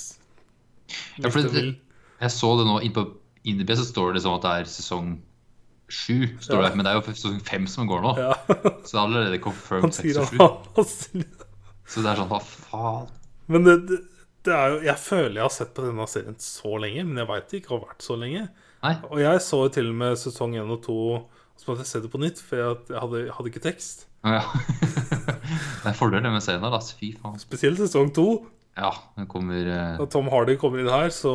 Ja, 1.16 1.26
hvis 1.26 1.32
for 1.34 1.40
det- 1.42 1.52
vil. 1.56 1.72
Jeg 2.20 2.30
så 2.32 2.52
det 2.60 2.66
nå 2.68 2.78
Inne 2.86 2.94
på 2.96 3.04
INDB, 3.46 3.70
så 3.78 3.84
står 3.86 4.06
det 4.12 4.14
liksom 4.20 4.34
at 4.38 4.42
det 4.46 4.52
er 4.60 4.64
sesong 4.70 5.10
sju. 5.89 6.26
Står 6.42 6.62
Ja. 6.62 6.68
det, 6.68 6.76
Men 6.76 6.84
det 6.86 6.92
er 6.92 6.98
jo 7.00 7.15
sesong 7.15 7.40
fem 7.47 7.66
som 7.70 7.86
går 7.89 8.02
nå. 8.02 8.12
Ja. 8.18 8.32
Så 8.84 8.90
det 8.90 8.98
er 8.98 9.05
allerede 9.05 9.40
confirmed 9.44 9.94
seks 9.94 10.16
og 10.18 10.26
sju. 10.32 11.23
Så 11.86 12.02
det 12.02 12.10
er 12.10 12.18
sånn, 12.18 12.28
hva 12.32 12.40
faen? 12.42 13.08
Men 13.47 13.62
det, 13.66 13.76
det, 13.86 13.98
det 14.47 14.55
er 14.56 14.73
jo 14.74 14.78
Jeg 14.89 14.98
føler 14.98 15.36
jeg 15.39 15.44
har 15.47 15.55
sett 15.55 15.70
på 15.76 15.84
denne 15.86 16.06
serien 16.10 16.34
så 16.42 16.73
lenge, 16.82 17.05
men 17.06 17.20
jeg 17.23 17.28
veit 17.31 17.48
det 17.52 17.60
ikke 17.62 17.74
har 17.76 17.84
vært 17.86 18.02
så 18.02 18.16
lenge. 18.18 18.48
Nei. 18.82 18.94
Og 19.10 19.20
jeg 19.23 19.40
så 19.47 19.60
jo 19.65 19.68
til 19.76 19.92
og 19.92 19.98
med 20.02 20.18
sesong 20.18 20.56
1 20.58 20.74
og 20.74 20.82
2, 20.84 20.97
og 21.15 21.56
så 21.62 21.70
måtte 21.70 21.84
jeg 21.86 21.90
se 21.92 22.00
det 22.05 22.10
på 22.12 22.20
nytt, 22.20 22.42
for 22.42 22.58
jeg, 22.60 22.74
hadde, 23.00 23.23
jeg 23.28 23.32
hadde 23.39 23.52
ikke 23.55 23.62
tekst. 23.65 24.05
Ja. 24.26 24.42
det 25.82 25.89
er 25.92 25.97
fordelen 25.97 26.34
med 26.34 26.42
serien 26.44 26.66
her, 26.66 26.74
altså. 26.76 26.98
Fy 26.98 27.12
faen. 27.23 27.39
Spesielt 27.40 27.78
sesong 27.81 28.10
2. 28.16 28.26
Ja, 28.76 28.90
den 29.16 29.24
kommer 29.31 29.56
eh, 29.56 29.94
Når 29.97 30.10
Tom 30.12 30.26
Hardy 30.28 30.58
kommer 30.60 30.82
inn 30.82 30.90
her, 30.92 31.08
så 31.15 31.32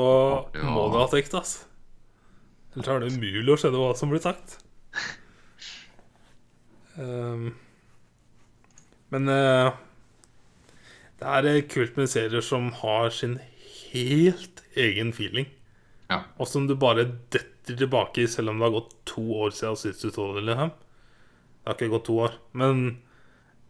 Ja. 0.54 0.68
må 0.70 0.84
det 0.94 1.00
ha 1.02 1.08
tekst, 1.16 1.34
ass. 1.40 1.54
Ellers 2.72 2.88
er 2.88 3.04
det 3.04 3.12
umulig 3.12 3.52
å 3.52 3.58
skjønne 3.60 3.80
hva 3.82 3.94
som 4.00 4.12
blir 4.12 4.24
sagt. 4.24 4.58
Um, 6.96 7.52
men 9.12 9.28
uh, 9.32 9.72
det 11.20 11.32
er 11.38 11.48
eh, 11.50 11.64
kult 11.70 11.98
med 12.00 12.12
serier 12.12 12.44
som 12.46 12.70
har 12.80 13.12
sin 13.16 13.40
helt 13.92 14.64
egen 14.80 15.12
feeling. 15.16 15.50
Ja. 16.12 16.24
Og 16.40 16.48
som 16.48 16.68
du 16.68 16.76
bare 16.80 17.10
detter 17.34 17.78
tilbake 17.78 18.24
i, 18.24 18.30
selv 18.32 18.52
om 18.52 18.60
det 18.60 18.68
har 18.68 18.78
gått 18.80 18.96
to 19.08 19.24
år 19.44 19.56
siden 19.56 19.80
sist 19.80 20.04
du 20.06 20.12
så 20.12 20.32
det. 20.36 20.46
Liksom. 20.48 20.72
Det 20.72 21.70
har 21.70 21.78
ikke 21.78 21.94
gått 21.94 22.08
to 22.08 22.20
år, 22.26 22.38
men 22.58 22.86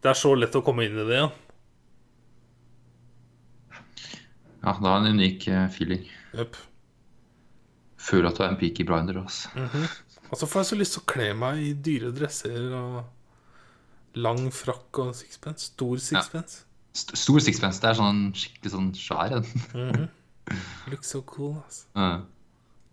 det 0.01 0.13
er 0.13 0.17
så 0.17 0.33
lett 0.38 0.55
å 0.57 0.63
komme 0.65 0.85
inn 0.88 0.97
i 0.97 1.05
det 1.05 1.17
igjen. 1.17 1.38
Ja, 4.61 4.75
det 4.77 4.85
har 4.88 4.99
en 5.01 5.17
unik 5.17 5.47
eh, 5.49 5.65
feeling. 5.73 6.05
Yep. 6.38 6.57
Føler 8.01 8.31
at 8.31 8.38
du 8.38 8.43
er 8.43 8.51
en 8.53 8.59
peaky 8.59 8.85
blinder. 8.88 9.21
Altså. 9.21 9.51
Og 10.31 10.39
så 10.39 10.47
får 10.49 10.63
jeg 10.63 10.69
så 10.71 10.77
lyst 10.80 10.95
til 10.97 11.03
å 11.03 11.09
kle 11.11 11.27
meg 11.38 11.61
i 11.61 11.73
dyre 11.85 12.11
dresser 12.15 12.71
og 12.77 13.01
lang 14.21 14.47
frakk 14.53 15.01
og 15.03 15.11
sixpence. 15.15 15.71
Stor 15.73 16.01
sixpence. 16.01 16.63
St 16.91 17.17
stor 17.19 17.39
sixpence. 17.43 17.80
Det 17.83 17.91
er 17.91 17.99
sånn 17.99 18.23
skikkelig 18.35 18.73
sånn 18.73 18.89
svær 18.97 19.38
en. 19.38 20.07
Look 20.91 21.05
so 21.07 21.21
cool, 21.27 21.55
altså. 21.61 21.85
Mm. 21.95 22.25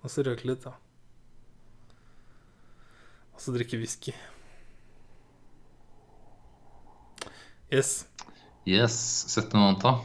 Og 0.05 0.13
så 0.13 0.25
røyke 0.27 0.47
litt, 0.47 0.67
da. 0.67 0.77
Og 3.35 3.43
så 3.43 3.55
drikke 3.55 3.81
whisky. 3.81 4.15
Yes. 7.69 8.07
yes, 8.65 8.95
17. 9.29 9.53
måned, 9.59 9.83
da. 9.83 9.99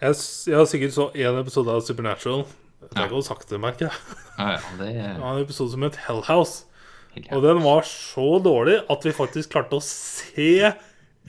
Jeg, 0.00 0.16
jeg 0.46 0.56
har 0.56 0.68
sikkert 0.70 0.94
så 0.94 1.08
én 1.18 1.40
episode 1.40 1.72
av 1.72 1.82
Supernatural. 1.84 2.44
Det 2.90 3.06
går 3.10 3.22
sakte, 3.22 3.58
merker 3.62 3.88
jeg. 3.88 4.18
Ja, 4.36 4.56
ja, 4.56 4.60
det 4.80 4.90
Det 4.96 5.20
var 5.20 5.36
en 5.36 5.44
episode 5.44 5.74
som 5.74 5.86
het 5.86 5.98
Hell 6.06 6.22
House. 6.26 6.66
Og 7.34 7.42
den 7.42 7.62
var 7.62 7.86
så 7.86 8.38
dårlig 8.42 8.80
at 8.90 9.06
vi 9.06 9.12
faktisk 9.14 9.52
klarte 9.54 9.78
å 9.78 9.84
se 9.84 10.72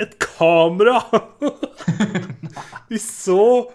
et 0.02 0.14
kamera! 0.22 1.00
vi 2.92 3.00
så 3.02 3.72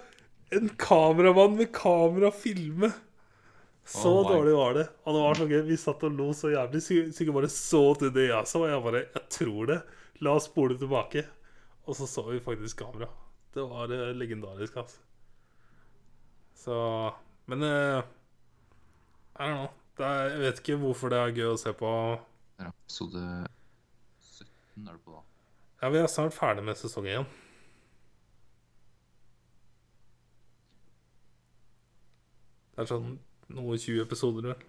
en 0.55 0.71
kameramann 0.79 1.57
med 1.59 1.73
kamera 1.75 2.31
filme. 2.35 2.93
Så 3.87 4.11
Oh 4.11 4.27
dårlig 4.27 4.55
var 4.57 4.75
det. 4.75 4.87
Og 5.07 5.15
det 5.15 5.23
var 5.23 5.39
så 5.39 5.47
gøy. 5.51 5.61
Vi 5.69 5.79
satt 5.79 6.03
og 6.07 6.17
lo 6.19 6.33
så 6.35 6.51
jævlig. 6.51 6.83
Sikkert 6.83 7.37
bare 7.37 7.51
så 7.53 7.83
til 7.99 8.11
det 8.15 8.29
jeg 8.33 8.51
så. 8.51 8.65
Og 8.65 8.71
jeg 8.73 8.83
bare 8.83 9.03
Jeg 9.05 9.27
tror 9.37 9.71
det. 9.71 9.81
La 10.27 10.35
oss 10.35 10.49
spole 10.51 10.79
tilbake. 10.79 11.23
Og 11.87 11.95
så 11.95 12.09
så 12.11 12.25
vi 12.33 12.43
faktisk 12.43 12.83
kamera. 12.83 13.07
Det 13.55 13.63
var 13.63 13.93
eh, 13.95 14.11
legendarisk, 14.19 14.77
altså. 14.83 14.99
Så 16.57 16.75
Men 17.47 17.63
uh, 17.63 18.03
I 19.39 19.47
don't 19.47 19.59
know. 19.59 19.73
Det 19.97 20.05
er, 20.05 20.31
jeg 20.35 20.41
vet 20.43 20.59
ikke 20.61 20.77
hvorfor 20.83 21.13
det 21.13 21.19
er 21.19 21.35
gøy 21.39 21.51
å 21.55 21.61
se 21.61 21.73
på. 21.73 21.91
Der, 22.61 22.69
Episode 22.69 23.23
17 24.21 24.89
er 24.89 24.93
det 24.93 25.01
på, 25.07 25.15
da. 25.15 25.23
Ja, 25.83 25.91
Vi 25.95 26.01
er 26.03 26.11
snart 26.13 26.37
ferdig 26.37 26.65
med 26.67 26.77
sesongen 26.77 27.13
igjen. 27.13 27.29
Det 32.77 32.85
er 32.85 32.91
sånn 32.91 33.15
noe 33.57 33.79
20 33.81 34.03
episoder, 34.05 34.51
vel. 34.51 34.67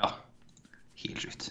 Ja. 0.00 0.14
Helt 1.02 1.24
sjukt. 1.26 1.50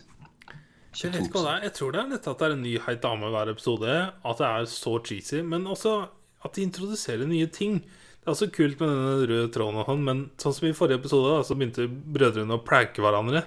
Jeg 0.97 1.13
vet 1.13 1.27
ikke 1.27 1.37
hva 1.37 1.43
det 1.45 1.51
er. 1.53 1.65
Jeg 1.67 1.75
tror 1.77 1.93
det 1.93 2.01
er 2.01 2.09
litt 2.15 2.27
at 2.27 2.41
det 2.41 2.47
er 2.47 2.55
en 2.55 2.63
ny 2.65 2.71
heit 2.87 3.01
dame 3.03 3.29
hver 3.31 3.51
episode. 3.53 3.97
At 4.27 4.41
det 4.41 4.47
er 4.47 4.65
så 4.71 4.95
cheesy. 5.05 5.43
Men 5.45 5.69
også 5.69 5.93
at 6.41 6.57
de 6.57 6.65
introduserer 6.65 7.29
nye 7.29 7.47
ting. 7.53 7.83
Det 8.21 8.29
er 8.29 8.35
også 8.35 8.51
kult 8.53 8.79
med 8.79 8.89
denne 8.91 9.27
røde 9.31 9.47
tråden 9.53 9.79
og 9.81 9.87
han, 9.89 10.03
men 10.05 10.19
sånn 10.37 10.53
som 10.53 10.67
i 10.69 10.73
forrige 10.77 10.99
episode, 11.01 11.31
da, 11.33 11.45
så 11.47 11.55
begynte 11.57 11.87
brødrene 11.89 12.53
å 12.53 12.61
pranke 12.61 13.01
hverandre. 13.01 13.41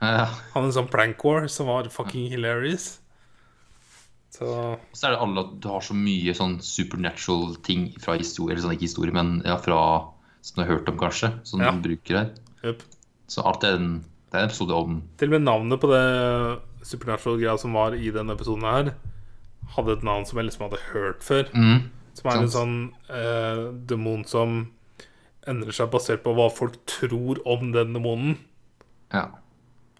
Ja. 0.00 0.26
Han 0.54 0.68
en 0.68 0.72
sånn 0.76 0.88
prank 0.92 1.20
war 1.24 1.44
som 1.52 1.68
var 1.68 1.88
fucking 1.92 2.30
hilarious. 2.32 2.98
Så 4.36 4.44
Og 4.48 4.96
så 4.96 5.06
er 5.08 5.14
det 5.14 5.20
alle 5.24 5.44
at 5.46 5.52
du 5.64 5.68
har 5.72 5.84
så 5.84 5.94
mye 5.96 6.32
sånn 6.36 6.58
supernatural 6.64 7.54
ting 7.64 7.88
fra 8.02 8.16
historie, 8.20 8.54
eller 8.56 8.64
sånn 8.66 8.74
ikke 8.76 8.88
historie, 8.88 9.12
men 9.16 9.38
ja, 9.46 9.56
fra 9.60 9.78
som 10.44 10.60
du 10.60 10.62
har 10.64 10.76
hørt 10.76 10.88
om, 10.92 10.98
kanskje, 11.00 11.32
som 11.48 11.60
Ja. 11.60 11.72
du 11.72 11.80
bruker 11.88 12.16
her. 12.20 12.28
Yep. 12.64 12.82
Så 13.28 13.42
alt 13.44 13.64
er 13.64 13.74
en, 13.76 14.04
det 14.30 14.38
er 14.38 14.44
en 14.44 14.48
episode 14.50 14.72
om 14.72 15.02
Til 15.18 15.28
og 15.28 15.32
med 15.40 15.42
navnet 15.48 15.80
på 15.82 15.88
det 15.90 16.60
Supernatural-greia 16.86 17.58
som 17.58 17.72
var 17.74 17.92
i 17.98 18.10
denne 18.14 18.32
episoden 18.36 18.62
her, 18.62 18.92
hadde 19.74 19.92
et 19.96 20.04
navn 20.06 20.24
som 20.24 20.38
jeg 20.38 20.46
liksom 20.48 20.68
hadde 20.70 20.82
hørt 20.92 21.24
før. 21.26 21.48
mm, 21.52 21.90
Som 22.16 22.30
er 22.32 22.38
en 22.40 22.52
sånn 22.52 22.76
eh, 23.12 23.64
demon 23.90 24.22
som 24.28 24.54
endrer 25.46 25.74
seg 25.76 25.90
basert 25.92 26.22
på 26.24 26.32
hva 26.34 26.48
folk 26.50 26.78
tror 26.88 27.38
om 27.46 27.68
den 27.74 27.92
demonen. 27.94 28.38
Ja. 29.12 29.26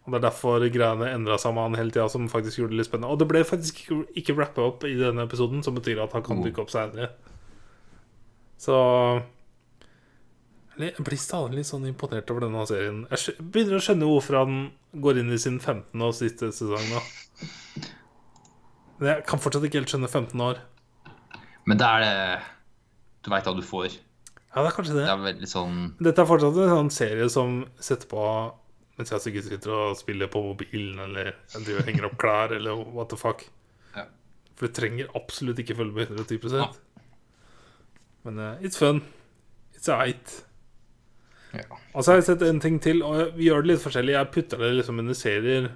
Og 0.07 0.13
Det 0.15 0.19
er 0.21 0.25
derfor 0.31 0.65
greiene 0.71 1.11
endra 1.13 1.37
seg 1.39 1.53
med 1.55 1.63
han 1.69 1.79
hele 1.81 1.91
tida, 1.95 2.09
som 2.11 2.29
faktisk 2.31 2.61
gjorde 2.63 2.75
det 2.77 2.81
litt 2.81 2.89
spennende. 2.89 3.11
Og 3.13 3.19
det 3.21 3.29
ble 3.31 3.43
faktisk 3.47 3.81
ikke, 3.85 3.99
ikke 4.23 4.37
rappa 4.39 4.65
opp 4.71 4.85
i 4.89 4.95
denne 4.99 5.27
episoden, 5.27 5.63
som 5.67 5.75
betyr 5.79 6.03
at 6.05 6.13
han 6.15 6.23
kan 6.27 6.39
Oh. 6.39 6.45
dukke 6.47 6.63
opp 6.63 6.71
seinere. 6.71 7.11
Så 8.59 9.23
Jeg 10.79 10.93
blir 11.01 11.17
stadig 11.17 11.55
litt 11.57 11.67
sånn 11.67 11.87
imponert 11.89 12.31
over 12.31 12.41
denne 12.45 12.67
serien. 12.69 13.07
Jeg 13.11 13.37
begynner 13.41 13.79
å 13.79 13.85
skjønne 13.85 14.09
hvorfor 14.11 14.37
han 14.45 14.57
går 15.01 15.19
inn 15.23 15.33
i 15.33 15.39
sin 15.41 15.59
15. 15.59 16.03
og 16.05 16.13
siste 16.15 16.51
sesong 16.53 16.91
nå. 16.93 17.01
Men 19.01 19.09
jeg 19.15 19.25
kan 19.27 19.41
fortsatt 19.41 19.65
ikke 19.65 19.81
helt 19.81 19.89
skjønne 19.93 20.09
15 20.11 20.41
år. 20.41 20.61
Men 21.67 21.81
det 21.81 21.87
er 21.87 22.05
det 22.05 22.43
Du 23.27 23.33
veit 23.33 23.47
hva 23.49 23.57
du 23.57 23.65
får. 23.67 23.97
Ja, 24.57 24.63
det 24.63 24.69
er 24.71 24.77
kanskje 24.77 24.95
det. 24.97 25.05
Det 25.05 25.13
er 25.13 25.25
veldig 25.25 25.49
sånn 25.51 25.81
Dette 25.99 26.23
er 26.23 26.29
fortsatt 26.31 26.61
en 26.63 26.73
sånn 26.73 26.93
serie 26.95 27.27
som 27.33 27.59
setter 27.83 28.09
på 28.13 28.23
mens 28.97 29.13
jeg 29.13 29.25
sikkert 29.27 29.45
sitter 29.51 29.73
og 29.77 29.97
spiller 29.99 30.31
på 30.33 30.41
mobilen, 30.41 30.97
eller 31.05 31.35
driver 31.53 31.83
og 31.83 31.89
henger 31.91 32.07
opp 32.09 32.15
klær, 32.17 32.55
eller 32.57 32.79
what 32.97 33.11
the 33.13 33.19
fuck. 33.21 33.43
Ja. 33.93 34.07
For 34.57 34.71
du 34.71 34.77
trenger 34.79 35.11
absolutt 35.19 35.61
ikke 35.61 35.77
følge 35.77 35.99
med 35.99 36.15
110 36.15 36.55
Ja. 36.57 36.71
Men 38.25 38.39
uh, 38.41 38.63
it's 38.65 38.81
fun. 38.81 39.03
It's 39.77 39.91
eit. 39.93 40.39
ja. 41.53 41.67
Og 41.93 42.05
så 42.05 42.13
har 42.15 42.23
jeg 42.23 42.29
sett 42.31 42.47
en 42.49 42.61
ting 42.61 42.81
til, 42.81 43.03
og 43.05 43.37
vi 43.37 43.51
gjør 43.51 43.67
det 43.67 43.75
litt 43.75 43.85
forskjellig. 43.85 44.17
Jeg 44.17 44.33
putter 44.33 44.65
det 44.65 44.73
liksom 44.79 44.99
under 45.05 45.15
serier. 45.15 45.69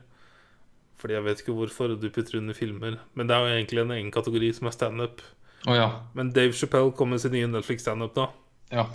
Fordi 1.00 1.14
jeg 1.16 1.24
vet 1.24 1.44
ikke 1.44 1.56
hvorfor 1.56 1.92
du 2.00 2.08
putter 2.08 2.40
under 2.40 2.56
filmer. 2.56 2.96
Men 3.14 3.28
det 3.28 3.36
er 3.36 3.44
jo 3.44 3.52
egentlig 3.58 3.84
en 3.84 3.94
egen 3.98 4.10
kategori 4.12 4.50
som 4.56 4.68
er 4.68 4.76
standup. 4.76 5.20
Å 5.68 5.76
ja. 5.76 5.88
Men 6.16 6.32
Dave 6.32 6.56
Chappelle 6.56 6.92
kom 6.96 7.12
med 7.12 7.20
sin 7.20 7.34
nye 7.36 7.48
Netflix-standup 7.50 8.16
nå. 8.16 8.28
ja. 8.72 8.86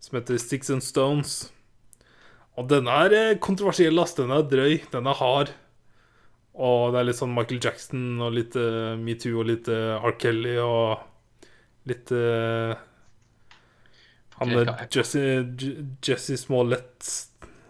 som 0.00 0.16
heter 0.16 0.38
Sticks 0.40 0.70
and 0.72 0.84
Stones. 0.84 1.50
Og 2.58 2.68
den 2.70 2.88
er 2.90 3.14
eh, 3.16 3.38
kontroversiell, 3.40 3.98
ass. 4.00 4.16
Den 4.16 4.32
er 4.34 4.46
drøy. 4.48 4.80
Den 4.92 5.08
er 5.08 5.18
hard. 5.20 5.52
Og 6.60 6.92
det 6.92 7.00
er 7.00 7.08
litt 7.08 7.20
sånn 7.20 7.32
Michael 7.32 7.60
Jackson 7.62 8.20
og 8.20 8.34
litt 8.36 8.56
uh, 8.58 8.96
metoo 9.00 9.40
og 9.40 9.48
litt 9.48 9.68
uh, 9.70 10.02
R. 10.02 10.16
Kelly 10.20 10.56
og 10.60 11.86
litt 11.88 12.10
uh, 12.12 12.74
Han 14.40 14.52
Ok, 14.52 14.66
der. 14.66 14.82
Jesse, 14.92 15.22
Jesse 16.04 16.36
Smollett, 16.40 17.06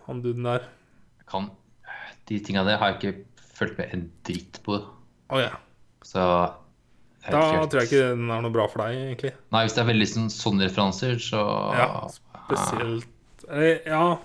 han 0.08 0.22
duden 0.24 0.48
der. 0.48 0.66
Jeg 1.20 1.28
Kan 1.30 1.50
De 2.30 2.40
tinga 2.46 2.64
der 2.66 2.80
har 2.80 2.94
jeg 2.94 2.98
ikke 2.98 3.46
fulgt 3.60 3.78
med 3.78 3.94
en 3.94 4.04
dritt 4.26 4.58
på. 4.66 4.80
Oh, 5.30 5.38
yeah. 5.38 5.60
Så 6.02 6.24
Da 7.28 7.40
helt- 7.52 7.70
tror 7.70 7.80
jeg 7.82 7.90
ikke 7.90 8.16
den 8.16 8.30
er 8.30 8.40
noe 8.40 8.50
bra 8.54 8.66
for 8.66 8.82
deg, 8.82 8.96
egentlig. 8.96 9.32
Nei, 9.52 9.64
hvis 9.66 9.74
det 9.76 9.82
er 9.82 9.92
veldig 9.92 10.08
sånn, 10.08 10.30
sånne 10.32 10.64
referanser, 10.68 11.18
så 11.20 11.42
Ja, 11.76 12.08
spesielt 12.08 13.06
Eller, 13.48 13.80
ja 13.86 14.18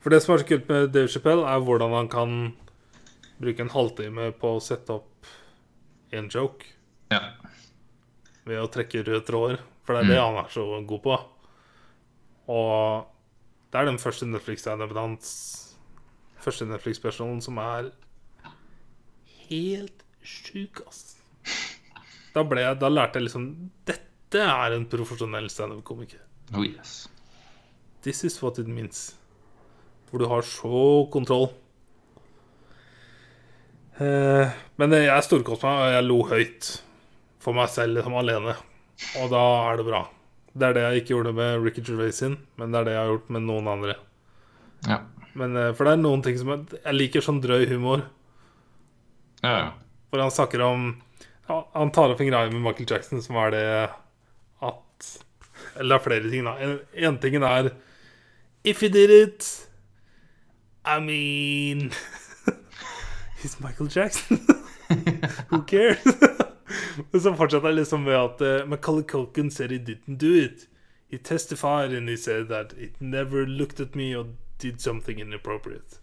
For 0.00 0.10
det 0.10 0.22
som 0.22 0.34
er 0.34 0.38
så 0.42 0.46
kult 0.46 0.68
med 0.68 0.92
Dave 0.92 1.08
Chappelle, 1.08 1.44
er 1.46 1.60
hvordan 1.60 1.90
han 1.92 2.08
kan 2.08 2.36
bruke 3.40 3.60
en 3.60 3.68
halvtime 3.74 4.32
på 4.38 4.56
å 4.56 4.62
sette 4.62 4.90
opp 4.94 5.26
en 6.12 6.28
joke 6.30 6.64
Ja. 7.10 7.20
ved 8.46 8.58
å 8.62 8.70
trekke 8.70 9.04
røde 9.04 9.24
tråder. 9.26 9.58
For 9.84 9.94
det 9.94 10.04
er 10.04 10.08
det 10.14 10.20
han 10.20 10.36
er 10.44 10.48
så 10.50 10.86
god 10.86 11.02
på. 11.02 11.18
Og 12.48 13.06
det 13.72 13.80
er 13.80 13.84
den 13.86 13.98
første 13.98 14.26
Netflix-standupen 14.26 14.96
hans 14.96 15.74
Første 16.40 16.64
Netflix-personen 16.68 17.42
som 17.42 17.58
er 17.58 17.90
helt 19.48 20.04
sjuk, 20.22 20.82
ass. 20.86 21.07
Da, 22.38 22.44
ble 22.46 22.64
da 22.78 22.90
lærte 22.92 23.18
jeg 23.18 23.26
liksom 23.26 23.46
Dette 23.88 24.42
er 24.44 24.76
en 24.76 24.84
profesjonell 24.90 25.48
standup-komiker. 25.50 26.20
Oh 26.54 26.62
yes. 26.62 27.08
This 28.04 28.22
is 28.28 28.36
what 28.42 28.60
it 28.62 28.68
means. 28.68 29.16
Hvor 30.10 30.22
du 30.22 30.28
har 30.30 30.44
så 30.46 31.08
kontroll. 31.12 31.48
Eh, 33.98 34.58
men 34.78 34.94
jeg 34.94 35.26
storkoste 35.26 35.66
meg, 35.66 35.80
og 35.80 35.96
jeg 35.96 36.06
lo 36.06 36.18
høyt. 36.30 36.68
For 37.42 37.56
meg 37.56 37.72
selv, 37.72 37.98
liksom 37.98 38.18
alene. 38.20 38.54
Og 39.22 39.32
da 39.32 39.42
er 39.70 39.80
det 39.80 39.88
bra. 39.88 40.04
Det 40.58 40.68
er 40.68 40.76
det 40.76 40.84
jeg 40.84 41.02
ikke 41.02 41.14
gjorde 41.16 41.34
med 41.38 41.64
Ricky 41.64 41.82
Gervais 41.86 42.20
sin, 42.22 42.38
men 42.58 42.72
det 42.72 42.80
er 42.80 42.88
det 42.88 42.94
jeg 42.94 43.02
har 43.02 43.12
gjort 43.14 43.34
med 43.34 43.46
noen 43.48 43.72
andre. 43.74 43.98
Ja. 44.86 45.02
Men, 45.38 45.56
eh, 45.56 45.72
for 45.74 45.88
det 45.88 45.96
er 45.96 46.04
noen 46.04 46.22
ting 46.24 46.38
som 46.38 46.54
Jeg, 46.54 46.80
jeg 46.84 46.96
liker 46.96 47.24
sånn 47.24 47.42
drøy 47.42 47.66
humor. 47.72 48.06
Ja, 49.42 49.52
ja. 49.52 49.68
Hvor 50.08 50.24
han 50.24 50.34
snakker 50.34 50.64
om 50.64 50.88
han 51.48 51.90
tar 51.92 52.12
opp 52.12 52.20
en 52.20 52.28
greie 52.28 52.50
med 52.52 52.60
Michael 52.60 52.90
Jackson 52.90 53.22
som 53.24 53.36
er 53.40 53.54
det 53.54 53.64
at 54.60 55.08
Eller 55.78 55.94
det 55.94 55.98
er 55.98 56.04
flere 56.04 56.30
ting, 56.30 56.44
da. 56.44 56.76
En, 56.94 57.18
tingen 57.18 57.42
er 57.42 57.70
If 58.64 58.82
he 58.82 58.88
did 58.88 59.10
it 59.10 59.68
I 60.84 61.00
mean 61.00 61.90
He's 63.42 63.60
Michael 63.60 63.88
Jackson. 63.88 64.40
Who 65.50 65.62
cares? 65.62 66.02
Men 67.12 67.20
så 67.20 67.34
fortsetter 67.34 67.68
jeg 67.68 67.76
liksom 67.76 68.02
med 68.02 68.16
at 68.18 68.40
uh, 68.42 68.68
Macaulay 68.68 69.04
Culkin 69.06 69.50
said 69.50 69.70
he 69.70 69.78
didn't 69.78 70.18
do 70.18 70.32
it. 70.34 70.66
He 71.08 71.18
testified 71.18 71.92
and 71.92 72.08
he 72.08 72.16
said 72.16 72.48
that 72.48 72.72
it 72.72 73.00
never 73.00 73.46
looked 73.46 73.80
at 73.80 73.94
me 73.94 74.16
or 74.16 74.26
did 74.58 74.80
something 74.80 75.20
inappropriate. 75.20 76.00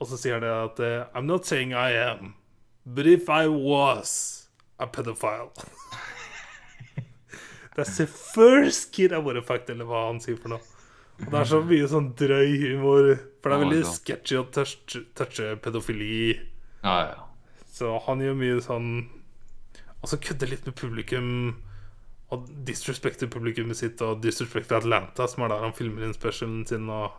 Og 0.00 0.06
så 0.06 0.18
sier 0.18 0.34
han 0.34 0.42
det 0.42 0.50
at 0.50 0.80
uh, 0.80 1.06
I'm 1.14 1.26
not 1.26 1.46
saying 1.46 1.72
I 1.72 1.92
am, 1.94 2.34
but 2.84 3.06
if 3.06 3.28
I 3.28 3.46
was 3.46 4.41
a 4.82 4.88
pedophile 4.90 5.52
That's 7.76 7.96
the 7.96 8.06
first 8.06 8.92
kid 8.92 9.12
I 9.12 9.18
would 9.18 9.36
have 9.38 9.46
fucked, 9.48 9.70
eller 9.72 9.86
hva 9.88 10.02
han 10.10 10.18
sier 10.20 10.36
for 10.36 10.52
noe. 10.52 10.60
Og 11.22 11.30
det 11.32 11.38
er 11.40 11.48
så 11.48 11.60
mye 11.64 11.86
sånn 11.88 12.10
drøy 12.18 12.50
humor, 12.60 13.06
for 13.40 13.52
det 13.52 13.56
er 13.56 13.62
veldig 13.62 13.82
sketchy 13.88 14.36
å 14.36 14.42
touche, 14.52 15.00
touche 15.16 15.54
pedofili. 15.64 16.34
Ja, 16.84 16.96
ja. 17.14 17.22
Så 17.72 17.94
han 18.06 18.20
gjør 18.20 18.34
mye 18.36 18.60
sånn 18.64 18.88
Altså 20.02 20.16
kødder 20.18 20.50
litt 20.50 20.64
med 20.66 20.74
publikum. 20.76 21.26
Og 22.34 22.48
disrespekter 22.66 23.28
publikummet 23.30 23.78
sitt, 23.78 24.00
og 24.02 24.18
disrespekter 24.24 24.80
Atlanta, 24.80 25.28
som 25.30 25.44
er 25.46 25.52
der 25.52 25.62
han 25.62 25.74
filmer 25.76 26.08
inn 26.08 26.16
specialen 26.16 26.64
sin. 26.66 26.88
Og 26.90 27.12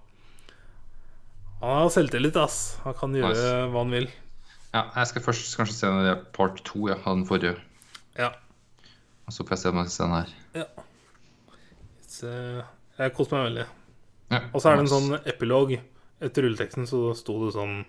Han 1.64 1.86
har 1.86 1.94
selvtillit, 1.96 2.36
ass. 2.42 2.58
Han 2.84 2.98
kan 3.00 3.16
gjøre 3.16 3.32
Nice. 3.32 3.54
hva 3.72 3.86
han 3.86 3.96
vil. 3.96 4.10
Ja. 4.74 4.84
Jeg 4.96 5.08
skal 5.12 5.22
først 5.22 5.58
kanskje 5.60 5.76
se 5.78 5.88
den 5.92 6.06
der 6.08 6.24
part 6.34 6.64
to 6.66 6.88
ja, 6.90 6.96
av 7.06 7.16
den 7.20 7.26
forrige. 7.30 7.56
Ja. 8.18 8.32
Og 9.28 9.34
så 9.34 9.44
får 9.46 9.56
jeg 9.56 9.62
se 9.64 9.70
om 9.70 9.78
jeg 9.82 9.90
skal 9.90 9.96
se 9.96 10.04
den 10.04 10.18
her. 10.18 10.34
ja. 10.62 10.66
Så 12.14 12.30
jeg 13.00 13.14
koser 13.18 13.38
meg 13.40 13.48
veldig. 13.50 13.66
Ja, 14.34 14.40
Og 14.54 14.62
så 14.62 14.70
er 14.70 14.78
det 14.78 14.84
en 14.86 14.92
sånn 14.92 15.16
epilog. 15.30 15.72
Etter 16.24 16.46
rulleteksten 16.46 16.86
så 16.90 17.00
sto 17.18 17.40
det 17.46 17.54
sånn 17.56 17.84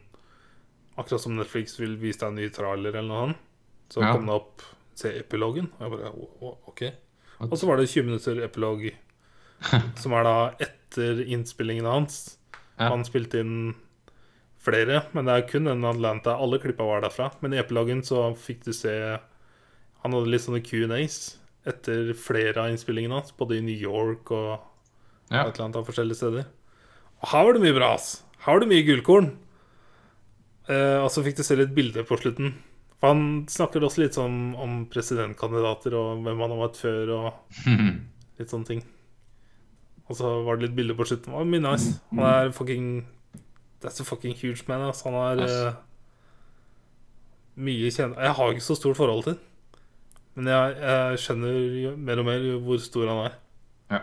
Akkurat 0.96 1.20
som 1.24 1.34
Netflix 1.36 1.74
vil 1.80 1.96
vise 1.98 2.20
deg 2.22 2.28
en 2.30 2.36
ny 2.38 2.48
trailer 2.54 2.94
eller 2.94 3.08
noe 3.10 3.26
sånt. 3.26 3.38
Så 3.90 4.00
Ja. 4.02 4.12
kom 4.14 4.26
det 4.26 4.34
opp 4.34 4.62
Se 4.94 5.10
epilogen. 5.18 5.66
Og 5.74 5.80
jeg 5.80 5.90
bare 5.90 6.10
«Å, 6.14 6.26
å, 6.40 6.50
OK. 6.70 6.82
Og 7.40 7.58
så 7.58 7.66
var 7.66 7.76
det 7.76 7.88
20 7.90 8.04
minutter 8.06 8.36
epilog, 8.44 8.84
som 10.00 10.12
er 10.14 10.22
da 10.22 10.34
etter 10.62 11.18
innspillingen 11.26 11.84
hans. 11.84 12.38
Ja. 12.78 12.90
Han 12.92 13.02
spilte 13.04 13.40
inn 13.42 13.74
flere, 14.64 15.02
men 15.14 15.28
det 15.28 15.34
er 15.36 15.46
kun 15.48 15.68
den 15.68 15.84
Atlanta. 15.88 16.34
Alle 16.40 16.58
klippa 16.62 16.86
var 16.88 17.04
derfra. 17.04 17.30
Men 17.44 17.54
i 17.54 17.60
epilogen 17.60 18.02
så 18.06 18.26
fikk 18.38 18.64
du 18.66 18.72
se 18.76 18.92
Han 20.04 20.12
hadde 20.12 20.28
litt 20.32 20.44
sånne 20.44 20.60
Q&As 20.64 21.38
etter 21.64 22.10
flere 22.20 22.60
av 22.60 22.68
innspillingene 22.74 23.16
hans, 23.16 23.32
både 23.32 23.56
i 23.56 23.62
New 23.64 23.76
York 23.80 24.28
og 24.36 24.58
Ja. 25.32 25.46
Atlanta 25.48 25.80
og 25.80 25.86
forskjellige 25.88 26.18
steder. 26.20 26.44
Og 27.22 27.28
her 27.30 27.44
var 27.46 27.56
det 27.56 27.62
mye 27.64 27.76
bra, 27.78 27.94
ass. 27.94 28.22
Her 28.44 28.52
var 28.52 28.60
det 28.60 28.68
mye 28.68 28.84
gullkorn. 28.84 29.30
Eh, 30.68 30.98
og 31.00 31.08
så 31.12 31.24
fikk 31.24 31.38
du 31.38 31.42
se 31.46 31.56
litt 31.56 31.72
bilder 31.76 32.04
på 32.04 32.18
slutten. 32.20 32.52
For 33.00 33.12
han 33.14 33.46
snakker 33.48 33.80
også 33.84 34.02
litt 34.04 34.16
sånn 34.18 34.54
om 34.60 34.82
presidentkandidater 34.92 35.96
og 35.96 36.20
hvem 36.24 36.44
han 36.44 36.52
har 36.52 36.60
vært 36.66 36.80
før, 36.80 37.14
og 37.16 37.64
litt 38.38 38.52
sånne 38.52 38.68
ting. 38.68 38.84
Og 40.04 40.18
så 40.20 40.34
var 40.44 40.56
det 40.60 40.68
litt 40.68 40.76
bilder 40.76 40.98
på 41.00 41.06
slutten. 41.08 41.32
Det 41.32 41.40
var 41.40 41.48
mye 41.48 41.64
nice. 41.64 41.94
Han 42.12 42.24
er 42.28 42.52
fucking 42.52 42.88
That's 43.84 44.00
a 44.00 44.06
fucking 44.08 44.34
huge 44.40 44.64
man, 44.68 44.88
ass. 44.88 45.04
Han 45.04 45.14
er 45.20 45.42
Yes. 45.44 45.58
uh, 45.68 45.74
mye 47.54 47.90
kjent 47.92 48.16
Jeg 48.18 48.34
har 48.34 48.54
ikke 48.54 48.64
så 48.64 48.74
stort 48.78 48.96
forhold 48.98 49.28
til 49.28 49.36
men 50.34 50.50
jeg, 50.50 50.76
jeg 50.82 51.18
skjønner 51.22 51.96
mer 52.08 52.20
og 52.20 52.26
mer 52.26 52.46
hvor 52.66 52.80
stor 52.82 53.06
han 53.06 53.20
er. 53.28 53.34
Ja. 53.94 54.00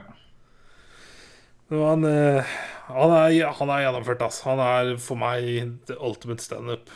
Han, 1.71 2.05
uh, 2.07 2.51
han, 2.87 3.15
er, 3.17 3.51
han 3.57 3.71
er 3.73 3.83
gjennomført, 3.85 4.23
ass. 4.23 4.41
Han 4.47 4.61
er 4.63 4.93
for 4.99 5.19
meg 5.19 5.47
the 5.89 5.97
ultimate 5.99 6.43
standup. 6.43 6.91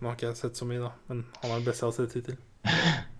Nå 0.00 0.08
har 0.10 0.16
ikke 0.16 0.30
jeg 0.30 0.40
sett 0.40 0.60
så 0.60 0.68
mye, 0.68 0.80
da, 0.84 0.92
men 1.08 1.22
han 1.42 1.52
er 1.52 1.60
det 1.60 1.68
beste 1.68 1.84
jeg 1.84 1.92
har 1.92 1.98
sett 2.00 2.16
hittil. 2.20 2.40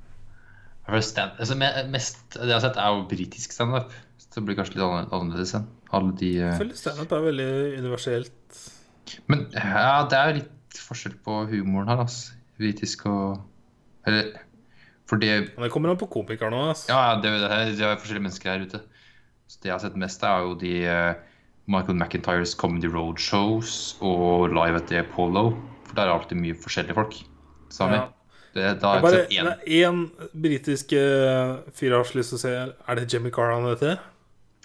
Altså, 0.85 1.55
mest, 1.57 2.19
det 2.35 2.45
jeg 2.45 2.53
har 2.53 2.61
sett, 2.61 2.77
er 2.77 2.91
jo 2.93 3.07
britisk 3.09 3.55
standup. 3.57 3.93
Så 4.35 4.41
det 4.41 4.49
blir 4.49 4.57
kanskje 4.59 4.81
litt 4.81 5.13
annerledes 5.15 5.53
enn 5.55 5.67
alle 5.95 6.15
de 6.19 6.31
eh, 6.41 6.49
Jeg 6.49 6.59
føler 6.59 6.79
standup 6.79 7.13
er 7.15 7.21
veldig 7.23 7.51
universelt. 7.79 8.63
Men 9.31 9.45
ja, 9.55 10.01
det 10.11 10.19
er 10.19 10.39
litt 10.41 10.81
forskjell 10.83 11.13
på 11.23 11.37
humoren 11.53 11.93
her, 11.93 12.01
altså. 12.03 12.35
Britisk 12.59 13.05
og 13.11 13.45
Eller 14.07 14.33
For 15.07 15.23
det 15.23 15.53
det 15.55 15.69
kommer 15.71 15.93
an 15.93 16.01
på 16.01 16.09
komikeren 16.11 16.51
nå, 16.51 16.65
altså. 16.73 16.89
Ja, 16.91 17.13
ja, 17.13 17.21
det, 17.23 17.31
det, 17.45 17.77
det 17.79 17.87
er 17.87 18.01
forskjellige 18.01 18.25
mennesker 18.25 18.51
her 18.51 18.65
ute. 18.67 18.81
Så 19.47 19.61
det 19.63 19.71
jeg 19.71 19.75
har 19.77 19.85
sett 19.85 20.01
mest, 20.03 20.27
er 20.27 20.49
jo 20.49 20.57
de 20.59 20.73
eh, 20.83 21.21
Michael 21.71 22.01
McIntyres 22.01 22.57
Comedy 22.59 22.91
Road 22.91 23.23
Shows 23.23 23.95
og 24.03 24.51
Live 24.51 24.81
at 24.81 24.91
the 24.91 25.05
Apollo. 25.05 25.53
For 25.87 25.95
der 25.95 26.09
er 26.09 26.17
alltid 26.17 26.41
mye 26.41 26.57
forskjellige 26.59 26.97
folk. 26.99 27.21
Sami. 27.71 28.01
Ja. 28.01 28.09
Det, 28.55 28.67
da 28.83 28.91
har 28.91 28.99
jeg 28.99 29.07
bare 29.07 29.21
sett 29.21 29.33
én. 29.35 29.47
det 29.47 29.79
er 29.79 29.87
én 29.93 30.03
britisk 30.43 30.93
eh, 30.99 31.55
fyr 31.75 31.89
jeg 31.93 31.97
har 32.01 32.11
så 32.11 32.19
lyst 32.19 32.35
til 32.35 32.41
å 32.41 32.43
se. 32.43 32.57
Er 32.89 32.99
det 32.99 33.07
Jimmy 33.15 33.31
Carr 33.35 33.55
han 33.55 33.71
heter? 33.71 34.03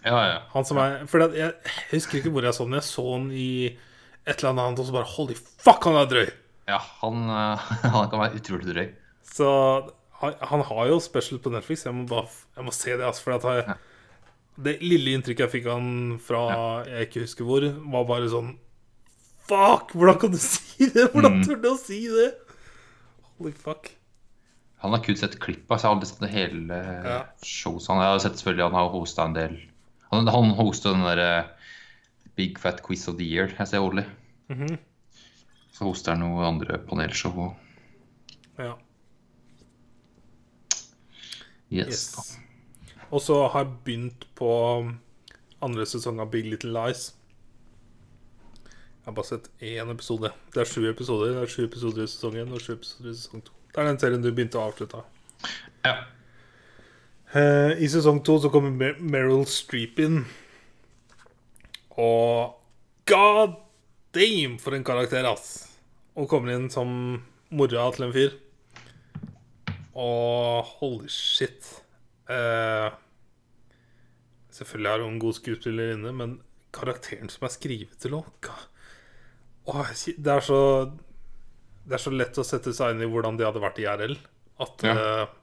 Ja, 0.06 0.20
ja. 0.30 0.38
Han 0.54 0.64
som 0.66 0.78
er 0.80 1.02
For 1.12 1.20
jeg, 1.26 1.34
jeg 1.36 1.54
husker 1.92 2.20
ikke 2.22 2.32
hvor 2.32 2.46
jeg 2.48 2.54
så 2.56 2.64
den. 2.70 2.78
Jeg 2.80 2.88
så 2.88 3.04
den 3.18 3.32
i 3.36 3.50
et 4.30 4.40
eller 4.44 4.54
annet, 4.64 4.80
og 4.80 4.86
så 4.88 4.94
bare 4.96 5.10
Holy 5.16 5.36
fuck, 5.36 5.84
han 5.90 5.98
er 6.00 6.06
drøy! 6.12 6.30
ja 6.70 6.78
han, 7.02 7.24
han 7.96 8.10
kan 8.12 8.20
være 8.22 8.38
utrolig 8.38 8.68
drøy. 8.70 8.90
Så 9.26 9.48
han, 10.22 10.36
han 10.52 10.62
har 10.70 10.88
jo 10.92 11.00
special 11.02 11.40
på 11.42 11.50
Netflix. 11.52 11.86
Jeg 11.88 11.96
må 11.98 12.06
bare 12.08 12.28
jeg 12.56 12.66
må 12.68 12.72
se 12.76 12.92
det. 12.96 13.06
Altså, 13.08 13.24
for 13.26 13.36
at 13.40 13.68
ja. 13.70 13.76
det 14.70 14.78
lille 14.84 15.16
inntrykket 15.18 15.48
jeg 15.48 15.54
fikk 15.58 15.70
av 15.72 15.80
han 15.80 16.20
fra 16.24 16.42
jeg 16.88 17.08
ikke 17.10 17.24
husker 17.26 17.48
hvor, 17.50 17.66
var 17.96 18.06
bare 18.10 18.30
sånn 18.32 18.52
Fuck! 19.50 19.96
Hvordan 19.98 20.20
kan 20.22 20.32
du 20.36 20.38
si 20.44 20.90
det? 20.94 21.08
Hvordan 21.14 21.40
Mm. 21.40 21.44
tør 21.48 21.58
du 21.64 21.70
å 21.72 21.78
si 21.82 22.04
det? 22.12 22.28
Holy 23.40 23.52
fuck. 23.58 23.90
Han 24.84 24.94
har 24.94 25.02
kun 25.04 25.18
sett 25.20 25.40
klipp 25.42 25.66
av, 25.72 25.80
så 25.80 25.88
jeg 25.88 25.90
har 25.90 25.96
aldri 25.98 26.08
sett 26.12 26.22
det 26.24 26.30
hele 26.36 26.78
Ja. 27.04 27.18
showet. 27.44 27.88
Han 27.90 28.00
jeg 28.04 28.14
har 28.14 28.22
sett 28.24 28.38
selvfølgelig 28.40 28.68
han 28.70 28.78
har 28.78 28.92
hosta 28.94 29.26
en 29.26 29.34
del. 29.36 29.58
Han, 30.12 30.28
han 30.28 30.54
hosta 30.58 30.94
den 30.94 31.06
derre 31.06 31.32
Big 32.40 32.60
Fat 32.60 32.82
Quiz 32.86 33.08
of 33.08 33.18
the 33.20 33.28
Year. 33.28 33.52
Jeg 33.58 33.68
ser 33.68 33.84
årlig. 33.86 34.06
Mhm. 34.50 34.78
Så 35.76 35.86
hoster 35.88 36.16
han 36.16 36.24
noen 36.26 36.46
andre 36.46 36.80
panelshow. 36.90 37.54
Ja. 38.58 38.74
Yes. 41.70 41.88
Yes. 41.88 42.40
Og 43.12 43.22
så 43.22 43.48
har 43.48 43.64
jeg 43.64 43.78
begynt 43.86 44.26
på 44.36 44.50
andre 45.62 45.86
sesong 45.86 46.20
av 46.22 46.32
Big 46.34 46.50
Little 46.50 46.74
Lies. 46.74 47.14
Jeg 48.66 49.06
har 49.06 49.16
bare 49.18 49.30
sett 49.30 49.50
én 49.64 49.92
episode. 49.94 50.32
Det 50.54 50.62
er 50.62 50.70
sju 50.70 50.84
episoder 50.90 51.34
Det 51.34 51.42
er 51.42 51.54
sju 51.54 51.64
episoder 51.66 52.04
i 52.04 52.12
sesong 52.12 52.36
én 52.38 52.52
og 52.54 52.62
sju 52.62 52.74
episoder 52.76 53.14
i 53.14 53.18
sesong 53.18 53.46
to. 53.46 53.54
Det 53.70 53.82
er 53.82 53.90
den 53.90 54.02
serien 54.02 54.26
du 54.26 54.32
begynte 54.32 54.60
å 54.60 54.68
avslutte. 54.70 55.02
Ja. 55.86 55.96
Eh, 57.34 57.78
I 57.84 57.88
sesong 57.90 58.24
to 58.26 58.40
så 58.42 58.50
kommer 58.50 58.74
Mer 58.74 58.96
Meryl 59.00 59.46
Streep 59.50 60.00
inn. 60.02 60.24
Og 62.00 62.56
god 63.10 63.58
damn, 64.16 64.58
for 64.62 64.74
en 64.74 64.86
karakter, 64.88 65.28
ass! 65.30 65.68
Og 66.18 66.30
kommer 66.32 66.56
inn 66.56 66.70
som 66.74 66.90
mora 67.54 67.86
til 67.94 68.08
en 68.08 68.16
fyr. 68.16 68.34
Og 70.00 70.66
holy 70.80 71.10
shit. 71.12 71.68
Uh, 72.30 72.90
selvfølgelig 74.54 74.90
er 74.92 75.04
hun 75.04 75.14
en 75.16 75.22
god 75.22 75.38
skuespillerinne, 75.38 76.12
men 76.16 76.36
karakteren 76.76 77.30
som 77.34 77.48
er 77.48 77.54
skrevet 77.56 77.96
til 77.98 78.14
henne 78.14 78.54
oh, 79.66 79.88
Det 79.90 80.30
er 80.30 80.44
så 80.46 80.60
Det 81.90 81.96
er 81.98 82.04
så 82.04 82.14
lett 82.14 82.38
å 82.38 82.46
sette 82.46 82.70
seg 82.78 82.94
inn 82.94 83.02
i 83.02 83.10
hvordan 83.10 83.40
det 83.40 83.48
hadde 83.48 83.64
vært 83.64 83.82
i 83.82 83.88
RL. 83.90 84.18
At 84.62 84.86
Ja. 84.86 84.94
eh, 84.94 85.39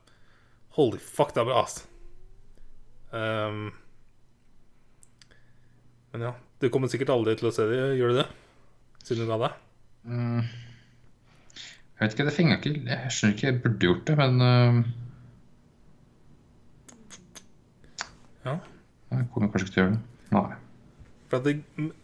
Holy 0.77 1.01
fuck, 1.01 1.33
det 1.35 1.41
er 1.41 1.49
bra, 1.49 1.63
ass. 1.65 1.81
Um, 3.17 3.71
men 6.13 6.27
ja, 6.27 6.35
du 6.61 6.69
kommer 6.73 6.91
sikkert 6.93 7.15
aldri 7.15 7.37
til 7.39 7.49
å 7.49 7.55
se 7.55 7.65
det, 7.71 7.81
gjør 7.97 8.13
du 8.13 8.21
det? 8.21 8.27
Siden 9.07 9.25
du 9.25 9.31
ga 9.31 9.39
deg? 9.47 9.59
Mm. 10.09 10.45
Jeg 11.97 12.03
vet 12.03 12.15
ikke, 12.15 12.27
det 12.29 12.35
fenger 12.37 12.59
ikke 12.59 12.71
Jeg 12.77 13.13
skjønner 13.15 13.35
ikke, 13.35 13.47
jeg 13.49 13.61
burde 13.65 13.89
gjort 13.89 14.05
det, 14.11 14.17
men 14.21 14.33
uh... 14.45 14.81
Ja. 18.47 18.55
Jeg 19.15 19.29
kommer 19.33 19.51
kanskje 19.53 19.67
ikke 19.67 19.75
til 19.75 19.83
å 19.83 19.87
gjøre 19.87 19.97
det. 19.97 20.03
Nei. 20.37 20.61
For 21.31 21.43
det, 21.43 21.55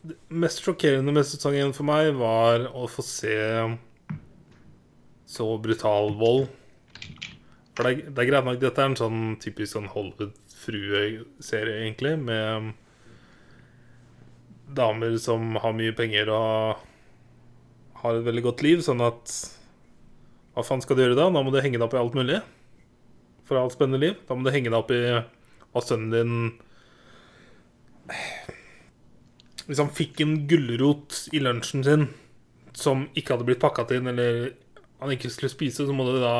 det 0.09 0.17
mest 0.43 0.65
sjokkerende 0.65 1.15
med 1.15 1.29
sesongen 1.29 1.75
for 1.77 1.87
meg 1.87 2.11
var 2.19 2.65
å 2.73 2.89
få 2.91 3.05
se 3.07 3.37
så 5.33 5.47
brutal 5.63 6.13
vold. 6.19 6.49
For 7.75 7.85
det, 7.87 7.93
er- 7.93 8.11
det 8.13 8.19
er 8.25 8.29
greit 8.31 8.45
nok, 8.45 8.59
dette 8.61 8.83
er 8.83 8.91
en 8.91 8.97
sånn 8.99 9.21
typisk 9.41 9.73
sånn 9.79 9.89
Hollywood-frue-serie, 9.93 11.77
egentlig, 11.87 12.19
med 12.21 12.75
damer 14.77 15.17
som 15.21 15.55
har 15.61 15.73
mye 15.77 15.93
penger 15.97 16.29
og 16.33 16.77
har 18.03 18.15
et 18.19 18.25
veldig 18.27 18.43
godt 18.45 18.63
liv, 18.65 18.79
sånn 18.85 19.01
at 19.05 19.33
Hva 20.53 20.61
faen 20.69 20.83
skal 20.85 20.97
du 20.99 21.03
gjøre 21.03 21.17
da? 21.17 21.31
Da 21.33 21.41
må 21.43 21.49
du 21.51 21.61
henge 21.65 21.79
deg 21.79 21.87
opp 21.87 21.95
i 21.95 22.01
alt 22.01 22.13
mulig. 22.13 22.43
For 23.49 23.57
alt 23.57 23.73
spennende 23.73 24.01
liv. 24.03 24.19
Da 24.29 24.35
må 24.37 24.45
du 24.45 24.51
henge 24.53 24.69
deg 24.69 24.77
opp 24.77 24.91
i 24.93 24.99
hva 25.73 25.81
sønnen 25.81 26.11
din 26.13 26.35
Hvis 29.65 29.81
han 29.81 29.89
fikk 29.97 30.21
en 30.25 30.35
gulrot 30.51 31.23
i 31.33 31.41
lunsjen 31.41 31.85
sin 31.87 32.09
som 32.77 33.07
ikke 33.17 33.33
hadde 33.37 33.47
blitt 33.49 33.61
pakka 33.63 33.85
inn, 33.97 34.09
eller 34.13 34.51
han 35.01 35.13
ikke 35.15 35.31
skulle 35.33 35.53
spise, 35.53 35.87
så 35.89 35.93
må 35.97 36.05
du 36.09 36.19
da 36.21 36.35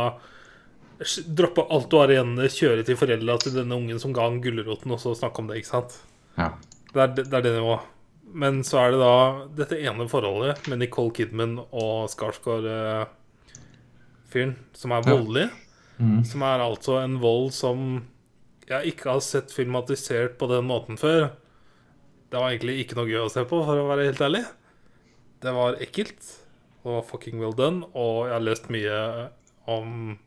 droppe 1.37 1.65
alt 1.71 1.91
du 1.91 1.97
har 1.99 2.09
igjen, 2.15 2.37
kjøre 2.37 2.85
til 2.87 2.97
foreldra 2.97 3.35
til 3.43 3.53
denne 3.57 3.75
ungen 3.79 3.99
som 4.03 4.13
ga 4.17 4.23
han 4.29 4.41
gulroten, 4.45 4.93
og 4.95 5.01
så 5.03 5.15
snakke 5.19 5.39
om 5.43 5.49
det, 5.51 5.57
ikke 5.63 5.73
sant? 5.73 5.93
Ja. 6.39 6.49
Det 6.93 7.01
er 7.03 7.07
det, 7.17 7.25
det, 7.31 7.37
er 7.39 7.43
det 7.47 7.55
nivået. 7.59 7.89
Men 8.33 8.63
så 8.65 8.77
er 8.81 8.89
det 8.95 9.01
da 9.03 9.15
dette 9.59 9.77
ene 9.85 10.07
forholdet 10.09 10.69
med 10.71 10.79
Nicole 10.81 11.13
Kidman 11.13 11.59
og 11.69 12.09
Skarsgård-fyren, 12.13 14.55
som 14.73 14.91
er 14.93 15.03
Ja. 15.05 15.11
voldelig. 15.17 15.51
Mhm. 15.99 16.25
Som 16.25 16.43
er 16.43 16.59
altså 16.59 17.03
en 17.05 17.19
vold 17.21 17.53
som 17.53 18.05
jeg 18.69 18.87
ikke 18.95 19.11
har 19.11 19.21
sett 19.21 19.51
filmatisert 19.53 20.39
på 20.39 20.47
den 20.49 20.65
måten 20.67 20.97
før. 20.99 21.31
Det 22.31 22.41
var 22.41 22.51
egentlig 22.51 22.79
ikke 22.87 22.95
noe 22.97 23.07
gøy 23.07 23.27
å 23.27 23.31
se 23.31 23.45
på, 23.45 23.65
for 23.65 23.77
å 23.77 23.89
være 23.89 24.05
helt 24.09 24.21
ærlig. 24.21 24.45
Det 25.43 25.53
var 25.53 25.75
ekkelt 25.75 26.39
og 26.85 27.05
fucking 27.07 27.39
well 27.39 27.53
done, 27.53 27.85
og 27.95 28.27
jeg 28.27 28.33
har 28.33 28.41
lest 28.41 28.69
mye 28.71 29.29
om 29.69 30.19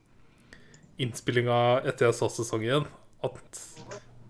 innspillinga 1.01 1.59
etter 1.88 2.09
jeg 2.09 2.17
så 2.17 2.30
sesong 2.32 2.64
igjen, 2.65 2.88
at 3.25 3.61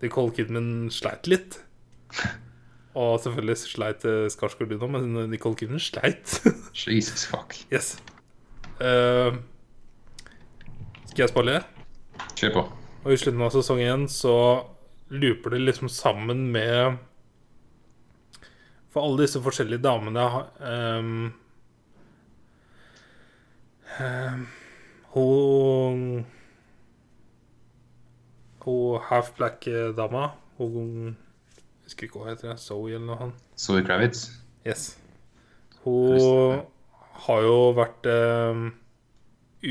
Nicole 0.02 0.34
Kidman 0.34 0.90
sleit 0.94 1.28
litt. 1.30 1.60
Og 2.96 3.18
selvfølgelig 3.20 3.58
sleit 3.60 4.06
eh, 4.08 4.24
Skarsgård 4.32 4.72
litt 4.72 4.84
men 4.88 5.30
Nicole 5.30 5.58
Kidman 5.58 5.82
sleit. 5.82 6.38
Jesus 6.86 7.26
fuck. 7.28 7.56
yes. 7.72 7.96
Uh, 8.76 9.36
skal 11.08 11.24
jeg 11.24 11.32
spoile? 11.32 11.60
Kjør 12.36 12.54
på. 12.58 12.64
Og 13.06 13.12
i 13.14 13.16
slutten 13.20 13.44
av 13.44 13.54
sesong 13.54 13.80
én 13.80 14.02
så 14.12 14.36
looper 15.08 15.54
det 15.54 15.62
liksom 15.62 15.88
sammen 15.88 16.48
med 16.52 16.98
For 18.90 19.06
alle 19.06 19.22
disse 19.22 19.40
forskjellige 19.40 19.84
damene 19.84 20.24
um, 20.58 21.28
um, 24.00 24.46
Hun 25.14 26.24
Hun 28.66 28.98
half 29.06 29.30
black-dama 29.38 30.32
Hun 30.58 31.14
Jeg 31.14 31.86
husker 31.86 32.08
ikke 32.08 32.18
hva 32.18 32.32
heter. 32.32 32.56
Zoe 32.58 32.96
eller 32.96 33.06
noe 33.06 33.18
sånt. 33.20 33.42
Zoe 33.62 33.82
Kravitz. 33.86 34.24
Yes. 34.66 34.96
Hun 35.84 36.64
har 37.26 37.44
jo 37.46 37.58
vært 37.76 38.08
eh, 38.10 38.64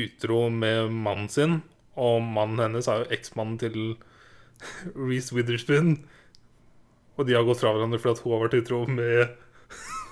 utro 0.06 0.38
med 0.48 0.94
mannen 0.94 1.28
sin, 1.28 1.58
og 2.00 2.24
mannen 2.24 2.62
hennes 2.64 2.88
er 2.88 3.02
jo 3.02 3.10
eksmannen 3.18 3.58
til 3.60 3.76
Reece 5.10 5.36
Witherspoon. 5.36 5.98
Og 7.16 7.28
de 7.28 7.36
har 7.36 7.44
gått 7.44 7.60
fra 7.60 7.74
hverandre 7.76 8.00
fordi 8.00 8.24
hun 8.24 8.36
har 8.38 8.46
vært 8.46 8.58
utro 8.62 8.80
med 8.88 9.36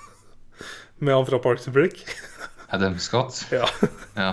Med 1.04 1.16
han 1.16 1.26
fra 1.28 1.40
Parks 1.42 1.66
and 1.68 1.76
Brick. 1.76 2.04
Adam 2.74 3.00
Scott. 3.00 3.46
Ja. 3.52 3.64
Ja. 4.16 4.30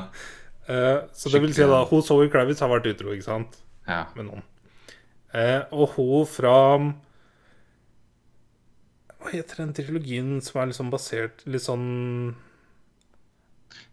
Eh, 0.68 1.00
så 1.16 1.32
det 1.32 1.42
vil 1.44 1.56
si 1.56 1.64
da 1.68 1.86
hun 1.88 2.04
Zoe 2.04 2.28
Kravitz 2.32 2.64
har 2.64 2.72
vært 2.72 2.92
utro, 2.92 3.16
ikke 3.16 3.32
sant? 3.32 3.62
Ja. 3.92 4.04
med 4.18 4.28
noen. 4.30 4.44
Eh, 5.36 5.62
og 5.72 5.94
hun 5.96 6.26
fra 6.28 6.56
Hva 9.22 9.32
heter 9.32 9.62
den 9.62 9.74
trilogien 9.78 10.32
som 10.44 10.60
er 10.62 10.72
liksom 10.72 10.90
basert 10.92 11.44
litt 11.48 11.64
sånn 11.64 12.34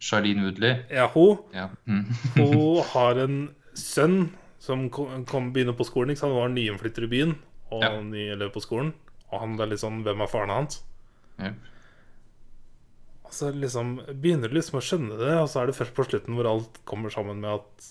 Charlene 0.03 0.47
Woodley. 0.47 0.81
Ja, 0.95 1.09
hun. 1.15 1.39
Ja. 1.55 1.69
Mm. 1.87 2.05
Hun 2.37 2.83
har 2.95 3.19
en 3.23 3.39
sønn 3.79 4.31
som 4.63 4.89
kom, 4.95 5.25
kom 5.29 5.53
begynner 5.55 5.77
på 5.79 5.87
skolen. 5.87 6.13
Ikke 6.15 6.25
sant? 6.25 6.35
Hun 6.35 6.43
var 6.43 6.53
nyinnflytter 6.55 7.07
i 7.07 7.11
byen 7.13 7.37
og 7.71 7.83
Ja. 7.85 7.91
ny 8.03 8.29
elev 8.35 8.53
på 8.55 8.63
skolen. 8.65 8.93
Og 9.29 9.43
han 9.43 9.59
er 9.61 9.69
litt 9.71 9.83
sånn 9.83 10.03
Hvem 10.07 10.23
er 10.25 10.31
faren 10.31 10.55
hans? 10.55 10.81
Ja. 11.39 11.53
Og 13.29 13.35
så 13.37 13.51
liksom 13.53 13.99
begynner 14.23 14.49
du 14.49 14.57
liksom 14.57 14.79
å 14.81 14.85
skjønne 14.85 15.19
det, 15.21 15.35
og 15.37 15.51
så 15.53 15.61
er 15.61 15.69
det 15.69 15.77
først 15.77 15.95
på 15.95 16.07
slutten 16.09 16.39
hvor 16.39 16.49
alt 16.49 16.79
kommer 16.89 17.13
sammen 17.13 17.43
med 17.43 17.59
at 17.59 17.89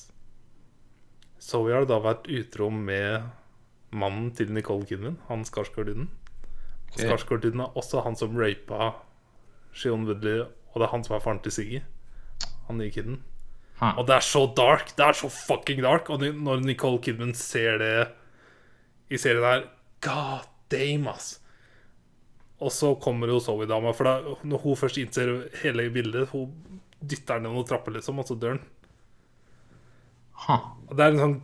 Zoe 1.47 1.71
har 1.71 1.87
da 1.87 1.99
vært 2.03 2.27
utro 2.27 2.67
med 2.73 3.23
mannen 3.95 4.31
til 4.35 4.51
Nicole 4.51 4.83
Kidman, 4.87 5.15
han 5.29 5.45
Skarsgård-duden. 5.47 6.09
Ok. 6.91 6.99
Skarsgård-duden 6.99 7.63
er 7.63 7.77
også 7.79 8.03
han 8.03 8.19
som 8.19 8.35
rapa 8.35 8.91
Shion 9.71 10.03
Woodley, 10.09 10.43
og 10.43 10.75
det 10.81 10.87
er 10.87 10.93
han 10.93 11.05
som 11.07 11.15
er 11.15 11.23
faren 11.23 11.39
til 11.45 11.55
Siggy. 11.55 11.81
Han 12.67 12.81
nye 12.81 12.91
kiden. 12.91 13.21
Ha. 13.79 13.93
Og 13.95 14.07
det 14.09 14.17
er 14.17 14.25
så 14.25 14.43
dark! 14.57 14.91
Det 14.97 15.05
er 15.05 15.15
så 15.15 15.29
fucking 15.31 15.83
dark! 15.85 16.09
Og 16.11 16.19
når 16.19 16.65
Nicole 16.65 16.99
Kidman 17.03 17.35
ser 17.37 17.79
det 17.79 17.95
i 19.13 19.19
serien 19.21 19.45
her 19.45 19.67
God 20.03 20.49
damn, 20.73 21.07
ass! 21.13 21.37
Og 22.59 22.73
så 22.73 22.95
kommer 22.99 23.29
jo 23.29 23.39
Zoe-dama, 23.39 23.93
for 23.95 24.09
da, 24.09 24.37
når 24.43 24.63
hun 24.65 24.79
først 24.79 24.97
innser 24.97 25.29
hele 25.61 25.91
bildet 25.93 26.31
Hun 26.31 26.81
dytter 26.97 27.39
ned 27.39 27.53
noen 27.53 27.67
trapper, 27.69 27.93
liksom, 27.93 28.19
og 28.19 28.27
så 28.27 28.35
dør 28.35 28.57
han. 28.57 28.63
Og 30.87 30.95
Det 30.95 31.03
er 31.03 31.13
en 31.13 31.23
sånn 31.23 31.37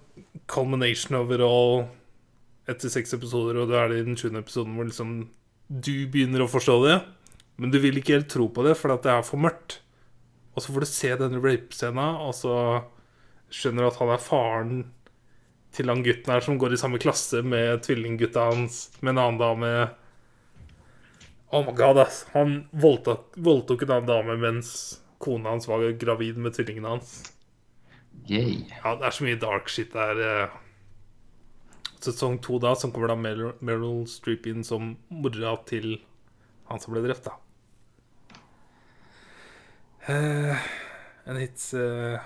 culmination 0.49 1.19
over 1.19 1.43
all 1.45 1.85
etter 2.69 2.91
seks 2.91 3.15
episoder, 3.15 3.59
og 3.59 3.71
det 3.71 3.79
er 3.79 3.91
det 3.91 4.01
i 4.01 4.07
den 4.07 4.19
sjuende 4.19 4.43
episoden 4.43 4.75
hvor 4.77 4.87
liksom 4.87 5.15
du 5.67 5.95
begynner 6.11 6.43
å 6.43 6.51
forstå 6.51 6.75
det, 6.85 6.97
men 7.59 7.73
du 7.73 7.79
vil 7.81 7.97
ikke 7.99 8.17
helt 8.17 8.31
tro 8.31 8.47
på 8.53 8.65
det, 8.65 8.75
for 8.79 8.93
det 8.93 9.11
er 9.11 9.25
for 9.25 9.41
mørkt. 9.41 9.79
Og 10.53 10.61
så 10.61 10.73
får 10.73 10.85
du 10.85 10.89
se 10.89 11.11
denne 11.19 11.41
rape-scena, 11.41 12.07
og 12.23 12.35
så 12.37 12.55
skjønner 13.53 13.85
du 13.85 13.89
at 13.89 13.99
han 14.01 14.13
er 14.13 14.21
faren 14.21 14.83
til 15.73 15.89
han 15.89 16.03
gutten 16.05 16.33
her 16.33 16.45
som 16.45 16.59
går 16.61 16.75
i 16.75 16.79
samme 16.79 17.01
klasse 17.01 17.41
med 17.45 17.81
tvillinggutta 17.85 18.47
hans, 18.51 18.85
med 19.01 19.15
en 19.15 19.23
annen 19.23 19.41
dame. 19.41 19.71
Oh 21.53 21.65
my 21.65 21.73
god, 21.77 22.03
ass. 22.05 22.23
Han 22.33 22.63
voldtok, 22.71 23.33
voldtok 23.41 23.85
en 23.85 23.95
annen 23.97 24.09
dame 24.09 24.37
mens 24.41 24.75
kona 25.23 25.53
hans 25.53 25.69
var 25.69 25.85
gravid 25.97 26.37
med 26.37 26.53
tvillingene 26.53 26.95
hans. 26.95 27.32
Yay. 28.29 28.63
Ja, 28.79 28.95
det 28.99 29.07
er 29.09 29.15
så 29.15 29.25
mye 29.27 29.39
dark 29.41 29.71
shit 29.71 29.93
der. 29.93 30.19
eh. 30.23 30.59
Sesong 32.03 32.37
to 32.43 32.59
da, 32.59 32.73
som 32.75 32.91
kommer 32.91 33.07
da 33.11 33.15
Meryl, 33.15 33.53
Meryl 33.63 34.03
Streep 34.11 34.47
inn 34.51 34.63
som 34.67 34.97
mora 35.07 35.55
til 35.69 36.01
han 36.67 36.81
som 36.83 36.95
ble 36.95 37.03
drept, 37.05 37.29
da. 37.29 37.37
En 40.09 41.39
hits 41.39 41.69
uh... 41.79 42.19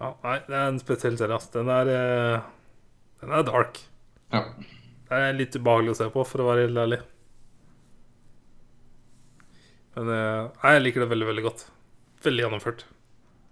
Ja, 0.00 0.08
nei, 0.24 0.36
det 0.48 0.56
er 0.56 0.66
en 0.66 0.80
spesiell 0.82 1.18
serie, 1.20 1.36
ass. 1.36 1.50
Den 1.54 1.70
er 1.70 1.90
uh... 1.94 2.48
Den 3.22 3.34
er 3.36 3.46
dark. 3.46 3.78
Ja. 4.32 4.42
Det 5.10 5.18
er 5.18 5.36
litt 5.36 5.54
ubehagelig 5.58 5.94
å 5.94 5.98
se 6.00 6.08
på, 6.10 6.24
for 6.26 6.42
å 6.42 6.48
være 6.50 6.66
helt 6.66 6.80
ærlig. 6.80 7.00
Men 9.94 10.10
uh... 10.10 10.64
jeg 10.64 10.82
liker 10.82 11.04
det 11.04 11.12
veldig, 11.12 11.28
veldig 11.30 11.46
godt. 11.46 11.68
Veldig 12.26 12.46
gjennomført. 12.46 12.86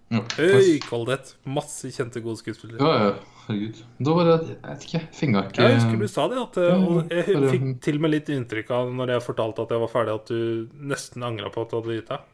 Ja. 0.09 0.23
Høy 0.39 0.79
kvalitet. 0.81 1.35
Masse 1.45 1.91
kjente, 1.93 2.21
gode 2.25 2.41
skuespillere. 2.41 2.79
ja, 2.81 3.09
ja. 3.09 3.35
Herregud. 3.49 3.79
Da 4.05 4.13
var 4.13 4.27
det 4.27 4.33
Jeg 4.49 4.57
vet 4.61 4.83
ikke. 4.85 4.99
Finga 5.17 5.41
ikke 5.47 5.63
jeg 5.65 5.77
husker 5.79 5.97
du 5.97 6.07
sa 6.07 6.25
det. 6.29 6.37
At, 6.37 6.57
og 6.85 7.13
jeg 7.13 7.23
fikk 7.49 7.63
til 7.81 7.97
og 7.97 8.03
med 8.05 8.11
litt 8.13 8.27
inntrykk 8.29 8.69
av 8.77 8.91
når 8.93 9.13
jeg 9.15 9.23
fortalte 9.25 9.63
at 9.65 9.71
jeg 9.73 9.81
var 9.81 9.89
ferdig, 9.89 10.17
at 10.19 10.29
du 10.29 10.83
nesten 10.91 11.25
angra 11.25 11.49
på 11.53 11.63
at 11.65 11.71
du 11.73 11.79
hadde 11.79 11.95
gitt 11.97 12.11
deg. 12.11 12.27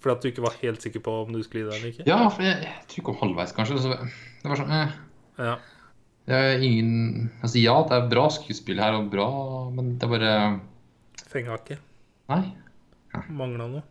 Fordi 0.00 0.14
at 0.14 0.22
du 0.24 0.28
ikke 0.30 0.44
var 0.46 0.56
helt 0.62 0.84
sikker 0.86 1.04
på 1.04 1.16
om 1.26 1.32
du 1.34 1.42
skulle 1.44 1.64
gi 1.64 1.68
deg 1.68 1.76
eller 1.76 1.92
ikke. 1.92 2.06
Ja, 2.08 2.18
for 2.32 2.46
jeg, 2.46 2.56
jeg 2.64 2.88
tror 2.88 3.00
jeg 3.02 3.06
kom 3.10 3.18
halvveis, 3.20 3.52
kanskje. 3.56 3.78
Så 3.84 3.92
det 3.92 4.48
var 4.52 4.60
sånn 4.62 4.72
eh. 4.76 4.94
Ja. 5.44 5.54
Det 6.26 6.38
er 6.40 6.64
ingen 6.64 7.28
Altså, 7.42 7.60
ja, 7.60 7.76
det 7.86 7.98
er 8.00 8.08
bra 8.10 8.24
skuespill 8.32 8.80
her, 8.82 8.96
og 8.98 9.10
bra 9.12 9.26
Men 9.76 9.92
det 10.00 10.08
er 10.08 10.12
bare 10.16 10.32
Fenga 11.28 11.58
ikke. 11.60 11.76
Nei. 12.32 12.42
Mangla 13.28 13.68
noe. 13.76 13.82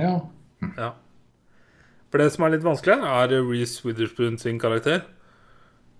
Ja. 0.00 0.14
Ja. 0.76 0.94
For 2.10 2.22
det 2.22 2.30
som 2.34 2.46
er 2.46 2.54
litt 2.54 2.66
vanskelig, 2.66 3.02
er 3.02 3.34
Reece 3.48 3.84
Witherspoon 3.86 4.38
sin 4.40 4.60
karakter. 4.62 5.02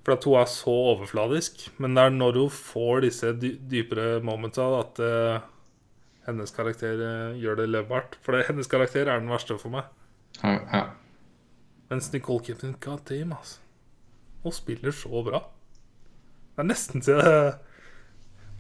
For 0.07 0.15
at 0.15 0.27
hun 0.29 0.39
er 0.39 0.51
så 0.51 0.75
overfladisk. 0.93 1.67
Men 1.83 1.97
det 1.99 2.05
er 2.07 2.15
når 2.15 2.41
hun 2.45 2.53
får 2.55 3.03
disse 3.09 3.33
dy 3.43 3.57
dypere 3.73 4.21
momenta, 4.25 4.69
at 4.79 5.03
uh, 5.03 5.49
hennes 6.29 6.55
karakter 6.55 7.03
uh, 7.03 7.41
gjør 7.41 7.59
det 7.63 7.71
levbart. 7.73 8.15
For 8.23 8.37
det, 8.37 8.47
hennes 8.51 8.71
karakter 8.71 9.11
er 9.11 9.19
den 9.19 9.33
verste 9.33 9.59
for 9.59 9.75
meg. 9.75 9.91
ja, 10.43 10.61
ja. 10.73 10.87
Mens 11.87 12.09
Nicole 12.11 12.43
Kipton, 12.43 12.75
god 12.83 13.05
damn, 13.07 13.35
altså. 13.37 13.61
Hun 14.43 14.55
spiller 14.55 14.95
så 14.95 15.23
bra. 15.27 15.43
Det 16.55 16.65
er 16.65 16.67
nesten 16.67 17.03
til 17.05 17.19
jeg 17.21 17.53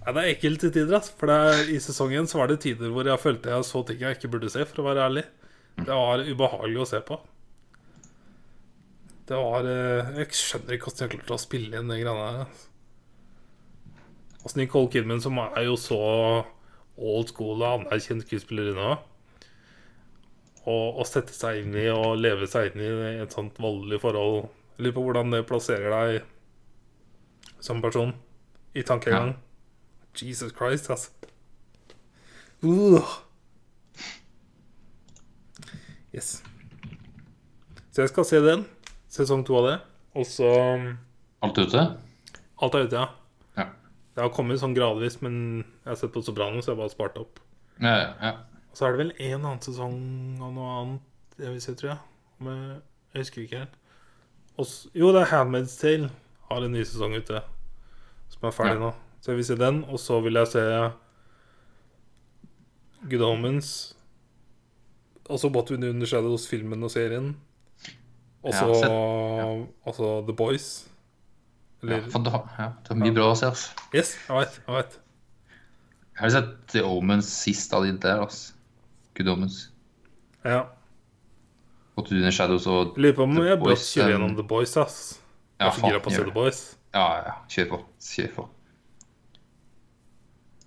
Nei, 0.06 0.12
Det 0.14 0.22
er 0.22 0.28
ekkelt 0.30 0.60
til 0.62 0.70
tider, 0.74 0.98
altså. 1.00 1.14
For 1.18 1.30
det 1.30 1.36
er, 1.46 1.62
i 1.74 1.80
sesongen 1.82 2.28
så 2.30 2.38
var 2.38 2.50
det 2.50 2.60
tider 2.62 2.92
hvor 2.94 3.06
jeg 3.06 3.18
følte 3.18 3.50
jeg 3.50 3.66
så 3.66 3.82
ting 3.86 4.02
jeg 4.02 4.18
ikke 4.18 4.30
burde 4.34 4.50
se, 4.52 4.62
for 4.66 4.82
å 4.82 4.86
være 4.90 5.08
ærlig. 5.08 5.24
Det 5.80 5.90
var 5.90 6.22
ubehagelig 6.22 6.84
å 6.84 6.90
se 6.92 7.00
på. 7.06 7.18
Det 9.26 9.34
var 9.34 9.66
eh, 9.66 10.12
Jeg 10.20 10.38
skjønner 10.38 10.76
ikke 10.76 10.90
hvordan 10.90 11.06
jeg 11.06 11.12
klarte 11.16 11.34
å 11.34 11.42
spille 11.42 11.80
inn 11.80 11.90
de 11.90 11.98
greiene 11.98 12.26
her. 12.28 12.40
altså. 12.44 12.72
Altså 14.46 14.60
Nicole 14.60 14.90
Kidman, 14.92 15.20
som 15.22 15.40
er 15.42 15.64
jo 15.66 15.74
så 15.80 15.98
old 16.96 17.32
school 17.32 17.58
og 17.58 17.82
anerkjent 17.82 18.22
skuespillerinne 18.22 18.92
òg. 18.92 19.00
å, 20.70 21.02
sette 21.06 21.34
seg 21.34 21.64
inn 21.64 21.74
i 21.78 21.88
og 21.90 22.20
leve 22.20 22.46
seg 22.50 22.70
inn 22.70 22.84
i 22.84 23.10
et 23.24 23.34
sånt 23.34 23.58
voldelig 23.62 24.00
forhold. 24.04 24.46
Lurer 24.78 24.94
på 24.94 25.02
hvordan 25.08 25.34
det 25.34 25.42
plasserer 25.48 25.90
deg 25.90 27.58
som 27.62 27.82
person 27.82 28.14
i 28.74 28.82
tankegang. 28.86 29.34
Jesus 30.16 30.54
Christ, 30.54 30.90
altså. 30.90 31.10
Uh. 32.62 33.02
Yes. 36.14 36.42
Så 37.92 38.06
jeg 38.06 38.14
skal 38.14 38.24
se 38.24 38.40
den. 38.44 38.66
Sesong 39.16 39.44
to 39.48 39.56
av 39.60 39.66
det. 39.70 39.76
Og 40.16 40.26
så 40.28 40.48
Alt 41.44 41.58
ute? 41.60 41.82
Alt 42.64 42.74
er 42.78 42.86
ute, 42.88 43.00
ja. 43.00 43.08
Ja. 43.60 43.66
Det 44.16 44.22
har 44.24 44.32
kommet 44.36 44.60
sånn 44.60 44.74
gradvis, 44.76 45.18
men 45.24 45.34
jeg 45.84 45.90
har 45.90 45.98
sett 46.00 46.12
på 46.14 46.22
Soprano, 46.24 46.60
så 46.64 46.72
jeg 46.72 46.76
har 46.76 46.82
bare 46.84 46.94
spart 46.94 47.18
opp. 47.20 47.40
Ja, 47.80 47.92
ja, 48.00 48.12
ja. 48.22 48.30
Og 48.70 48.78
så 48.78 48.86
er 48.88 48.94
det 48.96 49.00
vel 49.02 49.12
en 49.30 49.42
annen 49.44 49.60
sesong 49.64 49.96
av 50.44 50.52
noe 50.56 50.76
annet 50.82 51.40
jeg 51.42 51.52
vil 51.52 51.60
se, 51.64 51.74
tror 51.76 51.90
jeg. 51.94 51.98
Men 52.44 52.62
jeg 53.12 53.22
husker 53.24 53.42
ikke 53.44 53.60
helt. 53.64 53.74
Også, 54.56 54.88
jo, 54.96 55.10
det 55.12 55.22
er 55.26 55.32
Handmaid's 55.34 55.76
Tale 55.80 56.08
har 56.48 56.64
en 56.64 56.72
ny 56.72 56.84
sesong 56.88 57.12
ute, 57.18 57.42
som 58.32 58.46
er 58.48 58.54
ferdig 58.56 58.78
Ja. 58.78 58.86
nå. 58.86 58.94
Så 59.20 59.32
jeg 59.32 59.36
vil 59.40 59.48
se 59.50 59.56
den, 59.60 59.82
og 59.84 59.98
så 60.00 60.20
vil 60.24 60.38
jeg 60.40 60.48
se 60.52 60.64
Good 63.10 63.22
Omens. 63.22 63.70
Altså 65.28 65.48
What 65.52 65.70
We 65.70 65.76
Do 65.76 65.92
the 65.92 66.06
Shadows, 66.06 66.46
filmen 66.48 66.82
og 66.86 66.90
serien. 66.90 67.34
Og 68.46 68.54
så 68.54 68.66
sett- 68.80 69.86
altså 69.86 70.10
The 70.26 70.34
Boys. 70.36 70.68
ja. 71.82 71.88
Eller 71.88 71.96
ja, 72.58 72.68
du 72.82 72.88
har 72.94 72.94
mye 72.96 73.12
bra 73.14 73.26
å 73.32 73.36
se, 73.36 73.46
altså. 73.46 73.70
Yes, 73.94 74.14
jeg 74.28 74.36
veit. 74.36 74.60
Jeg 74.66 74.74
vet. 74.76 74.98
Jeg 76.16 76.20
har 76.22 76.30
sett 76.30 76.52
The 76.72 76.82
Omens 76.84 77.26
sist 77.28 77.74
av 77.76 77.84
de 77.84 77.92
der, 77.98 78.20
altså. 78.24 78.52
Good 79.16 79.28
Omens. 79.28 79.70
Ja. 80.44 80.62
Og 81.96 82.06
the 82.08 82.30
Shadows 82.32 82.66
og 82.66 82.94
Jeg 82.96 83.02
lurer 83.02 83.14
på 83.16 83.22
om 83.22 83.36
jeg 83.44 83.58
bør 83.60 83.76
kjøre 83.76 84.10
gjennom 84.12 84.34
The 84.36 84.42
Boys, 84.48 84.76
ass. 84.76 85.20
Ja, 85.60 85.70
faen, 85.70 85.90
gjør 85.92 86.02
gjør 86.12 86.24
The. 86.24 86.32
Boys. 86.32 86.76
Ja, 86.94 87.06
ja. 87.26 87.32
Kjør 87.48 87.68
på. 87.70 87.78
Kjør 88.00 88.34
på. 88.34 88.48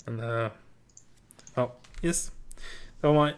Men 0.08 0.19
uh, 0.19 0.49
ja, 1.58 1.67
yes. 2.03 2.32
Det 3.01 3.08
var 3.09 3.14
meg. 3.14 3.35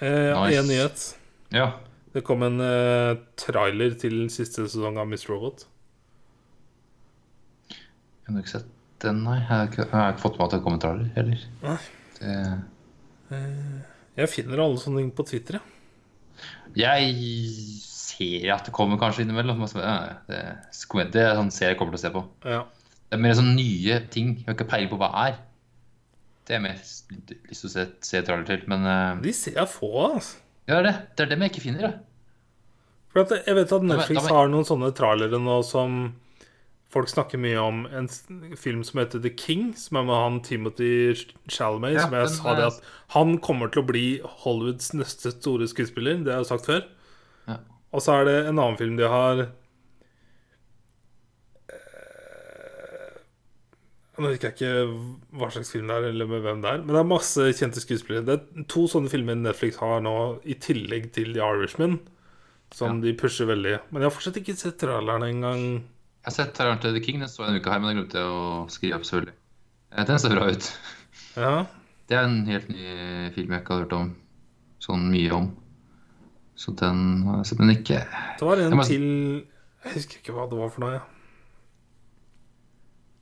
Eh, 0.00 0.34
Nice. 0.34 0.58
En 0.58 0.68
nyhet. 0.68 1.16
Ja. 1.52 1.70
Det 2.18 2.24
kom 2.26 2.42
en 2.42 2.58
uh, 2.58 3.14
trailer 3.38 3.94
til 4.00 4.24
siste 4.34 4.64
sesong 4.66 4.96
av 4.98 5.06
Miss 5.06 5.28
Robot. 5.30 5.66
Jeg 7.70 8.34
har 8.34 8.42
ikke 8.42 8.52
sett 8.58 8.72
den, 9.04 9.20
nei. 9.24 9.36
Jeg 9.38 9.46
har 9.48 9.68
ikke, 9.70 9.84
jeg 9.86 9.94
har 9.94 10.10
ikke 10.12 10.24
fått 10.24 10.38
med 10.40 10.46
at 10.48 10.56
det 10.56 10.62
kom 10.64 10.74
en 10.76 10.82
trailer 10.82 11.12
heller. 11.14 11.44
Nei. 11.62 11.76
Det, 12.18 12.32
Jeg 14.18 14.30
finner 14.32 14.64
alle 14.64 14.80
sånne 14.82 15.04
ting 15.04 15.12
på 15.14 15.24
Twitter. 15.28 15.60
ja. 15.60 15.62
jeg 16.74 17.14
ser 17.78 18.50
at 18.56 18.66
det 18.66 18.74
kommer 18.74 18.98
kanskje 18.98 19.22
innimellom. 19.24 19.62
så- 19.70 19.78
ja, 19.80 20.18
Det, 20.26 21.12
det 21.12 21.22
er 21.22 21.38
sånn 21.38 21.50
serie 21.54 21.70
jeg 21.70 21.78
kommer 21.78 21.94
til 21.96 22.00
å 22.02 22.06
se 22.08 22.10
på. 22.16 22.24
Ja. 22.44 22.64
Det 23.08 23.16
er 23.16 23.22
mer 23.22 23.34
sånn 23.38 23.54
nye 23.54 24.00
ting. 24.10 24.34
Jeg 24.38 24.46
har 24.46 24.54
ikke 24.58 24.68
peiling 24.68 24.90
på 24.90 24.98
hva 24.98 25.08
det 25.14 25.22
er. 25.28 25.38
Det 26.48 26.56
er 26.56 26.60
mer 26.60 26.74
lyst 26.74 27.06
til 27.62 27.68
å 27.68 27.72
se, 27.72 27.86
se 28.02 28.22
trailer 28.22 28.44
til. 28.44 28.66
Men 28.66 28.84
uh, 28.84 29.22
De 29.22 29.32
ser 29.32 29.54
jeg 29.54 29.68
få 29.68 29.92
av. 30.04 30.14
Altså. 30.18 30.36
ja, 30.66 30.82
det, 30.82 30.94
det 31.16 31.24
er 31.24 31.30
dem 31.30 31.40
jeg 31.46 31.50
ikke 31.54 31.64
finner. 31.68 31.80
Ja. 31.86 31.92
For 33.26 33.42
jeg 33.44 33.58
vet 33.58 33.72
at 33.76 33.84
Netflix 33.86 34.30
har 34.30 34.48
noen 34.52 34.66
sånne 34.68 34.90
trailere 34.96 35.40
nå 35.42 35.58
som 35.66 35.98
folk 36.92 37.10
snakker 37.10 37.40
mye 37.40 37.60
om. 37.60 37.82
En 37.92 38.08
film 38.56 38.80
som 38.86 39.02
heter 39.02 39.20
The 39.24 39.32
King, 39.36 39.74
som 39.76 39.98
er 40.00 40.06
med 40.08 40.16
han 40.16 40.38
Timothy 40.46 40.92
Chalamet. 41.50 41.98
Ja, 41.98 42.06
som 42.06 42.16
jeg 42.16 42.30
sa 42.36 42.54
det 42.56 42.68
at 42.70 42.78
Han 43.16 43.38
kommer 43.44 43.68
til 43.72 43.82
å 43.82 43.88
bli 43.88 44.06
Hollywoods 44.44 44.94
neste 44.96 45.32
store 45.34 45.68
skuespiller. 45.68 46.22
Det 46.24 46.32
har 46.32 46.44
jeg 46.44 46.52
sagt 46.54 46.68
før. 46.70 46.86
Ja. 47.48 47.58
Og 47.92 48.04
så 48.04 48.18
er 48.20 48.28
det 48.28 48.36
en 48.46 48.56
annen 48.58 48.78
film 48.80 48.96
de 49.00 49.08
har 49.08 49.48
Eh, 51.68 53.16
Nå 54.18 54.32
husker 54.32 54.48
jeg 54.50 54.56
ikke 54.56 55.38
hva 55.38 55.48
slags 55.54 55.70
film 55.74 55.90
det 55.90 55.96
er, 56.00 56.08
eller 56.10 56.30
med 56.30 56.44
hvem 56.44 56.62
det 56.64 56.72
er. 56.72 56.80
Men 56.84 56.96
det 56.96 57.02
er 57.02 57.10
masse 57.12 57.48
kjente 57.58 57.82
skuespillere. 57.84 58.26
Det 58.26 58.36
er 58.38 58.68
to 58.72 58.86
sånne 58.90 59.12
filmer 59.12 59.38
Netflix 59.38 59.78
har 59.82 60.00
nå, 60.04 60.14
i 60.48 60.56
tillegg 60.58 61.12
til 61.14 61.34
The 61.36 61.44
Irishman, 61.44 62.00
som 62.74 63.00
de 63.00 63.12
pusher 63.16 63.46
veldig. 63.48 63.78
Men 63.90 64.02
jeg 64.02 64.10
har 64.10 64.14
fortsatt 64.16 64.36
ikke 64.40 64.56
sett 64.56 64.78
traileren 64.78 65.22
engang. 65.28 65.62
Jeg 66.24 66.28
har 66.28 66.32
sett 66.36 66.54
traileren 66.54 66.80
til 66.82 66.94
The 66.94 67.02
King. 67.04 67.20
Den 67.20 67.28
så 67.28 67.44
jeg 67.46 67.54
en 67.54 67.60
uke 67.62 67.70
her, 67.72 67.78
men 67.80 67.88
den 67.94 68.00
glemte 68.02 68.18
jeg 68.20 68.28
å 68.28 68.68
skrive 68.70 68.94
opp, 68.98 69.04
selvfølgelig. 69.08 69.34
Eh, 69.92 70.04
Den 70.04 70.18
ser 70.18 70.34
bra 70.36 70.48
ut. 70.52 70.70
Ja. 71.38 71.66
Det 72.08 72.16
er 72.16 72.24
en 72.24 72.46
helt 72.48 72.68
ny 72.72 73.30
film 73.34 73.52
jeg 73.52 73.60
ikke 73.62 73.74
har 73.76 73.82
hørt 73.84 73.92
om 73.94 74.08
sånn 74.82 75.04
mye 75.12 75.30
om. 75.36 75.50
Så 76.58 76.72
den 76.74 77.22
har 77.28 77.36
jeg 77.42 77.46
sett, 77.52 77.60
men 77.60 77.70
ikke 77.76 78.00
Det 78.40 78.46
var 78.48 78.56
en 78.58 78.72
Jeg 78.72 78.78
må- 78.80 78.86
til 78.88 79.06
Jeg 79.84 79.92
husker 79.94 80.18
ikke 80.18 80.34
hva 80.34 80.48
det 80.50 80.58
var 80.58 80.68
for 80.74 80.80
noe. 80.82 80.92
Ja. 80.96 81.04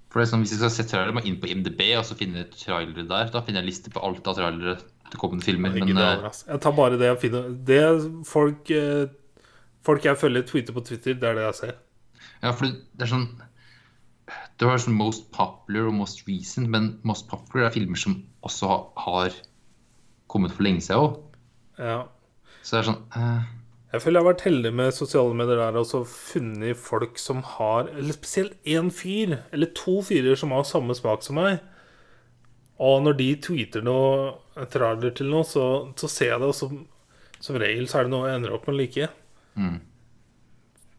For 0.09 0.21
det 0.23 0.27
er 0.29 0.31
sånn, 0.33 0.45
Hvis 0.47 0.55
jeg 0.55 0.61
skal 0.63 0.71
se 0.73 0.87
trailer, 0.89 1.13
må 1.13 1.21
jeg 1.23 1.33
inn 1.35 1.41
på 1.43 1.51
IMDb 1.53 1.83
og 1.99 2.05
så 2.09 2.17
finne 2.17 2.47
trailere 2.55 3.05
der. 3.11 3.29
Da 3.35 3.43
finner 3.45 3.61
jeg 3.61 3.69
liste 3.73 3.93
på 3.93 4.01
alt 4.07 4.27
av 4.31 4.39
trailere 4.39 4.79
til 5.11 5.21
kommende 5.21 5.45
filmer. 5.45 5.75
Men 5.75 5.93
det, 5.93 6.07
eh, 6.07 6.41
jeg 6.55 6.61
tar 6.65 6.73
bare 6.79 6.97
det 6.97 7.11
jeg 7.11 7.21
finner. 7.27 7.51
Det 7.69 7.83
folk 8.27 8.71
eh, 8.71 9.07
Folk 9.87 10.07
jeg 10.07 10.19
følger 10.19 10.47
tweeter 10.47 10.75
på 10.75 10.83
Twitter, 10.87 11.15
det 11.15 11.29
er 11.29 11.39
det 11.39 11.45
jeg 11.49 11.59
ser. 11.61 11.77
ja, 12.43 12.51
for 12.51 12.67
det 12.67 13.07
er 13.07 13.13
sånn 13.13 13.29
Det 14.59 14.67
var 14.67 14.81
sånn 14.83 14.97
most 14.99 15.29
popular 15.37 15.91
og 15.91 15.95
most 16.01 16.25
recent, 16.27 16.67
men 16.73 16.97
most 17.07 17.29
popular 17.31 17.69
er 17.69 17.75
filmer 17.77 18.01
som 18.01 18.17
også 18.47 18.71
har 19.05 19.37
kommet 20.33 20.55
for 20.57 20.67
lenge 20.67 20.83
siden 20.83 21.05
òg. 21.05 21.21
Ja. 21.79 22.01
Så 22.63 22.75
det 22.75 22.81
er 22.81 22.89
sånn 22.89 23.03
eh, 23.15 23.45
Jeg 23.93 24.03
føler 24.03 24.19
jeg 24.19 24.25
har 24.25 24.31
vært 24.33 24.47
heldig 24.49 24.73
med 24.81 24.97
sosiale 24.97 25.37
medier 25.39 25.61
der 25.61 25.79
og 25.79 25.87
så 25.87 26.03
funnet 26.09 26.81
folk 26.81 27.21
som 27.23 27.45
har 27.47 27.93
Eller 27.93 28.17
spesielt 28.17 28.57
én 28.67 28.91
fyr, 28.91 29.37
eller 29.53 29.71
to 29.77 30.01
fyrer 30.03 30.41
som 30.41 30.55
har 30.57 30.67
samme 30.67 30.97
smak 30.99 31.23
som 31.23 31.39
meg. 31.39 31.61
Og 32.83 33.05
når 33.05 33.17
de 33.21 33.29
tweeter 33.47 33.85
noe 33.87 34.67
trailer 34.73 35.15
til 35.17 35.31
noe, 35.33 35.47
så, 35.49 35.93
så 35.97 36.11
ser 36.11 36.35
jeg 36.35 36.43
det, 36.43 36.51
og 36.51 36.57
som, 36.59 36.83
som 37.41 37.57
regel 37.61 37.87
så 37.89 38.01
er 38.01 38.09
det 38.09 38.13
noe 38.13 38.29
jeg 38.29 38.41
ender 38.41 38.57
opp 38.57 38.67
med 38.69 38.75
å 38.75 38.81
like. 38.83 39.09
Mm. 39.57 39.77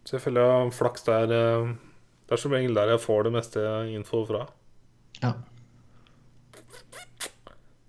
Så 0.08 0.16
jeg 0.16 0.24
føler 0.24 0.42
jeg 0.45 0.52
har 0.64 0.72
flaks 0.72 1.03
der. 1.03 1.32
eh, 1.36 1.72
Det 2.27 2.36
er 2.36 2.42
som 2.42 2.52
regel 2.56 2.76
der 2.76 2.94
jeg 2.94 3.03
får 3.03 3.24
det 3.27 3.34
meste 3.36 3.64
info 3.92 4.22
fra. 4.27 4.45
Ja. 5.22 5.34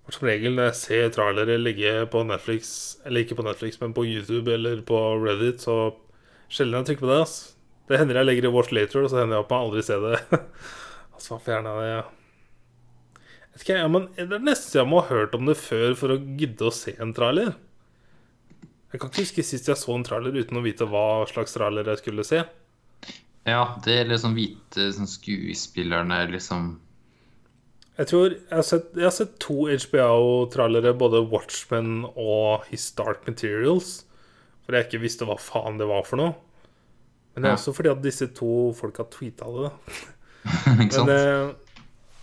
Som 0.09 0.25
regel 0.27 0.55
når 0.57 0.71
jeg 0.71 0.77
ser 0.79 1.09
trailere 1.13 1.59
ligge 1.61 1.93
på 2.09 2.23
Netflix, 2.25 2.97
eller 3.05 3.21
ikke 3.23 3.37
på 3.37 3.45
Netflix, 3.45 3.77
men 3.81 3.93
på 3.93 4.05
YouTube 4.09 4.51
eller 4.51 4.81
på 4.81 4.97
Reddit, 5.21 5.61
så 5.61 5.93
sjelden 6.49 6.81
jeg 6.81 6.89
trykker 6.89 7.05
på 7.05 7.11
det. 7.11 7.21
ass. 7.21 7.35
Det 7.89 7.99
hender 8.01 8.19
jeg 8.19 8.25
legger 8.29 8.49
i 8.49 8.53
Watch 8.53 8.73
Later, 8.73 9.03
og 9.05 9.11
så 9.11 9.21
hender 9.21 9.37
jeg 9.37 9.45
opp 9.45 9.53
med 9.53 9.59
aldri 9.67 9.83
se 9.85 9.99
det. 10.01 10.17
altså, 11.15 11.37
fjerna 11.45 11.75
det? 11.77 11.87
Ja. 11.93 12.01
vet 13.53 13.63
ikke, 13.63 13.79
ja, 13.79 13.87
men 13.87 14.09
Det 14.17 14.27
er 14.27 14.45
nesten 14.49 14.81
jeg 14.81 14.89
må 14.89 15.03
ha 15.03 15.13
hørt 15.13 15.37
om 15.37 15.45
det 15.49 15.57
før 15.61 15.95
for 15.97 16.15
å 16.15 16.19
gidde 16.41 16.67
å 16.67 16.73
se 16.73 16.95
en 16.99 17.13
trailer. 17.17 17.53
Jeg 18.91 18.99
kan 19.01 19.09
ikke 19.11 19.21
huske 19.21 19.43
sist 19.45 19.67
jeg 19.69 19.77
så 19.77 19.93
en 19.93 20.03
trailer 20.07 20.33
uten 20.39 20.57
å 20.57 20.63
vite 20.65 20.87
hva 20.89 21.23
slags 21.29 21.53
trailer 21.53 21.85
jeg 21.91 22.01
skulle 22.01 22.23
se. 22.25 22.43
ja, 23.45 23.63
det 23.85 23.93
er 23.99 24.09
liksom 24.09 24.33
hvite 24.37 24.87
sånn 24.95 25.07
skuespillerne 25.09 26.23
liksom 26.31 26.79
Jeg 27.99 28.07
tror 28.09 28.29
jeg 28.33 28.55
har 28.55 28.63
sett, 28.65 28.89
jeg 28.95 29.03
har 29.05 29.11
sett 29.15 29.37
to 29.43 29.67
HBO-trailere, 29.69 30.93
både 30.97 31.19
Watchmen 31.29 32.05
og 32.15 32.63
His 32.71 32.85
Dark 32.95 33.25
Materials. 33.27 34.05
For 34.63 34.77
jeg 34.77 34.87
ikke 34.87 35.01
visste 35.03 35.25
hva 35.27 35.35
faen 35.41 35.77
det 35.81 35.87
var 35.89 36.05
for 36.07 36.17
noe. 36.21 36.35
Men 37.35 37.43
det 37.43 37.49
er 37.49 37.53
Ja. 37.53 37.57
også 37.59 37.73
fordi 37.75 37.91
at 37.91 38.01
disse 38.01 38.27
to 38.37 38.71
folka 38.73 39.03
tweeta 39.11 39.45
det. 39.51 39.71
Ikke 40.85 40.95
sant? 40.95 41.07
Men 41.09 41.17
eh, 41.17 41.51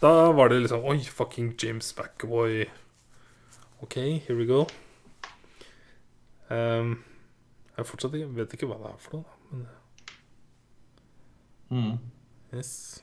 da 0.00 0.12
var 0.32 0.48
det 0.48 0.62
liksom 0.64 0.84
Oi, 0.88 0.98
fucking 1.04 1.52
James 1.60 1.92
McAvoy. 1.98 2.66
OK, 3.82 3.94
here 4.26 4.36
we 4.38 4.46
go. 4.48 4.64
Ehm, 6.54 6.92
jeg 7.76 7.88
fortsatt 7.88 8.14
ikke, 8.16 8.28
vet 8.36 8.54
ikke 8.56 8.68
hva 8.70 8.78
det 8.82 8.92
er 8.92 9.00
for 9.02 9.18
noe. 9.18 9.40
Men 9.50 9.66
Mm. 11.66 11.98
yes. 12.54 13.02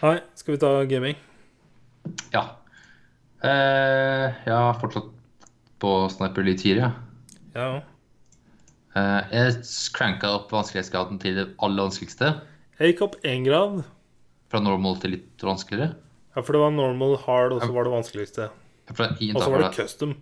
Hei, 0.00 0.20
skal 0.34 0.54
vi 0.54 0.60
ta 0.62 0.70
gaming? 0.88 1.16
Ja. 2.32 2.56
Uh, 3.44 4.32
jeg 4.46 4.54
har 4.54 4.78
fortsatt 4.80 5.10
på 5.80 5.90
Sniper 6.08 6.40
Elite 6.40 6.64
4. 6.64 6.88
Ja. 7.54 7.60
Ja. 7.60 7.82
Uh, 8.94 9.20
jeg 9.34 9.60
cranka 9.92 10.30
opp 10.38 10.52
vanskelighetsgraden 10.54 11.20
til 11.20 11.36
det 11.36 11.46
aller 11.58 11.84
vanskeligste. 11.90 12.32
Jeg 12.78 12.94
gikk 12.94 13.04
opp 13.10 13.16
én 13.28 13.44
grad. 13.44 13.82
Fra 14.48 14.62
normal 14.64 14.96
til 15.02 15.18
litt 15.18 15.44
vanskeligere. 15.44 15.92
Ja, 16.34 16.42
for 16.42 16.56
det 16.56 16.62
var 16.64 16.72
normal, 16.74 17.18
hard, 17.26 17.52
og 17.54 17.62
så 17.62 17.70
var 17.74 17.86
det 17.86 17.92
vanskeligste. 17.92 18.48
Og 18.90 18.96
så 18.96 19.50
var 19.52 19.62
det, 19.62 19.74
custom. 19.76 20.16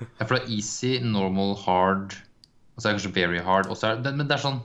Ja, 0.00 0.26
er 0.26 0.48
easy, 0.52 0.98
normal, 1.00 1.54
hard 1.64 2.16
Og 2.76 2.82
så 2.82 2.88
er 2.88 2.92
det 2.92 2.98
kanskje 3.00 3.14
very 3.16 3.38
hard. 3.40 3.70
Og 3.72 3.78
så 3.80 3.88
er 3.92 4.02
det, 4.04 4.12
men 4.16 4.28
det 4.28 4.36
er 4.36 4.42
sånn 4.44 4.58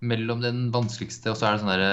mellom 0.00 0.42
den 0.42 0.68
vanskeligste, 0.74 1.30
og 1.32 1.38
så 1.38 1.46
er 1.48 1.56
det 1.56 1.62
sånn 1.62 1.72
derre 1.72 1.92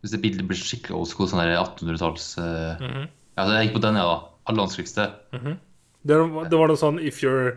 Hvis 0.00 0.14
det 0.14 0.20
bildet 0.22 0.46
blir 0.48 0.60
skikkelig 0.60 0.96
old 0.96 1.08
school, 1.10 1.28
sånn 1.28 1.42
der 1.42 1.56
1800-talls 1.60 2.28
mm 2.40 2.90
-hmm. 2.92 3.08
Ja, 3.36 3.46
så 3.46 3.52
jeg 3.56 3.66
gikk 3.68 3.74
på 3.78 3.82
den, 3.86 3.96
ja, 3.96 4.04
da. 4.04 4.16
Aller 4.46 4.62
vanskeligste. 4.66 5.04
Det, 6.02 6.16
var- 6.16 6.48
det 6.48 6.58
var 6.58 6.68
noe 6.68 6.76
sånn 6.76 6.98
if 7.00 7.22
you're, 7.22 7.56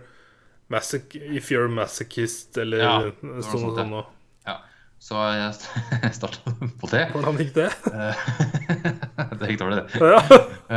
masoch 0.69 1.15
if 1.15 1.49
you're 1.51 1.67
masochist, 1.67 2.57
eller 2.57 2.77
Ja, 2.77 2.99
sånn, 3.21 3.43
sånt, 3.43 3.77
sånn 3.77 3.89
noe. 3.89 4.05
Ja. 4.47 4.57
Så 4.99 5.15
jeg 5.15 6.13
starta 6.19 6.51
på 6.79 6.87
det. 6.91 7.09
Hvordan 7.11 7.37
gikk 7.37 7.53
det? 7.53 7.69
Det 9.39 9.49
gikk 9.53 9.59
dårlig, 9.61 9.81
det. 9.83 10.01
Ja. 10.01 10.21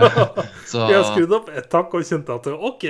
Så 0.70 0.86
Jeg 0.92 1.04
skrudde 1.12 1.38
opp 1.42 1.48
ett 1.56 1.70
takk 1.72 1.94
og 1.96 2.04
kjente 2.04 2.34
at 2.36 2.46
OK. 2.52 2.84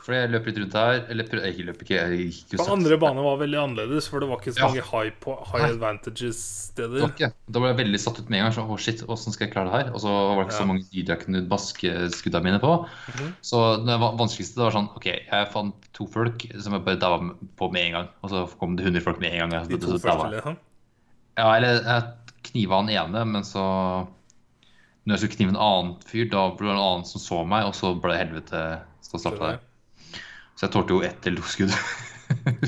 Fordi 0.00 0.16
jeg 0.16 0.30
løp 0.32 0.46
litt 0.48 0.56
rundt 0.62 0.74
her 0.78 1.00
Eller 1.12 1.26
prøv, 1.28 1.42
jeg 1.44 1.64
løp 1.68 1.82
ikke, 1.84 1.96
jeg 2.00 2.20
gikk 2.32 2.54
jo 2.54 2.58
sakte. 2.62 2.72
andre 2.72 2.96
bane 3.02 3.20
var 3.22 3.36
veldig 3.42 3.58
annerledes, 3.60 4.06
for 4.08 4.22
det 4.24 4.30
var 4.30 4.40
ikke 4.40 4.54
så 4.56 4.62
Ja. 4.62 4.68
mange 4.70 4.84
high, 4.88 5.10
po 5.20 5.34
high 5.52 5.66
advantages-steder. 5.68 7.04
Okay. 7.10 7.28
Da 7.52 7.60
ble 7.60 7.68
jeg 7.74 7.78
veldig 7.82 8.00
satt 8.00 8.18
ut 8.22 8.30
med 8.32 8.40
en 8.40 8.46
gang. 8.46 8.54
Så, 8.56 8.64
oh 8.64 8.78
shit, 8.80 9.02
Hvordan 9.04 9.34
skal 9.36 9.46
jeg 9.46 9.52
klare 9.52 9.68
det 9.68 9.76
her? 9.76 9.92
Og 9.92 10.00
så 10.00 10.08
var 10.08 10.40
det 10.40 10.46
ikke 10.48 10.56
Ja. 10.56 10.62
så 10.62 10.66
mange 10.70 10.86
dyr 10.88 11.12
jeg 11.12 11.20
kunne 11.26 11.42
baske 11.52 11.92
skuddene 12.16 12.44
mine 12.48 12.60
på. 12.64 12.72
Mhm. 13.12 13.28
Så 13.44 13.60
det 13.84 13.98
vanskeligste 14.00 14.56
det 14.56 14.64
var 14.64 14.74
sånn 14.78 14.88
OK, 14.96 15.06
jeg 15.28 15.52
fant 15.52 15.74
to 15.92 16.06
folk 16.08 16.46
som 16.58 16.72
jeg 16.78 16.84
bare 16.88 16.96
daua 17.04 17.20
på 17.60 17.70
med 17.72 17.82
en 17.86 17.92
gang. 18.00 18.08
Og 18.24 18.30
så 18.32 18.46
kom 18.58 18.76
det 18.76 18.86
100 18.88 19.02
folk 19.04 19.20
med 19.20 19.34
en 19.36 19.50
gang. 19.50 19.68
De 19.68 19.76
Så 19.76 19.80
to 19.84 19.98
første, 20.00 20.30
liksom. 20.32 20.56
Ja, 21.38 21.52
eller 21.56 21.82
jeg 21.84 22.02
kniva 22.46 22.80
han 22.80 22.90
ene, 22.92 23.24
men 23.28 23.44
så 23.46 23.62
Når 25.04 25.14
jeg 25.16 25.20
skulle 25.22 25.36
knive 25.38 25.54
en 25.54 25.62
annen 25.64 25.94
fyr, 26.06 26.26
da 26.30 26.42
ble 26.54 26.68
det 26.68 26.74
en 26.76 26.82
annen 26.84 27.06
som 27.08 27.20
så 27.22 27.40
meg, 27.48 27.64
og 27.66 27.74
så 27.74 27.94
ble 27.96 28.12
det 28.12 28.20
helvete 28.20 28.60
så 29.02 29.18
starta 29.18 29.48
der. 29.54 29.62
Så 30.54 30.66
jeg 30.66 30.74
tålte 30.74 30.92
jo 30.94 31.00
ett 31.02 31.26
eller 31.26 31.40
to 31.40 31.48
skudd. 31.48 31.72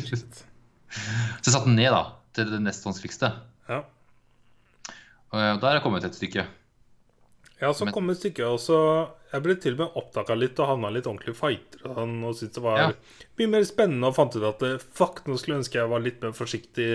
Så 0.03 1.45
jeg 1.45 1.53
satte 1.55 1.69
den 1.69 1.77
ned, 1.79 1.93
da, 1.93 2.03
til 2.37 2.49
det 2.53 2.61
nest 2.65 2.85
vanskeligste. 2.89 3.31
Ja. 3.69 3.83
Og 5.33 5.39
der 5.63 5.69
er 5.71 5.79
jeg 5.79 5.85
kommet 5.85 6.05
et 6.09 6.17
stykke. 6.19 6.47
Ja, 7.63 7.71
så 7.77 7.87
kom 7.95 8.11
et 8.11 8.19
stykke, 8.19 8.49
og 8.51 8.59
så 8.59 8.77
Jeg 9.33 9.45
ble 9.45 9.55
til 9.57 9.77
og 9.77 9.79
med 9.79 9.95
oppdaga 9.97 10.35
litt 10.37 10.59
og 10.61 10.67
havna 10.69 10.91
litt 10.93 11.07
ordentlig 11.09 11.33
fighter 11.39 11.87
og 11.87 11.95
sånn, 11.97 12.17
og 12.27 12.35
syntes 12.37 12.59
det 12.59 12.63
var 12.65 12.81
Ja. 12.81 12.89
mye 13.39 13.49
mer 13.55 13.63
spennende 13.65 14.11
og 14.11 14.17
fant 14.19 14.35
ut 14.37 14.45
at 14.45 14.63
eh, 14.67 14.83
fuck, 14.93 15.23
nå 15.25 15.39
skulle 15.39 15.55
jeg 15.57 15.63
ønske 15.63 15.79
jeg 15.79 15.89
var 15.89 16.03
litt 16.05 16.19
mer 16.21 16.35
forsiktig. 16.37 16.89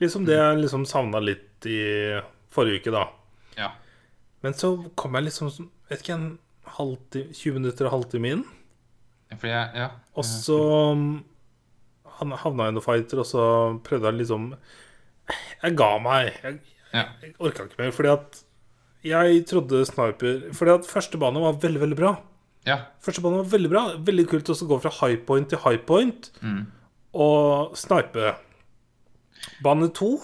Liksom 0.00 0.26
det 0.28 0.36
jeg 0.38 0.58
liksom 0.62 0.84
savna 0.86 1.18
litt 1.22 1.66
i 1.66 1.78
forrige 2.54 2.80
uke, 2.82 2.92
da. 2.94 3.06
Ja. 3.58 3.72
Men 4.46 4.54
så 4.54 4.70
kom 4.98 5.16
jeg 5.18 5.24
liksom 5.30 5.50
Vet 5.88 6.02
ikke, 6.04 6.14
en 6.18 6.38
halvtime, 6.76 7.32
20 7.34 7.54
minutter 7.58 7.86
og 7.88 7.94
halvtime 7.96 8.30
inn. 8.36 8.42
Fordi 9.32 9.50
jeg, 9.54 9.70
ja. 9.80 9.86
Og 10.20 10.24
så 10.28 10.58
um, 10.92 11.06
han 12.18 12.34
havna 12.42 12.66
i 12.68 12.74
noen 12.76 12.84
fighter, 12.84 13.22
og 13.22 13.26
så 13.28 13.42
prøvde 13.86 14.10
jeg 14.10 14.18
liksom 14.20 14.50
Jeg 15.62 15.76
ga 15.80 15.88
meg. 16.04 16.30
Jeg, 16.44 16.60
ja. 16.92 17.06
jeg 17.24 17.34
orka 17.40 17.64
ikke 17.68 17.80
mer, 17.82 17.90
fordi 17.96 18.12
at 18.14 18.42
jeg 19.08 19.44
trodde 19.46 19.84
sniper 19.86 20.40
Fordi 20.58 20.72
at 20.74 20.88
første 20.90 21.20
bane 21.22 21.40
var 21.40 21.56
veldig, 21.62 21.80
veldig 21.86 21.96
bra. 22.00 22.14
ja. 22.68 22.78
Første 23.04 23.22
bane 23.24 23.40
var 23.40 23.48
veldig 23.52 23.70
bra. 23.72 23.82
Veldig 24.04 24.26
kult 24.28 24.50
å 24.52 24.56
gå 24.68 24.78
fra 24.84 24.92
high 25.00 25.20
point 25.28 25.48
til 25.52 25.58
high 25.64 25.80
point 25.88 26.30
Mm. 26.42 26.66
og 27.14 27.76
snipe. 27.78 28.34
Bane 29.64 29.88
to 29.94 30.16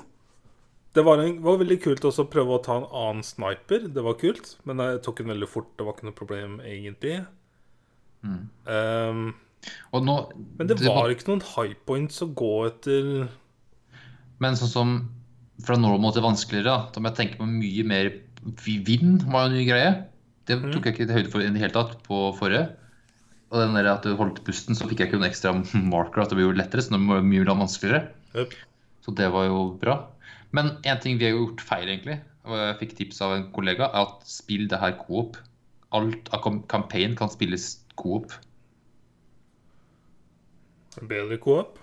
det 0.94 1.02
var, 1.02 1.18
en, 1.18 1.40
var 1.42 1.58
veldig 1.58 1.80
kult 1.82 2.04
også 2.06 2.22
å 2.22 2.30
prøve 2.30 2.54
å 2.54 2.62
ta 2.62 2.76
en 2.78 2.84
annen 2.86 3.24
sniper. 3.26 3.88
Det 3.90 4.02
var 4.06 4.14
kult, 4.20 4.52
men 4.68 4.78
jeg 4.78 5.00
tok 5.02 5.22
den 5.24 5.32
veldig 5.32 5.48
fort. 5.50 5.72
Det 5.74 5.86
var 5.86 5.96
ikke 5.96 6.06
noe 6.06 6.14
problem, 6.20 6.52
egentlig. 6.62 7.16
Mm. 8.22 8.44
Um, 8.70 9.24
nå 10.04 10.14
men 10.58 10.68
det 10.68 10.76
det 10.78 10.86
var 10.86 11.10
ikke 11.10 11.32
noen 11.32 11.42
high 11.56 11.74
points 11.88 12.22
å 12.22 12.28
gå 12.30 12.52
etter. 12.68 13.26
Men 14.42 14.58
sånn 14.60 14.70
som 14.70 14.94
fra 15.64 15.76
normal 15.80 16.14
til 16.14 16.24
vanskeligere, 16.24 16.70
da, 16.70 16.92
da 16.94 17.02
må 17.02 17.10
jeg 17.10 17.18
tenke 17.20 17.40
på 17.40 17.48
mye 17.50 17.86
mer 17.88 18.12
Vind 18.44 19.22
var 19.32 19.46
jo 19.46 19.54
en 19.54 19.54
ny 19.56 19.62
greie. 19.64 19.92
Det 20.44 20.58
Mhm. 20.60 20.72
tok 20.74 20.84
jeg 20.84 20.94
ikke 20.94 21.06
til 21.08 21.16
høyde 21.16 21.30
for 21.32 21.40
i 21.40 21.48
det 21.48 21.62
hele 21.62 21.72
tatt 21.72 22.02
på 22.04 22.18
forrige. 22.36 22.76
Og 23.50 23.62
den 23.62 23.72
der 23.74 23.88
at 23.88 24.02
du 24.04 24.14
holdt 24.18 24.44
pusten, 24.44 24.76
så 24.76 24.84
fikk 24.84 25.00
jeg 25.00 25.08
ikke 25.08 25.18
noen 25.18 25.30
ekstra 25.30 25.54
marker. 25.94 26.20
At 26.20 26.28
det 26.28 26.36
ble 26.36 26.44
jo 26.44 26.52
lettere, 26.52 26.84
så 26.84 26.92
det 26.92 27.00
var 27.08 27.24
mye 27.24 27.46
vanskeligere. 27.46 28.10
Yep. 28.36 28.52
Så 29.04 29.12
det 29.14 29.28
var 29.34 29.46
jo 29.50 29.58
bra. 29.80 29.98
Men 30.56 30.78
en 30.86 31.00
ting 31.02 31.18
vi 31.20 31.28
har 31.28 31.36
gjort 31.36 31.60
feil, 31.66 31.88
egentlig, 31.90 32.20
og 32.46 32.56
jeg 32.56 32.78
fikk 32.80 32.96
tips 32.96 33.20
av 33.26 33.34
en 33.36 33.46
kollega, 33.52 33.90
er 33.90 34.06
at 34.06 34.24
spill 34.28 34.66
det 34.70 34.80
her 34.80 34.94
coop. 35.02 35.36
Alt 35.94 36.30
av 36.34 36.46
campaign 36.70 37.14
kan 37.18 37.28
spilles 37.32 37.84
coop. 38.00 38.32
Bedre 41.02 41.38
co-op. 41.42 41.78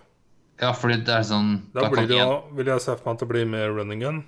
Ja, 0.61 0.71
fordi 0.77 0.99
det 1.03 1.13
er 1.15 1.23
sånn 1.25 1.55
Da 1.73 1.87
da 1.89 2.03
det 2.05 2.17
en- 2.21 2.55
vil 2.55 2.65
jeg 2.69 2.81
se 2.81 2.95
for 2.95 3.05
meg 3.09 3.13
at 3.15 3.19
det 3.19 3.27
blir 3.29 3.47
mer 3.49 3.71
running 3.73 3.99
gun. 3.99 4.23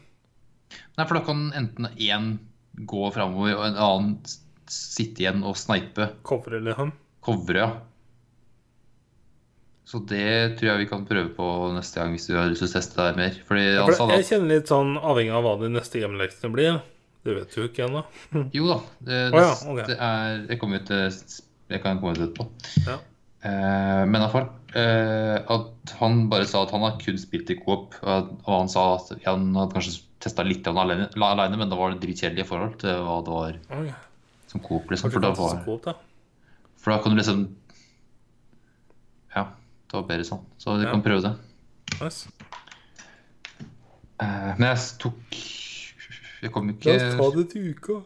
Nei, 0.97 1.05
for 1.05 1.13
da 1.13 1.21
kan 1.25 1.51
enten 1.53 1.87
én 1.97 2.39
gå 2.85 3.13
framover, 3.13 3.55
og 3.55 3.65
en 3.65 3.75
annen 3.75 4.25
sitte 4.67 5.21
igjen 5.21 5.43
og 5.43 5.55
snipe. 5.55 6.09
Covre, 6.23 6.59
liksom. 6.59 6.91
Covre, 7.21 7.55
ja. 7.55 7.71
Så 9.83 9.99
det 10.07 10.57
tror 10.57 10.69
jeg 10.69 10.81
vi 10.85 10.89
kan 10.89 11.03
prøve 11.07 11.29
på 11.35 11.47
neste 11.75 11.99
gang 11.99 12.13
hvis 12.15 12.29
du 12.29 12.37
har 12.37 12.47
lyst 12.49 12.63
til 12.63 12.69
å 12.71 12.73
teste 12.77 13.03
det 13.03 13.19
mer. 13.19 13.39
Fordi 13.47 13.63
Ja, 13.65 13.85
sa 13.91 14.07
da 14.07 14.17
jeg 14.19 14.29
kjenner 14.29 14.55
litt 14.55 14.71
sånn 14.71 14.95
avhengig 14.97 15.33
av 15.35 15.43
hva 15.45 15.55
de 15.59 15.71
neste 15.73 15.99
hjemmeleksene 15.99 16.51
blir. 16.55 16.77
Det 17.23 17.35
vet 17.37 17.55
du 17.55 17.65
ikke 17.65 17.87
ennå. 17.87 18.03
Jo 18.57 18.69
da. 18.69 18.77
Det, 18.99 19.19
Å 19.31 19.41
ja, 19.43 19.51
okay. 19.73 19.87
det 19.91 19.97
er 19.97 20.37
Jeg 20.49 20.59
kommer 20.59 20.81
ut 20.83 20.93
Jeg 20.93 21.83
kan 21.83 21.99
komme 21.99 22.15
ut 22.15 22.23
etterpå. 22.23 22.47
Ja. 22.87 22.97
Eh, 23.43 24.03
men 24.07 24.21
iallfall 24.21 24.47
eh, 24.79 25.37
at 25.51 25.93
han 25.99 26.27
bare 26.31 26.47
sa 26.47 26.63
at 26.63 26.71
han 26.75 26.83
har 26.85 26.95
kun 27.01 27.19
spilt 27.19 27.51
i 27.51 27.59
coop. 27.59 27.97
Og 28.03 28.33
han 28.47 28.71
sa 28.71 28.85
at 28.97 29.13
han 29.27 29.51
hadde 29.57 29.75
kanskje 29.75 29.99
testa 30.23 30.45
litt 30.47 30.67
av 30.71 30.79
alene, 30.79 31.09
alene, 31.19 31.59
men 31.59 31.71
da 31.71 31.79
var 31.79 31.91
det 31.91 32.03
dritkjedelig 32.05 32.45
i 32.45 32.47
forhold 32.47 32.77
til 32.83 33.03
hva 33.03 33.19
det 33.25 33.35
var 33.35 33.57
okay. 33.67 33.95
som 34.51 34.63
coop. 34.63 34.87
Liksom, 34.91 35.11
for, 35.11 35.23
da 35.23 35.33
var, 35.35 35.59
for 36.79 36.95
da 36.95 36.99
kan 37.03 37.11
du 37.11 37.19
liksom 37.19 37.43
det 39.93 39.99
var 40.01 40.07
bedre 40.09 40.25
sånn. 40.25 40.41
Så 40.57 40.73
du 40.79 40.83
Ja. 40.87 40.91
kan 40.91 41.03
prøve 41.05 41.21
det. 41.21 41.33
Nice. 42.01 42.29
Uh, 44.21 44.53
men 44.57 44.65
jeg 44.71 44.79
tok 45.01 45.37
Jeg 46.43 46.51
kom 46.53 46.67
La 46.67 46.73
ikke 46.75 46.95
oss 46.97 47.15
ta 47.19 47.27
det 47.37 47.45
til 47.53 47.69
uka. 47.73 47.99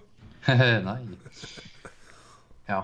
Nei. 0.88 1.00
Ja. 2.70 2.82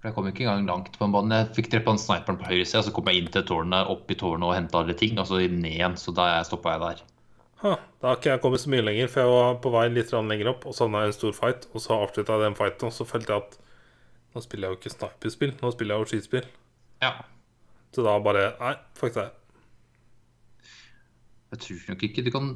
For 0.00 0.08
jeg 0.10 0.14
kom 0.16 0.26
ikke 0.28 0.42
engang 0.44 0.66
langt 0.68 0.96
på 0.98 1.06
en 1.06 1.12
bane. 1.14 1.38
Jeg 1.44 1.52
fikk 1.56 1.68
drept 1.72 1.86
han 1.92 2.00
sniperen 2.00 2.40
på 2.40 2.48
høyre 2.48 2.66
side, 2.66 2.82
så 2.88 2.92
kom 2.96 3.06
jeg 3.08 3.22
inn 3.22 3.30
til 3.32 3.44
tårnet, 3.48 3.86
opp 3.92 4.10
i 4.10 4.16
tårnet 4.18 4.48
og 4.48 4.56
henta 4.56 4.80
alle 4.82 4.96
ting, 4.98 5.14
og 5.22 5.28
så 5.30 5.38
ned 5.62 5.76
igjen. 5.78 5.94
Så 6.00 6.12
da 6.16 6.26
stoppa 6.50 6.74
jeg 6.74 6.82
der. 6.82 7.04
Ha, 7.62 7.76
da 8.02 8.10
har 8.10 8.18
ikke 8.18 8.32
jeg 8.34 8.42
kommet 8.42 8.60
så 8.64 8.72
mye 8.74 8.84
lenger, 8.84 9.08
for 9.12 9.22
jeg 9.22 9.30
var 9.32 9.54
på 9.64 9.72
vei 9.72 9.84
litt 9.94 10.10
lenger 10.34 10.50
opp, 10.52 10.66
og 10.68 10.74
jeg 11.00 11.12
en 11.12 11.16
stor 11.16 11.32
fight, 11.38 11.68
og 11.72 11.80
så 11.80 11.96
avslutta 11.96 12.34
jeg 12.36 12.44
den 12.48 12.58
fighten, 12.58 12.90
og 12.90 12.96
så 12.98 13.06
følte 13.08 13.32
jeg 13.32 13.46
at 13.46 13.56
nå 14.34 14.42
spiller 14.44 14.66
jeg 14.68 14.74
jo 14.74 14.80
ikke 14.82 14.92
sniperspill, 14.98 15.54
nå 15.62 15.70
spiller 15.72 15.94
jeg 15.94 16.02
jo 16.04 16.10
skytespill. 16.10 16.50
Ja. 17.06 17.12
Så 17.94 18.02
da 18.02 18.16
bare 18.22 18.52
Nei, 18.58 18.74
fuck 18.98 19.14
det. 19.14 19.28
Jeg 21.54 21.60
tror 21.62 21.82
nok 21.92 22.06
ikke 22.08 22.24
du 22.26 22.32
kan 22.34 22.54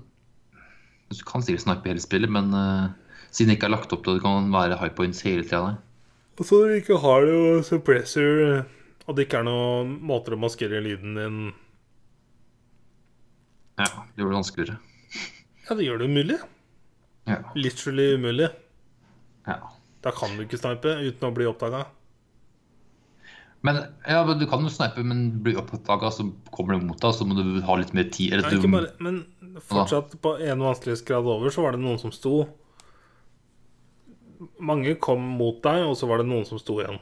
Du 1.08 1.20
kan 1.24 1.44
sikkert 1.44 1.64
snipe 1.64 1.88
hele 1.88 2.02
spillet, 2.02 2.28
men 2.28 2.50
uh, 2.52 2.90
siden 3.30 3.52
det 3.52 3.58
ikke 3.58 3.68
er 3.70 3.76
lagt 3.76 3.92
opp 3.94 4.02
til 4.04 4.16
at 4.16 4.18
det 4.18 4.24
kan 4.26 4.50
være 4.52 4.76
high 4.80 4.92
points 4.92 5.22
hele 5.24 5.46
tida 5.46 5.62
der. 5.64 5.78
Og 6.38 6.44
så 6.46 6.58
du 6.66 6.74
ikke 6.76 6.98
har 7.00 7.24
det 7.24 7.32
jo 7.32 7.62
suppressor, 7.64 8.42
og 9.06 9.16
det 9.16 9.24
ikke 9.24 9.40
er 9.40 9.46
noen 9.48 9.94
måter 10.04 10.36
å 10.36 10.40
maskere 10.42 10.82
lyden 10.84 11.16
din 11.16 11.38
Ja, 13.78 13.88
det 13.88 14.20
gjør 14.20 14.34
det 14.34 14.36
vanskeligere. 14.36 14.76
Ja, 15.64 15.76
det 15.78 15.86
gjør 15.86 16.02
det 16.02 16.10
umulig. 16.12 16.38
Ja. 17.28 17.40
Literally 17.56 18.12
umulig. 18.18 18.50
ja. 19.48 19.58
Da 20.04 20.12
kan 20.14 20.36
du 20.36 20.44
ikke 20.44 20.60
snipe 20.60 20.92
uten 21.02 21.26
å 21.26 21.34
bli 21.34 21.48
oppdaga. 21.48 21.86
Men 23.66 23.80
ja, 24.06 24.20
men 24.26 24.38
du 24.38 24.46
kan 24.46 24.62
jo 24.62 24.70
snipe, 24.70 25.02
men 25.02 25.42
blir 25.42 25.58
oppdaga, 25.58 26.12
så 26.14 26.28
kommer 26.54 26.76
det 26.76 26.86
mot 26.86 27.00
deg, 27.02 27.14
så 27.16 27.26
må 27.26 27.34
du 27.34 27.58
ha 27.66 27.76
litt 27.80 27.90
mer 27.96 28.06
tid. 28.14 28.36
Eller 28.36 28.46
Nei, 28.46 28.60
du, 28.62 28.68
bare, 28.70 28.92
men 29.02 29.58
fortsatt 29.66 30.14
på 30.22 30.36
en 30.46 30.62
vanskelighetsgrad 30.62 31.26
over 31.26 31.50
så 31.50 31.64
var 31.64 31.74
det 31.74 31.82
noen 31.82 31.98
som 31.98 32.12
sto 32.14 32.44
Mange 34.62 34.92
kom 35.02 35.22
mot 35.38 35.58
deg, 35.64 35.82
og 35.88 35.96
så 35.98 36.06
var 36.06 36.20
det 36.22 36.28
noen 36.30 36.44
som 36.46 36.60
sto 36.62 36.76
igjen. 36.78 37.00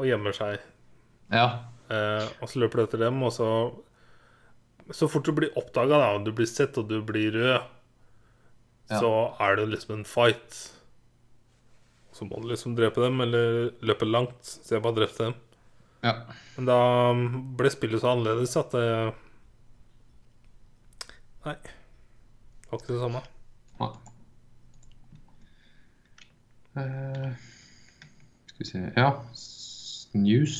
Og 0.00 0.06
gjemmer 0.08 0.32
seg. 0.32 0.62
Ja. 1.28 1.44
Eh, 1.92 2.24
og 2.40 2.48
så 2.48 2.62
løper 2.62 2.80
du 2.80 2.84
etter 2.86 3.02
dem, 3.04 3.20
og 3.26 3.32
så 3.36 3.48
Så 4.90 5.06
fort 5.06 5.28
du 5.28 5.30
blir 5.36 5.52
oppdaga, 5.60 6.18
du 6.24 6.32
blir 6.34 6.48
sett, 6.50 6.78
og 6.80 6.88
du 6.88 6.96
blir 7.06 7.30
rød, 7.36 7.60
Ja. 8.90 8.98
så 8.98 9.10
er 9.38 9.56
det 9.60 9.68
liksom 9.68 9.98
en 10.00 10.04
fight. 10.04 10.72
Så 12.12 12.26
må 12.26 12.40
du 12.42 12.48
liksom 12.50 12.74
drepe 12.78 13.02
dem, 13.04 13.20
eller 13.22 13.70
løpe 13.86 14.08
langt. 14.08 14.40
Så 14.42 14.76
jeg 14.76 14.84
bare 14.84 14.98
drepte 14.98 15.30
dem. 15.30 15.34
ja. 16.06 16.14
Men 16.56 16.68
da 16.68 16.78
ble 17.56 17.70
spillet 17.72 18.02
så 18.02 18.10
annerledes 18.12 18.56
at 18.60 18.74
det 18.76 18.86
Nei. 21.40 21.54
Det 21.56 22.68
var 22.68 22.82
ikke 22.82 22.92
det 22.92 23.00
samme. 23.00 23.22
Ja. 23.80 23.86
Uh, 26.76 27.30
skal 28.46 28.58
vi 28.58 28.68
se 28.68 28.82
Ja. 28.96 29.10
News. 30.12 30.56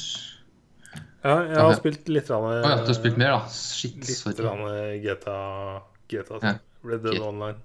Ja, 1.21 1.35
jeg 1.45 1.59
har 1.59 1.75
spilt 1.77 2.09
litt 2.09 2.31
rann, 2.33 2.47
oh, 2.49 2.55
ja, 2.57 2.79
du 2.81 2.89
har 2.89 2.97
spilt 2.97 3.19
mer, 3.21 3.35
da? 3.35 3.41
Shit. 3.53 3.99
Litt 4.01 4.17
Sorry. 4.17 4.37
Litt 4.41 5.03
GTA, 5.05 5.37
GTA 6.09 6.39
Ja. 6.47 6.55
Red 6.87 7.03
Dead 7.05 7.21
Online. 7.21 7.59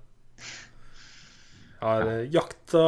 Jeg 1.76 1.86
har 1.86 2.08
eh, 2.12 2.28
jakta, 2.34 2.84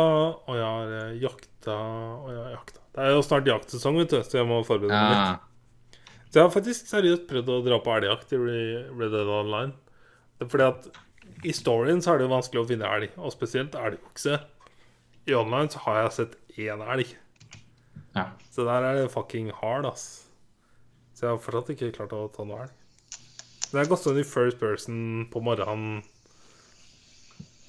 og 0.48 0.54
jeg 0.56 0.68
har 0.68 0.94
eh, 1.00 1.18
jakta, 1.22 1.76
og 1.78 2.30
jeg 2.32 2.44
har 2.44 2.54
jakta. 2.56 2.84
Det 2.98 3.04
er 3.06 3.14
jo 3.14 3.26
snart 3.26 3.50
jaktsesong, 3.52 4.00
vet 4.02 4.14
du, 4.14 4.22
så 4.26 4.40
jeg 4.40 4.48
må 4.50 4.62
forberede 4.66 5.02
meg 5.02 5.14
litt. 5.14 6.00
Så 6.28 6.40
jeg 6.40 6.44
har 6.48 6.54
faktisk 6.54 6.90
seriøst 6.90 7.28
prøvd 7.30 7.52
å 7.54 7.60
dra 7.66 7.78
på 7.84 7.94
elgjakt 7.94 8.34
i 8.36 8.40
Red 8.40 9.14
Dead 9.14 9.30
Online. 9.32 9.76
Det 10.40 10.48
fordi 10.52 10.66
at 10.68 10.88
i 11.46 11.54
storyen 11.54 12.02
så 12.02 12.14
er 12.14 12.20
det 12.20 12.28
jo 12.28 12.34
vanskelig 12.34 12.64
å 12.64 12.68
finne 12.72 12.90
elg, 12.98 13.14
og 13.22 13.34
spesielt 13.36 13.78
elgokse. 13.78 14.40
I 15.28 15.36
online 15.38 15.72
så 15.74 15.84
har 15.86 16.02
jeg 16.02 16.16
sett 16.18 16.36
én 16.58 16.84
elg. 16.84 17.14
ja. 18.16 18.30
Så 18.50 18.66
der 18.66 18.82
er 18.88 18.98
det 18.98 19.12
fucking 19.14 19.52
hard, 19.62 19.86
ass. 19.86 20.28
Så 21.14 21.28
jeg 21.28 21.36
har 21.36 21.42
fortsatt 21.44 21.76
ikke 21.76 21.94
klart 22.00 22.16
å 22.16 22.28
ta 22.34 22.46
noe 22.48 22.66
elg. 22.66 22.74
Det 23.68 23.82
er 23.82 23.90
gått 23.92 24.06
sånn 24.06 24.18
i 24.18 24.26
first 24.26 24.60
person 24.62 25.28
på 25.30 25.42
morgenen 25.44 26.00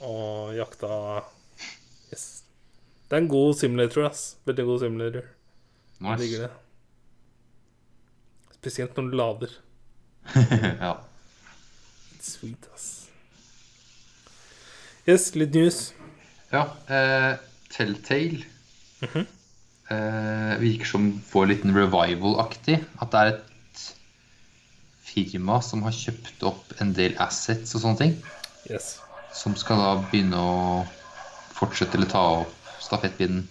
og 0.05 0.55
jakta 0.57 0.89
Yes. 2.13 2.43
Det 3.09 3.17
er 3.17 3.23
en 3.23 3.29
god 3.29 3.55
simulator, 3.59 4.07
ass. 4.09 4.37
Veldig 4.49 4.65
god 4.65 4.81
simulator. 4.81 5.27
Nice. 6.01 6.43
det. 6.45 6.51
Spesielt 8.59 8.97
når 8.97 9.11
du 9.11 9.17
lader. 9.17 9.55
ja. 10.85 10.95
Sweet, 12.21 12.69
ass. 12.75 12.87
Yes, 15.09 15.31
litt 15.35 15.55
news. 15.57 15.79
ja 16.53 16.67
eh, 16.93 17.39
Telltale 17.73 18.45
eh, 19.09 20.55
virker 20.61 20.89
som 20.89 21.11
får 21.25 21.49
litt 21.53 21.65
revival-aktig. 21.65 22.81
At 23.01 23.13
det 23.13 23.21
er 23.21 23.33
et 23.35 23.85
firma 25.09 25.63
som 25.65 25.85
har 25.87 25.97
kjøpt 25.97 26.45
opp 26.49 26.77
en 26.83 26.93
del 26.97 27.17
assets 27.25 27.75
og 27.75 27.85
sånne 27.87 28.03
ting. 28.03 28.17
Yes. 28.69 28.99
Som 29.35 29.55
skal 29.59 29.79
da 29.81 29.91
begynne 30.11 30.39
å 30.41 30.87
fortsette 31.59 31.99
eller 31.99 32.11
ta 32.11 32.23
opp 32.43 32.55
stafettpinnen. 32.83 33.45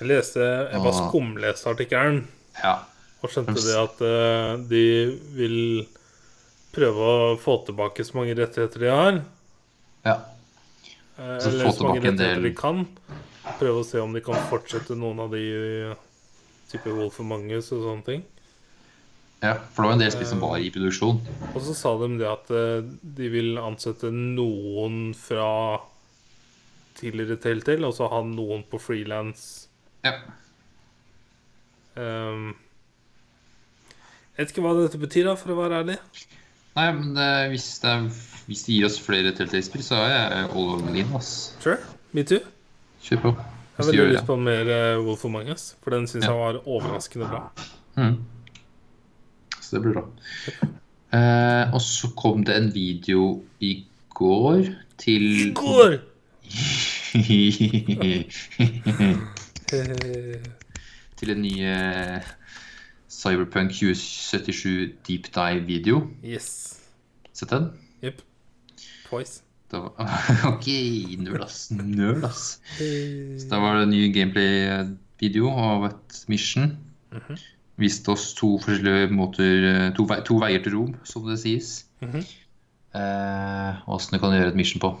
Jeg 0.00 0.08
leste 0.10 0.40
Jeg 0.42 0.80
bare 0.82 1.08
skumleste 1.08 1.70
artikkelen 1.70 2.22
Ja. 2.62 2.78
og 3.22 3.30
skjønte 3.30 3.54
det 3.54 3.76
at 3.78 4.00
uh, 4.02 4.56
de 4.66 4.84
vil 5.36 5.58
prøve 6.74 7.08
å 7.12 7.36
få 7.38 7.58
tilbake 7.66 8.04
så 8.04 8.16
mange 8.18 8.34
rettigheter 8.38 8.80
de 8.80 8.88
har. 8.90 9.20
ja. 10.08 10.16
eh, 11.18 11.38
Så 11.38 11.50
eller 11.50 11.68
få 11.68 11.72
så 11.76 11.84
mange 11.90 12.00
rettigheter 12.00 12.42
de 12.42 12.54
kan. 12.56 12.86
Prøve 13.60 13.82
å 13.82 13.86
se 13.86 14.00
om 14.00 14.12
de 14.16 14.22
kan 14.24 14.38
fortsette 14.48 14.96
noen 14.96 15.20
av 15.20 15.30
de 15.36 15.94
type 16.72 16.88
Wolf 16.96 17.20
og 17.20 17.26
Magnus 17.28 17.68
og 17.76 17.82
sånne 17.84 18.06
ting. 18.06 18.22
Ja. 19.42 19.54
For 19.74 19.82
det 19.82 19.88
var 19.90 19.96
en 19.96 20.02
del 20.04 20.12
spill 20.14 20.28
som 20.30 20.42
var 20.42 20.58
i 20.62 20.70
produksjon. 20.74 21.18
Og 21.52 21.60
så 21.66 21.74
sa 21.76 21.92
de 22.00 22.08
det 22.20 22.28
at 22.30 22.50
eh, 22.54 22.84
de 23.18 23.30
vil 23.32 23.56
ansette 23.60 24.10
noen 24.14 25.12
fra 25.18 25.80
tidligere 26.98 27.40
Telltale, 27.42 27.88
og 27.88 27.96
så 27.96 28.06
ha 28.12 28.20
noen 28.26 28.62
på 28.70 28.78
frilans. 28.80 29.46
Ja. 30.06 30.12
Um, 31.98 32.52
jeg 34.32 34.46
vet 34.46 34.52
ikke 34.54 34.64
hva 34.64 34.74
dette 34.78 35.00
betyr, 35.00 35.26
da, 35.28 35.34
for 35.36 35.52
å 35.52 35.58
være 35.58 35.82
ærlig. 35.82 35.98
Nei, 36.76 36.86
men 36.96 37.10
det, 37.16 37.30
hvis, 37.52 37.66
det 37.82 37.96
hvis 38.48 38.62
de 38.68 38.76
gir 38.78 38.86
oss 38.88 39.00
flere 39.02 39.34
Telltale-spill, 39.36 39.82
så 39.84 39.98
er 40.06 40.14
jeg 40.14 40.52
all 40.56 40.96
in, 41.02 41.10
ass. 41.18 41.32
Sure, 41.60 41.80
me 42.16 42.24
too. 42.28 42.40
Kjør 43.04 43.20
på. 43.26 43.34
Jeg 43.36 43.80
har 43.80 43.88
veldig 43.90 44.06
lyst 44.12 44.28
på 44.28 44.36
mer 44.38 44.70
Wolf 45.02 45.24
of 45.26 45.32
Mangas, 45.34 45.66
for 45.82 45.96
den 45.96 46.06
syns 46.08 46.24
Ja. 46.28 46.30
jeg 46.32 46.38
var 46.38 46.60
overraskende 46.68 47.28
bra. 47.28 47.42
Mhm. 47.98 48.16
Så 49.72 49.78
det 49.78 49.82
blir 49.86 49.94
bra. 49.96 50.02
Eh, 51.16 51.64
og 51.72 51.80
så 51.80 52.10
kom 52.12 52.42
det 52.44 52.52
en 52.60 52.66
video 52.74 53.40
i 53.64 53.86
går 54.12 54.66
til 55.00 55.22
I 55.46 55.54
går! 55.56 55.94
til 61.16 61.32
en 61.32 61.40
ny 61.40 61.54
eh, 61.64 62.20
Cyberpunk 63.08 63.72
2077 63.72 64.92
deep 65.08 65.32
dive-video. 65.32 66.04
yes. 66.20 66.76
Sett 67.32 67.48
den? 67.50 67.72
Jepp. 68.04 68.20
Twice. 69.08 69.40
Da 69.72 69.80
var, 69.86 69.96
ok, 70.52 70.68
nerd 71.16 71.40
ass. 71.46 71.70
Nerd 71.72 72.28
ass. 72.28 72.60
Så 72.76 73.48
da 73.48 73.56
var 73.64 73.80
det 73.80 73.88
en 73.88 73.96
ny 73.96 74.12
gameplay-video 74.12 75.48
av 75.48 75.88
et 75.88 76.20
mission. 76.28 76.76
Mhm. 77.08 77.40
Viste 77.82 78.12
oss 78.14 78.28
to 78.38 78.54
forskjellige 78.62 79.10
måter 79.10 79.64
eh, 79.68 79.88
To, 79.96 80.04
ve 80.06 80.20
to 80.26 80.36
veier 80.38 80.62
til 80.62 80.76
rom, 80.76 80.92
som 81.08 81.26
det 81.26 81.40
sies. 81.42 81.72
Mhm. 82.04 82.22
eh, 82.94 83.82
Åssen 83.90 84.14
du 84.14 84.20
kan 84.22 84.34
gjøre 84.36 84.52
et 84.52 84.58
mission 84.58 84.82
på. 84.82 84.92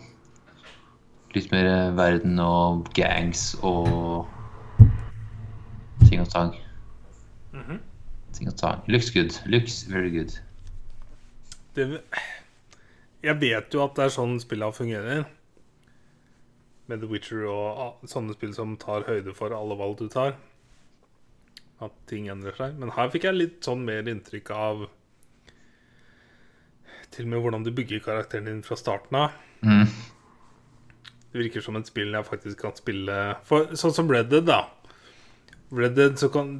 Litt 1.36 1.52
mer 1.52 1.68
eh, 1.70 1.96
verden 1.96 2.38
og 2.42 2.88
gangs 2.96 3.52
og 3.62 4.26
ting 6.08 6.20
og 6.20 6.28
tang. 6.32 6.54
Mhm. 7.52 7.78
Ting 8.32 8.48
og 8.48 8.56
tang. 8.58 8.82
Looks 8.88 9.10
good. 9.14 9.38
Looks 9.46 9.84
very 9.88 10.10
good. 10.10 10.34
Det, 11.76 12.02
jeg 13.22 13.40
vet 13.40 13.72
jo 13.74 13.84
at 13.84 13.94
det 13.96 14.04
er 14.08 14.12
sånn 14.12 14.38
spillene 14.42 14.74
fungerer. 14.76 15.24
Med 16.90 17.00
The 17.00 17.08
Witcher 17.08 17.46
og 17.48 18.02
sånne 18.10 18.34
spill 18.34 18.52
som 18.56 18.74
tar 18.76 19.06
høyde 19.06 19.32
for 19.36 19.54
alle 19.56 19.76
valg 19.78 20.00
du 20.00 20.08
tar. 20.12 20.34
At 21.82 21.94
ting 22.06 22.28
endrer 22.30 22.54
seg. 22.56 22.76
Men 22.78 22.92
her 22.94 23.08
fikk 23.10 23.24
jeg 23.26 23.34
litt 23.38 23.60
sånn 23.66 23.82
mer 23.86 24.06
inntrykk 24.06 24.50
av 24.54 24.84
Til 27.12 27.26
og 27.26 27.32
med 27.34 27.42
hvordan 27.44 27.64
du 27.66 27.72
bygger 27.76 28.00
karakteren 28.04 28.46
din 28.48 28.62
fra 28.64 28.76
starten 28.78 29.18
av. 29.18 29.34
Mm. 29.66 29.88
Det 31.32 31.40
virker 31.42 31.64
som 31.64 31.76
et 31.78 31.88
spill 31.88 32.12
jeg 32.12 32.26
faktisk 32.28 32.60
kan 32.60 32.74
spille 32.76 33.16
For 33.48 33.70
Sånn 33.78 33.94
som 33.96 34.08
Red 34.12 34.30
Dead, 34.32 34.44
da. 34.48 34.62
Red 35.72 35.94
Dead, 35.96 36.16
så 36.20 36.28
kan, 36.32 36.54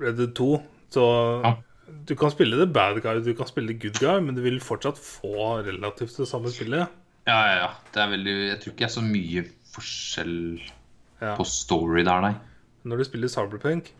Red 0.00 0.16
Dead 0.20 0.32
2 0.38 0.46
Så 0.94 1.06
Ja. 1.44 1.54
du 2.08 2.14
kan 2.16 2.30
spille 2.32 2.56
det 2.56 2.70
bad 2.72 3.02
guy, 3.04 3.20
du 3.20 3.34
kan 3.34 3.46
spille 3.50 3.74
good 3.78 3.98
guy, 4.00 4.20
men 4.20 4.34
du 4.34 4.40
vil 4.42 4.60
fortsatt 4.60 4.96
få 4.98 5.62
relativt 5.66 6.16
det 6.16 6.26
samme 6.28 6.48
spillet. 6.54 6.88
Ja, 7.26 7.36
ja, 7.46 7.54
ja. 7.64 7.70
Det 7.92 8.00
er 8.02 8.08
veldig 8.14 8.34
Jeg 8.48 8.60
tror 8.60 8.72
ikke 8.72 8.84
det 8.84 8.88
er 8.90 9.00
så 9.00 9.04
mye 9.04 9.44
forskjell 9.74 10.36
Ja. 11.20 11.34
på 11.36 11.44
story 11.48 12.02
der, 12.04 12.20
nei. 12.20 12.34
Når 12.84 12.98
du 12.98 13.04
spiller 13.04 13.28
Cyberpunk, 13.28 13.90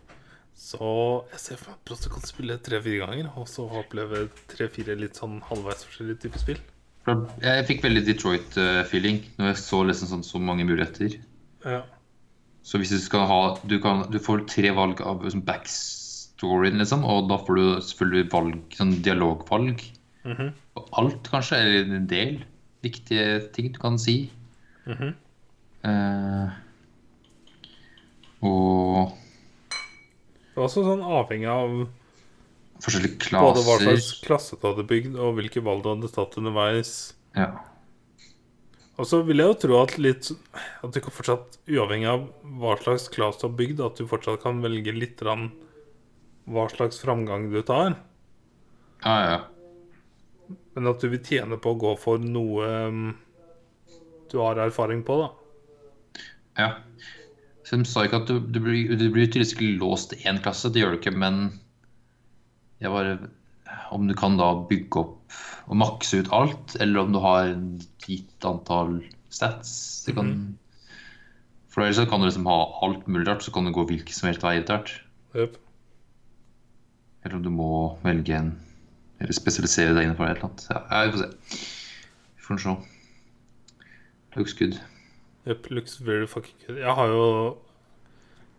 så 0.57 0.86
jeg 1.35 1.41
ser 1.43 1.59
for 1.60 1.75
meg 1.75 1.93
at 1.93 2.07
du 2.07 2.09
kan 2.15 2.25
spille 2.25 2.57
tre-fire 2.65 3.05
ganger, 3.05 3.28
og 3.36 3.44
så 3.51 3.67
oppleve 3.68 4.25
tre-fire 4.51 4.97
litt 4.99 5.18
sånn 5.20 5.36
halvveis 5.44 5.85
forskjellige 5.85 6.23
typer 6.25 6.43
spill. 6.43 6.62
Jeg 7.07 7.67
fikk 7.68 7.85
veldig 7.85 8.02
Detroit-feeling 8.09 9.20
når 9.36 9.52
jeg 9.52 9.60
så 9.62 9.83
liksom 9.86 10.10
sånn 10.10 10.25
så 10.26 10.41
mange 10.43 10.65
muligheter. 10.67 11.18
Ja. 11.62 11.85
Så 12.67 12.81
hvis 12.83 12.91
du 12.91 12.99
skal 12.99 13.28
ha 13.31 13.41
Du, 13.62 13.76
kan, 13.83 14.09
du 14.10 14.18
får 14.23 14.43
tre 14.51 14.73
valg 14.75 15.02
av 15.07 15.23
liksom, 15.23 15.44
backstoryen, 15.47 16.81
liksom, 16.83 17.05
og 17.07 17.28
da 17.31 17.39
får 17.39 17.60
du 17.60 17.67
selvfølgelig 17.91 18.31
valg, 18.33 18.57
sånn 18.81 18.97
dialogvalg. 19.07 19.85
Mhm. 20.26 20.51
Og 20.81 20.91
alt, 20.99 21.31
kanskje, 21.31 21.60
eller 21.62 21.94
en 22.01 22.10
del 22.10 22.41
viktige 22.83 23.39
ting 23.55 23.70
du 23.76 23.78
kan 23.83 24.01
si. 24.02 24.33
Mhm. 24.89 25.15
eh, 25.86 26.59
og 28.47 29.15
Det 30.57 30.62
var 30.62 30.70
også 30.70 30.86
sånn 30.86 31.02
avhengig 31.05 31.49
av 31.52 31.73
forskjellige 32.81 33.28
både 33.36 33.65
hva 33.67 33.75
slags 33.83 34.07
klasse 34.25 34.57
du 34.57 34.62
hadde 34.65 34.86
bygd, 34.89 35.18
og 35.20 35.35
hvilke 35.36 35.60
valg 35.60 35.83
du 35.85 35.91
hadde 35.91 36.09
tatt 36.15 36.39
underveis. 36.41 36.93
Ja. 37.36 37.51
Og 38.97 39.05
så 39.05 39.20
vil 39.28 39.43
jeg 39.43 39.52
jo 39.52 39.57
tro 39.60 39.75
at 39.83 39.93
litt 40.01 40.31
At 40.33 40.94
du 40.94 41.02
kan 41.05 41.12
fortsatt, 41.12 41.59
uavhengig 41.68 42.09
av 42.09 42.23
hva 42.57 42.73
slags 42.81 43.10
klasse 43.12 43.43
du 43.43 43.51
har 43.51 43.59
bygd, 43.59 43.83
at 43.85 44.01
du 44.01 44.09
fortsatt 44.09 44.41
kan 44.47 44.65
velge 44.65 44.97
litt 44.97 45.20
rann 45.28 45.51
hva 46.49 46.65
slags 46.73 47.02
framgang 47.05 47.51
du 47.52 47.60
tar. 47.60 47.99
ja, 49.05 49.18
ja. 49.28 49.39
Men 50.73 50.89
at 50.89 51.05
du 51.05 51.10
vil 51.12 51.20
tjene 51.20 51.60
på 51.60 51.75
å 51.75 51.81
gå 51.85 51.93
for 52.01 52.23
noe 52.23 52.73
um, 52.89 53.07
du 54.33 54.39
har 54.41 54.65
erfaring 54.65 55.05
på, 55.05 55.20
da. 55.20 56.25
ja. 56.65 56.70
Så 57.67 57.81
de 57.81 57.89
sa 57.89 58.05
ikke 58.07 58.20
at 58.23 58.28
du, 58.31 58.39
du 58.39 58.61
blir, 58.62 58.93
du 58.95 59.09
blir 59.11 59.27
tydeligvis 59.27 59.57
ikke 59.57 59.73
låst 59.81 60.12
til 60.12 60.23
én 60.31 60.39
klasse, 60.43 60.70
det 60.70 60.85
gjør 60.85 60.95
du 60.95 61.01
ikke, 61.01 61.17
men 61.19 61.49
jeg 62.83 62.93
bare 62.93 63.17
Om 63.95 64.07
du 64.07 64.15
kan 64.19 64.36
da 64.39 64.53
bygge 64.69 65.01
opp 65.01 65.41
og 65.67 65.78
makse 65.81 66.20
ut 66.23 66.31
alt, 66.35 66.77
eller 66.78 67.03
om 67.03 67.15
du 67.15 67.19
har 67.23 67.51
et 67.51 67.86
gitt 68.07 68.47
antall 68.47 69.01
stats 69.35 70.05
det 70.07 70.15
kan, 70.15 70.31
For 71.73 71.83
ellers 71.83 72.07
kan 72.09 72.23
du 72.23 72.28
liksom 72.28 72.47
ha 72.47 72.59
alt 72.86 73.09
mulig 73.11 73.27
rart, 73.27 73.43
så 73.43 73.51
kan 73.51 73.67
du 73.67 73.75
gå 73.75 73.86
hvilken 73.89 74.15
som 74.15 74.31
helst 74.31 74.47
vei 74.47 74.57
etter 74.61 74.78
hvert. 74.78 74.93
Yep. 75.35 75.59
Eller 77.25 77.39
om 77.41 77.43
du 77.43 77.51
må 77.51 77.70
velge 78.07 78.39
en 78.39 78.55
Eller 79.19 79.33
spesialisere 79.35 79.95
deg 79.97 80.07
innenfor 80.07 80.28
et 80.28 80.36
eller 80.36 80.51
annet. 80.51 80.67
Ja, 80.70 81.03
vi 81.07 81.15
får 81.15 81.23
se. 81.25 81.62
Vi 82.36 82.45
får 82.47 82.59
se. 82.62 82.75
Looks 84.36 84.55
good. 84.59 84.77
Yep, 85.47 85.70
looks 85.70 85.97
very 86.02 86.26
fucking 86.26 86.57
good. 86.66 86.78
Jeg 86.78 86.94
har 86.94 87.07
jo 87.07 87.57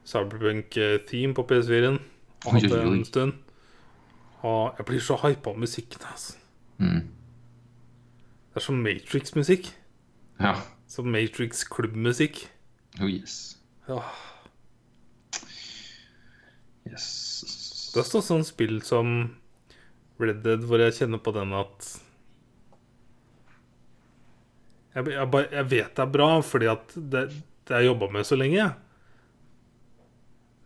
Cyberpunk-theme 0.07 1.33
på 1.35 1.43
PS4-en. 1.43 1.99
Og 2.45 2.53
hatt 2.53 2.64
det 2.64 2.82
en 2.83 3.06
stund. 3.06 3.33
Og 4.48 4.75
jeg 4.77 4.85
blir 4.85 5.03
så 5.03 5.17
hypa 5.19 5.51
av 5.51 5.59
musikken. 5.59 6.06
Altså. 6.11 6.38
Mm. 6.77 7.01
Det 8.53 8.61
er 8.61 8.64
som 8.64 8.80
Matrix-musikk. 8.85 9.74
Ja. 10.40 10.53
Som 10.88 11.11
Matrix-klubbmusikk. 11.11 12.45
Oh 13.01 13.11
yes. 13.11 13.57
Ja. 13.90 13.99
Yes. 16.88 17.91
Det 17.93 18.06
er 18.06 18.24
sånn 18.24 18.45
spill 18.48 18.80
som 18.85 19.35
Red 20.22 20.43
Dead, 20.45 20.64
hvor 20.64 20.80
jeg 20.82 20.95
kjenner 21.01 21.19
på 21.22 21.33
den 21.35 21.51
at 21.57 21.90
Jeg, 24.98 25.08
jeg, 25.14 25.30
bare, 25.34 25.48
jeg 25.53 25.69
vet 25.72 25.93
det 25.98 26.03
er 26.03 26.11
bra, 26.14 26.27
fordi 26.42 26.69
at 26.72 26.93
det, 26.98 27.24
det 27.67 27.76
har 27.76 27.84
jeg 27.85 27.92
jobba 27.92 28.08
med 28.16 28.26
så 28.27 28.38
lenge. 28.40 28.67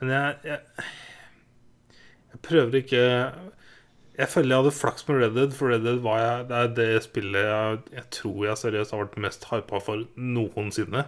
Men 0.02 0.14
jeg, 0.16 0.36
jeg 0.48 0.60
Jeg 2.32 2.40
prøver 2.48 2.78
ikke 2.80 3.02
Jeg 4.18 4.30
føler 4.32 4.50
jeg 4.56 4.62
hadde 4.64 4.74
flaks 4.76 5.08
med 5.08 5.20
Red 5.22 5.36
Dead, 5.38 5.54
for 5.56 5.72
Red 5.72 5.84
Dead 5.86 6.00
var 6.04 6.20
jeg, 6.22 6.46
det 6.50 6.58
er 6.62 6.72
det 6.78 7.04
spillet 7.06 7.46
jeg, 7.48 7.80
jeg 7.98 8.06
tror 8.18 8.46
jeg 8.48 8.60
seriøst 8.62 8.94
har 8.96 9.02
vært 9.06 9.18
mest 9.24 9.48
hypa 9.50 9.80
for 9.84 10.06
noensinne. 10.16 11.06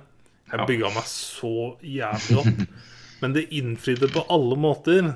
Jeg 0.52 0.60
Ja. 0.60 0.66
bygga 0.69 0.90
meg 0.95 1.08
så 1.10 1.52
jævlig 1.82 2.38
opp. 2.43 2.64
Men 3.24 3.34
det 3.35 3.48
innfridde 3.56 4.10
på 4.14 4.24
alle 4.34 4.56
måter. 4.60 5.14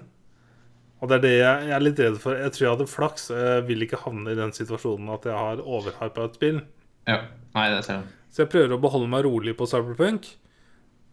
Og 1.02 1.10
det 1.10 1.18
er 1.20 1.24
det 1.26 1.34
jeg, 1.38 1.66
jeg 1.70 1.76
er 1.78 1.84
litt 1.86 2.00
redd 2.02 2.20
for. 2.24 2.38
Jeg 2.40 2.54
tror 2.56 2.66
jeg 2.66 2.74
hadde 2.76 2.88
flaks. 2.90 3.28
Jeg 3.36 3.66
vil 3.68 3.84
ikke 3.86 4.00
havne 4.04 4.32
i 4.34 4.38
den 4.40 4.54
situasjonen 4.56 5.10
at 5.14 5.28
jeg 5.30 5.38
har 5.38 5.62
overhypa 5.64 6.26
et 6.28 6.38
spill. 6.40 6.62
Ja. 7.08 7.22
Nei, 7.56 7.70
det 7.74 7.84
ser 7.88 8.02
jeg. 8.02 8.14
Så 8.30 8.44
jeg 8.44 8.52
prøver 8.54 8.76
å 8.76 8.82
beholde 8.82 9.10
meg 9.10 9.26
rolig 9.26 9.56
på 9.58 9.66
Cyberpunk. 9.70 10.28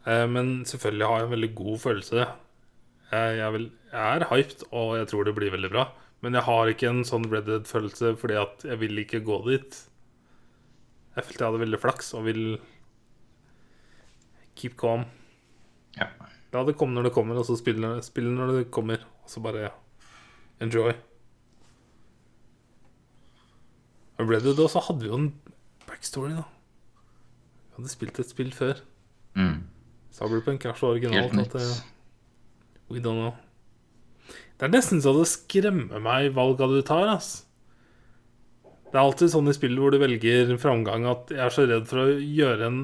Eh, 0.04 0.26
men 0.28 0.56
selvfølgelig 0.68 1.08
har 1.08 1.20
jeg 1.22 1.28
en 1.28 1.34
veldig 1.36 1.52
god 1.56 1.78
følelse. 1.80 2.26
Jeg, 3.14 3.36
jeg, 3.38 3.50
vil, 3.54 3.68
jeg 3.92 4.18
er 4.18 4.26
hyped, 4.32 4.66
og 4.74 4.96
jeg 4.98 5.08
tror 5.12 5.28
det 5.28 5.36
blir 5.38 5.54
veldig 5.54 5.70
bra. 5.72 5.86
Men 6.24 6.36
jeg 6.38 6.46
har 6.46 6.70
ikke 6.72 6.90
en 6.90 7.02
sånn 7.06 7.26
Red 7.30 7.48
Dead-følelse 7.48 8.14
fordi 8.20 8.36
at 8.40 8.64
jeg 8.64 8.80
vil 8.80 9.02
ikke 9.02 9.22
gå 9.24 9.38
dit. 9.48 9.80
Jeg 11.14 11.26
følte 11.26 11.44
jeg 11.44 11.50
hadde 11.50 11.62
veldig 11.62 11.80
flaks 11.82 12.12
og 12.18 12.26
vil 12.26 12.44
keep 14.58 14.76
calm. 14.80 15.04
Ja. 15.98 16.08
La 16.54 16.62
det 16.66 16.76
komme 16.78 16.96
når 16.96 17.08
det 17.08 17.14
kommer, 17.16 17.38
og 17.38 17.46
så 17.46 17.56
spille, 17.58 17.96
spille 18.06 18.32
når 18.34 18.52
det 18.52 18.70
kommer. 18.74 19.02
Og 19.24 19.30
så 19.30 19.42
bare 19.44 19.70
enjoy. 20.64 20.94
Red 24.20 24.46
Dead 24.46 24.60
også 24.62 24.82
hadde 24.88 25.08
jo 25.08 25.18
en 25.18 25.30
backstory, 26.04 26.34
da. 26.36 26.44
Vi 26.44 27.80
hadde 27.80 27.90
spilt 27.90 28.20
et 28.20 28.28
spill 28.28 28.52
før. 28.52 28.82
Mm. 29.34 29.64
Cyberpunk 30.14 30.64
er 30.68 30.76
så 30.76 30.92
originalt 30.92 31.32
at 31.32 31.56
det, 31.56 31.64
nytt. 31.64 31.84
We 32.92 33.00
don't 33.00 33.18
know. 33.18 33.32
Det 34.54 34.68
er 34.68 34.74
nesten 34.74 35.00
så 35.02 35.14
det 35.16 35.26
skremmer 35.26 36.02
meg 36.02 36.34
valga 36.36 36.68
du 36.68 36.82
tar, 36.84 37.08
ass. 37.08 37.46
Det 38.62 38.94
er 38.94 39.02
alltid 39.02 39.32
sånn 39.32 39.50
i 39.50 39.56
spill 39.56 39.74
hvor 39.80 39.90
du 39.90 39.98
velger 39.98 40.54
framgang 40.60 41.08
at 41.10 41.32
jeg 41.32 41.42
er 41.42 41.54
så 41.54 41.64
redd 41.66 41.88
for 41.90 42.04
å 42.04 42.12
gjøre 42.14 42.68
en 42.68 42.80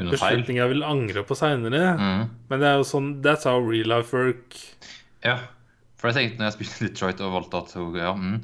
beslutning 0.00 0.58
jeg 0.58 0.72
vil 0.72 0.82
angre 0.82 1.22
på 1.22 1.36
seinere. 1.38 1.84
Mm. 1.94 2.24
Men 2.50 2.64
det 2.64 2.70
er 2.70 2.80
jo 2.80 2.88
sånn 2.88 3.12
That's 3.22 3.46
how 3.46 3.60
real 3.62 3.92
life 3.92 4.16
work. 4.16 4.58
Ja. 5.22 5.38
For 6.00 6.10
jeg 6.10 6.18
tenkte 6.18 6.40
når 6.40 6.50
jeg 6.50 6.56
spilte 6.56 6.88
Detroit 6.88 7.22
og 7.22 7.36
valgte 7.36 7.62
at 7.62 7.76
ja, 8.00 8.16
mm, 8.16 8.38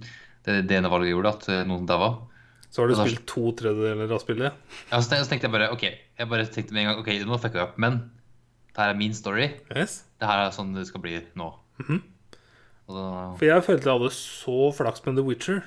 det, 0.46 0.60
det 0.68 0.78
ene 0.78 0.92
valget 0.92 1.10
jeg 1.10 1.16
gjorde, 1.16 1.38
at 1.40 1.50
eh, 1.50 1.66
noen 1.66 1.88
daua 1.88 2.12
Så 2.70 2.82
har 2.82 2.90
du 2.90 2.94
spilt 2.94 3.24
to 3.26 3.50
tredjedeler 3.58 4.12
av 4.14 4.22
spillet. 4.22 4.54
ja, 4.92 5.00
så, 5.02 5.10
tenkte, 5.10 5.48
jeg 5.48 5.52
bare 5.52 5.72
OK, 5.74 5.84
jeg 5.90 6.30
bare 6.30 6.46
tenkte 6.46 6.76
med 6.76 6.84
en 6.84 6.92
gang 6.92 7.02
OK, 7.02 7.10
nå 7.26 7.38
fucka 7.42 7.58
jeg 7.58 7.66
opp, 7.66 7.80
men 7.82 7.98
det 8.70 8.78
her 8.78 8.92
er 8.92 9.00
min 9.00 9.14
story. 9.16 9.48
Yes. 9.74 10.04
Det 10.22 10.30
her 10.30 10.44
er 10.44 10.54
sånn 10.54 10.72
det 10.76 10.86
skal 10.86 11.02
bli 11.02 11.18
nå. 11.34 11.50
Mm 11.80 11.86
-hmm. 11.88 12.00
da 12.86 13.34
For 13.38 13.44
jeg 13.46 13.64
følte 13.66 13.90
jeg 13.90 13.98
hadde 13.98 14.10
så 14.14 14.72
flaks 14.72 15.04
med 15.06 15.16
The 15.16 15.26
Witcher 15.26 15.62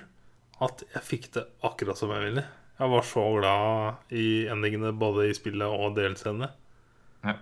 at 0.62 0.84
jeg 0.94 1.04
fikk 1.04 1.32
det 1.34 1.48
akkurat 1.64 1.98
som 1.98 2.12
jeg 2.12 2.24
ville. 2.24 2.46
Jeg 2.80 2.90
var 2.90 3.02
så 3.02 3.24
glad 3.40 3.94
i 4.12 4.48
endingene 4.48 4.94
både 4.94 5.30
i 5.30 5.34
spillet 5.34 5.68
og 5.68 5.96
DLC-ene. 5.98 6.50
ja. 7.24 7.36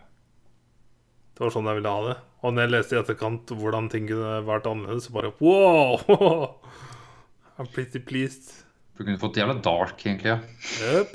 Det 1.33 1.39
var 1.39 1.49
sånn 1.49 1.65
jeg 1.65 1.75
ville 1.75 1.89
ha 1.89 2.01
det. 2.09 2.17
Og 2.43 2.53
når 2.53 2.61
jeg 2.61 2.71
leste 2.71 2.95
i 2.95 2.99
etterkant 2.99 3.51
hvordan 3.57 3.89
ting 3.89 4.07
kunne 4.07 4.41
vært 4.45 4.65
annerledes, 4.65 5.03
så 5.07 5.13
bare 5.13 5.31
wow! 5.39 5.97
I'm 7.57 7.67
pretty 7.67 7.99
pleased. 7.99 8.60
Du 9.01 9.05
kunne 9.07 9.17
fått 9.17 9.37
jævla 9.39 9.55
dark, 9.65 9.97
egentlig. 10.05 10.29
ja. 10.29 10.37
Yep. 10.85 11.13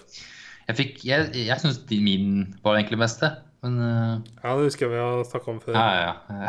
Jeg 0.66 0.74
fikk 0.80 1.04
Jeg, 1.06 1.28
jeg 1.46 1.62
syns 1.62 1.76
min 2.02 2.54
var 2.64 2.74
egentlig 2.80 2.98
beste, 2.98 3.28
men 3.62 3.76
uh... 3.78 4.16
Ja, 4.42 4.56
det 4.58 4.64
husker 4.66 4.88
jeg 4.88 4.96
vi 4.96 5.02
har 5.04 5.20
snakka 5.28 5.52
om 5.52 5.60
før. 5.62 5.76
Ja, 5.78 5.86
ja, 5.94 6.14
ja. 6.42 6.48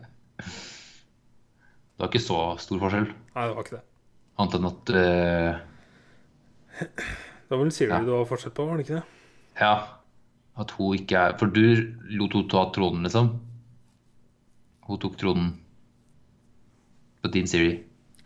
Det 1.96 2.02
var 2.02 2.10
ikke 2.10 2.20
så 2.26 2.38
stor 2.60 2.80
forskjell, 2.82 3.06
Nei, 3.36 3.44
det 3.46 3.54
var 3.56 3.62
ikke 3.62 3.76
det. 3.78 3.84
annet 4.42 4.56
enn 4.58 4.66
at 4.68 4.90
uh... 4.96 5.52
Det 6.82 7.54
var 7.54 7.62
vel 7.62 7.70
Siri 7.72 7.94
Ja. 7.94 8.00
du 8.04 8.10
var 8.10 8.26
forskjell 8.28 8.52
på, 8.58 8.66
var 8.66 8.76
det 8.76 8.88
ikke 8.88 8.98
det? 8.98 9.06
Ja. 9.62 9.70
At 10.60 10.74
hun 10.76 10.98
ikke 10.98 11.22
er 11.22 11.38
For 11.40 11.46
du 11.54 11.62
lot 12.18 12.34
henne 12.34 12.50
ta 12.52 12.66
tronen, 12.74 13.06
liksom? 13.06 13.30
Hun 14.90 15.00
tok 15.06 15.14
tronen 15.22 15.54
på 17.22 17.30
din 17.32 17.46
Siri. 17.48 17.70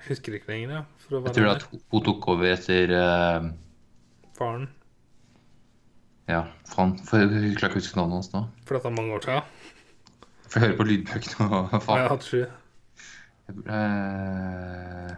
Jeg 0.01 0.09
husker 0.09 0.41
ikke 0.41 0.51
lenger, 0.55 0.81
ja. 0.81 0.83
For 1.11 1.27
Jeg 1.27 1.35
tror 1.37 1.49
at 1.51 1.65
hun- 1.67 2.05
tok 2.07 2.29
over 2.31 2.53
etter 2.53 2.93
uh... 2.95 3.49
Faren. 4.39 4.69
Ja, 6.31 6.45
faen. 6.71 6.93
For 7.03 7.19
jeg 7.25 7.57
klarer 7.59 7.75
ikke 7.75 7.81
å 7.81 7.83
huske 7.83 7.99
navnet 7.99 8.21
hans 8.21 8.31
nå. 8.35 8.45
For 8.69 8.79
dette 8.79 8.87
er 8.93 8.95
mange 8.95 9.17
år 9.17 9.25
siden. 9.27 9.43
Får 10.51 10.65
høre 10.65 10.77
på 10.79 10.87
lydbøkene 10.87 11.49
og 11.51 11.57
Ja, 11.57 11.65
jeg 11.75 11.83
faen. 11.89 12.07
hadde 12.15 12.47
Uh... 13.51 15.11
Eh, 15.11 15.17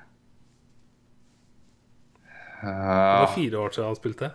Det 2.62 2.70
eh, 2.70 3.20
var 3.20 3.32
fire 3.34 3.58
år 3.58 3.74
siden 3.74 3.88
han 3.90 3.98
spilte. 3.98 4.30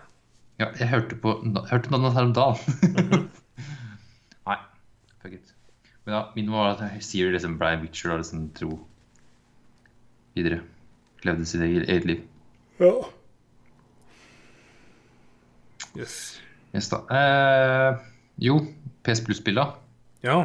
Ja, 0.60 0.68
jeg 0.78 0.90
hørte 0.92 1.16
på 1.22 1.34
jeg 1.46 1.70
hørte 1.72 1.92
navnet 1.94 2.14
her 2.18 2.28
om 2.28 2.34
dagen. 2.36 3.28
Nei, 4.50 4.58
fuck 5.22 5.34
it. 5.38 5.54
Men 6.06 6.16
ja, 6.18 6.22
min 6.36 6.52
var 6.52 6.76
at 6.76 7.04
Siri 7.06 7.32
liksom 7.34 7.58
ble 7.62 7.74
Witcher 7.82 8.14
og 8.14 8.22
liksom 8.22 8.50
tro 8.58 8.72
videre. 10.38 10.62
Levde 11.26 11.48
sitt 11.50 11.64
eget, 11.66 11.88
eget 11.90 12.06
liv. 12.06 12.22
Ja. 12.82 12.92
Yes. 15.98 16.38
Yes, 16.76 16.90
da. 16.94 17.02
Eh, 17.10 18.06
jo, 18.46 18.60
PS 19.08 19.24
Plus-spill. 19.26 19.62
Ja. 20.26 20.40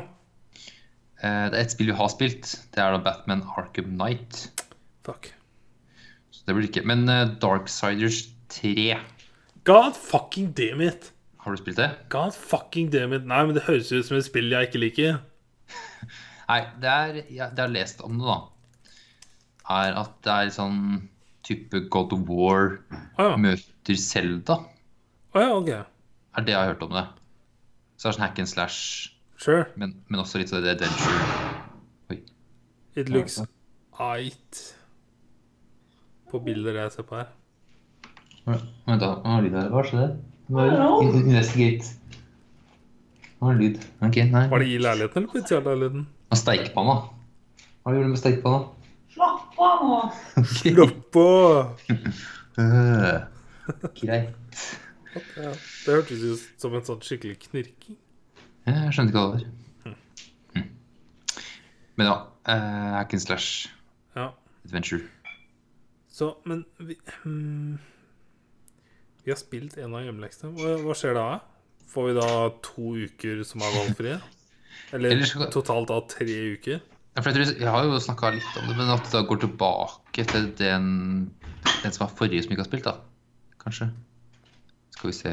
Eh, 1.21 1.45
det 1.53 1.57
er 1.57 1.61
ett 1.61 1.75
spill 1.75 1.93
vi 1.93 1.99
har 1.99 2.13
spilt. 2.13 2.55
Det 2.73 2.81
er 2.81 2.95
da 2.95 3.03
Batman 3.05 3.45
Arkham 3.57 3.93
Knight. 3.99 4.47
Fuck. 5.05 5.33
Så 6.33 6.47
det 6.47 6.57
blir 6.57 6.71
ikke. 6.71 6.87
Men 6.89 7.05
eh, 7.09 7.27
Darksiders 7.43 8.25
3, 8.53 8.97
God 9.65 9.97
fucking 9.97 10.53
damn 10.57 10.81
it! 10.83 11.13
har 11.43 11.53
du 11.53 11.59
spilt 11.59 11.77
det? 11.77 11.91
God 12.09 12.35
fucking 12.35 12.91
damn 12.91 13.13
it. 13.13 13.25
Nei, 13.27 13.41
men 13.47 13.57
det 13.57 13.65
høres 13.67 13.91
ut 13.91 14.07
som 14.07 14.19
et 14.19 14.27
spill 14.27 14.53
jeg 14.53 14.69
ikke 14.69 14.83
liker. 14.83 15.17
Nei, 16.51 16.59
det 16.83 16.91
er 16.91 17.17
ja, 17.35 17.49
Det 17.51 17.59
jeg 17.59 17.65
har 17.65 17.73
lest 17.75 18.03
om 18.07 18.19
det, 18.19 18.27
da, 18.29 18.37
er 19.73 19.97
at 20.03 20.13
det 20.27 20.35
er 20.37 20.53
sånn 20.55 20.79
type 21.47 21.81
God 21.91 22.13
of 22.15 22.29
War 22.29 22.77
Å 23.19 23.31
ja. 23.33 23.37
møter 23.41 23.99
Zelda. 23.99 24.61
Ah, 25.35 25.41
ja, 25.47 25.51
ok. 25.57 25.69
er 25.73 26.45
det 26.47 26.53
jeg 26.55 26.59
har 26.61 26.71
hørt 26.75 26.83
om 26.87 26.93
det. 26.97 27.07
Så 27.97 28.07
det 28.09 28.11
er 28.13 28.17
sånn 28.19 28.25
hack 28.27 28.39
and 28.43 28.49
slash, 28.51 28.79
Sure. 29.43 29.65
men, 29.77 29.97
men 30.09 30.21
også 30.23 30.39
litt 30.39 30.53
sånn 30.53 30.65
adventure. 30.67 31.23
Oi. 32.13 32.19
It 32.95 33.09
looks 33.11 33.41
eight 34.01 34.61
på 36.31 36.41
bilder 36.45 36.79
jeg 36.85 36.93
ser 36.95 37.03
på 37.09 37.19
her. 37.19 37.33
Vent, 38.47 39.01
da. 39.03 39.11
Hva 39.23 39.39
er 39.39 39.43
lyd 39.47 39.57
her? 39.59 39.69
Hva 39.73 39.83
skjedde? 39.87 40.07
Investigate. 41.23 41.91
Hva 43.43 43.53
er 43.53 43.59
lyd? 43.61 43.81
Ok, 44.07 44.17
nei. 44.31 44.45
Var 44.51 44.63
det 44.63 44.69
i 44.71 44.79
leiligheten 44.83 45.23
eller 45.25 45.33
på 45.33 45.41
utsida 45.43 45.59
av 45.61 45.69
leiligheten? 45.73 46.07
Steikepanna. 46.39 46.97
Hva 47.83 47.93
gjør 47.97 48.07
du 48.07 48.11
med 48.15 48.21
steikepanna? 48.23 48.63
Slapp 49.13 49.59
av 49.61 49.83
nå! 49.87 49.99
Slapp 50.59 50.95
på! 51.13 51.27
Øh, 52.59 53.19
Greit. 54.01 54.63
Ja, 55.37 55.51
det 55.53 55.93
hørtes 55.93 56.23
ut 56.25 56.45
som 56.63 56.75
en 56.79 56.85
sånn 56.87 57.03
skikkelig 57.05 57.37
knirking. 57.47 57.99
Jeg 58.65 58.95
skjønte 58.97 59.13
ikke 59.13 59.21
hva 59.21 59.35
det 59.37 59.43
var. 59.43 59.97
Mm. 60.57 60.69
Men 62.01 62.09
ja, 62.13 62.19
Uh, 62.43 62.97
hack 62.97 63.13
and 63.15 63.23
slash 63.23 63.69
Ja. 64.17 64.33
adventure. 64.67 65.05
Så, 66.11 66.33
men 66.45 66.65
vi, 66.83 66.97
um, 67.25 67.77
vi 69.23 69.31
har 69.31 69.39
spilt 69.39 69.77
en 69.79 69.95
av 69.95 70.03
hjemmeleksene. 70.03 70.51
Hva, 70.59 70.73
hva 70.83 70.97
skjer 70.99 71.15
da? 71.15 71.27
Får 71.93 72.09
vi 72.09 72.17
da 72.17 72.27
to 72.67 72.89
uker 73.05 73.45
som 73.47 73.63
er 73.63 73.77
valgfrie? 73.77 74.17
Eller 74.93 75.15
Eller 75.15 75.31
skal- 75.31 75.53
totalt 75.55 75.87
da 75.93 76.01
tre 76.11 76.35
uker? 76.57 76.83
Ja, 77.13 77.21
for 77.21 77.29
jeg, 77.29 77.37
tror, 77.37 77.59
jeg 77.61 77.73
har 77.75 77.85
jo 77.85 77.99
snakka 78.01 78.31
litt 78.33 78.55
om 78.57 78.69
det, 78.71 78.77
men 78.79 78.91
at 78.95 79.05
det 79.05 79.13
da 79.13 79.21
går 79.29 79.43
tilbake 79.43 80.25
til 80.31 80.47
den, 80.57 80.87
den 81.83 81.93
som 81.93 82.07
var 82.07 82.15
forrige 82.17 82.45
som 82.45 82.55
ikke 82.55 82.65
har 82.65 82.71
spilt, 82.71 82.87
da. 82.89 82.95
Kanskje. 83.61 83.91
Skal 84.97 85.11
vi 85.11 85.17
se 85.17 85.33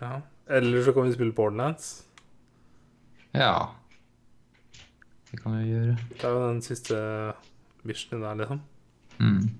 Ja. 0.00 0.20
Eller 0.50 0.82
så 0.82 0.92
kan 0.96 1.04
vi 1.06 1.12
spille 1.12 1.34
Borderlands. 1.36 2.04
Ja. 3.34 3.68
Det 5.30 5.42
kan 5.42 5.58
vi 5.58 5.68
gjøre. 5.68 5.98
Det 6.16 6.24
er 6.24 6.32
jo 6.34 6.46
den 6.48 6.62
siste 6.62 6.96
missionen 7.84 8.24
der, 8.24 8.34
liksom. 8.40 8.62
Mm. 9.18 9.50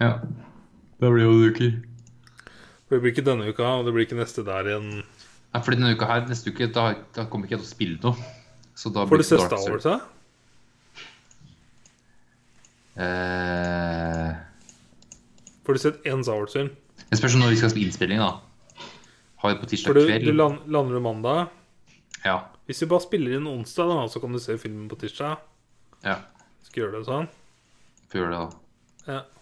Ja. 0.00 0.12
Det 1.00 1.10
blir 1.12 1.24
jo 1.24 1.48
uker. 1.48 1.72
Det 2.90 3.00
blir 3.00 3.10
ikke 3.10 3.24
denne 3.24 3.48
uka, 3.48 3.64
og 3.64 3.86
det 3.86 3.94
blir 3.94 4.04
ikke 4.04 4.20
neste 4.20 4.44
der 4.44 4.68
igjen 4.68 4.92
Nei, 5.50 5.60
fordi 5.64 5.80
denne 5.80 5.96
uka 5.96 6.06
her, 6.06 6.28
neste 6.28 6.52
uke, 6.52 6.68
da, 6.70 6.92
da 7.16 7.24
kommer 7.26 7.48
ikke 7.48 7.56
jeg 7.56 7.64
til 7.64 7.66
å 7.66 7.74
spille 7.74 7.98
noe. 8.04 8.28
Får 8.80 9.16
du 9.20 9.24
sett 9.26 9.40
Star 9.44 9.70
Wars, 9.70 9.84
da? 9.84 10.00
Eh, 13.00 14.34
Får 15.66 15.72
du 15.72 15.78
sett 15.78 16.02
én 16.06 16.22
Star 16.24 16.38
Wars-film? 16.40 16.70
det 17.10 17.18
spørs 17.18 17.34
når 17.40 17.50
vi 17.50 17.56
skal 17.58 17.70
spille 17.72 17.88
innspilling, 17.90 18.20
da. 18.22 18.30
Har 19.42 19.54
vi 19.54 19.60
på 19.62 19.66
tirsdag 19.70 19.94
du, 19.96 20.00
kveld? 20.06 20.24
du 20.28 20.32
land, 20.36 20.58
lander 20.70 20.94
du 20.94 21.00
mandag. 21.02 21.46
Ja. 22.24 22.36
Hvis 22.68 22.82
vi 22.84 22.88
bare 22.90 23.02
spiller 23.02 23.36
inn 23.38 23.48
onsdag, 23.50 23.88
da, 23.90 24.04
så 24.12 24.20
kan 24.22 24.32
du 24.32 24.38
se 24.42 24.56
filmen 24.60 24.88
på 24.90 24.98
tirsdag. 25.00 25.38
ja. 26.04 26.18
Skal 26.62 26.82
gjøre 26.84 26.98
det 27.00 27.06
sånn? 27.08 27.24
Får 28.12 28.20
gjøre 28.20 28.30
det, 28.30 28.40
da. 28.40 29.12
Ja. 29.12 29.39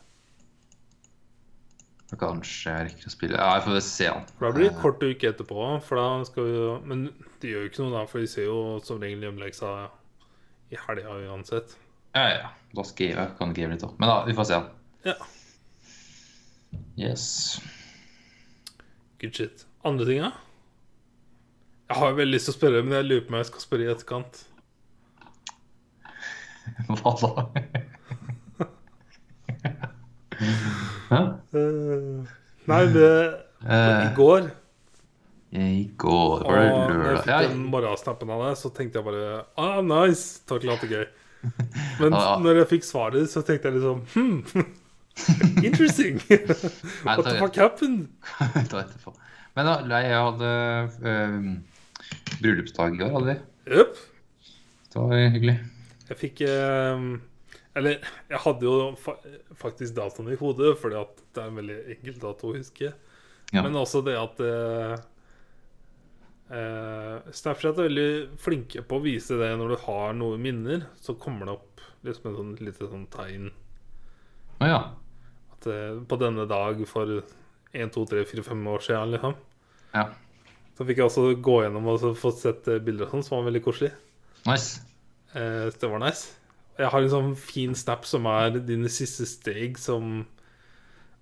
Kanskje 2.16 2.72
jeg 2.72 2.84
rekker 2.86 3.10
å 3.10 3.12
spille 3.12 3.36
Ja, 3.36 3.48
jeg 3.58 3.64
får 3.66 3.80
se 3.84 4.06
han. 4.08 4.22
For 4.38 4.46
da 4.46 4.56
blir 4.56 4.70
det 4.70 4.80
kort 4.80 5.02
uke 5.04 5.28
etterpå. 5.28 5.64
For 5.84 6.00
da 6.00 6.06
skal 6.24 6.46
vi 6.46 6.62
Men 6.88 7.02
det 7.42 7.50
gjør 7.50 7.66
jo 7.66 7.72
ikke 7.72 7.82
noe, 7.84 7.92
da, 7.98 8.04
for 8.08 8.24
de 8.24 8.30
ser 8.32 8.48
jo 8.48 8.60
som 8.84 9.02
regel 9.02 9.26
hjemmeleksa 9.26 9.72
i 10.72 10.78
helga 10.86 11.18
uansett. 11.28 11.76
Ja, 12.16 12.22
ja, 12.22 12.38
ja. 12.40 12.48
Da 12.76 12.84
skal 12.88 13.12
jeg, 13.12 13.34
kan 13.38 13.52
game 13.56 13.76
litt 13.76 13.84
òg. 13.84 13.92
Men 14.00 14.08
da, 14.08 14.16
vi 14.24 14.36
får 14.36 14.48
se 14.48 14.56
han. 14.56 14.70
Ja. 15.04 15.16
Yes. 16.98 17.24
Good 19.20 19.36
shit. 19.36 19.66
Andre 19.84 20.08
ting, 20.08 20.24
da? 20.24 20.32
Jeg 21.88 21.96
har 22.00 22.16
veldig 22.16 22.34
lyst 22.34 22.48
til 22.48 22.54
å 22.54 22.58
spørre, 22.58 22.82
men 22.84 22.96
jeg 22.98 23.08
lurer 23.08 23.24
på 23.24 23.32
om 23.32 23.38
jeg 23.38 23.48
skal 23.48 23.64
spørre 23.64 23.84
i 23.84 23.92
etterkant. 23.92 24.40
Hva 26.88 27.12
da? 27.20 27.30
Hæ? 31.12 31.20
Eh, 31.56 32.34
nei, 32.68 32.82
det 32.92 33.12
I 33.64 33.76
Eh, 33.78 34.14
går, 34.14 34.50
I 35.56 35.90
går 35.96 36.42
var 36.44 36.58
det 36.60 36.72
når 36.74 37.06
jeg 37.08 37.22
fikk 37.24 37.48
den 37.48 37.62
morgensnappen 37.72 38.32
av 38.34 38.42
deg, 38.44 38.58
så 38.60 38.70
tenkte 38.74 39.00
jeg 39.00 39.06
bare 39.06 39.46
Ah, 39.56 39.80
nice! 39.80 40.42
Takk 40.46 40.60
til 40.62 40.74
at 40.74 40.84
det 40.84 40.90
gøy. 40.92 41.06
Men 42.02 42.12
ah, 42.12 42.34
ja. 42.34 42.34
når 42.44 42.60
jeg 42.62 42.70
fikk 42.74 42.84
svaret, 42.84 43.30
så 43.32 43.42
tenkte 43.46 43.70
jeg 43.70 43.78
liksom 43.78 44.04
Hmm, 44.12 44.66
interesting! 45.68 46.20
What 47.06 47.24
the 47.24 47.38
fuck 47.40 47.56
happened? 47.56 48.08
Men 49.56 49.72
da, 49.72 50.02
jeg 50.04 50.20
hadde 50.22 50.52
uh, 51.02 51.48
bryllupsdag 52.42 52.94
i 52.94 53.00
går, 53.00 53.14
hadde 53.16 53.32
vi. 53.32 53.38
Jøp. 53.78 53.98
Det 54.92 55.02
var 55.02 55.24
hyggelig. 55.34 55.56
Jeg 56.08 56.20
fikk 56.20 56.44
uh, 56.46 57.08
Eller 57.76 57.98
jeg 58.30 58.42
hadde 58.44 58.68
jo 58.68 58.76
fa 59.00 59.16
faktisk 59.58 59.96
datoen 59.96 60.30
i 60.32 60.38
hodet, 60.38 60.76
fordi 60.80 61.00
at 61.00 61.24
det 61.38 61.44
er 61.44 61.52
en 61.52 61.60
veldig 61.62 61.78
enkel 61.94 62.18
dato 62.22 62.50
å 62.50 62.56
huske. 62.56 62.92
Ja. 63.54 63.62
Men 63.62 63.78
også 63.80 64.02
det 64.04 64.18
at 64.20 64.42
eh, 64.44 64.94
eh, 66.52 67.32
Snapchat 67.32 67.78
er 67.78 67.88
veldig 67.88 68.10
flinke 68.42 68.84
på 68.84 68.98
å 68.98 69.04
vise 69.04 69.38
det 69.40 69.50
når 69.56 69.72
du 69.72 69.78
har 69.86 70.16
noe 70.18 70.40
minner. 70.40 70.88
Så 71.00 71.16
kommer 71.20 71.48
det 71.48 71.56
opp 71.56 71.84
liksom 72.06 72.30
et 72.30 72.38
sånn 72.38 72.54
lite 72.62 72.88
sånn 72.90 73.08
tegn 73.10 73.48
Å 74.62 74.68
ja. 74.68 74.80
at 75.56 75.68
eh, 75.70 75.98
på 76.08 76.18
denne 76.20 76.46
dag 76.50 76.82
for 76.90 77.18
1, 77.18 77.92
2, 77.94 78.04
3, 78.12 78.24
4, 78.28 78.44
5 78.48 78.72
år 78.74 78.84
siden, 78.84 79.14
liksom. 79.16 79.38
ja. 79.96 80.08
Så 80.78 80.84
fikk 80.86 81.00
jeg 81.00 81.08
også 81.08 81.32
gå 81.42 81.56
gjennom 81.64 81.88
og 81.90 82.04
få 82.18 82.30
sett 82.38 82.68
eh, 82.70 82.82
bilder 82.82 83.08
og 83.08 83.16
sånn, 83.16 83.24
som 83.26 83.40
var 83.40 83.48
veldig 83.48 83.64
koselig. 83.64 83.90
Nice. 84.46 84.84
Eh, 85.34 85.66
det 85.74 85.90
var 85.90 85.98
nice. 86.04 86.36
Jeg 86.78 86.92
har 86.92 87.02
en 87.02 87.10
sånn 87.10 87.32
fin 87.34 87.74
snap 87.74 88.06
som 88.06 88.28
er 88.30 88.60
dine 88.62 88.90
siste 88.92 89.26
steg 89.26 89.80
som 89.82 90.20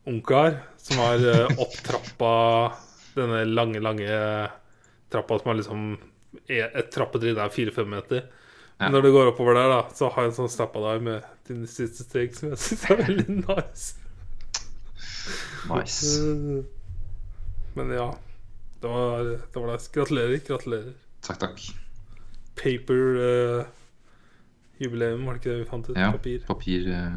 ungkar. 0.07 0.61
Som 0.81 1.01
har 1.03 1.23
eh, 1.29 1.47
opp 1.59 1.75
trappa, 1.87 2.33
denne 3.17 3.45
lange, 3.49 3.81
lange 3.83 4.09
trappa 5.11 5.39
som 5.41 5.51
er 5.53 5.59
liksom 5.61 5.87
e- 6.47 6.69
Et 6.69 6.91
trappetrinn 6.95 7.39
er 7.43 7.53
fire-fem 7.55 7.89
meter. 7.91 8.27
Ja. 8.79 8.91
Når 8.93 9.07
du 9.07 9.13
går 9.15 9.31
oppover 9.33 9.57
der, 9.57 9.71
da, 9.73 9.79
så 9.97 10.11
har 10.13 10.27
jeg 10.27 10.35
en 10.35 10.39
sånn 10.43 10.53
snap 10.53 10.75
av 10.77 10.85
deg 10.91 11.07
med 11.07 11.31
dine 11.49 11.69
siste 11.71 12.05
steg 12.05 12.35
som 12.37 12.51
jeg 12.53 12.61
syns 12.61 12.85
er 12.93 13.01
veldig 13.01 13.39
nice. 13.41 13.87
Nice. 15.73 16.13
Eh, 16.21 16.65
Men 17.77 17.91
ja. 17.97 18.11
Det 18.81 18.89
var, 18.93 19.25
det 19.25 19.57
var 19.63 19.73
nice. 19.73 19.91
Gratulerer. 19.95 20.39
Gratulerer. 20.47 20.93
Takk, 21.25 21.41
takk. 21.41 21.65
Paper 22.57 23.01
eh, 23.25 23.73
var 24.79 24.97
det 25.01 25.41
ikke 25.41 25.51
det 25.51 25.59
vi 25.63 25.69
fant 25.71 25.89
ut? 25.89 25.97
Ja. 25.97 26.11
Papir. 26.13 26.45
Papir 26.47 26.91
Uh, 26.93 27.17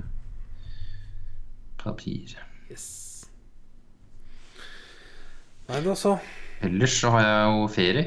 Papir. 1.79 2.37
Yes. 2.69 2.85
Nei, 5.69 5.81
da 5.85 5.95
så. 5.97 6.15
Ellers 6.65 6.95
så 7.01 7.11
har 7.13 7.23
jeg 7.25 7.53
jo 7.53 7.67
ferie. 7.73 8.03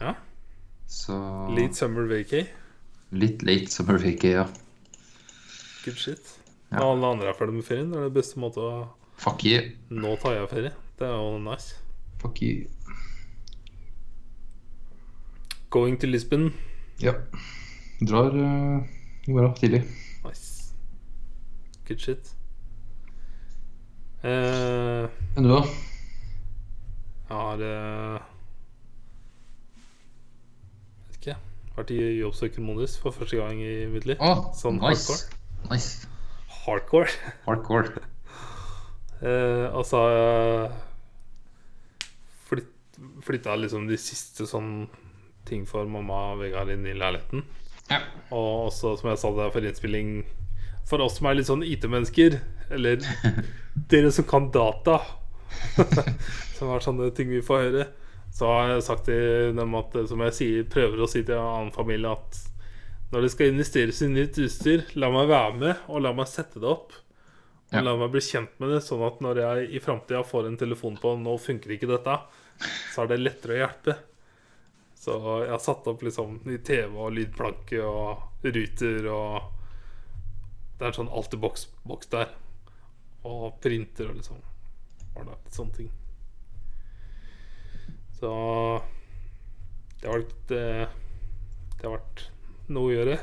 Ja. 0.00 0.14
Så 0.88 1.16
Late 1.56 1.78
summer 1.78 2.08
vacay. 2.10 2.46
Litt 3.12 3.42
late 3.44 3.70
summer 3.72 4.00
vacay, 4.00 4.34
ja. 4.38 4.46
Good 5.84 5.98
shit. 6.00 6.34
Ja. 6.70 6.78
Når 6.78 6.90
alle 6.90 7.12
andre 7.16 7.30
er 7.32 7.38
ferdig 7.38 7.58
med 7.58 7.66
ferien, 7.68 7.90
det 7.92 8.00
er 8.00 8.08
det 8.08 8.16
beste 8.16 8.40
måte 8.40 8.60
å 8.64 8.74
Fuck 9.22 9.44
you. 9.46 9.60
Nå 9.92 10.16
tar 10.18 10.34
jeg 10.34 10.48
ferie. 10.50 10.72
Det 10.98 11.06
er 11.06 11.14
jo 11.14 11.38
nice. 11.44 11.76
Fuck 12.22 12.40
you. 12.42 12.66
Going 15.70 16.00
to 16.00 16.08
Lisbon. 16.10 16.50
Ja. 17.00 17.14
Drar 18.00 18.34
eh, 18.34 18.88
i 19.28 19.32
morgen 19.32 19.54
tidlig. 19.60 19.84
Nice. 20.24 20.74
Good 21.86 22.02
shit. 22.02 22.32
Eh, 24.22 25.06
Enn 25.36 25.46
du, 25.46 25.50
da? 25.50 25.62
har 27.32 27.62
eh, 27.66 28.20
Vet 31.08 31.16
ikke. 31.18 31.36
Vært 31.76 31.90
i 31.96 31.98
jobbsøkermodus 32.20 32.98
for 33.02 33.16
første 33.16 33.40
gang 33.40 33.58
i 33.64 33.72
mitt 33.90 34.06
liv. 34.06 34.20
Oh, 34.22 34.50
Sånn 34.54 34.78
nice. 34.82 35.16
Nice. 35.70 36.08
Hardcore. 36.62 37.10
Hardcore. 37.48 37.92
Eh, 39.22 39.68
og 39.78 39.84
så 39.86 40.00
har 40.02 40.12
jeg 40.12 40.70
flytt, 42.48 42.96
flytta 43.22 43.52
liksom 43.54 43.84
de 43.86 43.94
siste 43.94 44.48
sånn 44.50 44.88
ting 45.46 45.62
for 45.70 45.86
mamma 45.86 46.16
og 46.32 46.40
Vegard 46.40 46.72
inn 46.74 46.82
i 46.90 46.94
leiligheten. 46.98 47.44
Ja. 47.86 48.00
Og 48.34 48.64
også, 48.72 48.96
som 48.98 49.12
jeg 49.12 49.20
sa 49.22 49.30
det 49.36 49.46
for 49.54 49.68
innspilling 49.70 50.10
For 50.88 51.00
oss 51.04 51.18
som 51.18 51.26
er 51.30 51.38
litt 51.38 51.48
sånn 51.48 51.64
IT-mennesker, 51.64 52.38
eller 52.70 53.00
dere 53.92 54.12
som 54.12 54.26
kan 54.28 54.50
data, 54.54 55.00
som 56.56 56.70
er 56.72 56.84
sånne 56.84 57.10
ting 57.16 57.30
vi 57.32 57.42
får 57.44 57.66
høre, 57.66 57.86
så 58.32 58.48
har 58.48 58.70
jeg 58.74 58.84
sagt 58.86 59.04
til 59.10 59.52
dem 59.56 59.74
at 59.76 59.94
som 60.08 60.22
jeg 60.24 60.36
sier, 60.38 60.64
prøver 60.72 61.02
å 61.04 61.08
si 61.10 61.20
til 61.22 61.36
en 61.36 61.44
annen 61.44 61.74
familie, 61.74 62.12
at 62.12 62.40
når 63.12 63.26
det 63.26 63.32
skal 63.34 63.50
investeres 63.52 64.00
i 64.02 64.08
nytt 64.08 64.38
utstyr, 64.40 64.86
la 64.96 65.10
meg 65.12 65.28
være 65.28 65.56
med, 65.60 65.82
og 65.92 66.00
la 66.06 66.14
meg 66.16 66.30
sette 66.32 66.60
det 66.62 66.68
opp. 66.70 66.94
Og 67.72 67.76
Ja. 67.76 67.82
la 67.84 67.92
meg 67.96 68.10
bli 68.12 68.20
kjent 68.24 68.54
med 68.60 68.70
det, 68.72 68.80
sånn 68.84 69.04
at 69.04 69.20
når 69.24 69.40
jeg 69.42 69.68
i 69.76 69.80
framtida 69.84 70.22
får 70.24 70.46
en 70.48 70.56
telefon 70.60 70.96
på 71.00 71.12
'nå 71.20 71.36
funker 71.40 71.72
ikke 71.76 71.88
dette', 71.88 72.18
så 72.94 73.02
er 73.02 73.06
det 73.08 73.20
lettere 73.20 73.52
å 73.56 73.60
hjelpe. 73.66 73.96
Så 74.96 75.16
jeg 75.42 75.50
har 75.50 75.58
satt 75.58 75.86
opp 75.88 76.00
liksom 76.02 76.40
i 76.48 76.58
TV 76.58 76.96
og 76.96 77.12
lydplanke 77.12 77.80
og 77.82 78.18
ruter 78.44 79.08
og 79.12 79.42
Det 80.78 80.88
er 80.88 80.96
sånn 80.96 81.12
altiboks-boks 81.12 82.10
der. 82.12 82.32
Og 83.28 83.52
printer 83.62 84.10
og 84.10 84.18
liksom 84.18 84.40
var 85.12 85.28
det 85.28 85.36
litt 85.36 85.58
sånne 85.58 85.76
ting. 85.76 85.90
Så 88.18 88.30
det 90.00 90.08
har 90.08 90.22
vært 90.22 90.52
eh, 90.56 90.94
Det 91.76 91.86
har 91.86 91.96
vært 91.96 92.24
noe 92.72 92.88
å 92.88 92.94
gjøre. 92.94 93.18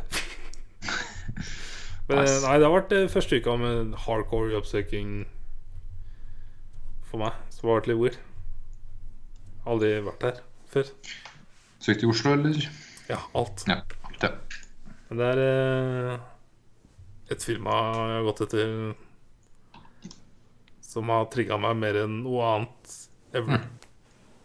Men 2.10 2.26
nei, 2.26 2.56
det 2.58 2.66
har 2.68 2.74
vært 2.74 2.96
eh, 2.96 3.10
første 3.12 3.40
uka 3.40 3.56
med 3.60 3.94
hardcore 4.06 4.54
jobbsøking 4.56 5.14
for 7.10 7.24
meg. 7.24 7.38
Det 7.54 7.64
har 7.64 7.80
vært 7.80 7.90
litt 7.92 8.00
weird. 8.00 8.20
Aldri 9.70 9.92
vært 10.06 10.26
der 10.26 10.42
før. 10.72 10.92
Søkte 11.80 12.06
i 12.06 12.10
Oslo, 12.12 12.34
eller? 12.36 12.60
Ja, 13.10 13.20
alt. 13.38 13.64
Ja. 13.70 13.80
alt, 14.08 14.26
ja. 14.26 14.32
Men 15.10 15.22
det 15.22 15.30
er 15.34 15.42
eh, 15.46 16.28
et 17.32 17.44
firma 17.46 17.76
jeg 17.94 18.16
har 18.18 18.24
gått 18.30 18.42
etter 18.48 18.96
som 20.90 21.10
har 21.14 21.28
trigga 21.30 21.58
meg 21.62 21.76
mer 21.78 22.00
enn 22.04 22.16
noe 22.26 22.46
annet 22.56 22.96
ever. 23.38 23.62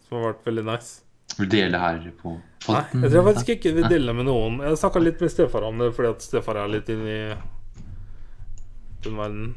Som 0.05 0.19
har 0.19 0.27
vært 0.35 0.43
veldig 0.51 0.65
nice. 0.69 0.99
Vil 1.39 1.49
du 1.49 1.57
dele 1.57 1.79
her 1.81 2.03
på 2.21 2.35
Nei, 2.65 2.81
jeg 3.03 3.11
tror 3.13 3.25
faktisk 3.27 3.49
ikke 3.59 3.71
vil 3.77 3.89
dele 3.93 4.13
med 4.17 4.25
noen. 4.29 4.55
Jeg 4.65 4.77
snakka 4.81 5.01
litt 5.03 5.21
med 5.21 5.33
stefar 5.33 5.65
om 5.69 5.81
det, 5.83 5.91
fordi 5.97 6.09
at 6.15 6.23
stefar 6.25 6.57
er 6.63 6.71
litt 6.73 6.89
inne 6.93 7.11
i 7.13 7.35
den 9.05 9.19
verden. 9.19 9.51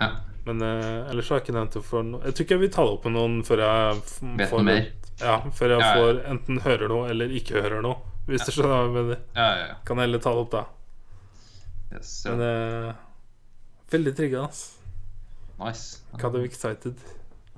Ja. 0.00 0.08
Men 0.46 0.62
eh, 0.64 1.10
ellers 1.12 1.28
har 1.32 1.40
jeg 1.40 1.46
ikke 1.46 1.56
nevnt 1.58 1.76
det 1.76 1.82
for 1.84 2.04
noe. 2.08 2.20
Jeg 2.24 2.36
tror 2.36 2.44
ikke 2.46 2.56
jeg 2.56 2.62
vil 2.66 2.72
ta 2.76 2.84
det 2.86 2.94
opp 2.96 3.04
med 3.08 3.14
noen 3.18 3.34
før 3.44 3.62
jeg 3.64 3.98
f- 4.00 4.14
Vet 4.40 4.48
får 4.52 4.62
noe 4.62 4.68
mer? 4.70 4.86
Ja, 5.20 5.36
før 5.60 5.74
jeg 5.74 5.80
Ja, 5.80 5.90
ja. 5.90 6.00
får 6.00 6.22
enten 6.32 6.60
hører 6.64 6.92
noe 6.92 7.10
eller 7.12 7.36
ikke 7.40 7.60
hører 7.64 7.84
noe. 7.84 7.98
Hvis 8.28 8.44
du 8.48 8.52
skjønner 8.54 8.72
hva 8.72 8.80
jeg 8.84 8.94
mener. 8.96 9.20
Ja, 9.36 9.48
ja, 9.60 9.66
ja. 9.70 9.76
Kan 9.88 10.00
jeg 10.00 10.08
heller 10.08 10.24
ta 10.24 10.32
det 10.36 10.44
opp 10.46 10.52
da. 10.56 10.64
Yes, 11.94 12.24
ja. 12.26 12.34
Men 12.34 12.88
uh, 12.88 12.94
veldig 13.90 14.14
trigga, 14.18 14.44
ass. 14.48 14.78
Nice. 15.60 16.02
Kind 16.18 16.34
of 16.34 16.44
excited. 16.44 16.98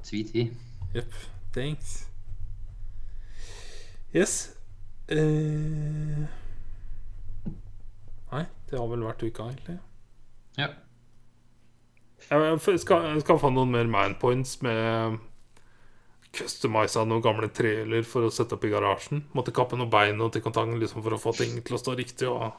Sweet 0.02 0.32
tea. 0.32 0.50
Jepp. 0.94 1.12
Thanks. 1.54 2.06
Yes. 4.14 4.56
Uh... 5.10 6.26
Nei, 8.32 8.44
det 8.68 8.78
har 8.78 8.90
vel 8.90 9.06
vært 9.06 9.24
uka, 9.24 9.48
egentlig. 9.48 9.78
Ja. 10.58 10.72
Jeg 12.26 12.80
skal, 12.82 13.08
jeg 13.12 13.22
skal 13.22 13.38
få 13.38 13.52
noen 13.54 13.70
mer 13.70 13.88
manpoints 13.88 14.56
med 14.66 15.20
Customisa 16.36 17.04
noen 17.06 17.22
gamle 17.24 17.48
trailer 17.54 18.04
for 18.08 18.26
å 18.26 18.32
sette 18.34 18.56
opp 18.56 18.64
i 18.66 18.72
garasjen. 18.72 19.22
Måtte 19.36 19.54
kappe 19.56 19.78
noen 19.78 19.92
bein 19.92 20.20
og 20.20 20.34
til 20.34 20.42
kontang 20.44 20.74
liksom, 20.76 21.04
for 21.04 21.16
å 21.16 21.20
få 21.20 21.32
ting 21.38 21.54
til 21.62 21.76
å 21.76 21.80
stå 21.80 21.94
riktig. 21.96 22.28
Og 22.28 22.50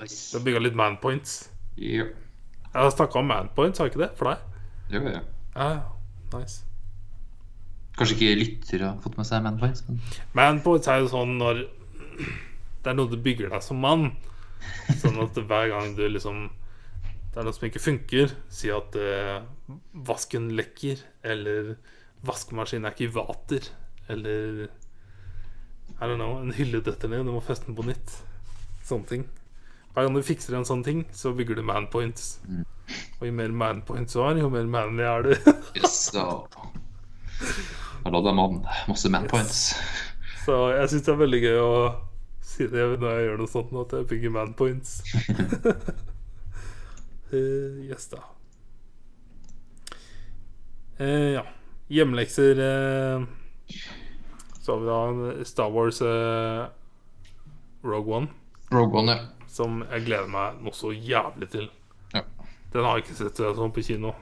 Nice. 0.00 0.20
har 0.34 0.44
bygga 0.44 0.62
litt 0.64 0.78
manpoints. 0.78 1.48
Ja. 1.76 2.06
Jeg 2.74 2.82
har 2.82 2.90
snakka 2.90 3.20
om 3.20 3.28
manpoints, 3.30 3.78
har 3.78 3.88
jeg 3.88 3.94
ikke 3.94 4.04
det? 4.04 4.12
For 4.18 4.30
deg? 4.30 4.62
Jo. 4.94 5.02
Ja, 5.08 5.20
ja. 5.54 5.82
Nice. 6.34 6.64
Kanskje 7.94 8.16
ikke 8.18 8.38
lytter 8.40 8.82
har 8.82 8.96
fått 9.02 9.16
med 9.20 9.26
seg 9.28 9.44
Manpoints, 9.44 9.84
men 9.86 10.00
Manpoints 10.34 10.90
er 10.90 11.04
jo 11.04 11.10
sånn 11.12 11.36
når 11.38 11.60
Det 12.82 12.90
er 12.90 12.96
noe 12.98 13.10
du 13.10 13.16
bygger 13.22 13.52
deg 13.52 13.62
som 13.62 13.78
mann. 13.80 14.08
Sånn 14.98 15.20
at 15.22 15.38
hver 15.38 15.70
gang 15.70 15.94
du 15.94 16.02
liksom 16.08 16.48
Det 17.30 17.38
er 17.38 17.46
noe 17.46 17.54
som 17.54 17.68
ikke 17.68 17.82
funker, 17.82 18.34
si 18.52 18.70
at 18.74 18.98
eh, 18.98 19.46
vasken 20.06 20.50
lekker, 20.58 21.00
eller 21.26 21.72
vaskemaskinen 22.26 22.86
er 22.86 22.94
ikke 22.94 23.08
i 23.08 23.14
vater, 23.14 23.66
eller 24.10 24.66
I 25.98 26.06
don't 26.06 26.18
know, 26.20 26.36
en 26.38 26.54
hylle 26.54 26.82
detter 26.84 27.10
ned, 27.10 27.26
du 27.26 27.34
må 27.34 27.42
feste 27.42 27.66
den 27.66 27.78
på 27.78 27.86
nytt. 27.88 28.14
Sånne 28.86 29.10
ting. 29.10 29.26
Hver 29.94 30.08
gang 30.08 30.16
du 30.16 30.24
fikser 30.26 30.56
en 30.58 30.66
sånn 30.66 30.82
ting, 30.82 31.04
så 31.14 31.30
bygger 31.38 31.60
du 31.60 31.62
manpoints. 31.66 32.40
Og 33.20 33.28
jo 33.28 33.32
mer 33.32 33.52
manpoints 33.54 34.16
du 34.16 34.20
har, 34.24 34.34
jo 34.38 34.48
mer 34.50 34.66
manly 34.66 35.06
er 35.06 35.28
du. 35.28 35.52
yes, 35.78 36.10
da 36.14 36.42
Da 38.04 38.10
er 38.18 38.34
mann. 38.36 38.64
Masse 38.90 39.08
Manpoints. 39.08 39.60
Så 40.44 40.56
jeg 40.74 40.90
syns 40.90 41.06
det 41.06 41.12
er 41.14 41.22
veldig 41.22 41.40
gøy 41.46 41.60
å 41.62 41.74
si 42.44 42.66
det 42.68 42.82
når 43.00 43.14
jeg 43.14 43.28
gjør 43.28 43.40
noe 43.40 43.52
sånt, 43.54 43.72
at 43.80 43.94
jeg 43.96 44.08
bygger 44.10 44.34
manpoints. 44.34 44.98
uh, 47.32 47.78
yes, 47.90 48.10
da. 48.12 48.20
Uh, 50.98 51.30
ja. 51.38 51.44
Hjemlekser 51.90 52.60
uh, 52.60 53.24
Så 54.62 54.72
har 54.72 54.78
vi 54.80 54.86
da 54.88 55.44
Star 55.44 55.70
Wars 55.70 56.00
uh, 56.02 56.66
Rogue 57.84 58.14
One, 58.14 58.28
Rogue 58.72 58.98
One, 58.98 59.12
ja. 59.12 59.43
Som 59.48 59.82
jeg 59.90 60.04
gleder 60.06 60.28
meg 60.30 60.60
noe 60.62 60.72
så 60.76 60.92
jævlig 60.94 61.48
til. 61.52 61.68
Ja. 62.14 62.22
Den 62.72 62.84
har 62.84 62.96
jeg 62.98 63.04
ikke 63.06 63.16
sett 63.20 63.36
sånn 63.40 63.72
på 63.74 63.82
kino. 63.86 64.14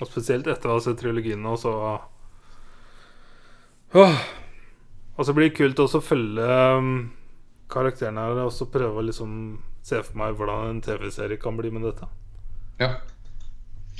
Og 0.00 0.08
spesielt 0.08 0.46
etter 0.48 0.70
å 0.70 0.78
ha 0.78 0.80
sett 0.84 0.98
trilogien 1.00 1.42
nå, 1.44 1.56
så 1.60 1.72
Åh. 3.94 4.20
Og 5.18 5.26
så 5.26 5.34
blir 5.36 5.50
det 5.50 5.56
kult 5.58 5.80
også 5.82 5.98
å 6.00 6.04
følge 6.04 6.44
um, 6.78 6.92
karakterene 7.72 8.22
her 8.28 8.38
og 8.46 8.52
så 8.54 8.68
prøve 8.72 9.02
å 9.02 9.04
liksom 9.04 9.32
se 9.84 9.98
for 10.06 10.16
meg 10.20 10.36
hvordan 10.38 10.70
en 10.76 10.82
TV-serie 10.84 11.40
kan 11.40 11.56
bli 11.58 11.72
med 11.74 11.84
dette. 11.88 12.08
ja. 12.80 12.94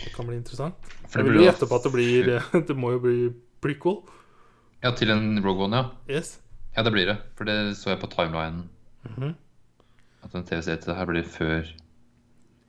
Det 0.01 0.15
kan 0.15 0.25
bli 0.25 0.37
interessant. 0.39 0.79
For 1.11 1.19
Jeg 1.21 1.27
det 1.27 1.27
vil 1.27 1.35
jo 1.35 1.43
jo- 1.43 1.49
gjette 1.51 1.67
på 1.69 1.77
at 1.77 1.83
det 1.85 1.91
blir 1.93 2.29
Det 2.69 2.77
må 2.79 2.93
jo 2.95 3.01
bli 3.03 3.17
prequel. 3.61 3.99
Ja, 4.81 4.95
til 4.97 5.11
en 5.13 5.43
Rogue 5.45 5.67
One, 5.67 5.77
ja. 5.77 5.91
Yes. 6.17 6.39
Ja, 6.77 6.83
det 6.87 6.93
blir 6.95 7.05
det. 7.11 7.19
For 7.37 7.45
det 7.45 7.57
så 7.77 7.91
jeg 7.91 8.01
på 8.01 8.09
timelinen. 8.09 8.63
Mhm. 9.05 9.35
At 10.25 10.35
en 10.37 10.45
TV-serie 10.47 10.81
til 10.81 10.93
det 10.93 10.99
her 10.99 11.09
blir 11.09 11.29
før 11.29 11.71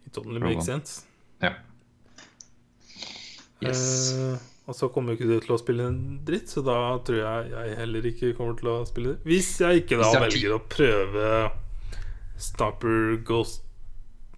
It 0.07 0.17
only 0.17 0.41
makes 0.43 0.65
sense. 0.65 1.03
Ja. 1.43 1.53
Yes. 3.61 3.81
Eh, 4.17 4.37
og 4.67 4.75
så 4.75 4.87
kommer 4.93 5.15
ikke 5.15 5.27
du 5.29 5.35
til 5.43 5.53
å 5.55 5.59
spille 5.61 5.85
en 5.89 5.99
dritt, 6.25 6.49
så 6.51 6.63
da 6.65 6.75
tror 7.05 7.19
jeg 7.19 7.51
jeg 7.53 7.75
heller 7.79 8.07
ikke 8.09 8.31
kommer 8.37 8.57
til 8.59 8.71
å 8.73 8.77
spille 8.89 9.15
det. 9.15 9.25
Hvis 9.29 9.51
jeg 9.61 9.83
ikke 9.83 9.99
da 10.01 10.09
jeg 10.13 10.23
velger 10.25 10.55
å 10.55 10.61
prøve 10.71 11.27
Stamper 12.41 13.19
Ghost 13.27 13.67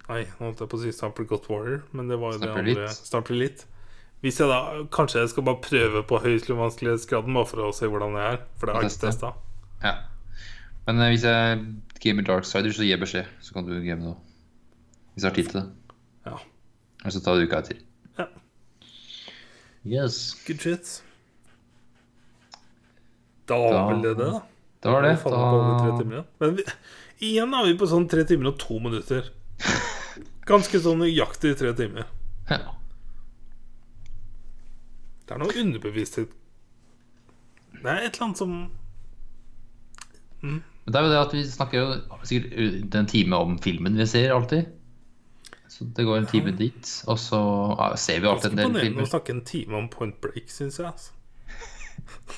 Nei, 0.09 0.25
nå 0.35 0.49
holdt 0.49 0.59
jeg 0.59 0.69
på 0.69 0.75
å 0.75 0.81
si 0.81 0.91
Sniper 0.91 1.25
Ghost 1.29 1.45
Warrior, 1.47 1.77
men 1.95 2.09
det 2.11 2.17
var 2.19 2.33
jo 2.35 2.41
det 2.41 2.49
andre. 2.51 2.87
Sniper 2.91 3.33
Elite. 3.37 3.69
Hvis 4.23 4.39
jeg 4.41 4.51
da 4.51 4.57
Kanskje 4.91 5.21
jeg 5.21 5.31
skal 5.31 5.45
bare 5.47 5.63
prøve 5.63 6.01
på 6.09 6.19
høyest 6.25 6.51
vanskelighetsgraden, 6.51 7.37
bare 7.39 7.47
for 7.47 7.63
å 7.63 7.69
se 7.75 7.87
hvordan 7.87 8.17
det 8.17 8.25
er. 8.33 8.41
For 8.59 8.67
det 8.67 8.75
har 8.75 8.83
jeg 8.83 8.91
ikke 8.97 9.05
testa. 9.07 9.31
ja. 9.83 9.93
Men 10.87 10.99
eh, 10.99 11.13
hvis 11.13 11.25
jeg 11.27 11.63
gamer 12.03 12.27
Darksider, 12.27 12.75
så 12.75 12.85
gi 12.87 12.97
beskjed. 12.99 13.29
Så 13.41 13.55
kan 13.55 13.67
du 13.67 13.75
game 13.83 14.13
òg. 14.13 14.17
Hvis 15.13 15.23
jeg 15.23 15.29
har 15.29 15.37
tid 15.37 15.51
til 15.51 15.59
det. 15.61 15.65
Ja. 16.27 16.37
Eller 17.01 17.15
så 17.15 17.21
tar 17.23 17.39
det 17.39 17.47
uka 17.47 17.61
etter. 17.63 17.79
Ja. 18.17 18.27
Yes. 19.83 20.19
Good 20.47 20.63
shit. 20.63 20.93
Da 23.47 23.59
var 23.59 23.89
vel 23.91 24.03
det 24.03 24.17
det, 24.17 24.27
da. 24.31 24.41
Det 24.83 24.91
var 24.91 25.01
det. 25.01 25.15
Da... 25.23 26.23
Men 26.39 26.55
vi, 26.57 26.65
igjen 27.29 27.55
er 27.55 27.67
vi 27.67 27.75
på 27.79 27.87
sånn 27.87 28.07
tre 28.11 28.23
timer 28.27 28.51
og 28.51 28.59
to 28.59 28.79
minutter. 28.83 29.29
Ganske 30.47 30.79
sånn 30.83 31.03
nøyaktig 31.03 31.55
tre 31.59 31.75
timer. 31.79 32.09
Ja. 32.51 32.73
Det 35.23 35.31
er 35.31 35.39
noe 35.39 35.53
underbevissthet 35.55 36.33
Det 37.77 37.87
er 37.87 38.01
et 38.03 38.17
eller 38.17 38.25
annet 38.25 38.41
som 38.41 38.51
Men 40.83 40.93
det 40.93 40.99
er 40.99 41.05
jo 41.05 41.11
det 41.13 41.19
at 41.21 41.33
vi 41.33 41.43
snakker 41.47 41.79
jo 41.79 42.21
sikkert 42.27 42.95
en 42.99 43.09
time 43.09 43.39
om 43.39 43.59
filmen 43.63 43.97
vi 43.97 44.07
ser 44.09 44.33
alltid. 44.35 44.71
Så 45.71 45.87
det 45.95 46.05
går 46.05 46.17
en 46.17 46.29
time 46.29 46.51
dit, 46.53 46.89
og 47.09 47.17
så 47.19 47.39
ja, 47.79 47.95
ser 47.97 48.19
vi 48.21 48.27
alltid 48.29 48.51
en 48.51 48.59
del 48.59 48.75
filmer. 48.77 49.07
å 49.07 49.09
snakke 49.09 49.33
en 49.33 49.45
time 49.47 49.79
om 49.79 49.87
Point 49.89 50.19
Break, 50.21 50.51
syns 50.53 50.77
jeg. 50.77 50.85
Altså. 50.91 51.15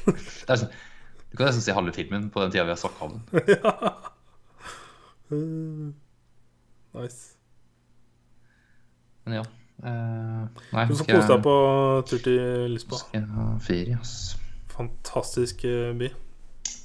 Sånn, 0.47 0.69
du 1.31 1.35
kan 1.35 1.49
nesten 1.49 1.65
se 1.65 1.75
halve 1.75 1.91
filmen 1.97 2.29
på 2.31 2.45
den 2.45 2.53
tida 2.53 2.63
vi 2.63 2.75
har 2.75 2.79
snakka 2.79 3.09
om 3.09 3.17
den. 3.17 3.55
Uh, 5.33 5.89
nice. 6.93 7.33
Men 9.25 9.39
ja. 9.39 9.45
Uh, 9.81 10.45
nei, 10.69 10.83
Du 10.85 10.93
skal 10.99 11.15
kose 11.17 11.31
deg 11.31 11.41
på 11.47 11.55
tur 12.05 12.21
til 12.27 12.75
Lisboa. 12.75 12.99
skal 13.01 13.23
jeg 13.23 13.31
ha 13.33 13.47
ferie, 13.57 13.97
ass. 13.97 14.35
Fantastisk 14.75 15.65
eh, 15.65 15.95
by. 15.97 16.11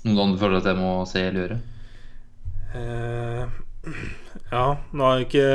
Noen 0.09 0.35
du 0.35 0.41
føler 0.41 0.61
at 0.61 0.69
jeg 0.70 0.79
må 0.81 0.93
se 1.09 1.23
eller 1.29 1.43
gjøre? 1.45 1.61
Uh, 2.70 3.95
ja, 4.53 4.67
nå 4.95 5.07
har 5.07 5.19
jeg 5.19 5.27
ikke 5.27 5.47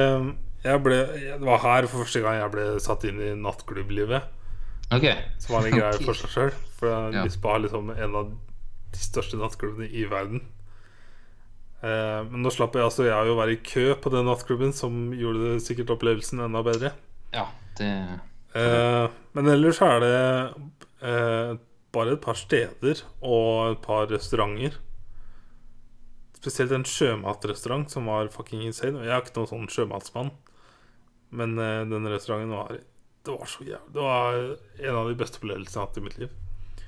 jeg 0.65 0.81
ble, 0.81 0.97
Det 1.05 1.45
var 1.45 1.61
her 1.61 1.87
for 1.87 2.03
første 2.03 2.21
gang 2.23 2.39
jeg 2.39 2.51
ble 2.55 2.65
satt 2.81 3.05
inn 3.07 3.21
i 3.21 3.31
nattklubblivet. 3.37 4.31
Ok. 4.93 5.05
Som 5.41 5.57
var 5.57 5.67
en 5.67 5.77
greie 5.77 6.01
for 6.07 6.17
seg 6.17 6.33
sjøl. 6.33 6.51
For. 6.79 7.13
Lisboa 7.15 7.57
er 7.57 7.65
liksom 7.67 7.93
en 7.93 8.19
av 8.21 8.29
de 8.95 9.01
største 9.01 9.39
nattklubbene 9.39 9.89
i 9.89 10.05
verden. 10.09 10.43
Uh, 11.85 12.25
men 12.31 12.41
nå 12.41 12.53
slapp 12.53 12.77
jeg 12.77 12.87
altså 12.87 13.05
jeg 13.05 13.29
å 13.29 13.37
være 13.37 13.57
i 13.57 13.61
kø 13.65 13.91
på 14.01 14.13
den 14.13 14.25
nattklubben, 14.29 14.73
som 14.73 15.11
gjorde 15.13 15.51
det 15.51 15.65
sikkert 15.65 15.93
opplevelsen 15.97 16.41
enda 16.47 16.65
bedre. 16.65 16.95
Ja, 17.35 17.49
det 17.79 17.91
Uh, 18.55 19.11
men 19.35 19.49
ellers 19.51 19.81
er 19.83 19.97
det 19.99 20.17
eh, 21.03 21.49
bare 21.95 22.13
et 22.17 22.21
par 22.23 22.37
steder 22.39 23.01
og 23.25 23.71
et 23.75 23.81
par 23.85 24.07
restauranter. 24.11 24.75
Spesielt 26.37 26.73
en 26.75 26.83
sjømatrestaurant 26.85 27.89
som 27.89 28.05
var 28.11 28.27
fucking 28.33 28.61
insane. 28.67 29.01
Jeg 29.01 29.13
er 29.15 29.23
ikke 29.23 29.39
noen 29.39 29.49
sånn 29.53 29.71
sjømatsmann, 29.71 30.29
men 31.35 31.55
uh, 31.57 31.81
den 31.89 32.05
restauranten 32.11 32.53
var 32.53 32.75
Det 33.25 33.33
var 33.33 33.49
så 33.49 33.63
jævlig 33.65 33.93
Det 33.95 34.03
var 34.05 34.35
en 34.85 34.95
av 34.99 35.07
de 35.09 35.15
beste 35.17 35.39
opplevelsene 35.41 35.73
jeg 35.73 35.79
har 35.81 35.87
hatt 35.87 35.97
i 35.97 36.03
mitt 36.05 36.19
liv. 36.21 36.35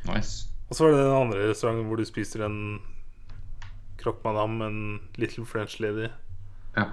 Nice. 0.06 0.36
Og 0.70 0.76
så 0.78 0.84
var 0.86 0.94
det 0.94 1.00
den 1.08 1.16
andre 1.18 1.48
restauranten 1.50 1.88
hvor 1.90 1.98
du 1.98 2.06
spiser 2.06 2.44
en 2.46 2.60
croque 3.98 4.22
madame, 4.28 4.62
en 4.68 4.82
little 5.18 5.46
french 5.50 5.80
lady, 5.82 6.12
Ja. 6.78 6.92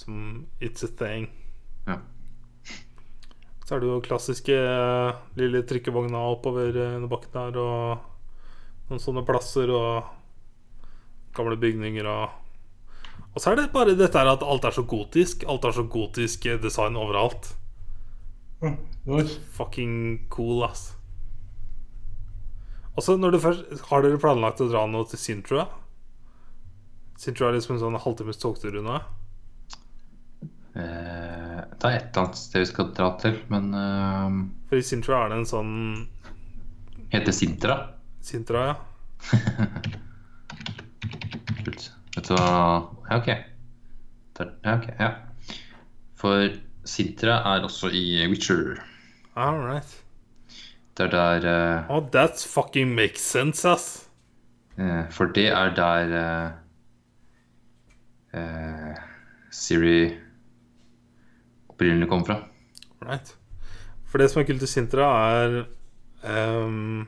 som 0.00 0.46
It's 0.62 0.82
a 0.86 0.88
thing. 0.96 1.28
ja. 1.86 1.98
Så 3.68 3.76
er 3.76 3.82
det 3.82 3.90
jo 3.90 4.00
klassiske 4.00 4.54
eh, 4.56 5.16
lille 5.36 5.60
trikkevogna 5.68 6.22
oppover 6.30 6.72
under 6.72 7.10
bakken 7.10 7.34
der, 7.34 7.58
og 7.60 8.88
noen 8.88 9.02
sånne 9.02 9.26
plasser 9.28 9.68
og 9.68 10.08
gamle 11.36 11.58
bygninger 11.60 12.08
og 12.08 12.30
Og 13.34 13.42
så 13.42 13.50
er 13.52 13.58
det 13.58 13.72
bare 13.74 13.92
dette 13.94 14.16
her 14.16 14.30
at 14.30 14.42
alt 14.42 14.64
er 14.64 14.72
så 14.74 14.82
gotisk. 14.88 15.44
Alt 15.46 15.66
er 15.68 15.74
så 15.76 15.84
gotisk 15.84 16.46
eh, 16.46 16.56
design 16.62 16.96
overalt. 16.96 17.52
Fucking 19.54 20.26
cool, 20.32 20.64
ass. 20.64 20.94
Og 22.96 23.04
så 23.04 23.14
når 23.16 23.30
du 23.30 23.38
først 23.38 23.84
Har 23.92 24.02
dere 24.02 24.18
planlagt 24.18 24.64
å 24.64 24.66
dra 24.72 24.86
nå 24.90 25.04
til 25.06 25.20
Sintra? 25.22 25.68
Sintra 27.18 27.50
er 27.50 27.58
liksom 27.58 27.76
en 27.76 27.84
sånn 27.84 28.00
halvtimes 28.00 28.40
togtur 28.42 28.80
unna. 28.80 29.02
Eh, 30.78 31.37
det 31.78 31.88
er 31.88 31.96
et 31.96 32.08
eller 32.10 32.24
annet 32.24 32.38
sted 32.40 32.64
vi 32.64 32.70
skal 32.72 32.90
dra 32.96 33.08
til, 33.22 33.38
men 33.52 33.68
uh, 33.74 34.38
For 34.70 34.80
i 34.80 34.86
Sintra 34.86 35.24
er 35.24 35.32
det 35.32 35.38
en 35.42 35.48
sånn 35.48 35.74
Heter 37.12 37.32
Sintra? 37.32 37.76
Sintra, 38.24 38.64
ja. 38.68 38.74
Kult. 41.62 41.88
Vet 42.16 42.28
du 42.28 42.34
hva 42.34 42.48
Ja, 43.08 43.16
ok. 43.16 43.30
Ja, 44.38 44.74
ok. 44.74 44.90
Ja. 44.98 45.10
For 46.18 46.50
Sintra 46.88 47.40
er 47.54 47.64
også 47.66 47.90
i 47.94 48.04
Witcher. 48.28 48.78
All 49.38 49.58
right. 49.62 49.96
Det 50.98 51.06
er 51.06 51.10
der 51.14 51.46
uh, 51.46 51.96
Oh, 51.96 52.02
that 52.10 52.38
fucking 52.42 52.94
makes 52.94 53.20
sense, 53.20 53.68
ass. 53.68 54.08
Uh, 54.78 55.06
for 55.10 55.30
det 55.34 55.48
er 55.48 55.74
der 55.74 56.14
uh, 56.18 56.50
eh, 58.38 58.96
Siri 59.50 60.18
opprinnelig 61.78 62.08
kom 62.10 62.24
fra. 62.26 62.40
Right. 63.06 63.30
For 64.10 64.18
det 64.18 64.32
som 64.32 64.42
er 64.42 64.48
kult 64.48 64.64
i 64.66 64.66
Sintra, 64.66 65.06
er 65.38 65.58
um, 66.66 67.06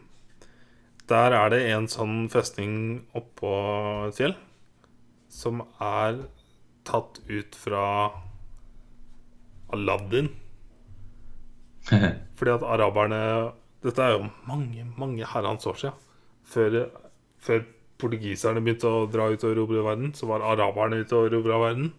Der 1.10 1.34
er 1.34 1.50
det 1.50 1.64
en 1.72 1.88
sånn 1.90 2.28
festning 2.30 3.02
oppå 3.18 3.50
et 4.06 4.14
fjell 4.14 4.36
som 5.30 5.64
er 5.82 6.20
tatt 6.86 7.18
ut 7.26 7.56
fra 7.58 7.82
Aladdin. 9.74 10.30
Fordi 12.38 12.54
at 12.54 12.66
araberne 12.66 13.20
Dette 13.80 14.04
er 14.04 14.18
jo 14.18 14.26
mange, 14.46 14.84
mange 14.98 15.26
herrens 15.26 15.66
år 15.66 15.78
siden. 15.80 16.08
Før, 16.44 16.74
før 17.40 17.62
portugiserne 17.98 18.60
begynte 18.60 18.90
å 18.90 19.06
dra 19.08 19.30
ut 19.32 19.44
og 19.46 19.54
erobre 19.54 19.84
verden, 19.86 20.10
så 20.14 20.28
var 20.28 20.44
araberne 20.44 21.00
ute 21.00 21.16
og 21.16 21.30
erobra 21.30 21.58
verden. 21.62 21.94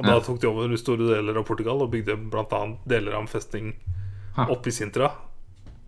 Og 0.00 0.06
da 0.08 0.20
tok 0.24 0.38
de 0.40 0.48
over 0.48 0.76
store 0.80 1.10
deler 1.10 1.36
av 1.36 1.44
Portugal 1.48 1.82
og 1.84 1.90
bygde 1.92 2.16
bl.a. 2.32 2.60
deler 2.88 3.16
av 3.16 3.26
en 3.26 3.30
festning 3.30 3.74
oppe 4.46 4.70
i 4.70 4.74
Sintra. 4.74 5.10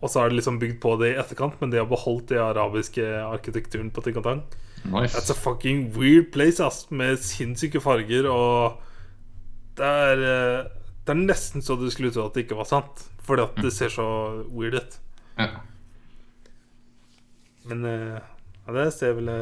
Og 0.03 0.11
så 0.11 0.19
er 0.19 0.29
det 0.29 0.41
liksom 0.41 0.59
bygd 0.59 0.77
på 0.83 0.97
det 0.99 1.13
i 1.13 1.19
etterkant, 1.19 1.55
men 1.61 1.71
de 1.71 1.79
har 1.79 1.87
beholdt 1.89 2.33
den 2.33 2.43
arabiske 2.43 3.05
arkitekturen 3.23 3.89
på 3.93 4.03
Tinkatang. 4.03 4.43
Nice. 4.83 5.15
That's 5.15 5.31
a 5.31 5.37
fucking 5.37 5.93
weird 5.95 6.33
place, 6.35 6.59
ass, 6.59 6.89
med 6.91 7.21
sinnssyke 7.23 7.79
farger, 7.81 8.27
og 8.27 8.81
det 9.79 9.87
er, 9.87 10.23
eh, 10.27 10.65
det 11.07 11.15
er 11.15 11.21
nesten 11.23 11.63
så 11.63 11.77
du 11.79 11.87
skulle 11.91 12.11
tro 12.11 12.27
at 12.27 12.35
det 12.35 12.45
ikke 12.45 12.59
var 12.59 12.67
sant. 12.69 13.05
Fordi 13.23 13.45
at 13.47 13.61
det 13.63 13.71
ser 13.71 13.93
så 13.93 14.05
weird 14.51 14.75
ut. 14.75 14.97
Ja. 15.39 15.63
Men 17.71 17.85
eh, 17.87 18.19
ja, 18.19 18.73
det 18.73 18.81
er 18.81 18.89
et 18.89 18.97
sted 18.97 19.13
jeg 19.13 19.21
ville 19.21 19.37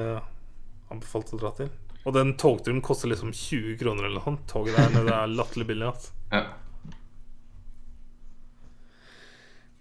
anbefalt 0.94 1.34
å 1.34 1.42
dra 1.42 1.52
til. 1.58 1.72
Og 2.06 2.14
den 2.16 2.34
togturen 2.42 2.82
koster 2.82 3.12
liksom 3.12 3.32
20 3.36 3.76
kroner 3.78 4.08
eller 4.08 4.18
noe 4.18 4.26
sånt. 4.26 4.46
Toget 4.50 4.76
der 4.78 4.90
nede 4.96 5.14
er 5.14 5.28
latterlig 5.36 5.68
billig. 5.70 5.88
ass. 5.92 6.12
ja. 6.32 6.46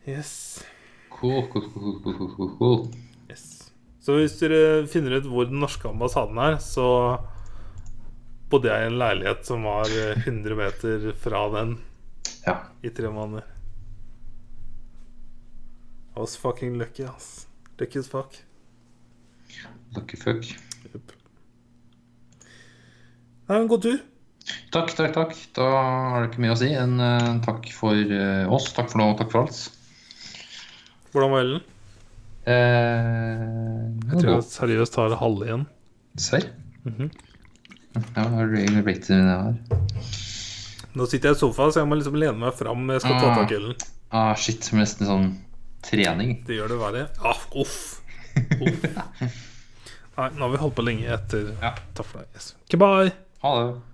Yes. 0.08 0.64
Cool, 1.10 1.46
cool, 1.52 1.66
cool, 2.02 2.56
cool, 2.58 2.86
yes. 3.28 3.72
Så 4.00 4.14
hvis 4.16 4.38
dere 4.40 4.86
finner 4.88 5.18
ut 5.20 5.26
hvor 5.28 5.44
den 5.50 5.60
norske 5.60 5.88
ambassaden 5.90 6.38
er, 6.40 6.56
så 6.64 6.86
bodde 8.50 8.70
jeg 8.72 8.86
i 8.86 8.88
en 8.90 8.96
leilighet 8.98 9.44
som 9.46 9.66
var 9.68 9.92
eh, 9.92 10.16
100 10.24 10.56
meter 10.58 11.04
fra 11.20 11.42
den 11.52 11.76
Ja. 12.46 12.56
i 12.82 12.88
tre 12.96 13.10
måneder. 13.12 13.44
I 16.16 16.18
was 16.18 16.36
fucking 16.40 16.78
lucky, 16.80 17.04
ass. 17.04 17.46
Lucky 17.78 17.98
as 18.00 18.08
fuck. 18.08 18.40
Lucky 19.94 20.16
fuck. 20.16 20.48
Jupp. 20.94 21.12
Det 23.50 23.56
er 23.56 23.62
en 23.64 23.68
god 23.70 23.82
tur. 23.82 23.96
Takk, 24.70 24.92
takk, 24.94 25.10
takk. 25.16 25.32
Da 25.58 25.64
har 25.66 26.22
det 26.22 26.28
ikke 26.30 26.42
mye 26.44 26.52
å 26.54 26.58
si 26.60 26.68
enn 26.70 26.92
eh, 27.02 27.30
takk 27.42 27.66
for 27.74 27.98
uh, 27.98 28.46
oss. 28.54 28.68
Takk 28.76 28.92
for 28.92 29.00
nå, 29.02 29.08
takk 29.18 29.32
for 29.32 29.42
alt. 29.42 29.58
Hvordan 31.10 31.32
var 31.34 31.42
Ellen? 31.42 31.64
Eh, 32.46 33.40
Jeg 34.06 34.20
tror 34.22 34.30
jeg 34.36 34.46
seriøst 34.52 34.94
tar 34.94 35.16
halve 35.18 35.48
igjen. 35.48 35.64
Serr? 36.22 36.46
Mhm. 36.86 37.10
Ja, 38.14 38.22
har 38.36 38.46
du 38.46 38.54
egentlig 38.54 38.84
blitt 38.86 39.02
til 39.08 39.18
det 39.18 39.34
her? 39.34 39.56
Nå 40.94 41.06
sitter 41.10 41.32
jeg 41.32 41.38
i 41.38 41.40
sofaen, 41.40 41.72
så 41.74 41.82
jeg 41.82 41.88
må 41.90 41.98
liksom 41.98 42.18
lene 42.22 42.38
meg 42.38 42.54
fram 42.54 42.86
jeg 42.94 43.02
skal 43.02 43.18
ta 43.18 43.30
Ah. 43.32 43.40
tak 43.40 43.50
i 43.50 43.58
Ellen. 43.58 43.74
Ah, 44.14 44.34
shit, 44.38 44.62
som 44.62 44.78
nesten 44.78 45.06
sånn 45.10 45.26
trening. 45.82 46.36
Det 46.46 46.54
gjør 46.60 46.68
det 46.76 46.78
verre. 46.78 47.02
Ah, 47.18 47.42
uff. 47.58 47.98
uff. 48.62 48.86
Nei, 50.20 50.28
nå 50.36 50.38
har 50.46 50.50
vi 50.54 50.62
holdt 50.62 50.78
på 50.78 50.86
lenge 50.86 51.10
etter 51.18 51.50
Ja. 51.60 51.74
Takk 51.98 52.06
for 52.06 52.22
deg. 52.22 52.30
Yes. 52.38 52.54
Goodbye. 52.70 53.10
Ha 53.42 53.50
det. 53.60 53.89